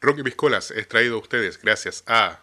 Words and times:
Rocky 0.00 0.22
Piscolas 0.22 0.70
es 0.70 0.86
traído 0.86 1.16
a 1.16 1.18
ustedes 1.18 1.60
gracias 1.60 2.04
a 2.06 2.40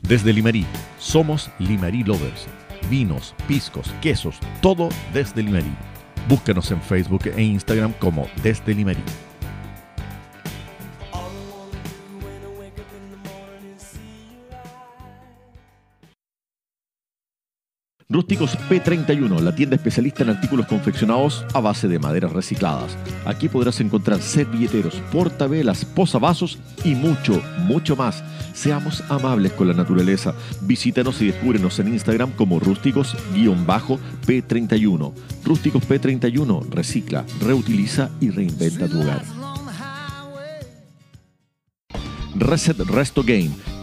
Desde 0.00 0.32
Limarí, 0.32 0.64
somos 0.98 1.50
Limarí 1.58 2.02
Lovers. 2.02 2.46
Vinos, 2.88 3.34
piscos, 3.46 3.92
quesos, 4.00 4.38
todo 4.62 4.88
desde 5.12 5.42
Limarí. 5.42 5.76
Búscanos 6.28 6.70
en 6.70 6.80
Facebook 6.80 7.26
e 7.26 7.42
Instagram 7.42 7.92
como 7.98 8.30
Desde 8.42 8.72
Limarí. 8.72 9.04
Rústicos 18.10 18.56
P31, 18.70 19.38
la 19.40 19.54
tienda 19.54 19.76
especialista 19.76 20.22
en 20.22 20.30
artículos 20.30 20.64
confeccionados 20.64 21.44
a 21.52 21.60
base 21.60 21.88
de 21.88 21.98
maderas 21.98 22.32
recicladas. 22.32 22.96
Aquí 23.26 23.50
podrás 23.50 23.80
encontrar 23.80 24.22
servilleteros, 24.22 24.94
portavelas, 25.12 25.84
posavasos 25.84 26.58
y 26.84 26.94
mucho, 26.94 27.42
mucho 27.58 27.96
más. 27.96 28.24
Seamos 28.54 29.04
amables 29.10 29.52
con 29.52 29.68
la 29.68 29.74
naturaleza. 29.74 30.32
Visítanos 30.62 31.20
y 31.20 31.26
descúbrenos 31.26 31.78
en 31.80 31.88
Instagram 31.88 32.30
como 32.30 32.58
rústicos-p31. 32.58 35.12
Rústicos 35.44 35.86
P31 35.86 36.70
recicla, 36.70 37.26
reutiliza 37.42 38.08
y 38.20 38.30
reinventa 38.30 38.88
tu 38.88 39.02
hogar. 39.02 39.22
Reset 42.36 42.78
Resto 42.78 43.22
Game, 43.22 43.50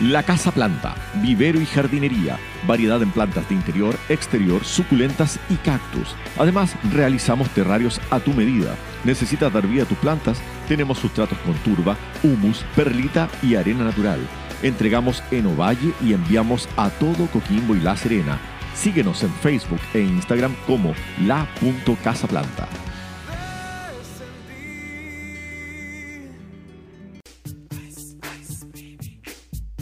La 0.00 0.22
Casa 0.22 0.52
Planta, 0.52 0.94
vivero 1.14 1.60
y 1.60 1.66
jardinería, 1.66 2.38
variedad 2.68 3.02
en 3.02 3.10
plantas 3.10 3.48
de 3.48 3.56
interior, 3.56 3.96
exterior, 4.08 4.64
suculentas 4.64 5.40
y 5.50 5.56
cactus. 5.56 6.14
Además, 6.38 6.76
realizamos 6.92 7.48
terrarios 7.48 8.00
a 8.10 8.20
tu 8.20 8.32
medida. 8.32 8.76
¿Necesitas 9.02 9.52
dar 9.52 9.66
vida 9.66 9.82
a 9.82 9.86
tus 9.86 9.98
plantas? 9.98 10.40
Tenemos 10.68 10.98
sustratos 10.98 11.36
con 11.38 11.54
turba, 11.54 11.96
humus, 12.22 12.64
perlita 12.76 13.28
y 13.42 13.56
arena 13.56 13.82
natural. 13.82 14.20
Entregamos 14.62 15.20
en 15.32 15.48
Ovalle 15.48 15.92
y 16.00 16.12
enviamos 16.12 16.68
a 16.76 16.90
todo 16.90 17.26
Coquimbo 17.26 17.74
y 17.74 17.80
La 17.80 17.96
Serena. 17.96 18.38
Síguenos 18.76 19.24
en 19.24 19.32
Facebook 19.32 19.80
e 19.94 20.00
Instagram 20.00 20.54
como 20.68 20.94
la.casaplanta. 21.26 22.68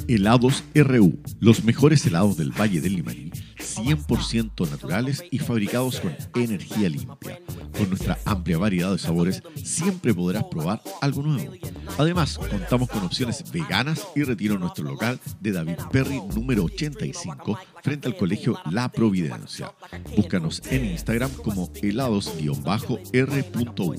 Helados 0.09 0.62
RU, 0.75 1.19
los 1.41 1.65
mejores 1.65 2.07
helados 2.07 2.37
del 2.37 2.53
Valle 2.53 2.81
del 2.81 2.95
Limarí, 2.95 3.33
100% 3.59 4.71
naturales 4.71 5.25
y 5.33 5.39
fabricados 5.39 6.01
con 6.01 6.15
energía 6.35 6.89
limpia. 6.89 7.41
Con 7.77 7.89
nuestra 7.89 8.17
amplia 8.25 8.57
variedad 8.57 8.93
de 8.93 8.99
sabores, 8.99 9.43
siempre 9.57 10.15
podrás 10.15 10.45
probar 10.45 10.81
algo 11.01 11.23
nuevo. 11.23 11.53
Además, 11.99 12.39
contamos 12.39 12.89
con 12.89 13.03
opciones 13.03 13.51
veganas 13.51 14.07
y 14.15 14.23
retiro 14.23 14.55
en 14.55 14.61
nuestro 14.61 14.84
local 14.84 15.19
de 15.41 15.53
David 15.53 15.79
Perry 15.91 16.21
número 16.34 16.65
85 16.65 17.59
frente 17.83 18.06
al 18.06 18.16
colegio 18.16 18.59
La 18.71 18.91
Providencia. 18.91 19.72
Búscanos 20.16 20.62
en 20.71 20.84
Instagram 20.84 21.31
como 21.43 21.71
helados-r.u. 21.83 23.95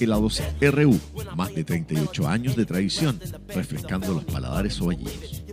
Helados 0.00 0.42
RU, 0.60 0.98
más 1.36 1.54
de 1.54 1.64
38 1.64 2.28
años 2.28 2.56
de 2.56 2.64
tradición, 2.64 3.20
refrescando 3.48 4.14
los 4.14 4.24
paladares 4.24 4.80
ovallinos. 4.80 5.44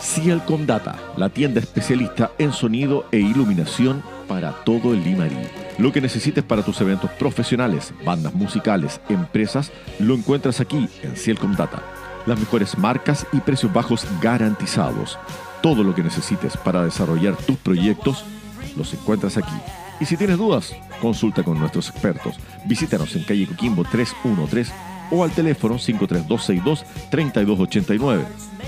Cielcom 0.00 0.66
Data, 0.66 0.98
la 1.16 1.28
tienda 1.28 1.60
especialista 1.60 2.32
en 2.38 2.52
sonido 2.52 3.06
e 3.12 3.18
iluminación 3.18 4.02
para 4.26 4.52
todo 4.64 4.92
el 4.92 5.04
Limarí. 5.04 5.38
Lo 5.78 5.92
que 5.92 6.00
necesites 6.00 6.42
para 6.42 6.64
tus 6.64 6.80
eventos 6.80 7.10
profesionales, 7.12 7.94
bandas 8.04 8.34
musicales, 8.34 9.00
empresas, 9.08 9.70
lo 10.00 10.14
encuentras 10.14 10.60
aquí 10.60 10.88
en 11.02 11.16
Cielcom 11.16 11.54
Data. 11.54 11.80
Las 12.26 12.40
mejores 12.40 12.76
marcas 12.76 13.24
y 13.32 13.38
precios 13.38 13.72
bajos 13.72 14.04
garantizados. 14.20 15.16
Todo 15.62 15.82
lo 15.82 15.94
que 15.94 16.02
necesites 16.02 16.56
para 16.56 16.84
desarrollar 16.84 17.36
tus 17.36 17.56
proyectos, 17.56 18.24
los 18.76 18.92
encuentras 18.94 19.36
aquí. 19.36 19.52
Y 20.00 20.06
si 20.06 20.16
tienes 20.16 20.38
dudas, 20.38 20.74
consulta 21.00 21.42
con 21.42 21.58
nuestros 21.58 21.90
expertos. 21.90 22.36
Visítanos 22.66 23.14
en 23.16 23.24
calle 23.24 23.46
Coquimbo 23.46 23.84
313 23.84 24.72
o 25.10 25.24
al 25.24 25.32
teléfono 25.32 25.76
53262-3289. 25.76 28.24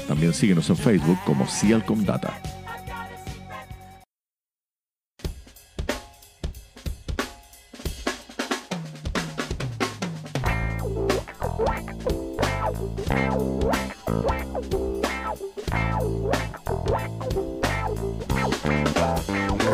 También 0.06 0.34
síguenos 0.34 0.68
en 0.68 0.76
Facebook 0.76 1.18
como 1.24 1.46
Cialcom 1.46 2.04
Data. 2.04 2.38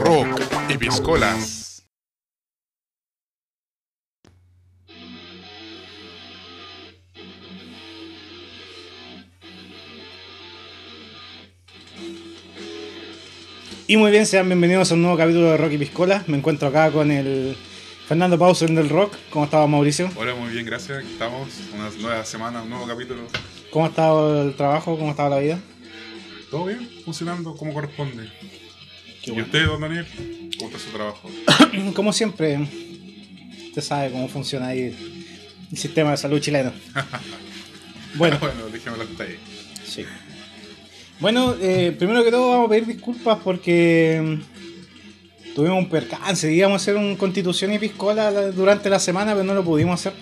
Rock 0.09 0.41
y 0.71 0.79
Piscolas. 0.79 1.87
Y 13.87 13.99
muy 13.99 14.11
bien, 14.11 14.25
sean 14.25 14.47
bienvenidos 14.47 14.91
a 14.91 14.95
un 14.95 15.03
nuevo 15.03 15.19
capítulo 15.19 15.51
de 15.51 15.59
Rocky 15.59 15.77
Piscola. 15.77 16.25
Me 16.27 16.39
encuentro 16.39 16.69
acá 16.69 16.91
con 16.91 17.11
el 17.11 17.55
Fernando 18.07 18.39
Pauser 18.39 18.71
del 18.71 18.89
Rock. 18.89 19.15
¿Cómo 19.29 19.45
estaba 19.45 19.67
Mauricio? 19.67 20.11
Hola, 20.17 20.35
muy 20.35 20.49
bien, 20.55 20.65
gracias. 20.65 21.01
Aquí 21.01 21.13
estamos. 21.13 21.51
Una 21.75 21.91
nueva 22.01 22.25
semana, 22.25 22.63
un 22.63 22.71
nuevo 22.71 22.87
capítulo. 22.87 23.25
¿Cómo 23.71 23.85
ha 23.85 23.89
estado 23.89 24.41
el 24.41 24.57
trabajo? 24.57 24.97
¿Cómo 24.97 25.09
ha 25.09 25.11
estado 25.11 25.29
la 25.29 25.39
vida? 25.41 25.59
¿Todo 26.51 26.65
bien? 26.65 26.89
Funcionando 27.05 27.55
como 27.55 27.75
corresponde. 27.75 28.31
¿Y 29.29 29.35
bueno. 29.35 29.47
usted, 29.47 29.67
don 29.67 29.81
Daniel? 29.81 30.07
¿Cómo 30.59 30.71
está 30.71 30.79
su 30.83 30.91
trabajo? 30.97 31.31
Como 31.95 32.13
siempre, 32.13 32.59
usted 33.69 33.83
sabe 33.83 34.11
cómo 34.11 34.29
funciona 34.29 34.69
ahí 34.69 34.95
el 35.71 35.77
sistema 35.79 36.11
de 36.13 36.17
salud 36.17 36.41
chileno. 36.41 36.73
Bueno, 38.15 38.39
bueno, 38.41 38.69
déjemelo 38.73 39.03
hasta 39.05 39.25
ahí. 39.25 39.37
sí. 39.85 40.03
Bueno, 41.21 41.55
eh, 41.61 41.95
primero 41.97 42.25
que 42.25 42.31
todo 42.31 42.49
vamos 42.51 42.67
a 42.67 42.71
pedir 42.71 42.87
disculpas 42.87 43.39
porque 43.45 44.21
mm, 44.25 45.55
tuvimos 45.55 45.79
un 45.79 45.89
percance. 45.91 46.51
Íbamos 46.53 46.81
a 46.81 46.83
hacer 46.83 46.97
un 46.97 47.17
constitución 47.17 47.73
y 47.75 47.79
piscola 47.79 48.31
la- 48.31 48.51
durante 48.51 48.89
la 48.89 48.99
semana, 48.99 49.33
pero 49.33 49.45
no 49.45 49.53
lo 49.55 49.63
pudimos 49.63 50.01
hacer. 50.01 50.15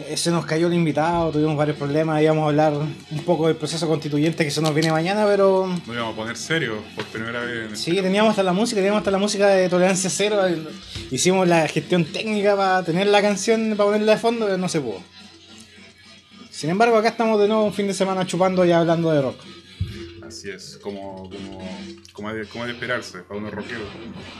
Eh, 0.00 0.16
Se 0.16 0.30
nos 0.30 0.46
cayó 0.46 0.68
el 0.68 0.74
invitado, 0.74 1.30
tuvimos 1.32 1.56
varios 1.56 1.76
problemas. 1.76 2.22
Íbamos 2.22 2.44
a 2.44 2.48
hablar 2.48 2.72
un 2.74 3.24
poco 3.24 3.48
del 3.48 3.56
proceso 3.56 3.88
constituyente 3.88 4.44
que 4.44 4.50
se 4.50 4.60
nos 4.60 4.72
viene 4.74 4.92
mañana, 4.92 5.24
pero 5.26 5.66
Nos 5.66 5.88
íbamos 5.88 6.12
a 6.12 6.16
poner 6.16 6.36
serios 6.36 6.78
por 6.94 7.04
primera 7.06 7.40
vez 7.40 7.70
en 7.70 7.76
sí, 7.76 7.96
teníamos 7.96 8.30
hasta 8.30 8.42
la 8.42 8.52
música, 8.52 8.76
teníamos 8.76 8.98
hasta 8.98 9.10
la 9.10 9.18
música 9.18 9.48
de 9.48 9.68
Tolerancia 9.68 10.10
Cero. 10.10 10.42
Hicimos 11.10 11.48
la 11.48 11.66
gestión 11.68 12.04
técnica 12.04 12.56
para 12.56 12.84
tener 12.84 13.06
la 13.08 13.20
canción, 13.22 13.70
para 13.76 13.90
ponerla 13.90 14.12
de 14.12 14.18
fondo, 14.18 14.46
pero 14.46 14.58
no 14.58 14.68
se 14.68 14.80
pudo. 14.80 15.00
Sin 16.50 16.70
embargo, 16.70 16.96
acá 16.96 17.08
estamos 17.08 17.40
de 17.40 17.48
nuevo 17.48 17.64
un 17.64 17.72
fin 17.72 17.86
de 17.86 17.94
semana 17.94 18.26
chupando 18.26 18.64
y 18.64 18.72
hablando 18.72 19.10
de 19.12 19.22
rock. 19.22 19.36
Así 20.26 20.50
es, 20.50 20.78
como, 20.82 21.30
como, 21.30 21.68
como, 22.12 22.32
de, 22.34 22.46
como 22.46 22.66
de 22.66 22.72
esperarse, 22.72 23.18
para 23.20 23.40
unos 23.40 23.54
rockeros 23.54 23.88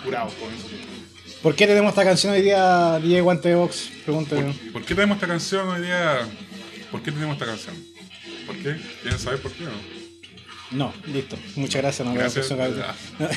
curados 0.04 0.34
con 0.34 0.52
eso. 0.52 0.66
¿Por 1.42 1.54
qué 1.54 1.66
tenemos 1.66 1.90
esta 1.90 2.04
canción 2.04 2.32
hoy 2.32 2.42
día, 2.42 2.98
DJ 3.00 3.20
Guante 3.20 3.48
de 3.50 3.54
Box? 3.54 3.90
Pregúntale. 4.04 4.42
¿Por, 4.42 4.72
por 4.72 4.84
qué 4.84 4.94
tenemos 4.94 5.16
esta 5.16 5.26
canción 5.28 5.68
hoy 5.68 5.82
día? 5.82 6.18
¿Por 6.90 7.02
qué 7.02 7.12
tenemos 7.12 7.34
esta 7.34 7.46
canción? 7.46 7.76
¿Por 8.46 8.56
qué? 8.56 8.76
¿Quieren 9.02 9.18
saber 9.18 9.40
por 9.40 9.52
qué 9.52 9.64
o 9.64 9.70
no? 9.70 9.76
No, 10.70 10.92
listo. 11.06 11.36
Muchas 11.56 11.80
gracias. 11.82 12.06
no, 12.06 12.14
Gracias. 12.14 12.50
no, 12.50 12.56
no, 12.56 12.68
no. 13.18 13.28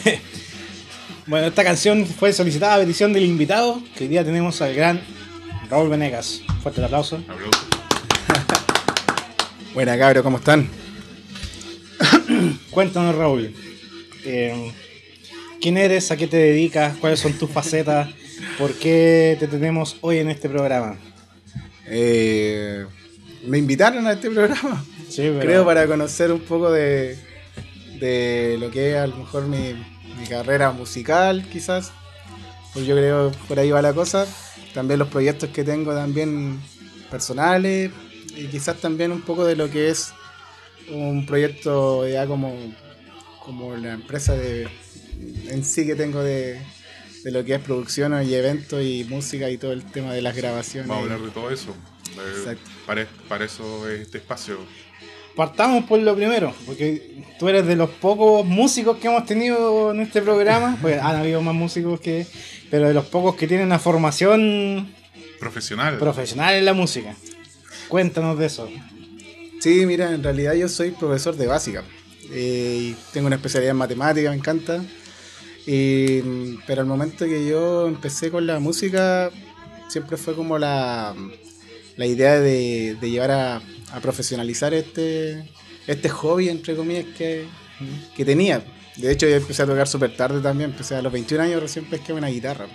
bueno, 1.28 1.48
esta 1.48 1.64
canción 1.64 2.06
fue 2.06 2.34
solicitada 2.34 2.76
a 2.76 2.80
petición 2.80 3.14
del 3.14 3.24
invitado, 3.24 3.82
que 3.96 4.06
hoy 4.06 4.10
día 4.10 4.26
tenemos 4.26 4.62
al 4.62 4.74
gran 4.74 5.02
Raúl 5.70 5.90
Venegas. 5.90 6.42
Fuerte 6.64 6.82
el 6.82 6.86
aplauso. 6.86 7.18
Aplausos. 7.28 7.68
Buena 9.74 9.98
cabros, 9.98 10.24
¿cómo 10.24 10.38
están? 10.40 10.68
Cuéntanos, 12.72 13.16
Raúl. 13.16 13.54
eh, 14.26 14.72
¿Quién 15.62 15.78
eres? 15.78 16.12
¿A 16.12 16.18
qué 16.18 16.28
te 16.28 16.38
dedicas? 16.38 16.98
¿Cuáles 16.98 17.20
son 17.20 17.34
tus 17.34 17.50
facetas? 17.50 18.10
¿Por 18.58 18.74
qué 18.74 19.38
te 19.40 19.48
tenemos 19.48 19.98
hoy 20.02 20.18
en 20.18 20.30
este 20.30 20.50
programa? 20.50 20.98
Eh, 21.88 22.86
me 23.46 23.58
invitaron 23.58 24.08
a 24.08 24.14
este 24.14 24.30
programa, 24.32 24.84
Sí, 25.10 25.22
pero- 25.24 25.40
creo, 25.40 25.66
para 25.66 25.86
conocer 25.88 26.32
un 26.32 26.40
poco 26.42 26.72
de, 26.72 27.18
de 28.00 28.58
lo 28.60 28.72
que 28.72 28.92
es 28.92 28.98
a 28.98 29.08
lo 29.08 29.18
mejor 29.18 29.48
mi, 29.48 29.74
mi 30.20 30.26
carrera 30.28 30.72
musical, 30.72 31.46
quizás. 31.52 31.92
Pues 32.74 32.86
yo 32.88 32.96
creo 32.96 33.32
por 33.48 33.60
ahí 33.60 33.70
va 33.70 33.82
la 33.82 33.94
cosa. 33.94 34.26
También 34.74 35.00
los 35.00 35.10
proyectos 35.10 35.50
que 35.50 35.64
tengo 35.66 35.94
también 35.94 36.60
personales 37.10 37.92
y 38.38 38.46
quizás 38.48 38.78
también 38.78 39.12
un 39.12 39.22
poco 39.22 39.46
de 39.46 39.58
lo 39.58 39.70
que 39.70 39.90
es 39.90 40.14
un 40.90 41.26
proyecto 41.26 42.08
ya 42.08 42.26
como, 42.26 42.56
como 43.44 43.76
la 43.76 43.92
empresa 43.94 44.34
de, 44.36 44.70
en 45.50 45.64
sí 45.64 45.86
que 45.86 45.96
tengo 45.96 46.22
de, 46.24 46.60
de 47.24 47.32
lo 47.32 47.44
que 47.46 47.56
es 47.56 47.60
producción 47.62 48.14
y 48.28 48.34
eventos 48.34 48.82
y 48.84 49.06
música 49.10 49.50
y 49.50 49.58
todo 49.58 49.72
el 49.74 49.84
tema 49.84 50.14
de 50.14 50.22
las 50.22 50.36
grabaciones. 50.36 50.88
Vamos 50.88 51.10
a 51.10 51.14
hablar 51.14 51.28
de 51.28 51.34
todo 51.34 51.52
eso. 51.52 51.72
Eh, 51.72 52.34
Exacto. 52.40 52.70
para, 52.86 53.08
para 53.30 53.46
eso 53.46 53.90
es 53.90 54.02
este 54.02 54.18
espacio. 54.18 54.58
Partamos 55.36 55.86
por 55.86 55.98
lo 56.00 56.14
primero, 56.16 56.54
porque 56.66 57.24
tú 57.40 57.48
eres 57.48 57.66
de 57.66 57.78
los 57.78 57.90
pocos 57.90 58.46
músicos 58.46 58.98
que 58.98 59.08
hemos 59.08 59.26
tenido 59.26 59.92
en 59.92 60.02
este 60.02 60.22
programa. 60.22 60.78
Pues 60.82 61.02
han 61.02 61.16
habido 61.16 61.42
más 61.42 61.56
músicos 61.56 62.00
que. 62.02 62.26
Pero 62.70 62.88
de 62.88 62.94
los 62.94 63.06
pocos 63.06 63.36
que 63.36 63.48
tienen 63.48 63.68
una 63.68 63.80
formación 63.80 64.94
Profesional. 65.40 65.98
profesional 65.98 66.56
en 66.56 66.66
la 66.66 66.74
música. 66.74 67.16
Cuéntanos 67.88 68.38
de 68.38 68.46
eso. 68.46 68.70
Sí, 69.60 69.86
mira, 69.86 70.14
en 70.14 70.24
realidad 70.24 70.54
yo 70.54 70.68
soy 70.70 70.92
profesor 70.92 71.36
de 71.36 71.48
básica. 71.48 71.84
eh, 72.32 72.78
y 72.92 72.96
tengo 73.14 73.28
una 73.28 73.36
especialidad 73.38 73.72
en 73.72 73.78
matemática, 73.78 74.30
me 74.30 74.36
encanta. 74.38 74.82
Y, 75.68 76.58
pero 76.66 76.82
al 76.82 76.88
momento 76.88 77.26
que 77.26 77.48
yo 77.48 77.88
empecé 77.88 78.32
con 78.32 78.48
la 78.48 78.60
música, 78.60 79.30
siempre 79.90 80.18
fue 80.18 80.36
como 80.36 80.58
la, 80.58 81.16
la 81.98 82.06
idea 82.06 82.40
de, 82.40 82.98
de 83.00 83.10
llevar 83.10 83.32
a, 83.32 83.62
a 83.92 84.00
profesionalizar 84.02 84.74
este, 84.74 85.50
este 85.88 86.10
hobby, 86.10 86.50
entre 86.50 86.76
comillas, 86.76 87.06
que, 87.18 87.46
que 88.16 88.26
tenía. 88.26 88.64
De 88.98 89.12
hecho, 89.12 89.28
yo 89.28 89.36
empecé 89.36 89.64
a 89.64 89.66
tocar 89.66 89.88
súper 89.88 90.16
tarde 90.16 90.42
también. 90.42 90.72
Empecé 90.72 90.96
a 90.96 91.02
los 91.02 91.12
21 91.12 91.44
años, 91.44 91.62
recién 91.62 91.86
pesqué 91.86 92.14
una 92.14 92.28
guitarra. 92.28 92.68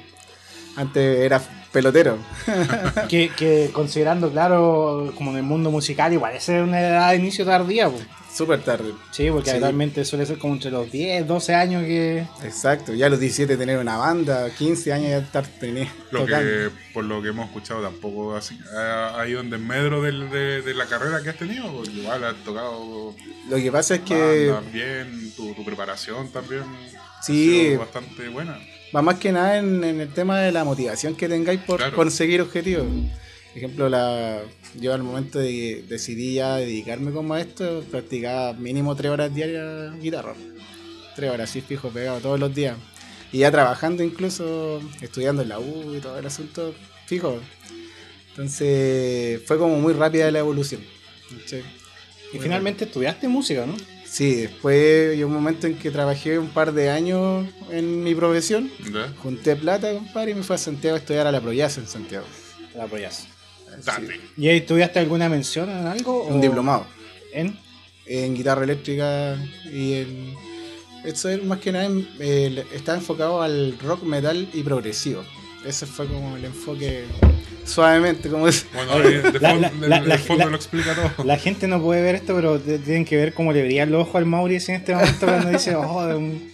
Antes 0.77 1.21
era 1.21 1.41
pelotero. 1.77 2.17
que, 3.09 3.31
que 3.37 3.71
considerando, 3.73 4.31
claro, 4.31 5.13
como 5.15 5.31
en 5.33 5.37
el 5.39 5.43
mundo 5.43 5.71
musical, 5.71 6.13
igual 6.13 6.35
esa 6.35 6.57
es 6.57 6.63
una 6.65 6.81
edad 6.81 7.11
de 7.11 7.17
inicio 7.17 7.45
tardía. 7.45 7.89
po. 7.91 7.99
Súper 8.35 8.61
tarde. 8.63 8.93
Sí, 9.13 9.31
porque 9.31 9.49
Sí. 9.51 9.57
actualmente 9.57 10.05
suele 10.05 10.27
ser 10.27 10.39
como 10.39 10.55
entre 10.55 10.71
los 10.71 10.91
10, 10.93 11.27
12 11.27 11.55
años 11.55 11.85
que. 11.85 12.27
Exacto, 12.45 12.93
ya 12.93 13.07
a 13.07 13.09
los 13.09 13.19
17 13.21 13.57
tener 13.57 13.79
una 13.79 13.97
banda, 13.97 14.51
15 14.51 14.93
años 14.93 15.09
ya 15.11 15.19
estar 15.19 15.45
teni- 15.61 15.89
Lo 16.11 16.27
que, 16.27 16.69
por 16.93 17.05
lo 17.05 17.23
que 17.23 17.29
hemos 17.29 17.47
escuchado, 17.47 17.81
tampoco 17.83 18.37
así, 18.37 18.59
ha, 18.77 19.19
ha 19.21 19.27
ido 19.29 19.41
en 19.41 19.49
desmedro 19.51 20.03
de, 20.03 20.61
de 20.63 20.75
la 20.75 20.85
carrera 20.87 21.23
que 21.23 21.31
has 21.31 21.37
tenido. 21.39 21.71
porque 21.73 21.91
Igual 21.93 22.25
has 22.25 22.37
tocado 22.45 23.15
Lo 23.49 23.57
que 23.57 23.73
pasa 23.73 23.95
es 23.95 24.01
que 24.03 24.53
tu, 25.35 25.55
tu 25.55 25.65
preparación 25.65 26.29
también 26.31 26.63
Sí. 27.23 27.49
ha 27.49 27.65
sido 27.69 27.79
bastante 27.81 28.29
buena. 28.29 28.59
Va 28.97 29.03
más 29.03 29.17
que 29.19 29.31
nada 29.33 29.59
en, 29.59 29.85
en 29.85 30.01
el 30.01 30.09
tema 30.13 30.41
de 30.41 30.53
la 30.53 30.65
motivación 30.65 31.15
que 31.15 31.29
tengáis 31.29 31.61
por 31.61 31.77
Claro. 31.79 31.95
conseguir 31.95 32.41
objetivos. 32.41 32.87
Por 32.87 33.59
ejemplo, 33.59 33.89
la, 33.89 34.41
yo 34.81 34.95
al 34.95 35.03
momento 35.03 35.39
de 35.39 35.49
que 35.51 35.85
decidí 35.89 36.35
ya 36.35 36.57
dedicarme 36.57 37.11
como 37.13 37.35
a 37.35 37.41
esto, 37.41 37.85
practicaba 37.91 38.53
mínimo 38.55 38.95
3 38.97 39.11
horas 39.13 39.35
diarias 39.35 39.99
guitarra. 40.01 40.35
3 41.17 41.31
horas, 41.31 41.51
así 41.51 41.61
fijo, 41.61 41.89
pegado 41.91 42.21
todos 42.21 42.39
los 42.41 42.55
días. 42.55 42.77
Y 43.33 43.39
ya 43.39 43.51
trabajando 43.51 44.03
incluso, 44.03 44.81
estudiando 45.01 45.43
en 45.43 45.49
la 45.49 45.59
U 45.59 45.95
y 45.97 46.01
todo 46.01 46.19
el 46.19 46.27
asunto, 46.27 46.75
fijo. 47.07 47.41
Entonces 48.31 49.41
fue 49.47 49.59
como 49.59 49.79
muy 49.81 49.93
rápida 49.95 50.31
la 50.31 50.39
evolución. 50.41 50.81
Y 52.33 52.39
finalmente 52.39 52.85
estudiaste 52.85 53.29
música, 53.29 53.65
¿no? 53.67 53.75
Sí, 54.09 54.35
después 54.37 55.17
llegó 55.17 55.29
un 55.29 55.35
momento 55.35 55.67
en 55.67 55.77
que 55.79 55.91
trabajé 55.91 56.39
un 56.39 56.49
par 56.49 56.73
de 56.73 56.91
años 56.91 57.47
en 57.71 58.03
mi 58.05 58.15
profesión. 58.15 58.71
¿Ya? 58.93 59.13
Junté 59.23 59.57
plata, 59.57 59.93
compadre, 59.93 60.31
y 60.31 60.35
me 60.35 60.43
fui 60.43 60.55
a 60.55 60.59
Santiago 60.59 60.95
a 60.97 60.99
estudiar 61.01 61.27
a 61.27 61.33
la 61.33 61.41
Proyasa 61.41 61.81
en 61.81 61.87
Santiago. 61.89 62.25
La 62.75 62.85
apoyas. 62.85 63.27
Date. 63.85 64.21
¿Y 64.37 64.49
ahí 64.49 64.59
estudiaste 64.59 64.99
alguna 65.01 65.29
mención 65.29 65.69
en 65.69 65.87
algo? 65.87 66.23
Un 66.25 66.39
o- 66.39 66.41
diplomado 66.41 66.87
¿En? 67.33 67.59
en 68.07 68.35
guitarra 68.35 68.65
eléctrica 68.65 69.37
y 69.71 69.95
en. 69.95 70.35
Esto 71.05 71.29
es 71.29 71.45
más 71.45 71.59
que 71.61 71.73
nada, 71.73 71.87
en- 71.87 72.09
el- 72.21 72.59
está 72.73 72.95
enfocado 72.95 73.43
al 73.43 73.79
rock, 73.81 74.03
metal 74.05 74.49
y 74.55 74.63
progresivo. 74.63 75.25
Ese 75.65 75.85
fue 75.85 76.07
como 76.07 76.37
el 76.37 76.45
enfoque 76.47 77.05
suavemente, 77.67 78.29
como 78.31 78.49
es. 78.49 78.67
Bueno, 78.73 78.93
ahí 78.93 79.15
de, 79.15 79.41
La- 79.41 79.51
fon- 79.55 79.61
la- 79.61 79.71
de- 79.71 79.89
la- 79.89 80.01
de 80.01 80.07
la- 80.09 80.19
fondo 80.19 80.45
la- 80.45 80.51
lo 80.51 80.57
explica 80.57 80.95
todo. 80.95 81.25
La 81.25 81.37
gente 81.39 81.69
no 81.69 81.83
puede 81.83 82.01
ver 82.03 82.15
esto, 82.15 82.35
pero 82.35 82.59
tienen 82.61 83.05
que 83.05 83.17
ver 83.17 83.35
cómo 83.35 83.53
le 83.53 83.63
brillan 83.65 83.91
los 83.91 84.03
ojos 84.03 84.17
al 84.17 84.27
Mauricio 84.27 84.75
en 84.75 84.81
este 84.81 84.95
momento 84.95 85.27
cuando 85.27 85.51
dice, 85.51 85.75
oh, 85.77 86.17
un, 86.17 86.51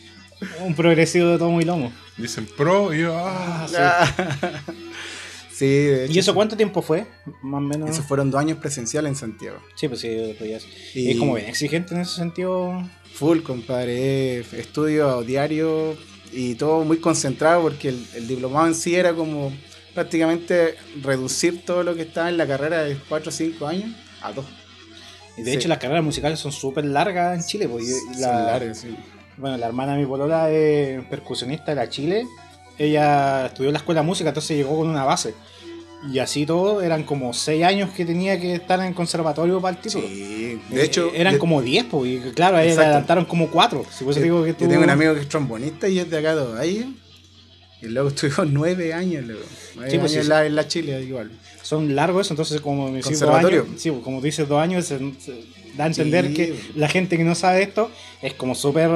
un 0.61 0.75
progresivo 0.75 1.29
de 1.29 1.39
tomo 1.39 1.61
y 1.61 1.65
lomo. 1.65 1.93
Dicen 2.17 2.47
pro 2.57 2.93
y 2.95 3.01
yo, 3.01 3.15
ah, 3.17 3.67
sí, 5.53 5.67
de 5.67 6.05
hecho. 6.05 6.13
¿Y 6.15 6.19
eso 6.19 6.35
cuánto 6.35 6.57
tiempo 6.57 6.83
fue? 6.83 7.07
Más 7.43 7.59
o 7.59 7.61
menos. 7.61 7.91
Esos 7.91 8.05
fueron 8.07 8.31
dos 8.31 8.41
años 8.41 8.59
presenciales 8.59 9.11
en 9.11 9.17
Santiago. 9.17 9.59
Sí, 9.77 9.89
pues 9.89 10.01
sí, 10.01 10.35
pues. 10.39 10.67
Y- 10.95 11.11
Es 11.13 11.17
como 11.19 11.35
bien 11.35 11.49
exigente 11.49 11.95
en 11.95 12.01
ese 12.03 12.15
sentido. 12.17 12.83
Full, 13.15 13.41
compadre. 13.41 14.41
Estudio 14.41 15.23
diario 15.23 15.97
y 16.33 16.55
todo 16.55 16.83
muy 16.85 16.97
concentrado 16.99 17.63
porque 17.63 17.91
el, 17.91 18.07
el 18.15 18.27
diplomado 18.27 18.67
en 18.67 18.75
sí 18.75 18.95
era 18.95 19.13
como 19.13 19.53
prácticamente 19.95 20.77
reducir 21.03 21.65
todo 21.65 21.83
lo 21.83 21.95
que 21.95 22.03
estaba 22.03 22.29
en 22.29 22.37
la 22.37 22.47
carrera 22.47 22.83
de 22.85 22.97
4 23.09 23.29
o 23.29 23.33
5 23.33 23.67
años 23.67 23.91
a 24.23 24.33
2. 24.33 24.45
Y 25.39 25.43
de 25.43 25.51
Sí. 25.51 25.57
hecho 25.57 25.69
las 25.69 25.79
carreras 25.79 26.05
musicales 26.05 26.39
son 26.39 26.53
súper 26.53 26.85
largas 26.85 27.39
en 27.39 27.45
Chile. 27.47 27.69
Y 28.15 28.21
la, 28.21 28.61
sí. 28.75 28.95
Bueno, 29.39 29.57
la 29.57 29.67
hermana 29.67 29.95
de 29.95 30.01
mi 30.01 30.07
polola 30.07 30.51
es 30.51 31.03
percusionista 31.07 31.67
de 31.73 31.77
la 31.77 31.89
Chile. 31.89 32.27
Ella 32.79 33.47
estudió 33.47 33.69
en 33.69 33.75
la 33.75 33.79
escuela 33.79 34.01
de 34.03 34.07
música, 34.07 34.29
entonces 34.31 34.57
llegó 34.57 34.77
con 34.77 34.89
una 34.89 35.05
base. 35.05 35.35
Y 36.13 36.19
así 36.19 36.45
todo, 36.45 36.83
eran 36.83 37.05
como 37.05 37.33
6 37.33 37.63
años 37.65 37.91
que 37.91 38.05
tenía 38.05 38.39
que 38.41 38.55
estar 38.57 38.81
en 38.81 38.87
el 38.87 38.95
conservatorio 38.95 39.61
para 39.61 39.77
el 39.77 39.83
título. 39.83 40.07
Sí, 40.09 40.61
Eh, 40.71 40.75
de 40.75 40.85
hecho, 40.85 41.13
eran 41.15 41.39
como 41.39 41.63
10, 41.63 41.85
pues, 41.85 42.11
y 42.11 42.19
claro, 42.33 42.57
ahí 42.57 42.65
le 42.67 42.71
Exacto. 42.73 42.89
adelantaron 42.91 43.25
como 43.25 43.49
4. 43.51 43.85
Si 43.91 44.03
eso 44.05 44.13
yo, 44.19 44.23
digo 44.23 44.43
que 44.43 44.49
yo 44.51 44.57
tú... 44.57 44.69
tengo 44.69 44.83
un 44.83 44.91
amigo 44.91 45.15
que 45.15 45.21
es 45.21 45.29
trombonista 45.29 45.89
y 45.89 46.01
es 46.01 46.11
de 46.11 46.19
acá 46.19 46.35
dos 46.35 46.59
años. 46.59 46.87
Y 47.83 47.87
luego 47.87 48.09
estuvo 48.11 48.45
9 48.45 48.93
años, 48.95 49.25
luego. 49.27 49.43
9 49.77 49.91
Sí, 49.91 49.99
pues, 49.99 50.13
años 50.13 50.13
sí, 50.13 50.19
en, 50.21 50.29
la, 50.29 50.47
en 50.47 50.55
la 50.57 50.69
Chile, 50.69 51.03
igual. 51.03 51.31
son 51.63 51.95
largos 51.95 52.27
eso, 52.27 52.35
entonces 52.35 52.61
como 52.61 52.91
me 52.91 53.01
Conservatorio. 53.01 53.63
años, 53.63 53.81
sí, 53.81 53.91
pues, 53.91 54.03
como 54.03 54.19
tú 54.21 54.25
dices 54.27 54.49
dos 54.49 54.61
años, 54.61 54.85
se, 54.87 54.99
se 55.21 55.45
da 55.77 55.85
a 55.85 55.87
entender 55.89 56.29
Sí. 56.29 56.35
que 56.35 56.61
la 56.77 56.89
gente 56.89 57.17
que 57.17 57.25
no 57.25 57.35
sabe 57.35 57.63
esto 57.63 57.91
es 58.21 58.35
como 58.35 58.55
súper 58.55 58.89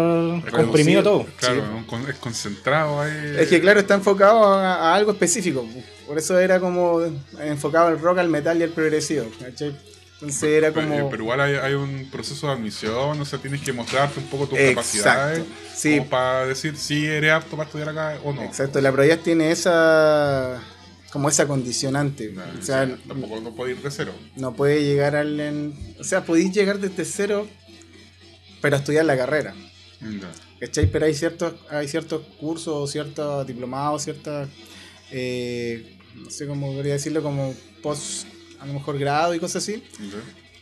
comprimido 0.51 1.03
todo. 1.03 1.27
Claro, 1.37 1.63
Sí. 1.63 1.69
un 1.77 1.85
con- 1.85 2.09
es 2.09 2.17
concentrado 2.17 3.01
ahí. 3.01 3.35
Es 3.39 3.49
que 3.49 3.61
claro, 3.61 3.81
está 3.81 3.95
enfocado 3.95 4.45
a, 4.45 4.75
a 4.91 4.95
algo 4.95 5.11
específico. 5.13 5.67
Por 6.07 6.19
eso 6.19 6.39
era 6.39 6.61
como 6.61 7.01
enfocado 7.41 7.89
al 7.89 7.99
rock, 7.99 8.19
al 8.19 8.29
metal 8.29 8.61
y 8.61 8.63
al 8.65 8.71
progresivo. 8.71 9.27
¿cachai? 9.41 9.75
Entonces 10.21 10.43
era 10.45 10.73
Pero, 10.73 10.89
como... 10.89 10.99
eh, 11.01 11.07
pero 11.11 11.23
igual 11.23 11.41
hay, 11.43 11.55
hay 11.57 11.75
un 11.75 12.09
proceso 12.11 12.47
de 12.47 12.55
admisión, 12.55 13.21
o 13.21 13.25
sea, 13.27 13.39
tienes 13.39 13.61
que 13.61 13.73
mostrarte 13.73 14.19
un 14.19 14.27
poco 14.27 14.47
tus 14.49 14.59
Exacto, 14.59 14.81
capacidades. 14.81 15.45
sí. 15.75 15.99
Como 15.99 16.09
para 16.11 16.47
decir 16.47 16.77
si 16.77 17.05
eres 17.07 17.33
apto 17.33 17.57
para 17.57 17.67
estudiar 17.67 17.91
acá 17.91 18.19
o 18.25 18.33
no. 18.33 18.43
Exacto, 18.43 18.81
la 18.81 18.91
Proyas 18.93 19.23
tiene 19.23 19.51
esa 19.51 20.63
como 21.13 21.29
esa 21.29 21.47
condicionante. 21.47 22.31
No, 22.33 22.43
o 22.59 22.63
sea, 22.63 22.87
sí, 22.87 22.95
tampoco 23.07 23.41
no 23.41 23.55
puede 23.55 23.73
ir 23.73 23.83
de 23.83 23.91
cero. 23.91 24.13
no 24.37 24.55
puede 24.55 24.83
llegar 24.85 25.17
al... 25.17 25.39
en- 25.41 25.75
o 26.01 26.05
sea, 26.05 26.25
podéis 26.25 26.53
llegar 26.53 26.79
desde 26.79 27.05
cero, 27.05 27.47
pero 28.63 28.77
estudiar 28.77 29.05
la 29.05 29.17
carrera. 29.17 29.55
Ya. 30.01 30.31
¿Cachai? 30.61 30.91
Pero 30.91 31.05
hay 31.07 31.15
ciertos, 31.15 31.55
hay 31.71 31.89
ciertos 31.89 32.23
cursos, 32.41 32.91
ciertos 32.91 33.47
diplomados, 33.47 34.03
ciertas, 34.05 34.49
eh, 35.11 35.99
no 36.15 36.31
sé 36.31 36.47
cómo 36.47 36.73
podría 36.73 36.95
decirlo, 36.95 37.23
como 37.23 37.55
post, 37.83 38.27
a 38.61 38.67
lo 38.67 38.73
mejor 38.75 38.99
grado 38.99 39.35
y 39.35 39.39
cosas 39.39 39.63
así, 39.63 39.83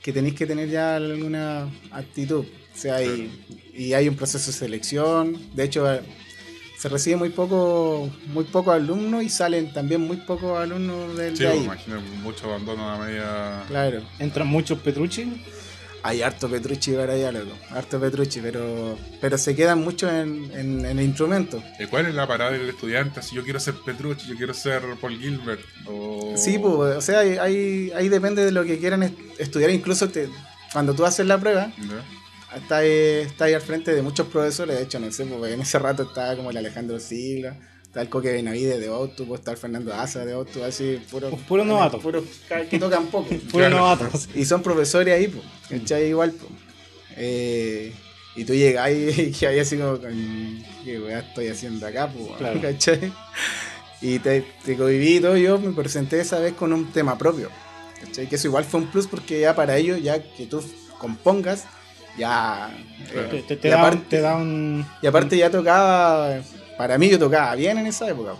que 0.02 0.12
tenéis 0.12 0.34
que 0.34 0.46
tener 0.46 0.68
ya 0.68 0.96
alguna 0.96 1.68
actitud. 1.90 2.44
O 2.44 2.76
sea, 2.76 3.02
y, 3.02 3.30
y 3.74 3.92
hay 3.94 4.08
un 4.08 4.16
proceso 4.16 4.50
de 4.50 4.56
selección. 4.56 5.38
De 5.54 5.64
hecho, 5.64 5.90
eh, 5.92 6.00
se 6.78 6.88
recibe 6.88 7.16
muy 7.16 7.30
poco, 7.30 8.10
muy 8.26 8.44
pocos 8.44 8.74
alumnos 8.74 9.22
y 9.22 9.28
salen 9.28 9.72
también 9.72 10.00
muy 10.00 10.16
pocos 10.18 10.58
alumnos 10.58 11.16
de, 11.16 11.36
Sí, 11.36 11.44
de 11.44 11.48
ahí. 11.50 11.64
imagino 11.64 12.00
mucho 12.22 12.46
abandono 12.46 12.88
a 12.90 12.98
media. 12.98 13.62
Claro. 13.68 14.02
Entran 14.18 14.48
muchos 14.48 14.78
Petrucci. 14.80 15.40
Hay 16.06 16.20
harto 16.20 16.50
Petrucci 16.50 16.92
para 16.92 17.14
allá, 17.14 17.32
loco. 17.32 17.52
Harto 17.70 17.98
Petrucci, 17.98 18.40
pero, 18.42 18.98
pero 19.22 19.38
se 19.38 19.56
quedan 19.56 19.80
mucho 19.82 20.06
en, 20.10 20.50
en- 20.52 20.84
en 20.84 20.98
el 20.98 21.04
instrumento. 21.06 21.62
¿Y 21.80 21.86
¿Cuál 21.86 22.04
es 22.06 22.14
la 22.14 22.26
parada 22.28 22.50
del 22.52 22.68
estudiante? 22.68 23.22
Si 23.22 23.34
yo 23.34 23.42
quiero 23.42 23.58
ser 23.58 23.74
Petrucci, 23.86 24.26
yo 24.28 24.36
quiero 24.36 24.52
ser 24.52 24.82
Paul 25.00 25.18
Gilbert. 25.18 25.62
O... 25.86 26.34
Sí, 26.36 26.58
pues, 26.58 26.96
o 26.96 27.00
sea, 27.00 27.20
ahí, 27.20 27.38
ahí, 27.38 27.90
ahí 27.96 28.08
depende 28.10 28.44
de 28.44 28.52
lo 28.52 28.64
que 28.64 28.78
quieran 28.78 29.02
est- 29.02 29.18
estudiar. 29.38 29.70
Incluso 29.70 30.10
te, 30.10 30.28
cuando 30.74 30.92
tú 30.94 31.06
haces 31.06 31.26
la 31.26 31.38
prueba, 31.40 31.72
¿Ya? 31.78 32.56
está 32.58 32.76
ahí, 32.78 32.90
está 32.90 33.46
ahí 33.46 33.54
al 33.54 33.62
frente 33.62 33.94
de 33.94 34.02
muchos 34.02 34.26
profesores. 34.26 34.76
De 34.76 34.82
hecho, 34.82 35.00
no 35.00 35.10
sé, 35.10 35.24
porque 35.24 35.54
en 35.54 35.62
ese 35.62 35.78
rato 35.78 36.02
estaba 36.02 36.36
como 36.36 36.50
el 36.50 36.56
Alejandro 36.58 37.00
Silva, 37.00 37.56
está 37.94 38.02
el 38.02 38.08
Coque 38.08 38.32
Benavides 38.32 38.80
de 38.80 38.88
Auto, 38.88 39.24
está 39.36 39.52
el 39.52 39.56
Fernando 39.56 39.94
Asa 39.94 40.24
de 40.26 40.32
Auto, 40.32 40.64
así, 40.64 41.00
puro, 41.12 41.30
Puro 41.30 41.64
novato. 41.64 42.00
Puro 42.00 42.24
que 42.68 42.78
tocan 42.80 43.06
poco. 43.06 43.28
Puro 43.52 43.66
Claro. 43.68 43.76
novatos. 43.78 44.28
Y 44.34 44.44
son 44.44 44.62
profesores 44.64 45.14
ahí, 45.14 45.28
pues, 45.28 45.44
¿cachai? 45.80 46.08
Igual, 46.08 46.32
pues. 46.32 46.50
Eh, 47.16 47.92
y 48.34 48.44
tú 48.44 48.52
llegas 48.52 48.90
y 48.90 49.30
que 49.38 49.46
hay 49.46 49.60
así 49.60 49.76
como, 49.76 49.98
con, 50.00 50.64
¿qué 50.84 50.98
weá 51.00 51.20
estoy 51.20 51.46
haciendo 51.48 51.86
acá, 51.86 52.08
pues? 52.12 52.36
Claro. 52.36 52.60
¿cachai? 52.60 53.12
Y 54.00 54.18
te, 54.18 54.44
te 54.64 54.76
cohibí 54.76 55.18
y 55.18 55.20
todo, 55.20 55.36
yo 55.36 55.58
me 55.60 55.72
presenté 55.72 56.18
esa 56.20 56.40
vez 56.40 56.54
con 56.54 56.72
un 56.72 56.90
tema 56.90 57.16
propio, 57.16 57.48
¿cachai? 58.04 58.28
Que 58.28 58.34
eso 58.34 58.48
igual 58.48 58.64
fue 58.64 58.80
un 58.80 58.88
plus 58.88 59.06
porque 59.06 59.38
ya 59.40 59.54
para 59.54 59.76
ellos, 59.76 60.02
ya 60.02 60.20
que 60.20 60.46
tú 60.46 60.60
compongas, 60.98 61.64
ya... 62.18 62.76
eh, 63.12 63.28
Te, 63.30 63.42
te- 63.42 63.56
te 63.56 63.68
y, 63.68 63.70
da, 63.70 63.76
un- 63.76 63.82
aparte, 63.84 64.04
te 64.10 64.20
da 64.20 64.36
un. 64.36 64.84
y 65.00 65.06
aparte 65.06 65.36
ya 65.38 65.48
tocaba, 65.50 66.40
para 66.78 66.98
mí 66.98 67.08
yo 67.08 67.18
tocaba 67.18 67.54
bien 67.54 67.78
en 67.78 67.86
esa 67.86 68.08
época. 68.08 68.34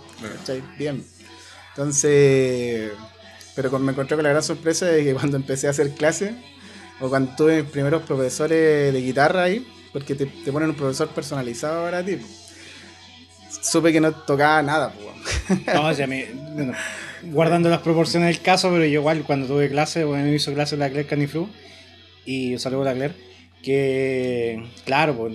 Bien. 0.79 1.05
Entonces, 1.71 2.91
pero 3.57 3.71
con- 3.71 3.85
me 3.85 3.93
encontré 3.93 4.17
con 4.17 4.23
la 4.25 4.31
gran 4.31 4.43
sorpresa 4.43 4.87
de 4.87 5.05
que 5.05 5.15
cuando 5.19 5.37
empecé 5.37 5.67
a 5.67 5.71
hacer 5.71 5.91
clases, 5.93 6.33
o 7.01 7.09
cuando 7.09 7.35
tuve 7.37 7.63
mis 7.63 7.71
primeros 7.71 8.03
profesores 8.03 8.93
de 8.93 9.01
guitarra 9.01 9.45
ahí, 9.45 9.67
porque 9.93 10.15
te, 10.15 10.27
te 10.27 10.53
ponen 10.53 10.71
un 10.71 10.77
profesor 10.77 11.09
personalizado 11.09 11.85
para 11.85 12.05
ti, 12.05 12.19
supe 13.63 13.93
que 13.93 14.01
no 14.01 14.13
tocaba 14.13 14.63
nada, 14.63 14.93
pues. 14.93 15.67
No, 15.75 15.89
o 15.89 15.95
sea, 15.95 16.07
me- 16.07 16.27
bueno, 16.55 16.73
guardando 17.25 17.69
las 17.69 17.81
proporciones 17.81 18.29
del 18.29 18.43
caso, 18.43 18.71
pero 18.71 18.85
yo 18.85 19.01
igual 19.01 19.23
cuando 19.25 19.47
tuve 19.47 19.69
clase, 19.71 20.05
bueno, 20.05 20.25
me 20.25 20.35
hizo 20.35 20.53
clase 20.55 20.77
la 20.77 20.89
Claire 20.91 21.09
Caniflu, 21.09 21.49
y 22.25 22.59
saludo 22.59 22.83
a 22.83 22.87
la 22.87 22.95
Claire, 22.95 23.15
que 23.63 24.63
claro, 24.85 25.15
pues, 25.17 25.33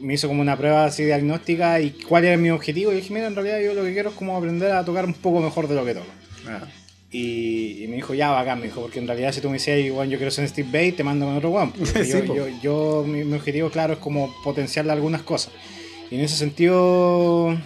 me 0.00 0.14
hizo 0.14 0.28
como 0.28 0.40
una 0.42 0.56
prueba 0.56 0.84
así 0.84 1.04
diagnóstica 1.04 1.80
y 1.80 1.90
cuál 1.90 2.24
era 2.24 2.36
mi 2.36 2.50
objetivo. 2.50 2.92
Y 2.92 2.96
dije, 2.96 3.12
mira, 3.12 3.26
en 3.26 3.34
realidad 3.34 3.60
yo 3.60 3.74
lo 3.74 3.82
que 3.84 3.92
quiero 3.92 4.10
es 4.10 4.14
como 4.16 4.36
aprender 4.36 4.70
a 4.72 4.84
tocar 4.84 5.04
un 5.04 5.14
poco 5.14 5.40
mejor 5.40 5.66
de 5.68 5.74
lo 5.74 5.84
que 5.84 5.94
toco. 5.94 6.06
Ah, 6.46 6.66
Y, 7.10 7.82
y 7.84 7.88
me 7.88 7.96
dijo, 7.96 8.12
ya, 8.14 8.30
bacán, 8.30 8.58
me 8.60 8.66
dijo, 8.66 8.80
porque 8.82 8.98
en 8.98 9.06
realidad 9.06 9.32
si 9.32 9.40
tú 9.40 9.48
me 9.48 9.54
decías, 9.54 9.78
bueno, 9.92 10.10
yo 10.10 10.18
quiero 10.18 10.30
ser 10.30 10.46
Steve 10.48 10.68
Bay, 10.70 10.92
te 10.92 11.02
mando 11.04 11.26
con 11.26 11.36
otro 11.36 11.50
one. 11.52 11.72
Sí, 11.84 12.08
yo, 12.08 12.24
yo, 12.34 12.48
yo- 12.62 13.04
mi, 13.06 13.24
mi 13.24 13.34
objetivo, 13.36 13.70
claro, 13.70 13.94
es 13.94 13.98
como 13.98 14.32
potenciarle 14.44 14.92
algunas 14.92 15.22
cosas. 15.22 15.52
Y 16.10 16.14
en 16.16 16.20
ese 16.22 16.36
sentido, 16.36 17.56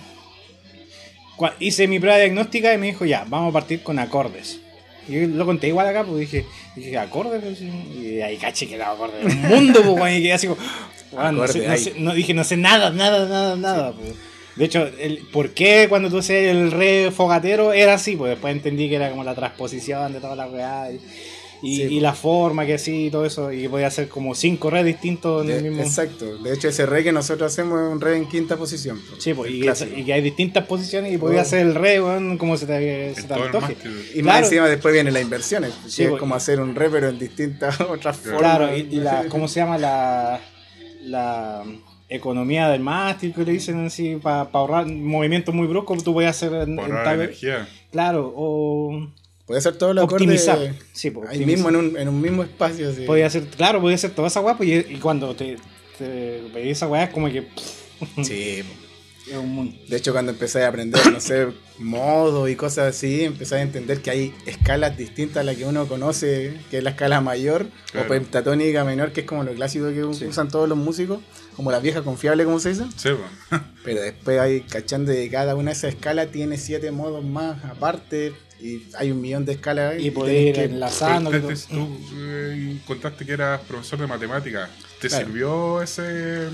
hice 1.61 1.87
mi 1.89 1.99
prueba 2.01 2.19
diagnóstica 2.19 2.73
y 2.75 2.79
me 2.79 2.87
dijo, 2.87 3.05
ya, 3.05 3.25
vamos 3.29 3.51
a 3.51 3.53
partir 3.53 3.83
con 3.83 3.99
acordes. 3.99 4.61
Yo 5.09 5.27
lo 5.27 5.45
conté 5.47 5.69
igual 5.69 5.87
acá, 5.89 6.05
pues 6.05 6.21
dije, 6.21 6.47
dije 6.77 6.97
acordes, 6.99 7.43
pues, 7.43 7.61
y 7.61 8.21
ahí 8.21 8.37
caché 8.37 8.67
que 8.69 8.77
era 8.77 8.91
acorde 8.93 9.19
del 9.23 9.37
mundo, 9.37 9.81
pues, 9.83 9.95
weón, 10.01 10.13
y 10.17 10.23
quedé 10.23 10.33
así 10.33 10.47
como, 10.47 10.61
weón, 11.13 11.37
no 11.37 11.47
sé- 11.49 11.59
Acorde 11.67 11.69
no 11.69 11.77
sé- 11.79 11.95
no, 11.99 12.15
dije, 12.15 12.35
no 12.35 12.45
sé 12.45 12.57
nada, 12.57 12.91
nada, 12.91 13.27
nada, 13.29 13.57
nada, 13.57 13.93
pues. 13.93 14.15
De 14.57 14.67
hecho, 14.67 14.87
el, 14.99 15.19
¿por 15.33 15.51
qué 15.51 15.87
cuando 15.89 16.11
tú 16.11 16.19
hacías 16.19 16.43
el 16.43 16.71
re 16.73 17.11
fogatero 17.11 17.73
era 17.73 17.95
así? 17.95 18.17
Pues 18.17 18.31
después 18.31 18.53
entendí 18.55 18.89
que 18.89 18.97
era 18.97 19.11
como 19.11 19.25
la 19.25 19.35
transposición 19.35 20.13
de 20.13 20.21
toda 20.21 20.37
la 20.37 20.47
weá 20.47 20.93
y, 20.93 21.01
y, 21.63 21.77
Sí, 21.77 21.83
y 21.85 22.01
la 22.01 22.13
forma 22.13 22.67
que 22.67 22.75
así 22.75 23.07
y 23.07 23.11
todo 23.11 23.25
eso. 23.25 23.53
Y 23.53 23.69
podía 23.69 23.87
hacer 23.87 24.09
como 24.09 24.35
cinco 24.35 24.69
re 24.69 24.83
distintos 24.85 25.43
en 25.43 25.49
de- 25.49 25.57
el 25.59 25.63
mismo. 25.65 25.83
Exacto. 25.83 26.39
De 26.39 26.53
hecho, 26.53 26.69
ese 26.69 26.87
re 26.87 27.05
que 27.05 27.13
nosotros 27.13 27.53
hacemos 27.53 27.81
es 27.81 27.87
un 27.93 28.01
re 28.01 28.17
en 28.17 28.27
quinta 28.29 28.57
posición. 28.57 29.01
Sí, 29.19 29.33
pues, 29.33 29.51
y, 29.53 29.61
que 30.05 30.13
hay 30.13 30.21
distintas 30.23 30.67
posiciones 30.67 31.13
y 31.13 31.19
podía 31.19 31.39
Oh. 31.39 31.43
hacer 31.43 31.61
el 31.61 31.75
re, 31.75 32.03
weón, 32.03 32.37
como 32.37 32.57
se 32.57 32.67
te, 32.67 33.15
se 33.15 33.23
te 33.23 33.35
antoje. 33.35 33.77
Y 34.15 34.23
más 34.23 34.43
encima 34.43 34.67
después 34.69 34.93
vienen 34.93 35.15
las 35.15 35.23
inversiones, 35.23 35.73
que 35.85 35.91
Sí, 35.91 36.03
es 36.03 36.09
pues, 36.11 36.21
como 36.21 36.35
hacer 36.35 36.61
un 36.61 36.75
re 36.75 36.91
pero 36.91 37.09
en 37.09 37.19
distintas 37.19 37.81
otras 37.81 38.17
formas. 38.17 38.41
Claro, 38.41 38.77
y, 38.77 38.81
y 38.91 38.97
la, 38.97 39.25
¿cómo 39.29 39.47
se 39.49 39.61
llama? 39.61 39.79
La, 39.79 40.41
la 41.05 41.63
economía 42.09 42.69
del 42.69 42.81
mástil 42.81 43.33
que 43.33 43.45
le 43.45 43.53
dicen 43.53 43.87
así, 43.87 44.17
para 44.17 44.43
ahorrar 44.53 44.87
movimientos 44.87 45.55
muy 45.55 45.67
bruscos, 45.67 46.05
tú 46.05 46.13
podías 46.13 46.37
hacer 46.37 46.53
en, 46.53 46.73
en 46.73 46.79
ahorrar 46.81 47.05
tal- 47.05 47.21
energía. 47.21 47.69
Claro, 47.91 48.33
o 48.37 49.09
Puede 49.53 49.61
ser 49.63 49.77
todo 49.77 49.93
lo 49.93 50.05
optimizar. 50.05 50.57
acorde 50.57 50.75
Sí, 50.93 51.11
pues, 51.11 51.29
ahí 51.29 51.37
optimizar. 51.37 51.57
mismo 51.57 51.69
en 51.69 51.77
un, 51.77 51.97
en 51.99 52.09
un 52.09 52.21
mismo 52.23 52.43
espacio. 52.43 52.89
así. 52.91 53.03
Podía 53.03 53.27
hacer, 53.27 53.45
claro, 53.49 53.81
podía 53.83 53.97
hacer 53.97 54.13
toda 54.13 54.29
esa 54.29 54.41
weá, 54.41 54.57
pues, 54.57 54.69
y, 54.71 54.95
y 54.95 54.97
cuando 54.99 55.35
te, 55.37 55.57
te 55.99 56.41
veías 56.55 56.79
esa 56.79 56.89
weá 56.89 57.05
es 57.05 57.11
como 57.11 57.29
que 57.31 57.43
pff, 57.43 58.03
Sí, 58.27 58.63
es 59.31 59.37
un 59.37 59.49
mundo. 59.55 59.77
De 59.89 59.97
hecho, 59.99 60.13
cuando 60.13 60.33
empecé 60.33 60.65
a 60.65 60.69
aprender, 60.69 61.01
no 61.13 61.21
sé, 61.21 61.49
modos 61.79 62.49
y 62.51 62.57
cosas 62.57 62.89
así, 62.97 63.25
empecé 63.25 63.57
a 63.57 63.63
entender 63.63 64.01
que 64.01 64.11
hay 64.11 64.35
escalas 64.47 64.97
distintas 64.97 65.39
a 65.39 65.45
las 65.45 65.57
que 65.57 65.65
uno 65.67 65.87
conoce, 65.87 66.55
que 66.71 66.79
es 66.79 66.83
la 66.85 66.91
escala 66.91 67.21
mayor 67.21 67.67
Claro. 67.93 68.07
o 68.07 68.09
pentatónica 68.11 68.85
menor, 68.85 69.13
que 69.13 69.21
es 69.21 69.27
como 69.27 69.45
lo 69.45 69.53
clásico 69.53 69.87
que 69.91 70.03
Sí. 70.15 70.25
usan 70.25 70.49
todos 70.49 70.69
los 70.69 70.79
músicos, 70.79 71.21
como 71.57 71.71
la 71.71 71.79
vieja 71.79 72.03
confiable, 72.03 72.45
como 72.45 72.59
se 72.59 72.71
dice. 72.71 72.85
Sí, 72.97 73.11
pues. 73.51 73.61
Pero 73.85 74.01
después 74.01 74.41
hay, 74.41 74.63
cachando 74.63 75.13
de 75.13 75.29
cada 75.29 75.55
una 75.55 75.71
de 75.73 75.77
esas 75.77 75.95
escalas, 75.95 76.31
tiene 76.33 76.57
siete 76.57 76.91
modos 76.91 77.23
más 77.25 77.63
aparte 77.65 78.33
y 78.63 78.89
hay 78.97 79.11
un 79.11 79.21
millón 79.21 79.45
de 79.45 79.53
escalas. 79.53 79.95
ahí, 79.95 80.07
Y 80.07 80.11
poder 80.11 80.49
ir 80.49 80.59
enlazando. 80.61 81.31
que 81.31 81.41
Tú, 81.41 81.99
eh, 82.17 82.79
contaste 82.87 83.27
que 83.27 83.33
eras 83.33 83.61
profesor 83.63 83.99
de 83.99 84.07
matemáticas. 84.07 84.71
¿Te 85.01 85.09
Claro. 85.09 85.27
sirvió 85.27 85.83
ese 85.83 86.49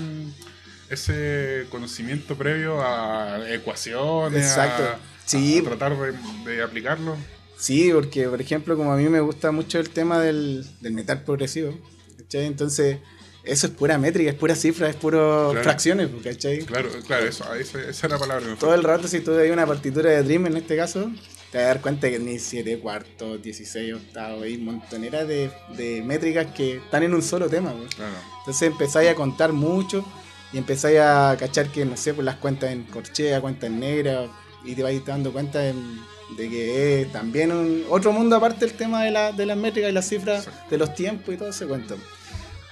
ese 0.89 1.65
conocimiento 1.69 2.35
previo 2.35 2.81
a 2.81 3.39
ecuaciones? 3.53 4.43
Exacto. 4.43 4.83
A, 4.83 4.99
Sí. 5.25 5.59
a 5.59 5.63
tratar 5.63 5.95
de, 5.95 6.51
de 6.51 6.63
aplicarlo. 6.63 7.15
Sí, 7.57 7.91
porque 7.93 8.27
por 8.27 8.41
ejemplo, 8.41 8.75
como 8.75 8.91
a 8.91 8.97
mí 8.97 9.07
me 9.09 9.19
gusta 9.19 9.51
mucho 9.51 9.79
el 9.79 9.89
tema 9.91 10.19
del, 10.19 10.65
del 10.81 10.93
metal 10.93 11.23
progresivo, 11.23 11.77
¿cachai? 12.17 12.45
Entonces, 12.45 12.97
eso 13.43 13.67
es 13.67 13.73
pura 13.73 13.97
métrica, 13.99 14.31
es 14.31 14.35
pura 14.35 14.55
cifra, 14.55 14.89
es 14.89 14.95
puro 14.95 15.49
Claro. 15.51 15.63
fracciones, 15.63 16.09
¿cachai? 16.23 16.59
Claro, 16.65 16.89
claro, 17.05 17.25
eso, 17.27 17.53
esa, 17.53 17.79
esa 17.81 18.07
es 18.07 18.11
la 18.11 18.17
palabra. 18.17 18.55
Todo 18.59 18.73
el 18.73 18.83
rato, 18.83 19.07
si 19.07 19.19
tú 19.19 19.37
hay 19.37 19.51
una 19.51 19.67
partitura 19.67 20.09
de 20.09 20.23
Dream 20.23 20.47
en 20.47 20.57
este 20.57 20.75
caso, 20.75 21.11
te 21.51 21.57
vas 21.57 21.65
a 21.65 21.67
dar 21.69 21.81
cuenta 21.81 22.09
que 22.09 22.19
ni 22.19 22.37
7 22.39 22.79
cuartos, 22.79 23.41
16 23.41 23.93
octavos, 23.95 24.43
hay 24.43 24.57
montoneras 24.57 25.27
de, 25.27 25.49
de 25.75 26.01
métricas 26.03 26.47
que 26.53 26.77
están 26.77 27.03
en 27.03 27.13
un 27.13 27.21
solo 27.21 27.49
tema. 27.49 27.73
Claro. 27.95 28.13
Entonces 28.39 28.63
empezáis 28.69 29.09
a 29.09 29.15
contar 29.15 29.51
mucho 29.53 30.05
y 30.53 30.57
empezáis 30.57 30.99
a 30.99 31.35
cachar 31.39 31.71
que, 31.71 31.85
no 31.85 31.97
sé, 31.97 32.13
pues 32.13 32.25
las 32.25 32.35
cuentas 32.35 32.71
en 32.71 32.83
corchea, 32.83 33.41
cuentas 33.41 33.69
en 33.69 33.79
negra, 33.79 34.27
y 34.65 34.75
te 34.75 34.83
vais 34.83 35.03
dando 35.05 35.31
cuenta 35.31 35.67
en- 35.67 35.99
de 36.37 36.47
que 36.49 37.01
es 37.01 37.11
también 37.11 37.51
un, 37.51 37.83
otro 37.89 38.11
mundo 38.11 38.35
aparte 38.35 38.65
el 38.65 38.73
tema 38.73 39.03
de, 39.03 39.09
la, 39.09 39.31
de 39.31 39.45
las 39.47 39.57
métricas 39.57 39.89
y 39.89 39.93
las 39.93 40.07
cifras, 40.07 40.47
de 40.69 40.77
los 40.77 40.93
tiempos 40.93 41.33
y 41.33 41.37
todo 41.37 41.49
ese 41.49 41.65
cuento. 41.65 41.97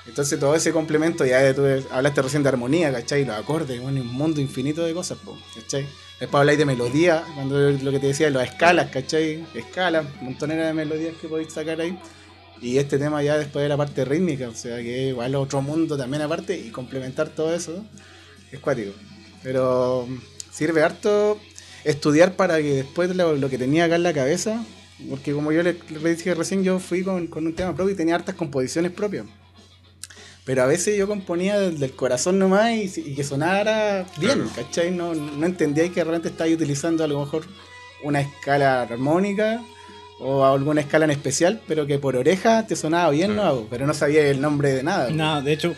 Entonces 0.06 0.40
todo 0.40 0.56
ese 0.56 0.72
complemento, 0.72 1.26
ya 1.26 1.40
de- 1.40 1.54
tú 1.54 1.64
hablaste 1.92 2.22
recién 2.22 2.44
de 2.44 2.50
armonía, 2.50 2.92
¿cachai? 2.92 3.26
Los 3.26 3.36
acordes, 3.36 3.82
bueno, 3.82 4.02
un 4.02 4.08
mundo 4.14 4.40
infinito 4.40 4.84
de 4.86 4.94
cosas, 4.94 5.18
po, 5.18 5.38
¿cachai? 5.56 5.88
Después 6.20 6.40
habláis 6.40 6.58
de 6.58 6.66
melodía, 6.66 7.24
cuando 7.36 7.72
lo 7.72 7.92
que 7.92 8.00
te 8.00 8.08
decía, 8.08 8.30
las 8.32 8.50
escalas, 8.50 8.90
¿cachai? 8.90 9.46
Escalas, 9.54 10.06
montonera 10.22 10.66
de 10.66 10.74
melodías 10.74 11.14
que 11.22 11.28
podéis 11.28 11.54
sacar 11.54 11.80
ahí. 11.80 11.98
Y 12.60 12.80
este 12.80 12.98
tema 12.98 13.22
ya 13.22 13.38
después 13.38 13.62
de 13.62 13.70
la 13.70 13.78
parte 13.78 14.04
rítmica, 14.04 14.50
o 14.50 14.56
sea 14.56 14.78
que 14.78 15.10
igual 15.10 15.36
otro 15.36 15.62
mundo 15.62 15.96
también 15.96 16.24
aparte 16.24 16.58
y 16.58 16.72
complementar 16.72 17.30
todo 17.30 17.54
eso 17.54 17.86
es 18.52 18.60
cuático. 18.60 18.94
Pero 19.44 20.08
mm, 20.08 20.18
sirve 20.52 20.82
harto 20.82 21.40
estudiar 21.84 22.36
para 22.36 22.58
que 22.58 22.78
después 22.78 23.16
lo, 23.16 23.36
lo 23.36 23.50
que 23.50 23.60
tenía 23.60 23.86
acá 23.86 23.96
en 23.96 24.04
la 24.04 24.14
cabeza, 24.14 24.66
porque 25.10 25.34
como 25.34 25.52
yo 25.52 25.62
le, 25.62 25.78
le 26.02 26.16
dije 26.16 26.34
recién, 26.34 26.64
yo 26.64 26.80
fui 26.80 27.04
con, 27.04 27.28
con 27.28 27.46
un 27.46 27.54
tema 27.54 27.76
propio 27.76 27.94
y 27.94 27.98
tenía 27.98 28.16
hartas 28.16 28.34
composiciones 28.34 28.92
propias. 28.92 29.26
Pero 30.48 30.64
a 30.64 30.66
veces 30.66 30.98
yo 30.98 31.08
componía 31.08 31.60
del, 31.60 31.78
del 31.78 31.92
corazón 31.92 32.40
nomás 32.40 32.72
y, 32.72 32.92
y 33.06 33.14
que 33.16 33.24
sonara 33.24 34.06
bien, 34.18 34.40
Claro. 34.40 34.52
¿cachai? 34.56 34.90
No, 34.92 35.14
no 35.14 35.46
entendía 35.46 35.88
que 35.90 36.02
realmente 36.04 36.30
estaba 36.30 36.50
utilizando 36.50 37.04
a 37.04 37.08
lo 37.08 37.20
mejor 37.20 37.46
una 38.04 38.22
escala 38.22 38.82
armónica 38.84 39.62
o 40.20 40.44
alguna 40.46 40.82
escala 40.82 41.06
en 41.06 41.12
especial, 41.12 41.62
pero 41.68 41.86
que 41.86 42.00
por 42.00 42.16
oreja 42.16 42.66
te 42.66 42.76
sonaba 42.76 43.12
bien, 43.12 43.34
Claro. 43.34 43.56
¿no? 43.56 43.68
Pero 43.70 43.86
no 43.86 43.94
sabía 43.94 44.26
el 44.28 44.42
nombre 44.42 44.74
de 44.74 44.82
nada. 44.84 45.10
No, 45.12 45.42
de 45.44 45.52
hecho, 45.54 45.76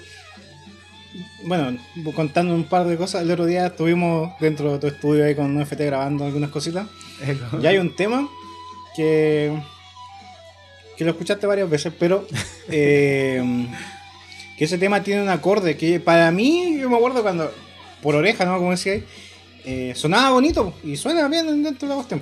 bueno, 1.45 1.77
contando 2.15 2.53
un 2.53 2.65
par 2.65 2.85
de 2.85 2.95
cosas, 2.95 3.23
el 3.23 3.31
otro 3.31 3.45
día 3.47 3.65
estuvimos 3.67 4.31
dentro 4.39 4.71
de 4.73 4.79
tu 4.79 4.87
estudio 4.87 5.25
ahí 5.25 5.33
con 5.35 5.57
UFT 5.59 5.79
grabando 5.81 6.25
algunas 6.25 6.51
cositas. 6.51 6.87
Y 7.61 7.65
hay 7.65 7.77
un 7.79 7.95
tema 7.95 8.29
que, 8.95 9.59
que 10.95 11.03
lo 11.05 11.11
escuchaste 11.11 11.47
varias 11.47 11.69
veces, 11.69 11.91
pero 11.97 12.27
eh, 12.69 13.67
que 14.59 14.65
ese 14.65 14.77
tema 14.77 15.01
tiene 15.01 15.21
un 15.21 15.29
acorde 15.29 15.77
que 15.77 16.01
para 16.01 16.29
mí, 16.31 16.77
yo 16.77 16.89
me 16.89 16.97
acuerdo 16.97 17.21
cuando, 17.23 17.49
por 18.01 18.13
oreja, 18.13 18.43
¿no? 18.43 18.57
Como 18.57 18.71
decía 18.71 18.91
ahí, 18.91 19.05
eh, 19.63 19.93
sonaba 19.95 20.31
bonito 20.31 20.73
y 20.83 20.97
suena 20.97 21.29
bien 21.29 21.63
dentro 21.63 21.87
de 21.87 21.87
la 21.87 21.95
cuestión. 21.95 22.21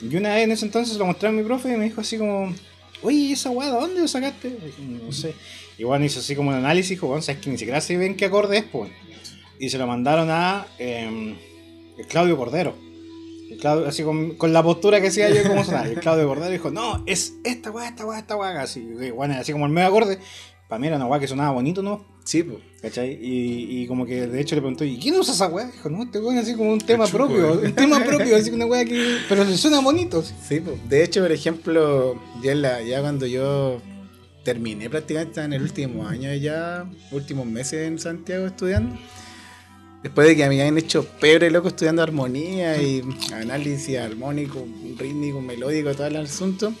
Y 0.00 0.16
una 0.16 0.36
vez 0.36 0.44
en 0.44 0.52
ese 0.52 0.64
entonces 0.64 0.96
lo 0.96 1.04
mostré 1.04 1.28
a 1.28 1.32
mi 1.32 1.42
profe 1.42 1.74
y 1.74 1.76
me 1.76 1.84
dijo 1.84 2.00
así 2.00 2.16
como, 2.16 2.54
oye, 3.02 3.32
¿esa 3.32 3.50
weá 3.50 3.70
de 3.70 3.78
dónde 3.78 4.00
lo 4.00 4.08
sacaste? 4.08 4.56
No 4.78 5.12
sé. 5.12 5.34
Igual 5.76 6.02
hizo 6.02 6.20
así 6.20 6.34
como 6.34 6.48
un 6.48 6.56
análisis, 6.56 6.92
dijo, 6.92 7.08
bueno, 7.08 7.20
sabes 7.20 7.42
que 7.42 7.50
ni 7.50 7.58
siquiera 7.58 7.82
se 7.82 7.94
ven 7.98 8.16
qué 8.16 8.24
acorde 8.24 8.56
es, 8.56 8.64
pues. 8.64 8.90
Y 9.58 9.68
se 9.68 9.76
lo 9.76 9.86
mandaron 9.86 10.30
a 10.30 10.66
eh, 10.78 11.36
el 11.98 12.06
Claudio 12.06 12.38
Cordero. 12.38 12.74
El 13.50 13.58
Claudio, 13.58 13.86
así 13.86 14.02
con, 14.02 14.36
con 14.36 14.54
la 14.54 14.62
postura 14.62 14.98
que 15.02 15.08
hacía 15.08 15.28
yo 15.28 15.42
como 15.42 15.62
sonar. 15.62 15.88
El 15.88 16.00
Claudio 16.00 16.26
Cordero 16.26 16.50
dijo, 16.50 16.70
no, 16.70 17.04
es 17.06 17.34
esta 17.44 17.70
weá, 17.70 17.88
esta 17.88 18.06
weá, 18.06 18.18
esta 18.20 18.36
weá. 18.36 18.62
Así, 18.62 18.80
bueno, 19.14 19.34
así 19.34 19.52
como 19.52 19.66
el 19.66 19.72
medio 19.72 19.88
acorde. 19.88 20.20
Para 20.70 20.78
mí 20.80 20.86
era 20.86 20.96
una 20.96 21.06
weá 21.06 21.20
que 21.20 21.26
sonaba 21.28 21.50
bonito, 21.50 21.82
¿no? 21.82 22.02
Sí, 22.24 22.42
pues. 22.44 22.58
¿Cachai? 22.80 23.18
Y, 23.20 23.82
y 23.82 23.86
como 23.88 24.06
que 24.06 24.26
de 24.28 24.40
hecho 24.40 24.54
le 24.54 24.62
preguntó, 24.62 24.84
¿y 24.84 24.96
quién 24.98 25.16
usa 25.18 25.34
esa 25.34 25.48
weá? 25.48 25.66
Dijo, 25.66 25.90
no, 25.90 26.04
este 26.04 26.18
weón 26.20 26.38
así 26.38 26.54
como 26.54 26.72
un 26.72 26.78
tema 26.78 27.06
propio, 27.08 27.54
eh. 27.62 27.66
un 27.66 27.72
tema 27.74 28.02
propio, 28.04 28.36
así 28.36 28.50
una 28.50 28.64
weá 28.66 28.84
que. 28.84 29.18
Pero 29.28 29.44
le 29.44 29.56
suena 29.58 29.80
bonito. 29.80 30.22
Sí, 30.22 30.60
pues. 30.60 30.76
De 30.88 31.02
hecho, 31.04 31.20
por 31.22 31.32
ejemplo, 31.32 32.18
ya, 32.42 32.52
en 32.52 32.62
la- 32.62 32.80
ya 32.82 33.00
cuando 33.02 33.26
yo 33.26 33.82
terminé 34.44 34.88
prácticamente 34.88 35.42
en 35.42 35.52
el 35.52 35.62
último 35.62 36.06
año 36.06 36.32
ya, 36.34 36.88
últimos 37.10 37.44
meses 37.46 37.86
en 37.88 37.98
Santiago 37.98 38.46
estudiando, 38.46 38.96
después 40.04 40.28
de 40.28 40.34
que 40.36 40.42
me 40.48 40.60
habían 40.62 40.78
hecho 40.78 41.04
pebre 41.20 41.50
loco 41.50 41.68
estudiando 41.68 42.00
armonía 42.02 42.80
y 42.80 43.02
análisis 43.34 43.98
armónico, 43.98 44.64
rítmico, 44.96 45.40
melódico, 45.42 45.92
todo 45.94 46.06
el 46.06 46.16
asunto, 46.16 46.72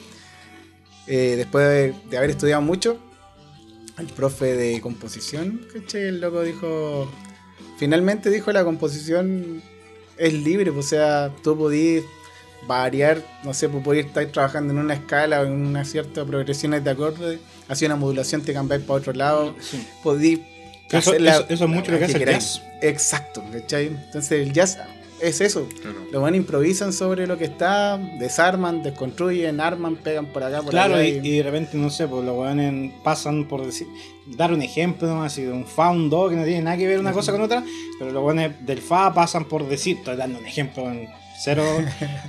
eh, 1.06 1.34
después 1.36 1.66
de, 1.68 1.94
de 2.08 2.16
haber 2.16 2.30
estudiado 2.30 2.62
mucho, 2.62 2.98
el 4.00 4.06
profe 4.08 4.56
de 4.56 4.80
composición, 4.80 5.66
¿cachai? 5.72 6.02
El 6.02 6.20
loco 6.20 6.42
dijo, 6.42 7.10
finalmente 7.78 8.30
dijo 8.30 8.50
la 8.52 8.64
composición 8.64 9.62
es 10.16 10.32
libre, 10.34 10.72
pues, 10.72 10.86
o 10.86 10.88
sea, 10.88 11.30
tú 11.42 11.56
podías 11.56 12.04
variar, 12.66 13.24
no 13.44 13.54
sé, 13.54 13.68
pues 13.68 13.82
podías 13.82 14.06
estar 14.06 14.26
trabajando 14.26 14.72
en 14.74 14.78
una 14.80 14.94
escala 14.94 15.40
o 15.40 15.44
en 15.44 15.52
una 15.52 15.84
cierta 15.84 16.24
progresiones 16.24 16.84
de 16.84 16.90
acordes, 16.90 17.40
hacía 17.68 17.88
una 17.88 17.96
modulación, 17.96 18.42
te 18.42 18.52
cambiáis 18.52 18.82
para 18.84 18.98
otro 18.98 19.12
lado, 19.14 19.54
Sí. 19.60 19.86
podías 20.02 20.40
Eso, 20.92 21.18
la- 21.18 21.36
eso- 21.36 21.46
eso 21.48 21.64
es 21.64 21.70
mucho 21.70 21.92
lo 21.92 21.98
que 21.98 22.04
hace 22.04 22.14
el 22.14 22.18
queráis. 22.18 22.54
jazz. 22.56 22.62
Exacto, 22.82 23.42
¿cachai? 23.52 23.86
Entonces 23.86 24.32
el 24.46 24.52
jazz 24.52 24.76
es 25.22 25.40
eso. 25.40 25.68
Claro. 25.80 25.96
Los 26.12 26.20
buenos 26.20 26.38
improvisan 26.38 26.92
sobre 26.92 27.26
lo 27.26 27.36
que 27.38 27.44
está, 27.44 27.98
desarman, 28.18 28.82
desconstruyen, 28.82 29.60
arman, 29.60 29.96
pegan 29.96 30.26
por 30.26 30.42
acá, 30.42 30.62
por 30.62 30.70
Claro, 30.70 30.94
allá. 30.96 31.04
y, 31.08 31.18
y 31.26 31.36
de 31.38 31.42
repente, 31.42 31.76
no 31.76 31.90
sé, 31.90 32.06
pues 32.08 32.24
los 32.24 32.36
weones 32.36 32.92
pasan 33.04 33.46
por 33.46 33.64
decir, 33.64 33.86
dar 34.26 34.52
un 34.52 34.62
ejemplo, 34.62 35.22
así 35.22 35.42
de 35.42 35.52
un 35.52 35.66
fa, 35.66 35.90
un 35.90 36.08
do, 36.10 36.28
que 36.28 36.36
no 36.36 36.44
tiene 36.44 36.62
nada 36.62 36.76
que 36.76 36.86
ver 36.86 36.98
una 36.98 37.12
cosa 37.12 37.32
con 37.32 37.40
otra, 37.42 37.62
pero 37.98 38.10
los 38.12 38.22
weones 38.24 38.64
del 38.66 38.78
fa 38.80 39.12
pasan 39.14 39.44
por 39.44 39.68
decir, 39.68 39.98
estoy 39.98 40.16
dando 40.16 40.38
un 40.38 40.46
ejemplo 40.46 40.90
en 40.90 41.08
cero, 41.42 41.64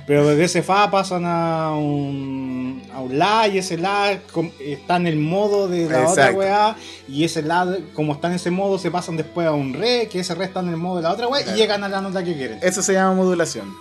pero 0.06 0.26
de 0.26 0.42
ese 0.44 0.62
fa 0.62 0.90
pasan 0.90 1.24
a 1.26 1.72
un, 1.76 2.82
a 2.94 3.00
un 3.00 3.18
la, 3.18 3.46
y 3.48 3.58
ese 3.58 3.76
la 3.76 4.12
está 4.60 4.96
en 4.96 5.06
el 5.06 5.16
modo 5.16 5.68
de 5.68 5.88
la 5.88 6.08
otra 6.08 6.32
weá, 6.32 6.76
y 7.08 7.24
ese 7.24 7.42
la, 7.42 7.76
como 7.94 8.14
está 8.14 8.28
en 8.28 8.34
ese 8.34 8.50
modo, 8.50 8.78
se 8.78 8.90
pasan 8.90 9.16
después 9.16 9.46
a 9.46 9.52
un 9.52 9.74
re, 9.74 10.08
que 10.10 10.20
ese 10.20 10.34
re 10.34 10.46
está 10.46 10.60
en 10.60 10.68
el 10.70 10.76
modo 10.76 10.96
de 10.96 11.02
la 11.02 11.12
otra 11.12 11.28
weá, 11.28 11.42
Claro. 11.42 11.56
y 11.56 11.60
llegan 11.60 11.84
a 11.84 11.88
la 11.88 12.00
nota 12.00 12.24
que 12.24 12.34
quieren. 12.34 12.58
Eso 12.62 12.82
se 12.82 12.94
llama 12.94 13.14
modulación. 13.14 13.72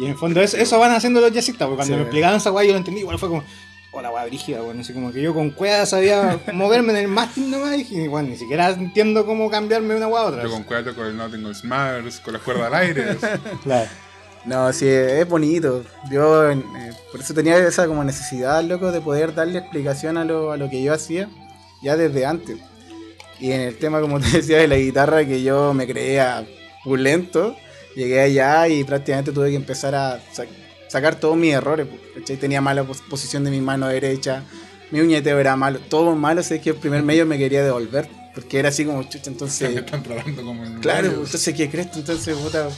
Y 0.00 0.04
en 0.04 0.12
el 0.12 0.16
fondo 0.16 0.40
eso, 0.40 0.56
eso 0.56 0.78
van 0.78 0.92
haciendo 0.92 1.20
los 1.20 1.32
jazzistas, 1.32 1.66
porque 1.66 1.76
cuando 1.76 1.94
Sí. 1.94 1.96
me 1.98 2.02
explicaban 2.02 2.36
esa 2.36 2.50
weá 2.52 2.64
yo 2.64 2.72
lo 2.72 2.78
entendí, 2.78 3.00
igual 3.00 3.18
fue 3.18 3.28
como, 3.28 3.42
hola 3.90 4.10
weá 4.10 4.24
brígida, 4.24 4.60
bueno, 4.62 4.80
así 4.80 4.92
como 4.94 5.12
que 5.12 5.20
yo 5.20 5.34
con 5.34 5.50
cueva 5.50 5.84
sabía 5.86 6.38
moverme 6.54 6.92
en 6.92 6.98
el 7.00 7.08
mástil 7.08 7.50
nomás, 7.50 7.74
y 7.74 7.78
dije, 7.78 8.08
bueno, 8.08 8.28
ni 8.30 8.36
siquiera 8.36 8.70
entiendo 8.70 9.26
cómo 9.26 9.50
cambiarme 9.50 9.88
de 9.94 9.96
una 9.96 10.06
weá 10.08 10.22
a 10.22 10.26
otra. 10.26 10.42
Yo 10.44 10.50
con 10.50 10.62
cuatro, 10.62 10.94
con 10.94 11.06
el 11.08 11.16
no 11.16 11.28
tengo 11.28 11.52
smarts, 11.52 12.20
con 12.20 12.32
las 12.34 12.42
cuerdas 12.42 12.68
al 12.68 12.74
aire. 12.74 13.16
Claro. 13.64 13.90
No, 14.44 14.72
sí, 14.72 14.86
es 14.88 15.28
bonito. 15.28 15.84
Yo 16.10 16.50
eh, 16.50 16.60
por 17.12 17.20
eso 17.20 17.32
tenía 17.34 17.56
esa 17.58 17.86
como 17.86 18.02
necesidad, 18.02 18.62
loco, 18.64 18.90
de 18.90 19.00
poder 19.00 19.34
darle 19.34 19.58
explicación 19.58 20.16
a 20.16 20.24
lo, 20.24 20.50
a 20.52 20.56
lo 20.56 20.68
que 20.68 20.82
yo 20.82 20.92
hacía 20.92 21.28
ya 21.82 21.96
desde 21.96 22.26
antes. 22.26 22.58
Y 23.38 23.52
en 23.52 23.60
el 23.60 23.76
tema, 23.78 24.00
como 24.00 24.18
te 24.20 24.28
decía, 24.28 24.58
de 24.58 24.68
la 24.68 24.76
guitarra, 24.76 25.24
que 25.24 25.42
yo 25.42 25.72
me 25.74 25.86
creía 25.86 26.44
pulento, 26.84 27.56
llegué 27.94 28.20
allá 28.20 28.66
y 28.68 28.82
prácticamente 28.84 29.30
tuve 29.32 29.50
que 29.50 29.56
empezar 29.56 29.94
a 29.94 30.20
sa- 30.32 30.46
sacar 30.88 31.14
todos 31.16 31.36
mis 31.36 31.54
errores. 31.54 31.86
po, 31.86 31.96
¿cachai? 32.18 32.36
Tenía 32.36 32.60
mala 32.60 32.82
pos- 32.84 33.02
posición 33.08 33.44
de 33.44 33.50
mi 33.52 33.60
mano 33.60 33.86
derecha, 33.88 34.42
mi 34.90 35.00
uñeteo 35.00 35.38
era 35.38 35.54
malo, 35.56 35.78
todo 35.88 36.14
malo, 36.16 36.42
sé 36.42 36.60
que 36.60 36.70
el 36.70 36.76
primer 36.76 37.02
medio 37.04 37.24
me 37.26 37.38
quería 37.38 37.62
devolver, 37.64 38.08
porque 38.34 38.58
era 38.58 38.70
así 38.70 38.84
como 38.84 39.02
chucha, 39.04 39.22
me 39.26 39.32
entonces... 39.32 39.76
están 39.76 40.02
como 40.02 40.62
Claro, 40.80 41.08
pues, 41.14 41.26
entonces, 41.26 41.54
¿qué 41.54 41.70
crees? 41.70 41.90
tú? 41.92 42.00
Entonces, 42.00 42.36
puta, 42.36 42.68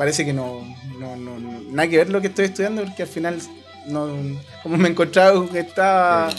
parece 0.00 0.24
que 0.24 0.32
no, 0.32 0.62
no, 0.98 1.14
no, 1.14 1.38
nada 1.70 1.86
que 1.90 1.98
ver 1.98 2.08
lo 2.08 2.22
que 2.22 2.28
estoy 2.28 2.46
estudiando, 2.46 2.82
porque 2.84 3.02
al 3.02 3.08
final, 3.08 3.38
no, 3.86 4.08
como 4.62 4.78
me 4.78 4.88
encontraba 4.88 5.34
con 5.34 5.48
que 5.50 5.60
estaba, 5.60 6.30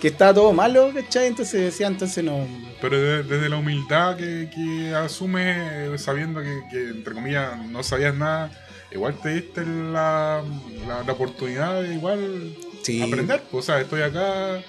que 0.00 0.06
estaba 0.06 0.32
todo 0.32 0.52
malo, 0.52 0.92
¿cachai? 0.94 1.26
Entonces 1.26 1.62
decía, 1.62 1.88
entonces 1.88 2.22
no. 2.22 2.46
Pero 2.80 2.96
de- 2.96 3.24
desde 3.24 3.48
la 3.48 3.56
humildad 3.56 4.16
que, 4.16 4.48
que 4.54 4.94
asumes, 4.94 6.00
sabiendo 6.00 6.40
que, 6.42 6.60
que, 6.70 6.88
entre 6.90 7.12
comillas, 7.12 7.58
no 7.66 7.82
sabías 7.82 8.14
nada, 8.14 8.52
igual 8.92 9.18
te 9.20 9.30
diste 9.30 9.66
la, 9.66 10.44
la, 10.86 11.02
la 11.02 11.12
oportunidad 11.12 11.82
de 11.82 11.92
igual 11.94 12.56
Sí, 12.82 13.02
aprender. 13.02 13.42
Pues, 13.50 13.64
o 13.64 13.66
sea, 13.66 13.80
estoy 13.80 14.02
acá, 14.02 14.60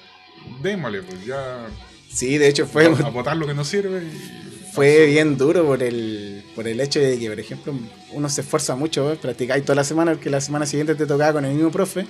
démosle, 0.64 1.04
pues 1.04 1.24
ya. 1.24 1.68
sí, 2.12 2.40
de 2.40 2.48
hecho 2.48 2.66
fue, 2.66 2.88
a, 2.88 2.90
a 2.90 3.10
botar 3.12 3.38
lo 3.38 3.46
que 3.46 3.54
no 3.54 3.64
sirve 3.64 4.02
y. 4.06 4.57
fue 4.78 5.08
bien 5.08 5.38
duro 5.38 5.66
por 5.66 5.82
el, 5.84 6.44
por 6.56 6.68
el 6.68 6.80
hecho 6.80 7.00
de 7.00 7.18
que, 7.18 7.28
por 7.30 7.40
ejemplo, 7.40 7.74
uno 8.14 8.30
se 8.30 8.42
esfuerza 8.42 8.76
mucho, 8.76 9.12
¿eh? 9.12 9.18
practicáis 9.22 9.64
toda 9.64 9.76
la 9.76 9.84
semana, 9.84 10.12
porque 10.14 10.30
la 10.30 10.40
semana 10.40 10.66
siguiente 10.66 10.94
te 10.96 11.06
tocaba 11.06 11.34
con 11.34 11.46
el 11.46 11.54
mismo 11.54 11.72
profe 11.72 12.06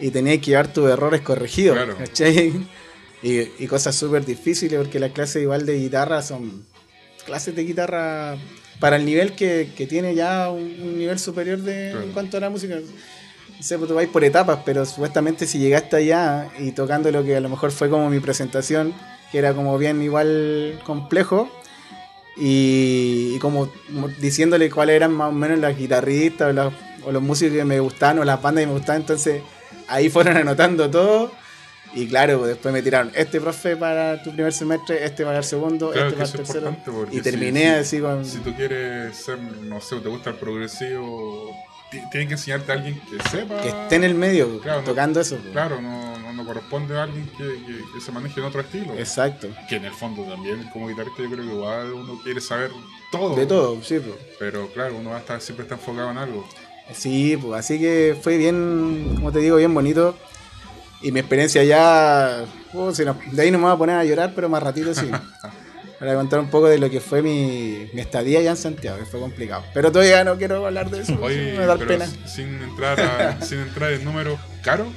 y 0.00 0.10
tenías 0.10 0.38
que 0.38 0.46
llevar 0.46 0.72
tus 0.72 0.90
errores 0.90 1.20
corregidos, 1.20 1.76
Claro. 1.76 1.96
Y, 3.22 3.40
y 3.62 3.66
cosas 3.66 3.94
súper 3.94 4.24
difíciles, 4.24 4.78
porque 4.78 4.98
las 4.98 5.12
clases 5.12 5.42
igual 5.42 5.66
de 5.66 5.78
guitarra 5.78 6.22
son 6.22 6.64
clases 7.26 7.54
de 7.54 7.64
guitarra 7.64 8.38
para 8.80 8.96
el 8.96 9.04
nivel 9.04 9.34
que, 9.34 9.68
que 9.76 9.86
tiene 9.86 10.14
ya 10.14 10.48
un, 10.50 10.62
un 10.62 10.98
nivel 10.98 11.18
superior 11.18 11.58
de, 11.60 11.90
Claro. 11.90 12.06
en 12.06 12.12
cuanto 12.12 12.38
a 12.38 12.40
la 12.40 12.48
música. 12.48 12.76
No 12.76 13.62
sé, 13.62 13.76
pues 13.76 13.88
tú 13.88 13.94
vais 13.94 14.08
por 14.08 14.24
etapas, 14.24 14.60
pero 14.64 14.86
supuestamente 14.86 15.46
si 15.46 15.58
llegaste 15.58 15.96
allá 15.96 16.48
y 16.58 16.72
tocando 16.72 17.10
lo 17.12 17.22
que 17.22 17.36
a 17.36 17.40
lo 17.40 17.50
mejor 17.50 17.72
fue 17.72 17.90
como 17.90 18.08
mi 18.08 18.20
presentación, 18.20 18.94
que 19.30 19.36
era 19.38 19.52
como 19.52 19.76
bien 19.76 20.00
igual 20.02 20.80
complejo, 20.86 21.50
y, 22.40 23.34
y 23.36 23.38
como 23.38 23.70
mo- 23.90 24.08
diciéndole 24.18 24.70
cuáles 24.70 24.96
eran 24.96 25.12
más 25.12 25.28
o 25.28 25.32
menos 25.32 25.58
las 25.58 25.76
guitarristas 25.76 26.48
o, 26.50 26.52
los- 26.52 26.72
o 27.04 27.12
los 27.12 27.22
músicos 27.22 27.56
que 27.56 27.64
me 27.64 27.78
gustaban 27.80 28.18
o 28.18 28.24
las 28.24 28.40
bandas 28.40 28.62
que 28.62 28.66
me 28.68 28.72
gustaban, 28.74 29.02
entonces 29.02 29.42
ahí 29.88 30.08
fueron 30.10 30.36
anotando 30.38 30.90
todo. 30.90 31.32
Y 31.92 32.06
claro, 32.06 32.38
pues, 32.38 32.50
después 32.50 32.72
me 32.72 32.82
tiraron 32.82 33.10
este 33.16 33.40
profe 33.40 33.76
para 33.76 34.22
tu 34.22 34.32
primer 34.32 34.52
semestre, 34.52 35.04
este 35.04 35.24
para 35.24 35.38
el 35.38 35.44
segundo, 35.44 35.90
Claro 35.90 36.08
este 36.08 36.18
para 36.18 36.30
el 36.30 36.36
tercero. 36.36 36.76
Y 37.10 37.20
terminé 37.20 37.62
si- 37.62 37.66
así 37.96 38.00
con... 38.00 38.24
Si 38.24 38.38
tú 38.38 38.54
quieres 38.54 39.16
ser, 39.16 39.38
no 39.40 39.80
sé, 39.80 39.96
te 39.96 40.08
gusta 40.08 40.30
el 40.30 40.36
progresivo, 40.36 41.50
ti- 41.90 41.98
tienen 42.12 42.28
que 42.28 42.34
enseñarte 42.34 42.70
a 42.70 42.74
alguien 42.76 43.00
que 43.10 43.28
sepa. 43.28 43.60
que 43.60 43.68
esté 43.70 43.96
en 43.96 44.04
el 44.04 44.14
medio 44.14 44.60
Claro, 44.60 44.80
no- 44.82 44.84
tocando 44.86 45.20
eso. 45.20 45.36
pues. 45.38 45.50
Claro, 45.50 45.80
no, 45.80 46.09
no, 46.40 46.46
corresponde 46.46 46.98
a 46.98 47.04
alguien 47.04 47.28
que, 47.36 47.44
que- 47.44 47.84
que 47.94 48.00
se 48.00 48.12
maneje 48.12 48.40
en 48.40 48.46
otro 48.46 48.60
estilo. 48.60 48.94
Exacto. 48.94 49.48
Que 49.68 49.76
en 49.76 49.84
el 49.84 49.92
fondo 49.92 50.22
también, 50.24 50.68
como 50.72 50.88
guitarrista, 50.88 51.22
yo 51.22 51.30
creo 51.30 51.44
que 51.46 51.52
igual 51.52 51.92
uno 51.92 52.20
quiere 52.22 52.40
saber 52.40 52.70
todo. 53.12 53.36
De 53.36 53.46
todo, 53.46 53.82
sí, 53.82 53.98
pues. 54.00 54.16
Pero 54.38 54.68
claro, 54.72 54.96
uno 54.96 55.10
va 55.10 55.16
a 55.16 55.20
estar, 55.20 55.40
siempre 55.40 55.64
está 55.64 55.74
enfocado 55.74 56.10
en 56.10 56.18
algo. 56.18 56.46
Sí, 56.92 57.36
pues 57.40 57.60
así 57.60 57.78
que 57.78 58.16
fue 58.20 58.36
bien, 58.36 59.12
como 59.16 59.30
te 59.32 59.38
digo, 59.40 59.56
bien 59.56 59.72
bonito. 59.74 60.16
Y 61.02 61.12
mi 61.12 61.20
experiencia 61.20 61.62
ya, 61.64 62.44
si 62.92 63.04
no- 63.04 63.16
de 63.32 63.42
ahí 63.42 63.50
no 63.50 63.58
me 63.58 63.64
voy 63.64 63.72
a 63.74 63.76
poner 63.78 63.96
a 63.96 64.04
llorar, 64.04 64.32
pero 64.34 64.48
más 64.48 64.62
ratito 64.62 64.92
sí. 64.94 65.08
Para 65.98 66.14
contar 66.14 66.40
un 66.40 66.48
poco 66.48 66.66
de 66.66 66.78
lo 66.78 66.88
que 66.88 66.98
fue 66.98 67.20
mi, 67.20 67.86
mi 67.92 68.00
estadía 68.00 68.38
allá 68.38 68.52
en 68.52 68.56
Santiago, 68.56 68.98
que 68.98 69.04
fue 69.04 69.20
complicado. 69.20 69.62
Pero 69.74 69.92
todavía 69.92 70.24
no 70.24 70.36
quiero 70.38 70.64
hablar 70.66 70.88
de 70.90 71.02
eso, 71.02 71.14
Oye, 71.20 71.56
me 71.58 71.66
da 71.66 71.76
pena. 71.76 72.06
sin 72.26 72.62
entrar 72.62 72.98
a- 72.98 73.42
sin 73.44 73.60
entrar 73.60 73.92
en 73.92 74.02
números 74.04 74.38
caros, 74.62 74.88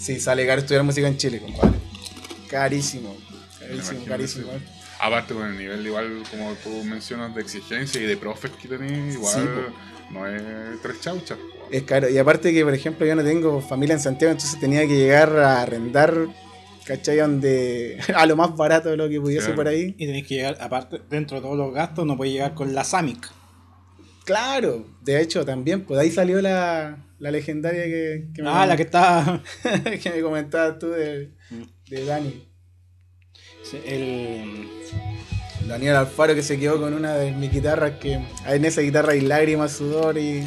Sí, 0.00 0.18
sale 0.18 0.46
caro 0.46 0.60
estudiar 0.60 0.82
música 0.82 1.06
en 1.08 1.16
Chile, 1.16 1.40
compadre. 1.40 1.78
Carísimo, 2.48 3.16
carísimo, 3.58 4.04
carísimo. 4.06 4.48
aparte 4.98 5.34
con 5.34 5.46
el 5.46 5.56
nivel 5.58 5.86
igual 5.86 6.22
como 6.30 6.54
tú 6.54 6.70
mencionas 6.84 7.34
de 7.34 7.42
exigencia 7.42 8.00
y 8.00 8.06
de 8.06 8.16
profes 8.16 8.50
que 8.60 8.66
tenés, 8.68 9.14
igual 9.14 9.34
Sí, 9.34 10.12
no 10.12 10.26
es 10.26 10.42
tres 10.82 11.00
chauchas. 11.00 11.38
Es 11.70 11.82
caro. 11.84 12.08
Y 12.08 12.18
aparte 12.18 12.52
que, 12.52 12.64
por 12.64 12.74
ejemplo, 12.74 13.06
yo 13.06 13.14
no 13.14 13.22
tengo 13.22 13.60
familia 13.60 13.94
en 13.94 14.00
Santiago, 14.00 14.32
entonces 14.32 14.58
tenía 14.58 14.80
que 14.88 14.96
llegar 14.96 15.38
a 15.38 15.62
arrendar, 15.62 16.12
¿cachai? 16.84 17.18
Donde, 17.18 18.00
a 18.16 18.26
lo 18.26 18.34
más 18.34 18.56
barato 18.56 18.88
de 18.88 18.96
lo 18.96 19.08
que 19.08 19.20
pudiese 19.20 19.42
Claro. 19.46 19.56
por 19.56 19.68
ahí. 19.68 19.94
Y 19.96 20.06
tenéis 20.06 20.26
que 20.26 20.34
llegar, 20.34 20.56
aparte, 20.60 21.00
dentro 21.08 21.36
de 21.36 21.42
todos 21.42 21.56
los 21.56 21.72
gastos, 21.72 22.04
no 22.06 22.16
podéis 22.16 22.34
llegar 22.34 22.54
con 22.54 22.74
la 22.74 22.82
SAMIC. 22.82 23.28
Claro, 24.24 24.84
de 25.02 25.20
hecho 25.20 25.44
también, 25.44 25.84
pues 25.84 25.98
de 25.98 26.04
ahí 26.06 26.10
salió 26.10 26.40
la, 26.42 26.98
la 27.20 27.30
legendaria 27.30 27.84
que, 27.84 28.28
que, 28.34 28.42
me, 28.42 28.48
Ah, 28.50 28.66
la 28.66 28.76
que 28.76 28.82
está. 28.82 29.42
que 30.02 30.10
me 30.10 30.20
comentabas 30.20 30.78
tú 30.78 30.90
de, 30.90 31.30
de 31.88 32.04
Dani. 32.04 32.48
sí, 33.62 33.78
el. 33.86 34.68
Daniel 35.68 35.94
Alfaro 35.96 36.34
que 36.34 36.42
se 36.42 36.58
quedó 36.58 36.80
con 36.80 36.94
una 36.94 37.14
de 37.14 37.30
mis 37.32 37.52
guitarras 37.52 37.92
que 38.00 38.18
en 38.46 38.64
esa 38.64 38.80
guitarra 38.80 39.12
hay 39.12 39.20
lágrimas, 39.20 39.72
sudor 39.72 40.16
y, 40.18 40.42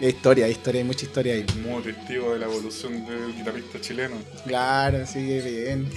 Hay 0.00 0.08
historia, 0.08 0.46
hay 0.46 0.52
historia, 0.52 0.80
hay 0.80 0.86
mucha 0.86 1.04
historia 1.04 1.34
ahí. 1.34 1.44
Como 1.44 1.80
testigo 1.82 2.32
de 2.32 2.40
la 2.40 2.46
evolución 2.46 3.06
del 3.06 3.34
guitarrista 3.36 3.80
chileno. 3.80 4.16
Claro, 4.46 5.06
sí, 5.06 5.22
bien. 5.22 5.88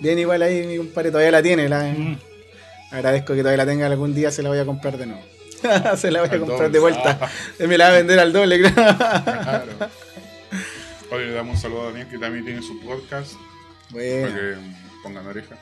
Bien, 0.00 0.18
igual 0.18 0.40
ahí 0.42 0.66
mi 0.66 0.76
compadre 0.78 1.10
todavía 1.10 1.32
la 1.32 1.42
tiene. 1.42 1.68
La, 1.68 1.82
Mm. 1.92 2.18
Agradezco 2.92 3.34
que 3.34 3.40
todavía 3.40 3.64
la 3.64 3.70
tenga, 3.70 3.86
algún 3.86 4.14
día 4.14 4.30
se 4.30 4.42
la 4.42 4.48
voy 4.48 4.58
a 4.58 4.64
comprar 4.64 4.96
de 4.96 5.06
nuevo. 5.06 5.22
se 5.96 6.10
la 6.10 6.20
voy 6.20 6.28
a 6.28 6.32
Al 6.32 6.38
comprar 6.40 6.58
doble. 6.58 6.68
de 6.70 6.78
vuelta. 6.78 7.18
Ah. 7.20 7.28
Me 7.66 7.78
la 7.78 7.88
va 7.88 7.94
a 7.94 7.96
vender 7.98 8.18
al 8.18 8.32
doble, 8.32 8.58
creo. 8.60 8.72
Claro. 8.74 9.72
Oye, 11.12 11.26
le 11.26 11.32
damos 11.32 11.56
un 11.56 11.60
saludo 11.60 11.82
a 11.82 11.84
Daniel 11.86 12.06
que 12.08 12.18
también 12.18 12.44
tiene 12.44 12.62
su 12.62 12.78
podcast. 12.80 13.32
Para 13.90 14.02
bueno, 14.04 14.34
que 14.36 14.54
pongan 15.02 15.26
oreja. 15.26 15.56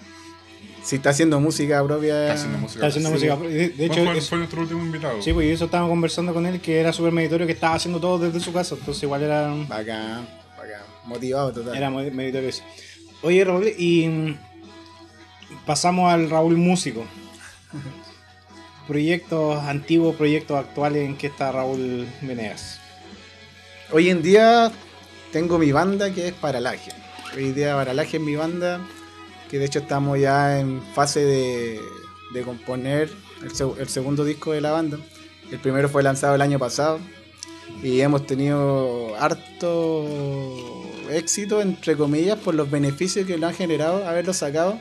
si 0.82 0.96
está 0.96 1.10
haciendo 1.10 1.40
música 1.40 1.82
propia. 1.84 2.20
Está 2.22 2.34
haciendo 2.34 2.58
música. 2.58 2.76
Está 2.78 2.86
haciendo 2.88 3.10
música. 3.10 3.36
De, 3.36 3.68
de 3.70 3.84
hecho, 3.86 4.04
fue, 4.04 4.18
es- 4.18 4.28
fue 4.28 4.38
nuestro 4.38 4.60
último 4.60 4.80
invitado. 4.84 5.22
sí, 5.22 5.32
pues 5.32 5.46
y 5.46 5.50
eso 5.52 5.64
estábamos 5.64 5.90
conversando 5.90 6.34
con 6.34 6.44
él, 6.44 6.60
que 6.60 6.78
era 6.80 6.92
súper 6.92 7.12
meditorio, 7.12 7.46
que 7.46 7.52
estaba 7.54 7.74
haciendo 7.76 7.98
todo 7.98 8.18
desde 8.18 8.40
su 8.40 8.52
casa. 8.52 8.74
Entonces, 8.78 9.02
igual 9.04 9.22
era, 9.22 9.48
Bacán, 9.68 10.28
bacán. 10.56 10.82
Motivado 11.06 11.52
total. 11.52 11.74
era 11.76 11.88
meditorio. 11.90 12.48
eso. 12.50 12.62
Oye, 13.22 13.42
Raúl, 13.42 13.68
y 13.78 14.06
mm, 14.06 14.38
pasamos 15.64 16.12
al 16.12 16.28
Raúl 16.28 16.56
músico. 16.58 17.04
Proyectos 18.88 19.62
antiguos, 19.64 20.16
proyectos 20.16 20.58
actuales, 20.58 21.06
¿en 21.06 21.18
qué 21.18 21.26
está 21.26 21.52
Raúl 21.52 22.08
Venegas? 22.22 22.80
Hoy 23.92 24.08
en 24.08 24.22
día 24.22 24.72
tengo 25.30 25.58
mi 25.58 25.72
banda 25.72 26.10
que 26.10 26.28
es 26.28 26.32
Paralaje. 26.32 26.92
Hoy 27.36 27.44
en 27.48 27.54
día 27.54 27.74
Paralaje 27.74 28.16
es 28.16 28.22
mi 28.22 28.34
banda, 28.34 28.80
que 29.50 29.58
de 29.58 29.66
hecho 29.66 29.80
estamos 29.80 30.18
ya 30.18 30.58
en 30.58 30.80
fase 30.94 31.22
de, 31.22 31.78
de 32.32 32.42
componer 32.44 33.10
el, 33.42 33.50
el 33.78 33.88
segundo 33.90 34.24
disco 34.24 34.52
de 34.52 34.62
la 34.62 34.70
banda. 34.70 34.96
El 35.52 35.58
primero 35.58 35.90
fue 35.90 36.02
lanzado 36.02 36.34
el 36.34 36.40
año 36.40 36.58
pasado 36.58 36.98
y 37.82 38.00
hemos 38.00 38.26
tenido 38.26 39.14
harto 39.20 40.06
éxito, 41.10 41.60
entre 41.60 41.94
comillas, 41.94 42.38
por 42.38 42.54
los 42.54 42.70
beneficios 42.70 43.26
que 43.26 43.36
nos 43.36 43.50
han 43.50 43.56
generado 43.56 44.08
haberlo 44.08 44.32
sacado 44.32 44.78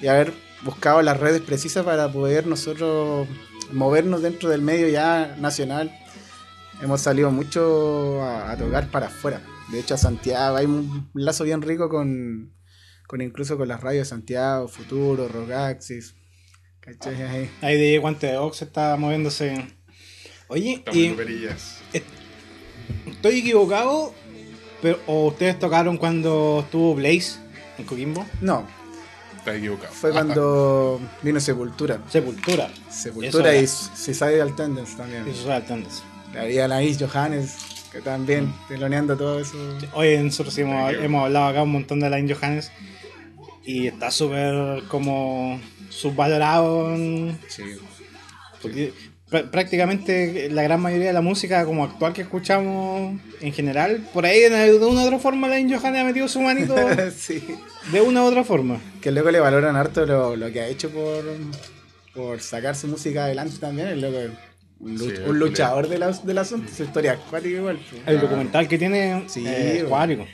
y 0.00 0.06
haber 0.06 0.32
buscado 0.64 1.02
las 1.02 1.18
redes 1.18 1.40
precisas 1.42 1.84
para 1.84 2.10
poder 2.12 2.46
nosotros 2.46 3.28
movernos 3.72 4.22
dentro 4.22 4.48
del 4.48 4.62
medio 4.62 4.88
ya 4.88 5.36
nacional 5.38 5.90
hemos 6.82 7.00
salido 7.00 7.30
mucho 7.30 8.22
a, 8.22 8.50
a 8.50 8.56
tocar 8.56 8.90
para 8.90 9.06
afuera. 9.06 9.40
De 9.70 9.80
hecho, 9.80 9.94
a 9.94 9.98
Santiago 9.98 10.56
hay 10.56 10.66
un 10.66 11.10
lazo 11.14 11.44
bien 11.44 11.62
rico 11.62 11.88
con, 11.88 12.52
con 13.06 13.20
incluso 13.20 13.56
con 13.56 13.68
las 13.68 13.80
radios 13.80 14.06
de 14.06 14.10
Santiago, 14.10 14.68
Futuro, 14.68 15.28
Rogaxis. 15.28 16.14
¿Cachai? 16.80 17.22
Ahí. 17.22 17.50
Ahí 17.62 17.78
de 17.78 17.98
Guante 17.98 18.26
de 18.26 18.36
Ox 18.36 18.62
está 18.62 18.96
moviéndose. 18.96 19.68
Oye, 20.48 20.82
y 20.92 21.14
estoy 23.06 23.38
equivocado, 23.38 24.12
pero 24.82 24.98
¿o 25.06 25.28
ustedes 25.28 25.58
tocaron 25.58 25.96
cuando 25.96 26.60
estuvo 26.64 26.94
Blaze 26.96 27.38
en 27.78 27.84
Coquimbo? 27.86 28.26
No, 28.40 28.66
Está 29.42 29.56
equivocado. 29.56 29.92
fue 29.92 30.12
cuando 30.12 31.00
vino 31.20 31.40
Sepultura. 31.40 31.98
Sepultura. 32.08 32.70
Sepultura 32.88 33.56
y 33.56 33.66
Suicidal 33.66 34.54
Tendence 34.54 34.96
también. 34.96 35.26
Eso 35.26 35.42
es 35.42 35.48
Altanders. 35.48 36.02
Había 36.38 36.68
la 36.68 36.80
Is 36.82 36.96
Johannes, 37.00 37.56
que 37.90 38.00
también 38.00 38.54
teloneando 38.68 39.16
todo 39.16 39.40
eso. 39.40 39.56
Oye, 39.94 40.22
nosotros 40.22 40.54
sí 40.54 40.60
hemos, 40.60 40.84
Thank 40.86 40.96
you. 40.98 41.02
hemos 41.04 41.24
hablado 41.24 41.46
acá 41.46 41.62
un 41.64 41.72
montón 41.72 41.98
de 41.98 42.08
Line 42.08 42.32
Johannes 42.32 42.70
y 43.64 43.88
está 43.88 44.10
súper 44.12 44.84
como 44.88 45.60
subvalorado 45.90 46.94
en- 46.94 47.38
Sí. 47.48 47.64
porque 48.62 48.94
prá- 49.32 49.50
prácticamente 49.50 50.48
la 50.50 50.62
gran 50.62 50.80
mayoría 50.80 51.08
de 51.08 51.12
la 51.14 51.22
música 51.22 51.64
como 51.64 51.82
actual 51.84 52.12
que 52.12 52.22
escuchamos 52.22 53.18
en 53.40 53.52
general, 53.52 54.06
por 54.12 54.26
ahí 54.26 54.40
de 54.40 54.48
una 54.84 55.02
u 55.02 55.06
otra 55.06 55.18
forma 55.18 55.48
Line 55.48 55.74
Johannes 55.76 56.02
ha 56.02 56.04
metido 56.04 56.28
su 56.28 56.40
manito 56.40 56.76
sí. 57.16 57.42
de 57.90 58.00
una 58.00 58.22
u 58.22 58.26
otra 58.26 58.44
forma. 58.44 58.78
Que 59.00 59.10
luego 59.10 59.30
le 59.30 59.40
valoran 59.40 59.74
harto 59.74 60.06
lo, 60.06 60.36
lo 60.36 60.52
que 60.52 60.60
ha 60.60 60.68
hecho 60.68 60.90
por, 60.90 61.24
por 62.14 62.40
sacar 62.40 62.76
su 62.76 62.86
música 62.88 63.24
adelante 63.24 63.56
también. 63.58 63.88
El 63.88 64.00
loco 64.02 64.18
es 64.18 64.30
un, 64.80 64.98
lu- 64.98 65.10
Sí, 65.10 65.14
un 65.26 65.38
luchador 65.38 65.88
de 65.88 65.98
la- 65.98 66.10
del 66.12 66.38
asunto, 66.38 66.70
su 66.72 66.84
historia 66.84 67.12
acuática 67.12 67.56
igual. 67.56 67.78
El 68.06 68.18
Ah. 68.18 68.20
documental 68.20 68.68
que 68.68 68.78
tiene 68.78 69.24
Sí, 69.28 69.44
eh, 69.46 69.78
es 69.78 69.88
bueno. 69.88 69.88
cuático. 69.88 70.26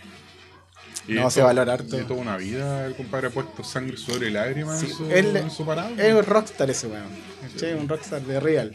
Y 1.08 1.14
No, 1.14 1.30
se 1.30 1.40
valora 1.42 1.72
harto. 1.72 1.96
toda 2.06 2.20
una 2.20 2.36
vida 2.36 2.84
el 2.86 2.94
compadre 2.94 3.28
ha 3.28 3.30
puesto 3.30 3.64
sangre, 3.64 3.96
sudor 3.96 4.24
y 4.24 4.30
lágrimas 4.30 4.78
Sí, 4.78 4.86
en, 4.86 4.92
su, 4.92 5.10
él- 5.10 5.36
en 5.36 5.50
su 5.50 5.64
parada. 5.64 5.90
Es 5.96 6.12
un 6.14 6.22
rockstar 6.24 6.68
ese 6.70 6.86
weón. 6.86 7.06
¿cachai? 7.52 7.74
Un 7.74 7.88
rockstar 7.88 8.20
de 8.22 8.38
real. 8.40 8.72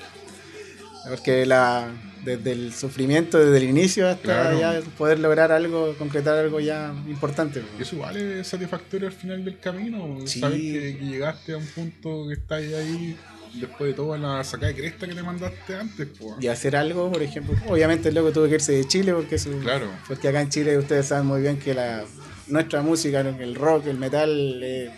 Porque 1.10 1.46
la, 1.46 1.90
desde 2.24 2.54
el 2.54 2.74
sufrimiento, 2.74 3.38
desde 3.38 3.58
el 3.58 3.70
inicio 3.70 4.08
hasta 4.08 4.24
Claro. 4.24 4.60
ya 4.60 4.80
poder 4.98 5.20
lograr 5.20 5.52
algo, 5.52 5.94
concretar 5.98 6.38
algo 6.38 6.60
ya 6.62 6.94
importante. 7.08 7.62
Y 7.78 7.82
eso 7.82 7.96
igual 7.96 8.16
es 8.16 8.48
satisfactorio 8.48 9.08
al 9.08 9.14
final 9.14 9.44
del 9.44 9.60
camino. 9.60 10.18
Sí. 10.26 10.40
Sabes 10.40 10.60
que, 10.62 10.98
que 10.98 11.06
llegaste 11.06 11.54
a 11.54 11.58
un 11.58 11.66
punto 11.68 12.28
que 12.30 12.34
estás 12.36 12.62
ahí 12.62 13.18
después 13.54 13.92
de 13.92 13.94
toda 13.96 14.18
la 14.18 14.44
sacada 14.44 14.68
de 14.68 14.76
cresta 14.76 15.08
que 15.08 15.14
te 15.16 15.24
mandaste 15.24 15.76
antes. 15.76 16.08
po. 16.18 16.36
Y 16.40 16.48
hacer 16.48 16.76
algo, 16.76 17.12
por 17.12 17.22
ejemplo, 17.22 17.56
obviamente 17.68 18.10
el 18.10 18.16
loco 18.16 18.32
tuvo 18.32 18.48
que 18.48 18.56
irse 18.56 18.72
de 18.74 18.88
Chile 18.88 19.14
porque 19.14 19.38
su, 19.38 19.60
Claro. 19.60 19.88
porque 20.08 20.28
acá 20.28 20.42
en 20.42 20.50
Chile 20.50 20.78
ustedes 20.78 21.08
saben 21.08 21.26
muy 21.26 21.42
bien 21.42 21.58
que 21.58 21.74
la 21.74 22.04
nuestra 22.48 22.82
música, 22.82 23.22
el 23.22 23.56
rock, 23.56 23.88
el 23.88 23.98
metal, 23.98 24.60
eh, 24.64 24.92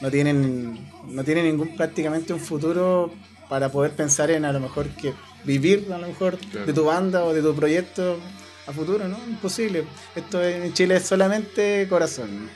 no 0.00 0.10
tienen 0.10 0.90
no 1.08 1.22
tienen 1.24 1.44
ningún 1.46 1.76
prácticamente 1.76 2.32
un 2.32 2.40
futuro 2.40 3.12
para 3.48 3.70
poder 3.70 3.92
pensar 3.92 4.30
en 4.30 4.44
a 4.44 4.52
lo 4.52 4.60
mejor 4.60 4.88
que 4.90 5.12
vivir 5.44 5.86
a 5.92 5.98
lo 5.98 6.06
mejor 6.08 6.38
Claro. 6.38 6.66
de 6.66 6.72
tu 6.72 6.84
banda 6.84 7.24
o 7.24 7.32
de 7.34 7.42
tu 7.42 7.54
proyecto 7.54 8.18
a 8.66 8.72
futuro, 8.72 9.06
¿no? 9.08 9.18
Imposible. 9.28 9.84
Esto 10.16 10.42
en 10.42 10.72
Chile 10.72 10.96
es 10.96 11.02
solamente 11.06 11.86
corazón. 11.88 12.48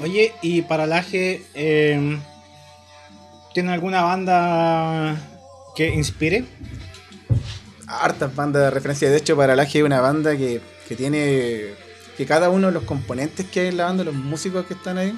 Oye, 0.00 0.32
y 0.42 0.62
para 0.62 0.86
Laje, 0.86 1.42
eh, 1.54 2.18
¿tiene 3.54 3.72
alguna 3.72 4.02
banda 4.02 5.16
que 5.76 5.88
inspire? 5.88 6.44
hartas 7.86 8.34
bandas 8.34 8.62
de 8.62 8.70
referencia. 8.70 9.10
De 9.10 9.18
hecho, 9.18 9.36
para 9.36 9.54
la 9.54 9.62
hay 9.64 9.82
una 9.82 10.00
banda 10.00 10.36
que, 10.36 10.60
que 10.88 10.96
tiene. 10.96 11.74
que 12.16 12.26
cada 12.26 12.48
uno 12.50 12.68
de 12.68 12.72
los 12.72 12.84
componentes 12.84 13.46
que 13.46 13.60
hay 13.60 13.66
en 13.68 13.76
la 13.76 13.84
banda, 13.84 14.04
los 14.04 14.14
músicos 14.14 14.64
que 14.66 14.74
están 14.74 14.96
ahí, 14.98 15.14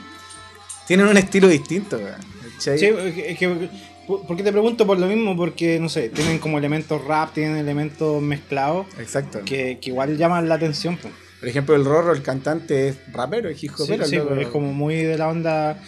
tienen 0.87 1.07
un 1.07 1.16
estilo 1.16 1.47
distinto, 1.49 2.01
¿cachai? 2.01 2.79
Sí, 2.79 2.87
es 2.87 3.38
que, 3.38 3.68
¿por 4.07 4.37
qué 4.37 4.42
te 4.42 4.51
pregunto 4.53 4.87
por 4.87 4.99
lo 4.99 5.07
mismo? 5.07 5.37
Porque, 5.37 5.79
no 5.79 5.88
sé, 5.88 6.09
tienen 6.09 6.38
como 6.38 6.59
elementos 6.59 7.05
rap, 7.05 7.33
tienen 7.33 7.57
elementos 7.57 8.20
mezclados 8.20 8.87
Exacto. 8.99 9.42
que, 9.44 9.79
que 9.81 9.90
igual 9.90 10.16
llaman 10.16 10.49
la 10.49 10.57
atención. 10.57 10.97
pues. 11.01 11.14
Por 11.38 11.49
ejemplo, 11.49 11.77
el 11.77 11.85
Rorro, 11.85 12.12
el 12.12 12.23
cantante, 12.23 12.88
es 12.88 12.97
rapero, 13.12 13.49
es 13.51 13.62
hip 13.62 13.73
Sí, 13.77 13.97
sí, 14.05 14.16
loco. 14.16 14.35
es 14.35 14.49
como 14.49 14.73
muy 14.73 14.97
de 14.97 15.18
la 15.18 15.29
onda. 15.29 15.79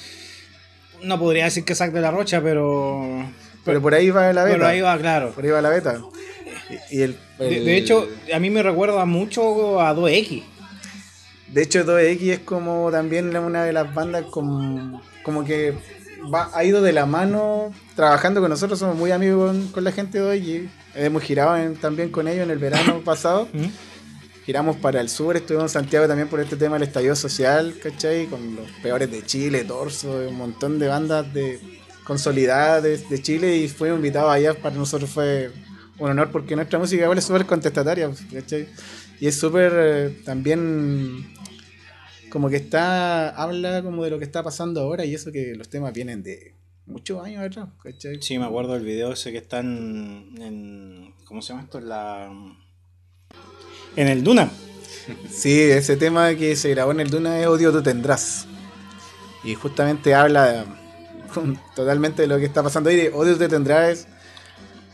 No 1.03 1.19
podría 1.19 1.45
decir 1.45 1.65
que 1.65 1.75
sac 1.75 1.93
de 1.93 2.01
la 2.01 2.11
rocha, 2.11 2.41
pero. 2.43 3.27
Pero 3.65 3.83
por 3.83 3.95
ahí 3.95 4.11
va 4.11 4.33
la 4.33 4.45
beta. 4.45 4.57
Pero 4.57 4.67
ahí 4.69 4.81
va, 4.81 4.97
claro. 4.99 5.31
Por 5.33 5.45
ahí 5.45 5.51
va 5.51 5.61
la 5.63 5.71
beta. 5.71 6.01
Y, 6.91 6.97
y 6.99 7.03
el, 7.03 7.19
De, 7.39 7.59
el- 7.59 7.65
de 7.65 7.77
hecho, 7.77 8.09
a 8.35 8.39
mí 8.39 8.51
me 8.51 8.63
recuerda 8.63 9.05
mucho 9.05 9.81
a 9.81 9.95
2X. 9.95 10.43
De 11.49 11.63
hecho, 11.63 11.85
2X 11.85 12.31
es 12.33 12.39
como 12.41 12.91
también 12.91 13.35
una 13.37 13.65
de 13.65 13.73
las 13.73 13.93
bandas 13.95 14.25
con- 14.27 15.01
como 15.23 15.45
que 15.45 15.75
va, 16.33 16.51
ha 16.55 16.65
ido 16.65 16.83
de 16.83 16.93
la 16.93 17.07
mano 17.07 17.73
trabajando 17.95 18.41
con 18.41 18.51
nosotros. 18.51 18.79
Somos 18.79 18.97
muy 18.97 19.11
amigos 19.13 19.49
con, 19.53 19.69
con 19.69 19.85
la 19.85 19.93
gente 19.93 20.21
de 20.21 20.41
2X. 20.41 20.69
Hemos 20.95 21.23
girado 21.23 21.57
en- 21.57 21.77
también 21.77 22.11
con 22.11 22.27
ellos 22.29 22.45
en 22.45 22.51
el 22.51 22.59
verano 22.59 23.01
pasado. 23.05 23.49
Giramos 24.47 24.77
para 24.77 25.01
el 25.01 25.09
sur, 25.09 25.37
estuvimos 25.37 25.65
en 25.65 25.81
Santiago 25.81 26.07
también 26.07 26.29
por 26.29 26.39
este 26.39 26.55
tema 26.55 26.79
del 26.79 26.87
estallido 26.87 27.17
social, 27.17 27.75
¿cachai? 27.83 28.27
Con 28.27 28.55
los 28.55 28.71
peores 28.81 29.11
de 29.11 29.27
Chile, 29.27 29.65
Torso, 29.65 30.29
un 30.29 30.37
montón 30.37 30.79
de 30.79 30.87
bandas 30.87 31.35
de 31.35 31.59
consolidadas 32.05 32.81
de, 32.85 33.23
Chile 33.23 33.57
y 33.57 33.69
fuimos 33.69 33.97
invitados 33.97 34.31
allá. 34.33 34.55
Para 34.55 34.77
nosotros 34.77 35.11
fue 35.11 35.51
un 35.99 36.11
honor 36.11 36.31
porque 36.31 36.55
nuestra 36.55 36.79
música 36.79 37.03
igual 37.03 37.19
es 37.19 37.25
súper 37.25 37.45
contestataria, 37.45 38.09
¿cachai? 38.33 38.69
Y 39.19 39.27
es 39.27 39.37
súper 39.37 39.73
eh, 39.75 40.23
también 40.25 41.27
como 42.31 42.49
que 42.49 42.55
está, 42.55 43.31
habla 43.31 43.83
como 43.83 44.05
de 44.05 44.11
lo 44.11 44.19
que 44.21 44.25
está 44.27 44.45
pasando 44.45 44.81
ahora 44.81 45.05
y 45.05 45.13
eso 45.13 45.33
que 45.33 45.57
los 45.57 45.69
temas 45.69 45.93
vienen 45.93 46.23
de 46.23 46.55
muchos 46.87 47.21
años 47.25 47.43
atrás, 47.43 47.71
¿cachai? 47.83 48.23
Sí, 48.23 48.39
me 48.39 48.45
acuerdo 48.45 48.75
del 48.75 48.85
video 48.85 49.13
ese 49.13 49.33
que 49.33 49.39
está 49.39 49.59
en. 49.59 51.13
¿Cómo 51.25 51.43
se 51.43 51.49
llama 51.49 51.65
esto? 51.65 51.81
La. 51.81 52.31
En 53.97 54.09
el 54.09 54.23
Duna. 54.23 54.51
Sí, 55.31 55.61
ese 55.61 55.97
tema 55.97 56.35
que 56.35 56.57
se 56.57 56.71
grabó 56.71 56.91
en 56.93 57.01
el 57.01 57.11
Duna 57.11 57.39
es 57.41 57.47
Odio 57.47 57.73
tú 57.73 57.83
tendrás. 57.83 58.47
Y 59.45 59.55
justamente 59.55 60.15
habla 60.15 60.65
totalmente 61.75 62.23
de 62.23 62.29
lo 62.29 62.39
que 62.39 62.45
está 62.47 62.63
pasando 62.63 62.91
ahí. 62.91 62.97
De 62.97 63.09
Odio 63.11 63.37
tú 63.39 63.49
tendrás 63.49 64.07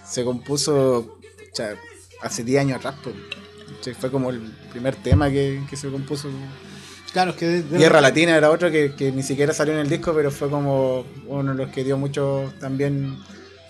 se 0.09 0.25
compuso 0.25 1.19
cha, 1.55 1.75
hace 2.21 2.45
10 2.45 2.61
años 2.61 2.79
atrás. 2.79 2.95
pues. 3.03 3.97
Fue 3.99 4.11
como 4.11 4.31
el 4.31 4.41
primer 4.71 4.95
tema 4.97 5.31
que, 5.31 5.63
que 5.69 5.77
se 5.77 5.89
compuso. 5.91 6.29
Claro, 7.13 7.31
es 7.33 7.37
que. 7.37 7.47
de- 7.47 7.63
de- 7.63 7.79
Guerra 7.79 8.01
Latina 8.01 8.37
era 8.37 8.51
otro 8.51 8.71
que, 8.71 8.95
que 8.95 9.11
ni 9.11 9.23
siquiera 9.23 9.53
salió 9.55 9.75
en 9.75 9.81
el 9.81 9.89
disco, 9.89 10.13
pero 10.15 10.31
fue 10.31 10.49
como 10.51 11.05
uno 11.27 11.53
de 11.53 11.65
los 11.65 11.73
que 11.73 11.83
dio 11.83 11.97
mucho 11.99 12.53
también 12.61 13.17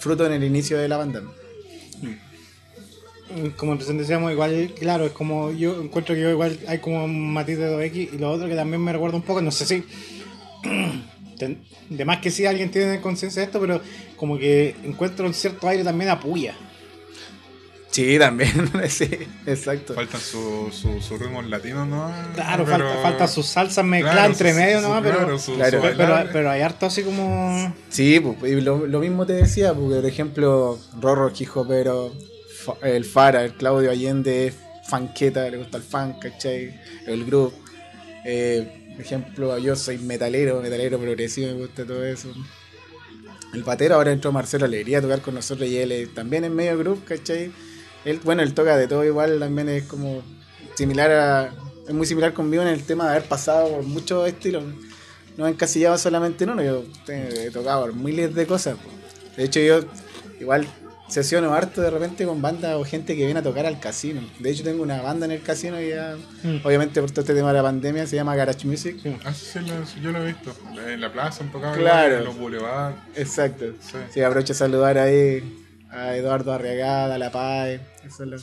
fruto 0.01 0.27
en 0.27 0.33
el 0.33 0.45
inicio 0.45 0.77
de 0.79 0.89
la 0.89 0.97
banda. 0.99 1.23
Como 3.57 3.75
recién 3.75 3.99
decíamos, 3.99 4.33
igual, 4.33 4.73
claro, 4.79 5.07
es 5.07 5.13
como 5.13 5.51
yo 5.53 5.81
encuentro 5.83 6.15
que 6.15 6.21
yo 6.21 6.31
igual 6.31 6.59
hay 6.67 6.79
como 6.79 7.05
un 7.05 7.33
matiz 7.33 7.59
de 7.59 7.69
2X 7.71 8.15
y 8.15 8.19
lo 8.19 8.31
otro 8.31 8.49
que 8.49 8.55
también 8.55 8.83
me 8.83 8.93
recuerda 8.93 9.17
un 9.17 9.23
poco, 9.23 9.41
no 9.43 9.51
sé 9.51 9.67
si. 9.67 9.85
De 11.91 12.05
más 12.05 12.19
que 12.19 12.31
sí 12.31 12.47
alguien 12.47 12.71
tiene 12.71 13.01
conciencia 13.01 13.41
de 13.43 13.47
esto, 13.47 13.61
pero 13.61 13.81
como 14.17 14.39
que 14.39 14.77
encuentro 14.85 15.27
un 15.27 15.35
cierto 15.35 15.67
aire 15.69 15.83
también 15.83 16.09
a 16.11 16.21
puya. 16.21 16.55
Sí, 17.91 18.17
también. 18.19 18.51
sí, 18.89 19.11
exacto. 19.45 19.93
Faltan 19.95 20.21
sus 20.21 20.75
su, 20.75 21.03
su 21.03 21.19
ritmos 21.19 21.47
latinos, 21.49 21.87
¿no? 21.89 22.11
Claro, 22.35 22.65
Pero- 22.65 22.79
falta, 22.87 23.03
falta 23.03 23.27
sus 23.29 23.45
salsas 23.47 23.85
mezcladas 23.85 24.19
claro, 24.19 24.33
entre 24.33 24.53
su- 24.53 24.59
medio 24.59 24.77
su- 24.79 24.83
nomás, 24.85 25.03
pero, 25.03 25.17
claro, 25.19 25.39
su- 25.39 25.55
Claro. 25.57 25.77
su 25.79 25.83
pero, 25.83 25.97
pero, 25.97 26.29
pero 26.33 26.51
hay 26.51 26.61
harto 26.63 26.87
así 26.87 27.03
como. 27.03 27.75
Sí, 27.91 28.21
pues, 28.21 28.53
y 28.53 28.61
lo, 28.61 28.87
lo 28.87 29.01
mismo 29.01 29.27
te 29.27 29.33
decía, 29.35 29.75
porque 29.75 29.97
por 29.97 30.07
ejemplo, 30.07 30.79
Rorro 31.01 31.33
Quijo, 31.33 31.67
pero 31.67 32.13
el 32.83 33.05
Fara, 33.05 33.45
el 33.45 33.55
Claudio 33.55 33.91
Allende 33.91 34.49
es 34.49 34.55
fanqueta, 34.85 35.49
le 35.49 35.59
gusta 35.59 35.79
el 35.79 35.83
funk, 35.83 36.19
¿cachai? 36.21 36.79
El 37.07 37.25
grupo. 37.25 37.53
Eh, 38.25 38.95
ejemplo, 38.99 39.57
yo 39.59 39.77
soy 39.77 39.99
metalero, 39.99 40.61
metalero 40.61 40.99
progresivo, 40.99 41.49
me 41.49 41.61
gusta 41.61 41.85
todo 41.85 42.05
eso. 42.05 42.33
El 43.55 43.65
patero 43.65 43.97
ahora 43.97 44.13
entró 44.13 44.33
Marcelo 44.33 44.65
Alegría 44.65 44.99
a 44.99 45.03
tocar 45.03 45.21
con 45.21 45.35
nosotros 45.35 45.69
y 45.69 45.77
él 45.77 46.11
también 46.15 46.45
es 46.45 46.51
medio 46.51 46.79
grupo, 46.79 47.03
¿cachai? 47.05 47.53
Bueno, 48.25 48.43
él 48.43 48.55
toca 48.55 48.77
de 48.77 48.89
todo 48.89 49.05
igual, 49.05 49.39
también 49.39 49.69
es 49.69 49.85
como 49.85 50.23
similar 50.75 51.11
a. 51.11 51.55
Es 51.87 51.95
muy 51.95 52.07
similar 52.07 52.33
conmigo 52.33 52.63
en 52.63 52.69
el 52.69 52.85
tema 52.85 53.05
de 53.05 53.11
haber 53.11 53.29
pasado 53.29 53.69
por 53.69 53.83
muchos 53.83 54.27
estilos. 54.29 54.65
No 55.37 55.47
he 55.47 55.51
encasillado 55.51 55.99
solamente 55.99 56.45
en 56.45 56.51
uno, 56.51 56.63
yo 56.63 56.85
he 57.09 57.51
tocado 57.51 57.93
miles 57.93 58.35
de 58.35 58.47
cosas. 58.47 58.77
De 59.37 59.45
hecho, 59.45 59.61
yo 59.61 59.81
igual 60.41 60.67
sesiono 61.13 61.53
harto 61.55 61.81
de 61.83 61.91
repente 61.91 62.25
con 62.25 62.41
bandas 62.41 62.75
o 62.77 62.85
gente 62.85 63.15
que 63.17 63.25
viene 63.25 63.41
a 63.41 63.43
tocar 63.43 63.67
al 63.67 63.79
casino. 63.79 64.21
De 64.39 64.51
hecho, 64.51 64.65
tengo 64.65 64.83
una 64.83 65.03
banda 65.03 65.27
en 65.27 65.33
el 65.33 65.43
casino 65.43 65.81
y 65.81 65.91
ya, 65.91 66.17
Mm. 66.43 66.61
obviamente 66.65 67.01
por 67.01 67.11
todo 67.11 67.21
este 67.21 67.35
tema 67.35 67.49
de 67.49 67.55
la 67.59 67.63
pandemia, 67.63 68.07
se 68.07 68.17
llama 68.17 68.35
Garage 68.35 68.67
Music. 68.67 68.97
Sí. 69.03 69.17
Ah, 69.25 69.33
sí, 69.35 69.59
yo 70.03 70.11
lo 70.11 70.23
he 70.23 70.27
visto. 70.33 70.55
En 70.89 71.01
la 71.01 71.13
plaza, 71.13 71.45
un 71.45 71.51
poco. 71.51 71.71
Claro. 71.73 72.19
En 72.19 72.25
los 72.25 72.37
boulevards. 72.39 72.97
Exacto. 73.17 73.67
Sí. 73.81 73.99
Sí, 74.11 74.21
aprovecho 74.23 74.53
a 74.53 74.57
saludar 74.57 74.99
ahí 74.99 75.43
a 75.91 76.17
Eduardo 76.17 76.53
Arriagada, 76.53 77.15
a 77.17 77.19
La 77.19 77.31
Paz, 77.31 77.69
esa 78.05 78.25
es 78.25 78.29
la 78.31 78.37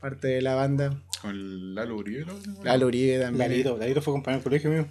parte 0.00 0.28
de 0.28 0.42
la 0.42 0.54
banda. 0.54 1.02
Con 1.20 1.74
Lalo 1.74 1.96
Uribe, 1.96 2.24
¿no? 2.26 2.34
Lalo 2.62 2.86
Uribe 2.86 3.18
también. 3.18 3.50
Lalito, 3.50 3.76
Lalito 3.76 4.00
fue 4.00 4.12
compañero 4.12 4.38
del 4.38 4.44
colegio 4.44 4.70
mío. 4.70 4.86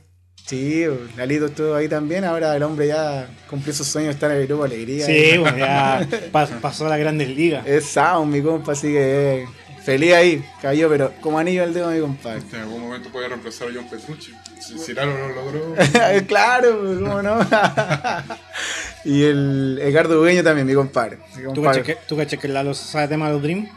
Sí, 0.48 0.86
Lalito 1.18 1.48
estuvo 1.48 1.76
ahí 1.76 1.90
también. 1.90 2.24
Ahora 2.24 2.56
el 2.56 2.64
hombre 2.64 2.88
ya 2.88 3.28
cumplió 3.50 3.74
su 3.74 3.84
sueño 3.84 4.08
de 4.08 4.14
estar 4.14 4.32
en 4.32 4.38
el 4.38 4.48
grupo 4.48 4.64
Alegría. 4.64 5.06
Sí, 5.06 5.38
bueno, 5.40 5.58
ya 5.58 6.08
pas- 6.32 6.60
pasó 6.62 6.86
a 6.86 6.90
las 6.90 7.00
grandes 7.00 7.28
ligas. 7.28 7.68
Es 7.68 7.84
sound, 7.86 8.34
mi 8.34 8.42
compa, 8.42 8.72
así 8.72 8.88
que 8.88 9.42
eh, 9.44 9.46
feliz 9.84 10.14
ahí, 10.14 10.46
cayó, 10.62 10.88
pero 10.88 11.12
como 11.20 11.38
anillo 11.38 11.64
al 11.64 11.74
dedo, 11.74 11.92
mi 11.92 12.00
compadre. 12.00 12.42
En 12.54 12.62
algún 12.62 12.80
momento 12.80 13.10
puede 13.12 13.28
reemplazar 13.28 13.68
a 13.68 13.72
John 13.76 13.90
Petrucci. 13.90 14.32
Si, 14.62 14.80
si 14.80 14.94
Lalo 14.94 15.18
lo 15.18 15.36
logró. 15.36 15.76
claro, 16.28 16.80
pues, 16.82 16.98
cómo 17.00 17.22
no. 17.22 17.40
y 19.06 19.24
el 19.24 19.80
Edgardo 19.82 20.18
Bugueño 20.18 20.44
también, 20.44 20.66
mi 20.66 20.74
compadre. 20.74 21.18
Mi 21.36 21.44
¿Tú 21.44 21.56
compadre. 21.56 21.82
cachas 21.82 21.84
que, 21.84 21.98
tú 22.08 22.16
cachas 22.18 22.40
que 22.40 22.48
Lalo 22.48 22.74
sabe 22.74 23.10
tema 23.10 23.28
de 23.28 23.34
los 23.34 23.42
Dream? 23.44 23.68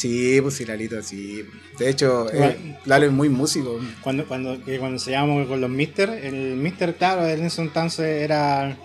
Sí, 0.00 0.38
pues 0.40 0.54
sí, 0.54 0.64
Lalito, 0.64 1.02
sí. 1.02 1.44
De 1.78 1.90
hecho, 1.90 2.26
eh, 2.32 2.76
Lalo 2.86 3.04
es 3.06 3.12
muy 3.12 3.28
músico. 3.28 3.78
Cuando, 4.02 4.24
cuando, 4.26 4.58
cuando 4.78 4.98
se 4.98 5.10
llamamos 5.10 5.46
con 5.46 5.60
los 5.60 5.68
Mister, 5.68 6.08
el 6.08 6.56
Mister, 6.56 6.94
claro, 6.94 7.26
en 7.28 7.44
ese 7.44 7.60
entonces 7.60 8.22
era 8.22 8.76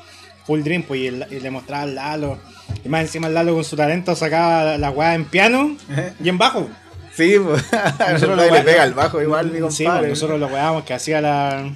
full 0.45 0.61
Dream, 0.61 0.83
pues, 0.83 0.99
y, 0.99 1.07
el- 1.07 1.25
y 1.31 1.39
le 1.39 1.51
mostraba 1.51 1.83
al 1.83 1.95
Lalo. 1.95 2.37
Y 2.83 2.89
más 2.89 3.01
encima 3.03 3.27
el 3.27 3.33
Lalo 3.33 3.53
con 3.53 3.63
su 3.63 3.77
talento 3.77 4.13
sacaba 4.15 4.77
la, 4.77 4.89
weá 4.91 5.15
en 5.15 5.23
piano 5.23 5.77
y 6.23 6.27
en 6.27 6.37
bajo. 6.37 6.69
Sí, 7.13 7.35
pues. 7.41 7.63
Nosotros 8.11 8.37
le 8.37 8.47
lo 8.47 8.53
wea- 8.53 8.63
pega 8.65 8.83
al 8.83 8.93
bajo 8.93 9.21
igual, 9.21 9.45
mi 9.51 9.59
Sí, 9.71 9.83
compadre. 9.85 9.99
pues, 10.07 10.09
nosotros 10.09 10.37
lo 10.39 10.47
weábamos 10.47 10.83
que 10.83 10.93
hacía 10.95 11.21
la. 11.21 11.71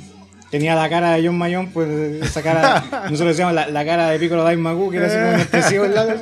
Tenía 0.52 0.76
la 0.76 0.90
cara 0.90 1.12
de 1.12 1.26
John 1.26 1.38
Mayon, 1.38 1.68
pues 1.72 1.88
esa 2.24 2.42
cara. 2.42 2.84
nosotros 3.04 3.30
decíamos 3.30 3.54
la, 3.54 3.70
la 3.70 3.86
cara 3.86 4.10
de 4.10 4.20
Piccolo 4.20 4.46
Dime 4.50 4.64
Magu, 4.64 4.90
que 4.92 4.98
era 4.98 5.06
así 5.08 5.16
como 5.16 5.38
expresivo 5.38 5.86
el 5.86 5.96
Lalo. 5.96 6.16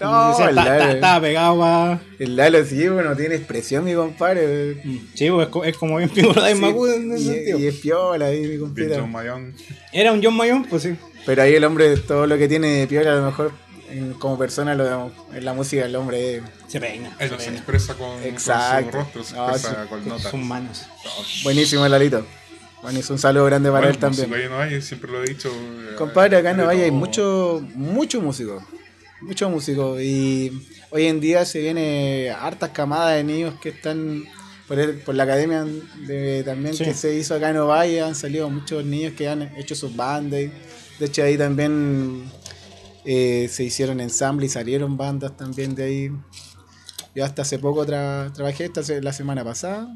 No, 0.00 0.28
decía, 0.30 0.48
el 0.50 0.54
"Ta- 0.54 0.64
ta- 0.64 0.78
Lalo. 0.78 0.92
Estaba 0.92 1.20
pegado 1.20 1.58
pa- 1.58 2.00
El 2.18 2.36
Lalo 2.36 2.64
sí, 2.64 2.88
bueno, 2.88 3.16
tiene 3.16 3.34
expresión, 3.34 3.84
mi 3.84 3.94
compadre. 3.94 4.82
Sí, 5.14 5.30
pues 5.30 5.48
es 5.48 5.68
es 5.68 5.76
como 5.76 5.96
bien 5.98 6.08
Piccolo 6.10 6.34
Dime 6.42 6.54
Sí, 6.54 6.60
Magu 6.60 6.86
en 6.86 7.12
ese 7.12 7.22
y, 7.22 7.26
sentido. 7.26 7.58
y 7.58 7.66
es 7.66 7.74
piola 7.76 8.26
ahí, 8.26 8.40
mi 8.46 8.58
compita. 8.58 8.96
John 9.00 9.12
Mayón. 9.12 9.54
Era 9.92 10.12
un 10.12 10.22
John 10.22 10.36
Mayon, 10.36 10.64
pues 10.64 10.82
sí. 10.84 10.96
Pero 11.26 11.42
ahí 11.42 11.54
el 11.54 11.64
hombre, 11.64 11.96
todo 11.98 12.26
lo 12.26 12.38
que 12.38 12.48
tiene 12.48 12.68
de 12.68 12.86
piola, 12.86 13.12
a 13.12 13.16
lo 13.16 13.26
mejor 13.26 13.52
en- 13.90 14.14
como 14.14 14.38
persona, 14.38 14.74
lo, 14.74 15.10
en 15.34 15.44
la 15.44 15.52
música, 15.52 15.84
el 15.84 15.94
hombre 15.96 16.42
Se 16.68 16.80
peina. 16.80 17.14
Él 17.18 17.28
se 17.28 17.34
no 17.34 17.38
se 17.40 17.44
peina. 17.46 17.58
expresa 17.58 17.94
con, 17.94 18.08
con 18.20 18.38
su 18.40 18.50
rostro, 18.92 19.24
se 19.24 19.34
No, 19.34 19.50
expresa 19.50 19.68
sí, 19.82 19.88
con 19.88 20.00
Con 20.00 20.08
notas. 20.08 20.30
sus 20.30 20.40
manos. 20.40 20.82
buenísimo, 21.44 21.84
el 21.84 21.92
Lalito. 21.92 22.24
Bueno, 22.82 22.98
es 22.98 23.10
un 23.10 23.18
saludo 23.18 23.44
grande 23.44 23.68
para 23.68 23.80
Bueno, 23.80 23.92
él 23.94 23.98
también. 23.98 24.30
músico 24.30 24.42
ahí 24.42 24.48
no 24.48 24.58
hay, 24.58 24.80
siempre 24.80 25.10
lo 25.12 25.22
he 25.22 25.26
dicho. 25.28 25.50
eh, 25.50 25.94
Compadre, 25.98 26.38
acá 26.38 26.52
en 26.52 26.56
de 26.56 26.64
Valle 26.64 26.84
hay 26.84 26.90
mucho, 26.90 27.62
mucho 27.74 28.22
músico. 28.22 28.62
Mucho 29.20 29.50
músico. 29.50 30.00
Y 30.00 30.66
hoy 30.90 31.06
en 31.06 31.20
día 31.20 31.44
se 31.44 31.60
viene 31.60 32.30
hartas 32.30 32.70
camadas 32.70 33.16
de 33.16 33.24
niños 33.24 33.54
que 33.60 33.68
están 33.70 34.24
por, 34.66 34.78
el- 34.78 34.98
por 34.98 35.14
la 35.14 35.24
academia 35.24 35.64
de, 36.06 36.42
también 36.44 36.74
Sí. 36.74 36.84
que 36.84 36.94
se 36.94 37.14
hizo 37.14 37.34
acá 37.34 37.50
en 37.50 37.58
Ovalle. 37.58 38.00
Han 38.02 38.14
salido 38.14 38.48
muchos 38.48 38.84
niños 38.84 39.12
que 39.14 39.28
han 39.28 39.42
hecho 39.56 39.74
sus 39.74 39.94
bandas. 39.94 40.40
De 40.98 41.06
hecho, 41.06 41.22
ahí 41.22 41.36
también 41.36 42.30
eh, 43.04 43.48
se 43.50 43.64
hicieron 43.64 44.00
ensambles 44.00 44.50
y 44.50 44.54
salieron 44.54 44.96
bandas 44.96 45.36
también 45.36 45.74
de 45.74 45.82
ahí. 45.84 46.10
Yo 47.14 47.24
hasta 47.24 47.42
hace 47.42 47.58
poco 47.58 47.84
tra- 47.86 48.32
trabajé, 48.32 48.66
esta 48.66 48.82
la 49.00 49.12
semana 49.12 49.42
pasada, 49.44 49.88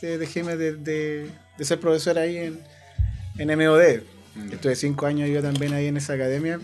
dejé 0.00 0.42
de, 0.42 0.72
de- 0.76 1.30
de 1.56 1.64
ser 1.64 1.78
profesor 1.80 2.18
ahí 2.18 2.36
en, 2.36 2.60
en 3.38 3.58
MOD. 3.58 4.00
Mm. 4.34 4.52
Estuve 4.52 4.74
cinco 4.76 5.06
años 5.06 5.28
yo 5.30 5.40
también 5.40 5.72
ahí 5.72 5.86
en 5.86 5.96
esa 5.96 6.14
academia, 6.14 6.58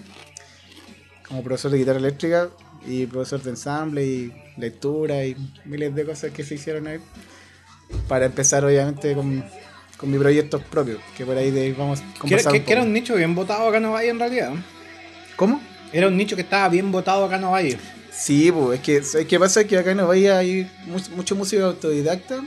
como 1.32 1.42
profesor 1.42 1.70
de 1.70 1.78
guitarra 1.78 1.98
eléctrica 1.98 2.50
y 2.86 3.06
profesor 3.06 3.40
de 3.42 3.50
ensamble 3.50 4.04
y 4.04 4.32
lectura 4.58 5.24
y 5.24 5.34
miles 5.64 5.94
de 5.94 6.04
cosas 6.04 6.30
que 6.30 6.44
se 6.44 6.56
hicieron 6.56 6.86
ahí. 6.86 6.98
Para 8.06 8.26
empezar, 8.26 8.62
obviamente, 8.66 9.14
con, 9.14 9.42
con 9.96 10.10
mis 10.10 10.20
proyectos 10.20 10.62
propios, 10.64 10.98
que 11.16 11.24
por 11.24 11.34
ahí 11.38 11.50
de 11.50 11.62
ahí 11.62 11.72
vamos 11.72 12.00
a 12.00 12.02
Que 12.02 12.08
era, 12.10 12.18
conversar 12.20 12.52
que- 12.52 12.58
un 12.58 12.64
que 12.66 12.72
era 12.72 12.80
poco. 12.82 12.88
un 12.88 12.92
nicho 12.92 13.14
bien 13.16 13.34
votado 13.34 13.66
acá 13.66 13.78
en 13.78 13.84
Ovalle 13.86 14.08
en 14.10 14.18
realidad. 14.18 14.52
¿Cómo? 15.36 15.58
Era 15.90 16.08
un 16.08 16.16
nicho 16.18 16.36
que 16.36 16.42
estaba 16.42 16.68
bien 16.68 16.92
votado 16.92 17.24
acá 17.24 17.36
en 17.36 17.44
Ovalle. 17.44 17.78
Sí, 18.12 18.52
pues 18.52 18.78
es 18.78 18.84
que 18.84 19.02
¿sabes 19.02 19.26
qué 19.26 19.38
pasa? 19.38 19.64
Que 19.64 19.78
acá 19.78 19.90
en 19.92 20.00
Ovalle 20.00 20.30
hay 20.32 20.70
mu- 20.86 21.16
mucho 21.16 21.34
músico 21.34 21.64
autodidacta 21.64 22.42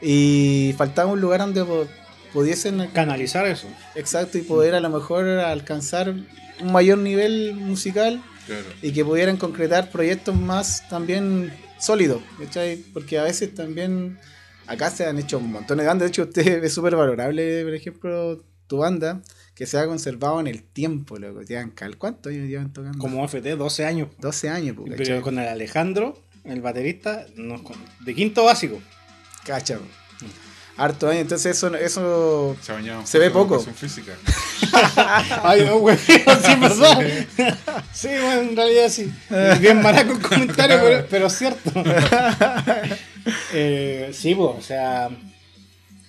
y 0.00 0.74
faltaba 0.78 1.12
un 1.12 1.20
lugar 1.20 1.40
donde 1.40 1.64
pudiesen 2.32 2.86
Canalizar 2.94 3.46
eso. 3.46 3.68
exacto 3.94 4.38
y 4.38 4.42
poder 4.42 4.74
a 4.74 4.80
lo 4.80 4.88
mejor 4.88 5.26
alcanzar 5.26 6.14
un 6.62 6.72
mayor 6.72 6.98
nivel 6.98 7.54
musical 7.54 8.22
Claro. 8.46 8.64
y 8.82 8.92
que 8.92 9.04
pudieran 9.04 9.36
concretar 9.36 9.90
proyectos 9.90 10.34
más 10.34 10.88
también 10.88 11.52
sólidos, 11.78 12.22
¿cachai? 12.38 12.76
Porque 12.92 13.18
a 13.18 13.22
veces 13.22 13.54
también 13.54 14.18
acá 14.66 14.90
se 14.90 15.06
han 15.06 15.18
hecho 15.18 15.38
un 15.38 15.52
montón 15.52 15.78
de 15.78 15.84
bandas, 15.86 16.06
de 16.06 16.08
hecho 16.08 16.22
usted 16.22 16.44
es 16.64 16.72
súper 16.72 16.96
valorable, 16.96 17.62
por 17.64 17.74
ejemplo, 17.74 18.44
tu 18.66 18.78
banda, 18.78 19.22
que 19.54 19.66
se 19.66 19.78
ha 19.78 19.86
conservado 19.86 20.40
en 20.40 20.46
el 20.48 20.62
tiempo, 20.62 21.18
loco, 21.18 21.42
llevan 21.42 21.70
cal, 21.70 21.98
¿cuántos 21.98 22.32
años 22.32 22.48
llevan 22.48 22.72
tocando? 22.72 22.98
Como 22.98 23.22
FT, 23.28 23.54
12 23.56 23.84
años. 23.84 24.08
12 24.18 24.48
años, 24.48 24.76
Pero 24.96 25.22
con 25.22 25.38
el 25.38 25.46
Alejandro, 25.46 26.18
el 26.44 26.60
baterista, 26.62 27.26
nos 27.36 27.60
de 28.04 28.14
quinto 28.14 28.44
básico. 28.44 28.80
Cacha. 29.44 29.78
Harto 30.76 31.08
años, 31.08 31.22
entonces 31.22 31.56
eso, 31.56 31.74
eso 31.76 32.56
Se, 33.04 33.18
ve 33.18 33.30
poco. 33.30 33.60
física. 33.60 34.12
Ay, 35.42 35.64
no, 35.64 35.78
güey. 35.78 35.96
Sí, 36.06 36.54
¿verdad? 36.60 36.98
Sí, 37.92 38.08
bueno, 38.08 38.40
en 38.40 38.56
realidad 38.56 38.88
sí. 38.88 39.12
Bien 39.60 39.80
maraco 39.82 40.12
el 40.12 40.20
comentario, 40.20 40.80
pero, 40.82 41.06
pero 41.08 41.26
es 41.26 41.32
cierto. 41.38 41.70
Eh, 43.52 44.10
sí, 44.12 44.34
pues, 44.34 44.50
o 44.58 44.60
sea. 44.62 45.08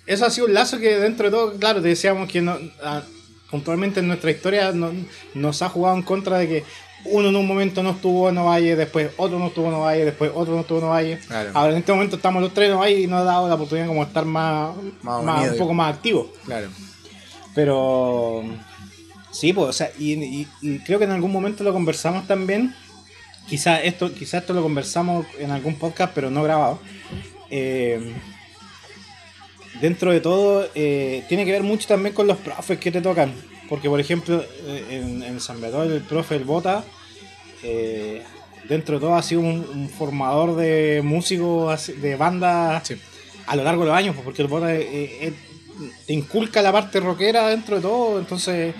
Eso 0.06 0.26
ha 0.26 0.30
sido 0.30 0.46
un 0.48 0.54
lazo 0.54 0.78
que 0.78 0.98
dentro 0.98 1.26
de 1.26 1.30
todo, 1.30 1.58
claro, 1.58 1.80
te 1.80 1.88
decíamos 1.88 2.28
que 2.30 2.42
no, 2.42 2.58
ah, 2.82 3.02
puntualmente 3.50 4.00
en 4.00 4.08
nuestra 4.08 4.30
historia 4.30 4.72
no- 4.72 4.92
nos 5.34 5.62
ha 5.62 5.68
jugado 5.70 5.96
en 5.96 6.02
contra 6.02 6.38
de 6.38 6.48
que 6.48 6.64
uno 7.06 7.28
en 7.28 7.36
un 7.36 7.46
momento 7.46 7.82
no 7.82 7.90
estuvo 7.90 8.28
en 8.28 8.38
Ovalle, 8.38 8.76
después 8.76 9.10
otro 9.16 9.38
no 9.38 9.48
estuvo 9.48 9.68
en 9.68 9.74
Ovalle, 9.74 10.04
después 10.06 10.30
otro 10.34 10.54
no 10.54 10.60
estuvo 10.62 10.78
en 10.78 10.84
Ovalle. 10.84 11.18
Claro. 11.26 11.50
Ahora 11.54 11.72
en 11.72 11.78
este 11.78 11.92
momento 11.92 12.16
estamos 12.16 12.42
los 12.42 12.54
tres 12.54 12.70
en 12.70 12.76
Ovalle 12.76 13.00
y 13.00 13.06
nos 13.06 13.20
ha 13.20 13.24
dado 13.24 13.48
la 13.48 13.54
oportunidad 13.54 13.86
como 13.86 14.00
de 14.02 14.06
estar 14.08 14.24
más, 14.24 14.74
Más 15.02 15.22
más- 15.22 15.36
unidos. 15.38 15.52
un 15.54 15.58
poco 15.58 15.74
más 15.74 15.94
activos. 15.94 16.26
Claro. 16.44 16.68
Pero 17.54 18.42
sí, 19.30 19.52
pues, 19.52 19.68
o 19.68 19.72
sea, 19.72 19.90
y, 19.98 20.12
y- 20.14 20.48
y 20.62 20.78
creo 20.80 20.98
que 20.98 21.04
en 21.04 21.10
algún 21.12 21.32
momento 21.32 21.62
lo 21.64 21.72
conversamos 21.72 22.26
también. 22.26 22.74
Quizá 23.48 23.82
esto, 23.82 24.12
quizá 24.14 24.38
esto 24.38 24.54
lo 24.54 24.62
conversamos 24.62 25.26
en 25.38 25.50
algún 25.50 25.74
podcast, 25.76 26.12
pero 26.14 26.30
no 26.30 26.42
grabado. 26.42 26.78
Eh, 27.50 28.12
dentro 29.80 30.10
de 30.12 30.20
todo, 30.20 30.66
eh, 30.74 31.24
tiene 31.28 31.44
que 31.44 31.52
ver 31.52 31.62
mucho 31.62 31.86
también 31.86 32.14
con 32.14 32.26
los 32.26 32.38
profes 32.38 32.78
que 32.78 32.90
te 32.90 33.00
tocan. 33.00 33.34
Porque, 33.68 33.88
por 33.88 33.98
ejemplo, 34.00 34.44
eh, 34.66 34.84
en, 34.90 35.22
en 35.22 35.40
San 35.40 35.60
Bernardo, 35.60 35.84
el 35.94 36.02
profe, 36.02 36.36
el 36.36 36.44
Bota, 36.44 36.84
eh, 37.62 38.22
dentro 38.68 38.96
de 38.96 39.00
todo 39.00 39.14
ha 39.14 39.22
sido 39.22 39.40
un, 39.40 39.66
un 39.74 39.88
formador 39.88 40.56
de 40.56 41.00
músicos, 41.02 41.90
de 42.00 42.16
bandas 42.16 42.86
Sí. 42.88 42.96
a 43.46 43.56
lo 43.56 43.64
largo 43.64 43.82
de 43.82 43.88
los 43.88 43.96
años, 43.98 44.16
porque 44.24 44.42
el 44.42 44.48
Bota 44.48 44.74
eh, 44.74 44.82
eh, 45.28 45.32
te 46.06 46.12
inculca 46.12 46.62
la 46.62 46.72
parte 46.72 47.00
rockera 47.00 47.48
dentro 47.48 47.76
de 47.76 47.82
todo, 47.82 48.18
entonces 48.18 48.74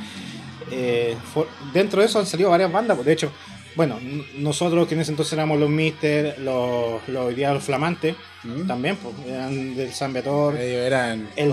eh, 0.70 1.16
for- 1.33 1.49
dentro 1.73 2.01
de 2.01 2.07
eso 2.07 2.18
han 2.18 2.27
salido 2.27 2.51
varias 2.51 2.70
bandas, 2.70 2.97
pues, 2.97 3.07
de 3.07 3.12
hecho, 3.14 3.33
bueno, 3.77 3.99
nosotros 4.38 4.87
que 4.87 4.94
en 4.94 5.01
ese 5.01 5.11
entonces 5.11 5.33
éramos 5.33 5.59
los 5.59 5.68
Mister, 5.68 6.38
los, 6.38 7.07
los 7.09 7.37
los 7.37 7.62
Flamantes, 7.64 8.14
¿Mm? 8.44 8.66
también, 8.66 8.97
pues, 8.97 9.14
eran 9.27 9.75
del 9.75 9.92
San 9.92 10.12
Betor, 10.12 10.57
eran. 10.57 11.29
el. 11.37 11.53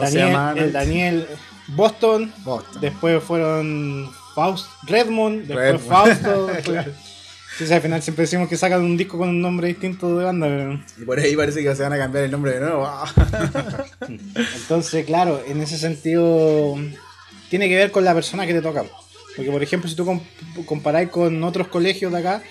Daniel 0.71 1.27
Boston, 1.75 2.31
Boston. 2.43 2.81
después 2.81 3.23
fueron 3.23 4.09
Faust, 4.35 4.67
Redmond, 4.87 5.45
después 5.47 5.71
Redmond. 5.73 5.87
Fausto, 5.89 6.45
después- 6.53 6.85
sí, 7.57 7.73
al 7.73 7.81
final 7.81 8.01
siempre 8.01 8.23
decimos 8.23 8.47
que 8.49 8.57
sacan 8.57 8.81
un 8.81 8.97
disco 8.97 9.17
con 9.17 9.29
un 9.29 9.41
nombre 9.41 9.67
distinto 9.67 10.17
de 10.17 10.25
banda, 10.25 10.47
pero... 10.47 10.79
Y 10.99 11.05
por 11.05 11.19
ahí 11.19 11.35
parece 11.35 11.61
que 11.63 11.75
se 11.75 11.83
van 11.83 11.93
a 11.93 11.97
cambiar 11.97 12.23
el 12.25 12.31
nombre 12.31 12.53
de 12.53 12.59
nuevo. 12.61 12.87
Entonces, 14.55 15.05
claro, 15.05 15.41
en 15.47 15.61
ese 15.61 15.77
sentido 15.77 16.77
tiene 17.49 17.67
que 17.69 17.75
ver 17.75 17.91
con 17.91 18.03
la 18.05 18.13
persona 18.13 18.45
que 18.47 18.53
te 18.53 18.61
toca. 18.61 18.83
Porque, 19.35 19.51
por 19.51 19.63
ejemplo, 19.63 19.89
si 19.89 19.95
tú 19.95 20.05
com- 20.05 20.19
comparáis 20.65 21.09
con 21.09 21.41
otros 21.43 21.67
colegios 21.67 22.11
de 22.11 22.17
acá, 22.19 22.41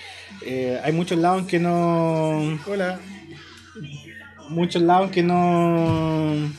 eh, 0.45 0.79
hay 0.83 0.91
muchos 0.93 1.17
lados 1.19 1.41
en 1.41 1.47
que 1.47 1.59
no. 1.59 2.59
Hola. 2.67 2.99
Muchos 4.49 4.81
lados 4.81 5.11
que 5.11 5.23
no. 5.23 6.51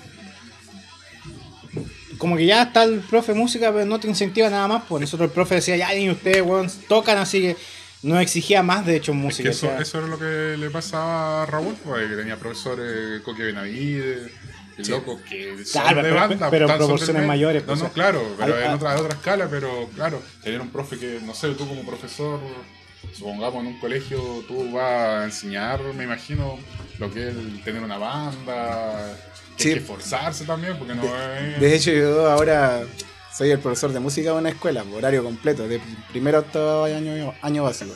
Como 2.22 2.36
que 2.36 2.46
ya 2.46 2.62
está 2.62 2.84
el 2.84 3.00
profe 3.00 3.34
música, 3.34 3.72
pero 3.72 3.84
no 3.84 3.98
te 3.98 4.06
incentiva 4.06 4.48
nada 4.48 4.68
más. 4.68 4.84
Pues 4.88 5.00
nosotros 5.00 5.28
el 5.28 5.34
profe 5.34 5.56
decía, 5.56 5.76
ya, 5.76 5.92
y 5.92 6.08
ustedes, 6.08 6.40
weón, 6.42 6.70
tocan, 6.86 7.18
así 7.18 7.40
que 7.40 7.56
no 8.04 8.20
exigía 8.20 8.62
más, 8.62 8.86
de 8.86 8.94
hecho, 8.94 9.10
en 9.10 9.18
Es 9.18 9.24
música. 9.24 9.48
que 9.48 9.56
eso, 9.56 9.68
eso 9.76 9.98
era 9.98 10.06
lo 10.06 10.20
que 10.20 10.54
le 10.56 10.70
pasaba 10.70 11.42
a 11.42 11.46
Raúl, 11.46 11.74
pues, 11.84 12.08
que 12.08 12.14
tenía 12.14 12.36
profesores 12.36 13.20
Coque 13.22 13.42
Benavides, 13.42 14.30
el 14.78 14.88
loco 14.88 15.20
que 15.28 15.64
son 15.64 15.82
Claro, 15.82 15.96
de 15.96 16.02
pero- 16.10 16.14
banda, 16.14 16.48
pero 16.48 16.68
son 16.68 16.78
proporciones 16.78 17.26
mayores, 17.26 17.62
No, 17.62 17.66
pues, 17.66 17.78
no, 17.80 17.84
sea, 17.86 17.92
claro, 17.92 18.22
pero 18.38 18.60
en 18.60 18.70
otra, 18.70 18.96
otra 19.00 19.14
escala, 19.14 19.48
pero 19.50 19.90
claro, 19.96 20.22
tener 20.44 20.60
un 20.60 20.70
profe 20.70 20.98
que, 20.98 21.18
no 21.24 21.34
sé, 21.34 21.48
tú 21.54 21.66
como 21.66 21.84
profesor, 21.84 22.38
supongamos 23.12 23.62
en 23.62 23.66
un 23.66 23.80
colegio, 23.80 24.44
tú 24.46 24.70
vas 24.70 24.84
a 24.84 25.24
enseñar, 25.24 25.80
me 25.96 26.04
imagino, 26.04 26.56
lo 27.00 27.12
que 27.12 27.30
es 27.30 27.34
tener 27.64 27.82
una 27.82 27.98
banda, 27.98 29.18
que 29.56 29.62
Sí. 29.62 29.68
hay 29.70 29.74
que 29.76 29.80
esforzarse 29.80 30.44
también, 30.44 30.76
porque 30.78 30.94
no 30.94 31.02
es... 31.04 31.60
De 31.60 31.74
hecho, 31.74 31.90
yo 31.92 32.30
ahora 32.30 32.82
soy 33.36 33.50
el 33.50 33.58
profesor 33.58 33.92
de 33.92 34.00
música 34.00 34.30
de 34.32 34.38
una 34.38 34.48
escuela, 34.50 34.84
horario 34.94 35.22
completo, 35.24 35.66
de 35.68 35.80
primero 36.10 36.38
a 36.38 36.40
octavo 36.40 36.84
año, 36.84 37.34
año 37.42 37.62
básico. 37.64 37.92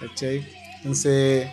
¿Cachai? 0.00 0.46
Entonces, 0.78 1.48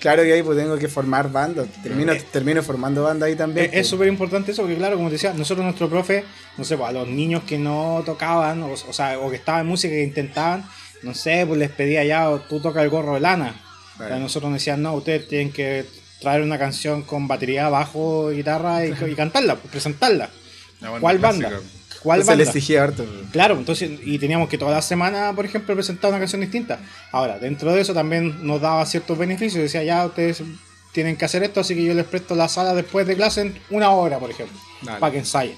claro 0.00 0.22
que 0.22 0.32
ahí 0.32 0.42
pues 0.42 0.58
tengo 0.58 0.76
que 0.78 0.88
formar 0.88 1.30
bandas. 1.30 1.68
Termino, 1.82 2.12
termino 2.32 2.62
formando 2.62 3.02
bandas 3.04 3.28
ahí 3.28 3.36
también. 3.36 3.66
Es- 3.66 3.70
pues. 3.72 3.80
Es 3.82 3.88
súper 3.88 4.08
importante 4.08 4.52
eso, 4.52 4.62
porque 4.62 4.76
claro, 4.76 4.96
como 4.96 5.08
te 5.08 5.14
decía, 5.14 5.32
nosotros 5.34 5.64
nuestro 5.64 5.88
profe, 5.88 6.24
no 6.56 6.64
sé, 6.64 6.76
pues, 6.76 6.88
a 6.88 6.92
los 6.92 7.08
niños 7.08 7.42
que 7.44 7.58
no 7.58 8.02
tocaban, 8.04 8.62
o, 8.62 8.72
o 8.72 8.92
sea, 8.92 9.18
o 9.18 9.30
que 9.30 9.36
estaban 9.36 9.62
en 9.62 9.66
música 9.68 9.92
que 9.94 10.02
intentaban, 10.02 10.68
no 11.02 11.14
sé, 11.14 11.44
pues 11.46 11.58
les 11.58 11.70
pedía 11.70 12.02
ya, 12.04 12.28
tú 12.48 12.60
toca 12.60 12.82
el 12.82 12.88
gorro 12.90 13.14
de 13.14 13.20
lana. 13.20 13.60
O 13.94 13.98
sea, 13.98 14.18
nosotros 14.18 14.50
nos 14.50 14.60
decían, 14.60 14.82
no, 14.82 14.94
ustedes 14.94 15.28
tienen 15.28 15.52
que 15.52 15.84
traer 16.24 16.42
una 16.42 16.58
canción 16.58 17.02
con 17.02 17.28
batería, 17.28 17.68
bajo, 17.68 18.30
guitarra 18.30 18.84
y, 18.84 18.92
y 19.08 19.14
cantarla, 19.14 19.54
pues, 19.56 19.70
presentarla. 19.70 20.28
banda 20.80 20.98
¿Cuál 21.00 21.18
clásica. 21.18 21.50
banda? 21.50 21.62
¿Cuál 22.02 22.20
Entonces 22.20 22.38
le 22.38 22.44
banda? 22.44 22.58
exigía 22.58 22.82
harto. 22.82 23.04
pues. 23.04 23.30
Claro, 23.30 23.54
entonces, 23.56 23.90
y 24.04 24.18
teníamos 24.18 24.48
que 24.48 24.58
toda 24.58 24.72
la 24.72 24.82
semana, 24.82 25.32
por 25.34 25.44
ejemplo, 25.46 25.74
presentar 25.74 26.10
una 26.10 26.18
canción 26.18 26.40
distinta. 26.40 26.80
Ahora, 27.12 27.38
dentro 27.38 27.72
de 27.72 27.80
eso 27.80 27.94
también 27.94 28.46
nos 28.46 28.60
daba 28.60 28.84
ciertos 28.84 29.16
beneficios. 29.16 29.62
Decía, 29.62 29.84
ya 29.84 30.04
ustedes 30.04 30.42
tienen 30.92 31.16
que 31.16 31.24
hacer 31.24 31.42
esto, 31.44 31.60
así 31.60 31.74
que 31.74 31.82
yo 31.84 31.94
les 31.94 32.04
presto 32.06 32.34
la 32.34 32.48
sala 32.48 32.74
después 32.74 33.06
de 33.06 33.16
clase 33.16 33.40
en 33.42 33.58
una 33.70 33.90
hora, 33.90 34.18
por 34.18 34.30
ejemplo, 34.30 34.58
Dale. 34.82 34.98
para 35.00 35.12
que 35.12 35.18
ensayen. 35.20 35.56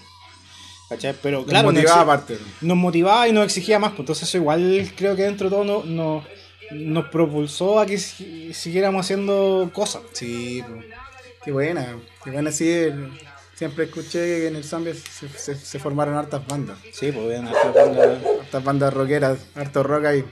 ¿Cachai? 0.88 1.16
Pero 1.20 1.44
claro, 1.44 1.72
nos 1.72 1.74
motivaba 1.74 2.02
aparte. 2.02 2.38
nos 2.60 2.76
motivaba 2.76 3.26
y 3.28 3.32
nos 3.32 3.44
exigía 3.44 3.80
más. 3.80 3.90
Pues 3.90 4.00
entonces, 4.00 4.28
eso 4.28 4.36
igual 4.38 4.92
creo 4.96 5.16
que 5.16 5.22
dentro 5.24 5.50
de 5.50 5.56
todo 5.56 5.64
no- 5.64 5.82
no- 5.84 6.24
nos 6.72 7.06
propulsó 7.08 7.78
a 7.80 7.86
que 7.86 7.98
si- 7.98 8.52
siguiéramos 8.54 9.04
haciendo 9.06 9.70
cosas. 9.72 10.02
Sí, 10.12 10.62
pues. 10.68 10.86
qué 11.44 11.52
buena. 11.52 11.96
Qué 12.24 12.30
buena, 12.30 12.50
sí. 12.52 12.70
el- 12.70 13.10
Siempre 13.54 13.84
escuché 13.84 14.18
que 14.18 14.48
en 14.48 14.56
el 14.56 14.64
Zambia 14.64 14.92
se, 14.92 15.28
se- 15.30 15.54
se 15.56 15.78
formaron 15.78 16.14
hartas 16.14 16.46
bandas. 16.46 16.76
Sí, 16.92 17.10
pues 17.10 17.26
bien, 17.26 17.48
hasta 17.48 17.72
cuando- 17.72 18.02
Hartas 18.42 18.64
bandas 18.64 18.92
rockeras, 18.92 19.38
harto 19.54 19.82
rock 19.82 20.04
ahí. 20.04 20.24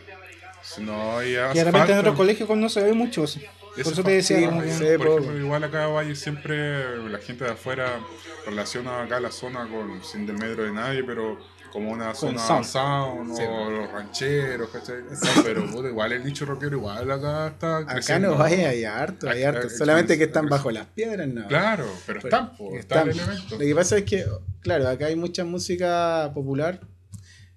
Si 0.62 0.82
no, 0.82 1.22
y 1.22 1.28
Y 1.28 1.32
de 1.32 1.64
repente 1.64 1.92
en 1.92 1.98
otros 2.00 2.16
colegios 2.16 2.48
no 2.50 2.68
se 2.68 2.82
ve 2.82 2.92
mucho. 2.92 3.24
eso. 3.24 3.40
Por 3.70 3.80
Eso 3.80 4.02
te 4.04 4.10
decía. 4.10 4.50
Por 4.50 4.58
po. 5.06 5.18
ejemplo, 5.18 5.38
igual 5.38 5.64
acá 5.64 5.86
Valle 5.86 6.14
siempre 6.16 6.98
la 7.08 7.18
gente 7.18 7.44
de 7.44 7.52
afuera 7.52 7.98
relaciona 8.46 9.02
acá 9.02 9.18
la 9.20 9.30
zona 9.32 9.66
con 9.68 10.04
sin 10.04 10.26
desmedro 10.26 10.64
de 10.64 10.72
nadie, 10.72 11.02
pero 11.02 11.38
como 11.74 11.90
una 11.90 12.14
zona 12.14 12.38
sound. 12.38 12.64
sound, 12.64 13.36
Sí. 13.36 13.42
o 13.46 13.68
los 13.70 13.90
rancheros, 13.92 14.70
¿cachai? 14.70 14.98
Pero 15.42 15.64
igual 15.88 16.12
el 16.12 16.22
dicho 16.24 16.46
rockero 16.46 16.76
igual 16.76 17.10
acá 17.10 17.48
está 17.48 17.78
Acá 17.78 18.18
no 18.20 18.36
vaya, 18.36 18.68
hay 18.70 18.84
harto, 18.84 19.28
hay 19.28 19.42
harto. 19.42 19.66
acá- 19.66 19.76
Solamente 19.76 20.16
que 20.16 20.24
están 20.24 20.48
bajo 20.48 20.70
las 20.70 20.86
piedras, 20.86 21.26
no. 21.28 21.46
Claro, 21.48 21.84
pero 22.06 22.20
Pero 22.22 22.28
están, 22.28 22.56
po, 22.56 22.74
está 22.78 23.02
el 23.02 23.10
elemento. 23.10 23.42
Lo 23.50 23.58
que 23.58 23.74
pasa 23.74 23.98
es 23.98 24.04
que, 24.04 24.24
claro, 24.60 24.88
acá 24.88 25.06
hay 25.06 25.16
mucha 25.16 25.44
música 25.44 26.30
popular. 26.32 26.80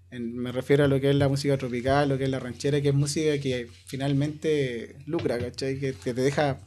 En- 0.09 0.35
me 0.35 0.51
refiero 0.51 0.85
a 0.85 0.87
lo 0.87 0.99
que 0.99 1.09
es 1.11 1.15
la 1.15 1.27
música 1.27 1.55
tropical, 1.57 2.09
lo 2.09 2.17
que 2.17 2.23
es 2.23 2.29
la 2.29 2.39
ranchera, 2.39 2.81
que 2.81 2.89
es 2.89 2.95
música 2.95 3.37
que 3.39 3.69
finalmente 3.85 4.95
lucra, 5.05 5.37
¿cachai? 5.37 5.79
Que, 5.79 5.93
que 5.93 6.13
te 6.13 6.21
deja 6.21 6.57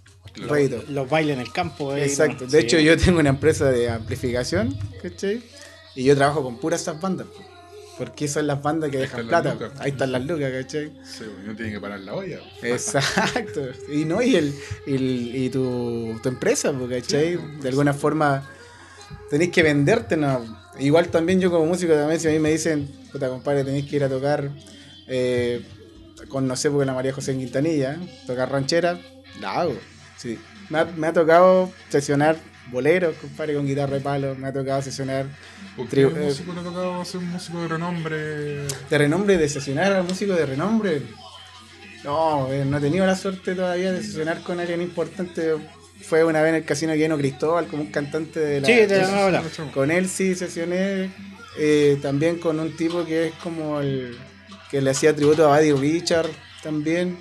rédito. 0.49 0.85
los 0.91 1.09
bailes 1.09 1.35
en 1.35 1.41
el 1.41 1.51
campo. 1.53 1.97
eh, 1.97 2.05
Exacto. 2.05 2.45
¿no? 2.45 2.51
De 2.51 2.61
Sí. 2.61 2.65
hecho, 2.67 2.79
yo 2.79 2.97
tengo 2.97 3.19
una 3.19 3.31
empresa 3.31 3.71
de 3.73 3.89
amplificación, 3.91 4.77
¿cachai? 5.03 5.43
Y 5.95 6.05
yo 6.05 6.17
trabajo 6.17 6.43
con 6.43 6.59
puras 6.59 6.83
esas 6.83 7.01
bandas. 7.01 7.27
po. 7.27 7.45
Porque 7.99 8.29
son 8.29 8.47
las 8.47 8.63
bandas 8.63 8.91
que 8.91 8.97
Ahí 8.97 9.03
dejan 9.03 9.21
están 9.27 9.45
las 9.45 9.57
plata. 9.57 9.75
Ahí 9.83 9.91
están 9.91 10.13
las 10.13 10.25
lucas, 10.25 10.51
¿cachai? 10.53 10.91
Sí, 11.05 11.25
no 11.45 11.55
tiene 11.55 11.73
que 11.73 11.81
parar 11.81 12.01
la 12.01 12.15
olla. 12.15 12.39
Exacto. 12.63 13.61
Y 13.93 14.05
no, 14.07 14.23
y 14.23 14.37
el, 14.37 14.55
y, 14.87 14.95
el- 14.95 15.37
y 15.37 15.51
tu, 15.51 16.19
tu 16.23 16.29
empresa, 16.31 16.73
po, 16.73 16.89
¿cachai? 16.89 17.37
De 17.61 17.69
alguna 17.69 17.93
forma 17.93 18.49
tenéis 19.29 19.51
que 19.51 19.63
venderte, 19.63 20.17
¿no? 20.17 20.43
Igual 20.79 21.09
también 21.09 21.41
yo 21.41 21.51
como 21.51 21.67
músico 21.67 21.93
también, 21.93 22.19
si 22.21 22.29
a 22.29 22.31
mí 22.31 22.39
me 22.39 22.51
dicen, 22.51 22.89
puta 23.13 23.29
compadre, 23.29 23.65
tenéis 23.65 23.87
que 23.87 23.97
ir 23.97 24.05
a 24.05 24.09
tocar 24.09 24.49
eh, 25.07 25.63
con, 26.29 26.47
no 26.47 26.57
sé, 26.57 26.71
porque 26.71 26.87
la 26.87 26.95
María 26.95 27.13
José 27.13 27.33
en 27.33 27.41
Quintanilla, 27.41 27.99
tocar 28.27 28.51
ranchera, 28.51 28.99
la 29.41 29.61
hago. 29.61 29.77
Sí. 30.17 30.39
Me 30.71 30.79
ha, 30.79 30.85
me 30.87 31.07
ha 31.09 31.13
tocado 31.13 31.71
sesionar 31.91 32.37
boleros, 32.71 33.17
compadre, 33.17 33.55
con 33.55 33.67
guitarra 33.67 33.95
de 33.95 34.01
palo, 34.01 34.35
me 34.37 34.49
ha 34.49 34.53
tocado 34.53 34.81
sesionar 34.83 35.27
¿Por 35.77 35.89
qué 35.89 35.97
Tribu- 36.07 36.13
un 36.15 36.23
músico 36.25 36.53
le 36.53 36.61
ha 36.61 36.63
tocado 36.65 37.05
ser 37.05 37.19
un 37.19 37.29
músico 37.31 37.61
de 37.63 37.69
renombre? 37.69 38.17
de 38.17 38.99
renombre, 38.99 39.37
de 39.39 39.49
sesionar 39.49 39.93
a 39.93 40.03
músicos 40.03 40.37
de 40.37 40.47
renombre. 40.47 41.03
No, 42.05 42.51
eh, 42.53 42.65
no 42.65 42.79
he 42.79 42.81
tenido 42.81 43.05
la 43.07 43.15
suerte 43.17 43.55
todavía 43.55 43.93
de 43.93 44.03
sesionar 44.03 44.41
con 44.43 44.59
alguien 44.59 44.81
importante. 44.81 45.55
Fue 46.03 46.25
una 46.25 46.41
vez 46.41 46.49
en 46.51 46.55
el 46.57 46.65
Casino 46.65 46.95
Lleno 46.95 47.19
Cristóbal, 47.19 47.67
como 47.67 47.83
un 47.83 47.91
cantante 47.91 48.41
de 48.41 48.61
la... 48.63 48.67
Sí, 48.67 48.87
la. 49.33 49.43
Con 49.73 49.91
él 49.91 50.09
sí 50.09 50.35
sesioné. 50.35 51.11
eh, 51.59 51.99
también 52.01 52.39
con 52.39 52.59
un 52.59 52.75
tipo 52.75 53.05
que 53.05 53.27
es 53.29 53.33
como 53.43 53.81
el... 53.81 54.17
que 54.71 54.81
le 54.81 54.91
hacía 54.91 55.15
tributo 55.15 55.53
a 55.53 55.59
Buddy 55.59 55.73
Richard 55.73 56.29
también. 56.63 57.19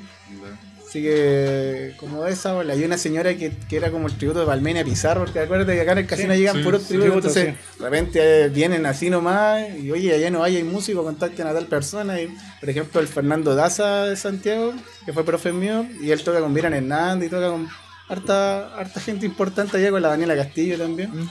Así 0.90 1.04
que, 1.04 1.94
como 1.98 2.24
de 2.24 2.32
esa 2.32 2.56
ola. 2.56 2.74
Y 2.74 2.84
una 2.84 2.98
señora 2.98 3.36
que, 3.36 3.52
que 3.70 3.78
era 3.78 3.92
como 3.92 4.08
el 4.08 4.18
tributo 4.18 4.40
de 4.40 4.48
Palmenia 4.48 4.84
Pizarro, 4.84 5.24
porque 5.24 5.40
acuérdate 5.40 5.76
que 5.76 5.82
acá 5.82 5.92
en 5.92 5.98
el 6.00 6.08
casino 6.08 6.34
llegan 6.34 6.56
sí, 6.56 6.64
puros 6.64 6.88
tributos, 6.88 7.32
Tributos, 7.32 7.38
entonces 7.38 7.78
de 7.78 7.86
repente 7.86 8.20
eh, 8.46 8.50
vienen 8.50 8.88
así 8.88 9.12
nomás, 9.12 9.70
y 9.78 9.92
oye, 9.92 10.16
allá 10.16 10.32
no 10.32 10.44
hay, 10.44 10.56
hay 10.56 10.64
músico, 10.64 11.04
contacten 11.04 11.46
a 11.46 11.54
tal 11.54 11.68
persona. 11.68 12.20
Y, 12.20 12.36
por 12.60 12.70
ejemplo, 12.72 13.02
el 13.02 13.08
Fernando 13.08 13.54
Daza 13.54 14.06
de 14.06 14.16
Santiago, 14.16 14.74
que 15.06 15.14
fue 15.14 15.24
profe 15.24 15.54
mío, 15.54 15.86
y 16.02 16.10
él 16.10 16.24
toca 16.24 16.40
con 16.40 16.52
Miran 16.52 16.74
Hernández 16.74 17.28
y 17.28 17.30
toca 17.30 17.52
con 17.52 17.70
harta, 18.08 18.76
harta 18.76 19.00
gente 19.00 19.28
importante 19.28 19.78
allá, 19.78 19.92
con 19.92 20.02
la 20.02 20.10
Daniela 20.10 20.36
Castillo 20.36 20.76
también. 20.80 21.12
Mm. 21.12 21.30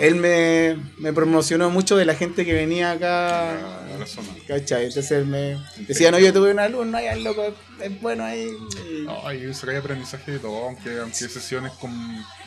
Él 0.00 0.16
me, 0.16 0.76
me 0.98 1.12
promocionó 1.12 1.70
mucho 1.70 1.96
de 1.96 2.04
la 2.04 2.14
gente 2.14 2.44
que 2.44 2.54
venía 2.54 2.92
acá 2.92 3.50
A 3.94 3.98
la 3.98 4.06
zona. 4.06 4.28
¿Cachai? 4.48 4.86
Entonces 4.86 5.10
él 5.12 5.26
me 5.26 5.58
decía, 5.86 6.10
no, 6.10 6.18
yo 6.18 6.32
tuve 6.32 6.50
un 6.50 6.58
alumno 6.58 6.98
ahí, 6.98 7.06
el 7.06 7.22
loco, 7.22 7.54
es 7.80 8.00
bueno 8.00 8.24
ahí. 8.24 8.48
y- 8.90 9.02
No, 9.02 9.54
saca 9.54 9.78
aprendizaje 9.78 10.32
de 10.32 10.38
todo, 10.38 10.64
aunque, 10.64 10.98
aunque 10.98 11.16
sesiones 11.28 11.72
con. 11.72 11.92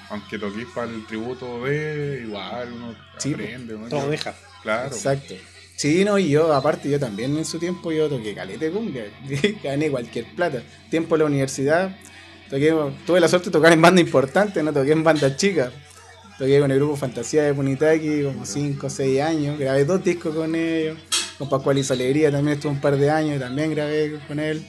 Aunque 0.09 0.37
toquéis 0.37 0.67
para 0.75 0.91
el 0.91 1.05
tributo 1.07 1.63
de. 1.63 2.23
Igual 2.27 2.73
uno 2.73 2.95
Sí, 3.17 3.33
aprende, 3.33 3.73
¿no? 3.75 3.87
Todo 3.87 4.09
deja. 4.09 4.35
Claro. 4.61 4.87
Exacto. 4.87 5.33
Sí, 5.75 6.05
no, 6.05 6.17
y 6.17 6.29
yo, 6.29 6.53
aparte, 6.53 6.89
yo 6.89 6.99
también 6.99 7.35
en 7.37 7.43
su 7.45 7.59
tiempo 7.59 7.91
yo 7.91 8.07
toqué 8.07 8.33
calete 8.33 8.69
cumbia, 8.71 9.05
gané 9.63 9.89
cualquier 9.89 10.25
plata. 10.35 10.61
Tiempo 10.89 11.15
en 11.15 11.19
la 11.19 11.25
universidad, 11.25 11.95
toqué, 12.49 12.73
tuve 13.05 13.19
la 13.19 13.27
suerte 13.27 13.49
de 13.49 13.51
tocar 13.53 13.73
en 13.73 13.81
bandas 13.81 14.01
importantes, 14.05 14.63
no 14.63 14.71
toqué 14.71 14.91
en 14.91 15.03
bandas 15.03 15.35
chicas. 15.37 15.71
Toqué 16.37 16.59
con 16.59 16.69
el 16.69 16.77
grupo 16.77 16.97
Fantasía 16.97 17.43
de 17.43 17.53
Punitaki 17.53 18.23
como 18.23 18.45
5 18.45 18.87
o 18.87 18.89
6 18.89 19.21
años, 19.21 19.57
grabé 19.57 19.85
dos 19.85 20.03
discos 20.03 20.35
con 20.35 20.53
ellos. 20.53 20.97
Con 21.37 21.49
Pascual 21.49 21.77
hizo 21.77 21.93
Alegría 21.93 22.31
también 22.31 22.55
estuve 22.57 22.73
un 22.73 22.81
par 22.81 22.97
de 22.97 23.09
años, 23.09 23.39
también 23.39 23.71
grabé 23.71 24.19
con 24.27 24.39
él. 24.39 24.65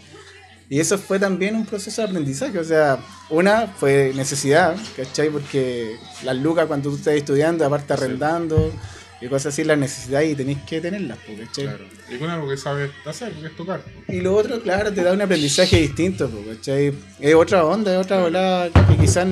Y 0.69 0.81
eso 0.81 0.99
fue 0.99 1.19
también 1.19 1.55
un 1.55 1.65
proceso 1.65 2.03
de 2.03 2.09
aprendizaje. 2.09 2.59
O 2.59 2.65
sea, 2.65 2.99
una 3.31 3.69
fue 3.69 4.13
necesidad, 4.15 4.77
¿cachai? 4.97 5.31
Porque 5.31 5.97
las 6.25 6.37
lucas 6.37 6.67
cuando 6.67 6.91
tú 6.91 6.97
estás 6.97 7.15
estudiando, 7.15 7.65
aparte 7.65 7.93
arrendando 7.93 8.73
y 9.21 9.29
cosas 9.29 9.55
así, 9.55 9.65
las 9.65 9.79
necesidades 9.79 10.33
y 10.33 10.35
tenéis 10.35 10.59
que 10.67 10.81
tenerlas, 10.81 11.19
¿cachai? 11.19 11.65
Claro. 11.65 11.85
Y 12.11 12.17
con 12.17 12.31
algo 12.31 12.49
que 12.49 12.57
sabes 12.57 12.91
hacer, 13.05 13.33
que 13.33 13.47
es 13.47 13.57
tocar. 13.57 13.81
Y 14.09 14.21
lo 14.21 14.35
otro, 14.35 14.61
claro, 14.61 14.93
te 14.93 15.03
da 15.03 15.13
un 15.13 15.23
aprendizaje 15.23 15.79
distinto, 15.79 16.31
¿cachai? 16.49 16.93
Es 17.21 17.35
otra 17.35 17.65
onda, 17.65 17.93
es 17.93 18.05
otra 18.05 18.21
volada 18.21 18.69
que 18.71 18.97
quizás 18.97 19.27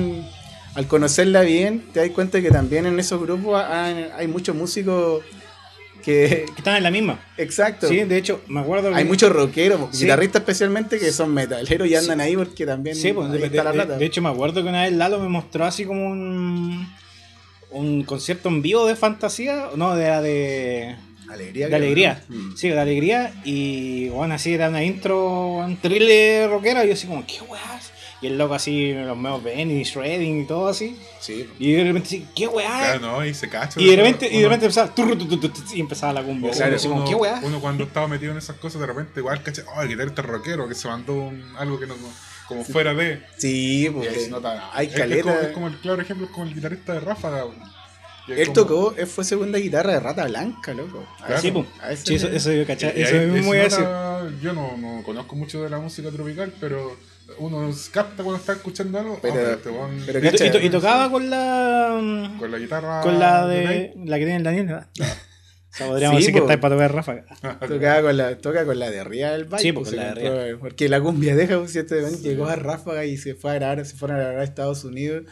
al 0.75 0.87
conocerla 0.87 1.41
bien 1.41 1.83
te 1.93 1.99
das 2.01 2.09
cuenta 2.11 2.41
que 2.41 2.51
también 2.51 2.85
en 2.85 2.99
esos 2.99 3.21
grupos 3.21 3.61
hay, 3.63 4.09
hay 4.17 4.27
muchos 4.27 4.55
músicos 4.55 5.23
que... 6.03 6.45
Que 6.53 6.59
están 6.59 6.75
en 6.77 6.83
la 6.83 6.91
misma. 6.91 7.19
Exacto. 7.37 7.87
Sí, 7.87 8.03
de 8.03 8.17
hecho, 8.17 8.41
me 8.47 8.59
acuerdo 8.59 8.89
que. 8.91 8.95
Hay 8.95 9.05
muchos 9.05 9.31
rockeros, 9.31 9.79
Sí. 9.91 10.03
guitarristas 10.03 10.41
especialmente, 10.41 10.99
que 10.99 11.11
son 11.11 11.33
metaleros 11.33 11.87
y 11.87 11.95
andan 11.95 12.19
ahí 12.21 12.35
porque 12.35 12.65
también 12.65 12.95
Sí, 12.95 13.11
pues, 13.13 13.31
de, 13.31 13.43
está 13.45 13.63
la 13.63 13.73
plata. 13.73 13.97
de 13.97 14.05
hecho 14.05 14.21
me 14.21 14.29
acuerdo 14.29 14.61
que 14.61 14.69
una 14.69 14.83
vez 14.83 14.93
Lalo 14.93 15.19
me 15.19 15.29
mostró 15.29 15.65
así 15.65 15.83
como 15.85 16.07
un 16.07 16.87
un 17.71 18.03
concierto 18.03 18.47
en 18.49 18.61
vivo 18.61 18.85
de 18.85 18.95
fantasía, 18.95 19.69
no, 19.75 19.95
de 19.95 20.07
la 20.07 20.21
de, 20.21 20.95
alegría. 21.29 21.67
de 21.67 21.75
alegría. 21.75 22.23
Mm. 22.29 22.55
sí, 22.55 22.69
de 22.69 22.79
alegría 22.79 23.33
y 23.43 24.07
bueno, 24.09 24.35
así 24.35 24.53
era 24.53 24.69
una 24.69 24.81
intro, 24.83 25.55
un 25.57 25.75
thriller 25.77 26.49
rockera 26.49 26.85
y 26.85 26.87
yo 26.89 26.93
así 26.93 27.05
como, 27.07 27.25
¿qué 27.25 27.41
weás? 27.49 27.84
Y 28.21 28.27
el 28.27 28.37
loco 28.37 28.53
así, 28.53 28.93
los 28.93 29.17
medios 29.17 29.43
Benny, 29.43 29.83
Shredding 29.83 30.41
y 30.41 30.45
todo 30.47 30.69
así, 30.69 30.97
Sí. 31.19 31.49
y 31.59 31.73
de 31.73 31.83
repente 31.83 32.25
¿qué 32.33 32.47
weá? 32.47 32.67
Claro, 32.69 32.99
no, 33.01 33.25
y 33.25 33.33
se 33.33 33.49
cacha. 33.49 33.79
Y 33.79 33.87
de 33.89 33.95
repente, 33.97 34.27
y 34.27 34.29
de 34.31 34.37
Uno- 34.39 34.45
repente 34.47 34.65
empezaba, 34.67 34.95
turru, 34.95 35.15
tu, 35.17 35.27
tu, 35.27 35.37
tu, 35.37 35.49
tu, 35.49 35.61
y 35.75 35.81
empezaba 35.81 36.13
la 36.13 36.23
cumbia, 36.23 36.51
Claro, 36.51 36.77
como, 36.81 36.95
uno, 36.95 37.05
¿qué 37.05 37.13
weá? 37.15 37.39
uno 37.43 37.59
cuando 37.59 37.83
estaba 37.83 38.07
metido 38.07 38.31
en 38.31 38.37
esas 38.37 38.55
cosas, 38.55 38.79
de 38.81 38.87
repente 38.87 39.19
igual 39.19 39.43
caché, 39.43 39.63
oh, 39.75 39.81
el 39.81 39.89
guitarrista 39.89 40.21
rockero 40.21 40.67
que 40.67 40.75
se 40.75 40.87
mandó 40.87 41.13
un- 41.13 41.43
algo 41.57 41.77
que 41.77 41.87
no, 41.87 41.95
como 42.47 42.63
fuera 42.63 42.93
de. 42.93 43.21
Sí, 43.37 43.87
Y 43.87 43.89
porque 43.89 44.27
nota. 44.29 44.69
hay 44.73 44.87
Es 44.87 44.93
es 44.93 44.99
como, 45.01 45.09
caleta. 45.09 45.41
es 45.41 45.53
como 45.53 45.67
el 45.67 45.77
claro 45.79 46.01
ejemplo, 46.01 46.25
es 46.27 46.31
como 46.31 46.45
el 46.45 46.55
guitarrista 46.55 46.93
de 46.93 46.99
Ráfaga. 47.01 47.43
Él 48.27 48.43
como- 48.47 48.53
tocó, 48.53 48.95
él 48.97 49.05
fue 49.07 49.23
segunda 49.23 49.59
guitarra 49.59 49.93
de 49.93 49.99
Rata 49.99 50.25
Blanca, 50.25 50.73
loco. 50.73 51.05
Claro. 51.17 51.41
Sí, 51.41 51.49
eso- 51.49 51.53
pues. 51.53 51.91
eso 51.91 52.05
Sí, 52.07 52.15
eso, 52.15 52.27
eso 52.29 52.51
yo 52.53 52.65
caché, 52.65 52.93
Y 52.95 53.01
eso 53.03 53.15
ahí- 53.17 53.23
es 53.25 53.33
ahí 53.35 53.41
muy 53.41 53.57
se 53.57 53.65
así. 53.65 53.81
nota- 53.81 54.31
Yo 54.41 54.53
no, 54.53 54.77
no 54.77 55.03
conozco 55.03 55.35
mucho 55.35 55.61
de 55.63 55.69
la 55.69 55.77
música 55.79 56.09
tropical, 56.09 56.51
pero 56.59 56.95
uno 57.39 57.71
capta 57.91 58.23
cuando 58.23 58.37
está 58.39 58.53
escuchando 58.53 58.99
algo. 58.99 59.19
Pero- 59.21 59.33
oh, 59.35 59.37
pero 59.37 59.51
este 59.53 60.05
pero 60.05 60.19
Y, 60.19 60.21
to- 60.23 60.31
cacha, 60.31 60.45
y 60.45 60.51
to- 60.51 60.59
y 60.61 60.69
tocaba 60.69 61.09
con 61.11 61.29
la 61.29 62.35
con 62.39 62.51
la 62.51 62.57
guitarra. 62.57 63.01
con 63.01 63.19
la 63.19 63.47
de 63.47 63.57
de 63.57 63.93
la 64.05 64.17
que 64.17 64.23
tiene 64.25 64.37
el 64.37 64.43
Daniel, 64.43 64.65
¿verdad? 64.67 64.87
O 65.75 65.77
sea, 65.77 65.87
podríamos 65.87 66.15
Sí, 66.15 66.21
decir 66.27 66.33
que 66.35 66.39
está 66.39 66.53
ahí 66.53 66.59
para 66.59 66.75
tocar 66.75 66.95
ráfaga. 66.95 67.25
Tocaba 67.67 68.01
con 68.03 68.15
la, 68.15 68.37
toca 68.37 68.63
con 68.65 68.79
la 68.79 68.89
de 68.89 68.99
arriba 69.01 69.31
del 69.31 69.43
baile. 69.43 69.61
Sí, 69.61 69.73
pues, 69.73 69.89
con 69.89 69.97
la 69.97 70.13
de 70.13 70.21
se 70.21 70.27
compró- 70.29 70.59
Porque 70.61 70.87
la 70.87 71.01
cumbia 71.01 71.35
deja, 71.35 71.59
pues, 71.59 71.75
este 71.75 71.95
weón 72.01 72.21
llegó 72.21 72.47
a 72.47 72.55
Ráfaga 72.55 73.03
y 73.03 73.17
se 73.17 73.35
fue 73.35 73.51
a 73.51 73.53
grabar, 73.55 73.85
se 73.85 73.97
fueron 73.97 74.15
a 74.15 74.19
grabar 74.21 74.39
a 74.39 74.43
Estados 74.45 74.85
Unidos 74.85 75.25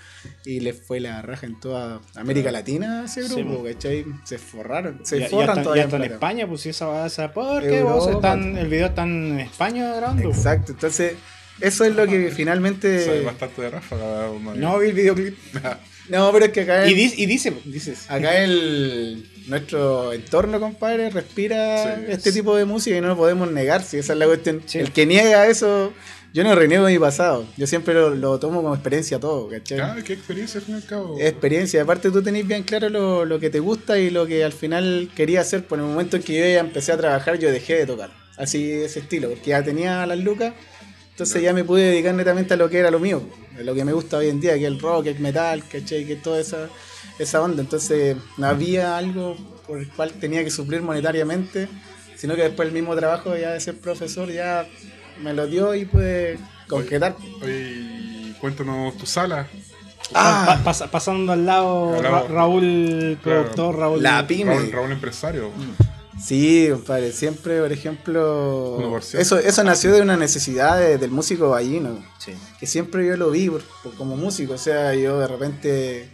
y 0.44 0.60
le 0.60 0.74
fue 0.74 1.00
la 1.00 1.22
raja 1.22 1.46
en 1.46 1.58
toda 1.62 2.02
América 2.16 2.52
Latina 2.52 3.04
a 3.04 3.06
ese 3.06 3.26
Sí, 3.30 3.42
grupo, 3.42 3.62
pues. 3.62 3.76
¿cachai? 3.76 4.06
Se 4.26 4.38
forraron, 4.38 5.00
se 5.06 5.20
Ya, 5.20 5.26
ya 5.28 5.30
forran 5.30 5.48
están, 5.50 5.56
ya 5.60 5.64
todavía. 5.64 5.84
están 5.86 6.04
en. 6.04 6.12
España, 6.12 6.46
pues 6.48 6.60
si 6.60 6.70
esa 6.70 6.88
va 6.88 7.06
a 7.06 7.10
ser 7.10 7.32
porque 7.32 7.82
vos 7.84 8.10
están, 8.10 8.58
el 8.58 8.68
video 8.68 8.88
está 8.88 9.04
en 9.04 9.40
España 9.40 9.96
grabando. 9.96 10.28
Exacto, 10.28 10.74
entonces 10.74 11.14
eso 11.62 11.84
es 11.86 11.96
lo 11.96 12.08
que 12.08 12.32
finalmente... 12.32 13.22
bastante 13.22 13.62
de 13.62 13.70
Ráfaga. 13.70 14.30
uno- 14.32 14.56
No 14.56 14.80
vi 14.80 14.88
el 14.90 14.94
videoclip. 14.94 15.38
No, 16.10 16.32
pero 16.34 16.46
es 16.46 16.52
que 16.52 16.62
acá... 16.62 16.86
Y, 16.86 16.90
el- 16.92 16.96
dice, 16.96 17.16
y 17.18 17.26
dice, 17.26 17.54
dices. 17.66 18.06
Acá 18.10 18.38
el 18.44 19.26
nuestro 19.48 20.12
entorno, 20.14 20.60
compadre, 20.60 21.10
respira 21.10 21.96
Sí. 21.98 22.06
este 22.10 22.32
tipo 22.32 22.56
de 22.56 22.66
música 22.66 22.98
y 22.98 23.02
no 23.02 23.08
lo 23.08 23.18
podemos 23.18 23.52
negar. 23.52 23.84
Si 23.84 23.98
esa 23.98 24.14
es 24.14 24.20
la 24.20 24.26
cuestión. 24.26 24.62
Sí. 24.66 24.80
El 24.80 24.92
que 24.92 25.06
niega 25.06 25.48
eso, 25.48 25.94
yo 26.34 26.44
no 26.44 26.56
reniego 26.56 26.88
mi 26.88 27.00
pasado. 27.00 27.46
Yo 27.58 27.68
siempre 27.68 27.94
lo, 27.94 28.10
lo 28.16 28.38
tomo 28.40 28.62
como 28.62 28.74
experiencia 28.74 29.20
todo, 29.20 29.48
¿cachai? 29.50 29.80
Ah, 29.80 29.96
qué 30.06 30.14
experiencia 30.14 30.60
al 30.60 30.66
fin 30.66 30.76
y 30.76 30.78
al 30.80 30.86
cabo. 30.86 31.18
Experiencia. 31.20 31.82
Aparte, 31.84 32.10
tú 32.12 32.22
tenés 32.22 32.46
bien 32.48 32.64
claro 32.64 32.90
lo, 32.90 33.24
lo 33.26 33.40
que 33.40 33.50
te 33.50 33.60
gusta 33.60 33.98
y 34.00 34.10
lo 34.10 34.26
que 34.28 34.44
al 34.44 34.54
final 34.54 35.10
quería 35.16 35.42
hacer. 35.42 35.66
Por 35.66 35.80
el 35.80 35.86
momento 35.86 36.18
en 36.18 36.24
que 36.24 36.34
yo 36.34 36.40
ya 36.46 36.60
empecé 36.60 36.92
a 36.92 36.98
trabajar, 36.98 37.38
yo 37.40 37.50
dejé 37.52 37.76
de 37.76 37.86
tocar. 37.86 38.12
Así 38.36 38.66
de 38.68 38.86
ese 38.86 39.00
estilo, 39.00 39.30
porque 39.30 39.52
ya 39.52 39.64
tenía 39.64 40.06
las 40.08 40.18
lucas. 40.20 40.54
Entonces 41.14 41.42
ya 41.44 41.54
me 41.54 41.64
pude 41.64 41.84
dedicar 41.92 42.14
netamente 42.16 42.56
a 42.56 42.58
lo 42.58 42.70
que 42.70 42.80
era 42.80 42.90
lo 42.90 43.00
mío, 43.00 43.22
a 43.58 43.62
lo 43.62 43.76
que 43.76 43.86
me 43.86 43.94
gusta 43.94 44.18
hoy 44.18 44.30
en 44.30 44.40
día, 44.42 44.54
que 44.56 44.62
es 44.62 44.68
el 44.68 44.80
rock, 44.80 45.06
el 45.08 45.20
metal, 45.20 45.64
¿cachai? 45.72 46.06
Que 46.06 46.16
toda 46.16 46.40
esa, 46.40 46.70
esa 47.20 47.42
onda. 47.42 47.62
Entonces 47.62 48.18
no 48.38 48.48
había 48.48 48.98
algo 48.98 49.38
por 49.68 49.78
el 49.80 49.88
cual 49.90 50.12
tenía 50.14 50.44
que 50.44 50.50
suplir 50.50 50.82
monetariamente, 50.82 51.68
sino 52.18 52.36
que 52.36 52.42
después 52.44 52.68
el 52.68 52.74
mismo 52.74 52.96
trabajo 52.96 53.38
ya 53.38 53.52
de 53.52 53.60
ser 53.60 53.78
profesor 53.78 54.32
ya 54.32 54.68
me 55.22 55.34
lo 55.34 55.46
dio 55.46 55.76
y 55.76 55.86
pude 55.86 56.40
concretar. 56.68 57.16
Oye, 57.44 58.34
cuéntanos 58.42 58.98
tu 58.98 59.06
sala. 59.06 59.48
Ah. 60.16 60.60
Pa- 60.64 60.72
pas- 60.74 60.90
pasando 60.90 61.32
al 61.32 61.46
lado, 61.46 61.96
Al 61.96 62.04
lado. 62.04 62.28
Ra- 62.28 62.34
Raúl, 62.34 63.20
Claro. 63.22 63.42
productor, 63.44 63.78
Raúl. 63.78 64.02
La 64.04 64.26
pyme. 64.26 64.56
Raúl, 64.56 64.72
Raúl 64.72 64.92
empresario. 64.92 65.52
Sí, 66.26 66.70
compadre, 66.72 67.12
siempre, 67.12 67.60
por 67.60 67.72
ejemplo, 67.72 68.78
1%. 68.78 69.20
eso, 69.20 69.38
eso 69.40 69.64
nació 69.64 69.92
de 69.94 70.02
una 70.02 70.16
necesidad 70.16 70.80
de- 70.80 70.98
del 70.98 71.12
músico 71.12 71.50
ballino. 71.50 72.04
Sí. 72.20 72.34
que 72.60 72.66
siempre 72.68 73.06
yo 73.06 73.18
lo 73.18 73.30
vi 73.32 73.50
por- 73.50 73.64
por- 73.84 73.96
como 73.96 74.16
músico, 74.16 74.54
o 74.54 74.58
sea, 74.58 74.96
yo 74.96 75.20
de 75.20 75.28
repente, 75.28 76.10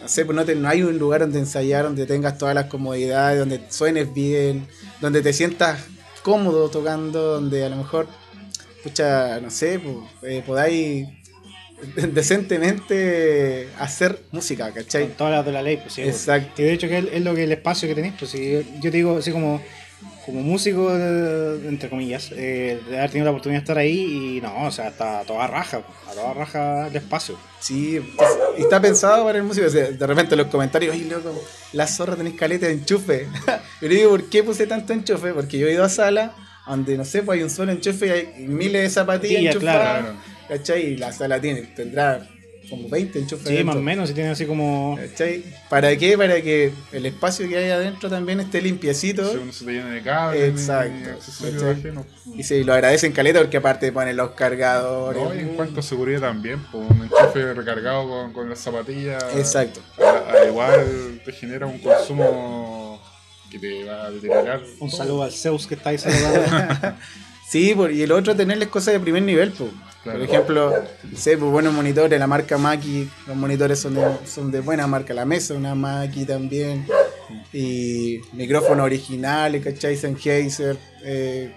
no 0.00 0.08
sé, 0.08 0.24
pues 0.24 0.36
no, 0.36 0.44
te- 0.44 0.54
no 0.54 0.68
hay 0.68 0.82
un 0.84 0.96
lugar 0.98 1.22
donde 1.22 1.40
ensayar, 1.40 1.84
donde 1.84 2.06
tengas 2.06 2.38
todas 2.38 2.54
las 2.54 2.66
comodidades, 2.66 3.40
donde 3.40 3.60
suenes 3.70 4.14
bien, 4.14 4.68
donde 5.00 5.20
te 5.22 5.32
sientas 5.32 5.80
cómodo 6.22 6.68
tocando, 6.68 7.20
donde 7.34 7.64
a 7.64 7.68
lo 7.68 7.76
mejor, 7.76 8.06
pucha, 8.84 9.40
no 9.40 9.50
sé, 9.50 9.80
pues, 9.80 9.96
eh, 10.22 10.44
podáis 10.46 11.08
decentemente 12.12 13.68
hacer 13.78 14.18
música, 14.32 14.70
¿cachai? 14.72 15.08
Con 15.08 15.12
todas 15.16 15.32
las 15.34 15.46
de 15.46 15.52
la 15.52 15.62
ley, 15.62 15.76
pues 15.78 15.92
sí. 15.94 16.02
pues. 16.02 16.16
Exacto. 16.16 16.52
Que 16.56 16.62
de 16.64 16.72
hecho 16.72 16.88
que 16.88 16.98
es, 16.98 17.22
lo 17.22 17.34
que 17.34 17.44
el 17.44 17.52
espacio 17.52 17.88
que 17.88 17.94
tenéis, 17.94 18.14
pues 18.18 18.30
si 18.30 18.52
yo, 18.52 18.60
yo 18.80 18.90
te 18.90 18.96
digo 18.96 19.18
así 19.18 19.30
como, 19.32 19.62
como 20.26 20.40
músico, 20.40 20.90
entre 20.94 21.88
comillas, 21.88 22.30
eh, 22.32 22.80
de 22.88 22.98
haber 22.98 23.10
tenido 23.10 23.24
la 23.26 23.30
oportunidad 23.32 23.60
de 23.60 23.64
estar 23.64 23.78
ahí 23.78 24.36
y 24.36 24.40
no, 24.40 24.66
o 24.66 24.70
sea, 24.70 24.88
está 24.88 25.20
a 25.20 25.22
toda 25.24 25.46
raja, 25.46 25.80
pues, 25.80 25.98
a 26.08 26.20
toda 26.20 26.34
raja 26.34 26.86
el 26.88 26.96
espacio. 26.96 27.36
Sí, 27.60 28.00
pues, 28.16 28.28
y 28.58 28.62
está 28.62 28.80
pensado 28.80 29.24
para 29.24 29.38
el 29.38 29.44
músico. 29.44 29.66
o 29.66 29.70
sea, 29.70 29.90
de 29.90 30.06
repente 30.06 30.34
en 30.34 30.38
los 30.38 30.48
comentarios, 30.48 30.94
oye, 30.94 31.04
loco, 31.06 31.34
la 31.72 31.86
zorra 31.86 32.16
tenés 32.16 32.34
caleta 32.34 32.66
de 32.66 32.72
enchufe. 32.72 33.26
Yo 33.80 33.88
le 33.88 33.94
digo, 33.94 34.10
¿por 34.10 34.28
qué 34.30 34.42
puse 34.42 34.66
tanto 34.66 34.92
enchufe? 34.92 35.32
Porque 35.32 35.58
yo 35.58 35.66
he 35.66 35.72
ido 35.72 35.84
a 35.84 35.88
sala 35.88 36.34
donde, 36.66 36.96
no 36.96 37.04
sé, 37.04 37.22
pues 37.22 37.36
hay 37.38 37.42
un 37.42 37.50
solo 37.50 37.72
enchufe 37.72 38.06
y 38.06 38.10
hay 38.10 38.46
miles 38.46 38.82
de 38.82 38.90
zapatillas 38.90 39.38
Sí, 39.38 39.44
ya, 39.44 39.50
enchufadas. 39.50 40.00
claro. 40.00 40.14
¿Cachai? 40.48 40.82
Y 40.92 40.96
la 40.96 41.12
sala 41.12 41.40
tiene, 41.40 41.62
tendrá 41.62 42.28
como 42.70 42.88
20 42.88 43.18
enchufes. 43.18 43.46
Sí, 43.46 43.62
más 43.62 43.76
o 43.76 43.82
menos, 43.82 44.08
si 44.08 44.14
tiene 44.14 44.30
así 44.30 44.46
como... 44.46 44.96
¿Cachai? 44.98 45.44
¿Para 45.68 45.94
qué? 45.96 46.16
Para 46.16 46.40
que 46.40 46.72
el 46.92 47.04
espacio 47.06 47.46
que 47.46 47.58
hay 47.58 47.70
adentro 47.70 48.08
también 48.08 48.40
esté 48.40 48.62
limpiecito. 48.62 49.30
Si 49.30 49.36
uno 49.36 49.52
se 49.52 49.64
te 49.66 49.72
llena 49.72 49.90
de 49.90 50.02
cables, 50.02 50.48
Exacto. 50.60 51.20
y 52.36 52.42
se 52.42 52.64
lo 52.64 52.72
agradecen 52.72 53.12
caleta 53.12 53.40
porque 53.40 53.58
aparte 53.58 53.92
ponen 53.92 54.16
los 54.16 54.30
cargadores. 54.30 55.22
No, 55.22 55.34
y 55.34 55.38
en 55.40 55.48
cuanto 55.56 55.80
a 55.80 55.82
seguridad 55.82 56.20
también, 56.20 56.60
pues, 56.72 56.90
un 56.90 57.02
enchufe 57.04 57.52
recargado 57.52 58.08
con, 58.08 58.32
con 58.32 58.48
las 58.48 58.58
zapatillas. 58.60 59.22
Exacto. 59.36 59.80
a- 60.02 60.32
a 60.32 60.46
igual 60.46 61.20
te 61.24 61.32
genera 61.32 61.66
un 61.66 61.78
consumo 61.78 63.02
que 63.50 63.58
te 63.58 63.84
va 63.84 64.06
a 64.06 64.10
deteriorar. 64.10 64.62
Un 64.80 64.90
saludo 64.90 65.22
al 65.22 65.32
Zeus 65.32 65.66
que 65.66 65.74
está 65.74 65.90
ahí 65.90 65.98
saludando. 65.98 66.96
Sí, 67.46 67.72
por- 67.74 67.92
y 67.92 68.02
el 68.02 68.10
otro 68.10 68.34
tenerles 68.34 68.68
cosas 68.68 68.94
de 68.94 69.00
primer 69.00 69.22
nivel, 69.22 69.52
pues. 69.52 69.70
Por 70.04 70.20
ejemplo, 70.20 70.74
sé, 71.16 71.38
pues, 71.38 71.50
buenos 71.50 71.72
monitores, 71.72 72.18
la 72.20 72.26
marca 72.26 72.58
Maki, 72.58 73.08
los 73.26 73.36
monitores 73.36 73.78
son 73.78 73.94
de, 73.94 74.04
son 74.26 74.50
de 74.50 74.60
buena 74.60 74.86
marca, 74.86 75.14
la 75.14 75.24
mesa, 75.24 75.54
una 75.54 75.74
Maki 75.74 76.26
también, 76.26 76.86
y 77.52 78.20
micrófonos 78.32 78.84
originales, 78.84 79.64
¿cachai? 79.64 79.96
Sennheiser, 79.96 80.76
eh, 81.02 81.54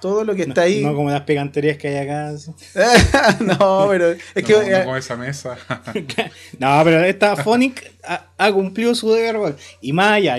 todo 0.00 0.24
lo 0.24 0.34
que 0.34 0.42
está 0.42 0.62
ahí. 0.62 0.82
No 0.82 0.94
como 0.94 1.10
las 1.10 1.22
peganterías 1.22 1.76
que 1.76 1.88
hay 1.88 2.08
acá. 2.08 2.32
no, 3.40 3.86
pero 3.88 4.10
es 4.10 4.44
que 4.44 4.52
no, 4.52 4.60
no 4.60 4.66
eh, 4.66 4.84
con 4.84 4.96
esa 4.96 5.16
mesa. 5.16 5.56
No, 6.58 6.80
pero 6.84 7.04
esta 7.04 7.36
Phonic 7.36 7.92
ha, 8.04 8.26
ha 8.38 8.52
cumplido 8.52 8.94
su 8.94 9.12
deber, 9.12 9.56
y 9.80 9.92
más 9.92 10.12
allá, 10.12 10.36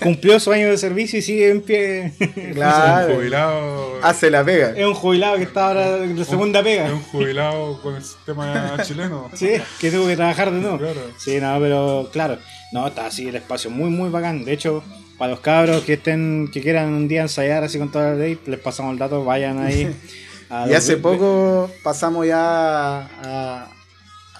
cumplió 0.00 0.38
su 0.40 0.52
año 0.52 0.70
de 0.70 0.78
servicio 0.78 1.18
y 1.18 1.22
sigue 1.22 1.50
en 1.50 1.62
pie. 1.62 2.12
Claro. 2.54 3.08
un 3.08 3.14
jubilado. 3.16 3.98
hace 4.02 4.30
la 4.30 4.44
pega. 4.44 4.70
Es 4.76 4.84
un 4.84 4.94
jubilado 4.94 5.36
que 5.36 5.42
está 5.44 5.68
ahora 5.68 5.90
de 5.98 6.24
segunda 6.24 6.60
Es 6.60 6.64
pega. 6.64 6.92
un 6.92 7.02
jubilado 7.02 7.80
con 7.82 7.96
el 7.96 8.02
sistema 8.02 8.76
chileno. 8.82 9.30
Sí, 9.34 9.50
que 9.80 9.90
tuvo 9.90 10.06
que 10.06 10.16
trabajar 10.16 10.50
de 10.50 10.60
nuevo. 10.60 10.78
Claro. 10.78 11.00
Sí, 11.18 11.38
no, 11.40 11.58
pero 11.60 12.10
claro, 12.12 12.38
no, 12.72 12.86
está 12.86 13.06
así 13.06 13.28
el 13.28 13.36
espacio 13.36 13.70
muy, 13.70 13.90
muy 13.90 14.10
bacán. 14.10 14.44
De 14.44 14.52
hecho, 14.52 14.82
para 15.18 15.32
los 15.32 15.40
cabros 15.40 15.82
que 15.84 15.94
estén, 15.94 16.50
que 16.52 16.60
quieran 16.60 16.92
un 16.92 17.08
día 17.08 17.22
ensayar 17.22 17.64
así 17.64 17.78
con 17.78 17.90
toda 17.90 18.10
la 18.10 18.16
ley, 18.16 18.38
les 18.46 18.60
pasamos 18.60 18.92
el 18.92 18.98
dato, 18.98 19.24
vayan 19.24 19.58
ahí. 19.64 19.94
a 20.50 20.68
Y 20.68 20.74
hace 20.74 20.96
poco 20.96 21.70
pasamos 21.82 22.26
ya 22.26 23.00
a, 23.00 23.68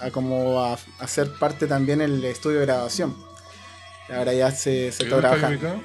a 0.01 0.11
como 0.11 0.61
a, 0.63 0.77
a 0.99 1.07
ser 1.07 1.31
parte 1.39 1.67
también 1.67 2.01
el 2.01 2.23
estudio 2.25 2.59
de 2.59 2.65
grabación. 2.65 3.15
Ahora 4.09 4.33
ya 4.33 4.51
se, 4.51 4.91
se 4.91 5.03
¿Y 5.03 5.07
está 5.07 5.19
trabajando. 5.19 5.81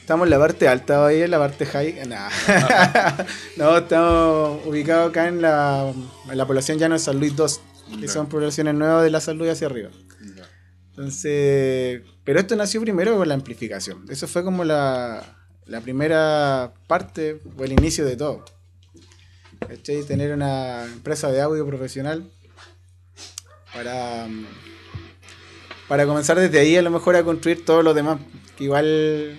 Estamos 0.00 0.26
en 0.26 0.30
la 0.30 0.38
parte 0.38 0.68
alta 0.68 1.06
ahí, 1.06 1.20
en 1.20 1.30
la 1.30 1.38
parte 1.38 1.66
high. 1.66 2.06
Nah. 2.06 2.30
no, 3.56 3.76
estamos 3.76 4.64
ubicados 4.64 5.10
acá 5.10 5.28
en 5.28 5.42
la, 5.42 5.92
en 6.30 6.38
la 6.38 6.46
población 6.46 6.78
llano 6.78 6.94
de 6.94 7.00
San 7.00 7.18
Luis 7.18 7.36
2, 7.36 7.60
que 8.00 8.08
son 8.08 8.26
poblaciones 8.26 8.74
nuevas 8.74 9.04
de 9.04 9.10
la 9.10 9.20
San 9.20 9.36
Luis 9.36 9.52
hacia 9.52 9.66
arriba. 9.66 9.90
Entonces, 10.98 12.02
pero 12.24 12.40
esto 12.40 12.56
nació 12.56 12.80
primero 12.80 13.16
con 13.16 13.28
la 13.28 13.34
amplificación. 13.34 14.04
Eso 14.08 14.26
fue 14.26 14.42
como 14.42 14.64
la, 14.64 15.22
primera 15.84 16.74
parte 16.88 17.40
o 17.56 17.62
el 17.62 17.70
inicio 17.70 18.04
de 18.04 18.16
todo. 18.16 18.44
Tener 19.84 20.32
una 20.32 20.86
empresa 20.86 21.30
de 21.30 21.40
audio 21.40 21.64
profesional 21.64 22.28
para, 23.72 24.26
para 25.86 26.04
comenzar 26.04 26.36
desde 26.40 26.58
ahí 26.58 26.76
a 26.76 26.82
lo 26.82 26.90
mejor 26.90 27.14
a 27.14 27.22
construir 27.22 27.64
todo 27.64 27.84
lo 27.84 27.94
demás. 27.94 28.18
Que 28.56 28.64
igual 28.64 29.38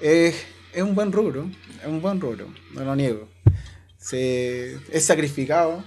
es, 0.00 0.36
es 0.72 0.82
un 0.82 0.94
buen 0.94 1.10
rubro, 1.10 1.50
es 1.80 1.88
un 1.88 2.00
buen 2.00 2.20
rubro, 2.20 2.46
no 2.72 2.84
lo 2.84 2.94
niego. 2.94 3.28
Se, 3.98 4.74
es 4.92 5.04
sacrificado, 5.04 5.82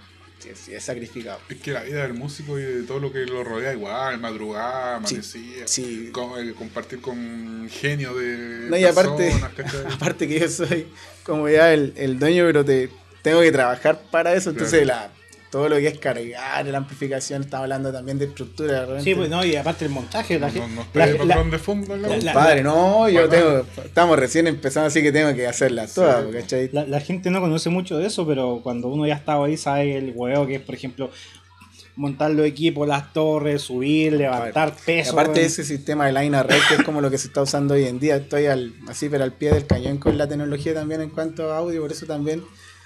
es 0.49 0.83
sacrificado. 0.83 1.39
Es 1.49 1.57
que 1.57 1.71
la 1.71 1.83
vida 1.83 2.01
del 2.03 2.13
músico 2.13 2.57
y 2.59 2.63
de 2.63 2.83
todo 2.83 2.99
lo 2.99 3.11
que 3.11 3.25
lo 3.25 3.43
rodea 3.43 3.73
igual, 3.73 4.19
madrugada, 4.19 4.97
amanecía, 4.97 5.67
sí. 5.67 6.09
co- 6.11 6.37
eh, 6.39 6.53
compartir 6.53 7.01
con 7.01 7.67
genio 7.71 8.13
de 8.15 8.67
No, 8.69 8.77
y 8.77 8.83
aparte, 8.85 9.31
aparte 9.93 10.27
que 10.27 10.39
yo 10.39 10.49
soy 10.49 10.87
como 11.23 11.49
ya 11.49 11.73
el, 11.73 11.93
el 11.97 12.19
dueño, 12.19 12.45
pero 12.45 12.63
te, 12.65 12.89
tengo 13.21 13.41
que 13.41 13.51
trabajar 13.51 14.01
para 14.11 14.33
eso. 14.33 14.51
Entonces, 14.51 14.83
Claro. 14.83 15.09
la, 15.09 15.24
todo 15.55 15.69
lo 15.69 15.77
que 15.77 15.87
es 15.87 15.99
cargar, 15.99 16.65
la 16.65 16.77
amplificación, 16.79 17.43
estamos 17.43 17.63
hablando 17.63 17.89
también 17.93 18.19
de 18.19 18.25
estructura. 18.25 18.73
de 18.73 18.79
repente. 18.81 19.03
Sí, 19.05 19.15
pues 19.15 19.29
no, 19.29 19.45
y 19.45 19.55
aparte 19.55 19.85
el 19.85 19.91
montaje, 19.91 20.37
la 20.37 20.47
no, 20.47 20.53
gente. 20.53 20.67
no, 20.67 20.75
no 20.75 20.85
la- 20.93 21.05
esté 21.05 21.17
la- 21.19 21.35
patrón 21.35 21.51
de 21.51 21.59
fondo 21.59 21.95
en 21.95 22.01
la 22.01 22.07
la- 22.09 22.15
voz. 22.15 22.23
la- 22.25 22.33
Padre, 22.33 22.61
no, 22.63 23.07
yo 23.07 23.29
tengo. 23.29 23.65
Estamos 23.85 24.19
recién 24.19 24.47
empezando, 24.47 24.87
así 24.87 25.01
que 25.01 25.13
tengo 25.13 25.33
que 25.33 25.47
hacerlas 25.47 25.93
todas, 25.93 26.25
Sí. 26.25 26.31
¿cachai? 26.33 26.69
La, 26.73 26.85
la 26.85 26.99
gente 26.99 27.31
no 27.31 27.39
conoce 27.39 27.69
mucho 27.69 27.97
de 27.97 28.07
eso, 28.07 28.27
pero 28.27 28.59
cuando 28.61 28.89
uno 28.89 29.07
ya 29.07 29.15
estaba 29.15 29.45
ahí 29.45 29.55
sabe 29.55 29.95
el 29.95 30.11
huevo 30.13 30.45
que 30.45 30.55
es, 30.55 30.61
por 30.61 30.75
ejemplo, 30.75 31.09
montar 31.95 32.31
los 32.31 32.45
equipos, 32.45 32.85
las 32.85 33.13
torres, 33.13 33.61
subir, 33.61 34.11
levantar 34.11 34.73
peso. 34.85 35.13
aparte 35.13 35.39
de 35.39 35.45
ese 35.45 35.63
sistema 35.63 36.05
de 36.07 36.11
line 36.11 36.35
array, 36.35 36.59
que 36.67 36.75
es 36.75 36.83
como 36.83 36.99
lo 36.99 37.09
que 37.09 37.17
se 37.17 37.27
está 37.27 37.41
usando 37.41 37.75
hoy 37.75 37.85
en 37.85 37.99
día, 37.99 38.17
estoy 38.17 38.47
al, 38.47 38.73
así 38.89 39.07
pero 39.07 39.23
al 39.23 39.31
pie 39.31 39.51
del 39.53 39.65
cañón 39.65 39.97
con 39.99 40.17
la 40.17 40.27
tecnología 40.27 40.73
también 40.73 40.99
en 40.99 41.09
cuanto 41.11 41.53
a 41.53 41.59
audio, 41.59 41.81
por 41.81 41.93
eso 41.93 42.05
también 42.05 42.43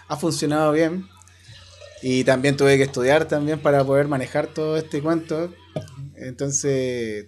ha 0.08 0.16
funcionado 0.16 0.72
bien. 0.72 1.08
Y 2.02 2.24
también 2.24 2.56
tuve 2.56 2.78
que 2.78 2.84
estudiar 2.84 3.26
también 3.26 3.60
para 3.60 3.84
poder 3.84 4.08
manejar 4.08 4.48
todo 4.48 4.78
este 4.78 5.02
cuento. 5.02 5.54
Entonces, 6.16 7.28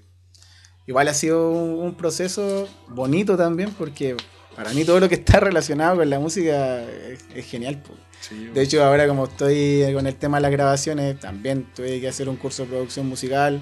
igual 0.88 1.08
ha 1.08 1.14
sido 1.14 1.50
un, 1.50 1.80
un 1.80 1.96
proceso 1.96 2.68
bonito 2.88 3.38
también, 3.38 3.72
porque 3.78 4.16
para 4.56 4.74
mí 4.74 4.84
todo 4.84 5.00
lo 5.00 5.10
que 5.10 5.16
está 5.16 5.40
relacionado 5.40 5.98
con 5.98 6.10
la 6.10 6.20
música 6.20 6.84
es, 6.84 7.26
es 7.34 7.46
genial. 7.46 7.82
Sí, 8.22 8.50
De 8.54 8.62
hecho, 8.62 8.84
ahora 8.84 9.08
como 9.08 9.26
estoy 9.26 9.84
con 9.94 10.06
el 10.06 10.16
tema 10.16 10.38
de 10.38 10.42
las 10.42 10.52
grabaciones, 10.52 11.20
también 11.20 11.68
tuve 11.76 12.00
que 12.00 12.08
hacer 12.08 12.30
un 12.30 12.36
curso 12.36 12.64
de 12.64 12.70
producción 12.70 13.08
musical 13.08 13.60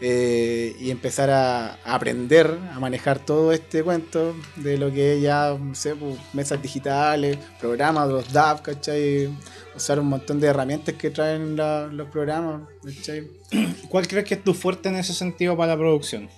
eh, 0.00 0.74
y 0.80 0.90
empezar 0.90 1.28
a, 1.30 1.74
a 1.84 1.94
aprender 1.94 2.58
a 2.72 2.80
manejar 2.80 3.18
todo 3.18 3.52
este 3.52 3.82
cuento 3.82 4.34
de 4.56 4.78
lo 4.78 4.90
que 4.92 5.16
es 5.16 5.22
ya, 5.22 5.54
no 5.60 5.74
sé, 5.74 5.94
pues, 5.94 6.16
mesas 6.32 6.60
digitales, 6.62 7.36
programas, 7.60 8.08
los 8.08 8.32
DAV, 8.32 8.62
¿cachai? 8.62 9.28
Usar 9.76 10.00
un 10.00 10.06
montón 10.08 10.40
de 10.40 10.46
herramientas 10.48 10.94
que 10.94 11.10
traen 11.10 11.56
la- 11.56 11.86
los 11.88 12.08
programas, 12.08 12.62
¿cachai? 12.84 13.28
¿Cuál 13.90 14.08
crees 14.08 14.24
que 14.26 14.34
es 14.34 14.42
tu 14.44 14.54
fuerte 14.54 14.88
en 14.88 14.96
ese 14.96 15.12
sentido 15.12 15.56
para 15.56 15.72
la 15.74 15.78
producción? 15.78 16.28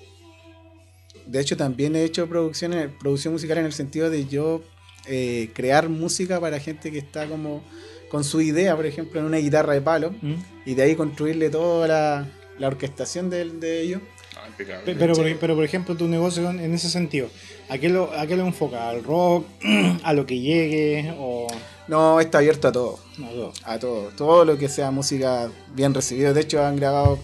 De 1.27 1.41
hecho, 1.41 1.57
también 1.57 1.95
he 1.97 2.03
hecho 2.03 2.29
producción, 2.29 2.73
producción 2.99 3.33
musical 3.33 3.59
en 3.59 3.67
el 3.67 3.73
sentido 3.73 4.11
de 4.11 4.27
yo 4.27 4.63
eh, 5.07 5.51
crear 5.55 5.89
música 5.89 6.41
para 6.41 6.59
gente 6.59 6.91
que 6.91 6.99
está 6.99 7.27
como 7.27 7.63
con 8.11 8.25
su 8.25 8.41
idea, 8.41 8.75
por 8.77 8.87
ejemplo, 8.87 9.21
en 9.21 9.27
una 9.27 9.39
guitarra 9.39 9.73
de 9.73 9.81
palo. 9.81 10.13
¿Mm? 10.21 10.35
y 10.67 10.75
de 10.75 10.83
ahí 10.83 10.95
construirle 10.95 11.49
toda 11.51 11.89
la, 11.89 12.29
la 12.63 12.69
orquestación 12.69 13.29
de, 13.29 13.45
de 13.51 13.83
ello. 13.83 14.01
Ah, 14.37 14.47
impecable. 14.49 14.85
Pe- 14.87 14.95
Pero, 14.99 15.15
por, 15.15 15.37
pero 15.39 15.55
por 15.57 15.65
ejemplo, 15.65 15.97
tu 15.97 16.07
negocio 16.09 16.49
en 16.49 16.73
ese 16.75 16.89
sentido, 16.89 17.29
¿a 17.69 17.77
qué 17.79 17.89
lo, 17.89 18.13
a 18.13 18.27
qué 18.27 18.37
lo 18.37 18.47
enfoca? 18.47 18.89
¿Al 18.89 19.03
rock? 19.05 19.45
¿A 20.05 20.13
lo 20.13 20.25
que 20.27 20.39
llegue? 20.41 21.13
¿O 21.19 21.47
No, 21.89 22.21
está 22.21 22.39
abierto 22.39 22.69
a 22.69 22.73
todo, 22.73 22.99
no, 23.19 23.29
todo? 23.29 23.53
a 23.65 23.79
todo, 23.79 24.09
todo 24.17 24.45
lo 24.45 24.57
que 24.57 24.69
sea 24.69 24.91
música 24.91 25.51
bien 25.75 25.93
recibida. 25.93 26.33
De 26.33 26.41
hecho, 26.41 26.65
han 26.65 26.77
grabado 26.77 27.19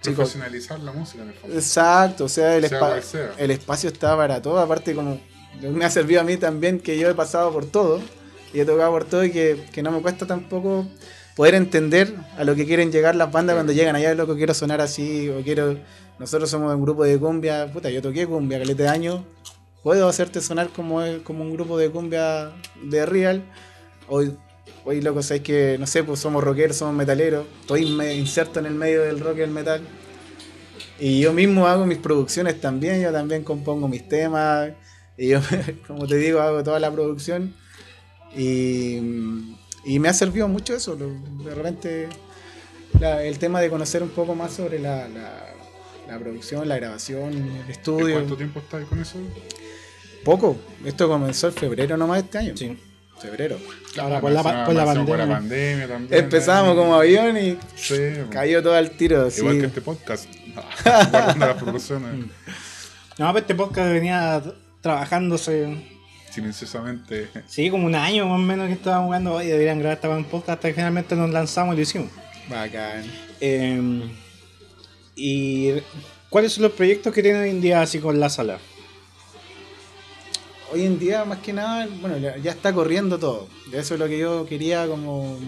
chicos. 0.00 0.16
Profesionalizar 0.16 0.80
la 0.80 0.92
música 0.92 1.22
en 1.22 1.28
el 1.28 1.34
fondo. 1.34 1.56
Exacto, 1.56 2.24
o 2.24 2.28
sea, 2.28 2.56
el, 2.56 2.66
Sea 2.68 2.78
espa- 2.78 2.88
cual 2.88 3.02
sea. 3.02 3.32
el 3.38 3.50
espacio 3.50 3.90
está 3.90 4.16
para 4.16 4.40
todo. 4.42 4.58
Aparte, 4.58 4.94
como 4.94 5.20
me 5.60 5.84
ha 5.84 5.90
servido 5.90 6.20
a 6.20 6.24
mí 6.24 6.36
también 6.36 6.80
que 6.80 6.98
yo 6.98 7.08
he 7.10 7.14
pasado 7.14 7.52
por 7.52 7.66
todo 7.66 8.00
y 8.54 8.60
he 8.60 8.64
tocado 8.64 8.90
por 8.92 9.04
todo 9.04 9.24
y 9.24 9.30
que, 9.30 9.58
que 9.72 9.82
no 9.82 9.90
me 9.90 10.00
cuesta 10.00 10.26
tampoco 10.26 10.86
poder 11.38 11.54
entender 11.54 12.12
a 12.36 12.42
lo 12.42 12.56
que 12.56 12.66
quieren 12.66 12.90
llegar 12.90 13.14
las 13.14 13.30
bandas 13.30 13.54
cuando 13.54 13.72
llegan 13.72 13.94
allá, 13.94 14.12
loco, 14.12 14.34
quiero 14.34 14.54
sonar 14.54 14.80
así 14.80 15.28
o 15.28 15.40
quiero. 15.40 15.78
Nosotros 16.18 16.50
somos 16.50 16.74
un 16.74 16.82
grupo 16.82 17.04
de 17.04 17.16
cumbia, 17.16 17.72
puta, 17.72 17.88
yo 17.90 18.02
toqué 18.02 18.26
cumbia, 18.26 18.58
caleta 18.58 18.82
de 18.82 18.88
años. 18.88 19.20
Puedo 19.84 20.08
hacerte 20.08 20.40
sonar 20.40 20.70
como, 20.70 21.00
como 21.22 21.44
un 21.44 21.52
grupo 21.52 21.78
de 21.78 21.90
cumbia 21.90 22.50
de 22.82 23.06
real. 23.06 23.44
Hoy, 24.08 24.36
hoy 24.84 25.00
loco, 25.00 25.22
sabes 25.22 25.44
que, 25.44 25.76
no 25.78 25.86
sé, 25.86 26.02
pues 26.02 26.18
somos 26.18 26.42
rockeros, 26.42 26.76
somos 26.76 26.96
metaleros. 26.96 27.46
Estoy 27.60 27.86
me- 27.86 28.14
inserto 28.16 28.58
en 28.58 28.66
el 28.66 28.74
medio 28.74 29.02
del 29.02 29.20
rock 29.20 29.38
y 29.38 29.42
el 29.42 29.50
metal. 29.50 29.80
Y 30.98 31.20
yo 31.20 31.32
mismo 31.32 31.68
hago 31.68 31.86
mis 31.86 31.98
producciones 31.98 32.60
también, 32.60 33.00
yo 33.00 33.12
también 33.12 33.44
compongo 33.44 33.86
mis 33.86 34.08
temas. 34.08 34.72
Y 35.16 35.28
yo, 35.28 35.38
como 35.86 36.08
te 36.08 36.16
digo, 36.16 36.40
hago 36.40 36.64
toda 36.64 36.80
la 36.80 36.90
producción. 36.90 37.54
Y, 38.36 38.98
y 39.94 39.98
me 39.98 40.08
ha 40.08 40.12
servido 40.14 40.48
mucho 40.48 40.74
eso. 40.74 40.94
lo- 40.96 41.44
De 41.44 41.54
repente, 41.54 42.08
la- 43.00 43.22
el 43.24 43.38
tema 43.38 43.60
de 43.60 43.70
conocer 43.70 44.02
un 44.02 44.10
poco 44.10 44.34
más 44.34 44.52
sobre 44.52 44.78
la, 44.78 45.08
la- 45.08 45.44
la 46.08 46.18
producción, 46.18 46.66
la 46.68 46.76
grabación, 46.76 47.32
el 47.34 47.68
¿Y 47.68 47.72
estudio. 47.72 48.14
¿Cuánto 48.14 48.36
tiempo 48.36 48.60
estás 48.60 48.84
con 48.86 49.00
eso? 49.00 49.18
Poco. 50.24 50.56
Esto 50.84 51.08
comenzó 51.08 51.48
en 51.48 51.54
febrero 51.54 51.96
nomás 51.96 52.22
este 52.22 52.38
año. 52.38 52.56
Sí. 52.56 52.76
Febrero. 53.20 53.58
Ahora 54.00 54.20
con 54.20 54.32
la, 54.32 54.42
pandemia. 54.44 54.84
pandemia 55.26 55.88
también. 55.88 56.24
Empezamos 56.24 56.76
como 56.76 56.94
avión 56.94 57.36
y 57.36 57.58
Sí, 57.74 57.96
cayó 58.30 58.62
todo 58.62 58.74
al 58.74 58.92
tiro. 58.92 59.26
así. 59.26 59.40
Igual 59.40 59.58
que 59.60 59.66
este 59.66 59.80
podcast. 59.80 60.28
Guardando 60.84 61.46
las 61.46 61.56
producciones 61.62 62.14
Mm. 62.14 62.30
No, 63.18 63.26
pero 63.32 63.38
este 63.38 63.54
podcast 63.56 63.90
venía 63.92 64.40
trabajándose, 64.80 65.97
silenciosamente. 66.30 67.28
sí, 67.46 67.70
como 67.70 67.86
un 67.86 67.94
año 67.94 68.26
más 68.26 68.36
o 68.36 68.42
menos 68.42 68.66
que 68.66 68.74
estábamos 68.74 69.06
jugando. 69.06 69.34
Oye, 69.34 69.48
deberían 69.48 69.78
grabar 69.78 69.96
este 69.96 70.08
podcast 70.30 70.50
hasta 70.50 70.68
que 70.68 70.74
finalmente 70.74 71.16
nos 71.16 71.30
lanzamos 71.30 71.74
y 71.74 71.76
lo 71.76 71.82
hicimos. 71.82 72.08
Bacán. 72.48 73.04
Eh, 73.40 74.02
¿Y 75.16 75.72
cuáles 76.30 76.52
son 76.52 76.64
los 76.64 76.72
proyectos 76.72 77.12
que 77.12 77.22
tienen 77.22 77.42
hoy 77.42 77.50
en 77.50 77.60
día 77.60 77.80
así 77.80 77.98
con 77.98 78.18
la 78.20 78.30
sala? 78.30 78.58
Hoy 80.72 80.84
en 80.84 80.98
día, 80.98 81.24
más 81.24 81.38
que 81.38 81.52
nada, 81.52 81.88
bueno, 82.00 82.18
ya 82.18 82.36
ya 82.36 82.50
está 82.50 82.72
corriendo 82.72 83.18
todo. 83.18 83.48
De 83.70 83.78
eso 83.78 83.94
es 83.94 84.00
lo 84.00 84.06
que 84.06 84.18
yo 84.18 84.46
quería 84.46 84.86
como 84.86 85.38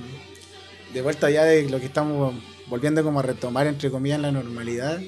de 0.93 1.03
vuelta 1.03 1.31
ya 1.31 1.45
de 1.45 1.69
lo 1.69 1.79
que 1.79 1.87
estamos 1.87 2.35
volviendo 2.67 3.03
como 3.03 3.21
a 3.21 3.23
retomar, 3.23 3.67
entre 3.67 3.91
comillas, 3.91 4.17
en 4.17 4.23
la 4.23 4.33
normalidad, 4.33 5.01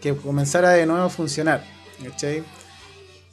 que 0.00 0.14
comenzara 0.16 0.70
de 0.70 0.86
nuevo 0.86 1.04
a 1.04 1.10
funcionar, 1.10 1.64
¿cachai? 2.02 2.42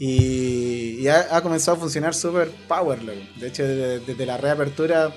Y, 0.02 0.98
y 1.02 1.08
ha, 1.10 1.36
ha 1.36 1.42
comenzado 1.42 1.76
a 1.78 1.80
funcionar 1.82 2.16
súper 2.16 2.50
power, 2.68 3.04
loco. 3.04 3.20
De 3.36 3.48
hecho, 3.48 3.68
desde, 3.68 4.00
desde 4.00 4.26
la 4.26 4.38
reapertura, 4.38 5.14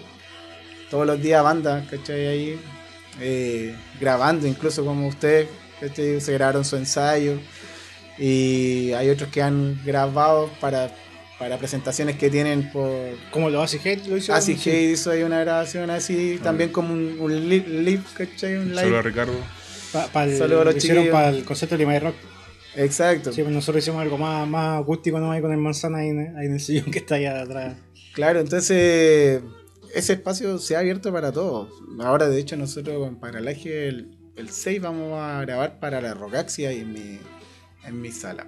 todos 0.91 1.07
los 1.07 1.23
días 1.23 1.43
bandas, 1.43 1.89
¿cachai? 1.89 2.27
Ahí, 2.27 2.61
eh, 3.21 3.77
grabando, 4.01 4.47
incluso 4.49 4.85
como 4.85 5.07
ustedes, 5.07 5.47
¿cachai? 5.81 6.21
Se 6.21 6.33
grabaron 6.33 6.65
su 6.65 6.77
ensayo. 6.77 7.39
Y 8.19 8.93
hay 8.93 9.09
otros 9.09 9.31
que 9.31 9.41
han 9.41 9.81
grabado 9.85 10.51
para, 10.61 10.91
para 11.39 11.59
presentaciones 11.59 12.17
que 12.17 12.29
tienen 12.29 12.71
por... 12.73 12.91
Como 13.31 13.49
lo 13.51 13.63
hace 13.63 13.79
Hate 13.79 14.07
lo 14.09 14.17
hizo. 14.17 14.35
Así 14.35 14.55
sí. 14.57 14.65
que 14.65 14.83
hizo 14.91 15.11
ahí 15.13 15.23
una 15.23 15.41
grabación 15.41 15.91
así, 15.91 16.41
también 16.43 16.71
como 16.71 16.93
un, 16.93 17.17
un 17.21 17.49
li- 17.49 17.65
live, 17.67 18.03
¿cachai? 18.17 18.57
Un 18.57 18.71
Solo 18.75 18.81
a 18.81 18.85
live. 18.85 19.03
Ricardo. 19.03 19.33
Pa- 19.93 20.09
pa 20.09 20.25
el- 20.25 20.37
Saludos 20.37 20.63
a 20.63 20.65
los 20.65 20.75
lo 20.75 20.79
hicieron 20.79 21.09
para 21.11 21.29
el 21.29 21.45
concierto 21.45 21.75
de 21.77 21.79
Lima 21.79 21.99
Rock. 22.01 22.17
Exacto. 22.77 23.33
Sí, 23.33 23.43
pues 23.43 23.55
nosotros 23.55 23.83
hicimos 23.85 24.01
algo 24.03 24.19
más, 24.19 24.47
más 24.49 24.81
acústico 24.83 25.19
nomás 25.21 25.37
ahí 25.37 25.43
con 25.43 25.53
el 25.53 25.59
manzana 25.59 25.99
ahí, 25.99 26.09
en- 26.09 26.37
ahí 26.37 26.47
en 26.47 26.55
el 26.55 26.61
sillón 26.61 26.91
que 26.91 26.99
está 27.01 27.17
allá 27.17 27.43
atrás. 27.43 27.77
Claro, 28.15 28.41
entonces 28.41 29.43
ese 29.95 30.13
espacio 30.15 30.59
se 30.59 30.77
ha 30.77 30.81
abierto 30.81 31.13
para 31.13 31.33
todos. 31.33 31.69
Ahora, 32.01 32.29
de 32.29 32.39
hecho, 32.39 32.57
nosotros 32.57 32.99
con 32.99 33.17
Paralaje 33.21 33.89
el, 33.89 34.17
el 34.37 34.49
6 34.51 34.81
vamos 34.81 35.21
a 35.21 35.41
grabar 35.43 35.79
para 35.81 36.01
la 36.01 36.15
Rocaxia 36.15 36.71
ahí 36.71 36.81
en 36.81 36.93
mi, 36.93 37.19
en 37.87 38.01
mi 38.01 38.11
sala. 38.11 38.47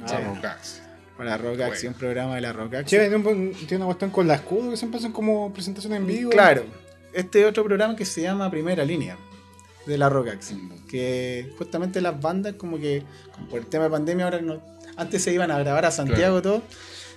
Vamos, 0.00 0.40
Gax. 0.42 0.82
Para 1.16 1.36
Rocaxia, 1.36 1.66
Bueno. 1.66 1.88
un 1.90 1.94
programa 1.94 2.34
de 2.36 2.40
la 2.40 2.50
Sí, 2.52 2.56
Rocaxia. 2.56 3.00
tiene, 3.00 3.16
un- 3.16 3.52
tiene 3.52 3.76
una 3.76 3.86
cuestión 3.86 4.10
con 4.10 4.26
la 4.26 4.34
escudo 4.36 4.70
que 4.70 4.76
siempre 4.76 4.98
hacen 4.98 5.12
como 5.12 5.52
presentación 5.52 5.92
en 5.94 6.06
vivo. 6.06 6.30
Claro, 6.30 6.64
este 7.12 7.44
otro 7.44 7.62
programa 7.64 7.94
que 7.94 8.04
se 8.04 8.22
llama 8.22 8.50
Primera 8.50 8.84
Línea 8.84 9.16
de 9.86 9.98
la 9.98 10.08
Rocaxia. 10.08 10.56
Que 10.88 11.52
justamente 11.58 12.00
las 12.00 12.20
bandas, 12.20 12.54
como 12.54 12.78
que 12.78 13.02
como 13.34 13.48
por 13.48 13.60
el 13.60 13.66
tema 13.66 13.84
de 13.84 13.90
pandemia, 13.90 14.24
ahora 14.26 14.40
no, 14.40 14.60
antes 14.96 15.22
se 15.22 15.32
iban 15.32 15.50
a 15.50 15.58
grabar 15.58 15.84
a 15.84 15.90
Santiago 15.90 16.38
y 16.38 16.42
todo. 16.42 16.62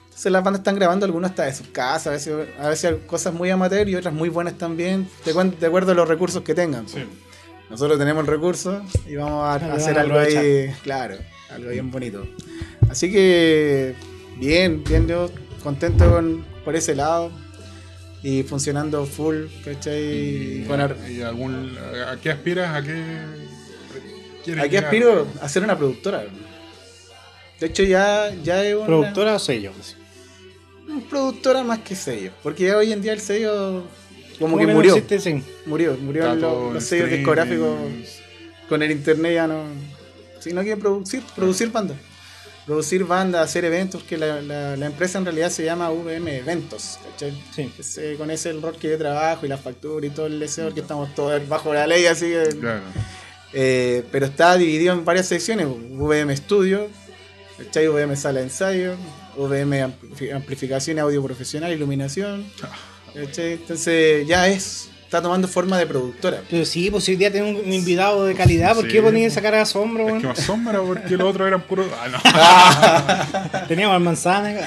Entonces 0.05 0.31
las 0.31 0.43
bandas 0.43 0.61
están 0.61 0.75
grabando 0.75 1.05
algunas 1.05 1.31
hasta 1.31 1.43
de 1.43 1.53
sus 1.53 1.67
casas, 1.67 2.07
a 2.07 2.11
veces, 2.11 2.47
a 2.57 2.69
veces 2.69 2.95
cosas 3.05 3.33
muy 3.33 3.49
amateur 3.49 3.87
y 3.89 3.95
otras 3.95 4.13
muy 4.13 4.29
buenas 4.29 4.57
también, 4.57 5.09
de, 5.25 5.67
acuerdo 5.67 5.91
a 5.91 5.95
los 5.95 6.07
recursos 6.07 6.41
que 6.41 6.55
tengan. 6.55 6.87
Sí. 6.87 7.03
Nosotros 7.69 7.99
tenemos 7.99 8.21
el 8.21 8.27
recurso 8.27 8.81
y 9.07 9.15
vamos 9.15 9.43
a 9.43 9.55
Ah, 9.55 9.73
hacer 9.73 9.99
algo 9.99 10.17
ahí, 10.17 10.71
claro, 10.83 11.15
algo 11.49 11.69
bien 11.69 11.91
bonito. 11.91 12.25
Así 12.89 13.11
que 13.11 13.93
bien, 14.37 14.83
bien 14.85 15.07
yo 15.07 15.29
contento 15.61 16.09
con, 16.09 16.45
por 16.63 16.77
ese 16.77 16.95
lado 16.95 17.31
y 18.27 18.41
funcionando 18.41 19.05
full, 19.05 19.45
¿cachai? 19.63 20.63
Con 20.67 20.81
ar- 20.81 20.97
¿Y 21.07 21.21
algún, 21.21 21.77
¿A 22.11 22.17
qué 22.19 22.31
aspiras? 22.31 22.75
¿A 22.75 22.81
qué 22.81 22.95
quieres 24.43 24.63
Aquí 24.63 24.71
llegar? 24.71 24.85
aspiro 24.85 25.27
a 25.41 25.47
ser 25.47 25.61
una 25.63 25.77
productora. 25.77 26.23
De 27.59 27.67
hecho 27.67 27.83
ya, 27.83 28.33
ya 28.43 28.65
es 28.65 28.75
una 28.75 28.85
¿Productora 28.87 29.35
o 29.35 29.39
sello? 29.39 29.71
una 30.87 31.07
productora 31.07 31.63
más 31.63 31.79
que 31.79 31.95
sello, 31.95 32.31
porque 32.41 32.65
ya 32.65 32.77
hoy 32.77 32.91
en 32.91 33.01
día 33.01 33.13
el 33.13 33.19
sello 33.19 33.83
como 34.39 34.55
¿Cómo 34.55 34.57
que 34.67 34.73
murió, 34.73 34.95
existe? 34.95 35.19
Sí. 35.19 35.43
murió, 35.67 35.95
murió 36.01 36.33
los, 36.35 36.73
los 36.73 36.83
sellos 36.83 37.09
discográficos 37.11 37.75
con 38.67 38.81
el 38.81 38.89
internet 38.91 39.33
ya 39.35 39.47
no. 39.47 39.63
Si 40.39 40.51
no 40.51 40.61
quiere 40.63 40.79
producir, 40.81 41.21
producir 41.35 41.71
bandas. 41.71 41.97
Producir 42.65 43.03
bandas, 43.03 43.43
hacer 43.47 43.63
eventos, 43.65 44.03
que 44.03 44.17
la, 44.17 44.41
la- 44.41 44.75
la 44.75 44.85
empresa 44.87 45.19
en 45.19 45.25
realidad 45.25 45.51
se 45.51 45.63
llama 45.63 45.91
VM 45.91 46.37
Eventos, 46.37 46.97
¿cachai? 47.11 47.31
Sí. 47.55 47.71
Ese- 47.77 48.15
con 48.17 48.31
ese 48.31 48.49
el 48.49 48.61
rol 48.61 48.75
que 48.77 48.89
yo 48.89 48.97
trabajo 48.97 49.45
y 49.45 49.49
la 49.49 49.57
factura 49.57 50.05
y 50.07 50.09
todo 50.09 50.25
el 50.25 50.39
deseo, 50.39 50.65
porque 50.65 50.79
estamos 50.81 51.13
todos 51.13 51.47
bajo 51.47 51.73
la 51.73 51.85
ley, 51.85 52.05
así 52.07 52.25
que. 52.25 52.43
Claro. 52.59 52.81
Eh, 53.53 54.03
pero 54.11 54.25
está 54.25 54.57
dividido 54.57 54.93
en 54.93 55.05
varias 55.05 55.27
secciones: 55.27 55.67
VM 55.91 56.35
Studio, 56.35 56.87
¿cachai? 57.57 57.87
VM 57.87 58.15
Sala 58.15 58.39
de 58.39 58.45
Ensayo, 58.45 58.95
VM 59.37 59.83
Ampli- 59.85 60.33
Amplificación 60.33 60.97
y 60.97 60.99
Audio 61.01 61.23
Profesional, 61.23 61.71
Iluminación. 61.71 62.45
¿cachai? 63.13 63.53
Entonces 63.53 64.27
ya 64.27 64.47
es. 64.49 64.89
Está 65.05 65.21
tomando 65.21 65.47
forma 65.47 65.77
de 65.77 65.85
productora. 65.85 66.41
Pero 66.49 66.65
sí, 66.65 66.89
pues 66.91 67.03
si 67.03 67.11
hoy 67.11 67.17
día 67.17 67.31
tenemos 67.31 67.63
un 67.63 67.71
invitado 67.71 68.25
de 68.25 68.33
calidad, 68.35 68.75
¿por 68.75 68.85
Sí. 68.85 68.91
qué 68.91 69.01
ponía 69.01 69.27
esa 69.27 69.41
cara 69.41 69.57
de 69.57 69.63
asombro? 69.63 70.03
Es 70.03 70.09
weón? 70.09 70.21
que 70.21 70.27
me 70.27 70.33
asombra 70.33 70.81
porque 70.81 71.15
los 71.15 71.27
otros 71.29 71.47
eran 71.47 71.61
puros. 71.61 71.87
Ah, 71.97 73.49
no. 73.61 73.67
Teníamos 73.67 73.95
al 73.95 74.01
manzana. 74.01 74.59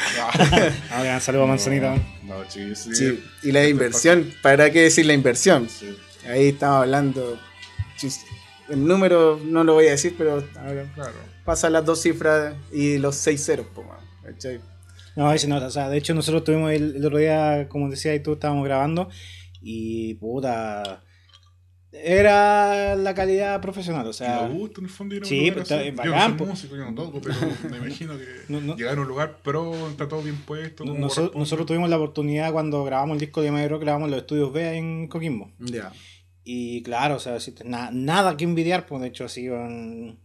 Ah, 0.91 1.03
gran 1.03 1.21
saludo 1.21 1.43
a 1.45 1.47
Manzanita. 1.47 1.97
No, 2.23 2.35
sí, 2.49 2.75
sí. 2.75 2.95
Sí, 2.95 3.25
y 3.43 3.53
la 3.53 3.67
inversión, 3.69 4.33
¿para 4.43 4.71
qué 4.71 4.83
decir 4.83 5.07
la 5.07 5.13
inversión? 5.15 5.69
Sí. 5.69 5.97
Ahí 6.29 6.49
estamos 6.49 6.83
hablando. 6.83 7.39
El 8.69 8.87
número 8.87 9.41
no 9.45 9.65
lo 9.65 9.75
voy 9.75 9.87
a 9.89 9.91
decir, 9.93 10.15
pero 10.17 10.45
ahora 10.61 10.85
Claro. 10.95 11.13
pasa 11.45 11.69
las 11.71 11.85
dos 11.85 12.01
cifras 12.03 12.55
y 12.73 12.99
los 12.99 13.17
seis 13.17 13.45
ceros, 13.45 13.67
po. 13.75 13.85
No, 15.17 15.33
ese 15.33 15.49
no, 15.49 15.57
o 15.57 15.71
sea, 15.71 15.89
de 15.89 15.97
hecho 15.99 16.15
nosotros 16.15 16.45
tuvimos 16.45 16.71
el, 16.73 16.97
el 16.97 17.05
otro 17.05 17.19
día, 17.19 17.67
como 17.69 17.91
decía 17.91 18.15
y 18.15 18.21
tú, 18.21 18.35
estábamos 18.35 18.65
grabando 18.65 19.09
y 19.61 20.15
puta, 20.15 21.03
era 21.91 22.95
la 22.97 23.15
calidad 23.15 23.61
profesional, 23.63 24.07
o 24.07 24.13
sea, 24.13 24.43
me 24.47 24.55
gusta 24.59 24.81
en 24.81 24.85
el 24.87 24.91
fondo 24.91 25.15
ir 25.15 25.23
a 25.23 25.25
un 25.25 25.29
sí, 25.29 25.37
lugar 25.39 25.53
pero 25.55 25.63
está 25.63 25.75
así. 25.77 25.85
bien 25.91 25.97
Yo 26.05 26.11
no 26.15 26.39
soy 26.39 26.47
músico, 26.47 26.77
yo 26.77 26.85
no 26.91 26.95
toco, 26.95 27.21
pero 27.23 27.35
me 27.71 27.77
imagino 27.79 28.19
que 28.19 28.25
No, 28.49 28.61
no. 28.61 28.77
llegar 28.77 28.99
a 28.99 29.01
un 29.01 29.09
lugar 29.09 29.39
pro, 29.43 29.89
está 29.89 30.07
todo 30.07 30.23
bien 30.23 30.37
puesto. 30.37 30.85
como 30.85 30.95
nosotros, 30.95 31.15
corresponde. 31.17 31.39
nosotros 31.39 31.67
tuvimos 31.67 31.89
la 31.89 31.97
oportunidad 31.97 32.53
cuando 32.53 32.85
grabamos 32.85 33.15
el 33.15 33.21
disco 33.21 33.41
de 33.41 33.51
Madero, 33.53 33.79
grabamos 33.79 34.07
en 34.07 34.11
los 34.13 34.21
estudios 34.21 34.53
B 34.53 34.77
en 34.77 35.09
Coquimbo. 35.09 35.51
Ya. 35.59 35.91
Y 36.45 36.83
claro, 36.83 37.17
o 37.17 37.21
sea, 37.21 37.41
si 37.41 37.53
te- 37.53 37.65
na- 37.65 37.91
nada 37.91 38.37
que 38.37 38.45
envidiar, 38.45 38.87
pues 38.87 39.01
de 39.01 39.09
hecho 39.09 39.25
así 39.25 39.43
iban 39.45 40.19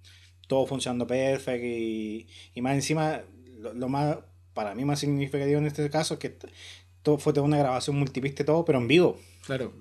todo 0.48 0.66
funcionando 0.66 1.08
perfecto 1.08 1.66
y, 1.66 2.28
y 2.54 2.62
más 2.62 2.74
encima, 2.76 3.22
lo, 3.60 3.74
lo 3.74 3.88
más, 3.88 4.18
para 4.54 4.76
mí 4.76 4.84
más 4.84 5.00
significativo 5.00 5.60
en 5.60 5.66
este 5.66 5.90
caso 5.90 6.16
es 6.16 6.20
que 6.20 6.30
t- 6.30 6.48
todo, 7.04 7.18
fue 7.20 7.34
toda 7.34 7.46
una 7.46 7.58
grabación 7.58 7.98
multipiste 8.00 8.44
todo, 8.44 8.66
pero 8.66 8.80
en 8.80 8.88
vivo. 8.88 9.18
Claro. 9.46 9.72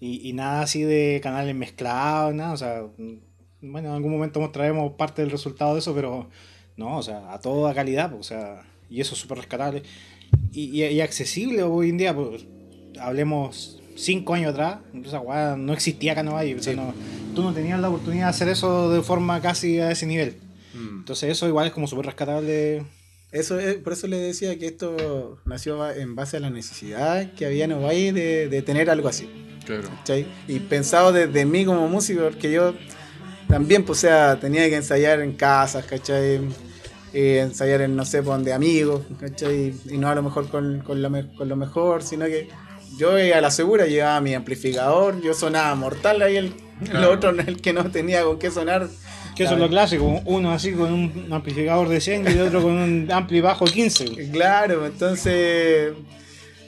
Y, 0.00 0.28
y 0.28 0.32
nada 0.34 0.60
así 0.62 0.82
de 0.82 1.20
canales 1.22 1.54
mezclados, 1.54 2.34
nada, 2.34 2.52
o 2.52 2.56
sea, 2.56 2.82
bueno, 3.62 3.88
en 3.88 3.94
algún 3.94 4.12
momento 4.12 4.40
mostraremos 4.40 4.92
parte 4.92 5.22
del 5.22 5.30
resultado 5.30 5.72
de 5.72 5.80
eso, 5.80 5.94
pero 5.94 6.28
no, 6.76 6.98
o 6.98 7.02
sea, 7.02 7.32
a 7.32 7.40
toda 7.40 7.74
calidad, 7.74 8.10
pues, 8.10 8.20
o 8.20 8.28
sea, 8.28 8.62
y 8.90 9.00
eso 9.00 9.14
es 9.14 9.20
súper 9.20 9.38
rescatable. 9.38 9.82
Y, 10.52 10.82
y, 10.82 10.84
y 10.84 11.00
accesible 11.00 11.62
hoy 11.62 11.88
en 11.90 11.96
día, 11.98 12.14
pues, 12.14 12.44
hablemos 13.00 13.80
cinco 13.96 14.34
años 14.34 14.50
atrás, 14.52 14.78
esa 15.04 15.20
weá 15.20 15.56
no 15.56 15.72
existía 15.72 16.12
acá 16.12 16.20
en 16.20 16.26
Nueva 16.26 16.44
York, 16.44 16.60
o 16.60 16.62
sea, 16.62 16.72
Sí. 16.74 16.78
no- 16.78 16.94
tú 17.34 17.42
no 17.42 17.52
tenías 17.52 17.80
la 17.80 17.88
oportunidad 17.88 18.24
de 18.24 18.30
hacer 18.30 18.48
eso 18.48 18.90
de 18.90 19.02
forma 19.02 19.40
casi 19.40 19.78
a 19.78 19.90
ese 19.90 20.06
nivel. 20.06 20.36
Mm. 20.74 20.98
Entonces 21.00 21.30
eso 21.30 21.46
igual 21.48 21.66
es 21.66 21.72
como 21.72 21.86
súper 21.86 22.06
rescatable. 22.06 22.82
Eso 23.38 23.58
es, 23.58 23.74
por 23.76 23.92
eso 23.92 24.06
le 24.06 24.16
decía 24.18 24.58
que 24.58 24.66
esto 24.66 25.38
nació 25.44 25.88
en 25.90 26.14
base 26.14 26.36
a 26.36 26.40
la 26.40 26.50
necesidad 26.50 27.32
que 27.34 27.46
había 27.46 27.64
en 27.66 27.72
Ovalle 27.72 28.12
de, 28.12 28.48
de 28.48 28.62
tener 28.62 28.88
algo 28.90 29.08
así. 29.08 29.28
Claro. 29.66 29.88
¿cachai? 29.98 30.26
Y 30.48 30.60
pensado 30.60 31.12
desde 31.12 31.44
mí 31.44 31.64
como 31.64 31.88
músico, 31.88 32.22
porque 32.22 32.50
yo 32.52 32.74
también, 33.48 33.84
pues, 33.84 33.98
o 33.98 34.00
sea, 34.02 34.38
tenía 34.40 34.68
que 34.68 34.76
ensayar 34.76 35.20
en 35.20 35.32
casas, 35.32 35.84
¿cachai? 35.86 36.40
Eh, 37.12 37.40
ensayar 37.40 37.80
en, 37.82 37.96
no 37.96 38.04
sé, 38.04 38.18
pues, 38.22 38.36
donde 38.36 38.52
amigos, 38.52 39.02
¿cachai? 39.20 39.74
Y 39.90 39.98
no 39.98 40.08
a 40.08 40.14
lo 40.14 40.22
mejor 40.22 40.48
con, 40.48 40.80
con 40.80 41.02
lo, 41.02 41.10
me- 41.10 41.34
con 41.34 41.48
lo 41.48 41.56
mejor, 41.56 42.02
sino 42.02 42.26
que 42.26 42.48
yo 42.98 43.16
eh, 43.18 43.34
a 43.34 43.40
la 43.40 43.50
segura 43.50 43.86
llevaba 43.86 44.20
mi 44.20 44.34
amplificador, 44.34 45.20
yo 45.20 45.34
sonaba 45.34 45.74
mortal, 45.74 46.22
ahí 46.22 46.36
el, 46.36 46.46
el 46.82 46.90
Claro. 46.90 47.12
otro, 47.12 47.30
el 47.30 47.60
que 47.60 47.72
no 47.72 47.90
tenía 47.90 48.22
con 48.24 48.38
qué 48.38 48.50
sonar. 48.50 48.88
Que 49.36 49.44
eso 49.44 49.54
es 49.54 49.60
lo 49.60 49.68
clásico, 49.68 50.22
uno 50.24 50.50
así 50.50 50.72
con 50.72 50.92
un 50.92 51.28
amplificador 51.32 51.88
de 51.88 52.00
100 52.00 52.34
y 52.34 52.38
otro 52.40 52.62
con 52.62 52.72
un 52.72 53.12
ampli 53.12 53.40
bajo 53.40 53.66
15. 53.66 54.30
Claro, 54.32 54.86
entonces 54.86 55.92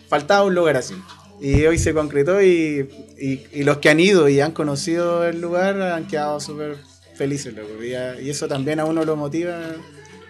faltaba 0.09 0.45
un 0.45 0.55
lugar 0.55 0.77
así. 0.77 0.95
Y 1.41 1.65
hoy 1.67 1.79
se 1.79 1.95
concretó 1.95 2.43
y, 2.43 2.89
y- 3.19 3.63
los 3.63 3.79
que 3.79 3.89
han 3.91 4.01
ido 4.01 4.29
y 4.29 4.41
han 4.41 4.53
conocido 4.53 5.25
el 5.27 5.41
lugar 5.41 5.81
han 5.81 6.07
quedado 6.07 6.41
súper 6.41 6.77
felices, 7.15 7.55
loco. 7.55 7.83
Y, 7.83 7.93
y 8.25 8.31
eso 8.31 8.49
también 8.49 8.81
a 8.81 8.85
uno 8.85 9.05
lo 9.05 9.17
motiva 9.17 9.57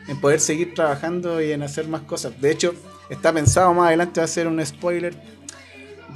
en 0.06 0.20
poder 0.20 0.40
seguir 0.40 0.74
trabajando 0.74 1.42
y 1.42 1.52
en 1.52 1.62
hacer 1.62 1.88
más 1.88 2.02
cosas. 2.02 2.40
De 2.40 2.50
hecho, 2.50 2.74
está 3.10 3.32
pensado 3.32 3.72
más 3.74 3.88
adelante 3.88 4.26
ser 4.28 4.46
un 4.46 4.64
spoiler 4.64 5.14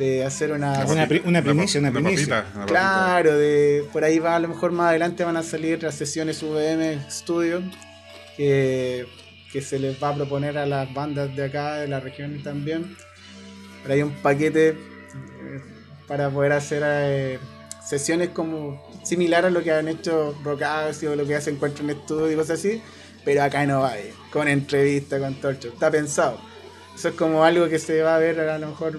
de 0.02 0.24
hacer 0.24 0.52
una... 0.52 0.84
Una 0.86 1.08
una 1.24 1.42
primicia, 1.42 1.80
una 1.80 1.92
papita, 1.92 2.08
primicia. 2.08 2.26
una 2.26 2.42
papita. 2.44 2.66
Claro, 2.66 3.38
de 3.38 3.84
por 3.92 4.04
ahí 4.04 4.18
va, 4.18 4.36
a 4.36 4.38
lo 4.40 4.48
mejor 4.48 4.72
más 4.72 4.88
adelante 4.90 5.24
van 5.24 5.36
a 5.36 5.42
salir 5.42 5.82
las 5.82 5.94
sesiones 5.94 6.42
VM 6.42 6.98
Studio 7.10 7.62
que, 8.36 9.06
que 9.52 9.62
se 9.62 9.78
les 9.78 10.02
va 10.02 10.10
a 10.10 10.14
proponer 10.14 10.58
a 10.58 10.66
las 10.66 10.92
bandas 10.92 11.34
de 11.36 11.44
acá, 11.44 11.76
de 11.76 11.88
la 11.88 12.00
región 12.00 12.42
también. 12.42 12.96
Pero 13.82 13.94
hay 13.94 14.02
un 14.02 14.12
paquete 14.12 14.68
eh, 14.70 14.76
para 16.08 16.30
poder 16.30 16.52
hacer 16.52 16.82
eh, 16.84 17.38
sesiones 17.84 18.30
como 18.30 18.82
similar 19.04 19.44
a 19.44 19.50
lo 19.50 19.62
que 19.62 19.72
han 19.72 19.88
hecho 19.88 20.36
Rockhouse 20.42 21.04
o 21.04 21.16
lo 21.16 21.26
que 21.26 21.36
hacen 21.36 21.54
Encuentro 21.54 21.84
en 21.84 21.90
Estudio 21.90 22.32
y 22.32 22.36
cosas 22.36 22.58
así, 22.58 22.82
pero 23.24 23.42
acá 23.42 23.66
no 23.66 23.80
va, 23.80 23.94
con 24.32 24.48
entrevista, 24.48 25.18
con 25.18 25.34
show. 25.40 25.72
Está 25.72 25.90
pensado. 25.90 26.40
Eso 26.94 27.08
es 27.08 27.14
como 27.14 27.44
algo 27.44 27.68
que 27.68 27.78
se 27.78 28.02
va 28.02 28.16
a 28.16 28.18
ver 28.18 28.38
a 28.40 28.58
lo 28.58 28.68
mejor 28.68 28.98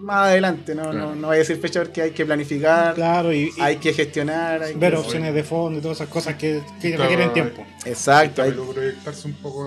más 0.00 0.28
adelante, 0.28 0.74
no, 0.74 0.82
Claro. 0.90 0.98
no, 0.98 1.14
no 1.16 1.26
voy 1.28 1.36
a 1.36 1.38
decir 1.40 1.58
fecha 1.58 1.80
porque 1.82 2.02
hay 2.02 2.10
que 2.12 2.24
planificar, 2.26 2.94
Claro, 2.94 3.32
y, 3.32 3.52
y 3.56 3.60
hay 3.60 3.76
que 3.76 3.92
gestionar, 3.92 4.62
hay 4.62 4.74
ver 4.74 4.92
que- 4.92 4.98
opciones 4.98 5.34
de 5.34 5.42
fondo 5.42 5.78
y 5.78 5.82
todas 5.82 5.98
esas 5.98 6.08
cosas 6.08 6.34
que, 6.36 6.60
que 6.80 6.90
Claro, 6.90 7.02
requieren 7.04 7.32
tiempo. 7.32 7.64
Exacto, 7.84 8.42
hay- 8.42 8.50
Pero 8.50 8.70
proyectarse 8.72 9.26
un 9.28 9.34
poco 9.34 9.64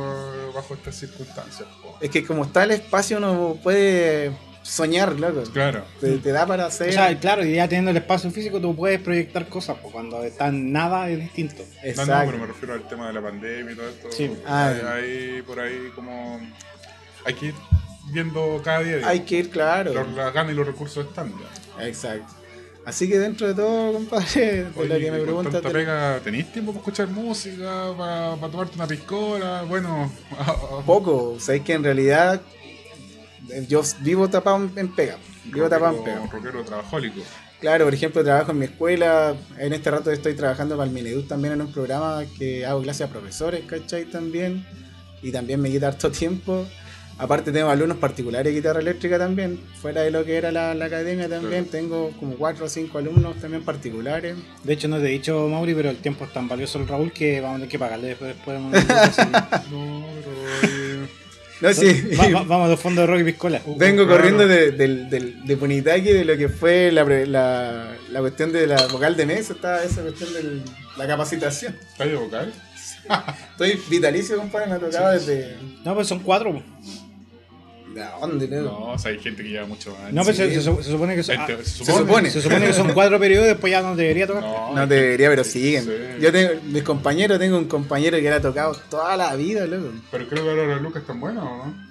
bajo 0.53 0.73
estas 0.75 0.95
circunstancias. 0.95 1.67
po. 1.81 1.97
es 2.01 2.09
que 2.09 2.25
como 2.25 2.45
está 2.45 2.63
el 2.63 2.71
espacio 2.71 3.17
uno 3.17 3.57
puede 3.61 4.31
soñar, 4.61 5.19
loco. 5.19 5.43
Claro. 5.51 5.83
Te, 5.99 6.17
te 6.19 6.31
da 6.31 6.45
para 6.45 6.67
hacer. 6.67 6.89
O 6.89 6.91
sea, 6.93 7.17
claro, 7.19 7.43
y 7.43 7.55
ya 7.55 7.67
teniendo 7.67 7.91
el 7.91 7.97
espacio 7.97 8.29
físico 8.29 8.61
tú 8.61 8.75
puedes 8.75 9.01
proyectar 9.01 9.47
cosas, 9.49 9.77
pues 9.81 9.91
cuando 9.91 10.23
está 10.23 10.47
en 10.49 10.71
nada 10.71 11.09
es 11.09 11.19
distinto. 11.19 11.63
No, 11.63 11.81
no, 11.83 11.87
Exacto. 11.89 12.25
pero 12.31 12.37
me 12.37 12.45
refiero 12.47 12.73
al 12.75 12.87
tema 12.87 13.07
de 13.07 13.13
la 13.13 13.21
pandemia 13.21 13.71
y 13.71 13.75
todo 13.75 13.89
esto. 13.89 14.07
Sí. 14.11 14.31
Ah, 14.45 14.67
hay, 14.95 15.03
hay 15.37 15.41
por 15.41 15.59
ahí 15.59 15.89
como. 15.95 16.39
Hay 17.25 17.33
que 17.33 17.47
ir 17.47 17.53
viendo 18.11 18.61
cada 18.63 18.79
día. 18.81 19.07
Hay 19.07 19.21
que 19.21 19.37
ir, 19.37 19.49
claro. 19.49 19.93
Los, 19.93 20.11
las 20.13 20.33
ganas 20.33 20.53
y 20.53 20.55
los 20.55 20.65
recursos 20.67 21.05
están 21.07 21.31
ya. 21.77 21.85
Exacto. 21.87 22.33
Así 22.85 23.07
que 23.07 23.19
dentro 23.19 23.47
de 23.47 23.53
todo, 23.53 23.93
compadre, 23.93 24.63
de 24.63 24.69
lo 24.75 24.81
Oye, 24.81 24.99
que 24.99 25.11
me 25.11 25.19
preguntas. 25.19 25.61
te- 25.61 25.69
pega, 25.69 26.19
¿Tenéis 26.23 26.51
tiempo 26.51 26.71
para 26.71 26.79
escuchar 26.79 27.07
música? 27.09 27.93
¿Para, 27.95 28.35
para 28.37 28.51
tomarte 28.51 28.75
una 28.75 28.87
piscola? 28.87 29.63
Bueno, 29.67 30.11
Poco. 30.85 31.37
Sabéis 31.39 31.63
que 31.63 31.73
en 31.73 31.83
realidad 31.83 32.41
yo 33.67 33.81
vivo 34.01 34.27
tapado 34.29 34.69
en- 34.75 34.95
pega. 34.95 35.17
Vivo 35.45 35.69
tapado 35.69 35.97
en 35.97 36.03
pega. 36.03 36.21
Un 36.21 36.29
rockero 36.31 36.63
trabajólico. 36.63 37.21
Claro, 37.59 37.85
por 37.85 37.93
ejemplo, 37.93 38.23
trabajo 38.23 38.51
en 38.51 38.59
mi 38.59 38.65
escuela. 38.65 39.35
En 39.57 39.73
este 39.73 39.91
rato 39.91 40.09
estoy 40.11 40.33
trabajando 40.33 40.77
para 40.77 40.87
el 40.87 40.93
Mineduc 40.95 41.27
también 41.27 41.55
en 41.55 41.61
un 41.61 41.71
programa 41.71 42.23
que 42.37 42.65
hago 42.65 42.81
clases 42.81 43.07
a 43.07 43.09
profesores, 43.09 43.65
¿cachai? 43.65 44.05
También. 44.05 44.65
Y 45.21 45.31
también 45.31 45.61
me 45.61 45.69
quita 45.69 45.89
harto 45.89 46.09
tiempo. 46.09 46.65
Aparte 47.19 47.51
tengo 47.51 47.69
alumnos 47.69 47.97
particulares 47.97 48.45
de 48.51 48.57
guitarra 48.57 48.79
eléctrica 48.79 49.17
también, 49.19 49.59
fuera 49.81 50.01
de 50.03 50.09
lo 50.09 50.23
que 50.23 50.37
era 50.37 50.51
la, 50.53 50.73
la 50.73 50.85
academia 50.85 51.27
también, 51.27 51.65
Claro. 51.65 51.69
tengo 51.69 52.11
como 52.17 52.35
cuatro 52.35 52.65
o 52.65 52.69
cinco 52.69 52.97
alumnos 52.97 53.35
también 53.41 53.63
particulares. 53.63 54.37
De 54.63 54.73
hecho, 54.73 54.87
no 54.87 54.97
te 54.99 55.07
he 55.07 55.09
dicho, 55.09 55.47
Mauri, 55.49 55.73
pero 55.75 55.89
el 55.89 55.97
tiempo 55.97 56.23
es 56.23 56.31
tan 56.31 56.47
valioso 56.47 56.79
el 56.79 56.87
Raúl 56.87 57.11
que 57.11 57.41
vamos 57.41 57.55
a 57.55 57.57
tener 57.59 57.69
que 57.69 57.77
pagarle 57.79 58.07
después. 58.07 58.35
después 58.35 58.57
No, 59.69 60.05
pero. 60.23 60.71
eh, 60.73 61.07
No, 61.61 61.73
sí, 61.73 62.07
Va- 62.17 62.29
va- 62.39 62.43
vamos 62.45 62.67
a 62.67 62.69
los 62.71 62.79
fondos 62.79 63.03
de 63.05 63.07
rock 63.11 63.19
y 63.19 63.23
piscola. 63.25 63.61
vengo 63.75 64.05
Claro. 64.05 64.07
corriendo 64.21 64.47
de, 64.47 64.71
de 64.71 65.57
Punitaki, 65.57 66.09
de 66.13 66.23
lo 66.23 66.37
que 66.37 66.47
fue 66.47 66.89
la, 66.89 67.03
pre- 67.03 67.27
la, 67.27 67.97
la 68.11 68.19
cuestión 68.21 68.53
de 68.53 68.65
la 68.65 68.87
vocal 68.87 69.17
de 69.17 69.25
mesa, 69.25 69.51
está 69.51 69.83
esa 69.83 70.01
cuestión 70.03 70.33
de 70.33 70.61
la 70.97 71.05
capacitación. 71.05 71.75
¿Estás 71.91 72.07
de 72.07 72.15
vocal? 72.15 72.53
Estoy 73.51 73.77
vitalicio, 73.89 74.37
compadre, 74.37 74.67
me 74.67 74.75
ha 74.75 74.79
tocado 74.79 75.11
desde... 75.11 75.57
No, 75.83 75.95
pues 75.95 76.07
son 76.07 76.19
cuatro. 76.19 76.63
¿De 78.05 78.19
dónde, 78.21 78.47
no? 78.47 78.61
No, 78.61 78.79
o 78.91 78.97
sea, 78.97 79.11
hay 79.11 79.19
gente 79.19 79.43
que 79.43 79.49
lleva 79.49 79.65
mucho 79.65 79.95
más. 79.99 80.11
No, 80.13 80.23
pues 80.23 80.37
Sí. 80.37 80.43
se, 80.43 80.55
se 80.55 80.61
su- 80.61 80.83
se 80.83 80.91
supone 80.91 81.15
que 81.15 81.23
son, 81.23 81.37
Gente- 81.37 81.53
ah, 81.59 81.63
se 81.63 81.85
Se 81.85 81.91
supone. 81.93 82.29
se 82.29 82.41
supone 82.41 82.65
que 82.67 82.73
son 82.73 82.93
cuatro 82.93 83.19
periodos, 83.19 83.47
después 83.47 83.71
ya 83.71 83.81
no 83.81 83.95
debería 83.95 84.25
tocar. 84.27 84.43
No, 84.43 84.73
No 84.75 84.87
debería, 84.87 85.29
pero 85.29 85.43
siguen. 85.43 85.83
sí. 85.85 85.91
Yo 86.21 86.31
tengo, 86.31 86.51
mis 86.65 86.83
compañeros, 86.83 87.39
tengo 87.39 87.57
un 87.57 87.65
compañero 87.67 88.17
que 88.17 88.23
le 88.23 88.33
ha 88.33 88.41
tocado 88.41 88.75
toda 88.89 89.15
la 89.17 89.35
vida, 89.35 89.65
loco. 89.65 89.91
Pero 90.11 90.27
creo 90.27 90.43
que 90.43 90.49
ahora 90.49 90.65
las 90.67 90.81
lucas 90.81 91.01
están 91.01 91.19
buenas, 91.19 91.43
¿o 91.43 91.47
no? 91.65 91.89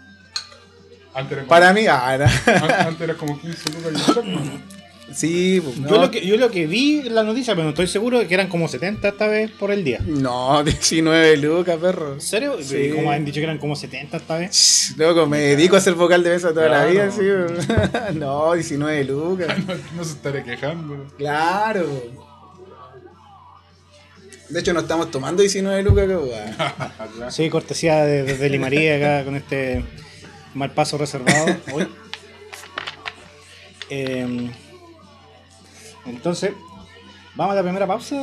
Antes 1.15 1.33
era 1.33 1.41
como, 1.43 1.49
Para 1.49 1.73
mí, 1.73 1.87
ah, 1.89 2.17
no. 2.19 2.25
an- 2.53 2.87
antes 2.89 3.01
era 3.01 3.15
como 3.15 3.41
15 3.41 3.71
lucas 3.73 3.93
y. 4.25 4.78
sí, 5.13 5.61
pues, 5.63 5.77
Yo, 5.77 5.83
no, 5.83 5.99
lo 6.03 6.11
que, 6.11 6.27
yo 6.27 6.37
lo 6.37 6.51
que 6.51 6.67
vi 6.67 7.01
en 7.07 7.15
la 7.15 7.23
noticia, 7.23 7.55
pero 7.55 7.65
no 7.65 7.71
estoy 7.71 7.87
seguro, 7.87 8.27
que 8.27 8.35
eran 8.35 8.49
como 8.49 8.69
70 8.69 9.09
esta 9.09 9.27
vez 9.27 9.51
por 9.51 9.71
el 9.71 9.85
día. 9.85 10.01
no, 10.07 10.63
19 10.65 11.37
lucas, 11.39 11.77
perro. 11.79 12.15
¿En 12.15 12.21
serio? 12.21 12.57
Sí. 12.63 12.91
Como 12.95 13.11
han 13.11 13.25
dicho 13.25 13.37
que 13.41 13.45
eran 13.45 13.59
como 13.59 13.77
70 13.77 14.17
esta 14.17 14.39
vez. 14.39 14.95
Loco, 14.97 15.27
me 15.27 15.39
dedico 15.39 15.77
a 15.77 15.79
hacer 15.79 15.95
vocal 15.95 16.23
de 16.23 16.31
mesa 16.31 16.53
toda 16.53 16.69
la 16.69 16.87
vida, 16.87 17.11
sí. 17.11 17.23
no, 18.15 18.55
19 18.55 19.05
lucas. 19.05 19.57
No, 19.69 19.75
no 19.97 20.05
se 20.05 20.13
estaré 20.13 20.45
quejando. 20.45 21.07
Claro. 21.19 21.87
De 24.49 24.61
hecho, 24.61 24.73
no 24.73 24.81
estamos 24.81 25.11
tomando 25.11 25.43
19 25.43 25.83
lucas, 25.83 26.07
weón. 26.09 27.31
Sí, 27.31 27.51
cortesía 27.51 28.05
de, 28.05 28.23
de, 28.23 28.39
de 28.39 28.49
Limarí 28.49 28.89
acá 28.89 29.25
con 29.25 29.37
este 29.37 29.85
mal 30.55 30.71
paso 30.73 30.97
reservado. 30.97 31.55
Uy. 31.73 31.87
Eh, 33.91 34.51
entonces, 36.09 36.53
vamos 37.35 37.53
a 37.53 37.57
la 37.57 37.63
primera 37.63 37.87
pausa 37.87 38.17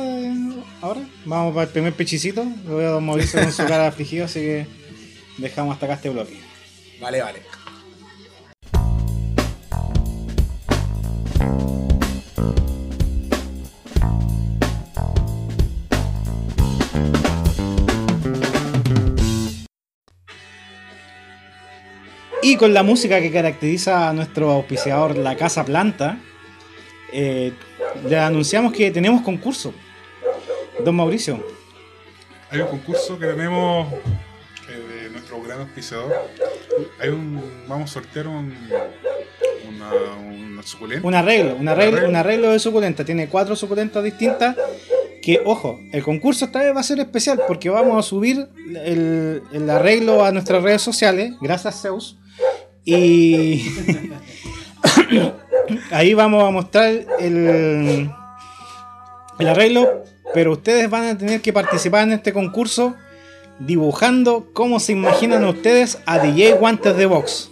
ahora. 0.80 1.00
Vamos 1.24 1.54
para 1.54 1.66
el 1.66 1.72
primer 1.72 1.92
pechicito. 1.92 2.44
Lo 2.66 2.76
veo 2.76 2.88
a 2.88 2.92
Don 2.92 3.06
Mauricio 3.06 3.40
con 3.40 3.52
su 3.52 3.64
cara 3.66 3.86
afligido, 3.86 4.24
así 4.26 4.40
que 4.40 4.66
dejamos 5.38 5.74
hasta 5.74 5.86
acá 5.86 5.94
este 5.94 6.10
bloque. 6.10 6.38
Vale, 7.00 7.22
vale. 7.22 7.42
Y 22.48 22.56
con 22.58 22.72
la 22.72 22.84
música 22.84 23.20
que 23.20 23.32
caracteriza 23.32 24.08
a 24.08 24.12
nuestro 24.12 24.52
auspiciador 24.52 25.16
La 25.16 25.34
Casa 25.34 25.64
Planta, 25.64 26.20
eh, 27.18 27.52
le 28.06 28.18
anunciamos 28.18 28.74
que 28.74 28.90
tenemos 28.90 29.22
concurso. 29.22 29.72
Don 30.84 30.94
Mauricio, 30.94 31.42
Hay 32.50 32.60
un 32.60 32.66
concurso 32.68 33.18
que 33.18 33.24
tenemos 33.24 33.90
eh, 34.68 35.02
de 35.02 35.10
nuestro 35.10 35.42
gran 35.42 35.60
auspiciador. 35.60 36.12
Hay 37.00 37.08
un. 37.08 37.42
Vamos 37.66 37.90
a 37.90 37.94
sortear 37.94 38.28
un. 38.28 38.54
Una, 39.66 39.92
una 40.14 40.62
suculenta. 40.62 41.08
un 41.08 41.14
arreglo, 41.14 41.56
un 41.56 41.68
arreglo, 41.68 41.96
arreglo. 41.96 42.08
un 42.10 42.16
arreglo 42.16 42.50
de 42.50 42.58
suculenta. 42.58 43.02
Tiene 43.02 43.28
cuatro 43.28 43.56
suculentas 43.56 44.04
distintas. 44.04 44.54
Que, 45.22 45.40
ojo, 45.42 45.80
el 45.92 46.02
concurso 46.02 46.44
esta 46.44 46.60
vez 46.60 46.76
va 46.76 46.80
a 46.80 46.84
ser 46.84 47.00
especial 47.00 47.40
porque 47.48 47.70
vamos 47.70 47.98
a 47.98 48.06
subir 48.06 48.46
el, 48.84 49.42
el 49.52 49.70
arreglo 49.70 50.22
a 50.22 50.32
nuestras 50.32 50.62
redes 50.62 50.82
sociales. 50.82 51.32
Gracias, 51.40 51.80
Zeus. 51.80 52.18
Y 52.84 53.64
ahí 55.90 56.14
vamos 56.14 56.44
a 56.44 56.50
mostrar 56.50 56.94
el, 57.18 58.10
arreglo. 59.38 60.04
Pero 60.34 60.52
ustedes 60.52 60.90
van 60.90 61.04
a 61.04 61.18
tener 61.18 61.40
que 61.40 61.52
participar 61.52 62.02
en 62.02 62.12
este 62.12 62.32
concurso 62.32 62.94
dibujando 63.58 64.50
cómo 64.52 64.80
se 64.80 64.92
imaginan 64.92 65.44
ustedes 65.44 65.98
a 66.04 66.18
DJ 66.18 66.54
Guantes 66.54 66.96
de 66.96 67.06
Box. 67.06 67.50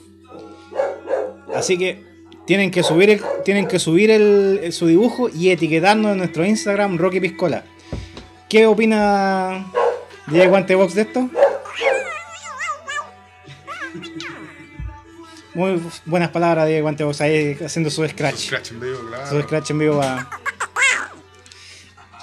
Así 1.55 1.79
que 1.79 2.03
tienen 2.47 2.71
que 2.71 2.83
subir, 2.83 3.23
tienen 3.45 3.69
que 3.69 3.79
subir 3.79 4.73
su 4.73 4.87
dibujo 4.87 5.29
y 5.29 5.51
etiquetarnos 5.51 6.13
en 6.13 6.19
nuestro 6.19 6.45
Instagram, 6.45 6.99
Rocky 6.99 7.21
Piscola. 7.21 7.65
¿Qué 8.49 8.67
opina 8.67 9.67
DJ 10.27 10.49
Guante 10.49 10.75
Box 10.75 10.95
de 10.95 11.03
esto? 11.03 11.31
Muy 15.55 15.81
buenas 16.05 16.31
palabras 16.31 16.67
de 16.67 16.81
Guante 16.81 17.05
Box 17.05 17.21
ahí 17.21 17.57
haciendo 17.65 17.91
su 17.91 18.07
scratch. 18.07 18.47
Scratch 18.47 18.73
en 18.73 18.81
vivo, 18.81 18.99
claro. 19.09 19.27
Su 19.31 19.41
scratch 19.43 19.71
en 19.71 19.79
vivo 19.79 19.97
va. 19.97 20.29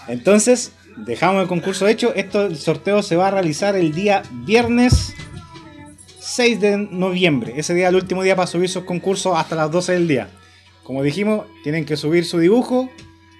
Entonces, 0.08 0.74
dejamos 0.98 1.42
el 1.42 1.48
concurso 1.48 1.88
hecho. 1.88 2.14
Esto, 2.14 2.46
el 2.46 2.58
sorteo 2.58 3.02
se 3.02 3.16
va 3.16 3.30
a 3.30 3.32
realizar 3.32 3.76
el 3.76 3.94
día 3.94 4.24
viernes 4.32 5.14
6 6.20 6.60
de 6.60 6.78
noviembre. 6.78 7.54
Ese 7.56 7.74
día, 7.74 7.88
el 7.88 7.96
último 7.96 8.24
día 8.24 8.36
para 8.36 8.48
subir 8.48 8.70
sus 8.70 8.84
concursos 8.84 9.38
hasta 9.38 9.56
las 9.56 9.72
12 9.72 9.94
del 9.94 10.08
día. 10.08 10.30
Como 10.84 11.04
dijimos, 11.04 11.46
tienen 11.64 11.86
que 11.86 11.96
subir 11.96 12.26
su 12.26 12.40
dibujo, 12.40 12.90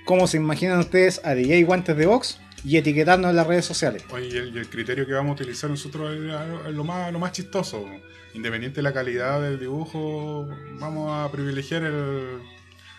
cómo 0.06 0.28
se 0.28 0.38
imaginan 0.38 0.80
ustedes 0.80 1.20
a 1.24 1.34
DJ 1.34 1.64
Guantes 1.64 1.98
de 1.98 2.06
Box 2.06 2.41
y 2.64 2.78
etiquetarnos 2.78 3.30
en 3.32 3.36
las 3.36 3.48
redes 3.48 3.66
sociales. 3.66 4.04
Oye, 4.12 4.28
y 4.28 4.38
el, 4.38 4.56
y 4.56 4.60
el 4.60 4.70
criterio 4.70 5.06
que 5.06 5.14
vamos 5.14 5.32
a 5.32 5.42
utilizar 5.44 5.70
nosotros 5.70 6.12
es, 6.14 6.74
lo, 6.74 6.84
más, 6.84 7.12
lo 7.12 7.20
más 7.20 7.32
chistoso. 7.32 7.86
Independiente 8.34 8.78
de 8.78 8.84
la 8.84 8.94
calidad 8.94 9.42
del 9.42 9.60
dibujo, 9.60 10.48
vamos 10.80 11.12
a 11.12 11.32
privilegiar 11.32 11.84
el. 11.84 12.40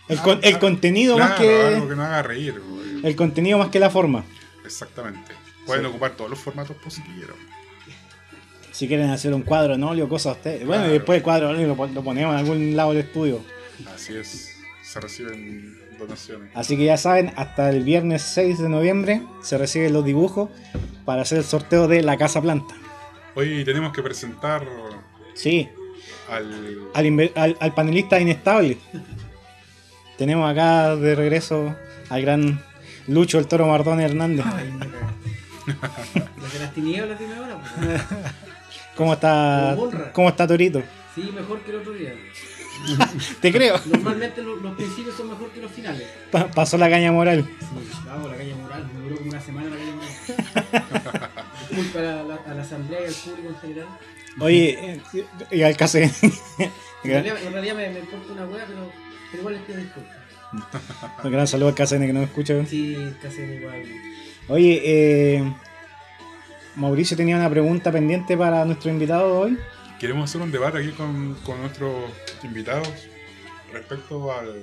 El, 0.08 0.18
con- 0.18 0.40
el 0.42 0.58
contenido 0.58 1.16
más 1.16 1.38
que 1.38 1.62
algo 1.68 1.88
que 1.88 1.94
nos 1.96 2.04
haga 2.06 2.22
reír. 2.22 2.60
güey. 2.60 3.06
el 3.06 3.16
contenido 3.16 3.56
más 3.58 3.68
que 3.68 3.78
la 3.78 3.88
forma. 3.88 4.24
Exactamente. 4.64 5.32
Pueden 5.64 5.86
ocupar 5.86 6.16
todos 6.16 6.28
los 6.28 6.38
formatos 6.38 6.76
posibles. 6.76 7.28
Si 8.72 8.88
quieren 8.88 9.10
hacer 9.10 9.32
un 9.32 9.42
cuadro 9.42 9.74
en 9.74 9.84
óleo, 9.84 10.08
cosas 10.08 10.36
ustedes. 10.36 10.66
Bueno, 10.66 10.86
y 10.88 10.90
después 10.92 11.18
el 11.18 11.22
cuadro 11.22 11.50
en 11.50 11.56
óleo 11.56 11.68
lo, 11.76 11.86
lo 11.86 12.02
ponemos 12.02 12.32
en 12.34 12.38
algún 12.40 12.76
lado 12.76 12.90
del 12.94 13.04
estudio. 13.04 13.40
Así 13.94 14.16
es. 14.16 14.56
Se 14.82 14.98
reciben 15.00 15.78
donaciones. 16.03 16.50
Así 16.55 16.76
que 16.76 16.84
ya 16.84 16.96
saben, 16.96 17.32
hasta 17.36 17.70
el 17.70 17.82
viernes 17.84 18.22
6 18.22 18.59
de 18.59 18.68
noviembre 18.68 19.22
se 19.42 19.59
reciben 19.59 19.92
los 19.92 20.05
dibujos 20.05 20.50
para 21.05 21.22
hacer 21.22 21.38
el 21.38 21.44
sorteo 21.44 21.88
de 21.88 22.03
la 22.03 22.16
Casa 22.16 22.40
Planta. 22.42 22.74
Hoy 23.34 23.64
tenemos 23.64 23.92
que 23.92 24.03
presentar 24.03 24.66
Sí, 25.34 25.68
al. 26.30 26.88
al, 26.94 27.05
inve- 27.07 27.32
al- 27.34 27.57
al 27.61 27.74
panelista 27.74 28.20
inestable. 28.20 28.78
Tenemos 30.18 30.50
acá 30.50 30.94
de 30.96 31.14
regreso 31.14 31.74
al 32.11 32.22
gran 32.22 32.62
Lucho 33.09 33.38
el 33.38 33.46
Toro 33.48 33.66
Mardón 33.66 34.00
Hernández. 34.00 34.44
De 35.66 36.59
las 36.61 36.74
tinieblas 36.74 37.18
dime 37.18 37.34
ahora. 37.34 37.59
¿Cómo 38.96 39.14
está. 39.14 39.76
¿Cómo 40.12 40.28
está 40.28 40.46
Torito? 40.46 40.82
Sí, 41.14 41.30
mejor 41.34 41.61
que 41.61 41.70
el 41.70 41.76
otro 41.78 41.92
día. 41.92 42.14
Te 43.41 43.53
creo. 43.53 43.80
Normalmente 43.87 44.43
los, 44.43 44.61
los 44.62 44.74
principios 44.76 45.16
son 45.16 45.28
mejor 45.30 45.51
que 45.51 45.61
los 45.61 45.70
finales. 45.72 46.07
Pa- 46.30 46.49
pasó 46.51 46.76
la 46.78 46.89
caña 46.91 47.12
moral. 47.12 47.49
Sí, 47.61 47.66
vamos, 48.07 48.30
la 48.30 48.37
calle 48.37 48.55
moral. 48.55 48.91
Me 48.95 49.01
duró 49.03 49.16
como 49.16 49.30
una 49.30 49.41
semana 49.41 49.68
la 49.70 49.76
calle 49.76 49.93
moral. 49.93 51.22
Disculpa 51.70 51.99
a 52.01 52.22
la, 52.22 52.35
a 52.59 52.61
asamblea 52.62 53.01
y 53.01 53.05
al 53.07 53.12
público 53.14 53.49
en 53.49 53.57
general. 53.61 53.87
Oye, 54.41 54.78
eh, 55.14 55.24
y 55.51 55.62
al 55.62 55.76
case. 55.76 56.11
En 57.05 57.11
realidad, 57.11 57.37
en 57.45 57.53
realidad 57.53 57.74
me, 57.76 57.89
me 57.91 57.99
importa 58.01 58.33
una 58.33 58.47
hueá, 58.47 58.64
pero, 58.66 58.91
pero 59.30 59.41
igual 59.41 59.55
les 59.55 59.62
pido 59.64 59.78
disculpas. 59.78 60.16
Un 61.24 61.33
gran 61.33 61.47
saludo 61.47 61.68
al 61.68 61.74
CACN 61.74 62.07
que 62.07 62.12
nos 62.12 62.24
escucha. 62.24 62.64
Sí, 62.66 62.97
casi 63.22 63.41
igual. 63.43 63.83
Oye, 64.49 64.83
eh, 64.85 65.53
Mauricio 66.76 67.16
tenía 67.16 67.37
una 67.37 67.49
pregunta 67.51 67.91
pendiente 67.93 68.37
para 68.37 68.64
nuestro 68.64 68.91
invitado 68.91 69.26
de 69.26 69.33
hoy. 69.53 69.59
Queremos 70.03 70.28
hacer 70.28 70.40
un 70.42 70.50
debate 70.50 70.78
aquí 70.78 70.90
con, 70.90 71.34
con 71.46 71.61
nuestros 71.61 71.94
invitados 72.42 72.88
respecto 73.72 74.32
al, 74.36 74.62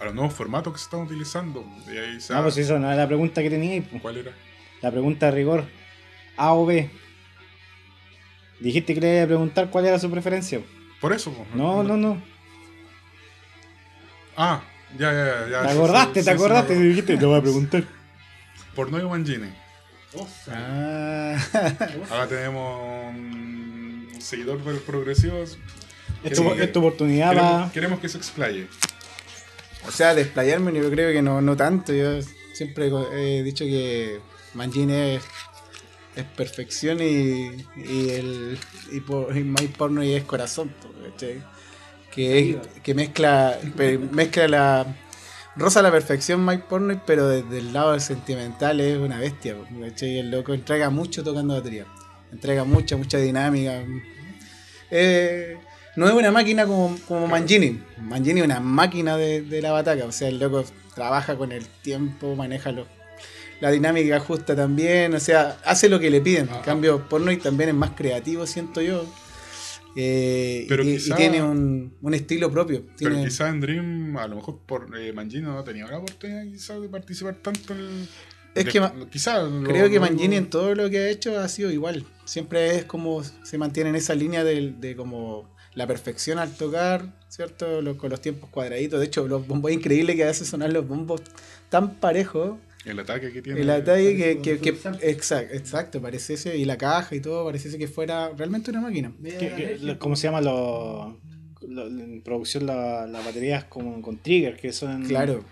a 0.00 0.04
los 0.06 0.14
nuevos 0.14 0.34
formatos 0.34 0.72
que 0.72 0.80
se 0.80 0.86
están 0.86 1.02
utilizando. 1.02 1.64
Y 1.86 1.96
ahí 1.96 2.20
se 2.20 2.34
Ah, 2.34 2.42
pues 2.42 2.56
eso 2.58 2.76
no 2.76 2.88
era 2.88 2.96
la 2.96 3.06
pregunta 3.06 3.40
que 3.40 3.50
tenía. 3.50 3.80
¿Cuál 4.02 4.16
era? 4.16 4.32
La 4.82 4.90
pregunta 4.90 5.26
de 5.26 5.32
rigor. 5.32 5.64
A 6.36 6.54
o 6.54 6.66
B. 6.66 6.90
Dijiste 8.58 8.94
que 8.94 9.00
le 9.00 9.14
iba 9.14 9.22
a 9.22 9.26
preguntar 9.28 9.70
cuál 9.70 9.86
era 9.86 9.96
su 10.00 10.10
preferencia. 10.10 10.60
Por 11.00 11.12
eso. 11.12 11.32
pues. 11.32 11.48
No, 11.54 11.84
no, 11.84 11.96
no. 11.96 12.20
Ah, 14.36 14.60
ya, 14.98 15.12
ya, 15.12 15.24
ya. 15.24 15.48
ya. 15.50 15.62
¿Te 15.62 15.72
acordaste? 15.72 16.18
sí, 16.20 16.24
¿Te 16.24 16.30
acordaste? 16.32 16.74
sí, 16.74 16.82
dijiste, 16.82 17.16
te 17.16 17.24
voy 17.26 17.38
a 17.38 17.42
preguntar. 17.42 17.84
Porno 18.74 18.98
y 18.98 19.04
Mangini. 19.04 19.50
Ah, 20.50 21.36
Ahora 22.10 22.26
tenemos 22.26 23.14
seguidor 24.20 24.62
del 24.64 24.78
progresivo. 24.78 25.42
Es 25.42 25.52
tu, 26.22 26.28
Queremos- 26.28 26.58
es 26.60 26.72
tu 26.72 26.78
oportunidad 26.80 27.70
Queremos, 27.72 28.00
que 28.00 28.08
se 28.08 28.18
explaye. 28.18 28.66
O 29.86 29.90
sea, 29.90 30.14
desplayarme 30.14 30.72
yo 30.72 30.90
creo 30.90 31.12
que 31.12 31.22
no, 31.22 31.40
no 31.40 31.56
tanto. 31.56 31.92
Yo 31.92 32.20
siempre 32.52 32.90
he 33.12 33.42
dicho 33.42 33.64
que 33.64 34.18
Mangin 34.54 34.90
es, 34.90 35.22
es 36.16 36.24
perfección 36.24 36.98
y, 37.00 37.64
y 37.76 38.10
el 38.10 38.58
y, 38.92 39.00
por, 39.00 39.36
y 39.36 39.44
My 39.44 39.68
Porno 39.68 40.02
y 40.02 40.14
es 40.14 40.24
corazón. 40.24 40.72
Que, 42.12 42.38
es- 42.50 42.56
que 42.82 42.94
mezcla, 42.94 43.58
mezcla 44.10 44.48
la... 44.48 44.96
Rosa 45.58 45.80
la 45.80 45.90
perfección 45.90 46.44
Mike 46.44 46.64
Pornoy, 46.68 47.00
pero 47.06 47.28
desde 47.28 47.58
el 47.58 47.72
lado 47.72 47.98
sentimental 47.98 48.78
es 48.80 48.98
una 48.98 49.18
bestia. 49.18 49.56
¿cachai? 49.80 50.18
El 50.18 50.30
loco 50.30 50.52
entrega 50.52 50.90
mucho 50.90 51.22
tocando 51.24 51.54
batería. 51.54 51.86
Entrega 52.32 52.64
mucha, 52.64 52.96
mucha 52.96 53.18
dinámica. 53.18 53.82
Eh, 54.90 55.56
no 55.96 56.06
es 56.08 56.14
una 56.14 56.30
máquina 56.30 56.66
como, 56.66 56.96
como 57.08 57.26
Mangini. 57.26 57.80
Mangini 58.00 58.40
es 58.40 58.46
una 58.46 58.60
máquina 58.60 59.16
de, 59.16 59.42
de 59.42 59.62
la 59.62 59.72
bataca. 59.72 60.04
O 60.04 60.12
sea, 60.12 60.28
el 60.28 60.38
loco 60.38 60.64
trabaja 60.94 61.36
con 61.36 61.52
el 61.52 61.66
tiempo, 61.82 62.34
maneja 62.36 62.72
los, 62.72 62.86
la 63.60 63.70
dinámica 63.70 64.20
justa 64.20 64.54
también. 64.54 65.14
O 65.14 65.20
sea, 65.20 65.58
hace 65.64 65.88
lo 65.88 65.98
que 65.98 66.10
le 66.10 66.20
piden. 66.20 66.44
En 66.48 66.50
Ajá. 66.54 66.62
cambio, 66.62 67.08
Pornoy 67.08 67.36
también 67.38 67.70
es 67.70 67.74
más 67.74 67.90
creativo, 67.92 68.46
siento 68.46 68.82
yo. 68.82 69.04
Eh, 69.98 70.64
y 70.64 70.68
Pero 70.68 70.82
y, 70.82 70.96
quizá- 70.98 71.16
tiene 71.16 71.42
un, 71.42 71.94
un 72.02 72.14
estilo 72.14 72.50
propio. 72.50 72.84
Pero 72.98 73.16
quizás 73.24 73.48
en 73.48 73.60
Dream, 73.60 74.16
a 74.18 74.26
lo 74.28 74.36
mejor 74.36 74.58
por 74.66 74.90
eh, 74.98 75.12
Mangini 75.14 75.42
no 75.44 75.64
tenía 75.64 75.86
la 75.86 75.98
oportunidad 75.98 76.44
quizás 76.44 76.82
de 76.82 76.88
participar 76.90 77.36
tanto 77.36 77.72
en 77.74 78.06
Es 78.60 78.64
de- 78.66 78.70
que 78.72 78.80
lo- 78.80 79.10
Creo 79.64 79.88
que 79.88 79.94
lo- 79.96 80.00
Mangini 80.02 80.36
en 80.36 80.50
todo 80.50 80.74
lo 80.74 80.88
que 80.90 80.98
ha 80.98 81.08
hecho 81.08 81.38
ha 81.38 81.48
sido 81.48 81.70
igual. 81.70 82.04
Siempre 82.24 82.76
es 82.76 82.84
como 82.84 83.22
se 83.22 83.58
mantiene 83.58 83.90
en 83.90 83.96
esa 83.96 84.14
línea 84.14 84.44
de, 84.44 84.72
de 84.72 84.96
como 84.96 85.54
la 85.74 85.86
perfección 85.86 86.38
al 86.38 86.50
tocar, 86.56 87.12
¿cierto? 87.28 87.82
Lo- 87.82 87.96
con 87.98 88.10
los 88.10 88.20
tiempos 88.20 88.48
cuadraditos. 88.50 88.98
De 89.00 89.06
hecho, 89.06 89.28
los 89.28 89.46
bombos 89.46 89.70
es 89.70 89.76
increíble 89.76 90.16
que 90.16 90.24
hace 90.24 90.44
sonar 90.44 90.72
los 90.72 90.86
bombos 90.88 91.20
tan 91.68 91.94
parejos. 91.96 92.58
el 92.84 92.98
ataque 93.00 93.32
que 93.32 93.42
tiene. 93.42 93.60
El 93.60 93.70
ataque 93.70 94.16
que, 94.16 94.58
parece 94.72 95.10
exacto, 95.10 95.54
exacto, 95.54 96.00
pareciese, 96.00 96.56
y 96.56 96.64
la 96.64 96.78
caja 96.78 97.14
y 97.16 97.20
todo, 97.20 97.44
pareciese 97.44 97.78
que 97.78 97.88
fuera 97.88 98.30
realmente 98.36 98.70
una 98.70 98.80
máquina. 98.80 99.12
La 99.82 99.98
¿Cómo 99.98 100.14
se 100.16 100.28
llama? 100.28 100.40
Lo, 100.40 101.18
lo- 101.66 101.86
en 101.88 102.22
producción 102.22 102.64
la- 102.66 103.06
las 103.08 103.24
baterías 103.24 103.64
como 103.64 104.00
con 104.02 104.18
trigger, 104.18 104.56
que 104.56 104.72
son. 104.72 105.04
Claro. 105.04 105.44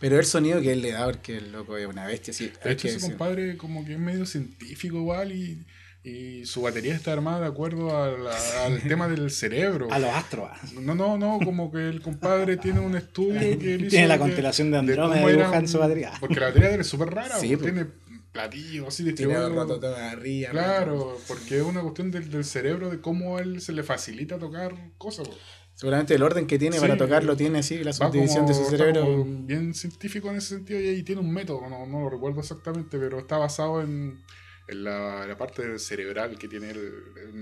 Pero 0.00 0.18
el 0.18 0.24
sonido 0.24 0.60
que 0.60 0.72
él 0.72 0.82
le 0.82 0.92
da, 0.92 1.04
porque 1.06 1.36
el 1.38 1.52
loco 1.52 1.76
es 1.76 1.86
una 1.86 2.06
bestia, 2.06 2.32
sí. 2.32 2.50
De 2.62 2.72
hecho, 2.72 2.88
ese 2.88 3.00
compadre 3.00 3.56
como 3.56 3.84
que 3.84 3.94
es 3.94 3.98
medio 3.98 4.26
científico 4.26 4.96
igual 4.96 5.32
y, 5.32 5.66
y 6.04 6.46
su 6.46 6.62
batería 6.62 6.94
está 6.94 7.12
armada 7.12 7.40
de 7.40 7.46
acuerdo 7.48 7.96
a 8.00 8.08
la- 8.16 8.64
al 8.64 8.80
tema 8.88 9.08
del 9.08 9.30
cerebro. 9.30 9.88
A 9.90 9.98
los 9.98 10.10
astros. 10.10 10.48
ah. 10.52 10.60
No, 10.80 10.94
no, 10.94 11.18
no, 11.18 11.38
como 11.44 11.72
que 11.72 11.88
el 11.88 12.00
compadre 12.00 12.56
tiene 12.58 12.78
un 12.80 12.94
estudio 12.96 13.58
que 13.58 13.74
él 13.74 13.80
hizo 13.82 13.90
Tiene 13.90 14.06
la 14.08 14.14
de- 14.14 14.20
constelación 14.20 14.68
de 14.70 14.72
de 14.72 14.78
Andrómeda 14.78 15.52
en 15.54 15.62
un- 15.62 15.68
su 15.68 15.78
batería. 15.78 16.12
Porque 16.20 16.38
la 16.38 16.46
batería 16.46 16.68
de 16.68 16.74
él 16.76 16.80
es 16.82 16.86
súper 16.86 17.08
rara, 17.10 17.38
Sí, 17.40 17.48
pues, 17.56 17.58
pues. 17.58 17.72
tiene 17.72 17.90
platillos 18.30 18.86
así 18.88 18.98
Tiene 19.02 19.10
distribuidos. 19.12 19.50
el 19.50 19.56
rototón 19.56 19.94
arriba. 20.00 20.50
Claro, 20.50 21.18
porque 21.26 21.56
es 21.56 21.62
una 21.64 21.80
cuestión 21.80 22.10
del, 22.12 22.30
del 22.30 22.44
cerebro 22.44 22.88
de 22.90 23.00
cómo 23.00 23.36
a 23.38 23.40
él 23.40 23.60
se 23.60 23.72
le 23.72 23.82
facilita 23.82 24.38
tocar 24.38 24.74
cosas. 24.96 25.26
pues. 25.26 25.40
Seguramente 25.78 26.14
el 26.14 26.22
orden 26.24 26.46
que 26.48 26.58
tiene 26.58 26.74
Sí. 26.76 26.80
para 26.82 26.96
tocarlo 26.96 27.36
tiene 27.36 27.60
así, 27.60 27.84
la 27.84 27.92
subdivisión 27.92 28.46
de 28.46 28.54
su 28.54 28.64
cerebro. 28.64 29.24
bien 29.24 29.72
científico 29.74 30.28
en 30.28 30.36
ese 30.36 30.56
sentido 30.56 30.80
y 30.80 31.04
tiene 31.04 31.20
un 31.20 31.32
método, 31.32 31.68
no, 31.70 31.86
no 31.86 32.00
lo 32.00 32.10
recuerdo 32.10 32.40
exactamente, 32.40 32.98
pero 32.98 33.20
está 33.20 33.38
basado 33.38 33.80
en, 33.80 34.18
en 34.66 34.84
la, 34.84 35.24
la 35.24 35.38
parte 35.38 35.78
cerebral 35.78 36.36
que 36.36 36.48
tiene 36.48 36.70
él, 36.70 36.92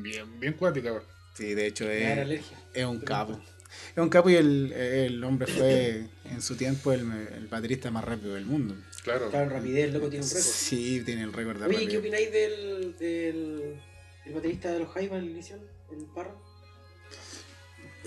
bien, 0.03 0.39
bien 0.39 0.53
cuática. 0.53 1.03
Sí, 1.35 1.55
de 1.55 1.67
hecho 1.67 1.91
es, 1.91 2.43
es 2.75 2.85
un 2.85 3.01
capo. 3.01 3.41
Es 3.95 4.03
un 4.03 4.09
capo 4.11 4.29
y 4.31 4.35
el, 4.37 4.71
el 4.73 5.25
hombre 5.25 5.47
fue 5.51 6.05
en 6.27 6.41
su 6.43 6.57
tiempo 6.57 6.93
el, 6.93 7.11
el 7.11 7.47
baterista 7.49 7.91
más 7.91 8.05
rápido 8.05 8.35
del 8.35 8.45
mundo. 8.45 8.75
Claro. 9.03 9.31
Claro, 9.31 9.47
en 9.47 9.51
rapidez, 9.51 9.85
el 9.87 9.95
loco 9.95 10.09
tiene 10.11 10.25
un 10.25 10.31
récord. 10.31 10.45
Sí, 10.47 11.03
tiene 11.07 11.23
el 11.23 11.33
récord 11.33 11.59
de 11.59 11.67
Oye, 11.67 11.77
¿qué 11.89 11.97
rapidez. 11.97 12.01
opináis 12.01 12.33
del, 12.33 12.97
del 12.99 13.81
el 14.27 14.33
baterista 14.35 14.73
de 14.73 14.79
los 14.81 14.89
Jaivas, 14.91 15.23
el 15.23 15.29
Elysian, 15.31 15.61
el 15.91 16.05
Parra? 16.15 16.35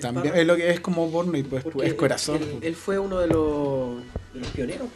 También 0.01 0.35
es 0.35 0.45
lo 0.47 0.55
que 0.55 0.69
es 0.71 0.79
como 0.79 1.09
porno 1.11 1.37
y 1.37 1.43
pues 1.43 1.63
Porque 1.63 1.87
es 1.87 1.93
corazón. 1.93 2.37
Él, 2.41 2.57
él 2.61 2.75
fue 2.75 2.97
uno 2.99 3.19
de 3.19 3.27
los, 3.27 4.01
de 4.33 4.39
los 4.39 4.47
pioneros, 4.49 4.87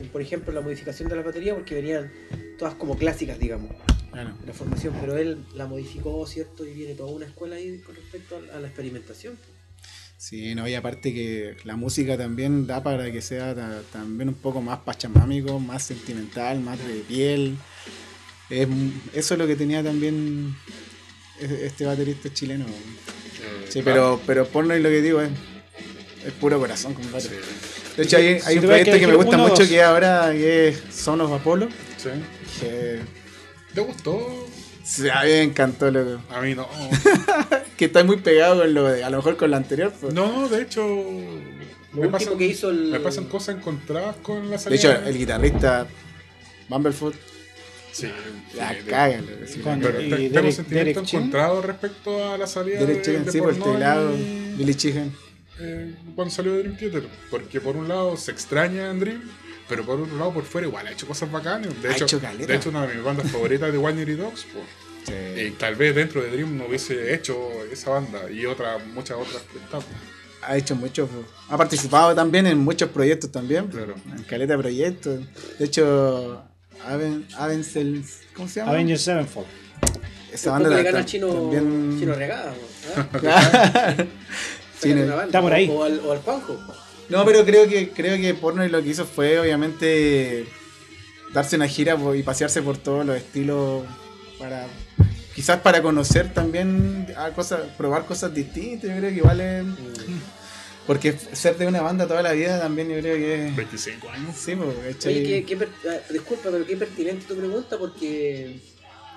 en, 0.00 0.08
por 0.08 0.22
ejemplo, 0.22 0.50
en 0.50 0.54
la 0.56 0.60
modificación 0.60 1.08
de 1.08 1.16
la 1.16 1.22
batería, 1.22 1.54
porque 1.54 1.74
venían 1.74 2.10
todas 2.58 2.74
como 2.74 2.96
clásicas, 2.96 3.38
digamos, 3.38 3.70
Claro. 4.12 4.32
la 4.44 4.52
formación, 4.52 4.94
pero 5.00 5.16
él 5.16 5.44
la 5.54 5.66
modificó, 5.66 6.26
¿cierto? 6.26 6.66
Y 6.66 6.74
viene 6.74 6.94
toda 6.94 7.10
una 7.12 7.26
escuela 7.26 7.56
ahí 7.56 7.78
con 7.78 7.94
respecto 7.94 8.40
a, 8.52 8.56
a 8.56 8.60
la 8.60 8.66
experimentación. 8.66 9.36
po. 9.36 9.42
Sí, 10.18 10.54
no, 10.54 10.68
y 10.68 10.74
aparte 10.74 11.14
que 11.14 11.56
la 11.64 11.76
música 11.76 12.18
también 12.18 12.66
da 12.66 12.82
para 12.82 13.10
que 13.10 13.22
sea 13.22 13.54
ta- 13.54 13.80
también 13.92 14.28
un 14.28 14.34
poco 14.34 14.60
más 14.60 14.80
pachamámico, 14.80 15.58
más 15.60 15.82
sentimental, 15.84 16.60
más 16.60 16.78
de 16.86 17.00
piel. 17.08 17.56
Es 18.50 18.68
eso 19.14 19.34
es 19.34 19.38
lo 19.38 19.46
que 19.46 19.56
tenía 19.56 19.82
también 19.82 20.54
e- 21.40 21.66
este 21.66 21.86
baterista 21.86 22.30
chileno. 22.34 22.66
Eh, 23.40 23.66
Sí, 23.68 23.82
pero, 23.82 24.20
pero 24.26 24.46
porno 24.46 24.76
y 24.76 24.80
lo 24.80 24.88
que 24.88 25.00
digo 25.02 25.20
es, 25.20 25.30
es 26.26 26.32
puro 26.34 26.58
corazón, 26.58 26.94
compadre. 26.94 27.20
Sí, 27.22 27.34
De 27.96 28.02
hecho, 28.02 28.16
hay, 28.16 28.58
un 28.58 28.64
proyecto 28.64 28.92
que 28.92 29.00
que 29.00 29.06
me 29.06 29.14
gusta 29.14 29.36
uno 29.36 29.44
mucho 29.48 29.62
dos. 29.62 29.68
que 29.68 29.82
ahora 29.82 30.30
que 30.32 30.68
es 30.68 30.82
Son 30.92 31.20
of 31.20 31.32
Apollo. 31.32 31.68
sí. 31.96 32.10
Que 32.60 33.00
¿Te 33.74 33.80
gustó? 33.80 34.48
sí, 34.84 35.08
a 35.08 35.22
mí 35.22 35.28
me 35.28 35.42
encantó, 35.42 35.90
loco. 35.90 36.20
A 36.30 36.40
mí 36.40 36.54
no. 36.54 36.68
Que 37.76 37.86
está 37.86 38.04
muy 38.04 38.16
pegado 38.18 38.60
con 38.60 38.74
lo 38.74 38.84
de, 38.88 39.04
a 39.04 39.08
lo 39.10 39.18
mejor 39.18 39.36
con 39.36 39.50
lo 39.50 39.56
anterior. 39.56 39.92
pues. 40.00 40.12
No, 40.12 40.48
de 40.48 40.62
hecho. 40.62 40.82
Lo 41.94 42.02
último 42.02 42.36
que 42.36 42.46
hizo 42.46 42.68
el. 42.70 42.86
me 42.90 43.00
pasan 43.00 43.24
cosas 43.26 43.56
encontradas 43.56 44.16
con 44.22 44.44
la 44.50 44.56
De 44.56 44.58
salida. 44.58 44.76
hecho, 44.96 45.08
el 45.08 45.16
guitarrista 45.18 45.86
Bumblefoot 46.68 47.14
Sí, 47.92 48.08
la 48.54 48.70
sí, 48.72 48.78
caga. 48.86 49.18
loco, 49.18 49.32
sí. 49.46 49.60
Y 50.24 50.30
tengo 50.30 50.50
Chin. 51.04 51.18
encontrados 51.20 51.64
respecto 51.64 52.30
a 52.32 52.38
la 52.38 52.46
salida 52.46 52.80
Derek 52.80 53.04
de, 53.04 53.18
de 53.20 53.32
sí, 53.32 53.38
por 53.40 53.50
el 53.50 53.58
teclado, 53.62 54.12
Billy 54.56 54.74
Chicken. 54.74 55.12
eh, 55.60 55.94
cuando 56.14 56.32
salió 56.32 56.56
Dream 56.58 56.76
Theater. 56.76 57.08
Porque 57.30 57.60
por 57.60 57.76
un 57.76 57.88
lado 57.88 58.16
se 58.16 58.30
extraña 58.30 58.90
en 58.90 59.00
Dream, 59.00 59.22
pero 59.68 59.84
por 59.84 60.00
otro 60.00 60.16
lado 60.16 60.32
por 60.32 60.44
fuera 60.44 60.66
igual 60.66 60.86
ha 60.86 60.92
hecho 60.92 61.06
cosas 61.06 61.30
bacanas. 61.30 61.70
De, 61.82 61.88
Ha 61.88 61.92
hecho, 61.92 62.04
hecho 62.04 62.20
de 62.20 62.54
hecho, 62.54 62.68
una 62.70 62.86
de 62.86 62.94
mis 62.94 63.04
bandas 63.04 63.30
favoritas 63.30 63.72
de 63.72 63.78
Winery 63.78 64.14
Dogs. 64.14 64.46
pues. 64.52 64.64
Y 65.36 65.50
tal 65.52 65.74
vez 65.74 65.94
dentro 65.94 66.22
de 66.22 66.30
Dream 66.30 66.56
no 66.56 66.66
hubiese 66.66 67.12
hecho 67.14 67.34
esa 67.72 67.90
banda 67.90 68.30
y 68.30 68.46
otras, 68.46 68.84
muchas 68.88 69.16
otras 69.18 69.42
pues. 69.50 69.84
Ha 70.42 70.56
hecho 70.56 70.76
mucho. 70.76 71.08
Ha 71.48 71.56
participado 71.56 72.14
también 72.14 72.46
en 72.46 72.58
muchos 72.58 72.88
proyectos 72.90 73.30
también. 73.32 73.66
Claro. 73.68 73.94
En 74.16 74.22
caleta 74.24 74.52
de 74.54 74.58
proyectos. 74.58 75.20
De 75.58 75.64
hecho, 75.64 76.42
Aven, 76.86 77.26
Avengers- 77.36 78.20
¿Cómo 78.34 78.48
se 78.48 78.60
llama? 78.60 78.72
Avengers 78.72 79.02
Sevenfold. 79.02 79.46
Esa 80.32 80.52
banda 80.52 80.68
le 80.70 80.82
gana 80.82 81.04
chino, 81.04 81.28
también- 81.28 81.98
chino 81.98 82.14
regada. 82.14 82.54
Está 84.82 85.40
por 85.42 85.52
ahí. 85.52 85.68
O 85.70 85.84
al, 85.84 86.00
o 86.00 86.12
al 86.12 86.18
Juanjo. 86.18 86.58
No, 87.08 87.24
pero 87.24 87.44
creo 87.44 87.68
que 87.68 87.90
creo 87.90 88.16
que 88.16 88.32
Porno 88.34 88.66
lo 88.66 88.82
que 88.82 88.88
hizo 88.90 89.04
fue 89.04 89.38
obviamente 89.38 90.46
darse 91.34 91.56
una 91.56 91.66
gira 91.68 91.98
y 92.14 92.22
pasearse 92.22 92.62
por 92.62 92.78
todos 92.78 93.04
los 93.04 93.16
estilos 93.16 93.84
para 94.38 94.66
quizás 95.34 95.60
para 95.60 95.82
conocer 95.82 96.32
también 96.32 97.06
a 97.16 97.30
cosas, 97.30 97.60
probar 97.76 98.04
cosas 98.06 98.32
distintas, 98.32 98.90
yo 98.90 98.96
creo 98.96 99.14
que 99.14 99.22
vale 99.22 99.64
porque 100.90 101.12
ser 101.12 101.56
de 101.56 101.68
una 101.68 101.82
banda 101.82 102.04
toda 102.08 102.20
la 102.20 102.32
vida 102.32 102.58
también 102.58 102.88
yo 102.88 102.98
creo 102.98 103.14
que 103.14 103.46
es 103.46 103.54
25 103.54 104.08
años. 104.10 104.34
sí, 104.36 104.56
pues, 104.56 104.94
¿cachai? 104.94 105.14
Oye, 105.14 105.22
qué, 105.24 105.44
qué 105.44 105.56
per- 105.56 105.68
ah, 105.88 105.98
disculpa, 106.12 106.48
pero 106.50 106.66
qué 106.66 106.76
pertinente 106.76 107.26
tu 107.28 107.36
pregunta 107.36 107.78
porque 107.78 108.56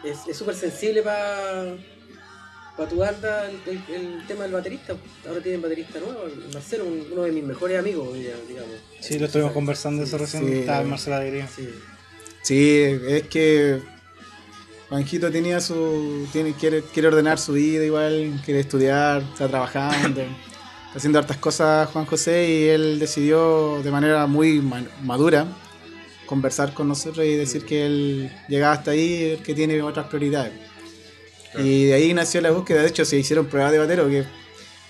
es 0.04 0.18
es 0.30 0.38
súper 0.38 0.54
sensible 0.54 1.02
para 1.02 1.76
tu 2.88 2.98
banda 2.98 3.50
el, 3.50 3.58
el- 3.66 3.96
el 3.96 4.28
tema 4.28 4.44
del 4.44 4.52
baterista. 4.54 4.94
Ahora 5.28 5.42
tienen 5.42 5.64
baterista 5.64 6.00
nuevo, 6.00 6.26
el 6.28 6.54
Marcelo, 6.54 6.86
un- 6.86 7.08
uno 7.12 7.24
de 7.24 7.32
mis 7.32 7.44
mejores 7.44 7.80
amigos, 7.80 8.08
ya, 8.20 8.36
digamos. 8.48 8.76
Sí, 9.00 9.18
lo 9.18 9.26
estuvimos 9.26 9.54
conversando 9.54 10.04
eso 10.04 10.18
recién. 10.20 10.46
Sí. 10.46 10.54
Estaba 10.60 10.82
en 10.84 10.90
Marcela 10.90 11.18
Alegría. 11.18 11.48
Sí. 11.48 11.70
Sí, 12.44 12.82
es 13.08 13.24
que 13.30 13.80
Juanjito 14.90 15.32
tenía 15.32 15.60
su. 15.60 16.28
Tiene, 16.32 16.54
quiere, 16.54 16.84
quiere 16.84 17.08
ordenar 17.08 17.40
su 17.40 17.54
vida 17.54 17.84
igual, 17.84 18.40
quiere 18.46 18.60
estudiar, 18.60 19.24
está 19.24 19.48
trabajando, 19.48 20.22
haciendo 20.96 21.20
hartas 21.20 21.38
cosas 21.38 21.90
Juan 21.90 22.06
José 22.06 22.48
y 22.50 22.68
él 22.70 23.00
decidió 23.00 23.82
de 23.84 23.92
manera 23.92 24.28
muy 24.28 24.60
ma- 24.62 24.86
madura 25.04 25.46
conversar 26.26 26.74
con 26.74 26.88
nosotros 26.88 27.26
y 27.26 27.36
decir 27.36 27.66
que 27.66 27.86
él 27.86 28.32
llegaba 28.48 28.74
hasta 28.76 28.92
ahí, 28.92 29.40
que 29.44 29.54
tiene 29.54 29.82
otras 29.82 30.08
prioridades. 30.08 30.54
Claro. 31.52 31.66
Y 31.68 31.86
de 31.86 31.94
ahí 31.94 32.14
nació 32.14 32.42
la 32.42 32.52
búsqueda, 32.52 32.82
de 32.82 32.88
hecho 32.88 33.06
se 33.06 33.18
hicieron 33.18 33.46
pruebas 33.48 33.72
de 33.72 33.80
batero, 33.80 34.08
que 34.08 34.24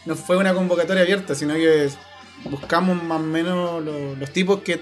no 0.06 0.16
fue 0.16 0.38
una 0.38 0.54
convocatoria 0.54 1.04
abierta, 1.04 1.36
sino 1.36 1.54
que 1.56 1.90
buscamos 2.46 3.02
más 3.04 3.20
o 3.20 3.24
menos 3.24 3.84
lo- 3.84 4.16
los 4.16 4.30
tipos 4.32 4.62
que 4.62 4.80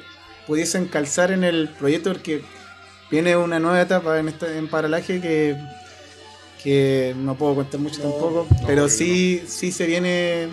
pudiesen 0.48 0.86
calzar 0.88 1.32
en 1.32 1.44
el 1.44 1.70
proyecto 1.70 2.12
porque 2.12 2.42
viene 3.10 3.36
una 3.38 3.60
nueva 3.60 3.82
etapa 3.82 4.20
en, 4.20 4.28
esta, 4.28 4.56
en 4.58 4.68
paralaje 4.68 5.22
que, 5.22 5.56
que 6.64 7.14
no 7.18 7.36
puedo 7.36 7.56
contar 7.56 7.80
mucho 7.80 7.98
No, 8.04 8.10
tampoco, 8.12 8.48
no, 8.50 8.68
pero 8.68 8.90
sí, 8.90 9.44
sí 9.48 9.72
se 9.72 9.86
viene 9.86 10.50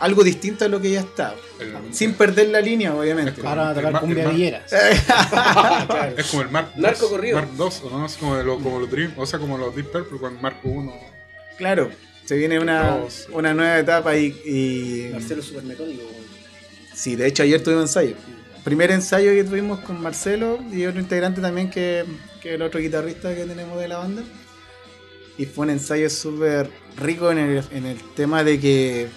algo 0.00 0.24
distinto 0.24 0.64
a 0.64 0.68
lo 0.68 0.80
que 0.80 0.90
ya 0.90 1.00
está, 1.00 1.34
El- 1.58 1.94
sin 1.94 2.14
perder 2.14 2.48
la 2.48 2.60
línea, 2.60 2.94
obviamente. 2.94 3.40
Ahora 3.46 3.62
va 3.64 3.70
a 3.70 3.74
tocar 3.74 4.00
cumbia. 4.00 4.64
Claro. 4.70 6.14
Es 6.16 6.26
como 6.26 6.42
el 6.42 6.48
Mark 6.50 6.72
Narco 6.76 7.02
2, 7.02 7.10
corrido. 7.10 7.36
Mark 7.38 7.50
2, 7.56 7.82
¿o 7.84 7.98
no? 7.98 8.06
Es 8.06 8.16
como, 8.16 8.36
lo- 8.36 8.58
como 8.58 8.80
los 8.80 8.90
Dream, 8.90 9.12
o 9.16 9.26
sea, 9.26 9.38
como 9.38 9.58
los 9.58 9.74
Deep 9.74 9.90
Purple 9.92 10.18
con 10.18 10.40
Mark 10.40 10.56
1. 10.64 10.92
Claro, 11.58 11.90
se 12.24 12.36
viene 12.36 12.58
una, 12.58 12.96
Dos. 12.98 13.28
una 13.32 13.52
nueva 13.54 13.78
etapa 13.78 14.16
y, 14.16 14.26
y 14.44 15.10
Marcelo 15.12 15.42
super 15.42 15.62
metódico. 15.64 16.02
sí, 16.94 17.16
de 17.16 17.26
hecho 17.26 17.42
ayer 17.42 17.62
tuvimos 17.62 17.84
ensayo. 17.84 18.14
Primer 18.64 18.90
ensayo 18.90 19.30
que 19.32 19.44
tuvimos 19.44 19.80
con 19.80 20.00
Marcelo 20.02 20.58
y 20.72 20.84
otro 20.86 21.00
integrante 21.00 21.40
también 21.40 21.70
que, 21.70 22.04
que 22.42 22.54
el 22.54 22.62
otro 22.62 22.78
guitarrista 22.80 23.34
que 23.34 23.44
tenemos 23.44 23.78
de 23.80 23.88
la 23.88 23.98
banda. 23.98 24.22
Y 25.38 25.46
fue 25.46 25.64
un 25.64 25.70
ensayo 25.70 26.10
súper 26.10 26.70
rico 26.98 27.30
en 27.32 27.38
el, 27.38 27.64
en 27.72 27.86
el 27.86 27.98
tema 28.14 28.44
de 28.44 28.60
que 28.60 29.08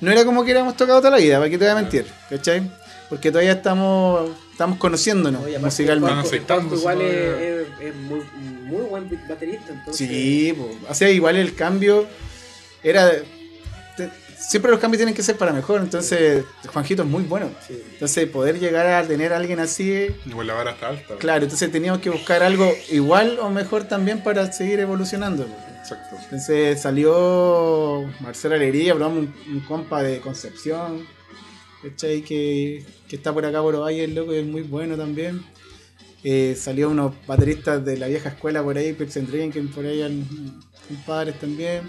no 0.00 0.10
era 0.10 0.24
como 0.24 0.40
que 0.40 0.46
hubiéramos 0.52 0.76
tocado 0.76 0.98
toda 1.00 1.10
la 1.10 1.16
vida, 1.18 1.38
para 1.38 1.50
qué 1.50 1.58
te 1.58 1.64
voy 1.64 1.72
a 1.72 1.74
mentir, 1.76 2.06
¿cachai? 2.28 2.70
Porque 3.08 3.30
todavía 3.30 3.52
estamos, 3.52 4.30
estamos 4.52 4.78
conociéndonos 4.78 5.44
Oye, 5.44 5.58
musicalmente. 5.58 6.40
Igual 6.72 7.00
es, 7.02 7.40
es- 7.40 7.66
es 7.80 7.94
muy, 7.96 8.20
muy 8.64 8.82
buen 8.82 9.10
baterista. 9.28 9.72
Entonces, 9.72 10.08
Sí, 10.08 10.54
po. 10.56 10.70
o 10.88 10.94
sea, 10.94 11.10
igual 11.10 11.36
el 11.36 11.54
cambio 11.54 12.06
era. 12.82 13.10
te- 13.96 14.10
siempre 14.38 14.70
los 14.70 14.78
cambios 14.80 14.98
tienen 14.98 15.14
que 15.14 15.22
ser 15.22 15.36
para 15.36 15.52
mejor, 15.52 15.80
entonces 15.80 16.44
Juanjito 16.72 17.02
es 17.02 17.08
muy 17.08 17.24
bueno. 17.24 17.50
sí. 17.66 17.82
Entonces, 17.94 18.26
poder 18.28 18.58
llegar 18.60 18.86
a 18.86 19.02
tener 19.06 19.32
a 19.32 19.36
alguien 19.38 19.58
así, 19.60 20.06
Igual 20.26 20.46
la 20.46 20.54
vara 20.54 20.70
está 20.72 20.88
alta. 20.88 21.16
claro, 21.18 21.42
entonces 21.44 21.70
teníamos 21.72 22.00
que 22.00 22.10
buscar 22.10 22.42
algo 22.44 22.72
igual 22.90 23.38
o 23.40 23.50
mejor 23.50 23.84
también 23.84 24.22
para 24.22 24.50
seguir 24.52 24.78
evolucionando. 24.80 25.46
Entonces 26.24 26.80
salió 26.80 28.04
Marcelo 28.20 28.54
Alegría, 28.54 28.94
probamos 28.94 29.28
un, 29.48 29.60
compa 29.60 30.02
de 30.02 30.20
Concepción, 30.20 31.06
¿cachai? 31.82 32.22
Que, 32.22 32.84
que 33.08 33.16
está 33.16 33.32
por 33.32 33.44
acá 33.44 33.60
por 33.62 33.74
Ovalle, 33.74 34.04
el 34.04 34.14
loco, 34.14 34.32
es 34.32 34.46
muy 34.46 34.62
bueno 34.62 34.96
también. 34.96 35.42
Eh, 36.22 36.54
salió 36.58 36.90
unos 36.90 37.14
bateristas 37.26 37.82
de 37.84 37.96
la 37.96 38.06
vieja 38.06 38.28
escuela 38.28 38.62
por 38.62 38.76
ahí, 38.76 38.92
Pix 38.92 39.16
and 39.16 39.30
Drinking, 39.30 39.68
por 39.68 39.86
ahí, 39.86 40.02
compadres 40.86 41.38
también. 41.38 41.82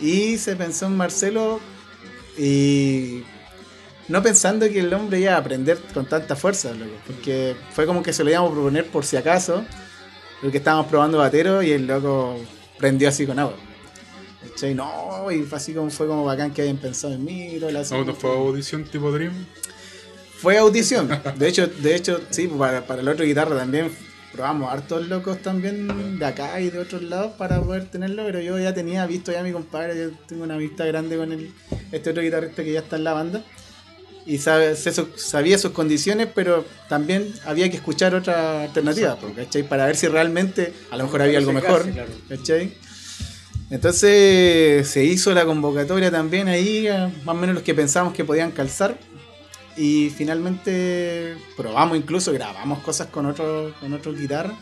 Y 0.00 0.36
se 0.36 0.54
pensó 0.54 0.86
en 0.86 0.96
Marcelo 0.96 1.60
y 2.36 3.22
no 4.06 4.22
pensando 4.22 4.68
que 4.68 4.80
el 4.80 4.92
hombre 4.92 5.20
iba 5.20 5.34
a 5.34 5.38
aprender 5.38 5.78
con 5.94 6.06
tanta 6.06 6.36
fuerza, 6.36 6.72
loco, 6.72 6.92
porque 7.06 7.56
fue 7.72 7.86
como 7.86 8.02
que 8.02 8.12
se 8.12 8.22
lo 8.22 8.30
íbamos 8.30 8.50
a 8.50 8.54
proponer 8.54 8.86
por 8.86 9.04
si 9.04 9.16
acaso, 9.16 9.64
porque 10.42 10.58
estábamos 10.58 10.86
probando 10.86 11.18
batero 11.18 11.62
y 11.62 11.72
el 11.72 11.86
loco 11.86 12.38
prendió 12.78 13.08
así 13.08 13.26
con 13.26 13.38
agua. 13.38 13.56
¿Cachai? 14.42 14.74
No, 14.74 15.30
y 15.30 15.42
fue 15.42 15.58
así 15.58 15.74
como 15.74 15.90
fue 15.90 16.06
como 16.06 16.24
bacán 16.24 16.52
que 16.52 16.62
hayan 16.62 16.76
pensado 16.76 17.12
en 17.14 17.24
mí 17.24 17.60
fue 18.18 18.30
audición 18.30 18.84
tipo 18.84 19.10
Dream. 19.10 19.32
Fue 20.38 20.56
audición. 20.56 21.08
De 21.36 21.48
hecho, 21.48 21.66
de 21.66 21.96
hecho, 21.96 22.20
sí, 22.30 22.46
pues, 22.46 22.58
para, 22.58 22.86
para 22.86 23.02
el 23.02 23.08
otro 23.08 23.24
guitarra 23.24 23.56
también 23.56 23.90
probamos 24.32 24.72
hartos 24.72 25.08
locos 25.08 25.38
también 25.38 26.18
de 26.18 26.24
acá 26.24 26.60
y 26.60 26.70
de 26.70 26.78
otros 26.78 27.02
lados 27.02 27.32
para 27.36 27.60
poder 27.60 27.86
tenerlo, 27.86 28.24
pero 28.24 28.40
yo 28.40 28.58
ya 28.58 28.72
tenía 28.74 29.04
visto 29.06 29.32
ya 29.32 29.40
a 29.40 29.42
mi 29.42 29.52
compadre, 29.52 29.98
yo 29.98 30.10
tengo 30.26 30.44
una 30.44 30.54
amistad 30.54 30.86
grande 30.86 31.16
con 31.16 31.32
el, 31.32 31.52
este 31.90 32.10
otro 32.10 32.22
guitarrista 32.22 32.62
que 32.62 32.72
ya 32.72 32.80
está 32.80 32.96
en 32.96 33.04
la 33.04 33.14
banda. 33.14 33.42
Y 34.28 34.36
sabe, 34.38 34.76
su- 34.76 35.08
sabía 35.16 35.56
sus 35.58 35.72
condiciones, 35.72 36.28
pero 36.34 36.64
también 36.88 37.32
había 37.46 37.70
que 37.70 37.76
escuchar 37.76 38.14
otra 38.14 38.64
alternativa. 38.64 39.16
¿cachai? 39.34 39.62
Para 39.66 39.86
ver 39.86 39.96
si 39.96 40.06
realmente 40.06 40.74
a 40.90 40.96
lo 40.98 41.04
mejor 41.04 41.22
había 41.22 41.38
algo 41.38 41.52
mejor. 41.54 41.82
Entonces 43.70 44.88
se 44.88 45.04
hizo 45.04 45.32
la 45.34 45.44
convocatoria 45.44 46.10
también 46.10 46.48
ahí, 46.48 46.88
a 46.88 47.08
más 47.24 47.34
o 47.34 47.38
menos 47.38 47.54
los 47.54 47.62
que 47.64 47.74
pensábamos 47.74 48.14
que 48.14 48.24
podían 48.24 48.50
calzar. 48.50 48.98
Y 49.76 50.10
finalmente 50.10 51.36
probamos 51.56 51.96
incluso, 51.96 52.32
grabamos 52.32 52.80
cosas 52.80 53.06
con 53.08 53.26
otro, 53.26 53.74
con 53.80 53.92
otro 53.92 54.12
guitarra. 54.12 54.52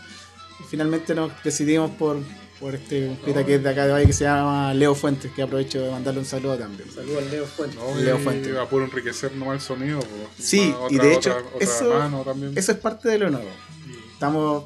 Y 0.60 0.64
finalmente 0.70 1.14
nos 1.14 1.32
decidimos 1.42 1.90
por, 1.92 2.18
por 2.60 2.74
este 2.74 3.06
compita 3.08 3.44
que 3.44 3.54
es 3.56 3.62
de 3.62 3.68
acá 3.68 3.86
de 3.86 3.92
Valle 3.92 4.06
que 4.06 4.12
se 4.12 4.24
llama 4.24 4.72
Leo 4.74 4.94
Fuentes, 4.94 5.30
que 5.32 5.42
aprovecho 5.42 5.80
de 5.82 5.90
mandarle 5.90 6.20
un 6.20 6.26
saludo 6.26 6.56
también. 6.56 6.90
Saludos 6.90 7.22
al 7.24 7.30
Leo 7.30 7.46
Fuentes. 7.46 7.78
No, 7.78 7.94
Leo 8.00 8.18
y 8.18 8.22
Fuente. 8.22 8.58
a 8.58 8.64
puro 8.68 8.84
enriquecer 8.84 9.32
nomás 9.34 9.56
el 9.56 9.60
sonido. 9.60 10.00
Sí, 10.38 10.74
Otra- 10.78 10.96
y 10.96 10.98
de 10.98 11.14
hecho, 11.14 11.30
otra- 11.36 11.48
otra 11.48 12.32
eso-. 12.32 12.52
Eso 12.54 12.72
es 12.72 12.78
parte 12.78 13.08
de 13.10 13.18
lo 13.18 13.30
nuevo. 13.30 13.48
Estamos, 14.14 14.64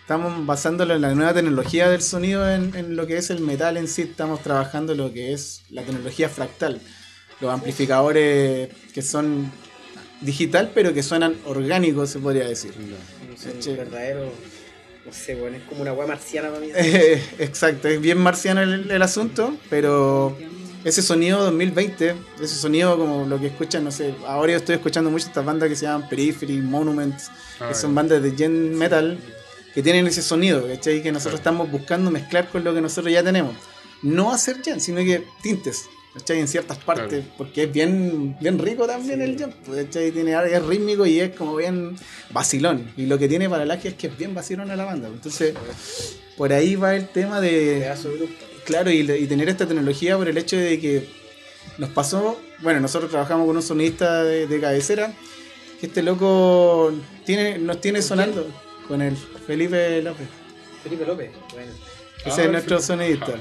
estamos 0.00 0.44
basándolo 0.44 0.94
en 0.96 1.02
la 1.02 1.14
nueva 1.14 1.32
tecnología 1.34 1.88
del 1.88 2.02
sonido 2.02 2.50
en, 2.50 2.74
en 2.74 2.96
lo 2.96 3.06
que 3.06 3.16
es 3.18 3.30
el 3.30 3.40
metal 3.40 3.76
en 3.76 3.86
sí. 3.86 4.02
Estamos 4.02 4.42
trabajando 4.42 4.94
lo 4.96 5.12
que 5.12 5.32
es 5.32 5.62
la 5.70 5.82
tecnología 5.82 6.28
fractal. 6.28 6.80
Los 7.40 7.52
amplificadores 7.52 8.70
que 8.92 9.02
son 9.02 9.52
digital, 10.20 10.72
pero 10.74 10.92
que 10.94 11.02
suenan 11.02 11.36
orgánicos, 11.44 12.10
se 12.10 12.18
podría 12.18 12.48
decir. 12.48 12.72
Son 13.40 13.58
Che. 13.60 13.74
verdaderos. 13.76 14.30
No 15.16 15.24
sé, 15.26 15.34
bueno, 15.36 15.56
es 15.56 15.62
como 15.64 15.82
una 15.82 15.92
weá 15.92 16.06
marciana 16.06 16.48
para 16.48 16.60
mí. 16.60 16.70
Eh, 16.74 17.22
exacto, 17.38 17.88
es 17.88 18.00
bien 18.00 18.18
marciano 18.18 18.62
el, 18.62 18.90
el 18.90 19.02
asunto, 19.02 19.56
pero 19.70 20.36
ese 20.84 21.02
sonido 21.02 21.42
2020, 21.44 22.14
ese 22.42 22.54
sonido 22.56 22.98
como 22.98 23.24
lo 23.24 23.38
que 23.40 23.46
escuchan, 23.46 23.84
no 23.84 23.90
sé, 23.92 24.14
ahora 24.26 24.52
yo 24.52 24.58
estoy 24.58 24.74
escuchando 24.74 25.10
mucho 25.10 25.26
estas 25.28 25.44
bandas 25.44 25.68
que 25.68 25.76
se 25.76 25.86
llaman 25.86 26.08
Periphery, 26.08 26.58
Monuments, 26.58 27.30
Ah, 27.60 27.68
que 27.68 27.74
ya. 27.74 27.80
son 27.80 27.94
bandas 27.94 28.20
de 28.22 28.32
gen 28.32 28.74
metal 28.76 29.16
que 29.72 29.82
tienen 29.82 30.06
ese 30.08 30.20
sonido, 30.22 30.66
¿cachai? 30.66 31.02
Que 31.02 31.12
nosotros 31.12 31.40
Claro. 31.40 31.58
estamos 31.62 31.70
buscando 31.70 32.10
mezclar 32.10 32.48
con 32.48 32.64
lo 32.64 32.74
que 32.74 32.80
nosotros 32.80 33.12
ya 33.12 33.22
tenemos. 33.22 33.54
No 34.02 34.32
hacer 34.32 34.60
gen, 34.62 34.80
sino 34.80 34.98
que 34.98 35.24
tintes, 35.42 35.84
¿cachai? 36.14 36.38
En 36.40 36.48
ciertas 36.48 36.78
partes, 36.78 37.08
Claro. 37.08 37.24
porque 37.36 37.64
es 37.64 37.72
bien, 37.72 38.36
bien 38.40 38.58
rico 38.58 38.86
también 38.86 39.20
el 39.20 39.36
pues, 39.66 39.84
¿cachai? 39.84 40.10
Tiene, 40.12 40.32
es 40.32 40.62
rítmico 40.64 41.04
y 41.06 41.20
es 41.20 41.34
como 41.36 41.56
bien 41.56 41.96
vacilón. 42.30 42.92
Y 42.96 43.06
lo 43.06 43.18
que 43.18 43.28
tiene 43.28 43.48
para 43.50 43.64
la 43.64 43.78
que 43.80 43.88
es 43.88 43.94
que 43.94 44.06
es 44.08 44.16
bien 44.16 44.34
vacilón 44.34 44.70
a 44.70 44.76
la 44.76 44.84
banda. 44.84 45.08
Entonces, 45.08 45.54
por 46.36 46.52
ahí 46.52 46.76
va 46.76 46.94
el 46.96 47.08
tema 47.08 47.40
de... 47.40 47.92
Claro, 48.64 48.90
y, 48.90 49.00
y 49.00 49.26
tener 49.26 49.48
esta 49.48 49.66
tecnología 49.66 50.16
por 50.16 50.28
el 50.28 50.38
hecho 50.38 50.56
de 50.56 50.80
que 50.80 51.08
nos 51.78 51.90
pasó, 51.90 52.40
bueno, 52.62 52.80
nosotros 52.80 53.10
trabajamos 53.10 53.46
con 53.46 53.56
un 53.56 53.62
sonidista 53.62 54.22
de, 54.24 54.46
de 54.46 54.60
cabecera, 54.60 55.12
que 55.80 55.86
este 55.86 56.02
loco 56.02 56.92
tiene, 57.26 57.58
nos 57.58 57.80
tiene 57.80 57.98
¿Con 57.98 58.08
sonando 58.08 58.46
con 58.88 59.02
el 59.02 59.16
Felipe 59.46 60.00
López. 60.02 60.28
Felipe 60.82 61.04
López. 61.04 61.30
Bueno. 61.52 61.72
Ese 62.24 62.40
Ah, 62.40 62.44
es 62.44 62.50
nuestro 62.50 62.80
Felipe. 62.80 63.16
sonidista. 63.26 63.34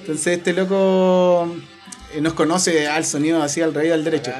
Entonces 0.00 0.26
este 0.38 0.52
loco 0.52 1.48
eh, 2.14 2.20
nos 2.20 2.34
conoce 2.34 2.86
al 2.88 3.04
sonido 3.04 3.42
así 3.42 3.60
al 3.60 3.74
rey 3.74 3.90
al 3.90 4.04
derecho. 4.04 4.32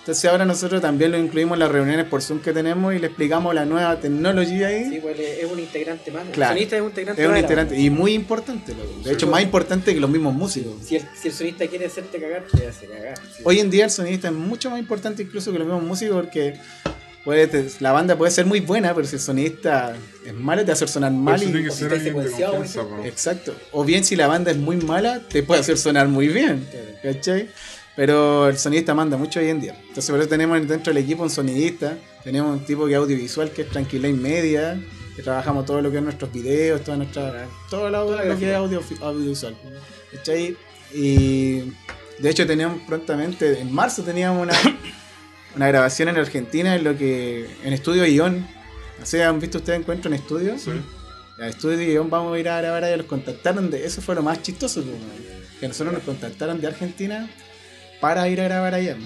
Entonces 0.00 0.24
ahora 0.30 0.46
nosotros 0.46 0.80
también 0.80 1.12
lo 1.12 1.18
incluimos 1.18 1.56
en 1.56 1.60
las 1.60 1.70
reuniones 1.70 2.06
por 2.06 2.22
Zoom 2.22 2.40
que 2.40 2.54
tenemos 2.54 2.94
y 2.94 2.98
le 2.98 3.08
explicamos 3.08 3.54
la 3.54 3.66
nueva 3.66 4.00
tecnología 4.00 4.68
ahí. 4.68 4.88
Sí, 4.88 4.98
pues 5.02 5.18
es 5.20 5.44
un 5.44 5.58
integrante 5.58 6.10
más. 6.10 6.22
Claro. 6.32 6.52
El 6.52 6.58
sonista 6.58 6.76
es 6.76 6.82
un 6.82 6.88
integrante 6.88 7.22
es 7.22 7.28
un 7.28 7.36
integrante 7.36 7.78
y 7.78 7.90
muy 7.90 8.14
importante, 8.14 8.72
loco. 8.74 8.88
De 8.98 9.04
Sí, 9.04 9.10
hecho, 9.10 9.26
pues. 9.26 9.30
más 9.32 9.42
importante 9.42 9.92
que 9.92 10.00
los 10.00 10.08
mismos 10.08 10.32
músicos. 10.32 10.72
Si 10.82 10.96
el, 10.96 11.02
si 11.14 11.28
el 11.28 11.34
sonista 11.34 11.66
quiere 11.66 11.84
hacerte 11.86 12.18
cagar, 12.18 12.44
te 12.50 12.66
hace 12.66 12.86
cagar. 12.86 13.18
Sí. 13.36 13.42
Hoy 13.44 13.60
en 13.60 13.68
día 13.68 13.84
el 13.84 13.90
sonidista 13.90 14.28
es 14.28 14.34
mucho 14.34 14.70
más 14.70 14.78
importante 14.78 15.22
incluso 15.24 15.52
que 15.52 15.58
los 15.58 15.66
mismos 15.66 15.84
músicos 15.84 16.16
porque 16.24 16.54
puede 17.24 17.68
la 17.80 17.92
banda 17.92 18.16
puede 18.16 18.30
ser 18.30 18.46
muy 18.46 18.60
buena, 18.60 18.94
pero 18.94 19.06
si 19.06 19.16
el 19.16 19.22
sonidista 19.22 19.94
es 20.24 20.34
malo 20.34 20.64
te 20.64 20.72
hacer 20.72 20.88
sonar 20.88 21.12
mal. 21.12 21.42
y- 21.42 21.46
tiene 21.46 21.64
que 21.64 21.70
ser 21.70 22.00
secuenciado, 22.00 22.56
confianza. 22.56 23.06
Exacto. 23.06 23.54
O 23.72 23.84
bien 23.84 24.04
si 24.04 24.16
la 24.16 24.26
banda 24.26 24.50
es 24.50 24.56
muy 24.56 24.76
mala, 24.76 25.20
te 25.28 25.42
puede 25.42 25.60
hacer 25.60 25.78
sonar 25.78 26.08
muy 26.08 26.28
bien. 26.28 26.66
¿Cachai? 27.02 27.48
Pero 27.96 28.48
el 28.48 28.56
sonidista 28.56 28.94
manda 28.94 29.16
mucho 29.16 29.40
hoy 29.40 29.48
en 29.48 29.60
día. 29.60 29.76
Entonces 29.88 30.10
por 30.10 30.20
eso 30.20 30.28
tenemos 30.28 30.66
dentro 30.68 30.92
del 30.92 31.02
equipo 31.02 31.22
un 31.24 31.30
sonidista, 31.30 31.96
tenemos 32.22 32.56
un 32.56 32.64
tipo 32.64 32.86
que 32.86 32.92
es 32.92 32.98
audiovisual 32.98 33.50
que 33.50 33.62
es 33.62 33.68
Tranquilane 33.70 34.14
Media, 34.14 34.80
que 35.16 35.22
trabajamos 35.22 35.66
todo 35.66 35.82
lo 35.82 35.90
que 35.90 35.96
es 35.96 36.02
nuestros 36.04 36.32
videos, 36.32 36.84
toda 36.84 36.96
nuestra, 36.96 37.46
todo 37.68 37.90
lo, 37.90 38.38
que 38.38 38.50
es 38.50 38.56
audio, 38.56 38.82
audiovisual. 39.00 39.56
¿Cachai? 40.12 40.56
Y 40.94 41.58
de 42.20 42.30
hecho 42.30 42.46
teníamos 42.46 42.82
prontamente, 42.86 43.60
en 43.60 43.72
marzo 43.72 44.02
teníamos 44.02 44.42
una, 44.42 44.54
una 45.58 45.66
grabación 45.68 46.08
en 46.08 46.16
Argentina 46.18 46.76
en 46.76 46.84
lo 46.84 46.96
que, 46.96 47.48
en 47.64 47.72
Estudio 47.72 48.04
Guión. 48.04 48.46
Sea, 49.02 49.28
¿han 49.28 49.40
visto 49.40 49.58
ustedes 49.58 49.80
encuentro 49.80 50.08
en 50.08 50.14
estudio? 50.14 50.56
Sí. 50.58 50.70
Al 51.38 51.50
estudio 51.50 51.78
guion 51.78 52.10
vamos 52.10 52.34
a 52.34 52.38
ir 52.40 52.48
a 52.48 52.60
grabar 52.60 52.82
allá, 52.84 52.96
los 52.96 53.06
contactaron 53.06 53.70
de, 53.70 53.84
eso 53.86 54.00
fue 54.02 54.14
lo 54.16 54.22
más 54.22 54.42
chistoso, 54.42 54.82
pues, 54.82 54.94
weón. 54.94 55.42
que 55.60 55.68
nosotros 55.68 55.94
nos 55.94 56.02
contactaron 56.02 56.60
de 56.60 56.66
Argentina 56.66 57.30
para 58.00 58.28
ir 58.28 58.40
a 58.40 58.44
grabar 58.44 58.74
allá. 58.74 58.96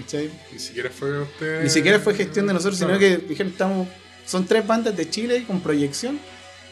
¿cachai? 0.00 0.30
Ni 0.52 0.58
siquiera 0.58 0.90
fue 0.90 1.20
usted. 1.22 1.62
Ni 1.62 1.70
siquiera 1.70 1.98
fue 2.00 2.14
gestión 2.14 2.46
de 2.48 2.52
nosotros, 2.54 2.78
sino 2.78 2.98
que 2.98 3.18
dijeron, 3.18 3.52
estamos, 3.52 3.88
son 4.26 4.44
tres 4.46 4.66
bandas 4.66 4.96
de 4.96 5.08
Chile 5.08 5.44
con 5.46 5.60
proyección 5.60 6.18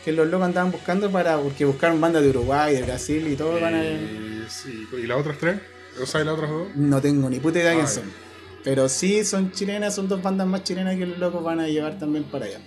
que 0.05 0.11
los 0.12 0.27
locos 0.29 0.47
andaban 0.47 0.70
buscando 0.72 1.11
para, 1.11 1.37
porque 1.39 1.64
buscaron 1.64 2.01
bandas 2.01 2.22
de 2.22 2.31
Uruguay, 2.31 2.74
de 2.74 2.83
Brasil 2.83 3.27
y 3.29 3.35
todo, 3.37 3.61
van 3.61 3.74
a- 3.74 3.85
Y, 3.85 4.45
sí, 4.49 4.87
¿y 5.03 5.07
las 5.07 5.18
otras 5.18 5.39
tres? 5.39 5.57
O 6.01 6.07
sea, 6.07 6.20
¿y 6.20 6.24
las 6.24 6.35
otras 6.35 6.51
dos? 6.51 6.68
no 6.74 7.01
tengo 7.01 7.31
ni 7.31 7.39
puta 7.41 7.59
idea 7.61 7.72
quién 7.74 7.87
Ay. 7.87 7.93
son. 7.93 8.26
Pero 8.67 8.89
sí 8.89 9.25
son 9.25 9.53
chilenas, 9.53 9.95
son 9.95 10.09
dos 10.09 10.21
bandas 10.21 10.45
más 10.45 10.64
chilenas 10.64 10.97
que 10.97 11.07
los 11.07 11.19
locos 11.19 11.45
van 11.45 11.61
a 11.61 11.69
llevar 11.69 12.01
también 12.01 12.25
para 12.25 12.47
allá. 12.47 12.59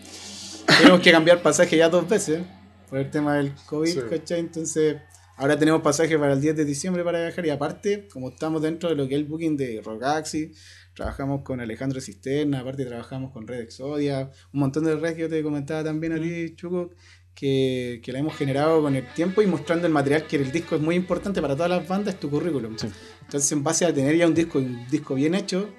Tenemos 0.78 1.02
que 1.02 1.12
cambiar 1.12 1.42
pasaje 1.42 1.76
ya 1.76 1.90
dos 1.90 2.08
veces. 2.08 2.42
por 2.90 3.00
el 3.00 3.12
tema 3.12 3.36
del 3.36 3.52
COVID, 3.66 3.92
Sí. 3.92 4.00
¿cachai? 4.10 4.40
Entonces, 4.40 4.96
ahora 5.36 5.60
tenemos 5.60 5.82
pasaje 5.82 6.18
para 6.18 6.32
el 6.34 6.40
10 6.42 6.56
de 6.56 6.64
diciembre 6.64 7.04
para 7.04 7.22
viajar 7.22 7.46
y 7.46 7.50
aparte, 7.50 8.08
como 8.14 8.30
estamos 8.30 8.62
dentro 8.62 8.88
de 8.88 8.96
lo 8.96 9.10
que 9.10 9.16
es 9.16 9.20
el 9.20 9.26
booking 9.28 9.58
de 9.58 9.82
Rogaxi, 9.84 10.54
trabajamos 10.96 11.42
con 11.44 11.60
Alejandro 11.60 12.00
Cisterna, 12.00 12.62
aparte 12.62 12.86
trabajamos 12.86 13.34
con 13.34 13.46
Red 13.46 13.60
Exodia, 13.60 14.32
un 14.54 14.60
montón 14.62 14.86
de 14.86 14.96
redes 14.96 15.16
que 15.16 15.22
yo 15.24 15.30
te 15.30 15.44
comentaba 15.44 15.84
también 15.84 16.14
a 16.14 16.20
ti, 16.22 16.56
Chuco, 16.56 16.92
que, 17.36 18.00
que 18.04 18.12
la 18.14 18.20
hemos 18.20 18.36
generado 18.36 18.82
con 18.82 18.96
el 18.96 19.06
tiempo 19.14 19.42
y 19.42 19.48
mostrando 19.48 19.86
el 19.86 19.94
material 19.94 20.26
que 20.28 20.38
el 20.38 20.50
disco 20.52 20.76
es 20.76 20.82
muy 20.82 20.96
importante 20.96 21.42
para 21.42 21.56
todas 21.56 21.70
las 21.70 21.88
bandas, 21.88 22.14
es 22.16 22.20
tu 22.22 22.30
currículum. 22.30 22.76
Sí. 22.78 22.88
Entonces, 23.22 23.52
en 23.52 23.64
base 23.64 23.86
a 23.86 23.94
tener 23.94 24.16
ya 24.16 24.26
un 24.28 24.34
disco, 24.34 24.58
un 24.60 24.88
disco 24.90 25.14
bien 25.16 25.36
hecho, 25.36 25.70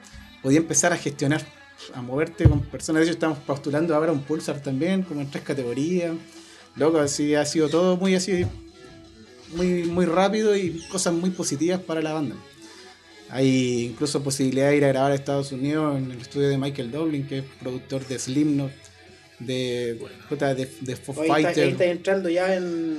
podía 0.42 0.58
empezar 0.58 0.92
a 0.92 0.96
gestionar, 0.96 1.42
a 1.94 2.02
moverte 2.02 2.44
con 2.44 2.60
personas. 2.60 3.00
De 3.00 3.06
hecho, 3.06 3.14
estamos 3.14 3.38
postulando 3.38 3.94
ahora 3.94 4.12
un 4.12 4.22
Pulsar 4.22 4.60
también, 4.62 5.02
como 5.02 5.20
en 5.20 5.30
tres 5.30 5.44
categorías. 5.44 6.14
Loco, 6.76 6.98
así 6.98 7.34
ha 7.34 7.44
sido 7.44 7.68
todo 7.68 7.96
muy 7.96 8.14
así, 8.14 8.46
muy, 9.54 9.84
muy 9.84 10.06
rápido 10.06 10.56
y 10.56 10.82
cosas 10.88 11.12
muy 11.14 11.30
positivas 11.30 11.80
para 11.80 12.00
la 12.00 12.12
banda. 12.12 12.36
Hay 13.28 13.86
incluso 13.90 14.22
posibilidad 14.22 14.70
de 14.70 14.76
ir 14.76 14.84
a 14.84 14.88
grabar 14.88 15.12
a 15.12 15.14
Estados 15.14 15.52
Unidos 15.52 15.96
en 15.96 16.10
el 16.10 16.20
estudio 16.20 16.48
de 16.48 16.58
Michael 16.58 16.90
Doblin, 16.90 17.26
que 17.26 17.38
es 17.38 17.44
productor 17.60 18.06
de 18.06 18.18
Slipknot, 18.18 18.72
de, 19.38 20.00
puta, 20.28 20.54
de, 20.54 20.68
de 20.80 20.96
Foo 20.96 21.14
Hoy 21.16 21.44
está, 21.44 21.62
está 21.62 21.84
entrando 21.84 22.28
ya 22.28 22.54
en. 22.54 22.98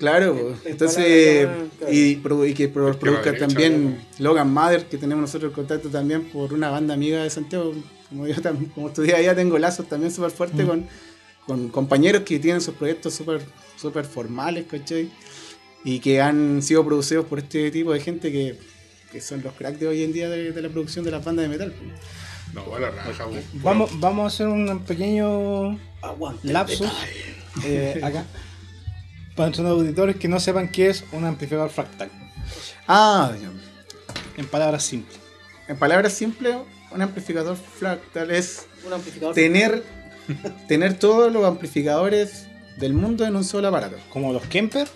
Claro, 0.00 0.32
En- 0.36 0.38
pues. 0.54 0.66
en 0.66 0.72
entonces, 0.72 1.48
claro. 1.78 1.92
y, 1.92 2.48
y 2.50 2.54
que 2.54 2.68
pro- 2.68 2.98
produzca 2.98 3.36
también. 3.36 4.00
Logan 4.18 4.52
Mother, 4.52 4.86
que 4.86 4.96
tenemos 4.98 5.20
nosotros 5.22 5.52
contacto 5.52 5.88
también 5.90 6.24
por 6.30 6.52
una 6.52 6.70
banda 6.70 6.94
amiga 6.94 7.22
de 7.22 7.30
Santiago. 7.30 7.72
Como 8.08 8.26
yo 8.26 8.34
tam- 8.36 8.72
como 8.74 8.88
estudié 8.88 9.14
allá, 9.14 9.36
tengo 9.36 9.56
lazos 9.58 9.88
también 9.88 10.10
súper 10.10 10.32
fuertes 10.32 10.64
Mm. 10.64 10.68
con, 10.68 10.86
con 11.46 11.68
compañeros 11.68 12.22
que 12.22 12.38
tienen 12.40 12.60
sus 12.60 12.74
proyectos 12.74 13.14
súper 13.14 13.42
súper 13.76 14.04
formales, 14.04 14.64
¿cachai? 14.68 15.08
Y 15.84 16.00
que 16.00 16.20
han 16.20 16.60
sido 16.62 16.84
producidos 16.84 17.24
por 17.26 17.38
este 17.38 17.70
tipo 17.70 17.92
de 17.92 18.00
gente 18.00 18.30
que, 18.32 18.58
que 19.12 19.20
son 19.20 19.42
los 19.42 19.52
cracks 19.54 19.78
de 19.80 19.86
hoy 19.86 20.02
en 20.02 20.12
día 20.12 20.28
de, 20.28 20.52
de 20.52 20.62
la 20.62 20.68
producción 20.68 21.04
de 21.04 21.10
las 21.12 21.24
bandas 21.24 21.44
de 21.44 21.48
metal. 21.48 21.72
pues. 21.78 22.00
No, 22.66 22.74
a 22.74 22.80
la 22.80 22.90
raja. 22.90 23.26
Vamos, 23.62 23.90
vamos 24.00 24.24
a 24.24 24.26
hacer 24.26 24.48
un 24.48 24.80
pequeño 24.84 25.78
lapsus 26.42 26.80
detalle. 26.80 27.94
eh, 27.96 28.00
acá. 28.02 28.24
Para 29.36 29.48
nuestros 29.48 29.68
auditores 29.68 30.16
que 30.16 30.28
no 30.28 30.40
sepan 30.40 30.68
qué 30.68 30.88
es 30.88 31.04
un 31.12 31.24
amplificador 31.24 31.70
fractal. 31.70 32.10
Ah. 32.86 33.32
En 34.36 34.46
palabras 34.46 34.82
simples. 34.82 35.18
en 35.68 35.78
palabras 35.78 36.12
simples, 36.12 36.56
un 36.90 37.02
amplificador 37.02 37.56
fractal 37.56 38.30
es 38.30 38.66
Un 38.86 38.92
amplificador. 38.92 39.34
tener, 39.34 39.84
tener 40.68 40.98
todos 40.98 41.32
los 41.32 41.44
amplificadores 41.44 42.46
del 42.78 42.94
mundo 42.94 43.24
en 43.24 43.36
un 43.36 43.44
solo 43.44 43.68
aparato. 43.68 43.96
Como 44.10 44.32
los 44.32 44.42
Kemper. 44.46 44.88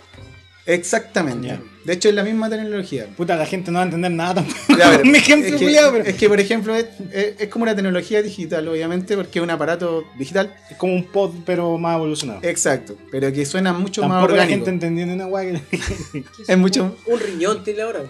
Exactamente. 0.66 1.60
De 1.84 1.92
hecho, 1.92 2.08
es 2.08 2.14
la 2.14 2.22
misma 2.24 2.48
tecnología. 2.48 3.06
Puta, 3.16 3.36
la 3.36 3.44
gente 3.46 3.70
no 3.70 3.76
va 3.76 3.82
a 3.82 3.84
entender 3.86 4.10
nada 4.10 4.34
tampoco. 4.36 4.58
Ya, 4.78 4.90
pero 4.96 5.02
Un 5.08 5.14
ejemplo, 5.14 5.54
es, 5.54 5.60
que, 5.60 5.66
pero- 5.66 6.04
es 6.04 6.14
que, 6.14 6.28
por 6.28 6.40
ejemplo, 6.40 6.74
es, 6.74 6.86
es- 7.12 7.34
es 7.40 7.48
como 7.48 7.62
una 7.64 7.74
tecnología 7.76 8.22
digital, 8.22 8.66
obviamente, 8.68 9.16
porque 9.16 9.38
es 9.38 9.42
un 9.42 9.50
aparato 9.50 10.04
digital. 10.18 10.54
Es 10.70 10.76
como 10.76 10.94
un 10.94 11.04
pod, 11.04 11.30
pero 11.44 11.76
más 11.78 11.96
evolucionado. 11.96 12.40
Exacto. 12.42 12.96
Pero 13.10 13.32
que 13.32 13.44
suena 13.46 13.72
mucho 13.72 14.02
más 14.02 14.10
Tampoco 14.12 14.28
la 14.36 14.42
orgánico. 14.42 14.54
gente 14.66 14.70
entendiendo 14.70 15.14
una 15.14 15.26
guay 15.26 15.60
que... 15.70 16.22
Es 16.48 16.58
mucho. 16.58 16.96
Un 17.06 17.20
riñón 17.20 17.62
tiene 17.64 17.82
ahora. 17.82 18.00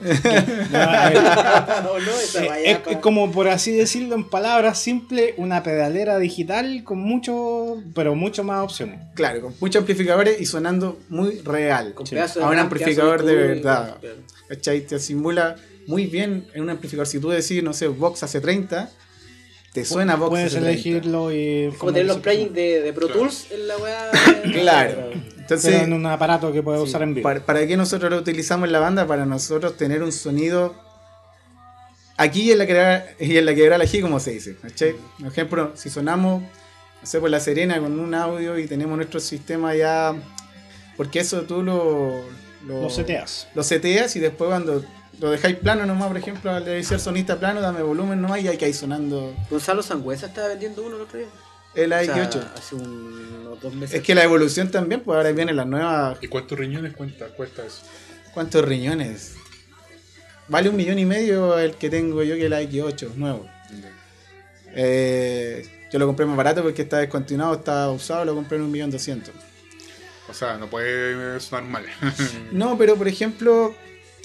No, 0.71 0.79
a 0.79 1.09
ver, 1.11 1.19
¿O 1.19 1.99
no? 1.99 2.49
Vaya 2.49 2.81
es, 2.91 2.97
como 2.99 3.31
por 3.33 3.49
así 3.49 3.73
decirlo 3.73 4.15
en 4.15 4.25
palabras 4.29 4.79
simples, 4.79 5.35
una 5.37 5.63
pedalera 5.63 6.19
digital 6.19 6.83
con 6.85 6.99
mucho, 6.99 7.83
pero 7.95 8.15
mucho 8.15 8.45
más 8.45 8.63
opciones. 8.65 9.01
Claro, 9.15 9.41
con 9.43 9.55
muchos 9.61 9.81
amplificadores 9.81 10.41
y 10.41 10.47
sonando 10.47 10.99
muy 11.09 11.41
real. 11.41 11.95
Con 11.95 12.07
Sí. 12.07 12.15
pedazos 12.15 12.43
A 12.43 12.49
un 12.49 12.59
amplificador 12.59 13.25
de 13.25 13.35
verdad. 13.35 13.64
Claro. 13.71 14.01
¿Cachai? 14.49 14.81
Te 14.83 14.99
simula 14.99 15.57
muy 15.87 16.07
bien 16.07 16.47
en 16.55 16.63
un 16.63 16.71
amplificador. 16.71 17.07
Si 17.07 17.19
tú 17.19 17.31
decís, 17.31 17.63
no 17.63 17.73
sé, 17.73 17.89
Vox 17.89 18.23
hace 18.23 18.41
30, 18.41 18.91
te 19.73 19.85
suena 19.85 20.17
Vox 20.17 20.31
Puedes 20.31 20.47
hace 20.47 20.61
30. 20.61 20.71
elegirlo 20.71 21.33
y... 21.33 21.73
Como 21.79 21.93
tener 21.93 22.07
los 22.07 22.19
plugins 22.19 22.53
de, 22.55 22.81
de 22.81 22.93
Pro 22.93 23.09
Tools 23.09 23.47
en 23.51 23.69
la 23.69 23.77
weá. 23.79 24.11
Claro. 24.53 25.11
Pero 25.11 25.23
Entonces, 25.37 25.83
en 25.83 25.93
un 25.93 26.07
aparato 26.07 26.53
que 26.53 26.63
puedes 26.63 26.81
usar 26.81 27.03
en 27.03 27.15
vivo. 27.15 27.25
¿para, 27.25 27.45
para 27.45 27.67
qué 27.67 27.77
nosotros 27.77 28.11
lo 28.11 28.19
utilizamos 28.19 28.67
en 28.67 28.73
la 28.73 28.79
banda? 28.79 29.07
Para 29.07 29.27
nosotros 29.27 29.77
tener 29.77 30.03
un 30.03 30.13
sonido 30.13 30.75
aquí 32.17 32.53
en 32.53 32.59
la 32.59 32.67
quebrada, 32.67 33.07
y 33.19 33.37
en 33.37 33.47
la 33.47 33.55
quebrada 33.55 33.79
la 33.79 33.85
G, 33.85 34.01
como 34.01 34.21
se 34.21 34.33
dice. 34.33 34.57
¿cachai? 34.61 34.95
Por 35.19 35.29
ejemplo, 35.29 35.73
si 35.75 35.91
sonamos, 35.91 36.43
no 36.43 37.07
sé, 37.07 37.21
por 37.21 37.31
La 37.31 37.41
Serena 37.41 37.79
con 37.81 37.99
un 37.99 38.15
audio 38.15 38.59
y 38.59 38.67
tenemos 38.67 38.97
nuestro 38.97 39.21
sistema 39.21 39.75
ya. 39.75 40.15
Porque 40.97 41.21
eso 41.21 41.43
tú 41.43 41.63
lo. 41.63 42.23
Lo, 42.67 42.83
Los 42.83 42.95
seteas. 42.95 43.47
Lo 43.55 43.63
seteas 43.63 44.17
y 44.17 44.21
después 44.21 44.49
cuando 44.49 44.85
lo 45.21 45.31
dejáis 45.31 45.57
plano 45.57 45.85
nomás, 45.87 46.09
por 46.09 46.17
ejemplo, 46.17 46.51
al 46.51 46.65
decir 46.65 46.99
sonista 46.99 47.39
plano, 47.39 47.61
dame 47.61 47.83
volumen 47.83 48.21
nomás 48.21 48.41
y 48.43 48.49
hay 48.49 48.57
que 48.57 48.69
ir 48.69 48.75
sonando 48.75 49.35
Gonzalo 49.51 49.83
Sangüesa 49.83 50.27
estaba 50.27 50.49
vendiendo 50.49 50.83
uno 50.83 50.97
el 50.97 51.03
otro 51.03 51.19
día. 51.19 51.29
el 51.75 51.93
O 51.93 52.05
sea, 52.05 52.15
AX8. 52.31 52.41
hace 52.57 52.75
un- 52.75 53.37
unos 53.47 53.61
dos 53.61 53.75
meses. 53.75 53.97
Es 53.97 54.03
que 54.03 54.15
la 54.15 54.25
evolución 54.25 54.71
también, 54.71 55.01
pues 55.03 55.17
ahora 55.17 55.31
vienen 55.33 55.57
las 55.57 55.67
nuevas. 55.67 56.19
¿Y 56.23 56.29
cuántos 56.29 56.59
riñones 56.59 56.95
cuenta, 56.97 57.27
cuesta 57.29 57.65
eso? 57.67 57.83
¿Cuántos 58.33 58.65
riñones? 58.65 59.35
Vale 60.49 60.69
un 60.69 60.77
millón 60.77 60.99
y 60.99 61.05
medio 61.05 61.59
el 61.59 61.75
que 61.77 61.89
tengo 61.91 62.23
yo 62.23 62.35
que 62.37 62.47
el 62.47 62.53
AX8 62.53 63.15
nuevo. 63.17 63.47
Eh, 64.75 65.65
yo 65.93 65.99
lo 65.99 66.07
compré 66.07 66.27
más 66.27 66.37
barato 66.37 66.63
porque 66.63 66.83
está 66.83 66.99
descontinuado, 66.99 67.55
está 67.55 67.89
usado, 67.91 68.25
lo 68.25 68.35
compré 68.35 68.57
en 68.59 68.65
un 68.65 68.71
millón 68.73 68.91
doscientos. 68.91 69.33
O 70.29 70.35
sea, 70.35 70.57
no 70.57 70.69
puede 70.69 71.39
sonar 71.41 71.65
mal. 71.65 71.85
No, 72.53 72.79
pero 72.79 72.97
por 72.97 73.09
ejemplo, 73.09 73.75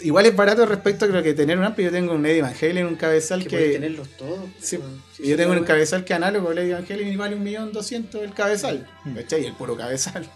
igual 0.01 0.25
es 0.25 0.35
barato 0.35 0.65
respecto 0.65 1.05
a 1.05 1.07
lo 1.07 1.23
que 1.23 1.33
tener 1.33 1.57
un 1.57 1.63
ampli. 1.65 1.85
Yo 1.85 1.91
tengo 1.91 2.13
un 2.13 2.25
Eddie 2.25 2.41
Van 2.41 2.53
Halen, 2.59 2.85
un 2.85 2.95
cabezal 2.95 3.43
que 3.43 3.49
que. 3.49 3.69
tenerlos 3.69 4.07
todos. 4.17 4.39
Sí, 4.59 4.77
weón. 4.77 5.01
Sí, 5.15 5.23
yo 5.23 5.29
sí, 5.31 5.35
tengo 5.35 5.53
un 5.53 5.63
cabezal 5.63 6.05
que 6.05 6.13
análogo, 6.13 6.51
el 6.51 6.59
Eddie 6.59 6.73
Van 6.73 6.85
Halen 6.89 7.07
y 7.07 7.15
vale 7.15 7.35
un 7.35 7.43
millón 7.43 7.73
doscientos 7.73 8.23
el 8.23 8.33
cabezal. 8.33 8.87
Mm. 9.05 9.15
¿Cachai? 9.15 9.45
El 9.45 9.53
puro 9.53 9.75
cabezal. 9.75 10.29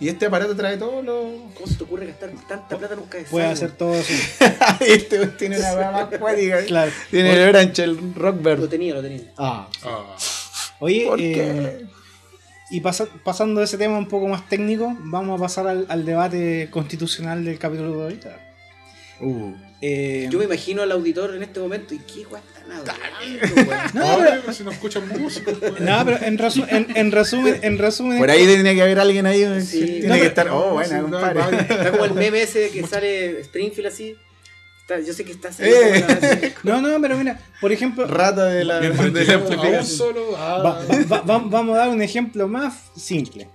Y 0.00 0.08
este 0.08 0.26
aparato 0.26 0.56
trae 0.56 0.76
todo 0.76 1.02
lo. 1.02 1.50
¿Cómo 1.54 1.66
se 1.66 1.76
te 1.76 1.84
ocurre 1.84 2.06
gastar 2.06 2.30
tanta 2.48 2.76
plata 2.76 2.94
en 2.94 3.00
un 3.00 3.06
cabezal? 3.06 3.30
Puedes 3.30 3.46
weón? 3.46 3.52
hacer 3.52 3.72
todo 3.72 3.94
eso. 3.94 4.12
este 4.80 5.26
tiene 5.28 5.58
una 5.58 5.72
weá 5.74 5.90
más 5.92 6.18
cuática. 6.18 6.64
Claro. 6.64 6.90
Tiene 7.10 7.32
el 7.34 7.48
Orange, 7.48 7.84
el 7.84 8.14
Rockbird. 8.14 8.58
Lo 8.58 8.68
tenía, 8.68 8.94
lo 8.94 9.02
tenía. 9.02 9.32
Ah. 9.38 9.68
Ah, 9.84 10.16
Oye, 10.80 11.06
¿Por 11.06 11.20
eh, 11.20 11.32
qué? 11.32 11.86
Y 12.76 12.80
pasa- 12.80 13.08
pasando 13.24 13.60
de 13.60 13.66
ese 13.66 13.78
tema 13.78 13.96
un 13.98 14.08
poco 14.08 14.26
más 14.28 14.48
técnico, 14.48 14.94
vamos 15.00 15.38
a 15.38 15.42
pasar 15.42 15.66
al, 15.68 15.86
al 15.88 16.04
debate 16.04 16.68
constitucional 16.70 17.44
del 17.44 17.58
capítulo 17.58 17.96
de 17.96 18.02
ahorita. 18.04 18.36
Uh. 19.20 19.52
Eh, 19.80 20.28
Yo 20.30 20.38
me 20.38 20.46
imagino 20.46 20.82
al 20.82 20.90
auditor 20.92 21.34
en 21.36 21.42
este 21.42 21.60
momento 21.60 21.94
y 21.94 21.98
qué 21.98 22.26
weá 22.26 22.40
están 22.40 22.64
no, 23.94 24.18
pero, 24.18 24.52
si 24.52 24.64
no 24.64 24.70
escuchan 24.70 25.06
música. 25.08 25.52
no, 25.80 26.04
pero 26.04 26.18
en, 26.22 26.38
resu- 26.38 26.66
en, 26.68 26.86
en 26.96 27.12
resumen, 27.12 27.58
en 27.62 27.78
resumen 27.78 28.18
Por 28.18 28.30
ahí 28.30 28.46
tiene 28.46 28.74
que 28.74 28.82
haber 28.82 28.98
alguien 28.98 29.26
ahí. 29.26 29.44
Sí. 29.62 29.84
tiene 30.00 30.08
No, 30.08 30.14
que 30.14 30.20
pero- 30.20 30.28
estar. 30.28 30.48
Oh, 30.50 30.72
buena, 30.72 31.00
compadre. 31.02 31.58
Está 31.60 31.90
como 31.92 32.04
el 32.06 32.14
meme 32.14 32.42
ese 32.42 32.70
que 32.70 32.86
sale 32.86 33.40
Springfield 33.40 33.88
así. 33.88 34.16
Yo 35.06 35.12
sé 35.14 35.24
que 35.24 35.32
está 35.32 35.48
así. 35.48 35.62
Eh. 35.64 36.54
No, 36.62 36.80
no, 36.82 37.00
pero 37.00 37.16
mira, 37.16 37.40
por 37.60 37.72
ejemplo, 37.72 38.06
Rata 38.06 38.46
de 38.46 38.64
la, 38.64 38.80
de 38.80 39.82
solo. 39.84 40.36
ah, 40.36 40.58
va- 40.62 40.80
va- 41.10 41.20
va- 41.22 41.44
vamos 41.46 41.74
a 41.74 41.78
dar 41.80 41.88
un 41.88 42.02
ejemplo 42.02 42.46
más 42.48 42.90
simple. 42.96 43.48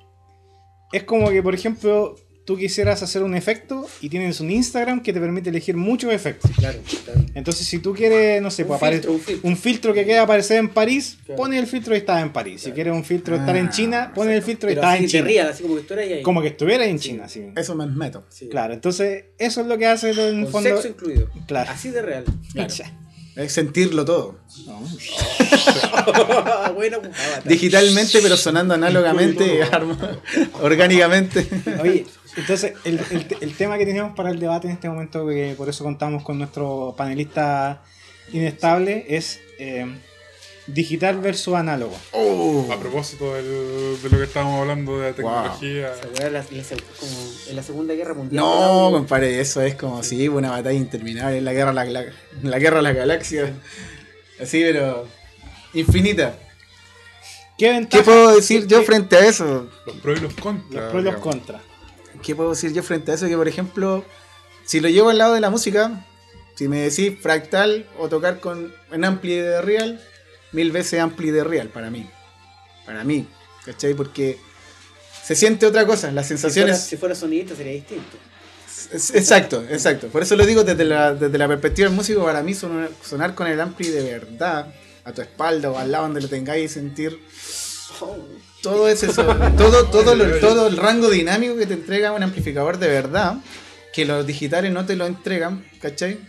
Es 0.91 1.03
como 1.03 1.29
que, 1.29 1.43
por 1.43 1.53
ejemplo, 1.53 2.15
tú 2.49 2.57
quisieras 2.57 3.03
hacer 3.03 3.21
un 3.21 3.35
efecto 3.35 3.85
y 4.01 4.09
tienes 4.09 4.39
un 4.39 4.49
Instagram 4.49 5.03
que 5.03 5.13
te 5.13 5.19
permite 5.19 5.51
elegir 5.51 5.77
muchos 5.77 6.11
efectos. 6.11 6.49
Claro, 6.57 6.79
claro. 7.05 7.21
Entonces, 7.35 7.67
si 7.67 7.77
tú 7.77 7.93
quieres, 7.93 8.41
no 8.41 8.49
sé, 8.49 8.63
Un 8.63 8.69
pues, 8.69 8.81
filtro, 8.91 9.11
un 9.11 9.19
filtro. 9.19 9.49
un 9.51 9.55
filtro 9.55 9.93
que 9.93 10.03
queda 10.03 10.23
aparecer 10.23 10.57
en 10.57 10.69
París, 10.69 11.19
Claro. 11.27 11.37
pones 11.43 11.59
el 11.59 11.67
filtro 11.67 11.93
y 11.93 11.99
estás 11.99 12.23
en 12.23 12.33
París. 12.33 12.61
Si 12.63 12.71
quieres 12.71 12.91
un 12.93 13.03
filtro 13.05 13.35
de 13.35 13.41
estar 13.41 13.55
en 13.55 13.67
Ah, 13.67 13.69
China, 13.69 14.11
pones 14.15 14.35
el 14.35 14.41
filtro 14.41 14.67
y 14.67 14.73
estás 14.73 14.99
en 14.99 15.05
China. 15.07 15.25
real, 15.25 15.49
así 15.49 15.61
como 15.61 15.75
que 15.75 15.81
estuvieras 15.81 16.11
ahí. 16.17 16.21
Como 16.23 16.41
que 16.41 16.47
estuvieras 16.47 16.87
en 16.87 16.97
Sí. 16.97 17.09
China, 17.09 17.29
sí. 17.29 17.43
Eso 17.55 17.75
me 17.75 17.85
meto. 17.85 18.25
Sí. 18.29 18.47
Claro, 18.49 18.73
entonces 18.73 19.25
eso 19.37 19.61
es 19.61 19.67
lo 19.67 19.77
que 19.77 19.85
hace 19.85 20.09
en 20.09 20.17
el 20.19 20.43
Con 20.45 20.51
fondo. 20.51 20.69
sexo 20.71 20.87
incluido. 20.87 21.29
Claro. 21.45 21.69
Así 21.69 21.91
de 21.91 22.01
real. 22.01 22.23
Claro. 22.51 22.73
Es 23.35 23.53
sentirlo 23.53 24.03
todo. 24.03 24.39
No. 24.65 24.81
bueno, 26.75 26.99
pues. 26.99 27.13
Digitalmente, 27.45 28.19
pero 28.21 28.35
sonando 28.35 28.73
análogamente, 28.73 29.61
orgánicamente. 30.61 31.47
Oye, 31.81 32.05
entonces 32.39 32.73
el, 32.83 32.99
el- 33.11 33.37
el 33.41 33.53
tema 33.55 33.77
que 33.77 33.85
teníamos 33.85 34.15
para 34.15 34.29
el 34.31 34.39
debate 34.39 34.67
en 34.67 34.73
este 34.73 34.89
momento, 34.89 35.27
que 35.27 35.53
por 35.57 35.69
eso 35.69 35.83
contamos 35.83 36.23
con 36.23 36.37
nuestro 36.37 36.93
panelista 36.97 37.81
inestable, 38.31 39.05
es 39.09 39.39
eh, 39.59 39.85
digital 40.67 41.19
versus 41.19 41.55
análogo. 41.55 41.95
Oh. 42.11 42.67
A 42.71 42.79
propósito 42.79 43.33
del- 43.33 44.01
de 44.01 44.09
lo 44.09 44.17
que 44.17 44.23
estábamos 44.23 44.61
hablando 44.61 44.99
de 44.99 45.09
la 45.09 45.15
tecnología. 45.15 45.91
Weá, 46.19 46.29
la- 46.29 46.43
como 46.43 47.11
en 47.49 47.55
la 47.55 47.63
Segunda 47.63 47.93
Guerra 47.95 48.13
Mundial. 48.13 48.43
No, 48.43 48.89
compadre, 48.91 49.39
eso 49.41 49.61
es 49.61 49.75
como 49.75 50.03
si 50.03 50.27
una 50.27 50.51
batalla 50.51 50.77
interminable, 50.77 51.41
la 51.41 51.53
guerra, 51.53 51.73
la, 51.73 51.85
la, 51.85 52.05
la 52.43 52.59
guerra 52.59 52.77
de 52.77 52.83
las 52.83 52.95
galaxias. 52.95 53.49
Así, 54.41 54.61
pero 54.61 55.07
infinita. 55.73 56.35
¿Qué 57.57 57.87
puedo 58.05 58.33
decir 58.35 58.67
yo 58.67 58.79
¿Qué- 58.79 58.85
frente 58.85 59.17
a 59.17 59.25
eso? 59.27 59.67
Los 59.85 59.95
pros 59.97 60.19
y 60.19 60.21
los 60.21 60.33
contras. 60.35 60.71
Los 60.83 60.91
pros 60.91 61.01
y 61.01 61.05
los 61.05 61.15
contras. 61.17 61.61
¿Qué 62.23 62.35
puedo 62.35 62.51
decir 62.51 62.73
yo 62.73 62.83
frente 62.83 63.11
a 63.11 63.15
eso? 63.15 63.27
Que 63.27 63.37
por 63.37 63.47
ejemplo, 63.47 64.05
si 64.65 64.79
lo 64.79 64.89
llevo 64.89 65.09
al 65.09 65.17
lado 65.17 65.33
de 65.33 65.41
la 65.41 65.49
música, 65.49 66.05
si 66.55 66.67
me 66.67 66.79
decís 66.81 67.17
fractal 67.21 67.87
o 67.97 68.09
tocar 68.09 68.39
con 68.39 68.73
un 68.91 69.05
ampli 69.05 69.35
de 69.35 69.61
real, 69.61 70.03
mil 70.51 70.71
veces 70.71 70.99
ampli 70.99 71.31
de 71.31 71.43
real 71.43 71.69
para 71.69 71.89
mí. 71.89 72.09
Para 72.85 73.03
mí, 73.03 73.27
¿cachai? 73.65 73.93
Porque 73.93 74.39
se 75.23 75.35
siente 75.35 75.65
otra 75.65 75.85
cosa, 75.85 76.11
las 76.11 76.27
Si 76.27 76.33
fuera, 76.35 76.41
sensaciones... 76.41 76.81
si 76.81 76.97
fuera 76.97 77.15
sonidista 77.15 77.55
sería 77.55 77.73
distinto. 77.73 78.17
Exacto, 78.91 79.63
exacto. 79.69 80.07
Por 80.07 80.23
eso 80.23 80.35
lo 80.35 80.45
digo 80.45 80.63
desde 80.63 80.85
la, 80.85 81.13
desde 81.13 81.37
la 81.37 81.47
perspectiva 81.47 81.87
del 81.87 81.95
músico, 81.95 82.23
para 82.23 82.41
mí 82.41 82.53
sonar, 82.53 82.89
sonar 83.03 83.35
con 83.35 83.47
el 83.47 83.59
ampli 83.59 83.89
de 83.89 84.01
verdad, 84.03 84.73
a 85.03 85.11
tu 85.11 85.21
espalda 85.21 85.71
o 85.71 85.77
al 85.77 85.91
lado 85.91 86.05
donde 86.05 86.21
lo 86.21 86.29
tengáis 86.29 86.71
y 86.71 86.73
sentir 86.73 87.19
Oh, 88.01 88.17
todo 88.61 88.87
ese 88.89 89.11
so- 89.13 89.23
todo, 89.57 89.85
todo, 89.85 90.15
lo- 90.15 90.39
todo 90.39 90.67
el 90.67 90.77
rango 90.77 91.09
dinámico 91.09 91.55
que 91.57 91.65
te 91.65 91.73
entrega 91.75 92.11
un 92.11 92.23
amplificador 92.23 92.77
de 92.77 92.87
verdad, 92.87 93.37
que 93.93 94.05
los 94.05 94.25
digitales 94.25 94.71
no 94.71 94.85
te 94.85 94.95
lo 94.95 95.05
entregan, 95.05 95.65
¿cachai? 95.81 96.19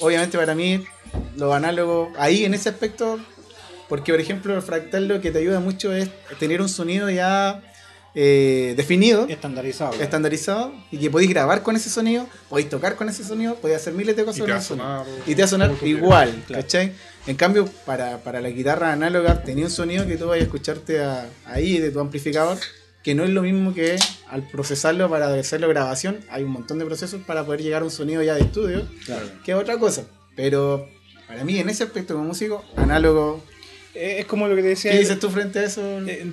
Obviamente 0.00 0.36
para 0.38 0.54
mí, 0.54 0.84
los 1.36 1.54
análogos, 1.54 2.10
ahí 2.18 2.44
en 2.44 2.54
ese 2.54 2.68
aspecto, 2.68 3.18
porque 3.88 4.12
por 4.12 4.20
ejemplo 4.20 4.54
el 4.54 4.62
fractal 4.62 5.08
lo 5.08 5.20
que 5.20 5.30
te 5.30 5.38
ayuda 5.38 5.60
mucho 5.60 5.92
es 5.94 6.08
tener 6.38 6.60
un 6.60 6.68
sonido 6.68 7.08
ya 7.10 7.62
eh, 8.14 8.74
definido, 8.76 9.26
Estandarizado. 9.26 9.94
estandarizado, 9.94 10.74
y 10.90 10.98
que 10.98 11.10
podéis 11.10 11.30
grabar 11.30 11.62
con 11.62 11.76
ese 11.76 11.88
sonido, 11.88 12.26
podéis 12.50 12.68
tocar 12.68 12.94
con 12.96 13.08
ese 13.08 13.24
sonido, 13.24 13.54
podéis 13.54 13.80
hacer 13.80 13.94
miles 13.94 14.14
de 14.14 14.24
cosas 14.26 14.36
Y 14.36 14.40
con 14.40 14.46
te 14.48 14.52
va 14.52 14.58
a 14.58 14.60
ese 14.60 14.68
sonido. 14.68 14.86
sonar. 15.04 15.06
Y 15.26 15.34
te 15.34 15.40
va 15.40 15.44
a 15.46 15.48
sonar 15.48 15.72
igual, 15.82 16.42
Claro. 16.46 16.62
¿cachai? 16.62 16.92
En 17.26 17.36
cambio, 17.36 17.66
para, 17.86 18.18
para 18.18 18.40
la 18.40 18.50
guitarra 18.50 18.92
análoga 18.92 19.42
tenía 19.44 19.64
un 19.64 19.70
sonido 19.70 20.06
que 20.06 20.16
tú 20.16 20.26
vayas 20.26 20.42
a 20.42 20.46
escucharte 20.46 21.00
a- 21.00 21.28
ahí 21.46 21.78
de 21.78 21.90
tu 21.92 22.00
amplificador, 22.00 22.58
que 23.04 23.14
no 23.14 23.22
es 23.24 23.30
lo 23.30 23.42
mismo 23.42 23.72
que 23.74 23.96
al 24.28 24.48
procesarlo 24.48 25.08
para 25.08 25.32
hacerlo 25.34 25.68
grabación. 25.68 26.18
Hay 26.30 26.42
un 26.42 26.50
montón 26.50 26.78
de 26.80 26.84
procesos 26.84 27.20
para 27.22 27.44
poder 27.44 27.62
llegar 27.62 27.82
a 27.82 27.84
un 27.84 27.90
sonido 27.92 28.22
ya 28.22 28.34
de 28.34 28.40
estudio, 28.42 28.88
Claro. 29.06 29.26
que 29.44 29.52
es 29.52 29.56
otra 29.58 29.78
cosa. 29.78 30.04
Pero 30.34 30.88
para 31.28 31.44
mí, 31.44 31.58
en 31.58 31.68
ese 31.68 31.84
aspecto 31.84 32.14
como 32.14 32.26
músico, 32.26 32.64
análogo. 32.76 33.42
Eh, 33.94 34.16
Es 34.20 34.24
como 34.26 34.48
lo 34.48 34.56
que 34.56 34.62
te 34.62 34.68
decía. 34.68 34.90
¿Qué 34.92 34.98
dices 34.98 35.18
tú 35.20 35.30
frente 35.30 35.58
a 35.60 35.64
eso? 35.64 35.82
Eh, 36.08 36.32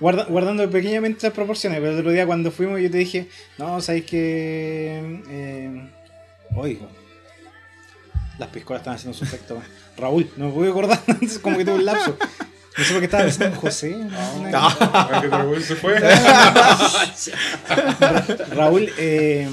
guarda- 0.00 0.24
guardando 0.24 0.68
pequeñamente 0.70 1.26
las 1.26 1.34
proporciones, 1.34 1.78
pero 1.78 1.92
el 1.92 1.98
otro 1.98 2.10
día 2.10 2.26
cuando 2.26 2.50
fuimos 2.50 2.80
yo 2.80 2.90
te 2.90 2.98
dije, 2.98 3.28
no, 3.58 3.80
sabéis 3.80 4.06
que... 4.06 5.22
Eh, 5.28 5.90
oigo, 6.56 6.88
las 8.38 8.48
piscolas 8.50 8.80
están 8.82 8.94
haciendo 8.94 9.16
su 9.16 9.24
efecto. 9.24 9.60
Raúl, 9.96 10.30
no 10.36 10.46
me 10.48 10.52
pude 10.52 10.70
acordar, 10.70 11.00
antes 11.06 11.38
como 11.38 11.56
que 11.58 11.64
tuve 11.64 11.76
un 11.76 11.84
lapso. 11.84 12.16
No 12.78 12.84
sé 12.84 12.90
por 12.90 13.00
qué 13.00 13.04
estaba 13.06 13.22
pensando, 13.24 13.56
José. 13.58 13.94
una- 13.96 14.50
Ah, 14.52 15.18
que 15.22 15.28
Raúl 15.28 15.62
se 15.62 15.76
fue. 15.76 15.98
Raúl, 18.54 18.90
eh, 18.98 19.48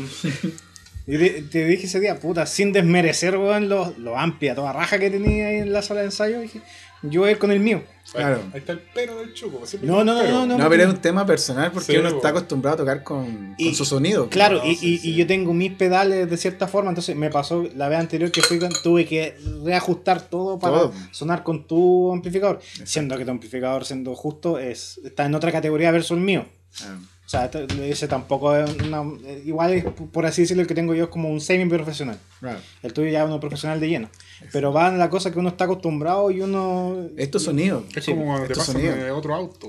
te 1.06 1.66
dije 1.66 1.86
ese 1.86 2.00
día, 2.00 2.20
puta, 2.20 2.46
sin 2.46 2.72
desmerecer, 2.74 3.38
weón, 3.38 3.70
lo, 3.70 3.94
lo 3.98 4.18
amplia, 4.18 4.56
toda 4.56 4.74
raja 4.74 5.00
que 5.00 5.10
tenía 5.10 5.48
ahí 5.48 5.58
en 5.58 5.74
la 5.74 5.82
sala 5.82 6.02
de 6.02 6.08
ensayo, 6.08 6.40
dije, 6.42 6.62
yo 7.04 7.22
voy 7.22 7.30
a 7.30 7.32
ir 7.34 7.38
con 7.40 7.52
el 7.52 7.60
mío. 7.60 7.84
Claro. 8.12 8.42
Ahí 8.54 8.60
está 8.60 8.74
el 8.74 8.82
pero 8.94 9.18
del 9.20 9.34
chuco. 9.34 9.66
siempre 9.66 9.90
No, 9.90 10.04
no, 10.04 10.14
no, 10.14 10.22
pero. 10.22 10.46
no, 10.46 10.58
No, 10.58 10.70
pero 10.70 10.84
es 10.84 10.90
un 10.90 10.98
tema 11.02 11.26
personal 11.26 11.72
porque 11.72 11.94
Sí, 11.94 11.98
uno 11.98 12.10
po. 12.10 12.16
está 12.18 12.30
acostumbrado 12.30 12.76
a 12.76 12.78
tocar 12.78 13.02
con, 13.04 13.56
Y- 13.58 13.66
con 13.68 13.76
su 13.76 13.86
sonido. 13.86 14.30
Claro, 14.30 14.58
No, 14.58 14.66
y, 14.70 14.76
sí, 14.76 14.94
y- 14.96 14.98
sí. 15.00 15.10
y 15.12 15.16
yo 15.16 15.26
tengo 15.26 15.54
mis 15.54 15.72
pedales 15.74 16.30
de 16.30 16.38
cierta 16.38 16.68
forma, 16.68 16.90
entonces 16.90 17.16
me 17.16 17.30
pasó 17.30 17.66
la 17.76 17.88
vez 17.90 18.00
anterior 18.00 18.30
que 18.32 18.42
fui 18.42 18.60
con, 18.60 18.72
tuve 18.84 19.06
que 19.06 19.36
reajustar 19.64 20.22
todo 20.30 20.60
para 20.60 20.76
Todo. 20.80 20.94
sonar 21.12 21.44
con 21.44 21.66
tu 21.66 22.12
amplificador, 22.12 22.60
siendo 22.84 23.18
que 23.18 23.24
tu 23.26 23.32
amplificador, 23.32 23.86
siendo 23.86 24.14
justo, 24.16 24.60
es 24.60 25.00
está 25.04 25.26
en 25.26 25.36
otra 25.36 25.52
categoría 25.52 25.90
versus 25.92 26.18
el 26.18 26.24
mío. 26.24 26.46
Ah, 26.82 26.98
O 27.26 27.30
sea, 27.34 27.50
ese 27.84 28.08
tampoco 28.10 28.56
es 28.56 28.70
una, 28.82 29.02
igual 29.46 29.72
es, 29.74 29.86
por 30.12 30.26
así 30.26 30.42
decirlo, 30.42 30.62
el 30.62 30.68
que 30.68 30.76
tengo 30.76 30.94
yo 30.94 31.06
es 31.06 31.10
como 31.10 31.30
un 31.30 31.40
semi 31.40 31.68
profesional. 31.70 32.20
claro. 32.42 32.60
El 32.84 32.92
tuyo 32.94 33.10
ya 33.10 33.22
es 33.22 33.26
uno 33.26 33.40
profesional 33.40 33.80
de 33.80 33.88
lleno. 33.88 34.10
Pero 34.52 34.74
va 34.74 34.90
en 34.90 35.00
la 35.00 35.10
cosa 35.10 35.32
que 35.32 35.40
uno 35.40 35.48
está 35.50 35.64
acostumbrado 35.64 36.30
y 36.32 36.42
uno... 36.42 37.08
Esto 37.16 37.38
es 37.38 37.44
sonido. 37.46 37.86
Es 37.96 38.04
Sí, 38.04 38.12
como 38.12 38.36
te 38.38 38.42
estos 38.44 38.58
pasan 38.60 38.74
sonidos. 38.76 38.98
de 38.98 39.12
otro 39.12 39.34
auto, 39.36 39.68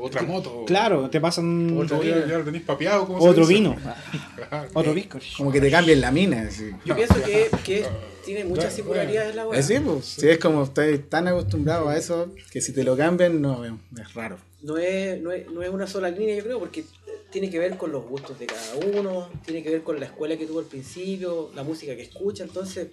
otra 0.00 0.22
moto. 0.22 0.64
Claro, 0.64 1.10
te 1.10 1.20
pasan 1.20 1.76
Otro 1.76 1.96
otro, 1.98 2.08
ya, 2.08 2.24
ya 2.26 2.38
lo 2.38 2.44
tenéis 2.44 2.62
papeado. 2.64 3.04
como 3.06 3.20
se 3.20 3.28
otro 3.28 3.46
dice. 3.48 3.60
vino, 3.60 3.76
Claro. 4.48 4.68
otro 4.74 4.94
pisco. 4.94 5.18
Como 5.36 5.50
que 5.50 5.60
te 5.60 5.70
cambien 5.72 6.00
la 6.00 6.12
mina. 6.12 6.42
Así. 6.42 6.70
Yo 6.84 6.94
pienso 6.94 7.16
que, 7.22 7.48
que 7.64 7.84
tiene 8.24 8.44
muchas 8.44 8.66
Bueno, 8.66 8.76
singularidades 8.76 9.34
la 9.34 9.48
weá. 9.48 9.58
Eh, 9.58 9.62
sí, 9.64 9.74
pues, 9.84 10.04
sí, 10.04 10.28
es 10.28 10.38
como 10.38 10.62
estás 10.62 10.86
tan 11.08 11.26
acostumbrado 11.26 11.88
a 11.88 11.96
eso 11.96 12.32
que 12.52 12.60
si 12.60 12.72
te 12.72 12.84
lo 12.84 12.96
cambian, 12.96 13.42
no, 13.42 13.64
es 13.64 14.14
raro. 14.14 14.38
No 14.62 14.78
es, 14.78 15.20
no, 15.20 15.32
es, 15.32 15.48
no 15.50 15.62
es 15.62 15.70
una 15.70 15.86
sola 15.86 16.10
línea, 16.10 16.36
yo 16.36 16.44
creo, 16.44 16.58
porque 16.58 16.84
tiene 17.30 17.50
que 17.50 17.58
ver 17.58 17.76
con 17.76 17.90
los 17.92 18.04
gustos 18.04 18.38
de 18.38 18.46
cada 18.46 18.74
uno, 18.76 19.28
tiene 19.44 19.62
que 19.62 19.70
ver 19.70 19.82
con 19.82 19.98
la 19.98 20.06
escuela 20.06 20.36
que 20.36 20.46
tuvo 20.46 20.60
al 20.60 20.66
principio, 20.66 21.50
la 21.54 21.62
música 21.62 21.96
que 21.96 22.02
escucha, 22.02 22.44
entonces, 22.44 22.88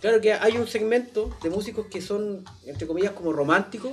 claro 0.00 0.20
que 0.20 0.32
hay 0.32 0.56
un 0.56 0.66
segmento 0.66 1.36
de 1.42 1.50
músicos 1.50 1.86
que 1.86 2.00
son, 2.00 2.44
entre 2.66 2.86
comillas, 2.86 3.12
como 3.12 3.32
románticos 3.32 3.92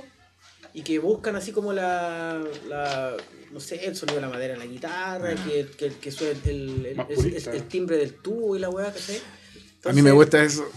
y 0.72 0.82
que 0.82 0.98
buscan 0.98 1.36
así 1.36 1.52
como 1.52 1.72
la, 1.72 2.42
la 2.68 3.16
no 3.52 3.60
sé, 3.60 3.86
el 3.86 3.96
sonido 3.96 4.16
de 4.16 4.22
la 4.22 4.28
madera 4.28 4.54
en 4.54 4.60
la 4.60 4.66
guitarra, 4.66 5.34
que, 5.34 5.66
que, 5.76 5.88
que 5.96 6.10
suene 6.12 6.38
el, 6.44 6.86
el, 6.86 7.00
el- 7.08 7.48
el 7.54 7.62
timbre 7.68 7.96
del 7.96 8.14
tubo 8.14 8.56
y 8.56 8.58
la 8.58 8.68
weá, 8.70 8.92
¿cachai? 8.92 9.16
a 9.84 9.92
mí 9.92 10.02
me 10.02 10.10
Entonces- 10.10 10.14
gusta 10.14 10.42
eso. 10.42 10.68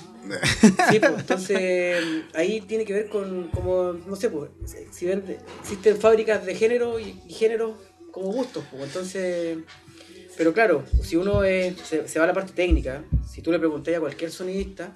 Sí, 0.91 0.99
pues, 0.99 1.11
entonces 1.19 2.03
ahí 2.33 2.61
tiene 2.61 2.85
que 2.85 2.93
ver 2.93 3.09
con, 3.09 3.47
como, 3.49 3.93
no 3.93 4.15
sé, 4.15 4.29
pues, 4.29 4.49
si 4.91 5.05
ven, 5.05 5.23
existen 5.61 5.97
fábricas 5.97 6.45
de 6.45 6.55
género 6.55 6.99
y, 6.99 7.15
y 7.27 7.33
género 7.33 7.77
como 8.11 8.31
gustos, 8.31 8.63
pues, 8.71 8.83
entonces, 8.83 9.57
pero 10.37 10.53
claro, 10.53 10.83
si 11.03 11.15
uno 11.15 11.43
es- 11.43 11.77
se, 11.81 12.07
se 12.07 12.19
va 12.19 12.25
a 12.25 12.27
la 12.27 12.33
parte 12.33 12.53
técnica, 12.53 13.03
si 13.29 13.41
tú 13.41 13.51
le 13.51 13.59
preguntas 13.59 13.95
a 13.95 13.99
cualquier 13.99 14.31
sonidista, 14.31 14.95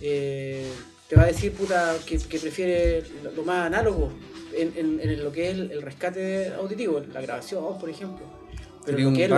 eh, 0.00 0.70
te 1.08 1.16
va 1.16 1.22
a 1.22 1.26
decir, 1.26 1.52
puta, 1.52 1.96
que, 2.06 2.18
que 2.18 2.38
prefiere 2.38 3.02
lo, 3.22 3.30
lo 3.32 3.42
más 3.44 3.66
análogo 3.66 4.12
en, 4.54 4.72
en- 4.76 5.00
en 5.00 5.22
lo 5.24 5.32
que 5.32 5.48
es 5.50 5.54
el, 5.54 5.70
el 5.70 5.82
rescate 5.82 6.48
auditivo, 6.54 7.00
la 7.12 7.20
grabación, 7.20 7.78
por 7.78 7.88
ejemplo. 7.90 8.24
Pero 8.84 8.98
lo 9.04 9.10
que, 9.16 9.24
es, 9.24 9.30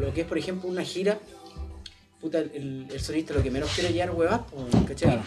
lo 0.00 0.14
que 0.14 0.20
es, 0.22 0.26
por 0.26 0.38
ejemplo, 0.38 0.68
una 0.68 0.82
gira, 0.84 1.18
puta, 2.22 2.38
el, 2.38 2.86
el 2.90 3.00
sonista 3.00 3.34
lo 3.34 3.42
que 3.42 3.50
menos 3.50 3.70
quiere 3.74 3.92
llevar 3.92 4.12
huevas, 4.12 4.40
pues, 4.50 4.84
¿cachai? 4.86 5.10
Claro. 5.10 5.22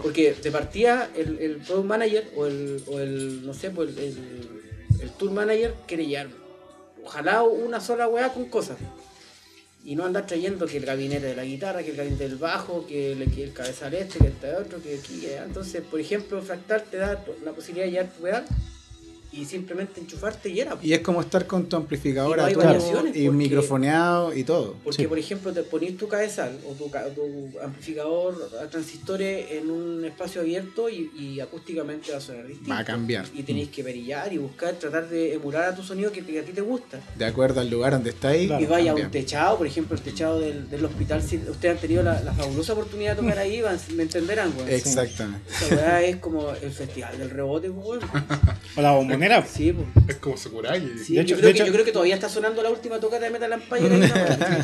Porque 0.00 0.32
de 0.32 0.50
partida 0.52 1.10
el, 1.16 1.38
el 1.40 1.56
product 1.56 1.86
manager 1.86 2.32
o 2.36 2.46
el, 2.46 2.82
o 2.86 3.00
el 3.00 3.44
no 3.44 3.52
sé, 3.52 3.70
pues 3.70 3.90
el, 3.90 3.98
el, 3.98 4.48
el 5.02 5.10
tour 5.10 5.32
manager 5.32 5.74
quiere 5.86 6.06
llevar 6.06 6.28
ojalá 7.04 7.42
una 7.42 7.80
sola 7.80 8.08
weá 8.08 8.32
con 8.32 8.46
cosas. 8.48 8.78
Y 9.84 9.96
no 9.96 10.04
andar 10.04 10.28
trayendo 10.28 10.66
que 10.66 10.76
el 10.76 10.86
gabinete 10.86 11.26
de 11.26 11.34
la 11.34 11.42
guitarra, 11.42 11.82
que 11.82 11.90
el 11.90 11.96
gabinete 11.96 12.28
del 12.28 12.36
bajo, 12.36 12.86
que 12.86 13.12
el, 13.12 13.34
que 13.34 13.42
el 13.42 13.52
cabezal 13.52 13.92
este, 13.94 14.20
que 14.20 14.28
este 14.28 14.54
otro, 14.54 14.80
que 14.80 14.94
aquí. 14.94 15.26
Entonces, 15.44 15.82
por 15.82 15.98
ejemplo, 15.98 16.40
Fractal 16.40 16.84
te 16.84 16.98
da 16.98 17.24
la 17.44 17.50
posibilidad 17.50 17.86
de 17.86 17.90
llevar 17.90 18.12
tu 18.12 18.22
weá 18.22 18.44
y 19.32 19.44
simplemente 19.46 20.00
enchufarte 20.00 20.50
y 20.50 20.60
era. 20.60 20.76
Y 20.82 20.92
es 20.92 21.00
como 21.00 21.20
estar 21.22 21.46
con 21.46 21.66
tu 21.66 21.76
amplificador 21.76 22.38
Y 22.50 22.52
no 22.52 22.58
variaciones, 22.60 23.16
y 23.16 23.24
porque- 23.26 23.30
microfoneado 23.30 24.34
y 24.34 24.44
todo. 24.44 24.76
Porque, 24.84 25.02
Sí. 25.02 25.08
por 25.08 25.18
ejemplo, 25.18 25.52
te 25.52 25.62
ponís 25.62 25.96
tu 25.96 26.06
cabezal 26.08 26.58
o 26.68 26.72
tu, 26.74 26.90
ca- 26.90 27.08
tu 27.14 27.22
amplificador 27.62 28.50
a 28.62 28.68
transistores 28.68 29.50
en 29.52 29.70
un 29.70 30.04
espacio 30.04 30.40
abierto 30.42 30.88
y, 30.90 31.10
y 31.18 31.40
acústicamente 31.40 32.12
va 32.12 32.18
a 32.18 32.20
sonar 32.20 32.46
distinto. 32.46 32.70
Va 32.70 32.78
a 32.80 32.84
cambiar. 32.84 33.26
Y 33.34 33.42
tenéis 33.42 33.70
que 33.70 33.82
perillar 33.82 34.32
y 34.32 34.38
buscar, 34.38 34.74
tratar 34.74 35.08
de 35.08 35.34
emular 35.34 35.64
a 35.64 35.74
tu 35.74 35.82
sonido 35.82 36.12
que, 36.12 36.24
que 36.24 36.38
a 36.40 36.44
ti 36.44 36.52
te 36.52 36.60
gusta. 36.60 37.00
De 37.16 37.24
acuerdo 37.24 37.60
al 37.60 37.70
lugar 37.70 37.92
donde 37.92 38.10
está 38.10 38.28
ahí. 38.28 38.46
Claro, 38.46 38.62
y 38.62 38.66
vaya 38.66 38.92
a 38.92 38.94
un 38.94 39.10
techado, 39.10 39.56
por 39.58 39.66
ejemplo, 39.66 39.96
el 39.96 40.02
techado 40.02 40.40
del, 40.40 40.68
del 40.68 40.84
hospital. 40.84 41.22
Si 41.22 41.36
ustedes 41.38 41.74
han 41.76 41.80
tenido 41.80 42.02
la, 42.02 42.20
la 42.22 42.32
fabulosa 42.34 42.74
oportunidad 42.74 43.16
de 43.16 43.22
tocar 43.22 43.38
ahí, 43.38 43.62
van- 43.62 43.78
me 43.96 44.02
entenderán. 44.02 44.52
Exactamente. 44.68 45.42
Es 46.04 46.16
como 46.16 46.50
el 46.50 46.70
festival 46.70 47.16
del 47.18 47.30
rebote. 47.30 47.70
O 48.76 48.80
Sí, 49.46 49.72
pues. 49.72 49.86
Es 50.08 50.16
como 50.16 50.36
Sakurai. 50.36 50.80
Sí, 51.04 51.14
De 51.14 51.20
hecho- 51.22 51.34
yo, 51.34 51.36
creo 51.38 51.48
de 51.48 51.52
que, 51.54 51.58
hecho- 51.58 51.66
yo 51.66 51.72
creo 51.72 51.84
que 51.84 51.92
todavía 51.92 52.14
está 52.14 52.28
sonando 52.28 52.62
la 52.62 52.70
última 52.70 52.98
tocata 53.00 53.24
de 53.24 53.30
Metal 53.30 53.52
Empire. 53.52 53.88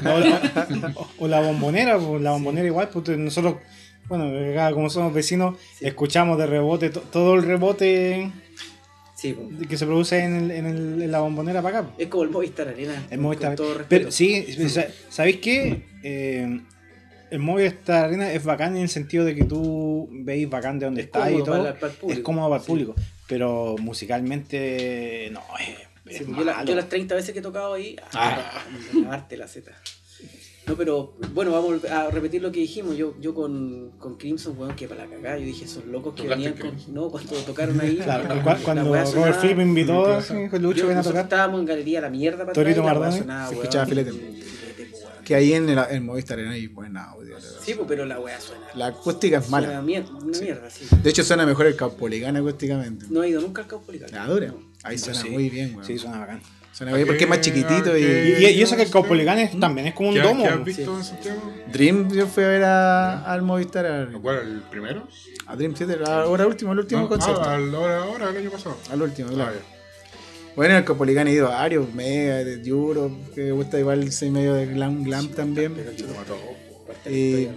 ¿no? 0.05 0.15
O 0.15 0.19
la, 0.21 0.93
o- 0.97 1.09
o 1.19 1.29
la 1.29 1.41
bombonera, 1.41 1.99
pues, 1.99 2.21
la 2.23 2.31
bombonera 2.33 2.67
igual, 2.67 2.89
pues 2.89 3.17
nosotros, 3.19 3.57
bueno, 4.09 4.25
acá 4.53 4.73
como 4.73 4.89
somos 4.91 5.13
vecinos, 5.13 5.57
escuchamos 5.81 6.39
de 6.39 6.47
rebote 6.47 6.91
to- 6.91 7.01
todo 7.01 7.35
el 7.35 7.43
rebote 7.43 8.31
Sí, 9.15 9.37
que 9.69 9.77
se 9.77 9.85
produce 9.85 10.21
en, 10.21 10.37
el- 10.37 10.51
en 10.53 10.67
el- 10.67 11.03
en 11.03 11.11
la 11.11 11.19
bombonera 11.21 11.61
para 11.61 11.81
acá. 11.81 11.91
Es 11.99 12.07
como 12.07 12.23
el 12.23 12.31
Movistar 12.31 12.69
Arena. 12.69 13.05
El 13.11 13.19
Movistar. 13.19 13.49
Con 13.51 13.57
todo 13.57 13.75
respeto. 13.79 13.89
Pero 13.89 14.13
sí, 14.13 14.47
sa- 14.69 14.87
¿sabéis 15.09 15.39
qué? 15.39 15.83
Eh, 16.05 16.61
el 17.33 17.39
Movistar 17.41 18.05
Arena 18.05 18.33
es 18.33 18.45
bacán 18.45 18.77
en 18.77 18.83
el 18.85 18.89
sentido 18.89 19.25
de 19.25 19.35
que 19.35 19.43
tú 19.45 20.09
veis 20.13 20.49
bacán 20.49 20.79
de 20.79 20.87
dónde 20.87 21.01
Es 21.01 21.07
está 21.09 21.31
y 21.33 21.39
todo. 21.39 21.47
para- 21.65 21.75
para 21.75 21.93
el 21.93 21.99
público. 21.99 22.19
es 22.21 22.25
cómodo 22.25 22.49
para 22.49 22.61
el 22.61 22.65
Sí. 22.67 22.73
Pero 23.29 23.77
musicalmente, 23.79 25.29
no, 25.33 25.41
es, 25.61 25.69
es 26.07 26.27
Sí, 26.27 26.33
yo, 26.37 26.45
la- 26.45 26.65
yo 26.65 26.75
las 26.75 26.89
30 26.89 27.15
veces 27.15 27.33
que 27.33 27.39
he 27.39 27.43
tocado 27.43 27.75
ahí, 27.75 27.95
Ah. 28.13 28.41
ah, 29.07 29.13
arte 29.13 29.37
la 29.37 29.47
Z. 29.47 29.71
No, 30.67 30.75
pero 30.77 31.15
bueno, 31.33 31.51
vamos 31.51 31.83
a 31.87 32.11
repetir 32.11 32.43
lo 32.43 32.53
que 32.53 32.61
dijimos. 32.61 32.95
Yo, 32.97 33.15
yo 33.21 33.33
con, 33.35 33.93
con 33.99 34.17
Crimson, 34.19 34.55
weón, 34.59 34.77
que 34.77 34.87
para 34.87 35.07
la 35.07 35.11
cagada. 35.11 35.39
Yo 35.39 35.47
dije, 35.47 35.65
esos 35.65 35.87
locos 35.87 36.15
que 36.15 36.25
¿Tocaste 36.25 36.51
venían 36.51 36.75
con. 36.85 36.95
No, 36.95 37.09
cuando 37.11 37.33
tocaron 37.37 37.81
ahí. 37.81 37.97
Claro, 37.97 38.25
la- 38.35 38.43
cu- 38.43 38.49
la 38.51 38.57
cuando 38.57 38.85
Robert 38.85 39.07
sonaba- 39.07 39.33
Fripp 39.33 39.57
me 39.57 39.63
invitó, 39.63 40.21
Lucho 40.59 40.81
Yo- 40.81 40.89
ven 40.89 40.99
a 40.99 41.03
tocar. 41.03 41.23
estábamos 41.25 41.61
en 41.61 41.67
Galería 41.67 42.01
La 42.03 42.11
Mierda 42.11 42.41
para 42.41 42.53
Torito 42.53 42.83
sonaba, 42.83 43.49
Se 43.49 43.55
escuchaba 43.55 43.87
filete. 43.87 44.11
Que 45.29 45.35
ahí 45.35 45.53
en 45.53 45.69
el, 45.69 45.79
en 45.91 46.07
Movistar 46.07 46.39
Arena 46.39 46.55
hay 46.55 46.69
buen 46.69 46.97
audio. 46.97 47.37
Sí, 47.39 47.75
pues, 47.75 47.87
pero 47.87 48.07
la 48.07 48.19
weá 48.19 48.41
suena. 48.41 48.65
La 48.75 48.87
acústica 48.87 49.37
es 49.37 49.45
Suena 49.45 49.67
mala. 49.69 49.83
mierda, 49.83 50.71
sí. 50.71 50.87
De 51.03 51.11
hecho, 51.11 51.23
suena 51.23 51.45
mejor 51.45 51.67
el 51.67 51.77
Caupolicán 51.77 52.35
acústicamente. 52.39 53.05
No 53.11 53.23
he 53.23 53.29
ido 53.29 53.43
nunca 53.43 53.61
al 53.61 53.69
Caupolicán. 53.69 54.09
La 54.11 54.25
dura. 54.25 54.47
No. 54.47 54.55
Ahí 54.85 54.97
suena 54.97 55.21
sí. 55.21 55.29
muy 55.29 55.51
bien, 55.51 55.73
weón. 55.75 55.85
Sí, 55.85 55.99
suena 55.99 56.19
bacán. 56.21 56.41
Suena 56.73 56.95
bien 56.95 57.07
porque 57.07 57.25
es 57.25 57.29
más 57.29 57.43
chiquitito 57.43 57.95
Y, 57.99 58.03
y. 58.05 58.47
y- 58.47 58.63
eso 58.63 58.75
que 58.75 58.85
el 58.85 58.91
Caupolicán 58.91 59.39
es- 59.39 59.61
también 59.61 59.89
es 59.89 59.93
como 59.95 60.09
un 60.09 60.15
¿Qué, 60.15 60.23
domo. 60.23 60.45
¿Qué 60.45 60.49
has 60.49 60.65
visto 60.65 60.95
Sí. 60.95 60.99
en 60.99 61.05
Santiago? 61.05 61.53
Dream, 61.73 62.11
yo 62.11 62.27
fui 62.27 62.45
a 62.45 62.49
ver 62.49 62.65
a- 62.65 63.31
al 63.31 63.43
Movistar 63.43 63.85
Arena. 63.85 64.19
¿Cuál? 64.23 64.37
¿El 64.39 64.61
primero? 64.71 65.07
A 65.47 65.57
Dream 65.57 65.75
Theater, 65.75 66.05
ahora 66.09 66.47
último, 66.47 66.73
el 66.73 66.79
último 66.79 67.03
No, 67.03 67.09
concierto. 67.11 67.43
Ah, 67.45 67.57
al- 67.57 67.75
ahora, 67.75 67.99
ahora, 67.99 68.31
el 68.31 68.37
año 68.39 68.51
pasado. 68.51 68.79
Al 68.91 69.03
último, 69.03 69.29
Ah, 69.33 69.35
claro. 69.35 69.78
Bueno, 70.57 70.73
en 70.75 70.79
el 70.79 70.85
Copolicán 70.85 71.29
he 71.29 71.33
ido 71.33 71.47
a 71.49 71.61
varios, 71.61 71.93
Mega, 71.95 72.37
de 72.45 72.61
Europe, 72.69 73.15
que 73.35 73.43
me 73.43 73.53
gusta 73.53 73.79
igual 73.79 74.11
soy 74.11 74.31
medio 74.31 74.55
de 74.55 74.67
glam 74.67 75.05
glam 75.05 75.29
también. 75.29 75.75
Roll. 75.77 77.49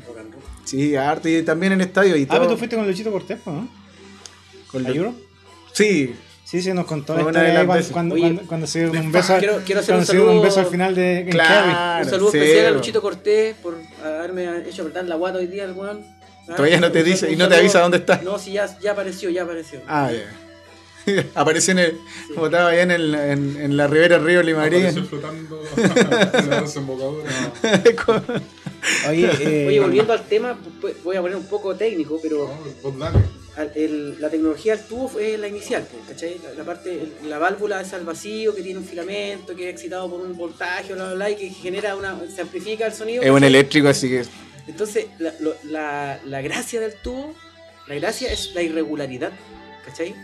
Sí, 0.65 0.95
y 0.95 1.41
también 1.43 1.73
en 1.73 1.81
estadio 1.81 2.15
y 2.15 2.23
Ah, 2.23 2.27
todo. 2.27 2.39
pero 2.39 2.51
tú 2.51 2.57
fuiste 2.57 2.76
con 2.76 2.88
Luchito 2.88 3.11
Cortés, 3.11 3.39
pues, 3.43 3.55
¿no? 3.55 3.68
con 4.72 4.85
¿A 4.85 4.89
lo- 4.89 4.95
Euro? 4.95 5.13
Sí, 5.73 6.15
Sí, 6.45 6.61
sí, 6.61 6.73
nos 6.73 6.85
contó 6.85 7.15
la 7.15 7.22
historia 7.22 7.53
cuando, 7.65 7.73
veces. 7.73 7.91
cuando, 7.93 8.15
Oye, 8.15 8.23
cuando, 8.23 8.41
cuando 8.43 8.68
se 8.68 8.80
dieron 8.80 8.97
un 9.05 9.11
beso, 9.13 9.38
quiero- 9.39 9.61
quiero 9.65 9.80
hacer 9.80 9.95
un 9.95 10.01
dieron 10.03 10.22
un 10.22 10.27
saludo- 10.27 10.41
beso 10.43 10.59
al 10.59 10.65
final 10.65 10.95
de 10.95 11.27
Claro. 11.31 12.03
Un 12.03 12.09
saludo 12.09 12.27
especial 12.34 12.65
a. 12.65 12.72
Luchito 12.72 13.01
Cortés 13.01 13.55
por 13.55 13.77
haberme 14.03 14.68
hecho 14.68 14.81
apretar 14.81 15.05
la 15.05 15.15
guata 15.15 15.38
hoy 15.38 15.47
día, 15.47 15.63
el 15.63 15.72
weón. 15.72 16.01
Ah, 16.49 16.55
Todavía 16.57 16.81
no 16.81 16.91
te 16.91 16.99
un 16.99 17.05
dice 17.05 17.18
saludo- 17.19 17.34
y 17.34 17.38
no 17.38 17.47
te 17.47 17.55
avisa 17.55 17.72
saludo- 17.73 17.84
dónde 17.84 17.97
está. 17.99 18.22
No, 18.22 18.38
sí, 18.38 18.51
ya, 18.51 18.80
ya 18.81 18.91
apareció, 18.91 19.30
ya 19.30 19.43
apareció. 19.43 19.80
Ah, 19.88 20.11
ya. 20.11 20.30
Apareció 21.36 21.72
en 21.73 21.80
el. 21.80 21.98
Como 22.34 22.45
estaba 22.48 22.69
allá 22.69 22.82
en, 22.84 22.91
el, 22.91 23.15
en, 23.15 23.61
en 23.61 23.78
la 23.78 23.88
ribera 23.88 24.18
del 24.18 24.26
río 24.26 24.44
Limarí. 24.44 24.78
Apareció 24.78 25.06
flotando 25.06 25.61
en 26.34 26.49
la 26.49 26.61
desembocadura. 26.61 27.30
Oye, 29.10 29.30
eh, 29.41 29.68
Oye, 29.68 29.80
volviendo 29.80 30.14
al 30.14 30.23
tema, 30.28 30.57
pu- 30.82 30.94
voy 31.03 31.15
a 31.15 31.22
poner 31.22 31.38
un 31.38 31.45
poco 31.48 31.76
técnico, 31.76 32.19
pero 32.22 32.49
No, 32.84 33.11
el- 33.76 34.19
la 34.19 34.30
tecnología 34.30 34.76
del 34.76 34.86
tubo 34.88 35.07
fue 35.07 35.38
la 35.38 35.48
inicial, 35.48 35.86
pues, 35.91 36.03
¿cachai? 36.10 36.40
La, 36.44 36.53
la 36.57 36.64
parte, 36.64 36.90
el- 37.22 37.30
la 37.30 37.38
válvula 37.38 37.82
es 37.82 37.94
al 37.94 38.03
vacío, 38.06 38.56
que 38.56 38.64
tiene 38.64 38.80
un 38.80 38.86
filamento, 38.86 39.56
que 39.56 39.69
es 39.69 39.76
excitado 39.76 40.10
por 40.10 40.22
un 40.22 40.36
voltaje, 40.36 40.94
bla, 40.94 41.06
bla, 41.06 41.14
bla, 41.14 41.30
y 41.30 41.36
que 41.36 41.49
genera 41.49 41.95
una. 41.95 42.19
se 42.34 42.41
amplifica 42.41 42.88
el 42.88 42.94
sonido. 42.94 43.22
Es 43.22 43.30
un 43.30 43.44
eléctrico, 43.44 43.88
así 43.88 44.10
que. 44.10 44.23
Entonces, 44.68 45.06
la, 45.19 45.34
lo- 45.40 45.56
la- 45.65 46.19
la 46.26 46.41
gracia 46.41 46.80
del 46.82 46.95
tubo, 46.95 47.36
la 47.88 47.95
gracia 47.95 48.32
es 48.32 48.52
la 48.56 48.64
irregularidad, 48.64 49.32
¿cachai? 49.86 50.15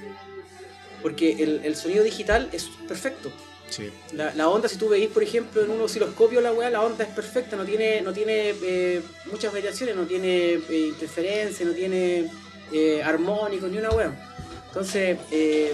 Porque 1.08 1.42
el, 1.42 1.62
el 1.64 1.76
sonido 1.78 2.04
digital 2.04 2.50
es 2.52 2.66
perfecto. 2.86 3.32
Sí. 3.70 3.90
La, 4.12 4.34
la 4.36 4.50
onda, 4.50 4.68
si 4.68 4.76
tú 4.78 4.90
veis, 4.90 5.08
por 5.10 5.24
ejemplo, 5.24 5.64
en 5.64 5.72
un 5.72 5.80
osciloscopio 5.80 6.42
la 6.42 6.52
weá, 6.52 6.70
la 6.70 6.82
onda 6.82 7.06
es 7.06 7.10
perfecta, 7.14 7.56
no 7.56 7.64
tiene, 7.64 8.02
no 8.02 8.12
tiene 8.12 8.54
eh, 8.62 9.02
muchas 9.32 9.54
variaciones, 9.54 9.96
no 9.96 10.04
tiene 10.06 10.56
eh, 10.56 10.88
interferencia, 10.94 11.66
no 11.66 11.72
tiene 11.72 12.30
eh, 12.74 13.02
armónico, 13.02 13.68
ni 13.70 13.78
una 13.78 13.90
weá. 13.92 14.12
Entonces, 14.68 15.18
eh, 15.32 15.74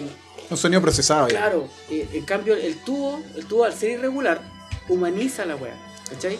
Un 0.51 0.57
sonido 0.57 0.81
procesado 0.83 1.27
claro, 1.29 1.67
eh, 1.89 2.07
en 2.13 2.25
cambio 2.25 2.53
el 2.55 2.75
tubo, 2.83 3.23
el 3.35 3.45
tubo 3.47 3.63
al 3.63 3.73
ser 3.73 3.89
irregular, 3.89 4.39
humaniza 4.87 5.45
la 5.45 5.55
weá, 5.55 5.75
¿cachai? 6.11 6.37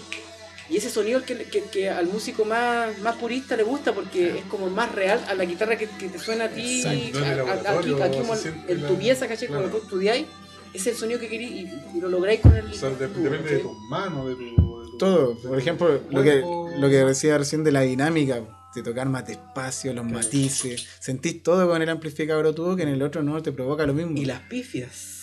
Y 0.70 0.78
ese 0.78 0.90
sonido 0.90 1.20
es 1.20 1.26
que, 1.26 1.36
que- 1.46 1.64
que 1.64 1.90
al 1.90 2.08
músico 2.08 2.46
más, 2.46 2.98
más 3.00 3.16
purista 3.18 3.56
le 3.58 3.64
gusta 3.64 3.94
porque 3.94 4.40
es 4.40 4.46
como 4.46 4.70
más 4.70 4.92
real 4.94 5.24
a 5.28 5.34
la 5.36 5.46
guitarra 5.46 5.78
que, 5.78 5.88
que 5.88 6.08
te 6.10 6.18
suena 6.20 6.46
a 6.46 6.50
ti, 6.50 6.80
Exacto. 6.82 7.20
a- 7.20 7.22
a- 7.24 7.28
En 7.28 7.60
el 7.60 7.68
aquí, 7.68 8.02
aquí 8.02 8.18
como 8.20 8.34
en, 8.68 8.82
la- 8.82 8.88
tu 8.88 8.98
pieza, 8.98 9.28
¿cachai? 9.28 9.48
claro. 9.48 9.64
Cuando 9.64 9.78
tú 9.78 9.84
estudiáis, 9.86 10.26
es 10.74 10.88
el 10.88 10.96
sonido 10.96 11.20
que 11.20 11.28
queréis 11.28 11.52
y, 11.52 11.98
y 11.98 12.02
lo 12.02 12.10
lográis 12.10 12.40
con 12.40 12.56
el 12.56 12.66
O 12.66 12.74
sea, 12.74 12.90
de- 12.90 13.08
tubo, 13.08 13.24
depende 13.24 13.50
de 13.50 13.58
¿cachai? 13.58 13.62
tus 13.62 13.78
manos, 13.90 14.28
de 14.30 14.36
tu. 14.36 14.42
de 14.46 14.56
tu- 14.56 14.98
Todo. 14.98 15.34
de 15.36 15.48
Por 15.50 15.60
ejemplo, 15.60 16.02
lo 16.10 16.24
que, 16.24 16.42
lo 16.80 16.90
que 16.90 16.96
decía 17.06 17.38
recién 17.38 17.64
de 17.64 17.72
la 17.72 17.82
dinámica, 17.82 18.42
de 18.74 18.82
tocar 18.84 19.08
más 19.10 19.28
despacio, 19.28 19.94
los 19.94 20.04
Claro. 20.06 20.18
matices. 20.20 20.88
Sentís 21.00 21.44
todo 21.44 21.68
con 21.70 21.82
el 21.82 21.90
amplificador 21.90 22.56
tubo 22.56 22.76
que 22.76 22.84
en 22.84 22.90
el 22.90 23.02
otro 23.04 23.22
no 23.22 23.44
te 23.44 23.52
provoca 23.52 23.86
lo 23.86 23.94
mismo. 23.94 24.18
Y 24.18 24.26
las 24.26 24.42
pifias. 24.42 25.20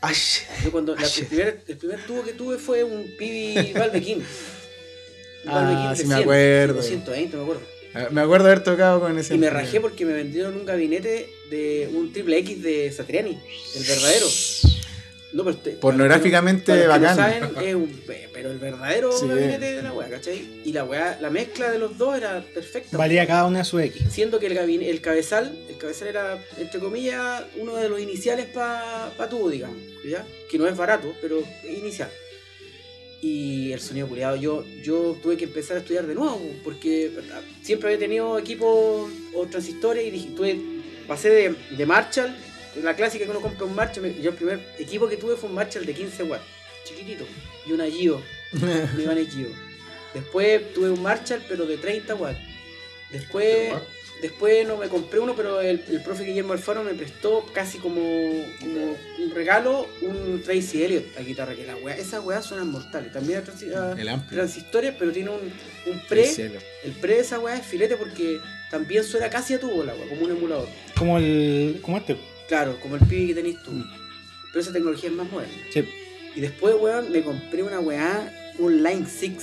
Ay, 0.00 0.14
Yo 0.64 0.70
cuando 0.72 0.94
la- 0.96 1.02
Ay. 1.02 1.10
el, 1.18 1.26
primer, 1.26 1.64
el 1.68 1.76
primer 1.76 2.06
tubo 2.06 2.22
que 2.24 2.32
tuve 2.32 2.56
fue 2.58 2.82
un 2.84 3.04
Pibi. 3.18 3.72
Un 3.74 3.74
Ah, 5.46 5.94
sí 5.96 6.02
me 6.04 6.14
100, 6.14 6.20
acuerdo. 6.22 6.74
220, 6.74 7.36
me 7.36 7.42
acuerdo. 7.42 7.62
me 8.10 8.20
acuerdo 8.20 8.46
haber 8.46 8.62
tocado 8.62 9.00
con 9.00 9.18
ese. 9.18 9.34
Y 9.34 9.38
me 9.38 9.50
rajé 9.50 9.80
porque 9.80 10.04
me 10.04 10.12
vendieron 10.12 10.56
un 10.56 10.66
gabinete 10.66 11.30
de 11.50 11.88
un 11.94 12.12
triple 12.12 12.38
X 12.38 12.62
de 12.62 12.92
Satriani, 12.92 13.38
el 13.76 13.84
verdadero. 13.84 14.26
No, 15.30 15.44
pero 15.44 15.56
te- 15.58 15.72
Pornográficamente 15.72 16.72
para 16.72 16.86
los 16.86 16.94
que 16.94 17.00
no 17.00 17.06
bacán. 17.08 17.16
saben, 17.52 17.68
es 17.68 17.74
un- 17.74 18.02
pero 18.32 18.50
el 18.50 18.58
verdadero 18.58 19.12
Sí. 19.12 19.28
gabinete 19.28 19.74
de 19.76 19.82
la 19.82 19.92
weá, 19.92 20.08
¿cachai? 20.08 20.48
Y 20.64 20.72
la 20.72 20.84
weá, 20.84 21.18
la 21.20 21.28
mezcla 21.28 21.70
de 21.70 21.78
los 21.78 21.98
dos 21.98 22.16
era 22.16 22.42
perfecta. 22.54 22.96
valía 22.96 23.26
cada 23.26 23.44
una 23.44 23.62
su 23.62 23.78
X. 23.78 24.02
Siendo 24.10 24.38
que 24.40 24.46
el, 24.46 24.54
gabine- 24.56 24.88
el 24.88 25.02
cabezal, 25.02 25.54
el 25.68 25.76
cabezal 25.76 26.08
era, 26.08 26.42
entre 26.56 26.80
comillas, 26.80 27.42
uno 27.58 27.76
de 27.76 27.90
los 27.90 28.00
iniciales 28.00 28.46
para 28.46 29.12
pa 29.18 29.28
tubo, 29.28 29.50
digamos, 29.50 29.76
¿ya? 30.02 30.24
Que 30.50 30.56
no 30.56 30.66
es 30.66 30.74
barato, 30.76 31.12
pero 31.20 31.40
es 31.40 31.78
inicial. 31.78 32.08
Y 33.20 33.72
el 33.72 33.80
sonido 33.80 34.06
culiado, 34.06 34.36
yo, 34.36 34.64
yo 34.82 35.16
tuve 35.20 35.36
que 35.36 35.44
empezar 35.44 35.76
a 35.76 35.80
estudiar 35.80 36.06
de 36.06 36.14
nuevo, 36.14 36.40
porque 36.62 37.10
siempre 37.62 37.88
había 37.88 37.98
tenido 37.98 38.38
equipos 38.38 39.10
o 39.34 39.46
transistores 39.46 40.06
y 40.06 40.10
dije, 40.10 40.28
tuve, 40.36 40.60
pasé 41.08 41.30
de, 41.30 41.56
de 41.76 41.86
Marshall, 41.86 42.32
la 42.82 42.94
clásica 42.94 43.24
que 43.24 43.30
uno 43.30 43.40
compra 43.40 43.64
un 43.64 43.74
Marshall, 43.74 44.14
yo 44.20 44.30
el 44.30 44.36
primer 44.36 44.60
equipo 44.78 45.08
que 45.08 45.16
tuve 45.16 45.36
fue 45.36 45.48
un 45.48 45.56
Marshall 45.56 45.84
de 45.84 45.94
15 45.94 46.22
watts, 46.24 46.44
chiquitito, 46.84 47.24
y 47.66 47.72
una 47.72 47.86
Gio, 47.86 48.22
Ibanez 48.98 49.34
Gio. 49.34 49.48
Después 50.14 50.72
tuve 50.72 50.90
un 50.90 51.02
Marshall, 51.02 51.42
pero 51.48 51.66
de 51.66 51.76
30 51.76 52.14
watts. 52.14 52.38
Después, 53.10 53.74
después 54.22 54.66
no 54.66 54.76
me 54.76 54.88
compré 54.88 55.20
uno, 55.20 55.34
pero 55.36 55.60
el, 55.60 55.82
el 55.88 56.02
profe 56.02 56.24
Guillermo 56.24 56.52
Alfaro 56.52 56.82
me 56.82 56.94
prestó 56.94 57.44
casi 57.52 57.78
como, 57.78 58.00
como 58.60 58.96
un 59.18 59.30
regalo 59.34 59.88
un 60.02 60.42
Tracy 60.44 60.82
Elliot 60.82 61.16
a 61.18 61.22
guitarra, 61.22 61.54
que 61.54 61.64
la 61.66 61.76
weá, 61.76 61.96
esas 61.96 62.24
weas 62.24 62.44
suenan 62.44 62.70
mortales. 62.70 63.12
También 63.12 63.38
a 63.38 63.44
transi- 63.44 63.74
a 63.74 64.00
El 64.00 64.08
amplio. 64.08 64.38
transistores, 64.40 64.94
pero 64.98 65.12
tiene 65.12 65.30
un, 65.30 65.40
un 65.86 66.00
pre. 66.08 66.28
El 66.84 66.92
pre 67.00 67.14
de 67.14 67.20
esa 67.20 67.38
weá 67.38 67.56
es 67.56 67.66
filete 67.66 67.96
porque 67.96 68.40
también 68.70 69.04
suena 69.04 69.30
casi 69.30 69.54
a 69.54 69.60
tubo 69.60 69.84
la 69.84 69.94
weá, 69.94 70.08
como 70.08 70.22
un 70.22 70.30
emulador. 70.30 70.68
Como 70.96 71.18
el. 71.18 71.78
como 71.82 71.98
este. 71.98 72.16
Claro, 72.48 72.78
como 72.80 72.96
el 72.96 73.02
pibi 73.06 73.28
que 73.28 73.34
tenés 73.34 73.62
tú. 73.62 73.72
Pero 74.50 74.60
esa 74.60 74.72
tecnología 74.72 75.10
es 75.10 75.14
más 75.14 75.30
moderna. 75.30 75.54
Sí. 75.72 75.84
Y 76.34 76.40
después, 76.40 76.74
weón, 76.80 77.10
me 77.12 77.22
compré 77.22 77.62
una 77.62 77.80
weá, 77.80 78.52
un 78.58 78.82
Line 78.82 79.06
6. 79.06 79.34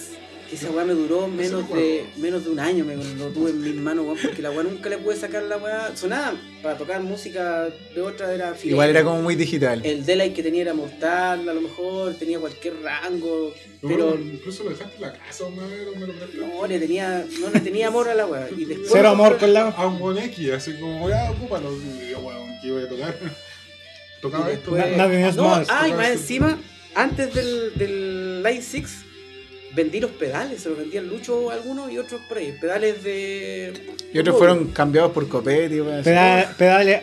Que 0.49 0.55
esa 0.55 0.69
weá 0.69 0.85
me 0.85 0.93
duró 0.93 1.27
menos 1.27 1.67
de, 1.73 2.05
menos 2.17 2.43
de 2.45 2.51
un 2.51 2.59
año, 2.59 2.85
me 2.85 2.95
lo 2.95 3.29
tuve 3.29 3.49
en 3.49 3.61
mis 3.61 3.73
manos, 3.75 4.05
weón, 4.05 4.17
porque 4.21 4.41
la 4.43 4.51
weá 4.51 4.61
nunca 4.63 4.89
le 4.89 4.99
pude 4.99 5.15
sacar 5.15 5.41
la 5.43 5.57
weá. 5.57 5.95
Sonaba 5.95 6.35
para 6.61 6.77
tocar 6.77 7.01
música 7.01 7.67
de 7.95 8.01
otra, 8.01 8.31
era 8.33 8.49
filete. 8.53 8.69
Igual 8.69 8.89
era 8.91 9.03
como 9.03 9.21
muy 9.23 9.35
digital. 9.35 9.83
El 9.83 10.05
delay 10.05 10.33
que 10.33 10.43
tenía 10.43 10.61
era 10.61 10.73
mortal, 10.75 11.49
a 11.49 11.53
lo 11.53 11.61
mejor 11.61 12.13
tenía 12.15 12.39
cualquier 12.39 12.75
rango, 12.83 13.53
pero 13.81 14.11
Pero 14.11 14.19
incluso 14.19 14.63
lo 14.65 14.69
dejaste 14.69 14.95
en 14.97 15.01
la 15.01 15.13
casa 15.13 15.45
una 15.45 15.65
vez, 15.65 15.87
o 15.87 15.99
me 15.99 16.07
lo 16.07 16.13
no 16.61 16.67
le 16.67 16.79
tenía, 16.79 17.25
no 17.39 17.49
le 17.49 17.59
tenía 17.61 17.87
amor 17.87 18.07
a 18.09 18.13
la 18.15 18.27
weá. 18.27 18.47
Y 18.55 18.65
después 18.65 18.89
Cero 18.91 19.09
amor 19.09 19.37
con 19.39 19.51
la. 19.51 19.69
A 19.69 19.87
un 19.87 19.97
buen 19.97 20.17
X, 20.19 20.51
así 20.51 20.73
como, 20.79 21.09
ya, 21.09 21.31
ocúpalo. 21.31 21.69
Weón, 21.71 22.49
¿qué 22.61 22.71
voy 22.71 22.83
a 22.83 22.89
tocar? 22.89 23.17
Tocaba 24.21 24.51
esto. 24.51 24.71
después- 24.75 24.95
Na- 24.97 25.05
Nothing 25.07 25.19
else 25.25 25.37
no, 25.37 25.43
matters. 25.49 25.69
ah, 25.71 25.87
y 25.87 25.91
más 25.93 26.07
esto. 26.09 26.19
encima, 26.21 26.59
antes 26.95 27.33
del, 27.33 27.73
del 27.75 28.43
Line 28.43 28.61
6, 28.61 29.04
vendí 29.75 29.99
los 29.99 30.11
pedales, 30.11 30.61
se 30.61 30.69
los 30.69 30.77
vendía 30.77 31.01
el 31.01 31.07
Lucho 31.09 31.51
algunos 31.51 31.91
y 31.91 31.97
otros 31.97 32.21
por 32.27 32.37
ahí. 32.37 32.53
Pedales 32.59 33.03
de. 33.03 33.73
Y 34.13 34.19
otros 34.19 34.37
fueron 34.37 34.67
cambiados 34.69 35.11
por 35.11 35.27
Copetti. 35.27 35.81
weón, 35.81 35.95
así. 35.99 36.03
Peda- 36.09 36.55
pedales 36.57 37.01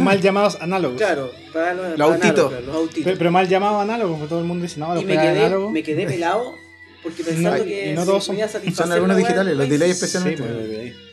mal 0.00 0.20
llamados 0.20 0.56
análogos. 0.60 0.96
Claro, 0.98 1.30
pedales 1.52 1.98
Los 1.98 2.08
autitos. 2.10 2.22
análogos, 2.30 2.48
claro, 2.50 2.66
los 2.66 2.76
autitos. 2.76 3.12
Pe- 3.12 3.18
Pero 3.18 3.30
mal 3.30 3.48
llamados 3.48 3.82
análogos, 3.82 4.18
porque 4.18 4.28
todo 4.30 4.40
el 4.40 4.46
mundo 4.46 4.62
dice, 4.62 4.80
no, 4.80 4.94
los 4.94 5.02
y 5.02 5.06
me 5.06 5.12
pedales 5.14 5.32
quedé, 5.34 5.44
análogos. 5.46 5.72
me 5.72 5.82
quedé 5.82 6.06
pelado 6.06 6.58
porque 7.02 7.22
pensando 7.24 7.58
no- 7.58 7.64
que 7.64 7.92
no 7.94 8.04
todos 8.06 8.24
son- 8.24 8.92
algunos 8.92 9.16
digitales, 9.16 9.56
los 9.56 9.68
delays 9.68 9.98
6. 9.98 10.02
especialmente. 10.14 10.42
Sí, 10.42 10.92
pues. 10.94 11.04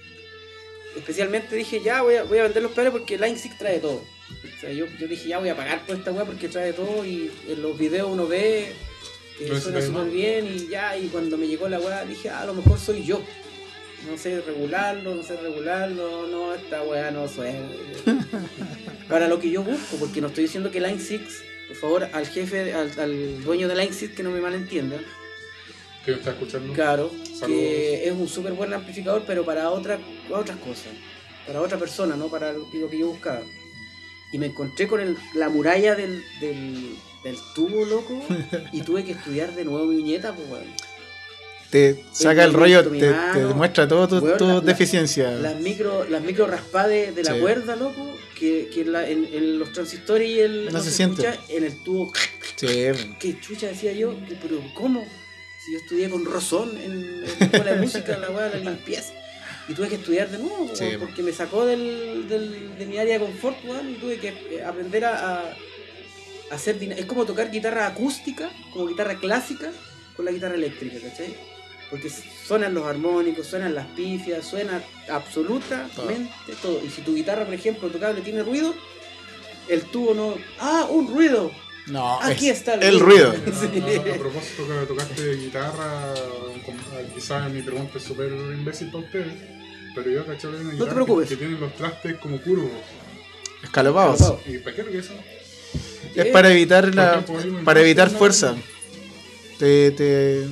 Especialmente 0.98 1.56
dije, 1.56 1.82
ya 1.84 2.02
voy 2.02 2.16
a, 2.16 2.24
voy 2.24 2.40
a 2.40 2.44
vender 2.44 2.62
los 2.64 2.72
pedales 2.74 2.92
porque 2.92 3.18
Line 3.18 3.38
6 3.38 3.58
trae 3.58 3.80
todo. 3.80 4.04
O 4.04 4.60
sea, 4.62 4.72
yo, 4.72 4.86
yo 5.00 5.08
dije, 5.08 5.28
ya 5.30 5.40
voy 5.40 5.50
a 5.50 5.56
pagar 5.56 5.86
por 5.86 5.96
esta 5.96 6.12
weá 6.12 6.26
porque 6.26 6.48
trae 6.50 6.74
todo 6.74 7.06
y 7.06 7.32
en 7.50 7.62
los 7.62 7.78
videos 7.78 8.10
uno 8.12 8.28
ve 8.28 8.74
que 9.46 9.50
No 9.54 9.60
suena 9.60 9.82
súper 9.82 10.10
bien 10.10 10.48
y 10.48 10.68
ya, 10.68 10.98
y 10.98 11.08
cuando 11.08 11.38
me 11.38 11.48
llegó 11.48 11.68
la 11.70 11.80
weá 11.80 12.06
dije, 12.06 12.30
ah, 12.30 12.42
a 12.42 12.46
lo 12.46 12.54
mejor 12.54 12.80
soy 12.80 13.04
yo. 13.04 13.22
No 14.10 14.18
sé 14.18 14.42
regularlo, 14.42 15.14
no 15.16 15.22
sé 15.24 15.38
regularlo, 15.38 16.26
no, 16.28 16.54
esta 16.56 16.82
weá 16.84 17.12
no 17.12 17.28
suena. 17.28 17.68
Para 19.10 19.28
lo 19.28 19.40
que 19.40 19.50
yo 19.52 19.64
busco, 19.64 19.98
porque 19.98 20.22
no 20.22 20.28
estoy 20.28 20.46
diciendo 20.46 20.72
que 20.72 20.80
Line 20.82 21.00
6, 21.00 21.22
por 21.68 21.78
favor, 21.78 22.10
al 22.12 22.28
jefe, 22.28 22.74
al, 22.74 22.92
al 23.00 23.44
dueño 23.44 23.68
de 23.68 23.76
Line 23.76 23.94
6 23.94 24.12
que 24.12 24.24
no 24.24 24.32
me 24.32 24.42
malentienda, 24.42 24.98
que 26.06 26.12
me 26.12 26.18
está 26.18 26.32
escuchando. 26.32 26.74
Claro, 26.74 27.12
Saludos. 27.26 27.48
que 27.48 28.08
es 28.08 28.12
un 28.14 28.28
súper 28.28 28.54
buen 28.54 28.74
amplificador, 28.74 29.24
pero 29.28 29.46
para 29.46 29.70
otra, 29.70 30.00
otras 30.32 30.58
cosas. 30.58 30.88
Para 31.46 31.62
otra 31.62 31.78
persona, 31.78 32.16
no 32.16 32.28
para 32.28 32.54
lo 32.54 32.70
que 32.72 32.80
lo 32.80 32.90
que 32.90 33.00
yo 33.00 33.08
buscaba. 33.10 33.42
Y 34.32 34.38
me 34.38 34.46
encontré 34.48 34.88
con 34.88 35.00
el- 35.02 35.18
la 35.36 35.50
muralla 35.50 35.94
del, 35.96 36.24
del, 36.40 36.96
del 37.23 37.38
tubo, 37.56 37.85
loco, 37.85 38.22
y 38.72 38.81
tuve 38.84 39.03
que 39.03 39.11
estudiar 39.11 39.53
de 39.56 39.64
nuevo 39.65 39.85
mi 39.85 39.98
viñeta, 39.98 40.34
pues, 40.34 40.48
weón. 40.49 40.65
Te 41.69 42.03
saca 42.11 42.43
el 42.43 42.52
rollo, 42.52 42.84
te, 42.84 42.99
te 42.99 43.39
demuestra 43.45 43.88
todo 43.88 44.06
tu, 44.06 44.18
Weón, 44.26 44.38
tu 44.38 44.45
la- 44.48 44.53
la- 44.56 44.60
deficiencia. 44.61 45.31
Las 45.31 45.56
micro, 45.61 46.03
las 46.10 46.22
micro 46.22 46.45
raspadas 46.45 47.15
de 47.15 47.23
la 47.23 47.34
Sí. 47.34 47.39
cuerda, 47.39 47.77
loco, 47.77 48.14
que, 48.38 48.69
que 48.73 48.84
la- 48.84 49.07
en, 49.07 49.23
en 49.31 49.57
los 49.57 49.72
transistores 49.72 50.30
y 50.30 50.39
el 50.41 50.69
No 50.73 50.81
se 50.84 50.91
siente. 50.91 51.22
escucha, 51.26 51.41
en 51.53 51.64
el 51.64 51.81
tubo. 51.84 52.11
Sí, 52.57 52.68
¿Qué 53.19 53.39
chucha 53.39 53.68
decía 53.68 53.93
yo? 53.93 54.14
Que, 54.27 54.35
Pero 54.35 54.61
¿cómo? 54.73 55.02
Si 55.65 55.72
yo 55.72 55.77
estudié 55.80 56.10
con 56.10 56.26
Rosón 56.26 56.76
en, 56.77 56.91
en 56.91 57.22
la 57.39 57.45
escuela 57.45 57.73
de 57.73 57.80
música, 57.81 58.18
la 58.18 58.30
weá 58.31 58.49
la 58.49 58.57
limpieza. 58.57 59.14
Y 59.69 59.73
tuve 59.73 59.88
que 59.88 59.95
estudiar 59.95 60.30
de 60.30 60.39
nuevo, 60.39 60.69
Sí. 60.73 60.85
porque 60.99 61.23
me 61.23 61.31
sacó 61.31 61.65
del, 61.65 62.27
del- 62.27 62.77
de 62.77 62.85
mi 62.85 62.98
área 62.98 63.14
de 63.18 63.26
confort, 63.26 63.56
weón, 63.64 63.91
y 63.91 63.93
tuve 63.93 64.18
que 64.18 64.27
eh, 64.30 64.64
aprender 64.65 65.06
a, 65.06 65.39
a 65.39 65.56
hacer... 66.52 66.78
Es 66.98 67.06
como 67.06 67.26
tocar 67.26 67.49
guitarra 67.52 67.88
acústica, 67.88 68.49
como 68.72 68.88
guitarra 68.88 69.15
clásica, 69.19 69.72
con 70.15 70.26
la 70.26 70.32
guitarra 70.32 70.56
eléctrica, 70.56 70.98
¿cachai? 71.02 71.36
Porque 71.90 72.10
suenan 72.10 72.73
los 72.73 72.86
armónicos, 72.86 73.48
suenan 73.48 73.76
las 73.76 73.86
pifias, 73.88 74.45
suena 74.45 74.82
absolutamente 75.10 76.53
todo. 76.61 76.82
Y 76.86 76.90
si 76.90 77.02
tu 77.02 77.14
guitarra, 77.15 77.45
por 77.45 77.53
ejemplo, 77.53 77.90
tocable 77.90 78.22
tiene 78.22 78.44
ruido, 78.44 78.73
el 79.68 79.82
tubo 79.86 80.14
no... 80.14 80.36
¡Ah, 80.60 80.88
un 80.90 81.07
ruido! 81.14 81.52
no, 81.88 82.22
Aquí 82.22 82.49
es 82.49 82.60
está 82.60 82.76
el 82.76 82.84
el 82.84 82.99
ruido. 82.99 83.32
ruido. 83.34 83.52
Sí. 83.60 84.10
A, 84.11 84.15
a 84.15 84.18
propósito 84.18 84.68
que 84.68 84.86
tocaste 84.88 85.36
guitarra, 85.36 86.14
com- 86.65 86.78
quizás 87.14 87.52
mi 87.52 87.61
pregunta 87.61 87.98
es 87.98 88.03
súper 88.03 88.32
imbécil 88.32 88.90
para 88.91 89.03
ustedes, 89.03 89.34
pero 89.95 90.10
yo 90.11 90.26
caché 90.26 90.41
que 90.41 90.56
una 90.56 90.72
guitarra 90.72 90.94
preocupes. 90.94 91.28
que, 91.30 91.36
que 91.36 91.40
tienen 91.40 91.60
los 91.60 91.73
trastes 91.76 92.18
como 92.19 92.40
curvos. 92.41 92.72
Escalopados. 93.64 94.22
Escalopado. 94.22 94.41
¿Y 94.53 94.57
para 94.60 94.76
qué 94.76 94.82
es 94.82 95.06
eso? 95.06 95.14
Es 96.16 96.28
para 96.28 96.52
evitar 96.52 96.94
la, 96.94 97.24
para 97.64 97.82
evitar 97.82 98.10
fuerza. 98.10 98.54
¿no? 98.54 98.62
Te, 99.60 99.92
te- 99.92 100.48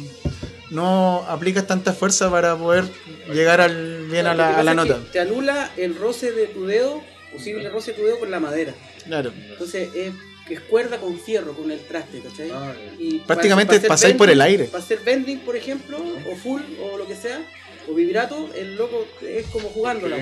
no 0.71 1.25
aplicas 1.27 1.65
tanta 1.65 1.93
fuerza 1.93 2.29
para 2.29 2.55
poder 2.55 2.85
llegar 3.33 3.59
al, 3.59 4.05
bien 4.07 4.27
a 4.27 4.35
la, 4.35 4.57
a 4.59 4.63
la 4.63 4.73
nota. 4.75 4.99
Te 5.11 5.19
anula 5.19 5.71
el 5.77 5.95
roce 5.95 6.31
de 6.31 6.45
tu 6.47 6.65
dedo, 6.65 7.01
posible 7.33 7.67
roce 7.69 7.91
de 7.91 7.97
tu 7.97 8.05
dedo 8.05 8.19
con 8.19 8.29
la 8.31 8.39
madera. 8.39 8.73
Claro. 9.05 9.31
Entonces 9.49 9.89
es, 9.95 10.13
es 10.49 10.59
cuerda 10.61 10.97
con 10.99 11.19
fierro, 11.19 11.53
con 11.53 11.71
el 11.71 11.79
traste, 11.79 12.19
¿cachai? 12.21 12.51
Ah, 12.53 12.73
Y 12.99 13.19
Prácticamente 13.19 13.77
para- 13.79 13.87
pasáis 13.89 14.15
por 14.15 14.29
el 14.29 14.39
aire. 14.41 14.65
Para 14.65 14.83
hacer 14.83 14.99
bending, 15.03 15.39
por 15.39 15.55
ejemplo, 15.55 15.97
o 16.31 16.35
full, 16.35 16.61
o 16.83 16.97
lo 16.97 17.07
que 17.07 17.15
sea, 17.15 17.41
o 17.89 17.93
vibrato, 17.95 18.49
el 18.55 18.75
loco 18.75 19.05
es 19.21 19.45
como 19.47 19.69
jugando 19.69 20.07
la 20.07 20.17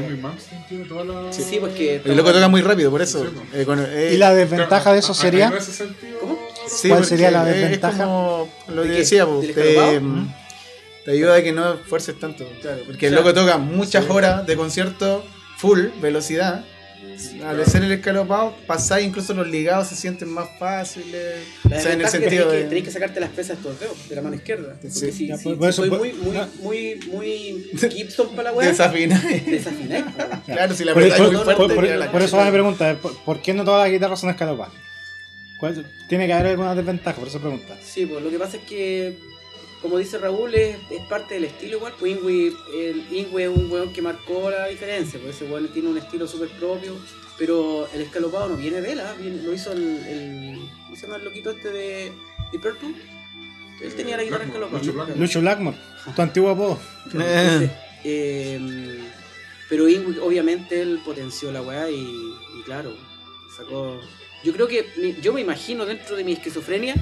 tiene 0.69 0.85
toda. 0.85 1.31
Sí, 1.33 1.43
sí, 1.43 1.57
porque- 1.59 2.01
El 2.03 2.15
loco 2.17 2.31
toca 2.31 2.47
muy 2.47 2.61
rápido, 2.61 2.89
por 2.91 3.01
eso. 3.01 3.23
Sí. 3.25 3.31
Eh, 3.53 3.65
con- 3.65 3.79
eh, 3.85 4.11
Y 4.13 4.17
la 4.17 4.33
desventaja 4.33 4.93
de 4.93 4.99
eso 4.99 5.13
sería. 5.13 5.51
ese 5.57 5.87
¿Cómo? 6.19 6.37
sí, 6.67 6.89
¿Cuál 6.89 7.05
sería 7.05 7.31
la 7.31 7.49
es 7.49 7.55
desventaja? 7.61 8.03
como 8.05 8.49
lo 8.69 8.81
¿De 8.83 8.89
que 8.89 8.95
decía, 8.99 9.25
¿Del 9.25 9.53
te, 9.53 11.11
ayuda 11.11 11.35
a 11.35 11.41
que 11.43 11.51
no 11.53 11.73
esfuerces 11.75 12.19
tanto. 12.19 12.45
Claro. 12.61 12.81
Porque 12.85 13.07
el 13.07 13.15
loco 13.15 13.33
toca 13.33 13.57
muchas 13.57 14.05
Sí. 14.05 14.11
horas 14.11 14.45
de 14.45 14.55
concierto 14.55 15.23
full 15.57 15.87
velocidad. 16.01 16.65
Al 17.45 17.61
hacer 17.61 17.83
el 17.83 17.91
escalopado, 17.91 18.55
pasáis 18.67 19.07
incluso 19.07 19.33
los 19.33 19.47
ligados 19.47 19.87
se 19.87 19.95
sienten 19.95 20.29
más 20.29 20.49
fáciles. 20.59 21.45
La 21.69 21.77
O 21.77 21.81
sea, 21.81 21.93
en 21.93 22.01
el 22.01 22.05
desventaja 22.05 22.05
es 22.05 22.11
que 22.11 22.19
sentido 22.29 22.51
de. 22.51 22.63
tenés 22.65 22.83
que 22.83 22.91
sacarte 22.91 23.19
las 23.19 23.29
pesas 23.31 23.49
de 23.49 23.53
estos 23.69 23.79
dedos, 23.79 24.09
de 24.09 24.15
la 24.15 24.21
mano 24.21 24.35
izquierda. 24.35 24.73
Porque 24.73 24.89
Sí. 24.91 25.11
si, 25.11 25.27
Ya, 25.27 25.37
si- 25.37 25.43
por- 25.43 25.53
si 25.53 25.59
por 25.59 25.69
eso- 25.69 25.81
soy 25.85 25.89
muy, 25.91 26.13
muy, 26.23 26.35
no. 26.37 26.47
muy, 26.61 26.99
muy 27.11 27.71
Gibson 27.91 28.29
para 28.35 28.51
la 28.51 28.53
weá, 28.57 28.67
desafináis, 28.69 29.23
weón. 29.23 30.41
claro, 30.45 30.75
si 30.75 30.83
la 30.83 30.93
Por, 30.93 31.03
verdad 31.03 31.17
por- 31.17 31.25
es 31.27 31.31
muy 31.33 31.43
por- 31.43 31.55
fuerte. 31.55 31.75
por- 31.75 31.83
queda 31.85 31.97
la 31.97 32.11
por 32.11 32.21
eso 32.21 32.37
va 32.37 32.45
mi 32.45 32.51
pregunta, 32.51 32.97
¿por, 33.01 33.17
por 33.23 33.41
qué 33.41 33.53
no 33.53 33.63
todas 33.65 33.83
las 33.85 33.91
guitarras 33.91 34.19
son 34.19 34.29
escalopadas? 34.29 34.73
¿Cuál- 35.59 35.85
Tiene 36.07 36.27
que 36.27 36.33
haber 36.33 36.47
alguna 36.51 36.75
desventaja, 36.75 37.17
por 37.17 37.27
eso 37.27 37.39
pregunta. 37.39 37.75
Sí, 37.83 38.05
pues 38.05 38.23
lo 38.23 38.29
que 38.29 38.37
pasa 38.37 38.57
es 38.57 38.63
que, 38.63 39.17
como 39.81 39.97
dice 39.97 40.17
Raúl, 40.17 40.53
es, 40.55 40.77
es 40.89 41.01
parte 41.07 41.35
del 41.35 41.45
estilo 41.45 41.77
igual. 41.77 41.93
Pues 41.99 42.13
Ingui, 42.17 42.55
el 42.75 43.05
Ingui 43.11 43.43
es 43.43 43.49
un 43.49 43.71
weón 43.71 43.93
que 43.93 44.01
marcó 44.01 44.49
la 44.49 44.67
diferencia, 44.67 45.19
pues 45.21 45.35
ese 45.35 45.45
weón 45.45 45.67
tiene 45.69 45.89
un 45.89 45.97
estilo 45.97 46.27
súper 46.27 46.49
propio, 46.49 46.95
pero 47.37 47.87
el 47.93 48.01
escalopado 48.01 48.49
no 48.49 48.55
viene 48.57 48.81
de 48.81 48.93
él, 48.93 48.99
¿ah? 48.99 49.13
Viene- 49.19 49.41
lo 49.43 49.53
hizo 49.53 49.71
el, 49.73 49.83
el. 50.07 50.59
¿Cómo 50.85 50.95
se 50.95 51.01
llama 51.03 51.17
el 51.17 51.25
loquito 51.25 51.51
este 51.51 51.69
de, 51.69 52.11
de 52.51 52.59
Purple? 52.59 52.89
Él 53.81 53.93
tenía 53.93 54.17
la 54.17 54.23
guitarra 54.23 54.45
escalopada. 54.45 54.79
Lucho 54.79 54.93
Blackmore. 54.93 55.19
Lucho 55.19 55.41
Blackmore, 55.41 55.77
tu 56.15 56.21
antiguo 56.21 56.49
apodo. 56.49 56.79
Entonces, 57.05 57.69
eh, 58.03 58.99
pero 59.69 59.87
Ingui, 59.87 60.17
obviamente, 60.19 60.81
él 60.81 60.99
potenció 61.05 61.51
la 61.51 61.61
weá 61.61 61.89
y, 61.89 61.95
y 61.99 62.63
claro, 62.65 62.95
sacó. 63.55 63.99
Yo 64.43 64.53
creo 64.53 64.67
que, 64.67 65.15
yo 65.21 65.33
me 65.33 65.41
imagino 65.41 65.85
dentro 65.85 66.15
de 66.15 66.23
mi 66.23 66.31
esquizofrenia 66.33 66.95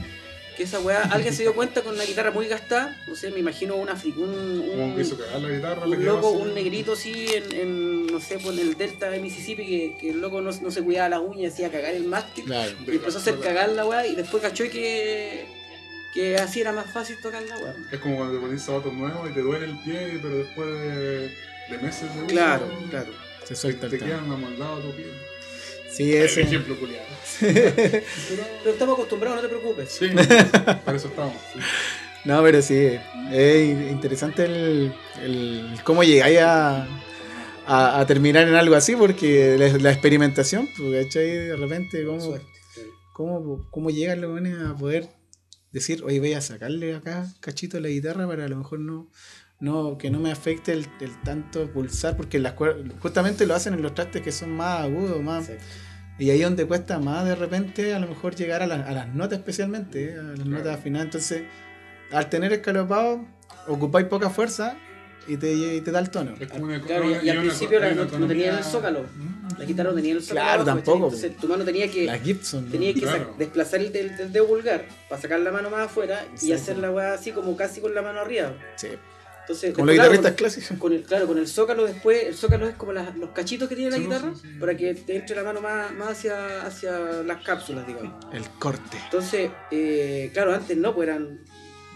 que 0.55 0.63
esa 0.63 0.79
weá, 0.79 1.01
alguien 1.03 1.33
se 1.33 1.43
dio 1.43 1.53
cuenta 1.53 1.81
con 1.81 1.95
una 1.95 2.03
guitarra 2.05 2.31
muy 2.31 2.47
gastada, 2.47 2.97
no 3.07 3.15
sé, 3.15 3.29
me 3.31 3.39
imagino 3.39 3.75
un, 3.75 3.87
afri- 3.89 4.15
un, 4.15 4.29
un, 4.59 4.97
la 5.41 5.49
guitarra. 5.49 5.85
un 5.85 6.05
loco, 6.05 6.29
un 6.29 6.53
negrito 6.53 6.93
así 6.93 7.27
en, 7.33 7.51
en, 7.53 8.07
no 8.07 8.19
sé, 8.21 8.39
pues 8.39 8.57
en 8.57 8.67
el 8.67 8.77
delta 8.77 9.09
de 9.09 9.19
Mississippi 9.19 9.65
que, 9.65 9.97
que 9.99 10.09
el 10.11 10.21
loco 10.21 10.39
no, 10.41 10.51
no 10.51 10.71
se 10.71 10.81
cuidaba 10.81 11.09
las 11.09 11.19
uñas, 11.19 11.53
hacía 11.53 11.69
cagar 11.71 11.93
el 11.93 12.05
mástil. 12.05 12.45
Claro. 12.45 12.71
Y 12.87 12.91
empezó 12.91 13.17
a 13.17 13.21
hacer 13.21 13.39
cagar 13.39 13.69
la 13.69 13.85
weá 13.85 14.07
y 14.07 14.15
después 14.15 14.41
cachó 14.41 14.63
que, 14.65 15.45
que 16.13 16.37
así 16.37 16.61
era 16.61 16.71
más 16.71 16.85
fácil 16.91 17.17
tocar 17.21 17.43
la 17.43 17.57
weá. 17.57 17.75
Es 17.91 17.99
como 17.99 18.15
cuando 18.17 18.35
te 18.35 18.39
pones 18.45 18.61
zapatos 18.61 18.93
nuevos 18.93 19.29
y 19.29 19.33
te 19.33 19.41
duele 19.41 19.65
el 19.65 19.77
pie, 19.79 20.19
pero 20.21 20.37
después 20.37 20.67
de, 20.67 21.19
de 21.69 21.77
meses 21.81 22.03
de 22.13 22.19
uso, 22.19 22.27
Claro, 22.27 22.67
claro. 22.89 23.11
Se 23.43 23.49
te, 23.49 23.55
suelta 23.55 23.89
te 23.89 23.99
quedan 23.99 24.31
amoldados 24.31 24.83
tu 24.83 24.91
pie. 24.95 25.05
Sí, 25.95 26.13
ese. 26.13 26.41
Ejemplo 26.41 26.77
culiado. 26.79 27.05
Pero 27.39 28.71
estamos 28.71 28.95
acostumbrados, 28.95 29.41
no 29.41 29.47
te 29.47 29.55
preocupes. 29.55 29.89
Sí, 29.91 30.07
para 30.85 30.97
eso 30.97 31.07
estamos. 31.07 31.33
sí. 31.53 31.59
No, 32.25 32.41
pero 32.41 32.59
sí, 32.63 32.97
es 33.31 33.91
interesante 33.91 34.45
el, 34.45 34.91
el 35.21 35.77
cómo 35.83 36.03
llegáis 36.03 36.39
a, 36.39 36.87
a, 37.67 37.99
a 37.99 38.05
terminar 38.07 38.47
en 38.47 38.55
algo 38.55 38.73
así, 38.73 38.95
porque 38.95 39.55
la, 39.59 39.67
la 39.77 39.91
experimentación, 39.91 40.67
pues, 40.75 41.05
¿cachai? 41.05 41.29
De 41.29 41.55
repente, 41.55 42.03
cómo, 42.03 42.19
Suerte. 42.19 42.47
cómo, 43.13 43.67
cómo 43.69 43.91
llegan 43.91 44.21
los 44.21 44.31
buenos 44.31 44.59
a 44.67 44.75
poder 44.75 45.07
decir, 45.71 46.03
oye, 46.03 46.19
voy 46.19 46.33
a 46.33 46.41
sacarle 46.41 46.95
acá 46.95 47.27
cachito 47.41 47.77
a 47.77 47.81
la 47.81 47.89
guitarra 47.89 48.27
para 48.27 48.45
a 48.45 48.47
lo 48.47 48.55
mejor 48.55 48.79
no, 48.79 49.11
no 49.59 49.97
que 49.97 50.09
no 50.09 50.19
me 50.19 50.31
afecte 50.31 50.73
el, 50.73 50.87
el 50.99 51.21
tanto 51.23 51.69
pulsar, 51.71 52.15
porque 52.17 52.39
las 52.39 52.53
justamente 53.01 53.45
lo 53.45 53.55
hacen 53.55 53.73
en 53.73 53.81
los 53.81 53.93
trastes 53.93 54.21
que 54.21 54.31
son 54.31 54.51
más 54.51 54.81
agudos, 54.81 55.21
más... 55.21 55.45
Sí. 55.47 55.53
Y 56.17 56.29
ahí 56.29 56.39
es 56.39 56.45
donde 56.45 56.65
cuesta 56.65 56.97
más 56.99 57.25
de 57.25 57.35
repente 57.35 57.93
a 57.93 57.99
lo 57.99 58.07
mejor 58.07 58.35
llegar 58.35 58.61
a, 58.61 58.67
la- 58.67 58.75
a 58.85 58.91
las 58.93 59.13
notas 59.13 59.39
especialmente, 59.39 60.11
¿eh? 60.13 60.19
a 60.19 60.23
las 60.23 60.45
notas 60.45 60.77
afinadas. 60.79 61.05
Entonces, 61.07 61.43
al 62.11 62.29
tener 62.29 62.53
escalopado, 62.53 63.25
ocupáis 63.67 64.07
poca 64.07 64.29
fuerza 64.29 64.77
y 65.27 65.35
te, 65.35 65.51
y 65.53 65.81
te 65.81 65.91
da 65.91 65.99
el 65.99 66.09
tono. 66.09 66.33
Es 66.39 66.47
como 66.47 66.65
una 66.65 66.81
Claro, 66.81 67.09
y, 67.09 67.25
y 67.25 67.29
al 67.29 67.39
principio 67.39 67.79
la- 67.81 67.91
no, 67.93 68.05
no 68.05 68.27
tenía 68.27 68.57
el 68.57 68.63
zócalo. 68.63 69.03
La 69.59 69.65
guitarra 69.65 69.89
no 69.89 69.95
tenía 69.97 70.13
el 70.13 70.21
zócalo. 70.21 70.39
Claro, 70.45 70.61
abajo, 70.61 70.75
tampoco. 70.77 71.05
Entonces 71.07 71.35
tu 71.35 71.47
mano 71.49 71.65
tenía 71.65 71.91
que, 71.91 72.05
La 72.05 72.17
Gibson. 72.17 72.65
¿no? 72.65 72.71
tenía 72.71 72.93
que 72.93 73.01
Claro. 73.01 73.35
desplazar 73.37 73.81
el, 73.81 73.91
del- 73.91 74.15
del 74.15 74.31
dedo 74.31 74.47
vulgar 74.47 74.85
para 75.09 75.21
sacar 75.21 75.39
la 75.41 75.51
mano 75.51 75.69
más 75.69 75.87
afuera 75.87 76.21
y 76.31 76.33
Exacto. 76.51 76.55
hacer 76.55 76.77
la 76.77 76.91
weá 76.91 77.13
así 77.13 77.31
como 77.33 77.57
casi 77.57 77.81
con 77.81 77.93
la 77.93 78.01
mano 78.01 78.21
arriba. 78.21 78.53
Sí. 78.77 78.87
Entonces, 79.47 79.73
Como 79.73 79.85
los 79.85 79.93
después, 79.95 80.09
guitarristas 80.09 80.31
claro, 80.33 80.53
clásicos. 80.53 80.77
con 80.79 80.93
el, 80.93 81.03
claro, 81.03 81.27
con 81.27 81.37
el 81.37 81.47
zócalo 81.47 81.85
después, 81.85 82.23
el 82.23 82.33
zócalo 82.35 82.67
es 82.67 82.75
como 82.75 82.93
las- 82.93 83.15
los 83.15 83.29
cachitos 83.29 83.69
que 83.69 83.75
tiene 83.75 83.91
la 83.91 83.97
Sí, 83.97 84.03
guitarra 84.03 84.31
sí, 84.33 84.41
sí. 84.41 84.59
para 84.59 84.75
que 84.75 84.93
te 84.95 85.15
entre 85.17 85.35
la 85.35 85.43
mano 85.43 85.61
más, 85.61 85.93
más 85.93 86.09
hacia, 86.09 86.65
hacia 86.65 86.91
las 87.23 87.43
cápsulas, 87.43 87.85
digamos. 87.85 88.13
El 88.33 88.43
corte. 88.57 88.97
Entonces, 89.05 89.51
eh, 89.71 90.31
claro, 90.33 90.53
antes 90.55 90.75
no, 90.77 90.95
pues 90.95 91.07
eran 91.09 91.39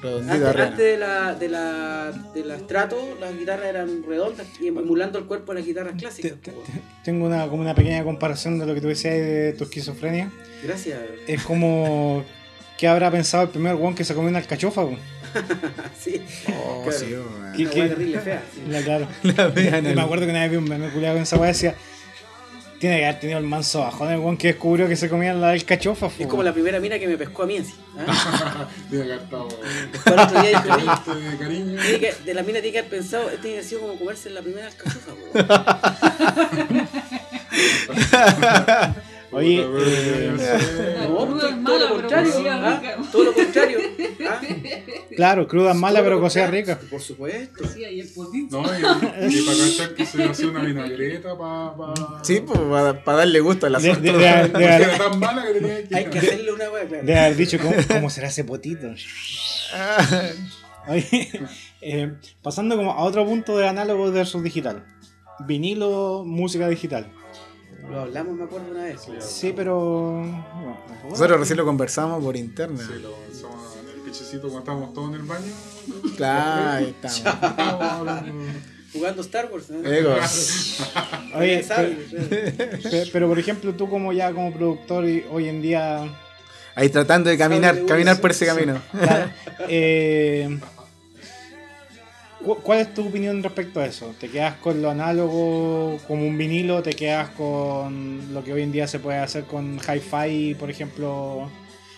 Redondita 0.01 0.33
Antes, 0.33 0.61
antes 0.61 0.77
de 0.77 0.97
la, 0.97 1.35
de 1.35 1.49
la, 1.49 2.11
de 2.33 2.45
la 2.45 2.57
Strato, 2.59 3.17
las 3.19 3.37
guitarras 3.37 3.65
eran 3.65 4.01
redondas 4.07 4.47
y 4.61 4.67
emulando 4.69 5.19
el 5.19 5.25
cuerpo 5.25 5.51
de 5.53 5.59
las 5.59 5.67
guitarras 5.67 5.95
clásicas. 5.97 6.31
Te- 6.31 6.37
te- 6.37 6.51
po. 6.53 6.63
Tengo 7.03 7.25
una, 7.25 7.47
como 7.49 7.61
una 7.63 7.75
pequeña 7.75 8.01
comparación 8.05 8.59
de 8.59 8.65
lo 8.65 8.73
que 8.73 8.79
tú 8.79 8.87
decías 8.87 9.15
de 9.15 9.53
tu 9.57 9.65
esquizofrenia. 9.65 10.31
Gracias. 10.63 10.99
Es 11.27 11.43
como 11.43 12.23
que 12.77 12.87
habrá 12.87 13.11
pensado 13.11 13.43
el 13.43 13.49
primer 13.49 13.73
one 13.75 13.93
que 13.93 14.05
se 14.05 14.13
comió 14.15 14.29
una 14.29 14.39
alcachofa. 14.39 14.83
po? 14.83 14.95
sí. 15.99 16.21
Oh, 16.53 16.83
Claro. 16.83 16.97
sí, 16.99 17.05
weón. 17.13 17.53
¿Qué- 17.55 17.63
Una 17.63 17.71
qué? 17.71 17.87
terrible 17.89 18.19
fea. 18.19 18.43
sí. 18.53 18.61
La, 18.69 18.81
claro. 18.81 19.07
La 19.23 19.49
me 19.93 20.01
acuerdo 20.01 20.25
que 20.25 20.31
una 20.31 20.41
vez 20.41 20.51
vi 20.51 20.57
un 20.57 20.65
meme 20.65 20.89
culiado 20.89 21.15
con 21.15 21.23
esa 21.23 21.37
weá 21.37 21.47
decía. 21.49 21.75
Tiene 22.79 22.97
que 22.99 23.05
haber 23.07 23.19
tenido 23.19 23.39
el 23.39 23.45
manso 23.45 23.81
bajón 23.81 24.09
el 24.09 24.19
one 24.21 24.37
que 24.37 24.47
descubrió 24.47 24.87
que 24.87 24.95
se 24.95 25.09
comía 25.09 25.33
la 25.33 25.49
alcachofa. 25.49 26.09
Es 26.17 26.27
como 26.27 26.43
la 26.43 26.53
primera 26.53 26.79
mina 26.79 26.97
que 26.97 27.09
me 27.09 27.17
pescó 27.17 27.43
a 27.43 27.45
mí 27.45 27.57
en 27.57 27.65
sí. 27.65 27.73
Tiene 28.89 29.05
que 29.05 29.11
haber 29.11 29.23
estado. 29.25 29.49
Después 29.91 30.15
el 30.15 30.19
otro 30.21 30.41
día 30.41 30.49
dije, 30.51 30.71
oye, 30.71 31.37
cariño. 31.37 31.81
tiene 31.81 31.99
que- 31.99 32.13
de 32.23 32.33
la 32.33 32.41
mina 32.41 32.61
tiene 32.61 32.71
que 32.71 32.79
haber 32.79 32.89
pensado, 32.89 33.23
este 33.29 33.41
tiene 33.41 33.55
que 33.55 33.57
haber 33.57 33.65
sido 33.69 33.81
como 33.81 33.97
comerse 33.99 34.29
la 34.29 34.41
primera 34.41 34.67
alcachofa. 34.67 35.11
Oye, 39.31 39.61
eh, 39.61 40.31
No, 41.07 41.25
Cruda 41.27 41.49
es 41.49 41.55
todo 41.55 41.61
mala, 41.61 41.79
lo 41.79 41.87
pero 41.87 41.99
contrario. 41.99 42.33
¿ah? 42.51 42.81
Todo 43.11 43.23
lo 43.25 43.33
contrario. 43.33 43.79
¿ah? 44.27 44.41
claro, 45.15 45.47
cruda 45.47 45.71
es 45.71 45.77
mala, 45.77 45.99
Todo 45.99 46.05
pero 46.09 46.21
cocida 46.21 46.47
rica. 46.47 46.79
Por 46.89 46.99
supuesto. 47.01 47.67
Sí, 47.67 47.83
ahí 47.83 47.99
el 47.99 48.07
potito. 48.09 48.61
No, 48.61 48.67
y, 48.73 48.77
y 49.35 49.41
para 49.41 49.57
cachar 49.57 49.93
que 49.95 50.05
se 50.05 50.23
hace 50.23 50.45
una 50.47 50.63
vinagreta 50.63 51.37
para. 51.37 51.75
Pa, 51.75 52.19
Sí, 52.23 52.41
pues 52.41 52.59
para 53.05 53.17
darle 53.19 53.39
gusto 53.39 53.69
De, 53.69 53.75
asunto. 53.77 54.01
de- 54.01 54.11
de- 54.13 54.17
de- 54.17 54.49
Porque 54.49 54.65
era 54.65 54.97
tan 54.97 55.19
mala 55.19 55.45
que 55.45 55.53
tenía 55.59 55.87
que. 55.87 55.95
Hay 55.95 56.05
que 56.05 56.19
hacerle 56.19 56.51
una 56.51 56.69
hueá, 56.71 56.87
claro. 56.87 57.05
de 57.05 57.19
haber 57.19 57.35
dicho 57.37 57.57
cómo, 57.59 57.73
cómo 57.87 58.09
será 58.09 58.27
ese 58.29 58.43
potito. 58.43 58.87
Ah, 59.73 60.07
Oye, 60.87 61.29
eh, 61.81 62.13
pasando 62.41 62.75
como 62.77 62.91
a 62.93 63.03
otro 63.03 63.23
punto 63.25 63.57
de 63.57 63.67
análogo 63.67 64.11
versus 64.11 64.41
digital. 64.41 64.83
Vinilo, 65.45 66.23
música 66.25 66.67
digital. 66.67 67.11
Lo 67.89 68.01
hablamos, 68.01 68.37
me 68.37 68.43
acuerdo 68.43 68.71
una 68.71 68.83
vez. 68.83 69.01
Sí, 69.19 69.53
pero. 69.55 70.21
no, 70.23 70.31
no. 70.31 71.09
Nosotros 71.09 71.39
recién 71.39 71.57
lo 71.57 71.65
conversamos 71.65 72.23
por 72.23 72.35
interna. 72.37 72.77
Sí, 72.85 73.01
lo 73.01 73.13
pensamos 73.15 73.77
en 73.77 73.89
el 73.89 74.01
pichecito 74.05 74.41
cuando 74.43 74.59
estábamos 74.59 74.93
todos 74.93 75.09
en 75.09 75.15
el 75.15 75.23
baño. 75.23 75.51
Claro, 76.15 76.85
ahí 76.85 76.95
estamos. 77.01 78.23
Jugando 78.93 79.21
Star 79.21 79.49
Wars. 79.51 79.69
¿no? 79.69 79.87
Ego. 79.87 80.15
Oye, 81.35 81.63
pero, 81.67 81.89
pero- 82.83 83.03
pero, 83.13 83.27
por 83.27 83.39
ejemplo, 83.39 83.73
tú 83.73 83.87
como 83.89 84.13
ya 84.13 84.31
como 84.33 84.51
productor 84.53 85.05
y 85.07 85.25
hoy 85.31 85.47
en 85.47 85.61
día 85.61 86.19
Ahí 86.75 86.89
tratando 86.89 87.29
de 87.29 87.37
caminar, 87.37 87.85
caminar 87.85 88.21
por 88.21 88.31
ese 88.31 88.45
camino. 88.45 88.79
Claro. 88.91 89.29
Eh, 89.67 90.59
¿Cuál 92.41 92.79
es 92.79 92.93
tu 92.93 93.07
opinión 93.07 93.43
respecto 93.43 93.81
a 93.81 93.85
eso? 93.85 94.15
¿Te 94.19 94.29
quedas 94.29 94.55
con 94.55 94.81
lo 94.81 94.89
análogo 94.89 95.99
como 96.07 96.25
un 96.25 96.37
vinilo? 96.37 96.81
¿Te 96.81 96.93
quedas 96.93 97.29
con 97.31 98.33
lo 98.33 98.43
que 98.43 98.53
hoy 98.53 98.61
en 98.61 98.71
día 98.71 98.87
se 98.87 98.99
puede 98.99 99.17
hacer 99.17 99.43
con 99.43 99.77
hi-fi, 99.77 100.55
por 100.55 100.69
ejemplo? 100.69 101.49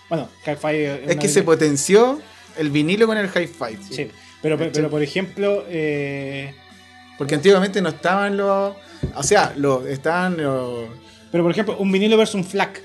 Bueno, 0.08 0.28
hi-fi 0.44 0.76
Es 1.06 1.16
que 1.16 1.28
se 1.28 1.42
potenció 1.42 2.20
el 2.58 2.70
vinilo 2.70 3.06
con 3.06 3.16
el 3.16 3.26
hi-fi. 3.26 3.78
Sí, 3.88 4.10
pero, 4.42 4.58
pero, 4.58 4.72
pero, 4.72 4.90
por 4.90 5.02
ejemplo, 5.02 5.64
eh, 5.68 6.52
Porque 7.16 7.36
antiguamente 7.36 7.80
no 7.80 7.90
estaban 7.90 8.36
los. 8.36 8.74
O 9.14 9.22
sea, 9.22 9.54
los, 9.56 9.86
estaban 9.86 10.36
los. 10.36 10.88
pero 11.30 11.44
por 11.44 11.52
ejemplo, 11.52 11.76
un 11.78 11.92
vinilo 11.92 12.16
versus 12.16 12.34
un 12.34 12.44
FLAC. 12.44 12.82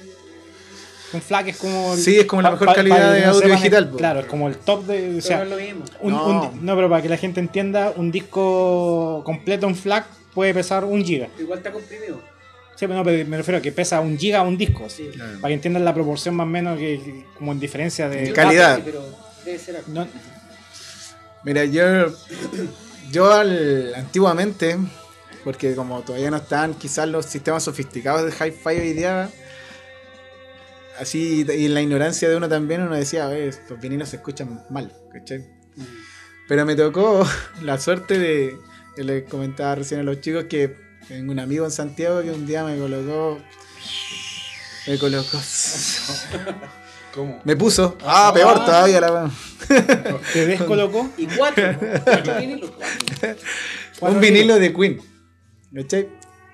Un 1.14 1.22
FLAC 1.22 1.48
es 1.50 1.58
como... 1.58 1.94
el- 1.94 2.00
Sí, 2.00 2.18
es 2.20 2.26
como 2.26 2.42
la 2.42 2.52
mejor 2.52 2.74
calidad 2.74 3.14
de 3.14 3.22
no 3.22 3.32
audio 3.32 3.50
digital. 3.56 3.92
Claro, 3.98 4.20
es 4.22 4.26
como 4.26 4.48
el 4.50 4.58
top 4.58 4.86
de... 4.86 4.98
O 4.98 5.10
Pero 5.12 5.22
sea, 5.22 5.38
no 5.38 5.44
es 5.44 5.50
lo 5.50 5.56
mismo. 5.58 5.86
Un- 6.02 6.12
No. 6.14 6.26
un- 6.52 6.66
no, 6.66 6.76
pero 6.76 6.90
para 6.90 7.02
que 7.02 7.10
la 7.10 7.18
gente 7.18 7.40
entienda, 7.40 7.94
un 7.96 8.12
disco 8.12 9.22
completo, 9.24 9.68
un 9.68 9.76
FLAC, 9.76 10.06
puede 10.34 10.54
pesar 10.54 10.84
un 10.84 11.04
giga. 11.06 11.30
Igual 11.40 11.60
está 11.60 11.72
comprimido. 11.72 12.18
Sí, 12.76 12.86
pero 12.86 12.96
no, 12.96 13.04
pero 13.04 13.26
me 13.28 13.38
refiero 13.38 13.58
a 13.58 13.62
que 13.62 13.72
pesa 13.72 14.02
un 14.02 14.18
giga 14.20 14.42
un 14.44 14.58
disco. 14.58 14.88
Sí. 14.90 15.10
Para 15.42 15.48
que 15.50 15.54
entiendan 15.54 15.84
la 15.86 15.94
proporción 15.94 16.36
más 16.36 16.44
o 16.46 16.50
menos 16.50 16.78
que, 16.78 17.26
como 17.38 17.52
en 17.54 17.60
diferencia 17.60 18.08
de... 18.10 18.26
Cal- 18.34 18.46
Calidad. 18.46 18.76
Sí, 18.76 18.82
pero 18.86 19.04
debe 19.46 19.58
ser. 19.60 19.82
No, 19.88 20.08
Mira, 21.44 21.64
yo. 21.66 21.84
Yo 23.12 23.32
al, 23.32 23.94
antiguamente. 23.96 24.78
Porque 25.44 25.76
como 25.76 26.02
todavía 26.02 26.30
no 26.30 26.38
están 26.38 26.74
quizás 26.74 27.08
los 27.08 27.26
sistemas 27.26 27.64
sofisticados 27.64 28.26
de 28.26 28.32
hi-fi 28.48 28.70
hoy 28.82 28.94
día. 28.94 29.30
Así, 31.00 31.46
y 31.48 31.66
en 31.66 31.74
la 31.74 31.82
ignorancia 31.82 32.28
de 32.28 32.36
uno 32.36 32.50
también, 32.50 32.82
uno 32.82 32.96
decía, 32.96 33.26
a 33.26 33.30
ver, 33.30 33.54
los 33.70 33.80
vinilos 33.80 34.10
se 34.10 34.16
escuchan 34.16 34.64
mal, 34.70 34.92
¿cachai? 35.12 35.46
Pero 36.48 36.66
me 36.66 36.76
tocó 36.76 37.28
la 37.62 37.80
suerte 37.80 38.18
de, 38.18 38.58
les 38.98 39.30
comentaba 39.30 39.76
recién 39.76 40.00
a 40.00 40.04
los 40.04 40.22
chicos 40.22 40.46
que 40.46 40.76
tengo 41.08 41.32
un 41.32 41.40
amigo 41.40 41.66
en 41.66 41.72
Santiago 41.72 42.22
que 42.22 42.32
un 42.32 42.48
día 42.48 42.64
me 42.64 42.78
colocó, 42.78 43.40
me 44.88 44.98
colocó, 44.98 45.40
¿Cómo? 47.14 47.42
me 47.44 47.56
puso, 47.56 47.98
ah, 48.04 48.32
peor 48.34 48.66
todavía 48.66 49.02
la 49.02 49.32
¿Te 50.34 50.46
descolocó? 50.46 51.10
Y 51.18 51.26
cuatro. 51.28 51.76
Cuatro 52.04 52.38
vinilos, 52.40 52.72
cuatro. 54.00 54.16
un 54.16 54.22
vinilo 54.22 54.56
de 54.56 54.74
Queen, 54.74 55.02
¿cachai? 55.74 56.10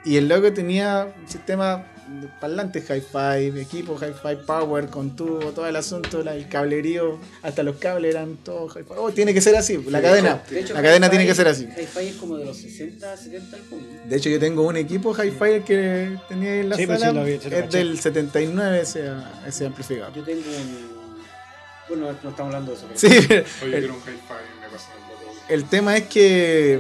Y 0.05 0.17
el 0.17 0.27
loco 0.27 0.51
tenía 0.51 1.13
un 1.19 1.27
sistema 1.29 1.92
parlantes 2.39 2.83
hi-fi, 2.89 3.59
equipo 3.59 3.95
hi-fi 3.95 4.35
power 4.45 4.87
con 4.87 5.15
tubo, 5.15 5.39
todo 5.51 5.67
el 5.67 5.75
asunto, 5.75 6.21
el 6.21 6.47
cablerío, 6.47 7.19
hasta 7.41 7.63
los 7.63 7.77
cables 7.77 8.13
eran 8.15 8.37
todos 8.37 8.75
hi-fi. 8.75 8.93
Oh, 8.97 9.11
tiene 9.11 9.33
que 9.33 9.41
ser 9.41 9.55
así, 9.55 9.77
la 9.89 10.01
cadena, 10.01 10.43
De 10.49 10.59
hecho, 10.59 10.73
la 10.73 10.81
cadena 10.81 11.09
tiene 11.09 11.25
que 11.25 11.35
ser 11.35 11.47
así. 11.47 11.65
Hi-Fi 11.65 12.07
es 12.07 12.15
como 12.15 12.37
de 12.37 12.45
los 12.45 12.57
60, 12.57 13.17
70 13.17 13.57
al. 13.57 14.09
De 14.09 14.15
hecho, 14.15 14.29
yo 14.29 14.39
tengo 14.39 14.63
un 14.67 14.77
equipo 14.77 15.13
hi-fi 15.13 15.61
que 15.65 16.17
tenía 16.29 16.51
ahí 16.53 16.59
en 16.59 16.69
la 16.69 16.75
Sí, 16.77 16.85
pues 16.87 16.99
sala. 16.99 17.11
sí, 17.11 17.17
lo 17.17 17.25
vi, 17.25 17.39
sí 17.43 17.49
lo 17.49 17.57
es 17.57 17.63
caché. 17.63 17.77
del 17.77 17.99
79 17.99 18.81
ese, 18.81 19.11
ese 19.47 19.65
amplificador. 19.65 20.13
Yo 20.13 20.23
tengo 20.23 20.41
un. 20.41 21.03
Bueno, 21.89 22.05
no 22.23 22.29
estamos 22.29 22.39
hablando 22.53 22.71
de 22.71 22.77
eso. 22.77 22.87
Pero 22.87 22.99
Sí, 22.99 23.07
Oye, 23.65 23.77
el, 23.77 23.79
quiero 23.81 23.93
un 23.95 23.99
hi-fi, 23.99 24.59
me 24.61 24.67
todo. 24.67 25.02
El 25.49 25.65
tema 25.65 25.97
es 25.97 26.03
que, 26.03 26.79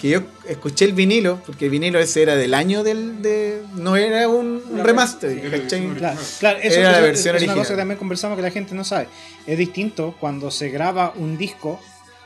que 0.00 0.08
yo 0.08 0.20
escuché 0.48 0.84
el 0.86 0.92
vinilo, 0.92 1.40
porque 1.46 1.66
el 1.66 1.70
vinilo 1.70 1.98
ese 1.98 2.22
era 2.22 2.36
del 2.36 2.54
año 2.54 2.82
del. 2.82 3.20
De, 3.22 3.62
no 3.74 3.96
era 3.96 4.28
un, 4.28 4.62
remaster, 4.82 5.30
Era 5.30 5.42
la 5.56 5.62
¿cachai? 5.62 5.80
versión 5.80 5.94
Claro, 5.96 6.20
claro, 6.40 6.58
eso, 6.62 6.80
Era 6.80 6.92
la 6.92 7.00
versión 7.00 7.36
es 7.36 7.42
una 7.42 7.52
original. 7.52 7.56
cosa 7.58 7.70
que 7.74 7.78
también 7.78 7.98
conversamos 7.98 8.36
que 8.36 8.42
la 8.42 8.50
gente 8.50 8.74
no 8.74 8.84
sabe. 8.84 9.08
Es 9.46 9.58
distinto 9.58 10.14
cuando 10.18 10.50
se 10.50 10.70
graba 10.70 11.12
un 11.16 11.36
disco 11.36 11.80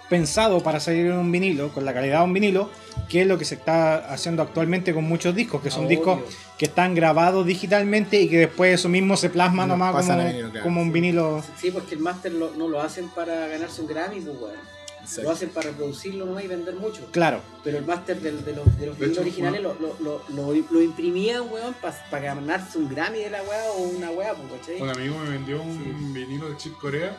pensado 0.08 0.62
para 0.62 0.78
salir 0.78 1.06
en 1.06 1.14
un 1.14 1.32
vinilo, 1.32 1.70
con 1.70 1.84
la 1.84 1.92
calidad 1.92 2.18
de 2.20 2.24
un 2.26 2.32
vinilo, 2.32 2.70
que 3.08 3.22
es 3.22 3.26
lo 3.26 3.36
que 3.38 3.44
se 3.44 3.56
está 3.56 3.96
haciendo 4.12 4.40
actualmente 4.42 4.94
con 4.94 5.02
muchos 5.02 5.34
discos, 5.34 5.60
que 5.60 5.70
son 5.70 5.86
Obvio. 5.86 5.96
discos 5.96 6.20
que 6.56 6.66
están 6.66 6.94
grabados 6.94 7.44
digitalmente 7.44 8.20
y 8.20 8.28
que 8.28 8.38
después 8.38 8.72
eso 8.74 8.88
mismo 8.88 9.16
se 9.16 9.30
plasma 9.30 9.66
nomás 9.66 9.94
como, 9.96 10.12
a 10.12 10.24
vinilo, 10.24 10.50
claro. 10.52 10.64
como 10.64 10.80
un 10.80 10.92
vinilo. 10.92 11.42
Sí, 11.60 11.72
porque 11.72 11.96
el 11.96 12.00
máster 12.02 12.32
lo- 12.32 12.52
no 12.54 12.68
lo 12.68 12.80
hacen 12.80 13.08
para 13.08 13.48
ganarse 13.48 13.80
un 13.80 13.88
Grammy, 13.88 14.20
pues, 14.20 14.36
weón. 14.40 14.76
Exacto. 15.06 15.22
Lo 15.22 15.30
hacen 15.30 15.50
para 15.50 15.70
reproducirlo 15.70 16.26
nomás 16.26 16.42
y 16.44 16.48
vender 16.48 16.74
mucho. 16.74 17.06
Claro, 17.12 17.40
Pero 17.62 17.78
el 17.78 17.84
máster 17.86 18.20
de, 18.20 18.32
los, 18.32 18.44
de 18.44 18.54
los 18.54 18.64
De 18.76 18.86
vinilos 18.88 19.10
hecho, 19.12 19.20
originales 19.20 19.62
lo, 19.62 19.74
lo, 19.74 19.96
lo, 20.00 20.22
lo, 20.30 20.52
lo 20.70 20.82
imprimían, 20.82 21.42
weón, 21.50 21.74
para 22.10 22.34
ganarse 22.34 22.78
un 22.78 22.88
Grammy 22.88 23.20
de 23.20 23.30
la 23.30 23.42
weá 23.44 23.70
o 23.76 23.82
una 23.82 24.10
weá, 24.10 24.34
pues, 24.34 24.60
¿cachai? 24.60 24.82
Un 24.82 24.90
amigo 24.90 25.16
me 25.18 25.30
vendió 25.30 25.62
un 25.62 26.12
vinilo 26.12 26.48
de 26.50 26.56
Chip 26.56 26.74
Corea. 26.78 27.16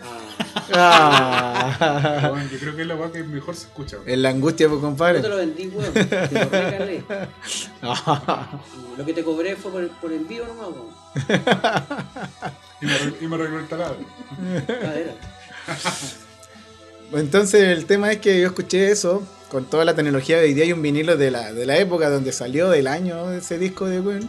Ah, 0.00 1.76
Ah, 1.80 2.28
Bueno, 2.30 2.48
yo 2.50 2.58
creo 2.58 2.76
que 2.76 2.82
es 2.82 2.88
la 2.88 2.94
weá 2.96 3.10
que 3.12 3.22
mejor 3.24 3.54
se 3.56 3.66
escucha. 3.66 3.98
en 4.06 4.22
la 4.22 4.28
angustia, 4.30 4.68
pues, 4.68 4.80
yo 4.80 4.86
te 4.86 4.86
compadre. 4.86 5.28
lo 5.28 5.36
vendí, 5.36 5.66
weón. 5.68 5.92
Te 5.92 6.30
lo 6.32 6.48
regalé. 6.50 7.04
Lo 8.96 9.04
que 9.04 9.12
te 9.12 9.22
cobré 9.22 9.54
fue 9.56 9.70
por, 9.70 9.88
por 10.00 10.12
envío 10.12 10.46
nomás, 10.46 10.68
weón. 10.68 10.88
Y 12.80 12.86
me, 12.86 12.94
y 13.20 13.26
me 13.28 13.58
el 13.58 13.68
taladro. 13.68 13.98
Era. 14.68 15.14
Entonces, 17.12 17.76
el 17.76 17.86
tema 17.86 18.12
es 18.12 18.18
que 18.18 18.40
yo 18.40 18.48
escuché 18.48 18.90
eso 18.90 19.26
con 19.48 19.64
toda 19.64 19.84
la 19.84 19.94
tecnología 19.94 20.38
de 20.38 20.44
hoy 20.44 20.54
día 20.54 20.66
y 20.66 20.72
un 20.72 20.82
vinilo 20.82 21.16
de 21.16 21.30
la, 21.30 21.52
de 21.52 21.64
la 21.64 21.78
época 21.78 22.10
donde 22.10 22.32
salió 22.32 22.68
del 22.68 22.86
año 22.86 23.32
ese 23.32 23.58
disco 23.58 23.86
de 23.86 24.02
Queen. 24.02 24.28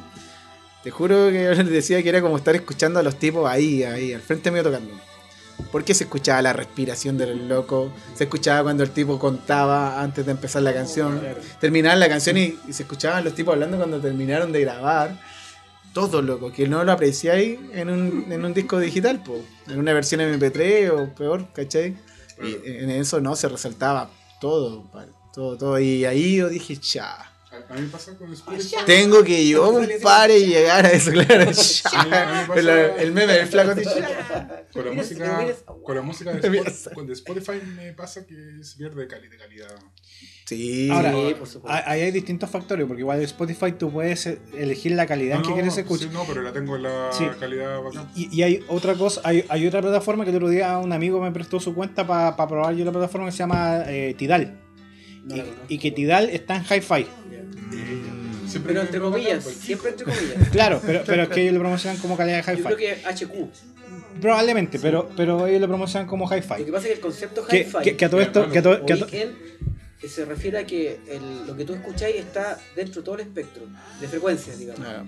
Te 0.84 0.91
juro 0.91 1.30
que 1.30 1.43
yo 1.43 1.51
les 1.64 1.69
decía 1.69 2.01
que 2.01 2.10
era 2.10 2.22
como 2.22 2.38
estar 2.38 2.56
escuchando 2.56 2.99
a 2.99 3.03
los 3.03 3.18
tipos 3.19 3.49
ahí, 3.49 3.84
ahí, 3.84 4.14
al 4.14 4.22
frente 4.22 4.49
mío 4.49 4.64
tocando. 4.64 4.93
Porque 5.73 5.93
se 5.93 6.06
escuchaba 6.06 6.41
la 6.41 6.53
respiración 6.53 7.18
del 7.18 7.49
loco, 7.49 7.91
se 8.15 8.23
escuchaba 8.23 8.64
cuando 8.64 8.84
el 8.84 8.91
tipo 8.91 9.19
contaba 9.19 10.01
antes 10.01 10.26
de 10.26 10.31
empezar 10.31 10.61
la 10.61 10.73
canción, 10.73 11.22
terminaban 11.60 11.99
la 11.99 12.07
canción 12.07 12.38
y, 12.38 12.57
y 12.65 12.72
se 12.72 12.84
escuchaban 12.84 13.26
los 13.26 13.35
tipos 13.35 13.53
hablando 13.53 13.76
cuando 13.76 13.99
terminaron 13.99 14.53
de 14.53 14.61
grabar. 14.61 15.19
Todo 15.91 16.22
loco, 16.22 16.51
que 16.53 16.68
no 16.68 16.84
lo 16.84 16.91
apreciáis 16.91 17.60
en 17.73 17.89
un, 17.89 18.31
en 18.31 18.45
un 18.45 18.53
disco 18.53 18.80
digital, 18.80 19.22
po, 19.22 19.41
en 19.68 19.80
una 19.80 19.91
versión 19.91 20.22
MP3 20.22 20.91
o 20.91 21.14
peor, 21.15 21.47
¿cachai? 21.51 21.97
Y 22.41 22.60
en 22.66 22.90
eso 22.90 23.20
no, 23.20 23.36
se 23.36 23.49
resaltaba 23.49 24.10
todo, 24.40 24.90
todo, 25.34 25.57
todo. 25.57 25.80
Y 25.80 26.06
ahí 26.06 26.38
yo 26.38 26.49
dije, 26.49 26.78
cha, 26.78 27.34
A, 27.70 27.74
mí 27.76 27.88
pasa 27.91 28.16
con 28.18 28.32
Spotify. 28.32 28.78
tengo 28.86 29.24
que 29.24 29.48
yo, 29.48 29.74
compadre, 29.74 30.45
llegar 30.45 30.86
a 30.86 30.91
eso, 30.91 31.11
claro. 31.11 31.52
el, 32.56 32.70
el 32.70 33.11
meme 33.11 33.34
del 33.34 33.48
flaco. 33.48 33.74
Con 34.72 34.86
la 34.86 34.91
música, 34.91 35.56
con 35.84 35.95
la 35.95 36.02
música 36.02 36.34
de. 36.34 36.57
Spotify, 36.57 36.90
con 36.94 37.07
de 37.07 37.14
Spotify 37.14 37.61
me 37.76 37.94
pasa 37.94 38.26
que 38.26 38.64
se 38.64 38.78
pierde 38.78 39.02
de 39.02 39.07
calidad. 39.07 39.76
Sí, 40.50 40.90
Ahora, 40.90 41.12
Sí, 41.12 41.36
por 41.38 41.48
supuesto. 41.48 41.82
ahí 41.86 42.02
hay 42.02 42.12
distintos 42.12 42.50
factores, 42.50 42.88
porque 42.88 43.02
igual 43.02 43.20
en 43.20 43.26
Spotify 43.26 43.72
tú 43.74 43.92
puedes 43.92 44.26
elegir 44.58 44.94
la 44.94 45.06
calidad 45.06 45.36
en 45.38 45.44
que 45.44 45.50
no, 45.50 45.54
quieres 45.54 45.76
sí, 45.76 45.82
escuchar. 45.82 46.12
no, 46.12 46.24
pero 46.28 46.42
la 46.42 46.52
tengo 46.52 46.76
en 46.76 46.84
la 46.84 47.10
Sí. 47.12 47.26
calidad 47.40 47.80
bacán. 47.84 48.10
Y, 48.16 48.36
y 48.36 48.42
hay 48.42 48.64
otra 48.68 48.96
cosa, 48.96 49.22
hay, 49.24 49.46
hay 49.48 49.68
otra 49.68 49.82
plataforma 49.82 50.24
que 50.24 50.32
el 50.32 50.38
otro 50.38 50.50
día 50.50 50.78
un 50.80 50.92
amigo 50.92 51.22
me 51.22 51.32
prestó 51.32 51.60
su 51.60 51.76
cuenta 51.76 52.08
para 52.08 52.36
probar 52.48 52.74
yo 52.76 52.84
la 52.84 52.92
plataforma 52.92 53.28
que 53.28 53.32
se 53.34 53.38
llama 53.38 53.84
eh, 53.88 54.16
Tidal. 54.18 54.58
No 55.26 55.36
y, 55.68 55.78
que 55.78 55.92
Tidal 55.92 56.30
está 56.32 56.56
en 56.56 56.64
hi-fi. 56.64 57.06
Siempre 58.48 58.74
Pero 58.74 58.82
entre 58.82 59.00
comillas, 59.00 59.44
siempre 59.44 59.92
entre 59.92 60.06
comillas. 60.12 60.50
Claro, 60.52 60.82
pero, 60.84 61.04
pero 61.06 61.24
es 61.24 61.30
que 61.30 61.42
ellos 61.42 61.54
lo 61.54 61.60
promocionan 61.60 62.00
como 62.02 62.18
calidad 62.18 62.44
de 62.44 62.56
Yo 62.58 62.64
creo 62.64 62.78
hi-fi. 62.80 62.86
que 63.06 63.26
HQ. 63.26 64.20
Probablemente, 64.20 64.80
pero, 64.80 65.10
pero 65.16 65.46
ellos 65.46 65.62
lo 65.62 65.68
promocionan 65.68 66.08
como 66.08 66.26
Lo 66.26 66.32
que 66.32 66.38
hi-fi. 66.38 66.64
pasa 66.72 66.78
es 66.80 66.84
que 66.86 66.94
el 66.94 67.00
concepto 67.00 67.46
Que, 67.46 67.60
hi-fi 67.60 67.78
que- 67.84 67.96
que 67.98 68.06
a 68.06 68.10
todo 68.10 68.22
esto, 68.22 68.50
que 68.50 68.58
a 68.60 68.62
todo- 68.64 68.86
que 68.86 68.94
a 68.94 69.00
to- 69.00 69.08
eh, 70.02 70.08
se 70.08 70.26
refiere 70.26 70.60
a 70.60 70.66
que 70.66 71.00
el- 71.08 71.46
lo 71.48 71.56
que 71.56 71.66
tú 71.66 71.74
escucháis 71.74 72.16
está 72.16 72.60
dentro 72.76 73.02
de 73.02 73.06
todo 73.06 73.16
el 73.16 73.22
espectro 73.22 73.64
de 74.00 74.08
frecuencias, 74.08 74.58
digamos. 74.60 74.86
Ah, 74.86 75.04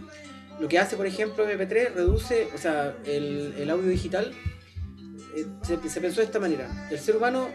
lo 0.59 0.67
que 0.67 0.77
hace, 0.77 0.95
por 0.97 1.07
ejemplo, 1.07 1.45
MP3 1.49 1.93
reduce, 1.93 2.47
o 2.53 2.57
sea, 2.57 2.95
el, 3.05 3.53
el 3.57 3.69
audio 3.69 3.89
digital 3.89 4.31
eh, 5.35 5.45
se, 5.65 5.89
se 5.89 6.01
pensó 6.01 6.19
de 6.21 6.25
esta 6.25 6.39
manera. 6.39 6.87
El 6.91 6.99
ser 6.99 7.15
humano 7.15 7.47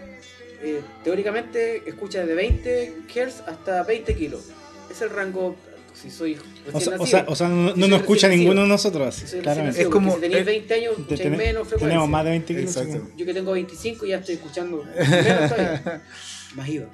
eh, 0.62 0.80
teóricamente 1.04 1.82
escucha 1.88 2.20
desde 2.20 2.34
20 2.34 3.02
Hz 3.14 3.42
hasta 3.46 3.82
20 3.82 4.14
kilos. 4.16 4.44
Es 4.90 5.02
el 5.02 5.10
rango, 5.10 5.56
si 5.94 6.10
soy 6.10 6.38
O 6.72 6.80
sea, 6.80 6.96
o 6.98 7.06
sea, 7.06 7.24
o 7.28 7.36
sea, 7.36 7.48
no, 7.48 7.74
Si 7.74 7.80
no 7.80 7.88
nos 7.88 8.00
escucha 8.00 8.28
recién 8.28 8.40
ninguno 8.40 8.62
de 8.62 8.68
nosotros, 8.68 9.08
así, 9.22 9.38
claramente. 9.40 9.82
Es 9.82 9.88
como- 9.88 10.14
si 10.14 10.20
tenéis 10.22 10.40
eh, 10.40 10.44
20 10.44 10.74
años, 10.74 10.92
escucháis 10.92 11.20
tenemos- 11.20 11.38
menos 11.46 11.68
frecuencia. 11.68 11.88
tenemos 11.88 12.08
más 12.08 12.24
de 12.24 12.30
20 12.30 12.56
kilos. 12.56 12.74
Yo 13.16 13.26
que 13.26 13.34
tengo 13.34 13.52
25 13.52 14.06
ya 14.06 14.16
estoy 14.16 14.34
escuchando 14.36 14.84
menos 14.98 15.50
todavía. 15.50 16.02
Más 16.54 16.68
iba. 16.68 16.86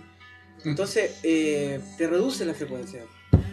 Entonces, 0.64 1.12
eh, 1.22 1.80
te 1.98 2.06
reduce 2.06 2.44
la 2.44 2.54
frecuencia. 2.54 3.02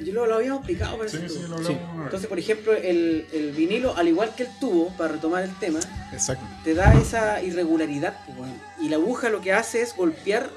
Yo 0.04 0.14
lo, 0.14 0.26
lo 0.28 0.36
habíamos 0.36 0.60
explicado, 0.60 0.98
parece. 0.98 1.18
Sí, 1.20 1.28
tú. 1.28 1.34
sí, 1.34 1.42
lo 1.50 1.58
vez. 1.58 1.68
Entonces, 2.04 2.28
por 2.30 2.40
ejemplo, 2.40 2.74
el, 2.74 3.26
el 3.34 3.52
vinilo, 3.52 3.96
al 3.98 4.08
igual 4.08 4.34
que 4.36 4.44
el 4.44 4.50
tubo, 4.60 4.90
para 4.98 5.14
retomar 5.14 5.44
el 5.44 5.54
tema, 5.60 5.80
Exacto. 6.14 6.46
te 6.64 6.74
da 6.74 6.94
esa 6.94 7.42
irregularidad. 7.44 8.18
pues. 8.26 8.50
Y 8.82 8.90
la 8.90 8.96
aguja 8.96 9.30
lo 9.30 9.42
que 9.42 9.52
hace 9.52 9.82
es 9.82 9.96
golpear, 9.96 10.50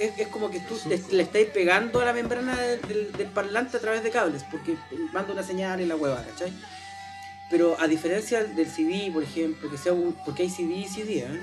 es, 0.00 0.12
es 0.18 0.28
como 0.28 0.50
que 0.50 0.60
tú 0.60 0.76
te- 0.88 1.02
le 1.14 1.22
estáis 1.24 1.48
pegando 1.48 2.00
a 2.00 2.06
la 2.06 2.14
membrana 2.14 2.58
del, 2.58 2.80
del- 2.82 3.12
del 3.12 3.26
parlante 3.28 3.76
a 3.76 3.80
través 3.80 4.02
de 4.02 4.10
cables, 4.10 4.44
porque 4.50 4.76
manda 5.12 5.32
una 5.32 5.42
señal 5.42 5.80
en 5.80 5.88
la 5.88 5.96
hueva, 5.96 6.24
¿cachai? 6.24 6.52
Pero 7.50 7.76
a 7.80 7.86
diferencia 7.88 8.44
del 8.44 8.66
CD, 8.70 9.10
por 9.12 9.22
ejemplo, 9.24 9.68
que 9.70 9.76
sea 9.76 9.92
un, 9.92 10.14
porque 10.24 10.44
hay 10.44 10.50
CD 10.50 10.72
y 10.76 10.88
CD, 10.88 11.18
¿eh? 11.18 11.40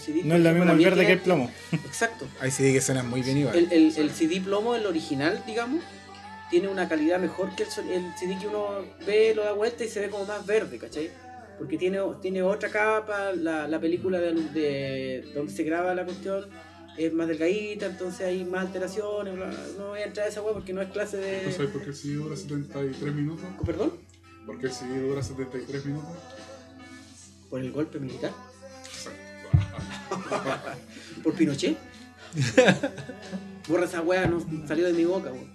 CD, 0.00 0.22
No 0.24 0.34
es 0.34 0.40
ejemplo, 0.40 0.64
mismo 0.64 0.72
el 0.72 0.84
verde 0.84 1.06
que 1.06 1.12
el 1.12 1.20
plomo. 1.20 1.50
Exacto. 1.72 2.26
Ahí 2.40 2.50
sí 2.50 2.72
que 2.72 2.80
suenan 2.80 3.08
muy 3.08 3.22
bien 3.22 3.38
igual. 3.38 3.56
El, 3.56 3.72
el, 3.72 3.96
el 3.96 4.10
CD 4.10 4.40
plomo, 4.40 4.74
el 4.74 4.86
original, 4.86 5.42
digamos, 5.46 5.82
tiene 6.50 6.68
una 6.68 6.88
calidad 6.88 7.20
mejor 7.20 7.54
que 7.54 7.62
el, 7.62 7.68
el 7.90 8.12
CD 8.18 8.36
que 8.38 8.48
uno 8.48 8.84
ve, 9.06 9.34
lo 9.34 9.44
da 9.44 9.52
vuelta 9.52 9.84
y 9.84 9.88
se 9.88 10.00
ve 10.00 10.10
como 10.10 10.24
más 10.24 10.44
verde, 10.44 10.78
¿cachai? 10.78 11.10
Porque 11.58 11.76
tiene, 11.78 11.98
tiene 12.20 12.42
otra 12.42 12.70
capa, 12.70 13.32
la, 13.32 13.68
la 13.68 13.80
película 13.80 14.18
de, 14.18 14.32
de 14.32 15.32
donde 15.34 15.52
se 15.52 15.62
graba 15.62 15.94
la 15.94 16.04
cuestión 16.04 16.46
es 16.96 17.12
más 17.12 17.28
delgadita, 17.28 17.86
entonces 17.86 18.26
hay 18.26 18.44
más 18.44 18.66
alteraciones, 18.66 19.34
bla, 19.36 19.46
bla. 19.46 19.58
no 19.78 19.88
voy 19.88 20.00
a 20.00 20.04
entrar 20.04 20.26
a 20.26 20.28
esa 20.28 20.42
web 20.42 20.54
porque 20.54 20.72
no 20.72 20.82
es 20.82 20.90
clase 20.90 21.16
¿Tú 21.44 21.50
sabes 21.52 21.58
de... 21.58 21.66
por 21.68 21.82
qué 21.82 21.90
el 21.90 21.96
CD 21.96 22.14
dura 22.14 22.36
73 22.36 23.14
minutos? 23.14 23.44
¿Perdón? 23.64 23.92
¿Por 24.44 24.58
qué 24.58 24.66
el 24.66 24.72
CD 24.72 25.00
dura 25.00 25.22
73 25.22 25.86
minutos? 25.86 26.10
¿Por 27.48 27.60
el 27.60 27.72
golpe 27.72 27.98
militar? 28.00 28.32
¿Por 31.22 31.34
Pinochet? 31.34 31.76
Borra 33.68 33.84
esa 33.84 34.00
wea, 34.02 34.26
no 34.26 34.40
salió 34.66 34.86
de 34.86 34.92
mi 34.92 35.04
boca, 35.04 35.30
weón. 35.32 35.50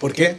¿Por 0.00 0.12
qué? 0.12 0.36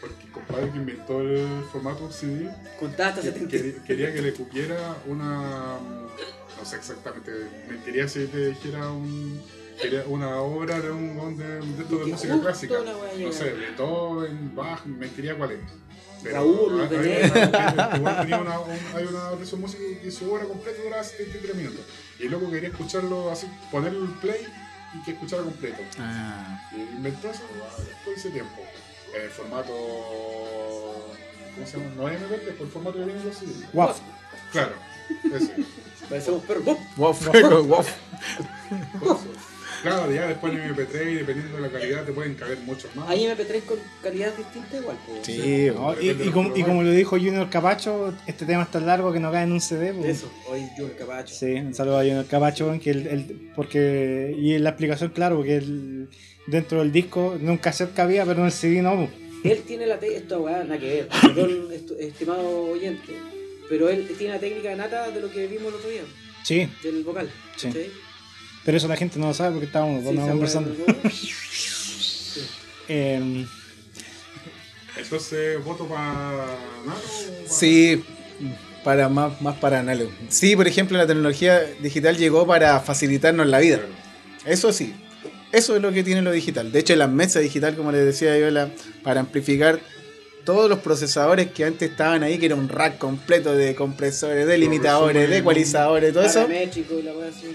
Porque 0.00 0.24
el 0.26 0.30
compadre 0.32 0.70
que 0.70 0.76
inventó 0.78 1.20
el 1.20 1.64
formato 1.72 2.10
CD 2.10 2.50
Contá 2.78 3.08
hasta 3.08 3.20
que- 3.22 3.28
70. 3.32 3.50
quería, 3.50 3.82
quería 3.84 4.14
que 4.14 4.22
le 4.22 4.32
cupiera 4.32 4.96
una. 5.06 5.78
No 6.58 6.64
sé 6.64 6.76
exactamente. 6.76 7.30
Me 7.68 7.78
quería 7.84 8.08
si 8.08 8.26
te 8.26 8.48
dijera 8.48 8.90
un. 8.90 9.40
Quería 9.80 10.04
una 10.08 10.40
obra 10.40 10.80
de 10.80 10.90
un 10.90 11.16
weón 11.16 11.36
de, 11.36 11.44
de 11.60 11.82
esto 11.82 11.98
de 11.98 12.04
Que 12.06 12.10
música 12.10 12.32
justo 12.34 12.42
clásica. 12.48 12.74
la 12.80 12.92
No 12.92 13.32
sé. 13.32 13.52
Beethoven, 13.52 14.54
Bach, 14.56 14.84
me 14.86 15.08
quería 15.10 15.36
cuál 15.38 15.52
es. 15.52 15.60
Raúl, 16.24 16.80
hay- 16.80 16.88
Benet. 16.88 17.36
hay- 17.54 17.98
igual 17.98 18.20
tenía 18.20 18.38
una, 18.38 18.60
un- 18.60 18.78
hay 18.96 19.04
una 19.04 19.30
de 19.32 19.46
sus 19.46 19.58
músicas 19.58 19.86
y 20.04 20.10
su 20.10 20.32
obra 20.32 20.44
completa 20.44 20.82
duraba 20.82 21.02
73 21.04 21.54
minutos. 21.56 21.80
Y 22.18 22.24
el 22.24 22.30
loco 22.32 22.50
quería 22.50 22.68
escucharlo 22.70 23.30
así, 23.30 23.46
ponerle 23.70 24.00
el 24.00 24.12
play 24.20 24.46
y 24.94 25.02
que 25.04 25.12
escuchara 25.12 25.42
completo. 25.42 25.78
Ah, 25.98 26.68
Y 26.74 26.80
inventó 26.80 27.30
eso 27.30 27.42
ah, 27.62 27.74
después 27.78 28.06
de 28.06 28.12
ese 28.14 28.30
tiempo. 28.30 28.62
En 29.14 29.22
el 29.22 29.30
formato. 29.30 29.72
¿Cómo 31.54 31.66
se 31.66 31.76
llama? 31.78 31.90
No 31.96 32.08
es 32.08 32.20
MP3, 32.20 32.52
por 32.56 32.66
el 32.66 32.72
formato 32.72 32.98
que 32.98 33.04
viene 33.04 33.20
CD. 33.32 33.66
WAF. 33.72 33.98
Claro, 34.52 34.72
ese. 35.34 35.54
Parecemos 36.08 36.42
perros. 36.44 36.64
Wow, 36.96 37.14
wow. 37.66 37.84
Claro, 39.82 40.12
ya 40.12 40.26
después 40.26 40.52
en 40.54 40.74
MP3 40.74 41.12
y 41.12 41.14
dependiendo 41.16 41.56
de 41.56 41.62
la 41.62 41.68
calidad 41.70 42.04
te 42.04 42.12
pueden 42.12 42.34
caber 42.34 42.58
muchos 42.60 42.94
más. 42.96 43.08
Hay 43.08 43.24
MP3 43.24 43.62
con 43.64 43.78
calidad 44.02 44.34
distinta 44.36 44.76
igual, 44.76 44.96
pues. 45.06 45.26
Sí, 45.26 45.68
No, 45.74 45.94
y, 46.00 46.30
como, 46.30 46.56
y 46.56 46.62
como 46.62 46.82
lo 46.82 46.90
dijo 46.90 47.16
Junior 47.16 47.48
Capacho, 47.48 48.12
este 48.26 48.44
tema 48.46 48.64
es 48.64 48.70
tan 48.70 48.86
largo 48.86 49.12
que 49.12 49.20
no 49.20 49.30
cae 49.30 49.44
en 49.44 49.52
un 49.52 49.60
CD. 49.60 49.92
pues. 49.92 50.18
Eso, 50.18 50.32
hoy 50.48 50.64
el 50.78 50.96
capacho. 50.96 51.34
Sí, 51.34 51.52
un 51.52 51.74
saludo 51.74 51.98
a 51.98 52.02
Junior 52.02 52.26
Capacho, 52.26 52.76
que 52.82 52.90
el, 52.90 53.06
el- 53.06 53.50
porque, 53.54 54.34
y 54.38 54.58
la 54.58 54.70
explicación, 54.70 55.10
claro, 55.10 55.36
porque 55.36 55.56
el- 55.56 56.08
dentro 56.46 56.78
del 56.80 56.90
disco, 56.92 57.36
en 57.40 57.48
un 57.48 57.58
cassette 57.58 57.94
cabía, 57.94 58.24
pero 58.24 58.40
en 58.40 58.46
el 58.46 58.52
CD 58.52 58.82
no. 58.82 59.08
Él 59.44 59.62
tiene 59.66 59.86
la 59.86 59.98
técnica, 60.00 60.20
esto 60.22 60.40
weá, 60.42 60.64
nada 60.64 60.80
que 60.80 60.86
ver, 60.88 61.08
perdón, 61.22 61.68
estimado 62.00 62.62
oyente, 62.72 63.12
pero 63.68 63.88
él 63.88 64.08
tiene 64.18 64.34
la 64.34 64.40
técnica 64.40 64.74
nata 64.74 65.10
de 65.10 65.20
lo 65.20 65.30
que 65.30 65.46
vimos 65.46 65.68
el 65.68 65.74
otro 65.74 65.90
día, 65.90 66.02
Sí, 66.42 66.68
del 66.82 67.04
vocal. 67.04 67.28
Sí. 67.56 67.68
Pero 68.64 68.76
eso 68.76 68.88
la 68.88 68.96
gente 68.96 69.18
no 69.18 69.28
lo 69.28 69.34
sabe 69.34 69.50
porque 69.52 69.66
estábamos 69.66 70.02
Sí, 70.02 70.16
conversando. 70.16 70.70
del- 70.74 71.12
Eh, 72.88 73.46
Entonces, 74.96 75.62
voto 75.64 75.86
para 75.86 76.12
Nato. 76.86 76.98
o 76.98 77.44
pa- 77.44 77.50
Sí, 77.54 78.02
para 78.84 79.08
más, 79.08 79.40
más 79.42 79.56
para 79.58 79.80
análogo. 79.80 80.10
Sí, 80.28 80.56
por 80.56 80.66
ejemplo, 80.66 80.96
la 80.96 81.06
tecnología 81.06 81.60
digital 81.80 82.16
llegó 82.16 82.46
para 82.46 82.80
facilitarnos 82.80 83.46
la 83.46 83.58
vida. 83.60 83.76
Claro. 83.78 83.92
Eso 84.46 84.72
sí, 84.72 84.94
eso 85.52 85.76
es 85.76 85.82
lo 85.82 85.92
que 85.92 86.02
tiene 86.02 86.22
lo 86.22 86.32
digital. 86.32 86.72
De 86.72 86.78
hecho, 86.80 86.96
la 86.96 87.06
mesa 87.06 87.40
digital, 87.40 87.76
como 87.76 87.92
les 87.92 88.04
decía 88.04 88.38
yo, 88.38 88.50
la- 88.50 88.70
para 89.02 89.20
amplificar 89.20 89.80
todos 90.48 90.70
los 90.70 90.78
procesadores 90.78 91.48
que 91.48 91.62
antes 91.66 91.90
estaban 91.90 92.22
ahí, 92.22 92.38
que 92.38 92.46
era 92.46 92.54
un 92.54 92.70
rack 92.70 92.96
completo 92.96 93.54
de 93.54 93.74
compresores, 93.74 94.46
de 94.46 94.56
limitadores, 94.56 95.28
de 95.28 95.36
ecualizadores, 95.36 96.14
todo 96.14 96.22
eso, 96.22 96.48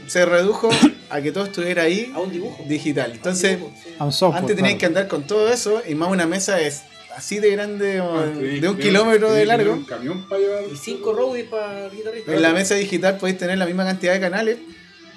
se 0.05 0.25
redujo 0.27 0.69
a 1.09 1.19
que 1.19 1.31
todo 1.31 1.45
estuviera 1.45 1.81
ahí 1.81 2.11
A 2.13 2.19
un 2.19 2.31
dibujo. 2.31 2.63
digital. 2.67 3.05
A 3.05 3.09
un 3.09 3.15
Entonces, 3.15 3.57
dibujo, 3.57 3.73
sí. 3.83 3.95
a 3.97 4.05
un 4.05 4.11
software. 4.11 4.41
antes 4.41 4.55
tenían 4.55 4.77
claro. 4.77 4.79
que 4.79 4.85
andar 4.85 5.07
con 5.07 5.23
todo 5.25 5.51
eso, 5.51 5.81
y 5.89 5.95
más 5.95 6.11
una 6.11 6.27
mesa 6.27 6.61
es 6.61 6.83
así 7.15 7.39
de 7.39 7.49
grande, 7.49 7.99
o 7.99 8.15
Ah, 8.15 8.25
de 8.27 8.69
un 8.69 8.77
kilómetro 8.77 9.31
de 9.33 9.43
largo. 9.47 9.73
Un 9.73 9.85
camión 9.85 10.27
para 10.29 10.41
llevar. 10.41 10.63
Y 10.71 10.77
cinco 10.77 11.13
roadies 11.13 11.45
para 11.47 11.89
guitarrista. 11.89 12.31
En 12.31 12.41
la 12.43 12.53
mesa 12.53 12.75
digital 12.75 13.17
podéis 13.17 13.39
tener 13.39 13.57
la 13.57 13.65
misma 13.65 13.85
cantidad 13.85 14.13
de 14.13 14.19
canales, 14.19 14.57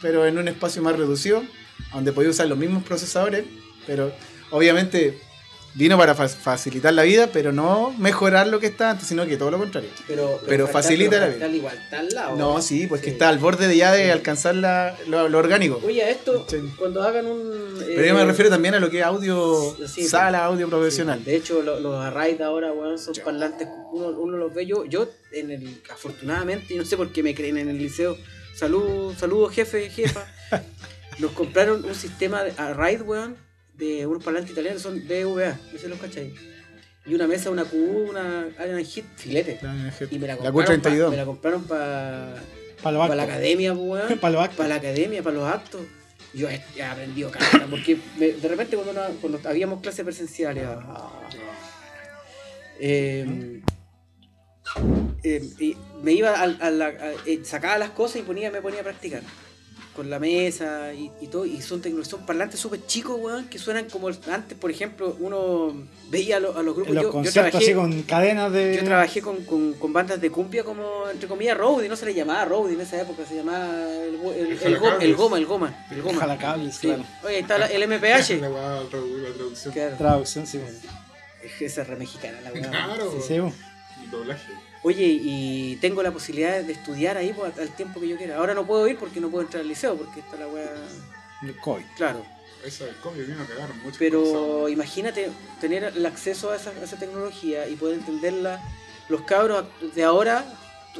pero 0.00 0.24
en 0.26 0.38
un 0.38 0.48
espacio 0.48 0.80
más 0.80 0.96
reducido, 0.96 1.42
donde 1.92 2.10
podéis 2.14 2.36
usar 2.36 2.46
los 2.46 2.56
mismos 2.56 2.82
procesadores, 2.84 3.44
pero 3.86 4.12
obviamente 4.50 5.18
vino 5.76 5.96
para 5.98 6.14
fa- 6.14 6.26
facilitar 6.28 6.92
la 6.94 7.02
vida, 7.02 7.28
pero 7.32 7.52
no 7.52 7.94
mejorar 7.98 8.46
lo 8.48 8.58
que 8.60 8.66
está 8.66 8.90
antes, 8.90 9.06
sino 9.08 9.26
que 9.26 9.36
todo 9.36 9.50
lo 9.50 9.58
contrario. 9.58 9.90
Pero, 10.08 10.40
pero 10.46 10.66
facilita 10.66 11.18
la 11.18 11.26
fractal 11.26 11.54
igual, 11.54 11.76
está 11.76 11.98
al 12.00 12.08
lado. 12.08 12.36
No, 12.36 12.62
sí, 12.62 12.86
pues 12.86 13.02
que 13.02 13.10
está 13.10 13.28
al 13.28 13.38
borde 13.38 13.68
de 13.68 13.76
ya 13.76 13.92
de 13.92 14.10
alcanzar 14.10 14.54
la- 14.54 14.96
lo, 15.06 15.28
lo 15.28 15.38
orgánico. 15.38 15.80
Oye, 15.84 16.02
a 16.02 16.10
esto, 16.10 16.46
Sí. 16.48 16.56
cuando 16.78 17.02
hagan 17.02 17.26
un. 17.26 17.76
Pero 17.78 18.04
yo 18.06 18.14
me 18.14 18.24
refiero 18.24 18.50
también 18.50 18.74
a 18.74 18.80
lo 18.80 18.90
que 18.90 19.00
es 19.00 19.04
audio, 19.04 19.76
sala, 19.86 20.44
audio 20.46 20.68
profesional. 20.68 21.22
De 21.24 21.36
hecho, 21.36 21.62
lo- 21.62 21.78
los 21.78 22.02
Arraid 22.04 22.40
ahora, 22.40 22.72
weón, 22.72 22.98
son 22.98 23.14
parlantes. 23.24 23.68
Uno, 23.92 24.08
uno 24.18 24.36
los 24.38 24.54
ve 24.54 24.66
yo. 24.66 24.84
Yo, 24.86 25.08
en 25.32 25.50
el, 25.50 25.80
afortunadamente, 25.92 26.74
y 26.74 26.78
no 26.78 26.84
sé 26.84 26.96
por 26.96 27.12
qué 27.12 27.22
me 27.22 27.34
creen 27.34 27.58
en 27.58 27.68
el 27.68 27.78
liceo. 27.78 28.16
Saludos, 28.54 29.16
saludos, 29.18 29.52
jefe, 29.52 29.90
jefa. 29.90 30.26
Nos 31.18 31.32
compraron 31.32 31.84
un 31.84 31.94
sistema 31.94 32.42
de 32.42 32.52
Arraid, 32.56 33.02
weón, 33.02 33.36
de 33.76 34.06
unos 34.06 34.22
parlantes 34.24 34.52
italianos, 34.52 34.82
son 34.82 35.06
DVA, 35.06 35.58
no 35.72 35.78
sé 35.78 35.88
los 35.88 35.98
cachai. 35.98 36.32
Y 37.04 37.14
una 37.14 37.26
mesa, 37.26 37.50
una 37.50 37.64
Q, 37.64 37.76
una 38.10 38.48
Iron 38.66 38.84
Hit, 38.84 39.04
filete. 39.16 39.60
Y 40.10 40.18
me 40.18 40.26
la 40.26 40.34
La 40.36 40.50
compraron. 40.50 40.80
pa- 40.80 40.90
Q32. 40.90 41.10
me 41.10 41.16
la 41.16 41.24
compraron 41.24 41.64
para 41.64 42.34
Para 42.82 43.14
la 43.14 43.22
academia, 43.22 43.72
weón. 43.74 44.18
Para 44.18 44.68
la 44.68 44.74
academia, 44.74 45.22
para 45.22 45.36
los 45.36 45.48
actos. 45.48 45.82
Yo 46.34 46.48
he, 46.50 46.60
aprendido 46.82 47.30
caleta, 47.30 47.66
porque 47.70 47.96
me- 48.18 48.32
de 48.32 48.48
repente 48.48 48.76
cuando, 48.76 49.00
cuando 49.20 49.40
habíamos 49.48 49.80
clases 49.80 50.04
presenciales, 50.04 50.64
ah, 50.66 51.10
eh, 52.78 53.62
eh, 55.22 55.42
y 55.58 55.76
me 56.02 56.12
iba 56.12 56.30
a, 56.30 56.42
a 56.42 56.70
la, 56.70 56.86
a- 56.86 57.12
eh, 57.24 57.40
sacaba 57.44 57.78
las 57.78 57.90
cosas 57.90 58.16
y 58.16 58.22
ponía, 58.22 58.50
me 58.50 58.60
ponía 58.60 58.80
a 58.80 58.82
practicar 58.82 59.22
con 59.96 60.10
la 60.10 60.18
mesa 60.18 60.92
y, 60.92 61.10
y 61.22 61.26
todo, 61.28 61.46
y 61.46 61.60
son, 61.62 61.82
son 62.04 62.26
parlantes 62.26 62.60
súper 62.60 62.84
chicos, 62.86 63.18
weón, 63.18 63.48
que 63.48 63.58
suenan 63.58 63.88
como 63.88 64.08
el- 64.10 64.18
antes, 64.30 64.56
por 64.58 64.70
ejemplo, 64.70 65.16
uno 65.18 65.74
veía 66.10 66.36
a, 66.36 66.40
lo- 66.40 66.56
a 66.56 66.62
los 66.62 66.74
grupos, 66.76 66.94
los 66.94 67.02
yo, 67.02 67.08
yo 67.08 67.12
conciertos 67.12 67.50
trabajé, 67.50 67.64
así 67.64 67.74
con 67.74 68.02
cadenas 68.02 68.52
de. 68.52 68.76
yo 68.76 68.84
trabajé 68.84 69.22
con, 69.22 69.44
con, 69.44 69.72
con 69.72 69.92
bandas 69.92 70.20
de 70.20 70.30
cumbia 70.30 70.62
como, 70.62 71.08
entre 71.10 71.26
comillas, 71.28 71.56
roadie, 71.56 71.88
no 71.88 71.96
se 71.96 72.04
le 72.06 72.14
llamaba 72.14 72.44
roadie 72.44 72.74
en 72.74 72.80
esa 72.82 73.00
época, 73.00 73.24
se 73.26 73.34
llamaba 73.36 73.72
el, 73.82 74.14
el, 74.14 74.46
El 74.52 74.52
el 74.52 74.62
el 74.62 74.78
goma, 74.78 75.36
el 75.38 75.46
goma, 75.46 75.86
el 75.90 76.02
goma. 76.02 76.20
Jalacables, 76.20 76.74
Sí. 76.76 76.86
claro. 76.88 77.04
Oye, 77.24 77.34
ahí 77.36 77.40
está 77.40 77.58
la- 77.58 77.66
el 77.66 77.80
La 77.86 77.86
MPH. 77.86 78.30
la 78.40 78.48
tradu- 78.90 79.16
la 79.18 79.34
traducción. 79.34 79.72
Claro. 79.74 79.96
Traducción, 79.96 80.46
sí. 80.46 80.60
Es 81.42 81.52
que 81.58 81.64
Esa 81.66 81.82
es 81.82 81.88
re 81.88 81.96
mexicana 81.96 82.40
la 82.42 82.52
weá. 82.52 82.70
Claro. 82.70 83.12
Sí, 83.12 83.18
sí. 83.28 83.34
Y 83.34 84.10
doblaje. 84.10 84.52
Oye, 84.86 85.04
y 85.20 85.76
tengo 85.80 86.00
la 86.00 86.12
posibilidad 86.12 86.62
de 86.62 86.72
estudiar 86.72 87.16
ahí 87.16 87.32
pues, 87.34 87.58
al 87.58 87.74
tiempo 87.74 88.00
que 88.00 88.06
yo 88.06 88.16
quiera. 88.16 88.36
Ahora 88.36 88.54
no 88.54 88.64
puedo 88.64 88.86
ir 88.86 88.96
porque 88.96 89.20
no 89.20 89.28
puedo 89.30 89.42
entrar 89.44 89.62
al 89.62 89.68
liceo 89.68 89.96
porque 89.96 90.20
está 90.20 90.36
la 90.36 90.46
weá 90.46 90.70
El 91.42 91.56
COVID. 91.56 91.84
Claro. 91.96 92.24
Eso 92.64 92.84
del 92.86 92.94
COVID 92.96 93.26
vino 93.26 93.42
a 93.42 93.46
cagar 93.46 93.74
mucho. 93.82 93.96
Pero 93.98 94.68
imagínate 94.68 95.28
tener 95.60 95.82
el 95.84 96.06
acceso 96.06 96.52
a 96.52 96.56
esa, 96.56 96.70
a 96.70 96.84
esa 96.84 96.96
tecnología 96.96 97.66
y 97.68 97.74
poder 97.74 97.96
entenderla. 97.98 98.62
Los 99.08 99.22
cabros 99.22 99.64
de 99.96 100.04
ahora, 100.04 100.44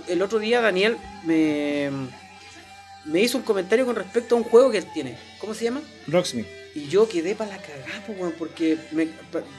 el 0.09 0.21
otro 0.21 0.41
día 0.41 0.61
Daniel 0.61 0.97
me, 1.25 1.89
me 3.05 3.21
hizo 3.21 3.39
un 3.39 3.45
comentario 3.45 3.87
con 3.87 3.95
respecto 3.95 4.35
a 4.35 4.39
un 4.39 4.45
juego 4.45 4.71
que 4.73 4.79
él 4.79 4.87
tiene. 4.93 5.17
¿Cómo 5.39 5.55
se 5.55 5.63
llama? 5.65 5.81
Rocksmith. 6.09 6.47
Y 6.75 6.89
yo 6.89 7.09
quedé 7.09 7.37
para 7.37 7.53
la 7.53 7.59
cagada, 7.63 8.05
porque 8.37 8.79
me- 8.91 9.09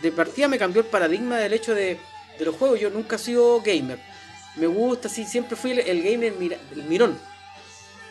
de 0.01 0.11
partida 0.11 0.49
me 0.49 0.57
cambió 0.59 0.81
el 0.81 0.87
paradigma 0.87 1.37
del 1.37 1.53
hecho 1.53 1.73
de, 1.73 1.97
de 2.37 2.45
los 2.45 2.55
juegos. 2.55 2.77
Yo 2.79 2.89
nunca 2.89 3.15
he 3.15 3.19
sido 3.19 3.61
gamer. 3.61 3.99
Me 4.59 4.67
gusta, 4.67 5.07
sí, 5.09 5.25
siempre 5.25 5.55
fui 5.55 5.71
el, 5.71 5.79
el 5.79 6.01
gamer 6.03 6.34
mira- 6.39 6.57
el 6.75 6.84
mirón. 6.84 7.17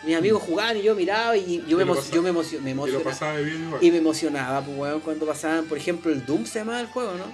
Mis 0.05 0.15
amigos 0.15 0.43
jugaban 0.43 0.77
y 0.77 0.83
yo 0.83 0.95
miraba 0.95 1.37
y 1.37 1.63
yo, 1.67 1.81
Y 1.81 1.85
me, 1.85 1.85
emo- 1.85 2.11
yo 2.13 2.23
me, 2.23 2.31
emocio- 2.31 2.61
me 2.61 2.71
Y 2.71 2.73
emocionaba. 2.73 3.33
de 3.37 3.45
bien 3.45 3.71
me 3.91 3.99
emocionaba, 3.99 4.61
pues, 4.65 4.79
weón, 4.79 5.01
cuando 5.01 5.27
pasaban, 5.27 5.65
por 5.65 5.79
ejemplo, 5.79 6.13
el 6.13 6.25
Doom 6.25 6.47
se 6.47 6.61
llamaba 6.61 6.81
el 6.81 6.87
juego, 6.87 7.13
¿no? 7.15 7.25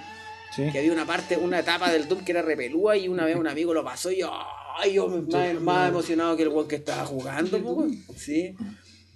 Sí. 0.55 0.71
Que 0.71 0.79
había 0.79 0.91
una 0.93 1.05
parte, 1.05 1.37
una 1.37 1.59
etapa 1.59 1.91
del 1.91 2.07
Doom 2.07 2.23
que 2.23 2.31
era 2.31 2.41
repelúa 2.41 2.95
y 2.97 3.07
una 3.07 3.25
vez 3.25 3.35
un 3.35 3.47
amigo 3.47 3.73
lo 3.73 3.83
pasó 3.83 4.11
y 4.11 4.19
yo, 4.19 4.31
ay, 4.79 4.93
yo 4.93 5.07
me- 5.07 5.21
más, 5.21 5.53
más 5.61 5.89
emocionado 5.89 6.35
que 6.35 6.43
el 6.43 6.49
weón 6.49 6.67
que 6.67 6.77
estaba 6.77 7.05
jugando, 7.05 7.51
pues, 7.61 7.63
weón. 7.75 8.03
Sí. 8.15 8.55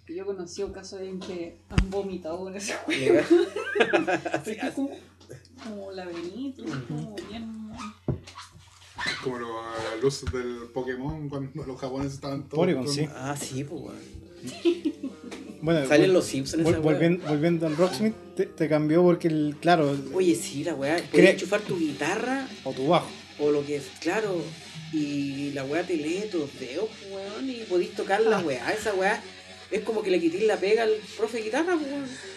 Yo 0.08 0.24
he 0.24 0.26
conocido 0.26 0.72
casos 0.72 1.02
en 1.02 1.20
que 1.20 1.58
han 1.70 1.90
vomitado 1.90 2.48
en 2.50 2.56
ese 2.56 2.74
juego. 2.86 3.20
Es 4.46 4.74
como, 4.74 4.90
como 5.64 5.92
laberinto, 5.92 6.64
como 6.88 7.16
bien. 7.30 7.72
Como 9.24 9.38
lo- 9.40 9.62
la 9.62 9.96
luz 10.02 10.24
del 10.32 10.70
Pokémon 10.74 11.30
cuando 11.30 11.64
los 11.66 11.80
japoneses 11.80 12.14
estaban 12.16 12.44
todos. 12.44 12.56
Porygon, 12.56 12.86
con- 12.86 12.94
sí. 12.94 13.08
Ah, 13.14 13.36
sí, 13.36 13.64
pues, 13.64 13.82
weón. 13.82 14.98
Bueno, 15.62 15.88
Salen 15.88 16.14
los 16.14 16.26
Simpsons 16.26 16.64
vol- 16.64 16.80
volviendo, 16.82 17.28
volviendo 17.28 17.66
al 17.68 17.76
Rocksmith, 17.76 18.14
te, 18.36 18.46
te 18.46 18.70
cambió 18.70 19.02
porque, 19.02 19.28
el, 19.28 19.56
claro, 19.60 19.98
Oye, 20.14 20.36
sí, 20.36 20.64
la 20.64 20.76
weá. 20.76 20.98
Podías 21.12 21.32
enchufar 21.34 21.62
tu 21.62 21.78
guitarra 21.78 22.48
o 22.64 22.72
tu 22.74 22.88
bajo. 22.88 23.10
o 23.40 23.52
lo 23.52 23.66
que 23.66 23.78
es, 23.78 23.86
claro. 24.00 24.42
Y 24.94 25.52
la 25.52 25.66
weá 25.66 25.86
te 25.86 25.98
lee 25.98 26.24
tus 26.32 26.58
dedos, 26.60 26.88
pues, 27.02 27.12
weón. 27.12 27.50
Y 27.50 27.64
podís 27.68 27.92
tocar 27.94 28.22
la 28.22 28.40
weá. 28.40 28.72
Esa 28.72 28.94
weá 28.94 29.22
es 29.72 29.82
como 29.82 30.02
que 30.02 30.10
le 30.12 30.20
quitís 30.20 30.44
la 30.44 30.56
pega 30.58 30.84
al 30.84 30.92
profe 31.18 31.38
de 31.38 31.44
guitarra, 31.44 31.76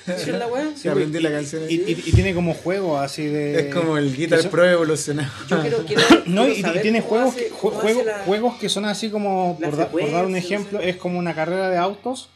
pues, 0.07 0.27
la 0.29 0.47
weá. 0.49 0.71
Sí, 0.77 0.89
aprendí 0.89 1.21
la 1.21 1.31
canción. 1.31 1.63
Y, 1.69 1.75
y- 1.75 2.03
y 2.07 2.13
tiene 2.13 2.35
como 2.35 2.55
juego 2.55 2.99
así 2.99 3.27
de. 3.27 3.69
es 3.69 3.75
como 3.75 3.97
el 3.99 4.15
Guitar 4.17 4.49
Pro 4.51 4.65
evolucionado. 4.65 5.31
Yo 5.49 5.61
quiero, 5.61 5.79
quiero, 5.87 6.03
No, 6.27 6.47
quiero 6.47 6.75
y, 6.77 6.81
tiene 6.81 7.01
juegos, 7.01 7.35
hace- 7.35 7.45
que, 7.45 7.49
cómo 7.51 7.73
jue- 7.73 7.79
hace 7.79 7.83
juegos, 7.95 8.07
la- 8.07 8.19
juegos 8.25 8.55
que 8.59 8.69
son 8.69 8.85
así 8.85 9.11
como, 9.11 9.59
por, 9.63 9.77
da- 9.77 9.89
por 9.89 10.11
dar 10.11 10.27
un 10.27 10.33
no 10.33 10.39
ejemplo, 10.39 10.81
sé. 10.81 10.89
es 10.91 10.97
como 10.97 11.19
una 11.19 11.35
carrera 11.35 11.71
de 11.71 11.77
autos 11.77 12.29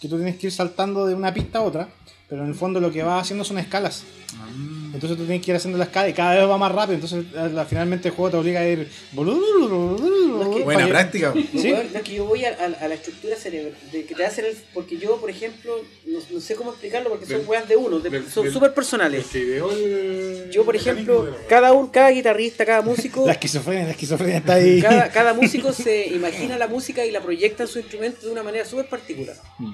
que 0.00 0.08
tú 0.08 0.16
tienes 0.16 0.36
que 0.36 0.48
ir 0.48 0.52
saltando 0.52 1.06
de 1.06 1.14
una 1.14 1.32
pista 1.32 1.58
a 1.60 1.62
otra, 1.62 1.88
pero 2.28 2.42
en 2.42 2.48
el 2.48 2.54
fondo 2.54 2.80
lo 2.80 2.90
que 2.90 3.02
vas 3.02 3.22
haciendo 3.22 3.44
son 3.44 3.58
escalas. 3.58 4.02
Ah. 4.36 4.48
Entonces 4.94 5.16
tú 5.16 5.24
tienes 5.24 5.42
que 5.44 5.50
ir 5.52 5.56
haciendo 5.56 5.78
la 5.78 5.84
escala 5.84 6.08
y 6.08 6.12
cada 6.12 6.34
vez 6.34 6.46
va 6.48 6.58
más 6.58 6.70
rápido, 6.72 6.94
entonces 6.94 7.24
la- 7.32 7.64
finalmente 7.64 8.08
el 8.08 8.14
juego 8.14 8.30
te 8.30 8.36
obliga 8.36 8.60
a 8.60 8.68
ir... 8.68 8.88
que- 10.54 10.62
Buena 10.64 10.86
práctica. 10.88 11.32
No, 11.34 11.60
Sí. 11.60 11.72
weón, 11.72 11.86
no, 11.92 11.98
es 11.98 12.04
que 12.04 12.14
yo 12.14 12.24
voy 12.26 12.44
a, 12.44 12.50
a- 12.50 12.84
a 12.84 12.88
la 12.88 12.94
estructura 12.94 13.36
cerebral, 13.36 13.74
de 13.90 14.04
que 14.04 14.14
te 14.14 14.24
hacen 14.24 14.44
el, 14.44 14.56
porque 14.74 14.98
yo, 14.98 15.16
por 15.18 15.30
ejemplo, 15.30 15.74
no, 16.06 16.18
no 16.30 16.40
sé 16.40 16.54
cómo 16.56 16.70
explicarlo 16.72 17.08
porque 17.10 17.26
son 17.26 17.42
weas 17.46 17.66
de 17.68 17.76
uno, 17.76 18.00
de- 18.00 18.10
del- 18.10 18.28
son 18.30 18.44
súper 18.52 18.74
personales. 18.74 19.24
el. 19.34 20.50
Yo, 20.50 20.64
por 20.64 20.76
ejemplo, 20.76 21.34
cada 21.48 21.72
un, 21.72 21.88
cada 21.88 22.10
guitarrista, 22.10 22.64
cada 22.66 22.82
músico, 22.82 23.24
La 23.26 23.32
esquizofrenia, 23.32 23.84
la 23.86 23.90
esquizofrenia 23.92 24.38
está 24.38 24.54
ahí. 24.54 24.80
cada, 24.82 25.08
cada 25.10 25.32
músico 25.34 25.72
se 25.72 26.06
imagina 26.08 26.58
la 26.58 26.68
música 26.68 27.04
y 27.06 27.10
la 27.10 27.20
proyecta 27.20 27.62
en 27.62 27.68
su 27.68 27.78
instrumento 27.78 28.26
de 28.26 28.32
una 28.32 28.42
manera 28.42 28.64
súper 28.64 28.86
particular. 28.86 29.36
Mm. 29.58 29.72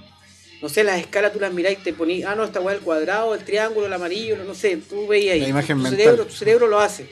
No 0.61 0.69
sé, 0.69 0.83
las 0.85 0.99
escalas 0.99 1.33
tú 1.33 1.39
las 1.41 1.53
mirás 1.53 1.73
y 1.73 1.77
te 1.77 1.93
ponís, 1.93 2.25
ah, 2.25 2.35
no, 2.35 2.45
esta 2.45 2.61
weá 2.61 2.75
el 2.75 2.81
cuadrado, 2.81 3.35
el 3.35 3.45
triángulo, 3.45 3.87
el 3.87 3.93
amarillo, 3.93 4.37
no, 4.37 4.45
no 4.45 4.55
sé, 4.55 4.77
tú 4.79 5.07
veías 5.07 5.35
ahí. 5.35 5.41
La 5.43 5.49
imagen 5.49 5.77
tu, 5.77 5.83
mental. 5.85 5.99
cerebro, 6.01 6.27
tu 6.27 6.35
cerebro 6.35 6.67
lo 6.67 6.81
hace. 6.81 7.07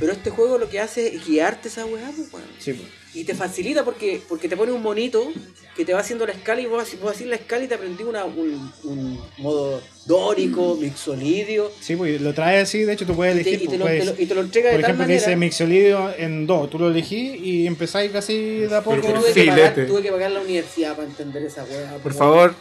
Pero 0.00 0.12
este 0.12 0.30
juego 0.30 0.58
lo 0.58 0.68
que 0.70 0.80
hace 0.80 1.14
es 1.16 1.26
guiarte 1.26 1.68
esa 1.68 1.84
weá, 1.84 2.10
pues, 2.16 2.32
weón. 2.32 2.46
Sí, 2.58 2.72
pues. 2.72 2.88
Y 3.14 3.24
te 3.24 3.34
facilita 3.34 3.84
porque, 3.84 4.20
porque 4.28 4.48
te 4.48 4.56
pone 4.56 4.70
un 4.70 4.82
monito 4.82 5.32
que 5.74 5.84
te 5.84 5.92
va 5.94 6.00
haciendo 6.00 6.26
la 6.26 6.32
escala 6.34 6.60
y 6.60 6.66
vos, 6.66 6.86
vos 7.00 7.12
haces 7.12 7.26
la 7.26 7.36
escala 7.36 7.64
y 7.64 7.66
te 7.68 7.74
aprendí 7.74 8.04
una, 8.04 8.24
un, 8.24 8.70
un 8.84 9.20
modo 9.38 9.80
dórico, 10.06 10.76
mixolidio. 10.76 11.72
Sí, 11.80 11.96
pues 11.96 12.20
lo 12.20 12.32
trae 12.34 12.60
así, 12.60 12.84
de 12.84 12.92
hecho 12.92 13.06
tú 13.06 13.14
puedes 13.16 13.34
Y 13.40 13.42
te, 13.44 13.50
elegir. 13.50 13.68
y 13.68 13.70
te 13.70 13.78
pues, 13.78 13.78
lo, 13.78 13.84
te 13.86 13.90
puedes- 13.90 14.06
lo- 14.18 14.22
y 14.22 14.26
te 14.26 14.34
lo 14.34 14.40
entrega 14.42 14.70
por 14.70 14.76
de 14.76 14.82
tal 14.82 14.90
ejemplo, 14.90 15.04
te 15.04 15.08
manera 15.12 15.26
dice 15.26 15.36
mixolidio 15.36 16.14
en 16.16 16.46
do, 16.46 16.68
tú 16.68 16.78
lo 16.78 16.88
elegís 16.90 17.40
y 17.42 17.66
empezáis 17.66 18.12
casi 18.12 18.36
de 18.60 18.76
a 18.76 18.82
poco. 18.84 19.00
que 19.00 19.08
tuve, 19.08 19.26
que 19.32 19.32
Filete. 19.32 19.60
pagar, 19.70 19.86
tuve 19.86 20.02
que 20.02 20.10
pagar 20.12 20.30
la 20.32 20.40
universidad 20.40 20.94
para 20.96 21.08
entender 21.08 21.42
esa 21.44 21.64
weá. 21.64 21.92
Por 21.94 22.00
pues, 22.02 22.16
favor, 22.16 22.54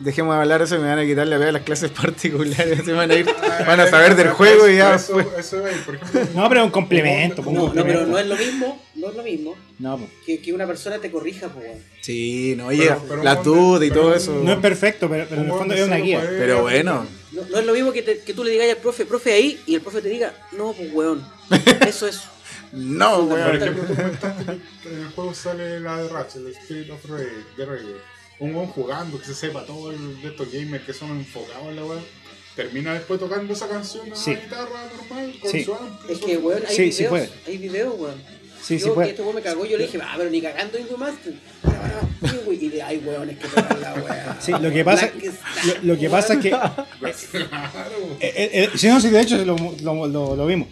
dejemos 0.00 0.34
de 0.34 0.40
hablar 0.42 0.62
eso 0.62 0.76
y 0.76 0.78
me 0.78 0.88
van 0.88 0.98
a 0.98 1.04
quitar 1.04 1.26
la 1.26 1.36
pega 1.36 1.46
de 1.46 1.52
las 1.52 1.62
clases 1.62 1.90
particulares. 2.02 2.84
Se 2.84 2.92
van 2.92 3.10
a 3.10 3.14
ir, 3.14 3.26
van 3.66 3.80
a 3.80 3.86
saber 3.88 4.16
del 4.16 4.30
juego 4.30 4.68
y 4.68 4.76
ya. 4.76 4.94
Eso, 4.94 5.20
eso 5.20 5.66
es, 5.66 5.76
por 5.78 5.94
ejemplo. 5.96 6.20
No, 6.34 6.48
pero 6.48 6.60
es 6.60 6.66
un 6.66 6.70
complemento. 6.72 7.36
pues, 7.42 7.48
un 7.48 7.54
No, 7.54 7.60
no, 7.68 7.72
pero 7.84 8.00
complemento. 8.00 8.06
no 8.12 8.18
es 8.18 8.26
lo 8.26 8.36
mismo, 8.36 8.82
no 8.94 9.08
es 9.10 9.14
lo 9.16 9.22
mismo 9.22 9.54
No, 9.78 10.00
que, 10.26 10.40
que 10.40 10.52
una 10.52 10.66
persona 10.66 10.98
te 10.98 11.10
corrija, 11.10 11.48
pues, 11.48 11.66
weón. 11.66 11.78
Sí, 12.00 12.54
no, 12.56 12.66
oye, 12.68 12.84
Pero- 12.88 13.04
pero 13.08 13.22
la 13.22 13.34
duda 13.36 13.84
y 13.84 13.88
pero 13.90 14.00
todo 14.02 14.14
eso. 14.14 14.40
No 14.42 14.52
es 14.52 14.58
perfecto, 14.58 15.08
pero, 15.08 15.26
pero 15.28 15.40
en 15.42 15.46
el 15.48 15.52
fondo 15.52 15.74
es 15.74 15.86
una 15.86 15.96
guía. 15.96 16.20
Pero 16.26 16.62
bueno. 16.62 17.06
No, 17.32 17.42
no 17.50 17.58
es 17.60 17.64
lo 17.66 17.72
mismo 17.72 17.92
que, 17.92 18.02
te- 18.02 18.18
que 18.18 18.34
tú 18.34 18.44
le 18.44 18.50
digas 18.50 18.68
al 18.70 18.76
profe, 18.76 19.06
profe 19.06 19.32
ahí, 19.32 19.60
y 19.66 19.74
el 19.76 19.80
profe 19.80 20.02
te 20.02 20.08
diga, 20.10 20.34
no, 20.52 20.72
pues, 20.72 20.92
weón. 20.92 21.24
Eso 21.86 22.06
es. 22.06 22.20
No, 22.72 23.28
Por 23.28 23.38
weón. 23.38 23.56
ejemplo, 23.56 23.84
tú 23.86 23.94
comentaste 23.94 24.44
que 24.82 24.88
en 24.88 25.00
el 25.00 25.08
juego 25.10 25.34
sale 25.34 25.78
la 25.80 25.96
de 26.02 26.08
Ratchet, 26.08 26.46
el 26.46 26.52
Spirit 26.56 26.90
of 26.90 27.04
Rage, 27.10 27.26
de 27.56 27.66
Reggae. 27.66 27.94
Un 28.42 28.54
weón 28.54 28.66
jugando, 28.68 29.18
que 29.20 29.26
se 29.26 29.34
sepa 29.34 29.64
todo 29.64 29.90
el, 29.92 30.20
de 30.20 30.28
estos 30.28 30.50
gamers 30.52 30.84
que 30.84 30.92
son 30.92 31.10
enfocados 31.10 31.68
en 31.68 31.76
la 31.76 31.84
weá. 31.84 32.00
Termina 32.56 32.92
después 32.94 33.18
tocando 33.20 33.52
esa 33.52 33.68
canción 33.68 34.12
a 34.12 34.16
Sí. 34.16 34.34
la 34.34 34.40
guitarra 34.40 34.90
normal, 34.96 35.34
con 35.40 35.50
Sí. 35.50 35.64
su 35.64 35.74
Es 36.08 36.18
que, 36.18 36.36
weón, 36.38 36.62
hay 36.68 36.74
Sí, 36.74 36.82
videos. 36.82 36.96
sí 36.96 37.04
puede. 37.04 37.30
Hay 37.46 37.58
videos, 37.58 37.94
weón. 37.98 38.14
Sí, 38.62 38.78
yo, 38.78 38.86
sí 38.86 38.92
puede. 38.94 39.06
que 39.06 39.10
este 39.12 39.22
weón 39.22 39.34
me 39.36 39.42
cagó, 39.42 39.64
yo 39.64 39.76
le 39.78 39.84
dije, 39.86 39.98
ah, 40.02 40.14
pero 40.16 40.28
ni 40.30 40.40
cagando 40.42 40.78
Ingo 40.78 40.96
Master. 40.96 41.34
Y 42.60 42.68
de 42.68 42.82
hay 42.82 42.98
weones 42.98 43.38
que 43.38 43.48
tocan 43.48 43.80
la 43.80 43.94
weá. 43.94 44.36
Sí, 44.40 44.52
lo 44.52 44.70
que 44.70 44.84
pasa, 44.84 45.10
lo, 45.82 45.94
lo 45.94 45.98
que 46.00 46.10
pasa 46.10 46.34
es 46.34 46.40
que. 46.40 46.50
Claro. 46.50 48.16
eh, 48.20 48.32
eh, 48.36 48.50
eh, 48.52 48.70
sí, 48.76 48.88
no, 48.88 49.00
sí, 49.00 49.08
de 49.10 49.20
hecho 49.20 49.38
lo, 49.44 49.56
lo- 49.82 50.06
lo- 50.06 50.36
lo 50.36 50.46
vimos. 50.46 50.68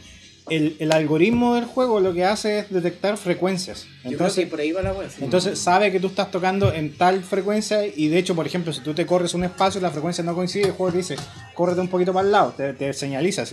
El, 0.50 0.76
el 0.78 0.92
algoritmo 0.92 1.54
del 1.54 1.64
juego 1.64 2.00
lo 2.00 2.12
que 2.12 2.24
hace 2.24 2.58
es 2.60 2.70
detectar 2.70 3.16
frecuencias. 3.16 3.84
Yo 3.84 3.88
creo 4.02 4.12
Entonces, 4.12 4.44
que 4.44 4.50
por 4.50 4.60
ahí 4.60 4.72
va 4.72 4.82
la 4.82 4.92
weá. 4.92 5.08
sí. 5.08 5.16
entonces 5.22 5.58
sabe 5.58 5.92
que 5.92 6.00
tú 6.00 6.08
estás 6.08 6.30
tocando 6.30 6.72
en 6.72 6.96
tal 6.96 7.22
frecuencia 7.22 7.86
y 7.86 8.08
de 8.08 8.18
hecho, 8.18 8.34
por 8.34 8.46
ejemplo, 8.46 8.72
si 8.72 8.80
tú 8.80 8.92
te 8.94 9.06
corres 9.06 9.34
un 9.34 9.44
espacio 9.44 9.78
y 9.78 9.82
la 9.82 9.90
frecuencia 9.90 10.24
no 10.24 10.34
coincide, 10.34 10.66
el 10.66 10.72
juego 10.72 10.92
te 10.92 10.98
dice, 10.98 11.16
córrete 11.54 11.80
un 11.80 11.88
poquito 11.88 12.12
para 12.12 12.26
el 12.26 12.32
lado, 12.32 12.54
te, 12.56 12.72
te 12.72 12.92
señaliza, 12.92 13.44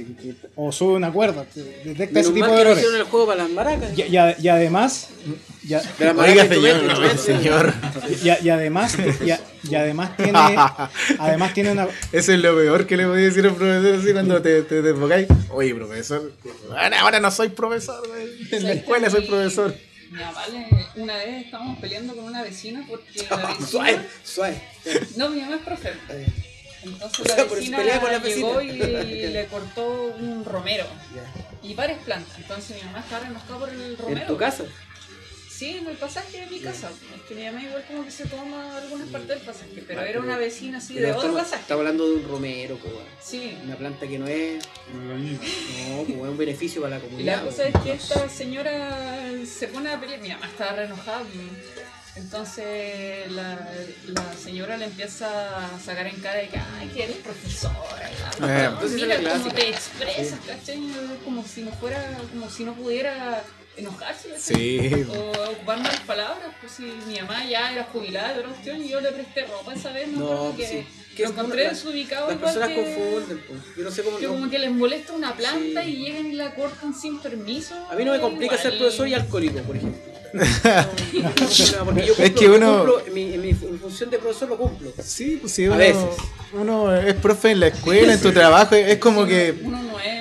o 0.56 0.72
sube 0.72 0.94
una 0.96 1.12
cuerda, 1.12 1.46
te 1.54 1.62
detecta 1.86 2.20
ese 2.20 2.32
Menos 2.32 2.34
tipo 2.34 2.46
mal 2.48 2.56
de 2.56 2.62
errores. 2.62 2.86
el 2.96 3.04
juego 3.04 3.26
para 3.28 3.44
las 3.44 3.52
maracas. 3.52 3.98
Y, 3.98 4.02
y 4.04 4.18
a- 4.18 4.36
y 4.40 4.48
además, 4.48 5.10
ya- 5.68 5.82
Oiga, 6.18 6.48
señor, 6.48 6.84
no, 6.84 6.84
instrumentos. 6.84 7.22
señor. 7.22 7.74
y, 8.42 8.46
y 8.46 8.50
además, 8.50 8.96
y, 9.00 9.70
y 9.72 9.76
además 9.76 10.16
tiene, 10.18 10.32
además 11.20 11.54
tiene 11.54 11.72
una, 11.72 11.88
Eso 12.12 12.32
es 12.34 12.40
lo 12.40 12.56
peor 12.56 12.88
que 12.88 12.98
le 12.98 13.06
podía 13.06 13.26
decir 13.26 13.46
a 13.46 13.50
un 13.50 13.56
profesor 13.56 14.00
así 14.00 14.12
cuando 14.14 14.42
te, 14.42 14.64
te, 14.64 14.80
enfocáis. 14.80 15.28
Oye, 15.52 15.76
profesor, 15.76 16.32
ahora, 16.70 17.00
ahora 17.02 17.20
no 17.20 17.32
soy 17.32 17.50
profesor, 17.50 18.02
en 18.52 18.64
la 18.64 18.74
escuela 18.74 19.10
soy 19.10 19.26
profesor. 19.28 19.76
Mi 20.12 20.20
mamá 20.20 20.48
le- 20.48 21.02
una 21.02 21.16
vez 21.18 21.46
estábamos 21.46 21.80
peleando 21.80 22.16
con 22.16 22.24
una 22.24 22.42
vecina 22.42 22.86
porque 22.88 23.28
la 23.30 23.56
Suave, 23.68 23.92
vecina. 23.92 24.10
suave. 24.24 24.62
No, 25.18 25.30
mi 25.30 25.42
mamá 25.42 25.56
es 25.58 25.62
profe. 25.64 25.92
Entonces 26.84 27.28
la 27.28 27.44
vecina 27.44 27.84
la 27.84 28.20
llegó 28.24 28.56
vecina. 28.56 29.04
y 29.04 29.28
le 29.34 29.46
cortó 29.52 30.16
un 30.18 30.46
romero 30.46 30.86
y 31.62 31.74
varias 31.74 32.00
plantas. 32.04 32.38
Entonces 32.38 32.78
mi 32.78 32.84
mamá 32.84 33.00
estaba 33.00 33.28
enojada 33.28 33.58
por 33.60 33.70
el 33.70 33.98
romero. 33.98 34.22
¿En 34.22 34.28
tu 34.28 34.38
casa? 34.38 34.64
Sí, 35.58 35.78
en 35.78 35.88
el 35.88 35.98
pasaje 35.98 36.42
de 36.42 36.46
mi 36.48 36.60
casa. 36.60 36.92
Es 37.16 37.22
que 37.28 37.34
mi 37.34 37.44
mamá 37.46 37.64
igual 37.64 37.84
como 37.88 38.06
que 38.06 38.12
se 38.12 38.28
toma 38.28 38.78
algunas 38.78 39.08
partes 39.10 39.30
del 39.30 39.40
pasaje, 39.40 39.84
pero 39.88 40.02
era 40.02 40.20
una 40.20 40.38
vecina 40.38 40.78
así 40.78 40.94
de 40.94 41.12
otro 41.12 41.34
pasaje. 41.34 41.62
estamos 41.64 41.82
hablando 41.82 42.08
de 42.08 42.16
un 42.18 42.28
romero, 42.28 42.78
pues. 42.78 42.94
Sí. 43.24 43.58
Una 43.64 43.76
planta 43.76 44.08
que 44.08 44.20
no 44.20 44.28
es. 44.28 44.64
No, 44.94 46.04
pues 46.04 46.10
es 46.10 46.16
un 46.30 46.38
beneficio 46.38 46.82
para 46.84 46.98
la 46.98 47.04
Y 47.04 47.08
comunidad. 47.08 47.38
la 47.38 47.44
cosa 47.44 47.68
es 47.68 47.76
que 47.84 47.92
esta 47.94 48.30
señora 48.30 49.32
se 49.48 49.68
pone 49.70 49.90
a 49.90 50.00
pelear. 50.00 50.22
Mi 50.22 50.30
mamá 50.30 50.46
estaba 50.46 50.74
re 50.74 50.86
enojada. 50.86 51.24
Entonces 52.16 53.32
la, 53.32 53.70
la 54.08 54.34
señora 54.34 54.78
le 54.78 54.86
empieza 54.86 55.76
a 55.76 55.80
sacar 55.80 56.08
en 56.08 56.16
cara 56.20 56.40
de 56.40 56.50
que, 56.50 56.58
ay, 56.58 56.88
que 56.90 57.04
eres 57.04 57.18
profesora. 57.18 58.10
Eh, 58.42 58.70
entonces 58.72 59.02
Mira 59.02 59.18
cómo 59.34 59.54
te 59.54 59.70
expresas, 59.70 60.40
¿cachai? 60.46 60.80
Como 61.24 61.44
si 61.44 61.62
no 61.62 61.72
fuera, 61.72 62.18
como 62.32 62.50
si 62.50 62.64
no 62.64 62.74
pudiera 62.74 63.44
enojarse. 63.78 64.30
Sí. 64.40 65.06
O 65.10 65.52
ocupar 65.52 65.78
malas 65.80 66.00
palabras, 66.02 66.50
pues 66.60 66.72
si 66.74 66.84
mi 67.08 67.20
mamá 67.20 67.46
ya 67.46 67.72
era 67.72 67.84
jubilada 67.86 68.34
de 68.34 68.40
otra 68.40 68.50
cuestión 68.52 68.84
y 68.84 68.90
yo 68.90 69.00
le 69.02 69.12
presté 69.12 69.46
ropa 69.46 69.74
esa 69.74 69.92
vez, 69.92 70.08
no, 70.10 70.20
No, 70.20 70.28
Creo 70.28 70.52
pues 70.56 70.70
que, 70.70 70.78
sí. 70.82 70.88
Que 71.16 71.24
lo 71.24 71.30
encontré 71.30 71.62
una- 71.64 71.70
desubicado 71.74 72.28
Las 72.28 72.36
igual 72.38 72.54
personas 72.54 72.70
que- 72.76 72.96
confunden, 72.96 73.44
pues. 73.48 73.60
Yo 73.78 73.84
no 73.84 73.92
sé 73.92 74.04
cómo. 74.04 74.18
que 74.18 74.28
no- 74.28 74.34
como 74.34 74.50
que 74.50 74.60
les 74.60 74.72
molesta 74.72 75.14
una 75.14 75.34
planta 75.34 75.84
Sí. 75.84 75.90
y 75.90 75.96
llegan 76.06 76.28
y 76.28 76.34
la 76.34 76.54
cortan 76.56 76.94
sin 76.94 77.20
permiso. 77.20 77.74
A 77.90 77.96
mí 77.96 78.06
no 78.06 78.12
me 78.14 78.20
complica 78.20 78.56
igual. 78.56 78.70
ser 78.72 78.78
profesor 78.80 79.08
y 79.08 79.14
alcohólico, 79.16 79.60
por 79.62 79.76
ejemplo. 79.78 80.02
No, 81.18 81.86
porque 81.86 82.06
yo 82.06 82.14
Es 82.14 82.20
cumplo- 82.20 82.36
que 82.40 82.50
uno- 82.50 82.78
cumplo, 82.78 83.06
en 83.08 83.14
mi, 83.14 83.34
en 83.34 83.42
mi 83.42 83.54
función 83.54 84.10
de 84.10 84.20
profesor 84.20 84.50
lo 84.50 84.58
cumplo. 84.58 84.92
Sí, 85.04 85.38
pues 85.40 85.54
sí, 85.54 85.66
A 85.66 85.70
uno, 85.70 85.78
veces. 85.78 86.04
uno 86.54 86.96
es 86.96 87.14
profe 87.16 87.52
en 87.52 87.62
la 87.62 87.68
escuela, 87.68 88.14
en 88.14 88.22
tu 88.22 88.32
trabajo, 88.32 88.76
es 88.76 88.98
como 88.98 89.26
que, 89.26 89.56
Uno 89.64 89.82
no 89.84 90.00
es. 90.00 90.17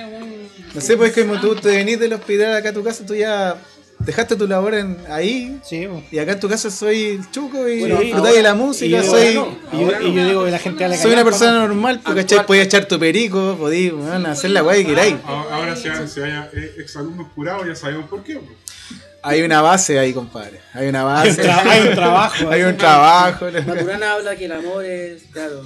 No 0.77 0.81
sé, 0.81 0.95
pues 0.97 1.17
es 1.17 1.25
como 1.25 1.39
tú 1.41 1.55
te 1.55 1.69
venís 1.69 1.99
del 1.99 2.13
hospital 2.13 2.55
acá 2.55 2.69
a 2.69 2.73
tu 2.73 2.83
casa, 2.83 3.05
tú 3.05 3.15
ya 3.15 3.55
dejaste 3.99 4.35
tu 4.35 4.47
labor 4.47 4.75
en, 4.75 4.95
ahí, 5.09 5.59
Sí, 5.67 5.87
po. 5.87 6.03
y 6.11 6.19
acá 6.19 6.33
en 6.33 6.39
tu 6.39 6.47
casa 6.47 6.69
soy 6.69 7.03
el 7.19 7.31
chuco 7.31 7.67
y 7.67 7.79
Bueno, 7.79 7.95
disfrutáis 7.99 8.13
ahora- 8.15 8.31
de 8.37 8.43
la 8.43 8.49
Y 8.51 8.53
música, 8.53 8.97
yo, 8.97 9.03
soy, 9.03 9.33
no. 9.33 9.57
y 9.73 9.79
yo- 9.79 9.85
ahora 9.85 10.01
y 10.03 10.13
yo 10.13 10.21
no. 10.21 10.27
digo 10.27 10.45
que 10.45 10.51
la 10.51 10.59
gente 10.59 10.83
habla 10.85 10.97
soy 10.97 11.13
una 11.13 11.23
persona 11.23 11.53
normal, 11.67 12.01
porque 12.03 12.21
Actual- 12.21 12.37
¿cachai? 12.41 12.45
podías 12.47 12.65
echar 12.67 12.85
tu 12.85 12.99
perico, 12.99 13.55
podías 13.59 13.93
bueno, 13.93 14.29
hacer 14.29 14.51
la 14.51 14.63
weá 14.63 14.75
que 14.77 14.85
queráis. 14.85 15.15
A- 15.25 15.55
Ahora 15.55 15.75
si 15.75 15.87
hay, 15.89 16.07
si 16.07 16.21
hay 16.21 16.31
exalumnos 16.77 17.27
curados 17.33 17.65
ya 17.67 17.73
sabemos 17.75 18.07
por 18.07 18.23
qué. 18.23 18.35
pues. 18.35 18.51
Hay 19.23 19.41
una 19.41 19.61
base 19.61 19.97
ahí, 19.99 20.13
compadre. 20.13 20.61
Hay 20.73 20.87
una 20.87 20.99
Hay 21.19 21.29
un, 21.31 21.35
base. 21.35 21.43
tra- 21.49 21.65
hay 21.65 21.87
un 21.89 21.95
trabajo. 21.95 22.49
Hay 22.51 22.61
un 22.61 22.77
trabajo. 22.77 23.45
Maturana 23.65 24.13
habla 24.13 24.35
que 24.37 24.45
el 24.45 24.51
amor 24.53 24.85
es, 24.85 25.23
claro. 25.33 25.65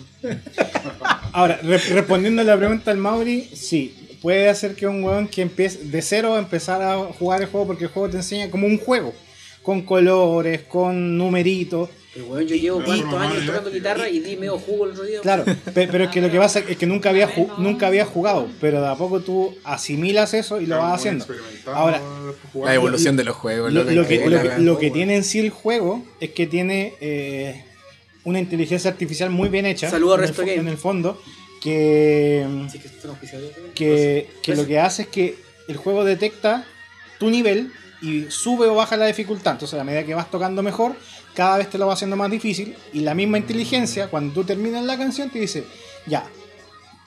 Ahora, 1.34 1.60
re- 1.62 1.78
respondiendo 1.78 2.42
a 2.42 2.46
la 2.46 2.58
pregunta 2.58 2.92
del 2.92 3.00
Mauri, 3.00 3.50
sí. 3.54 4.01
Puede 4.22 4.50
hacer 4.50 4.76
que 4.76 4.88
un 4.88 5.04
weón 5.04 5.28
que 5.28 5.42
empiece 5.42 5.80
de 5.86 6.02
cero 6.02 6.36
a 6.36 6.40
empezar 6.40 6.82
a 6.82 6.98
jugar 7.14 7.42
el 7.42 7.48
juego 7.48 7.68
porque 7.68 7.86
el 7.86 7.90
juego 7.90 8.10
te 8.10 8.18
enseña 8.18 8.50
como 8.52 8.68
un 8.68 8.78
juego. 8.78 9.14
Con 9.64 9.82
colores, 9.84 10.62
con 10.62 11.18
numeritos. 11.18 11.90
Pero 12.14 12.26
bueno, 12.26 12.42
yo 12.48 12.56
llevo 12.56 12.84
cuántos 12.84 13.14
años 13.14 13.44
y- 13.44 13.46
tocando 13.48 13.72
guitarra 13.72 14.10
y 14.10 14.20
di 14.20 14.36
medio 14.36 14.58
jugo 14.60 14.86
el 14.86 14.92
otro 14.92 15.04
día. 15.06 15.22
Claro, 15.22 15.46
pe- 15.74 15.88
pero 15.88 16.04
es 16.04 16.10
que 16.10 16.20
lo 16.22 16.30
que 16.30 16.38
pasa 16.38 16.60
es 16.60 16.78
que 16.78 16.86
nunca 16.86 17.10
había, 17.10 17.28
ju- 17.30 17.56
nunca 17.58 17.88
había 17.88 18.06
jugado, 18.06 18.48
pero 18.60 18.82
de 18.82 18.88
a 18.90 18.96
poco 18.96 19.22
tú 19.22 19.56
asimilas 19.64 20.34
eso 20.34 20.60
y 20.60 20.66
lo 20.66 20.78
vas 20.78 20.96
haciendo. 21.00 21.26
Ahora, 21.68 22.02
La 22.64 22.74
evolución 22.76 23.16
de 23.16 23.24
los 23.24 23.36
juegos. 23.38 23.72
Lo, 23.72 23.84
lo 23.84 24.06
que, 24.08 24.30
lo 24.30 24.42
que- 24.42 24.58
lo 24.60 24.78
que 24.78 24.92
tiene 24.92 25.16
en 25.16 25.24
sí 25.24 25.40
el 25.40 25.52
juego 25.52 26.04
es 26.20 26.32
que 26.32 26.48
tiene 26.48 26.94
eh, 27.02 27.64
una 28.26 28.40
inteligencia 28.40 28.92
artificial 28.92 29.30
muy 29.30 29.50
bien 29.50 29.66
hecha 29.66 29.90
Saludos 29.90 30.20
a 30.20 30.26
en, 30.42 30.50
el, 30.50 30.60
en 30.60 30.68
el 30.68 30.78
fondo 30.78 31.22
que, 31.62 32.46
que 32.72 32.80
que, 33.74 34.30
que 34.42 34.52
Pues- 34.52 34.58
lo 34.58 34.68
que 34.68 34.80
hace 34.80 35.04
es 35.04 35.08
que 35.08 35.36
el 35.68 35.78
juego 35.78 36.04
detecta 36.04 36.66
tu 37.20 37.30
nivel 37.30 37.72
y 38.02 38.26
sube 38.30 38.68
o 38.68 38.76
baja 38.76 38.98
la 38.98 39.06
dificultad. 39.06 39.54
Entonces, 39.54 39.80
a 39.80 39.84
medida 39.84 40.04
que 40.04 40.16
vas 40.16 40.30
tocando 40.32 40.64
mejor, 40.64 40.96
cada 41.36 41.60
vez 41.60 41.70
te 41.70 41.78
lo 41.78 41.86
va 41.88 41.94
haciendo 41.94 42.16
más 42.16 42.32
difícil. 42.32 42.76
Y 42.94 43.02
la 43.02 43.14
misma 43.14 43.38
inteligencia, 43.38 44.08
cuando 44.10 44.34
tú 44.34 44.44
terminas 44.44 44.84
la 44.84 44.98
canción, 44.98 45.30
te 45.30 45.40
dice: 45.40 45.64
Ya, 46.08 46.26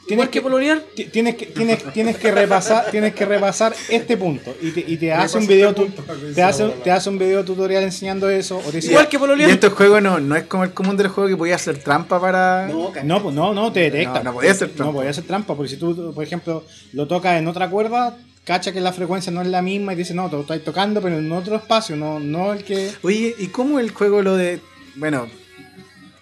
Igual 0.08 0.28
que 0.30 0.42
pololear. 0.42 0.80
ti- 0.94 1.04
tienes 1.06 1.34
que, 1.36 1.46
tienes, 1.46 1.82
tienes 1.92 2.16
que 2.18 2.30
repasar, 2.30 2.90
tienes 2.90 3.14
que 3.14 3.24
repasar 3.24 3.74
este 3.88 4.16
punto. 4.16 4.54
Y 4.60 4.70
te, 4.72 4.80
y 4.86 4.96
te 4.96 5.12
hace 5.12 5.38
un 5.38 5.46
video 5.46 5.70
este 5.70 5.82
tu- 5.82 5.90
punto, 5.90 6.14
te 6.34 6.42
hace, 6.42 6.68
te 6.84 6.90
hace 6.90 7.08
un 7.08 7.18
video 7.18 7.44
tutorial 7.44 7.82
enseñando 7.84 8.28
eso. 8.28 8.58
O 8.58 8.70
te 8.70 8.76
dice, 8.76 8.88
Igual 8.90 9.08
que 9.08 9.16
Y 9.16 9.20
pololear. 9.20 9.50
estos 9.50 9.72
juegos 9.72 10.02
no, 10.02 10.20
no 10.20 10.36
es 10.36 10.44
como 10.44 10.64
el 10.64 10.72
común 10.72 10.96
de 10.96 11.04
los 11.04 11.12
juegos 11.12 11.30
que 11.30 11.36
podías 11.36 11.60
hacer 11.60 11.78
trampa 11.78 12.20
para. 12.20 12.66
No, 12.68 12.92
No, 13.04 13.22
pues 13.22 13.34
no, 13.34 13.54
no, 13.54 13.72
te 13.72 13.80
detecta. 13.80 14.18
No, 14.18 14.24
no 14.24 14.34
podía 14.34 14.50
hacer 14.52 14.68
trampa. 14.68 14.84
No 14.84 14.92
podía 14.92 15.10
hacer 15.10 15.24
trampa, 15.24 15.54
porque 15.56 15.70
si 15.70 15.76
tú, 15.78 16.12
por 16.14 16.22
ejemplo, 16.22 16.64
lo 16.92 17.06
tocas 17.08 17.38
en 17.38 17.48
otra 17.48 17.70
cuerda, 17.70 18.16
cacha 18.44 18.72
que 18.72 18.80
la 18.82 18.92
frecuencia 18.92 19.32
no 19.32 19.40
es 19.40 19.48
la 19.48 19.62
misma 19.62 19.94
y 19.94 19.96
dice, 19.96 20.12
no, 20.12 20.28
te 20.28 20.36
lo 20.36 20.42
estás 20.42 20.60
tocando, 20.62 21.00
pero 21.00 21.16
en 21.18 21.32
otro 21.32 21.56
espacio, 21.56 21.96
no, 21.96 22.20
no 22.20 22.52
el 22.52 22.62
que. 22.62 22.90
Oye, 23.02 23.34
¿y 23.38 23.46
cómo 23.46 23.78
el 23.80 23.90
juego 23.90 24.20
lo 24.22 24.36
de. 24.36 24.60
Bueno, 24.96 25.26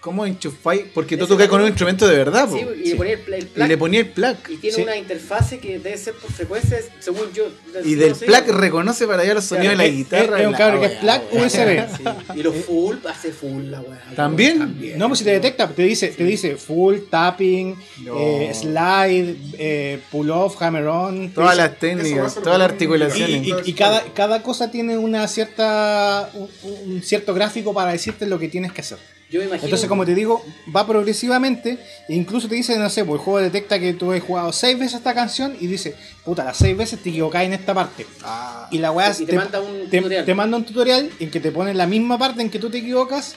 ¿cómo 0.03 0.27
enchufáis? 0.27 0.83
Porque 0.93 1.17
tú 1.17 1.27
tocas 1.27 1.47
con 1.49 1.61
un 1.63 1.69
también. 1.69 1.73
instrumento 1.73 2.07
de 2.09 2.17
verdad, 2.19 2.49
po. 2.49 2.59
Sí, 2.59 2.67
y 2.85 2.89
le 2.91 2.97
ponía 2.97 3.13
el, 3.15 3.33
el 3.35 3.49
Y 3.65 3.69
le 3.69 3.79
ponía 3.79 4.01
el 4.01 4.09
plac. 4.11 4.51
Y 4.51 4.57
tiene 4.57 4.77
Sí. 4.77 4.83
una 4.83 4.97
interfase 4.97 5.59
que 5.61 5.79
debe 5.79 5.97
ser 5.97 6.15
por 6.15 6.31
frecuencias, 6.33 6.87
según 6.99 7.33
yo. 7.33 7.45
Y 7.85 7.95
del 7.95 8.15
sé. 8.17 8.27
plac 8.27 8.49
reconoce 8.49 9.07
para 9.07 9.23
allá 9.23 9.35
los 9.35 9.45
sonidos 9.45 9.71
de 9.71 9.77
la 9.77 9.85
es- 9.87 9.95
guitarra. 9.97 10.39
es 10.39 10.43
y 10.43 10.47
un 10.47 10.53
cabrón 10.55 10.81
que 10.81 10.87
es 10.89 11.03
weá. 11.03 11.23
USB. 11.33 11.87
Sí. 11.97 12.03
Y 12.41 12.43
los 12.43 12.55
full, 12.57 12.97
hace 13.09 13.33
full 13.33 13.65
la 13.71 13.81
weá. 13.81 14.03
¿También? 14.17 14.77
No, 14.99 15.07
pues 15.09 15.21
si 15.21 15.25
te 15.25 15.31
detecta, 15.31 15.69
te 15.69 15.83
dice, 15.85 16.09
te 16.09 16.25
dice 16.25 16.57
full, 16.57 16.97
tapping, 17.09 17.77
No. 18.05 18.19
eh, 18.19 18.53
slide, 18.53 19.37
eh, 19.57 20.01
pull 20.11 20.31
off, 20.31 20.61
hammer 20.61 20.87
on. 20.87 21.31
Todas 21.31 21.57
las 21.57 21.79
técnicas, 21.79 22.35
todas 22.35 22.59
las 22.59 22.69
y, 22.69 22.73
articulaciones. 22.73 23.47
y- 23.47 23.71
y 23.71 23.73
cada, 23.73 24.03
cada 24.15 24.43
cosa 24.43 24.71
tiene 24.71 24.99
una 24.99 25.27
cierta 25.29 26.29
un, 26.35 26.49
un 26.93 27.03
cierto 27.03 27.33
gráfico 27.35 27.73
para 27.73 27.93
decirte 27.93 28.27
lo 28.27 28.39
que 28.39 28.49
tienes 28.49 28.73
que 28.73 28.81
hacer. 28.81 28.99
Yo 29.33 29.41
me 29.41 29.47
imagino. 29.47 29.65
Entonces, 29.65 29.89
como 29.89 30.05
te 30.05 30.15
digo, 30.15 30.45
va 30.75 30.87
progresivamente. 30.87 31.79
E 32.09 32.15
incluso 32.15 32.49
te 32.49 32.55
dice, 32.55 32.79
no 32.79 32.91
sé, 32.91 33.05
pues 33.05 33.19
el 33.19 33.25
juego 33.25 33.41
detecta 33.41 33.79
que 33.81 33.95
tú 33.95 34.13
has 34.13 34.21
jugado 34.23 34.53
seis 34.53 34.79
veces 34.79 34.95
esta 34.99 35.15
canción 35.15 35.57
y 35.59 35.67
dice, 35.67 35.95
puta, 36.25 36.45
las 36.45 36.57
seis 36.59 36.77
veces 36.77 37.01
te 37.03 37.09
equivocás 37.09 37.45
en 37.45 37.55
esta 37.55 37.73
parte. 37.73 38.07
Ah, 38.23 38.69
Y 38.71 38.79
la 38.79 38.93
weá 38.93 39.11
Y 39.19 39.25
te 39.25 39.33
manda 39.35 39.61
un 39.61 39.89
te, 39.89 39.97
tutorial. 39.99 40.25
te 40.27 40.35
manda 40.35 40.57
un 40.59 40.65
tutorial 40.65 41.11
en 41.19 41.31
que 41.31 41.41
te 41.41 41.51
pone 41.51 41.73
la 41.75 41.87
misma 41.87 42.19
parte 42.19 42.43
en 42.43 42.51
que 42.51 42.59
tú 42.59 42.69
te 42.71 42.79
equivocas. 42.79 43.37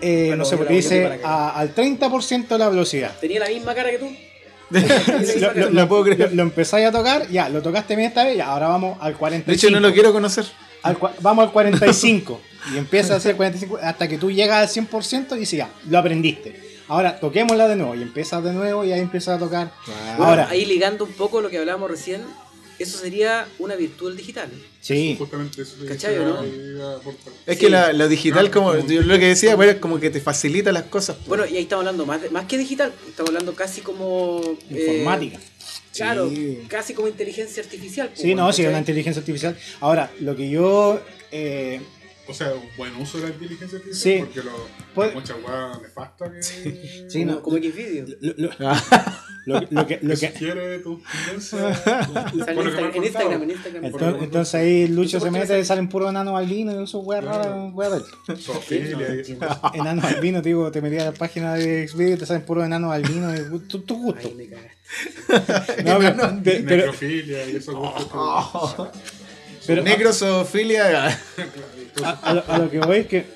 eh, 0.00 0.26
Bueno, 0.28 0.36
no 0.36 0.44
sé, 0.44 0.56
porque 0.56 0.74
dice 0.74 1.20
a- 1.24 1.50
al 1.58 1.74
30% 1.74 2.56
la 2.56 2.68
velocidad. 2.68 3.12
Tenía 3.20 3.40
la 3.40 3.48
misma 3.48 3.74
cara 3.74 3.90
que 3.90 3.98
tú. 3.98 4.08
lo, 5.56 5.70
lo- 5.70 5.88
puedo 5.88 6.04
creer. 6.04 6.30
lo- 6.30 6.36
lo 6.36 6.42
empezáis 6.42 6.86
a 6.86 6.92
tocar, 6.92 7.28
ya, 7.28 7.48
lo 7.48 7.60
tocaste 7.60 7.96
bien 7.96 8.08
esta 8.08 8.24
vez, 8.24 8.36
ya, 8.36 8.46
ahora 8.46 8.68
vamos 8.68 8.98
al 9.00 9.14
45. 9.16 9.46
de 9.50 9.54
hecho, 9.56 9.70
no 9.70 9.86
lo 9.86 9.92
quiero 9.92 10.12
conocer. 10.12 10.44
Al 10.82 10.96
vamos 11.20 11.46
al 11.46 11.52
45 11.52 12.40
y 12.72 12.78
empieza 12.78 13.14
a 13.14 13.16
hacer 13.18 13.36
45 13.36 13.78
hasta 13.82 14.08
que 14.08 14.18
tú 14.18 14.30
llegas 14.30 14.76
al 14.76 14.84
100% 14.86 15.40
y 15.40 15.44
ya, 15.56 15.70
lo 15.88 15.98
aprendiste. 15.98 16.60
Ahora 16.88 17.18
toquémosla 17.18 17.66
de 17.68 17.76
nuevo 17.76 17.94
y 17.94 18.02
empiezas 18.02 18.44
de 18.44 18.52
nuevo 18.52 18.84
y 18.84 18.92
ahí 18.92 19.00
empiezas 19.00 19.36
a 19.36 19.38
tocar. 19.38 19.72
Bueno, 20.16 20.24
Ahora, 20.24 20.48
ahí 20.50 20.64
ligando 20.66 21.04
un 21.04 21.12
poco 21.12 21.40
lo 21.40 21.48
que 21.50 21.58
hablábamos 21.58 21.90
recién, 21.90 22.22
eso 22.78 22.98
sería 22.98 23.46
una 23.58 23.74
virtud 23.76 24.08
del 24.08 24.16
digital. 24.16 24.50
sí, 24.80 25.16
¿Cachai, 25.88 26.16
no? 26.16 26.42
Es 26.42 27.54
Sí. 27.54 27.56
que 27.60 27.70
la- 27.70 27.92
lo 27.94 28.06
digital, 28.08 28.50
como 28.50 28.76
yo 28.76 29.00
lo 29.02 29.18
que 29.18 29.28
decía, 29.28 29.54
es 29.54 29.74
como 29.76 29.98
que 29.98 30.10
te 30.10 30.20
facilita 30.20 30.72
las 30.72 30.82
cosas. 30.84 31.16
pues. 31.16 31.28
Bueno, 31.28 31.46
y 31.46 31.56
ahí 31.56 31.62
estamos 31.62 31.82
hablando 31.82 32.04
más, 32.04 32.20
de- 32.20 32.28
más 32.30 32.44
que 32.46 32.58
digital, 32.58 32.92
estamos 33.08 33.30
hablando 33.30 33.54
casi 33.54 33.80
como. 33.80 34.40
eh, 34.70 34.96
informática. 34.98 35.38
claro, 35.96 36.28
Sí. 36.28 36.58
casi 36.68 36.92
como 36.92 37.06
inteligencia 37.08 37.62
artificial. 37.62 38.08
pues, 38.08 38.20
Sí, 38.20 38.34
no, 38.34 38.52
sí, 38.52 38.66
una 38.66 38.78
inteligencia 38.80 39.20
artificial. 39.20 39.56
Ahora, 39.80 40.10
lo 40.20 40.34
que 40.36 40.50
yo... 40.50 41.00
eh, 41.32 41.80
O 42.26 42.32
sea, 42.32 42.54
un 42.54 42.68
buen 42.78 42.94
uso 42.96 43.18
de 43.18 43.24
la 43.28 43.34
inteligencia 43.34 43.76
artificial 43.78 44.16
Sí. 44.18 44.24
porque 44.24 44.42
lo, 44.42 44.66
Pues- 44.94 45.14
muchas 45.14 45.36
weas 45.46 45.82
nefastas 45.82 46.30
que, 46.30 46.42
Sí, 47.08 47.20
como, 47.24 47.32
no. 47.32 47.42
como 47.42 47.56
Xvideo. 47.58 48.06
lo, 48.20 48.34
lo- 48.38 48.50
Ah, 48.60 49.22
lo 49.46 49.60
que- 49.60 49.68
lo 49.74 49.86
que- 49.86 49.98
lo 50.00 50.08
que 50.10 50.16
sea, 50.16 50.30
en, 52.94 53.04
Instagram, 53.04 53.42
en 53.42 53.50
Instagram. 53.50 53.84
entonces, 53.84 54.22
entonces 54.22 54.54
ahí 54.54 54.88
Lucho 54.88 55.18
se 55.20 55.26
¿Por 55.26 55.26
qué 55.34 55.40
mete, 55.40 55.46
se- 55.58 55.64
salen 55.66 55.88
puros 55.90 56.08
enanos 56.10 56.38
albinos 56.38 56.74
y 56.80 56.82
eso, 56.84 57.00
wea 57.00 57.20
rara, 57.20 57.54
y 57.54 58.32
eso. 58.32 58.60
Enanos 59.74 60.04
albinos, 60.06 60.42
digo, 60.42 60.70
te 60.70 60.80
metías 60.80 61.02
a 61.02 61.06
la 61.06 61.12
página 61.12 61.54
de 61.54 61.86
Xvideo 61.86 62.14
y 62.14 62.18
te 62.18 62.26
salen 62.26 62.42
puros 62.46 62.64
enanos 62.64 62.90
albinos, 62.92 63.38
y 63.38 63.58
tu, 63.68 63.80
tu 63.80 63.96
gusto. 64.02 64.20
Ay, 64.28 64.34
me 64.34 64.46
cagaste. 64.48 65.82
No, 65.82 65.98
pero, 65.98 66.42
pe- 66.42 66.62
pero, 66.66 66.76
Necrofilia 66.86 67.50
y 67.50 67.56
esos 67.56 67.74
gustos 67.74 68.90
pero 69.66 69.82
Necrosofilia. 69.82 71.18
A- 72.02 72.10
a 72.22 72.34
lo, 72.34 72.44
a 72.48 72.58
lo 72.58 72.70
que 72.70 72.78
voy 72.80 72.98
es 72.98 73.06
que 73.06 73.26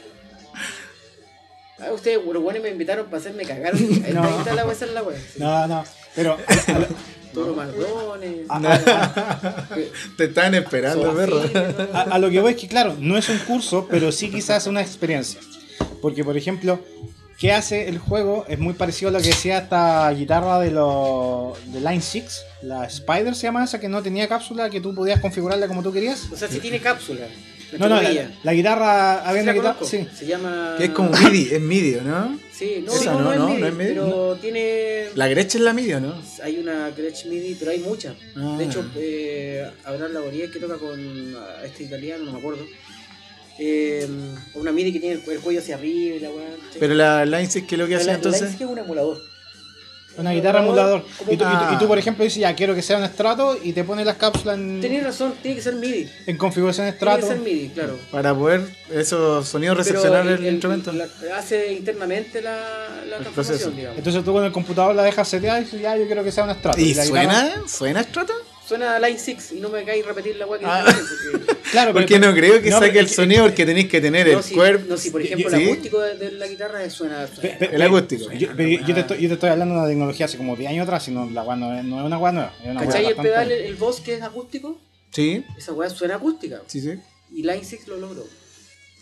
Ah, 1.81 1.93
ustedes, 1.93 2.19
buenos 2.25 2.43
me 2.61 2.71
invitaron 2.71 3.07
para 3.07 3.19
hacerme 3.19 3.45
cagar. 3.45 3.73
Ahí 3.77 4.11
No. 4.13 4.39
está 4.39 4.53
la 4.55 4.65
wea, 4.65 4.73
esa 4.75 4.85
es 4.87 4.93
la 4.93 5.03
wea. 5.05 5.17
sí. 5.17 5.39
No, 5.39 5.67
no. 5.69 5.85
Pero 6.17 6.33
a, 6.37 6.73
a 6.75 6.79
lo- 6.81 6.87
Toro 7.33 7.55
Mardones. 7.55 8.49
Te 10.17 10.25
están 10.25 10.55
esperando, 10.57 11.15
perro. 11.15 11.41
a- 11.93 12.01
a 12.03 12.19
lo 12.19 12.31
que 12.31 12.41
voy 12.41 12.55
es 12.55 12.61
que, 12.61 12.67
claro, 12.67 12.97
no 12.99 13.17
es 13.17 13.29
un 13.29 13.39
curso, 13.39 13.87
pero 13.89 14.11
sí 14.11 14.29
quizás 14.31 14.67
una 14.67 14.81
experiencia. 14.81 15.39
Porque, 16.03 16.25
por 16.25 16.37
ejemplo, 16.37 16.81
¿qué 17.39 17.53
hace 17.53 17.89
el 17.89 17.99
juego? 17.99 18.45
Es 18.49 18.59
muy 18.59 18.73
parecido 18.75 19.11
a 19.11 19.13
lo 19.13 19.19
que 19.21 19.29
decía 19.29 19.59
esta 19.59 20.11
guitarra 20.11 20.59
de, 20.59 20.73
los 20.73 21.57
de 21.73 21.81
Line 21.81 22.01
6. 22.01 22.43
La 22.63 22.87
Spider 22.87 23.37
se 23.37 23.43
llama 23.43 23.63
esa, 23.63 23.79
que 23.79 23.89
no 23.89 24.03
tenía 24.03 24.27
cápsula, 24.27 24.69
que 24.71 24.81
tú 24.81 24.95
podías 24.97 25.21
configurarla 25.21 25.69
como 25.69 25.83
tú 25.85 25.93
querías. 25.93 26.27
O 26.33 26.37
sea, 26.37 26.49
si 26.49 26.59
tiene 26.59 26.81
cápsula. 26.81 27.27
No, 27.77 27.89
no, 27.89 28.01
la, 28.01 28.31
la 28.45 28.55
guitarra, 28.55 29.29
había 29.29 29.43
Sí, 29.43 29.49
una 29.49 29.53
la 29.53 29.59
guitarra, 29.59 29.87
sí. 29.87 30.07
Se 30.17 30.27
llama. 30.27 30.75
Que 30.79 30.85
es 30.85 30.91
como 30.91 31.11
MIDI, 31.11 31.55
es 31.55 31.61
MIDI, 31.61 31.99
¿no? 32.05 32.39
Sí, 32.53 32.83
no, 32.87 32.93
Esa 32.93 33.13
no, 33.13 33.19
no, 33.21 33.25
no, 33.25 33.33
es 33.33 33.39
no, 33.39 33.49
MIDI, 33.49 33.61
no 33.61 33.67
es 33.67 33.75
MIDI, 33.75 33.89
pero 33.91 34.39
tiene. 34.41 35.05
La 35.15 35.29
Gretsch 35.29 35.55
es 35.57 35.61
la 35.61 35.73
MIDI, 35.75 35.93
¿o 35.95 36.01
¿no? 36.01 36.23
Hay 36.43 36.59
una 36.59 36.91
Gretsch 36.91 37.27
MIDI, 37.27 37.57
pero 37.59 37.71
hay 37.73 37.81
muchas. 37.81 38.15
Ah. 38.37 38.57
De 38.59 38.65
hecho, 38.65 38.85
eh, 38.97 39.71
Abraham 39.85 40.13
Laboriel 40.13 40.51
que 40.51 40.59
toca 40.61 40.77
con 40.79 41.37
ah, 41.37 41.63
este 41.65 41.85
italiano, 41.85 42.25
no 42.25 42.33
me 42.33 42.39
acuerdo. 42.39 42.65
Eh, 43.61 44.07
una 44.55 44.71
MIDI 44.73 44.93
que 44.93 45.01
tiene 45.01 45.21
el, 45.25 45.31
el 45.31 45.41
cuello 45.41 45.61
hacia 45.61 45.75
arriba 45.77 46.17
y 46.17 46.21
la 46.21 46.31
weá. 46.31 46.49
Pero 46.79 46.95
la 46.95 47.25
Line 47.27 47.49
6, 47.51 47.65
¿qué 47.69 47.75
es 47.75 47.79
lo 47.79 47.87
que 47.87 47.97
Pero 47.97 47.99
hace 47.99 48.07
la- 48.07 48.13
la 48.13 48.17
entonces? 48.19 48.41
Line 48.43 48.53
sí 48.53 48.59
que 48.59 48.65
es 48.65 48.71
un 48.71 48.79
emulador. 48.79 49.19
Una 50.19 50.33
guitarra 50.33 50.63
emulador. 50.63 51.05
Y 51.23 51.25
tú, 51.25 51.33
y 51.33 51.37
tú- 51.37 51.45
y 51.45 51.79
tú, 51.79 51.85
Ah. 51.85 51.89
por 51.89 51.99
ejemplo, 51.99 52.25
dices, 52.25 52.41
ya 52.41 52.55
quiero 52.55 52.75
que 52.75 52.83
sea 52.83 52.99
un 52.99 53.05
estrato 53.05 53.57
y 53.63 53.73
te 53.73 53.85
pone 53.85 54.05
las 54.05 54.17
cápsulas 54.17 54.57
en, 54.59 54.81
Tenés 54.81 55.05
razón, 55.05 55.35
tiene 55.41 55.57
que 55.57 55.63
ser 55.63 55.75
MIDI. 55.77 56.09
en 56.27 56.37
configuración 56.37 56.85
Tiene 56.87 56.97
estrato. 56.97 57.21
que 57.21 57.27
ser 57.27 57.39
MIDI, 57.39 57.69
claro. 57.71 57.97
Para 58.11 58.35
poder 58.35 58.63
esos 58.93 59.47
sonidos 59.49 59.77
recepcionar 59.77 60.27
el, 60.27 60.45
instrumento. 60.47 60.93
la- 60.93 61.07
hace 61.37 61.73
internamente 61.73 62.43
la, 62.43 62.59
la 63.09 63.19
transformación, 63.19 63.77
digamos. 63.77 63.99
Entonces 63.99 64.25
tú 64.25 64.33
con 64.33 64.45
el 64.45 64.53
computador 64.53 64.95
la 64.95 65.03
dejas 65.05 65.29
seteada 65.29 65.61
y 65.61 65.65
dices, 65.65 65.81
ya 65.81 65.97
yo 65.97 66.07
quiero 66.07 66.25
que 66.25 66.33
sea 66.33 66.45
un 66.45 66.51
estrato. 66.51 66.81
¿Y 66.81 66.95
suena? 66.95 67.45
guitarra- 67.45 67.69
¿Suena 67.69 68.03
Strata? 68.03 68.33
Suena 68.69 68.97
a 68.97 69.01
Line 69.01 69.19
6 69.19 69.53
y 69.53 69.61
no 69.61 69.71
me 69.71 69.83
caes 69.85 70.05
repetir 70.05 70.37
la 70.37 70.47
weá 70.47 70.59
que 70.61 70.67
Ah. 70.67 70.85
porque 70.85 71.55
Claro, 71.71 71.93
pero- 71.95 72.07
Porque 72.07 72.19
no 72.19 72.35
creo 72.35 72.61
que 72.63 72.69
no, 72.71 72.79
saque 72.79 72.91
pero 72.93 73.01
el 73.01 73.09
sonido 73.09 73.45
porque 73.45 73.65
tenéis 73.65 73.89
que 73.89 74.01
tener 74.01 74.27
No, 74.31 74.39
el 74.39 74.45
si, 74.45 74.55
cuerpo. 74.55 74.85
no, 74.89 74.97
si 74.99 75.11
por 75.11 75.23
ejemplo 75.23 75.51
yo- 75.51 75.57
el 75.57 75.63
¿sí? 75.65 75.71
acústico 75.71 76.01
de, 76.01 76.17
de 76.19 76.33
la 76.33 76.47
guitarra 76.47 76.91
suena. 76.91 77.27
Pe- 77.41 77.57
pe- 77.59 77.71
El 77.75 77.81
acústico. 77.83 78.31
Yo, 78.33 78.49
pero 78.57 78.69
yo 78.87 78.95
te 78.95 79.01
estoy, 79.01 79.19
yo 79.23 79.29
te 79.29 79.35
estoy 79.35 79.49
hablando 79.51 79.75
de 79.75 79.81
una 79.81 79.89
tecnología 79.89 80.27
hace 80.27 80.37
como 80.37 80.55
10 80.55 80.71
años 80.71 80.83
atrás, 80.85 81.05
sino 81.05 81.29
la 81.31 81.43
weá 81.43 81.57
no, 81.57 81.79
es- 81.79 81.85
no 81.85 81.99
es 82.01 82.05
una 82.07 82.19
weá 82.19 82.33
nueva. 82.33 82.55
Es 82.63 82.71
una 82.71 82.81
weá 82.81 82.87
¿Cachai 82.87 83.01
el 83.07 83.07
bastante- 83.15 83.31
pedal, 83.31 83.53
el, 83.53 83.65
el 83.65 83.75
voz 83.77 84.01
que 84.01 84.15
es 84.15 84.23
acústico? 84.23 84.79
Sí, 85.11 85.45
Esa 85.57 85.73
weá 85.73 85.89
suena 85.89 86.17
acústica. 86.17 86.61
sí, 86.67 86.81
sí. 86.83 86.93
Y 87.33 87.43
Line 87.43 87.63
6 87.65 87.89
lo 87.89 87.97
logró. 87.99 88.25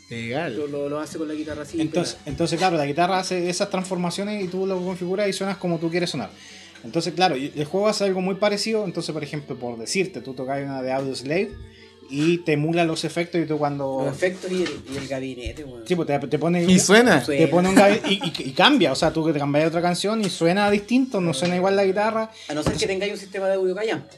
Lo, 0.08 0.16
Legal. 0.16 0.56
lo, 0.70 0.88
lo 0.88 1.00
hace 1.00 1.18
con 1.18 1.26
la 1.26 1.34
guitarra 1.34 1.62
así. 1.62 1.80
Entonces, 1.80 2.16
entonces, 2.26 2.56
claro, 2.58 2.76
la 2.76 2.86
guitarra 2.86 3.18
hace 3.18 3.48
esas 3.50 3.68
transformaciones 3.70 4.44
y 4.44 4.46
tú 4.46 4.64
lo 4.64 4.80
configuras 4.80 5.28
y 5.28 5.32
suenas 5.32 5.56
como 5.56 5.78
tú 5.80 5.90
quieres 5.90 6.10
sonar. 6.10 6.30
Entonces, 6.86 7.12
claro, 7.14 7.34
el 7.34 7.64
juego 7.66 7.88
hace 7.88 8.04
algo 8.04 8.20
muy 8.22 8.36
parecido. 8.36 8.84
Entonces, 8.84 9.12
por 9.12 9.22
ejemplo, 9.22 9.56
por 9.56 9.76
decirte, 9.78 10.20
tú 10.22 10.32
tocas 10.32 10.62
una 10.62 10.80
de 10.82 10.92
Audio 10.92 11.14
Slave 11.14 11.50
y 12.08 12.38
te 12.38 12.52
emula 12.52 12.84
los 12.84 13.04
efectos 13.04 13.40
y 13.40 13.46
tú 13.46 13.58
cuando... 13.58 14.04
Los 14.06 14.14
efectos 14.16 14.50
y 14.52 14.62
el, 14.62 14.70
y 14.92 14.96
el 14.96 15.08
gabinete, 15.08 15.64
weón. 15.64 15.82
Sí, 15.86 15.94
pues 15.96 16.06
te, 16.06 16.18
te 16.28 16.38
pone... 16.38 16.62
Y 16.64 16.78
suena. 16.78 17.22
Suena. 17.24 17.44
Te 17.44 17.48
pone 17.48 17.68
un 17.68 17.74
gabi- 17.76 18.00
y, 18.08 18.14
y- 18.44 18.48
y 18.50 18.52
cambia, 18.52 18.92
o 18.92 18.94
sea, 18.94 19.12
tú 19.12 19.30
te 19.32 19.38
cambias 19.38 19.66
otra 19.68 19.82
canción 19.82 20.20
y 20.24 20.30
suena 20.30 20.70
distinto, 20.70 21.20
no 21.20 21.34
suena 21.34 21.56
igual 21.56 21.74
la 21.76 21.84
guitarra. 21.84 22.30
A 22.48 22.54
no 22.54 22.62
ser 22.62 22.74
que 22.74 22.86
tengáis 22.86 23.12
un 23.12 23.18
sistema 23.18 23.48
de 23.48 23.54
audio 23.54 23.74
callante. 23.74 24.16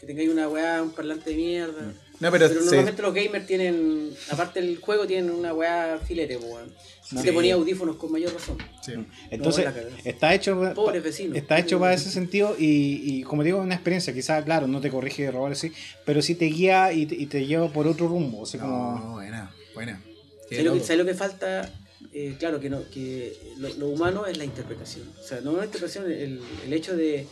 Que 0.00 0.06
tengáis 0.06 0.30
una 0.30 0.48
weá, 0.48 0.82
un 0.82 0.90
parlante 0.90 1.30
de 1.30 1.36
mierda. 1.36 1.92
No, 2.18 2.30
pero, 2.30 2.48
Pero 2.48 2.60
normalmente 2.62 3.02
los 3.02 3.14
gamers 3.14 3.46
tienen, 3.46 4.10
aparte 4.30 4.60
del 4.62 4.78
juego, 4.78 5.06
tienen 5.06 5.30
una 5.30 5.52
weá 5.52 5.98
filete, 6.06 6.36
weón. 6.36 6.72
Si 7.02 7.16
Sí. 7.18 7.22
te 7.22 7.32
ponía 7.32 7.54
audífonos 7.54 7.96
con 7.96 8.10
mayor 8.10 8.32
razón. 8.32 8.56
sí. 8.82 8.94
Entonces, 9.30 9.66
está 10.04 10.34
hecho 10.34 10.72
Pobres 10.74 11.02
vecinos. 11.04 11.36
está 11.36 11.58
hecho 11.58 11.78
para 11.78 11.94
ese 11.94 12.10
sentido 12.10 12.56
y, 12.58 13.00
y 13.04 13.22
como 13.22 13.44
digo, 13.44 13.58
es 13.58 13.64
una 13.64 13.74
experiencia, 13.74 14.12
quizás, 14.12 14.44
claro, 14.44 14.66
no 14.66 14.80
te 14.80 14.90
corrige 14.90 15.22
de 15.22 15.28
errores, 15.28 15.58
sí, 15.58 15.72
pero 16.04 16.20
sí 16.22 16.34
te 16.34 16.46
guía 16.46 16.92
y 16.92 17.06
te, 17.06 17.14
y 17.14 17.26
te 17.26 17.46
lleva 17.46 17.72
por 17.72 17.86
otro 17.86 18.08
rumbo, 18.08 18.40
o 18.40 18.46
sea, 18.46 18.60
como... 18.60 18.98
No, 18.98 19.12
buena, 19.12 19.54
buena. 19.74 20.00
Qué 20.48 20.56
¿Sabes 20.56 20.64
lo, 20.64 20.74
que, 20.74 20.80
sabes 20.80 20.98
lo 20.98 21.04
que 21.06 21.14
falta? 21.14 21.72
Eh, 22.12 22.34
claro, 22.38 22.58
que, 22.60 22.70
no, 22.70 22.88
que 22.90 23.36
lo, 23.58 23.68
lo 23.74 23.88
humano 23.88 24.26
es 24.26 24.36
la 24.38 24.44
interpretación. 24.44 25.04
O 25.20 25.22
sea, 25.26 25.40
no 25.42 25.56
la 25.56 25.64
interpretación, 25.66 26.10
el, 26.10 26.40
el 26.64 26.72
hecho 26.72 26.96
de, 26.96 27.26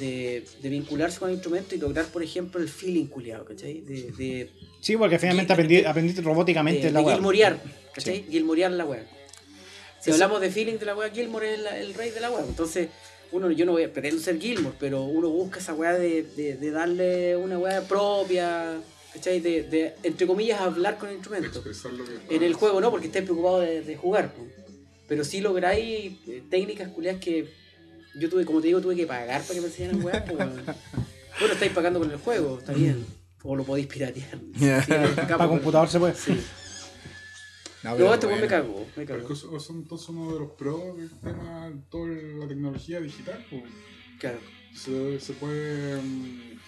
de, 0.00 0.44
de 0.62 0.68
vincularse 0.68 1.18
con 1.20 1.28
el 1.28 1.34
instrumento 1.34 1.74
y 1.74 1.78
lograr, 1.78 2.06
por 2.06 2.22
ejemplo, 2.24 2.60
el 2.60 2.68
feeling 2.68 3.06
culiado, 3.06 3.44
¿cachai? 3.44 3.82
De, 3.82 4.10
de, 4.18 4.50
Sí, 4.80 4.96
porque 4.96 5.18
finalmente 5.18 5.52
Y- 5.52 5.54
aprendí, 5.54 5.84
aprendiste 5.84 6.22
robóticamente 6.22 6.86
de, 6.86 6.90
la 6.92 7.02
weá. 7.02 7.14
Gilmorear, 7.14 7.62
¿cachai? 7.94 8.24
Gilmorear 8.28 8.72
la 8.72 8.84
weá. 8.86 9.04
Si 10.00 10.10
Eso- 10.10 10.14
hablamos 10.14 10.40
de 10.40 10.50
feeling 10.50 10.78
de 10.78 10.86
la 10.86 10.96
weá, 10.96 11.10
Gilmore 11.10 11.54
es 11.54 11.60
la- 11.60 11.78
el 11.78 11.94
rey 11.94 12.10
de 12.10 12.20
la 12.20 12.30
weá. 12.30 12.44
Entonces, 12.48 12.88
uno, 13.32 13.50
yo 13.52 13.64
no 13.66 13.72
voy 13.72 13.84
a 13.84 13.92
pretendo 13.92 14.20
ser 14.20 14.40
Gilmore, 14.40 14.74
pero 14.80 15.04
uno 15.04 15.28
busca 15.28 15.60
esa 15.60 15.74
weá 15.74 15.92
de, 15.92 16.22
de, 16.22 16.56
de 16.56 16.70
darle 16.70 17.36
una 17.36 17.58
weá 17.58 17.82
propia, 17.82 18.80
¿cachai? 19.12 19.40
De, 19.40 19.62
de, 19.64 19.92
entre 20.02 20.26
comillas, 20.26 20.60
hablar 20.60 20.96
con 20.98 21.10
el 21.10 21.16
instrumento. 21.16 21.48
Expresar 21.58 21.92
lo 21.92 22.04
que 22.04 22.34
En 22.34 22.42
el 22.42 22.54
juego 22.54 22.80
no, 22.80 22.90
porque 22.90 23.06
estáis 23.06 23.24
preocupados 23.26 23.66
de, 23.66 23.82
de 23.82 23.96
jugar. 23.96 24.32
Pero 25.06 25.24
sí 25.24 25.40
lográis 25.40 26.12
eh, 26.28 26.42
técnicas 26.48 26.88
culiadas 26.88 27.20
que 27.20 27.46
yo 28.14 28.28
tuve, 28.28 28.44
como 28.44 28.60
te 28.60 28.68
digo, 28.68 28.80
tuve 28.80 28.96
que 28.96 29.06
pagar 29.06 29.40
para 29.42 29.54
que 29.54 29.60
me 29.60 29.66
enseñaran 29.66 30.02
weá. 30.04 30.24
weón. 30.28 30.62
Bueno, 31.38 31.54
estáis 31.54 31.72
pagando 31.72 31.98
con 32.00 32.10
el 32.10 32.16
juego, 32.18 32.58
está 32.58 32.72
bien. 32.72 33.04
O 33.42 33.56
lo 33.56 33.64
podéis 33.64 33.86
piratear. 33.86 34.38
Sí, 34.58 34.68
acá, 34.70 35.38
Para 35.38 35.44
po, 35.44 35.48
computador 35.50 35.88
se 35.88 35.98
puede. 35.98 36.14
Sí. 36.14 36.38
No, 37.82 37.92
pero 37.94 38.08
No, 38.08 38.14
este 38.14 38.26
weón 38.26 38.40
me 38.42 38.46
bueno. 38.46 38.62
cagó, 38.66 38.86
me 38.96 39.06
Pero 39.06 39.22
cagó. 39.22 39.34
es 39.34 39.40
que 39.42 39.60
son 39.60 39.76
entonces 39.76 40.08
uno 40.10 40.34
de 40.34 40.40
los 40.40 40.50
pros 40.50 40.96
del 40.98 41.10
tema, 41.20 41.72
toda 41.90 42.08
la 42.08 42.46
tecnología 42.48 43.00
digital. 43.00 43.46
pues. 43.48 43.62
Claro. 44.18 44.38
Se, 44.76 45.18
se 45.18 45.32
puede. 45.32 45.96
mm, 46.02 46.58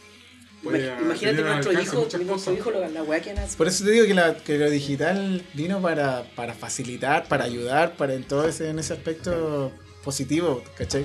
puede 0.62 0.86
Imagínate 1.02 1.42
nuestro 1.42 1.72
hijo, 1.82 2.08
nuestro 2.24 2.54
hijo 2.54 2.70
lo- 2.70 2.88
la 2.88 3.02
weá 3.02 3.20
que 3.20 3.30
han 3.32 3.48
Por 3.58 3.68
eso 3.68 3.84
te 3.84 3.90
digo 3.90 4.06
que, 4.06 4.14
la, 4.14 4.36
que 4.38 4.56
lo 4.58 4.70
digital 4.70 5.44
vino 5.52 5.82
para, 5.82 6.24
para 6.34 6.54
facilitar, 6.54 7.28
para 7.28 7.44
ayudar, 7.44 7.96
para 7.96 8.14
en 8.14 8.24
todo 8.24 8.48
ese, 8.48 8.70
en 8.70 8.78
ese 8.78 8.94
aspecto 8.94 9.70
positivo, 10.02 10.64
¿cachai? 10.78 11.04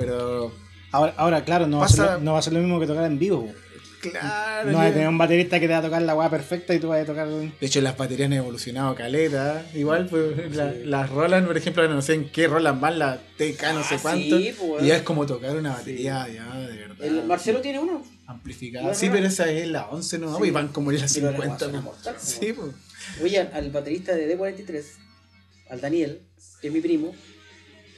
Pero, 0.00 0.52
Ahora, 0.92 1.14
ahora 1.18 1.44
claro, 1.44 1.66
no 1.68 1.78
va, 1.78 1.84
a 1.86 1.88
ser 1.88 2.20
no 2.22 2.32
va 2.32 2.38
a 2.38 2.42
ser 2.42 2.52
lo 2.54 2.58
mismo 2.60 2.80
que 2.80 2.86
tocar 2.86 3.04
en 3.04 3.18
vivo. 3.18 3.52
claro. 4.00 4.70
No 4.72 4.78
vas 4.78 4.88
a 4.90 4.92
tener 4.92 5.08
un 5.08 5.18
baterista 5.18 5.60
que 5.60 5.66
te 5.66 5.72
va 5.74 5.78
a 5.78 5.82
tocar 5.82 6.00
la 6.02 6.14
weá 6.14 6.28
perfecta 6.30 6.74
y 6.74 6.80
tú 6.80 6.88
vas 6.88 7.02
a 7.02 7.04
tocar... 7.04 7.28
De 7.28 7.52
hecho, 7.60 7.80
las 7.82 7.96
baterías 7.96 8.26
han 8.26 8.32
evolucionado 8.32 8.94
caleta. 8.94 9.64
Igual, 9.74 10.06
pues, 10.06 10.56
la- 10.56 10.72
las 10.72 11.10
Roland, 11.10 11.46
por 11.46 11.56
ejemplo, 11.56 11.86
no 11.86 12.00
sé 12.02 12.14
en 12.14 12.30
qué 12.30 12.48
Roland 12.48 12.80
van, 12.80 12.98
la 12.98 13.18
TK 13.36 13.62
no 13.74 13.84
sé 13.84 13.96
Ah, 13.96 13.98
cuánto. 14.02 14.38
sí, 14.38 14.54
pues, 14.58 14.82
y 14.82 14.86
ya 14.88 14.96
es 14.96 15.02
como 15.02 15.26
tocar 15.26 15.54
una 15.56 15.74
batería, 15.74 16.26
ya, 16.28 16.56
de 16.58 16.76
verdad. 16.76 16.96
El 17.04 17.24
Marcelo 17.24 17.60
tiene 17.60 17.78
uno. 17.78 18.02
Amplificada. 18.26 18.88
¿La 18.88 18.94
Sí, 18.94 19.08
pero 19.12 19.26
esa 19.26 19.50
es 19.50 19.68
la 19.68 19.86
11, 19.90 20.18
¿no? 20.18 20.36
Sí. 20.38 20.44
Y 20.44 20.50
van 20.50 20.68
como 20.68 20.90
en 20.92 20.98
la 21.00 21.06
Pero 21.12 21.30
la 21.30 21.36
50. 21.36 21.48
weá 21.48 21.58
suena 21.58 21.72
pues. 21.72 21.84
mortal, 21.84 22.14
pues. 22.14 22.24
Sí, 22.40 22.52
pues. 22.52 22.68
Oye, 23.22 23.38
al, 23.38 23.50
al 23.52 23.70
baterista 23.70 24.14
de 24.16 24.36
D43, 24.38 24.82
al 25.70 25.80
Daniel, 25.80 26.20
que 26.60 26.68
es 26.68 26.72
mi 26.72 26.80
primo, 26.80 27.14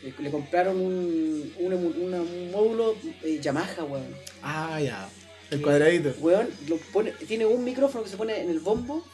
le, 0.03 0.15
le 0.19 0.31
compraron 0.31 0.81
un, 0.81 1.53
una- 1.59 1.77
un 1.77 2.51
módulo 2.51 2.97
eh, 3.23 3.39
Yamaha, 3.41 3.85
weón. 3.85 4.07
Ah, 4.43 4.81
ya. 4.81 5.09
El 5.51 5.61
cuadradito. 5.63 6.15
Weón, 6.21 6.49
lo 6.69 6.77
pone, 6.77 7.13
tiene 7.27 7.45
un 7.47 7.63
micrófono 7.65 8.05
que 8.05 8.11
se 8.11 8.17
pone 8.17 8.41
en 8.41 8.51
el 8.51 8.61
bombo 8.61 9.07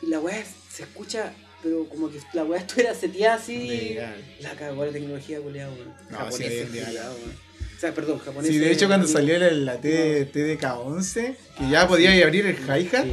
y 0.00 0.06
la 0.06 0.20
weá 0.20 0.42
se 0.70 0.84
escucha, 0.84 1.32
pero 1.62 1.86
como 1.88 2.08
que 2.10 2.18
la 2.34 2.44
weá 2.44 2.60
estuviera 2.60 2.94
seteada 2.94 3.34
así. 3.36 3.58
Legal. 3.68 4.24
La 4.40 4.52
cagó 4.54 4.84
la 4.86 4.92
tecnología, 4.92 5.40
culiado, 5.40 5.72
weón. 5.74 5.88
No, 6.10 6.18
Japoneses, 6.18 6.46
sí, 6.46 6.52
hoy 6.54 6.58
en 6.60 6.72
día 6.72 6.84
culiao, 6.86 7.12
weón. 7.14 7.52
O 7.76 7.80
sea, 7.84 7.94
perdón, 7.94 8.18
japonés. 8.20 8.50
Sí, 8.50 8.58
de 8.58 8.70
hecho, 8.70 8.86
cuando 8.86 9.08
salió 9.08 9.36
la, 9.40 9.50
la 9.50 9.80
T- 9.80 10.32
TDK11, 10.32 11.34
que 11.58 11.68
ya 11.68 11.88
podía 11.88 12.12
abrir 12.24 12.46
el 12.46 12.56
hi-hat, 12.56 13.04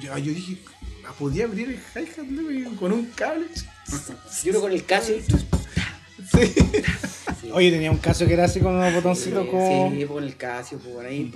yo, 0.00 0.16
yo 0.18 0.32
dije, 0.32 0.58
ah, 1.04 1.12
podía 1.18 1.46
abrir 1.46 1.68
el 1.70 1.76
hi-hat 2.04 2.24
¿no? 2.28 2.48
Y 2.52 2.62
con 2.76 2.92
un 2.92 3.06
cable. 3.06 3.46
Y 4.44 4.50
uno 4.50 4.60
con 4.60 4.70
el 4.70 4.84
Casio. 4.84 5.16
Sí. 6.30 6.54
Oye, 7.52 7.70
tenía 7.70 7.90
un 7.90 7.98
caso 7.98 8.26
que 8.26 8.32
era 8.34 8.44
así 8.46 8.58
con 8.58 8.74
unos 8.74 8.92
botoncitos 8.94 9.46
como... 9.48 9.92
Sí, 9.94 10.04
con 10.06 10.24
el 10.24 10.36
Casio, 10.36 10.78
por 10.78 11.06
ahí. 11.06 11.32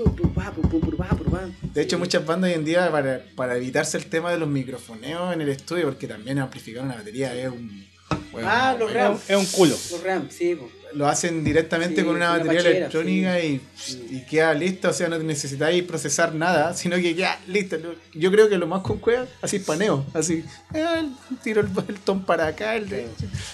De 1.74 1.82
hecho, 1.82 1.98
muchas 1.98 2.27
bandas 2.27 2.51
hoy 2.51 2.56
en 2.56 2.65
día, 2.65 2.90
para, 2.90 3.23
para 3.36 3.56
evitarse 3.56 3.97
el 3.98 4.06
tema 4.06 4.32
de 4.32 4.39
los 4.39 4.48
microfoneos 4.48 5.32
en 5.32 5.43
el 5.43 5.48
estudio, 5.51 5.85
porque 5.85 6.09
también 6.09 6.39
amplificar 6.40 6.82
una 6.85 6.97
batería 6.97 7.32
es 7.35 7.48
un. 7.48 7.86
bueno, 8.32 8.48
Ah, 8.51 8.74
los 8.78 8.93
bueno, 8.93 9.09
Rams. 9.10 9.31
Es 9.31 9.36
un 9.36 9.47
culo. 9.47 9.70
Los 9.90 10.02
RAM, 10.02 10.28
sí, 10.31 10.55
po. 10.56 10.69
Lo 10.94 11.06
hacen 11.06 11.44
directamente 11.44 12.01
Sí, 12.01 12.06
con 12.06 12.16
una 12.16 12.31
una 12.32 12.39
batería 12.39 12.59
pachera, 12.59 12.77
electrónica 12.78 13.40
y, 13.40 13.60
Sí. 13.77 14.06
y 14.10 14.20
queda 14.27 14.55
listo, 14.55 14.89
o 14.89 14.93
sea, 14.93 15.09
no 15.09 15.19
necesitáis 15.19 15.82
procesar 15.82 16.35
nada, 16.35 16.73
sino 16.74 16.97
que 16.97 17.15
queda 17.15 17.39
listo. 17.47 17.77
Yo 18.15 18.31
creo 18.31 18.48
que 18.48 18.56
lo 18.59 18.66
más 18.66 18.82
con 18.82 18.98
cueva, 18.98 19.27
así 19.43 19.59
paneo, 19.59 20.06
así, 20.15 20.44
eh, 20.74 21.09
tiro 21.44 21.60
el, 21.60 21.69
el 21.89 21.97
ton 22.01 22.24
para 22.24 22.47
acá, 22.48 22.74
el 22.77 22.89
de- 22.89 23.06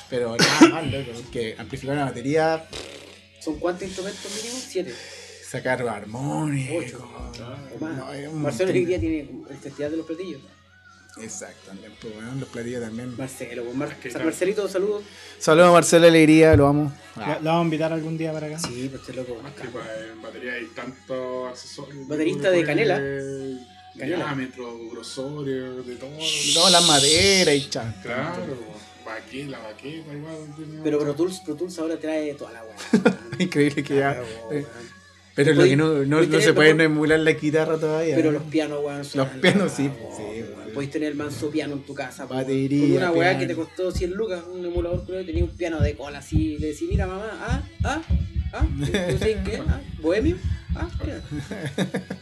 pero 0.09 0.36
nada 0.36 0.69
más, 0.70 0.86
loco, 0.93 1.11
que 1.32 1.55
amplificar 1.59 1.97
una 1.97 2.05
batería, 2.06 2.66
¿Son 3.40 3.59
cuántos 3.59 3.82
instrumentos 3.86 4.31
mínimos? 4.36 4.62
Siete. 4.69 4.94
sacar 5.51 5.86
armónicos. 5.86 6.85
Ocho. 6.86 7.11
No, 7.81 8.31
un 8.32 8.43
Marcelo 8.43 8.73
hoy 8.73 8.85
día 8.86 8.98
tiene 8.98 9.20
el 9.51 9.56
festival 9.59 9.90
de 9.90 9.97
los 9.98 10.06
platillos. 10.06 10.40
Exacto, 11.20 11.66
también, 11.69 11.93
pues, 12.01 12.15
bueno, 12.15 12.32
los 12.41 12.49
platillos 12.49 12.82
también. 12.82 13.16
Marcelo, 13.16 13.65
pues, 13.65 13.77
Mar- 13.77 13.97
que. 14.01 14.11
Marcelito, 14.19 14.69
saludos. 14.69 15.05
Saludos 15.39 15.69
a 15.69 15.73
Marcelo 15.73 16.07
Alegría, 16.09 16.57
lo 16.57 16.66
amo. 16.66 16.93
¿La, 17.16 17.27
la 17.41 17.51
vamos 17.53 17.61
a 17.61 17.65
invitar 17.65 17.93
algún 17.93 18.19
día 18.19 18.32
para 18.32 18.47
acá? 18.49 18.59
Sí, 18.59 18.89
pues 18.91 19.01
este 19.03 19.12
loco. 19.15 19.41
Sí, 19.61 19.69
pues, 19.73 19.85
en 20.12 20.23
batería 20.23 20.53
hay 20.55 20.66
tantos 20.74 21.49
accesorios. 21.51 22.09
Baterista 22.09 22.51
de 22.51 22.65
Canela. 22.65 22.97
Canela. 23.97 24.16
Diámetro, 24.16 24.77
grosores, 24.91 25.86
de 25.86 25.97
todo. 25.97 26.11
No, 26.57 26.70
las 26.70 26.85
maderas 26.85 27.55
y 27.55 27.69
chan. 27.70 27.95
Claro, 28.03 28.57
baqueta, 29.07 29.51
la 29.51 29.59
baqueta, 29.61 30.12
igual. 30.12 30.81
Pero 30.82 30.99
Pro 30.99 31.15
Tools, 31.15 31.41
Pro 31.45 31.55
Tools 31.55 31.78
ahora 31.78 31.97
trae 32.01 32.35
toda 32.35 32.51
la 32.53 32.65
weá. 32.65 32.74
Increíble 33.39 33.85
que 33.85 33.95
ya. 33.97 34.15
Claro, 34.15 34.27
eh. 34.51 34.66
Pero 35.35 35.52
lo 35.55 35.65
que 35.65 35.77
no, 35.77 36.05
no, 36.05 36.23
no 36.23 36.40
se 36.40 36.52
puede 36.55 36.74
mejor- 36.74 36.93
emular 36.93 37.19
la 37.20 37.32
guitarra 37.32 37.77
todavía. 37.78 38.15
Pero 38.15 38.31
¿no? 38.32 38.39
los 38.39 38.48
pianos, 38.48 38.81
weón. 38.85 39.02
Los 39.15 39.28
pianos, 39.40 39.73
sí, 39.73 39.90
sí, 40.16 40.23
weón. 40.23 40.73
Podéis 40.74 40.90
tener 40.93 41.09
el 41.12 41.15
manso 41.16 41.51
piano 41.51 41.73
en 41.74 41.82
tu 41.82 41.94
casa. 41.94 42.27
Batería, 42.27 42.81
Con 42.89 42.97
una 42.97 43.12
weá 43.12 43.39
que 43.39 43.47
te 43.47 43.55
costó 43.55 43.90
100 43.90 44.11
lucas, 44.12 44.43
un 44.52 44.65
emulador, 44.65 45.05
creo, 45.06 45.24
tenía 45.24 45.44
un 45.44 45.51
piano 45.51 45.81
de 45.81 45.94
cola 45.97 46.19
así. 46.19 46.59
Le 46.59 46.69
decís, 46.69 46.89
mira 46.89 47.06
mamá, 47.06 47.31
ah, 47.40 47.62
ah, 47.85 48.02
ah. 48.52 48.66
¿Tú 48.78 49.19
sabes 49.19 49.39
qué? 49.44 49.62
Ah, 49.69 49.81
bohemio. 50.01 50.36
Ah, 50.77 50.89
mira. 51.02 51.20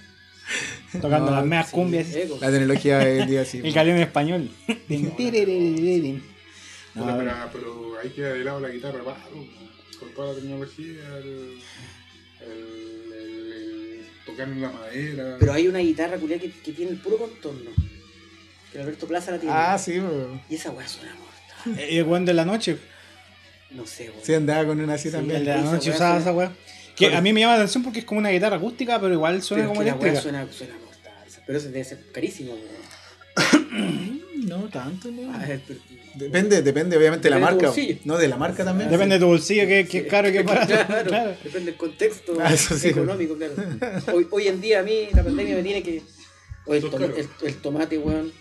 Tocando 1.01 1.31
No, 1.31 1.37
las 1.37 1.47
meas 1.47 1.67
Sí, 1.69 1.73
cumbias. 1.75 2.15
eco. 2.15 2.39
La 2.41 2.51
tecnología 2.51 2.99
de 2.99 3.13
hoy 3.15 3.21
en 3.21 3.29
día 3.29 3.45
sí. 3.45 3.61
El 3.65 3.73
galeón 3.73 3.97
en 3.97 4.03
español. 4.03 4.51
No, 6.95 7.05
Puta, 7.05 7.17
pero, 7.17 7.33
pero 7.55 7.99
hay 8.03 8.11
que 8.11 8.21
de 8.21 8.45
lado 8.45 8.61
la 8.61 8.69
guitarra, 8.69 9.03
paro, 9.03 9.19
con 9.99 10.09
toda 10.15 10.35
la 10.35 10.39
tecnología, 10.39 11.01
el- 11.25 11.59
el- 12.43 12.72
el 14.33 14.37
tocar 14.37 14.49
en 14.49 14.61
la 14.63 14.71
madera. 14.71 15.37
Pero 15.39 15.53
hay 15.53 15.69
una 15.69 15.79
guitarra 15.79 16.17
culia 16.19 16.39
que, 16.39 16.51
que 16.51 16.73
tiene 16.73 16.93
el 16.93 16.99
puro 16.99 17.19
contorno. 17.19 17.71
Que 18.73 18.81
Alberto 18.81 19.07
Plaza 19.07 19.31
la 19.33 19.39
tiene. 19.39 19.55
Ah, 19.55 19.79
sí, 19.79 20.01
po. 20.01 20.41
Y 20.49 20.55
esa 20.55 20.71
weá 20.71 20.87
suena 20.89 21.15
mortal. 21.15 21.33
Eh, 21.79 21.99
El 21.99 22.05
weón 22.05 22.25
de 22.25 22.35
la 22.35 22.45
noche. 22.45 22.77
No 23.71 23.87
sé, 23.87 24.11
weón. 24.11 24.21
Sí, 24.25 24.35
andaba 24.35 24.67
con 24.67 24.81
una 24.81 24.95
así 24.95 25.09
Sí, 25.09 25.15
también. 25.15 25.41
El 25.41 25.45
de 25.47 25.55
la 25.55 25.61
noche 25.63 25.91
usaba 25.91 26.11
suena- 26.17 26.19
esa 26.21 26.33
weá. 26.33 26.53
Que 26.97 27.15
a 27.15 27.21
mí 27.21 27.33
me 27.33 27.41
llama 27.41 27.53
la 27.55 27.61
atención 27.61 27.83
porque 27.85 28.01
es 28.01 28.05
como 28.05 28.19
una 28.19 28.31
guitarra 28.31 28.57
acústica, 28.57 29.01
pero 29.01 29.15
igual 29.15 29.41
suena 29.43 29.63
Pero 29.65 29.69
como 29.71 29.81
que 29.81 29.87
la 29.87 29.93
eléctrica. 29.93 30.21
suena, 30.21 30.47
suena 30.53 30.75
mortal. 30.75 31.13
Pero 31.47 31.59
eso 31.59 31.69
debe 31.69 31.85
ser 31.85 32.13
carísimo. 32.13 32.53
weón. 32.55 34.23
No 34.47 34.69
tanto, 34.69 35.09
no. 35.11 35.33
Depende, 36.15 36.63
depende 36.63 36.97
obviamente 36.97 37.29
de 37.29 37.31
la 37.31 37.37
Depende 37.39 37.67
de 37.67 37.73
tu 37.73 37.79
marca. 37.81 38.01
No, 38.05 38.19
de 38.19 38.29
la 38.29 38.37
marca 38.37 38.65
también. 38.65 38.91
Depende 38.91 39.15
de 39.17 39.21
tu 39.21 39.27
bolsillo, 39.27 39.67
que, 39.67 39.87
que 39.87 39.99
es 39.99 40.07
caro 40.07 40.29
y 40.29 40.33
que 40.33 40.43
barato. 40.43 40.67
Claro, 40.87 41.09
Claro. 41.09 41.31
depende 41.43 41.67
del 41.71 41.77
contexto 41.77 42.35
Ah, 42.43 42.57
sí. 42.57 42.89
económico, 42.89 43.37
claro. 43.37 43.55
Hoy, 44.15 44.27
hoy 44.31 44.49
en 44.49 44.61
día 44.61 44.81
a 44.81 44.83
mí 44.83 45.09
la 45.15 45.23
pandemia 45.25 45.55
me 45.57 45.63
tiene 45.63 45.83
que. 45.83 46.03
El, 46.67 46.85
el, 46.85 47.29
el 47.45 47.55
tomate, 47.57 47.99
weón. 47.99 48.33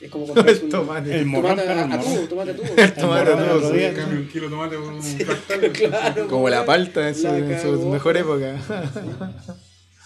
Es 0.00 0.10
como 0.10 0.26
comprarse 0.34 0.58
El 0.58 0.64
un 0.64 0.70
tomate. 0.70 1.16
El 1.16 1.24
morrón, 1.26 1.56
tomate 1.56 1.70
a, 1.70 1.84
el 1.84 1.92
a 1.92 2.00
tubo, 2.00 2.16
tomate 2.28 2.50
a 2.50 2.56
tubo. 2.56 2.66
El 2.76 2.92
tomate 2.94 3.30
el 3.32 3.72
día. 3.72 3.94
Cambio 3.94 4.18
un 4.20 4.28
kilo 4.28 4.44
de 4.44 4.50
tomate 4.50 4.76
por 4.76 4.92
un 4.92 5.02
fractal. 5.02 5.72
Claro, 5.72 6.28
Como 6.28 6.48
la 6.50 6.64
palta 6.66 7.08
en 7.08 7.14
su, 7.14 7.26
en 7.28 7.60
su 7.62 7.88
mejor 7.88 8.16
época. 8.16 8.56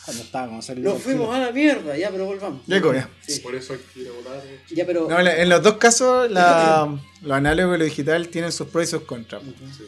Cuando 0.04 0.22
estábamos 0.22 0.56
a 0.56 0.58
hacer 0.72 0.82
Nos 0.82 1.02
fuimos 1.02 1.34
a 1.34 1.38
la 1.38 1.52
mierda, 1.52 1.96
ya, 1.96 2.10
pero 2.10 2.24
volvamos. 2.24 2.62
Ya, 2.66 2.80
coño. 2.80 3.06
Sí. 3.20 3.40
Por 3.40 3.54
eso 3.54 3.74
hay 3.74 3.80
que 3.92 4.00
ir 4.00 4.08
a 4.08 4.12
votar. 4.12 4.42
Ya, 4.70 4.86
pero. 4.86 5.08
No, 5.08 5.20
en 5.20 5.48
los 5.48 5.62
dos 5.62 5.76
casos, 5.76 6.30
la, 6.30 6.98
lo 7.22 7.34
análogo 7.34 7.74
y 7.74 7.78
lo 7.78 7.84
digital 7.84 8.28
tienen 8.28 8.50
sus 8.50 8.68
pros 8.68 8.84
y 8.84 8.90
sus 8.90 9.02
contras. 9.02 9.42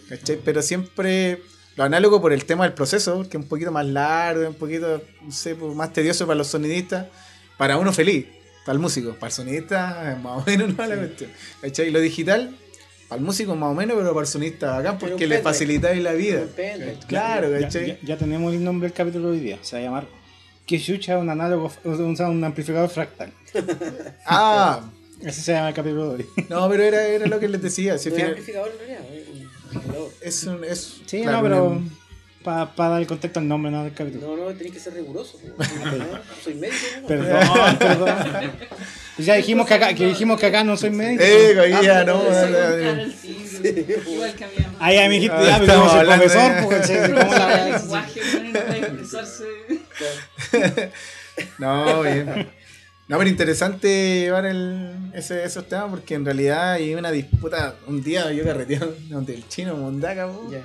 ¿cachai? 0.09 0.39
Pero 0.45 0.61
siempre 0.63 1.43
lo 1.77 1.85
análogo 1.85 2.21
por 2.21 2.33
el 2.33 2.45
tema 2.45 2.65
del 2.65 2.75
proceso, 2.75 3.17
porque 3.17 3.37
es 3.39 3.43
un 3.43 3.49
poquito 3.49 3.73
más 3.73 3.87
largo, 3.87 4.47
un 4.47 4.55
poquito, 4.55 5.03
no 5.23 5.33
sé, 5.33 5.55
pues, 5.55 5.75
más 5.75 5.93
tedioso 5.93 6.27
para 6.27 6.37
los 6.37 6.49
sonidistas. 6.49 7.07
Para 7.57 7.79
uno 7.79 7.93
feliz, 7.93 8.27
para 8.67 8.75
el 8.75 8.79
músico. 8.81 9.15
Para 9.15 9.29
el 9.29 9.33
sonidista, 9.33 10.13
es 10.13 10.19
más 10.23 10.43
o 10.43 10.45
menos 10.47 10.77
no 10.77 10.87
la 10.87 10.97
cuestión. 10.97 11.31
¿cachai? 11.63 11.91
Lo 11.91 12.01
digital, 12.01 12.55
el 13.15 13.21
músico 13.21 13.55
más 13.57 13.71
o 13.71 13.75
menos, 13.75 13.97
pero 13.97 14.13
para 14.15 14.23
el 14.25 14.27
sonidista 14.27 14.77
acá, 14.79 14.99
porque 14.99 15.25
un 15.25 15.31
le 15.31 15.39
facilitáis 15.41 16.03
la 16.03 16.13
vida. 16.13 16.43
Un. 16.43 17.07
Claro, 17.07 17.51
Ya, 17.53 17.61
¿cachai? 17.67 17.87
ya- 17.87 17.99
ya 18.03 18.17
tenemos 18.17 18.53
el 18.55 18.63
nombre 18.65 18.89
del 18.89 18.97
capítulo 18.97 19.29
de 19.31 19.35
hoy 19.39 19.41
día. 19.41 19.59
Se 19.63 19.77
va 19.77 19.81
a 19.81 19.85
llamar 19.85 20.07
¿Qué 20.67 20.81
chucha 20.81 21.19
un 21.19 21.29
análogo, 21.29 21.71
un, 21.85 22.21
un 22.21 22.45
amplificador 22.45 22.89
fractal? 22.89 23.33
Ah, 24.27 24.81
Ese 25.21 25.41
se 25.43 25.53
llama 25.53 25.69
el 25.69 25.75
capítulo 25.75 26.11
de 26.17 26.17
hoy. 26.25 26.27
no, 26.49 26.69
pero 26.69 26.83
era, 26.83 27.03
era 27.07 27.27
lo 27.27 27.39
que 27.41 27.49
les 27.49 27.61
decía. 27.63 27.99
si 27.99 28.09
al 28.09 28.15
no 28.15 28.17
es 28.17 28.23
final- 28.23 28.31
amplificador 28.31 28.71
en 28.73 28.79
realidad, 28.79 29.05
es 29.13 29.29
un 29.29 29.43
amplificador. 29.67 30.11
es 30.21 30.45
un. 30.45 30.65
Es, 30.65 31.01
Sí, 31.07 31.23
claro, 31.23 31.37
no, 31.39 31.43
pero 31.43 31.65
una- 31.67 31.91
para 32.43 32.71
dar 32.77 33.01
el 33.01 33.07
contexto 33.07 33.41
al 33.41 33.49
nombre 33.49 33.71
¿no? 33.71 33.85
del 33.85 33.93
capítulo. 33.95 34.37
No, 34.37 34.45
no, 34.45 34.51
tenés 34.57 34.73
que 34.73 34.81
ser 34.81 34.95
riguroso. 34.95 35.39
No, 35.59 36.19
soy 36.43 36.55
médico, 36.55 36.77
¿no? 37.03 37.07
Perdón, 37.09 37.79
perdón. 37.79 38.15
Pues 39.17 39.27
ya 39.27 39.35
dijimos 39.35 39.67
que 39.67 39.75
acá, 39.75 39.95
que 39.95 40.07
dijimos 40.07 40.41
que 40.41 40.47
acá 40.47 40.65
no 40.65 40.77
soy 40.77 40.91
médico. 40.91 41.23
Eh, 41.25 41.55
no. 42.07 42.23
Al 42.29 43.15
tigre, 43.15 43.97
Igual 44.09 44.35
que 44.35 44.45
a 44.45 44.49
mi. 44.49 44.53
Ah, 44.81 44.93
ya 44.93 45.09
me 45.09 45.15
dijiste, 45.15 45.37
Ah, 45.37 45.43
ya, 45.47 45.59
pero 45.59 45.73
estamos 45.73 45.79
como 45.79 45.91
soy 45.91 46.01
hablando 46.01 46.25
profesor, 46.25 46.55
de- 46.55 46.63
pues, 46.63 46.81
¿cachai? 46.81 47.13
¿cómo 47.13 47.33
la 47.33 47.53
El 47.53 47.63
voy 47.63 47.73
a- 47.73 47.79
lenguaje, 47.79 48.21
no 48.53 48.61
puede 48.61 48.79
expresarse. 48.79 49.45
No, 51.59 52.03
bien. 52.03 52.49
No, 53.09 53.19
pero 53.19 53.29
interesante 53.29 54.21
llevar 54.21 54.47
el, 54.47 55.11
ese, 55.13 55.45
esos 55.45 55.69
temas 55.69 55.91
porque 55.91 56.15
en 56.15 56.25
realidad 56.25 56.73
hay 56.73 56.95
una 56.95 57.11
disputa. 57.11 57.75
Un 57.87 58.03
día 58.03 58.31
yo 58.33 58.45
carreteando 58.45 58.97
donde 59.11 59.35
el 59.35 59.47
chino 59.49 59.77
Mondaca, 59.77 60.27
po, 60.29 60.49
Ya. 60.51 60.63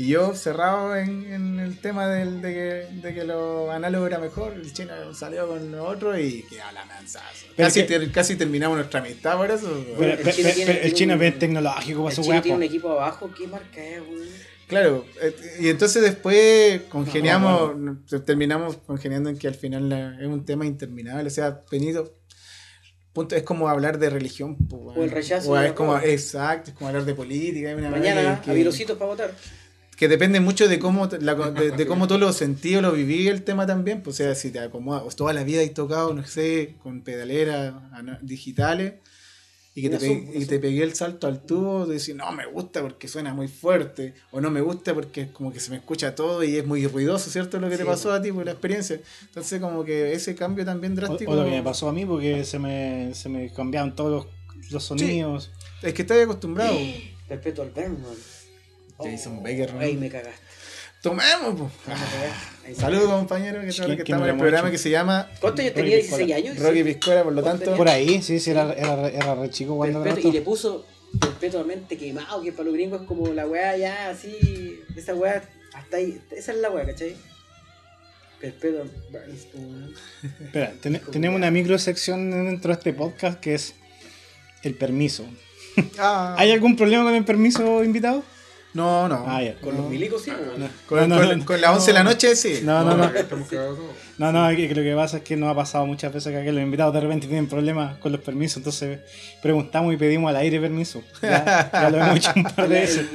Y 0.00 0.06
yo 0.08 0.34
cerrado 0.34 0.94
en, 0.96 1.32
en 1.32 1.58
el 1.58 1.78
tema 1.80 2.06
del, 2.08 2.40
de, 2.40 2.52
que, 2.54 2.96
de 3.08 3.14
que 3.14 3.24
lo 3.24 3.70
análogo 3.72 4.06
era 4.06 4.18
mejor. 4.18 4.52
El 4.52 4.72
chino 4.72 4.92
salió 5.12 5.48
con 5.48 5.72
lo 5.72 5.84
otro 5.84 6.16
y 6.18 6.42
quedó 6.48 6.70
la 6.72 6.84
manzazo. 6.84 7.46
Casi, 7.56 7.80
es 7.80 7.86
que- 7.86 7.98
ter- 7.98 8.12
casi 8.12 8.36
terminamos 8.36 8.76
nuestra 8.76 9.00
amistad 9.00 9.36
por 9.36 9.50
eso. 9.50 9.84
Pero, 9.98 10.12
el 10.12 10.18
pero- 10.18 10.30
chino 10.30 10.48
tiene- 10.50 10.66
pero 10.66 10.78
el 10.78 10.80
tiene 10.82 10.94
chino 10.96 11.14
es 11.14 11.20
bien 11.20 11.38
tecnológico 11.38 12.04
para 12.04 12.10
El 12.10 12.16
su 12.16 12.22
chino 12.22 12.42
tiene 12.42 12.54
un 12.56 12.60
po. 12.60 12.66
equipo 12.66 12.90
abajo, 12.92 13.30
¿qué 13.36 13.46
marca 13.48 13.84
es, 13.84 14.00
weón? 14.00 14.28
Claro, 14.68 15.04
eh, 15.22 15.34
y 15.60 15.68
entonces 15.68 16.02
después 16.02 16.82
congeniamos, 16.90 17.72
terminamos 18.26 18.76
congeniando 18.76 19.30
en 19.30 19.38
que 19.38 19.48
al 19.48 19.54
final 19.54 19.88
la- 19.88 20.16
es 20.20 20.26
un 20.26 20.44
tema 20.44 20.64
interminable, 20.66 21.26
o 21.26 21.30
sea, 21.30 21.62
Benito, 21.72 22.14
punto, 23.12 23.34
es 23.34 23.42
como 23.42 23.68
hablar 23.68 23.98
de 23.98 24.10
religión. 24.10 24.56
po, 24.68 24.76
weón. 24.76 25.00
O 25.00 25.04
el 25.04 25.10
rechazo 25.10 25.50
O 25.50 25.56
de 25.56 25.64
es 25.64 25.70
la 25.70 25.74
como, 25.74 25.98
exacto, 25.98 26.70
es 26.70 26.76
como 26.76 26.88
hablar 26.88 27.04
de 27.04 27.14
política. 27.14 27.74
una 27.74 27.90
Mañana 27.90 28.40
que, 28.44 28.50
a 28.50 28.54
Virositos 28.54 28.96
para 28.96 29.10
votar. 29.10 29.34
Que 29.98 30.08
depende 30.08 30.38
mucho 30.40 30.68
de 30.68 30.78
cómo, 30.78 31.08
te- 31.08 31.20
la- 31.20 31.34
de, 31.34 31.72
de 31.72 31.86
cómo 31.86 32.06
tú 32.06 32.18
lo 32.18 32.32
sentí 32.32 32.76
o 32.76 32.80
lo 32.80 32.92
viví 32.92 33.26
el 33.28 33.42
tema 33.42 33.66
también, 33.66 34.02
pues, 34.02 34.16
o 34.16 34.18
sea, 34.18 34.34
si 34.34 34.50
te 34.50 34.60
acomoda, 34.60 35.02
o 35.02 35.08
toda 35.10 35.32
la 35.32 35.42
vida 35.42 35.60
hay 35.60 35.70
tocado, 35.70 36.14
no 36.14 36.24
sé, 36.26 36.74
con 36.82 37.02
pedaleras 37.02 37.74
digitales. 38.22 38.94
Y 39.74 39.82
que 39.82 39.90
te, 39.90 39.96
Una 39.96 40.00
pe- 40.08 40.26
sub, 40.32 40.42
y 40.42 40.46
te 40.46 40.58
pegué 40.58 40.82
el 40.82 40.94
salto 40.94 41.28
al 41.28 41.40
tubo 41.44 41.86
de 41.86 41.94
decir, 41.94 42.16
no, 42.16 42.32
me 42.32 42.46
gusta 42.46 42.80
porque 42.82 43.06
suena 43.06 43.32
muy 43.32 43.46
fuerte, 43.46 44.12
o 44.32 44.40
no 44.40 44.50
me 44.50 44.60
gusta 44.60 44.92
porque 44.92 45.20
es 45.22 45.28
como 45.30 45.52
que 45.52 45.60
se 45.60 45.70
me 45.70 45.76
escucha 45.76 46.16
todo 46.16 46.42
y 46.42 46.56
es 46.56 46.66
muy 46.66 46.84
ruidoso, 46.88 47.30
¿cierto? 47.30 47.60
Lo 47.60 47.68
que 47.68 47.76
te 47.76 47.82
Sí. 47.84 47.88
pasó 47.88 48.12
a 48.12 48.20
ti 48.20 48.32
por 48.32 48.44
la 48.44 48.52
experiencia. 48.52 49.00
Entonces, 49.26 49.60
como 49.60 49.84
que 49.84 50.12
ese 50.14 50.34
cambio 50.34 50.64
también 50.64 50.94
O, 50.94 50.96
drástico. 50.96 51.30
o 51.30 51.36
lo 51.36 51.44
que 51.44 51.50
me 51.52 51.62
pasó 51.62 51.88
a 51.88 51.92
mí, 51.92 52.04
porque 52.04 52.44
se 52.44 52.58
me, 52.58 53.14
se 53.14 53.28
me 53.28 53.52
cambiaron 53.52 53.94
todos 53.94 54.26
los, 54.56 54.72
los 54.72 54.82
sonidos. 54.84 55.52
Es 55.82 55.94
que 55.94 56.02
estás 56.02 56.22
acostumbrado. 56.24 56.76
Respeto 57.28 57.62
al 57.62 57.70
Bergman. 57.70 58.14
Jason 59.04 59.42
Baker, 59.42 59.74
¿no? 59.74 59.80
Ahí 59.80 59.96
me 59.96 60.08
cagaste. 60.08 60.40
Tomemos, 61.00 61.54
po. 61.60 61.70
Ahí 61.86 61.94
me 61.94 62.06
cagaste. 62.06 62.66
Ahí 62.66 62.72
me 62.72 62.74
Saludos, 62.74 63.10
compañero, 63.12 63.60
que, 63.60 63.68
¿Quién- 63.68 63.76
que 63.76 63.86
quién 63.86 63.98
estamos 64.00 64.24
en 64.28 64.34
el 64.34 64.38
programa 64.40 64.70
que 64.70 64.78
se 64.78 64.90
llama 64.90 65.22
cagaste. 65.22 65.40
¿Cuántos 65.40 65.60
años 65.64 65.74
Rocky 65.74 65.82
tenía? 65.84 65.96
Piscola. 65.98 66.24
16 66.24 66.44
años. 66.46 66.58
Rocky 66.66 66.84
Piscola, 66.84 67.24
por 67.24 67.32
lo 67.32 67.42
¿Cuánto 67.42 67.64
tanto. 67.64 67.76
Por 67.76 67.88
ahí, 67.88 68.22
sí, 68.22 68.40
sí, 68.40 68.50
era, 68.50 68.72
era, 68.72 68.96
re- 68.96 69.16
era 69.16 69.34
re 69.34 69.50
chico 69.50 69.76
cuando 69.76 70.04
y 70.18 70.32
le 70.32 70.40
puso 70.42 70.84
perpetuamente 71.20 71.96
quemado, 71.96 72.42
que 72.42 72.52
para 72.52 72.64
los 72.64 72.74
gringos 72.74 73.00
es 73.02 73.06
como 73.06 73.28
la 73.32 73.46
weá 73.46 73.76
ya 73.76 74.10
así, 74.10 74.80
esa 74.96 75.14
weá, 75.14 75.42
hasta 75.72 75.96
ahí, 75.96 76.20
esa 76.32 76.52
es 76.52 76.58
la 76.58 76.70
weá, 76.70 76.84
¿cachai? 76.84 77.14
Weón. 78.42 78.90
Espera, 80.44 80.72
ten- 80.80 81.00
tenemos 81.10 81.36
una 81.36 81.50
microsección 81.50 82.30
dentro 82.30 82.68
de 82.68 82.74
este 82.78 82.92
podcast 82.92 83.40
que 83.40 83.54
es 83.54 83.74
el 84.62 84.74
permiso. 84.74 85.24
Ah. 85.98 86.34
¿Hay 86.38 86.50
algún 86.52 86.76
problema 86.76 87.04
con 87.04 87.14
el 87.14 87.24
permiso 87.24 87.82
invitado? 87.84 88.22
No, 88.74 89.08
no. 89.08 89.24
Ah, 89.26 89.42
ya. 89.42 89.54
Con 89.56 89.74
No. 89.76 89.82
los 89.82 89.90
milicos 89.90 90.22
sí. 90.22 90.30
Con, 90.86 91.08
No, 91.08 91.16
no, 91.16 91.26
con- 91.26 91.38
no. 91.38 91.44
con 91.44 91.60
las 91.60 91.70
11 91.76 91.86
de 91.86 91.92
la 91.94 92.04
noche, 92.04 92.36
sí. 92.36 92.60
No, 92.62 92.84
no, 92.84 92.96
no. 92.96 93.10
No, 94.18 94.32
no, 94.32 94.48
que, 94.56 94.68
que 94.68 94.74
lo 94.74 94.82
que 94.82 94.94
pasa 94.94 95.16
es 95.18 95.22
que 95.22 95.36
nos 95.36 95.50
ha 95.50 95.54
pasado 95.54 95.86
muchas 95.86 96.12
veces 96.12 96.32
que 96.32 96.38
aquí 96.38 96.50
los 96.50 96.62
invitados 96.62 96.92
de 96.94 97.00
repente 97.00 97.26
tienen 97.26 97.48
problemas 97.48 97.96
con 97.98 98.12
los 98.12 98.20
permisos, 98.20 98.58
entonces 98.58 99.00
preguntamos 99.42 99.94
y 99.94 99.96
pedimos 99.96 100.28
al 100.30 100.36
aire 100.36 100.60
permiso. 100.60 101.02
Ya, 101.22 101.70
ya 101.72 101.90
lo 101.90 101.98
hemos 101.98 102.16
hecho 102.16 102.30
un 102.36 102.42
par 102.44 102.68
de 102.68 102.80
veces. 102.80 103.06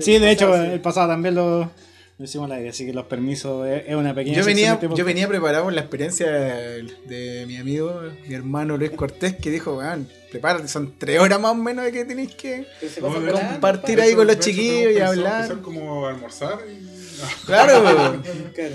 Sí, 0.00 0.18
de 0.18 0.30
hecho, 0.30 0.54
el 0.54 0.80
pasado 0.80 1.08
también 1.08 1.34
lo, 1.36 1.70
lo 2.18 2.24
hicimos 2.24 2.50
al 2.50 2.56
aire, 2.56 2.70
así 2.70 2.84
que 2.84 2.92
los 2.92 3.06
permisos 3.06 3.64
es, 3.68 3.84
es 3.86 3.94
una 3.94 4.12
pequeña 4.12 4.38
Yo 4.38 4.44
venía, 4.44 4.80
yo 4.80 5.04
venía 5.04 5.28
preparado 5.28 5.64
con 5.64 5.74
la 5.76 5.82
experiencia 5.82 6.28
de, 6.28 6.82
de 7.06 7.46
mi 7.46 7.56
amigo, 7.58 8.02
mi 8.26 8.34
hermano 8.34 8.76
Luis 8.76 8.90
Cortés, 8.90 9.36
que 9.36 9.50
dijo, 9.52 9.76
weón, 9.78 10.08
prepárate, 10.30 10.66
son 10.66 10.94
tres 10.98 11.20
horas 11.20 11.40
más 11.40 11.52
o 11.52 11.54
menos 11.54 11.84
de 11.84 11.92
que 11.92 12.04
tenéis 12.04 12.34
que... 12.34 12.66
No, 13.00 13.14
compartir 13.14 13.98
pa. 13.98 14.04
ahí 14.04 14.14
con 14.14 14.26
los 14.26 14.40
chiquillos 14.40 14.92
y 14.94 14.98
hablar. 14.98 15.42
empezar 15.42 15.62
como 15.62 16.06
a 16.06 16.10
almorzar 16.10 16.58
y... 16.68 16.98
Claro, 17.46 18.20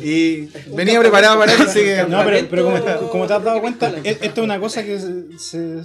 y 0.02 0.50
venía 0.74 1.00
preparado 1.02 1.38
para 1.38 1.54
eso, 1.54 1.64
así 1.64 1.80
que... 1.80 2.06
No, 2.08 2.24
pero, 2.24 2.48
pero 2.50 2.64
como, 2.66 3.10
como 3.10 3.28
te 3.28 3.34
has 3.34 3.44
dado 3.44 3.60
cuenta, 3.60 3.94
esto 4.04 4.24
es 4.24 4.38
una 4.38 4.60
cosa 4.60 4.84
que 4.86 5.00
se, 5.00 5.38
se- 5.38 5.84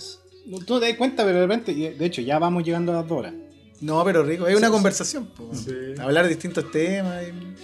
tú 0.64 0.74
no 0.74 0.80
te 0.80 0.86
das 0.86 0.96
cuenta, 0.96 1.24
pero 1.24 1.40
de 1.40 1.46
repente, 1.46 1.72
y 1.72 1.88
de 1.88 2.06
hecho, 2.06 2.20
ya 2.22 2.38
vamos 2.38 2.62
llegando 2.64 2.92
a 2.92 2.96
las 2.96 3.08
dos 3.08 3.18
horas. 3.18 3.34
No, 3.80 4.04
pero 4.04 4.24
rico, 4.24 4.46
es 4.48 4.56
una 4.56 4.70
conversación. 4.70 5.30
Sí. 5.54 5.94
hablar 6.00 6.24
de 6.24 6.30
distintos 6.30 6.70
temas, 6.72 7.22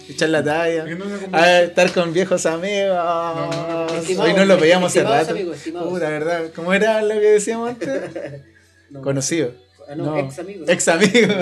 echar 0.08 0.28
la 0.28 0.44
talla, 0.44 0.86
a 1.32 1.60
estar 1.62 1.92
con 1.92 2.12
viejos 2.12 2.46
amigos. 2.46 2.94
no, 2.96 3.86
no. 3.86 4.22
Hoy 4.22 4.32
no 4.34 4.44
lo 4.44 4.56
veíamos 4.58 4.92
hace 4.92 5.02
rato. 5.02 5.32
amigos, 5.32 5.58
¿verdad? 6.00 6.52
¿Cómo 6.54 6.72
era 6.72 7.02
lo 7.02 7.14
que 7.14 7.30
decíamos 7.32 7.70
antes? 7.70 7.88
No. 8.90 9.00
Conocido. 9.02 9.52
Ah, 9.88 9.96
no, 9.96 10.16
ex 10.16 10.38
amigos. 10.38 10.68
Ex 10.68 10.86
amigo. 10.86 11.34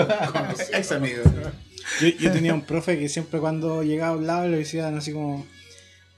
Ex 0.73 0.91
amigo. 0.91 1.21
Yo, 2.01 2.07
yo 2.07 2.31
tenía 2.31 2.51
un 2.53 2.65
profe 2.65 2.97
que 2.97 3.09
siempre 3.09 3.39
cuando 3.39 3.83
llegaba 3.83 4.15
a 4.15 4.17
un 4.17 4.25
lado 4.25 4.47
le 4.47 4.57
decían 4.57 4.97
así 4.97 5.11
como. 5.11 5.45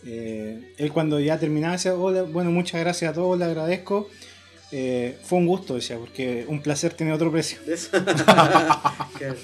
eh, 0.05 0.73
él 0.77 0.93
cuando 0.93 1.19
ya 1.19 1.37
terminaba 1.37 1.73
decía, 1.73 1.93
hola, 1.93 2.21
bueno, 2.21 2.51
muchas 2.51 2.79
gracias 2.79 3.11
a 3.11 3.13
todos, 3.13 3.37
le 3.37 3.43
agradezco. 3.45 4.07
Eh, 4.77 5.17
fue 5.23 5.37
un 5.37 5.47
gusto, 5.47 5.75
decía, 5.75 5.97
porque 5.97 6.43
un 6.49 6.61
placer 6.61 6.93
tiene 6.93 7.13
otro 7.13 7.31
precio. 7.31 7.59
Claro. 9.17 9.37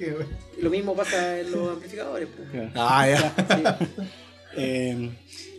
Lo 0.60 0.68
mismo 0.68 0.96
pasa 0.96 1.38
en 1.38 1.52
los 1.52 1.74
amplificadores. 1.74 2.26
po. 2.26 2.42
Ah, 2.74 3.08
ya. 3.08 3.34
Sí. 3.56 3.62
Eh, 4.56 5.10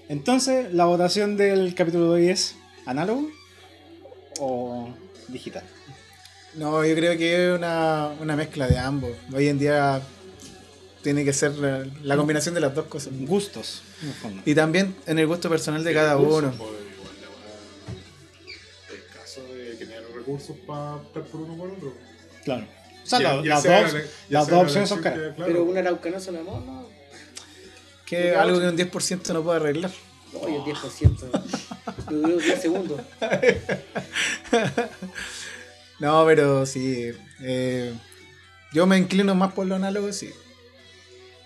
entonces, 0.10 0.74
la 0.74 0.84
votación 0.84 1.38
del 1.38 1.74
capítulo 1.76 2.12
de 2.12 2.24
hoy 2.24 2.28
es 2.30 2.58
análogo 2.86 3.30
o 4.40 4.90
digital. 5.30 5.64
No, 6.56 6.84
yo 6.84 6.94
creo 6.94 7.18
que 7.18 7.52
es 7.52 7.58
una, 7.58 8.10
una 8.20 8.36
mezcla 8.36 8.68
de 8.68 8.78
ambos. 8.80 9.12
Hoy 9.34 9.48
en 9.48 9.60
día 9.60 10.02
tiene 11.02 11.24
que 11.24 11.32
ser 11.32 11.54
la, 11.56 11.86
la 12.02 12.18
combinación 12.18 12.54
de 12.54 12.60
las 12.60 12.76
dos 12.76 12.88
cosas. 12.88 13.14
Gustos, 13.22 13.82
en 14.02 14.08
el 14.10 14.14
fondo. 14.14 14.42
Y 14.46 14.54
también 14.54 14.94
en 15.08 15.20
el 15.20 15.28
gusto 15.28 15.50
personal 15.50 15.86
de 15.86 15.94
cada 15.94 16.18
uno. 16.18 16.52
pues, 16.58 16.83
recursos 20.24 20.56
para 20.66 20.96
optar 20.96 21.24
por 21.24 21.42
uno 21.42 21.54
o 21.54 21.58
por 21.58 21.70
otro. 21.72 21.94
Claro. 22.44 22.66
O 23.04 23.06
sea, 23.06 23.20
Ya- 23.20 23.34
la- 23.36 23.44
ya 23.44 23.50
las 23.50 23.62
sea 23.64 23.82
dos, 23.84 23.94
la- 23.94 24.00
las 24.30 24.46
sea 24.46 24.56
dos 24.56 24.64
opciones 24.64 24.90
son 24.90 25.02
caras. 25.02 25.20
claro. 25.36 25.52
Pero 25.52 25.64
un 25.64 25.78
araucanazo 25.78 26.32
de 26.32 26.40
amor, 26.40 26.62
no. 26.62 26.88
Que 28.06 28.32
es 28.32 28.38
algo 28.38 28.60
que 28.60 28.68
un 28.68 28.76
10% 28.78 29.34
no 29.34 29.44
puede 29.44 29.58
arreglar. 29.58 29.92
No, 30.34 30.48
yo 30.50 30.64
10%. 30.66 31.30
Yo 32.10 32.18
duro 32.18 32.38
10 32.38 32.62
segundos. 32.62 33.02
No, 36.00 36.26
pero 36.26 36.66
sí. 36.66 37.12
eh, 37.42 37.94
yo 38.74 38.86
me 38.86 38.98
inclino 38.98 39.36
más 39.36 39.54
por 39.54 39.66
lo 39.68 39.76
análogo, 39.76 40.12
sí. 40.12 40.30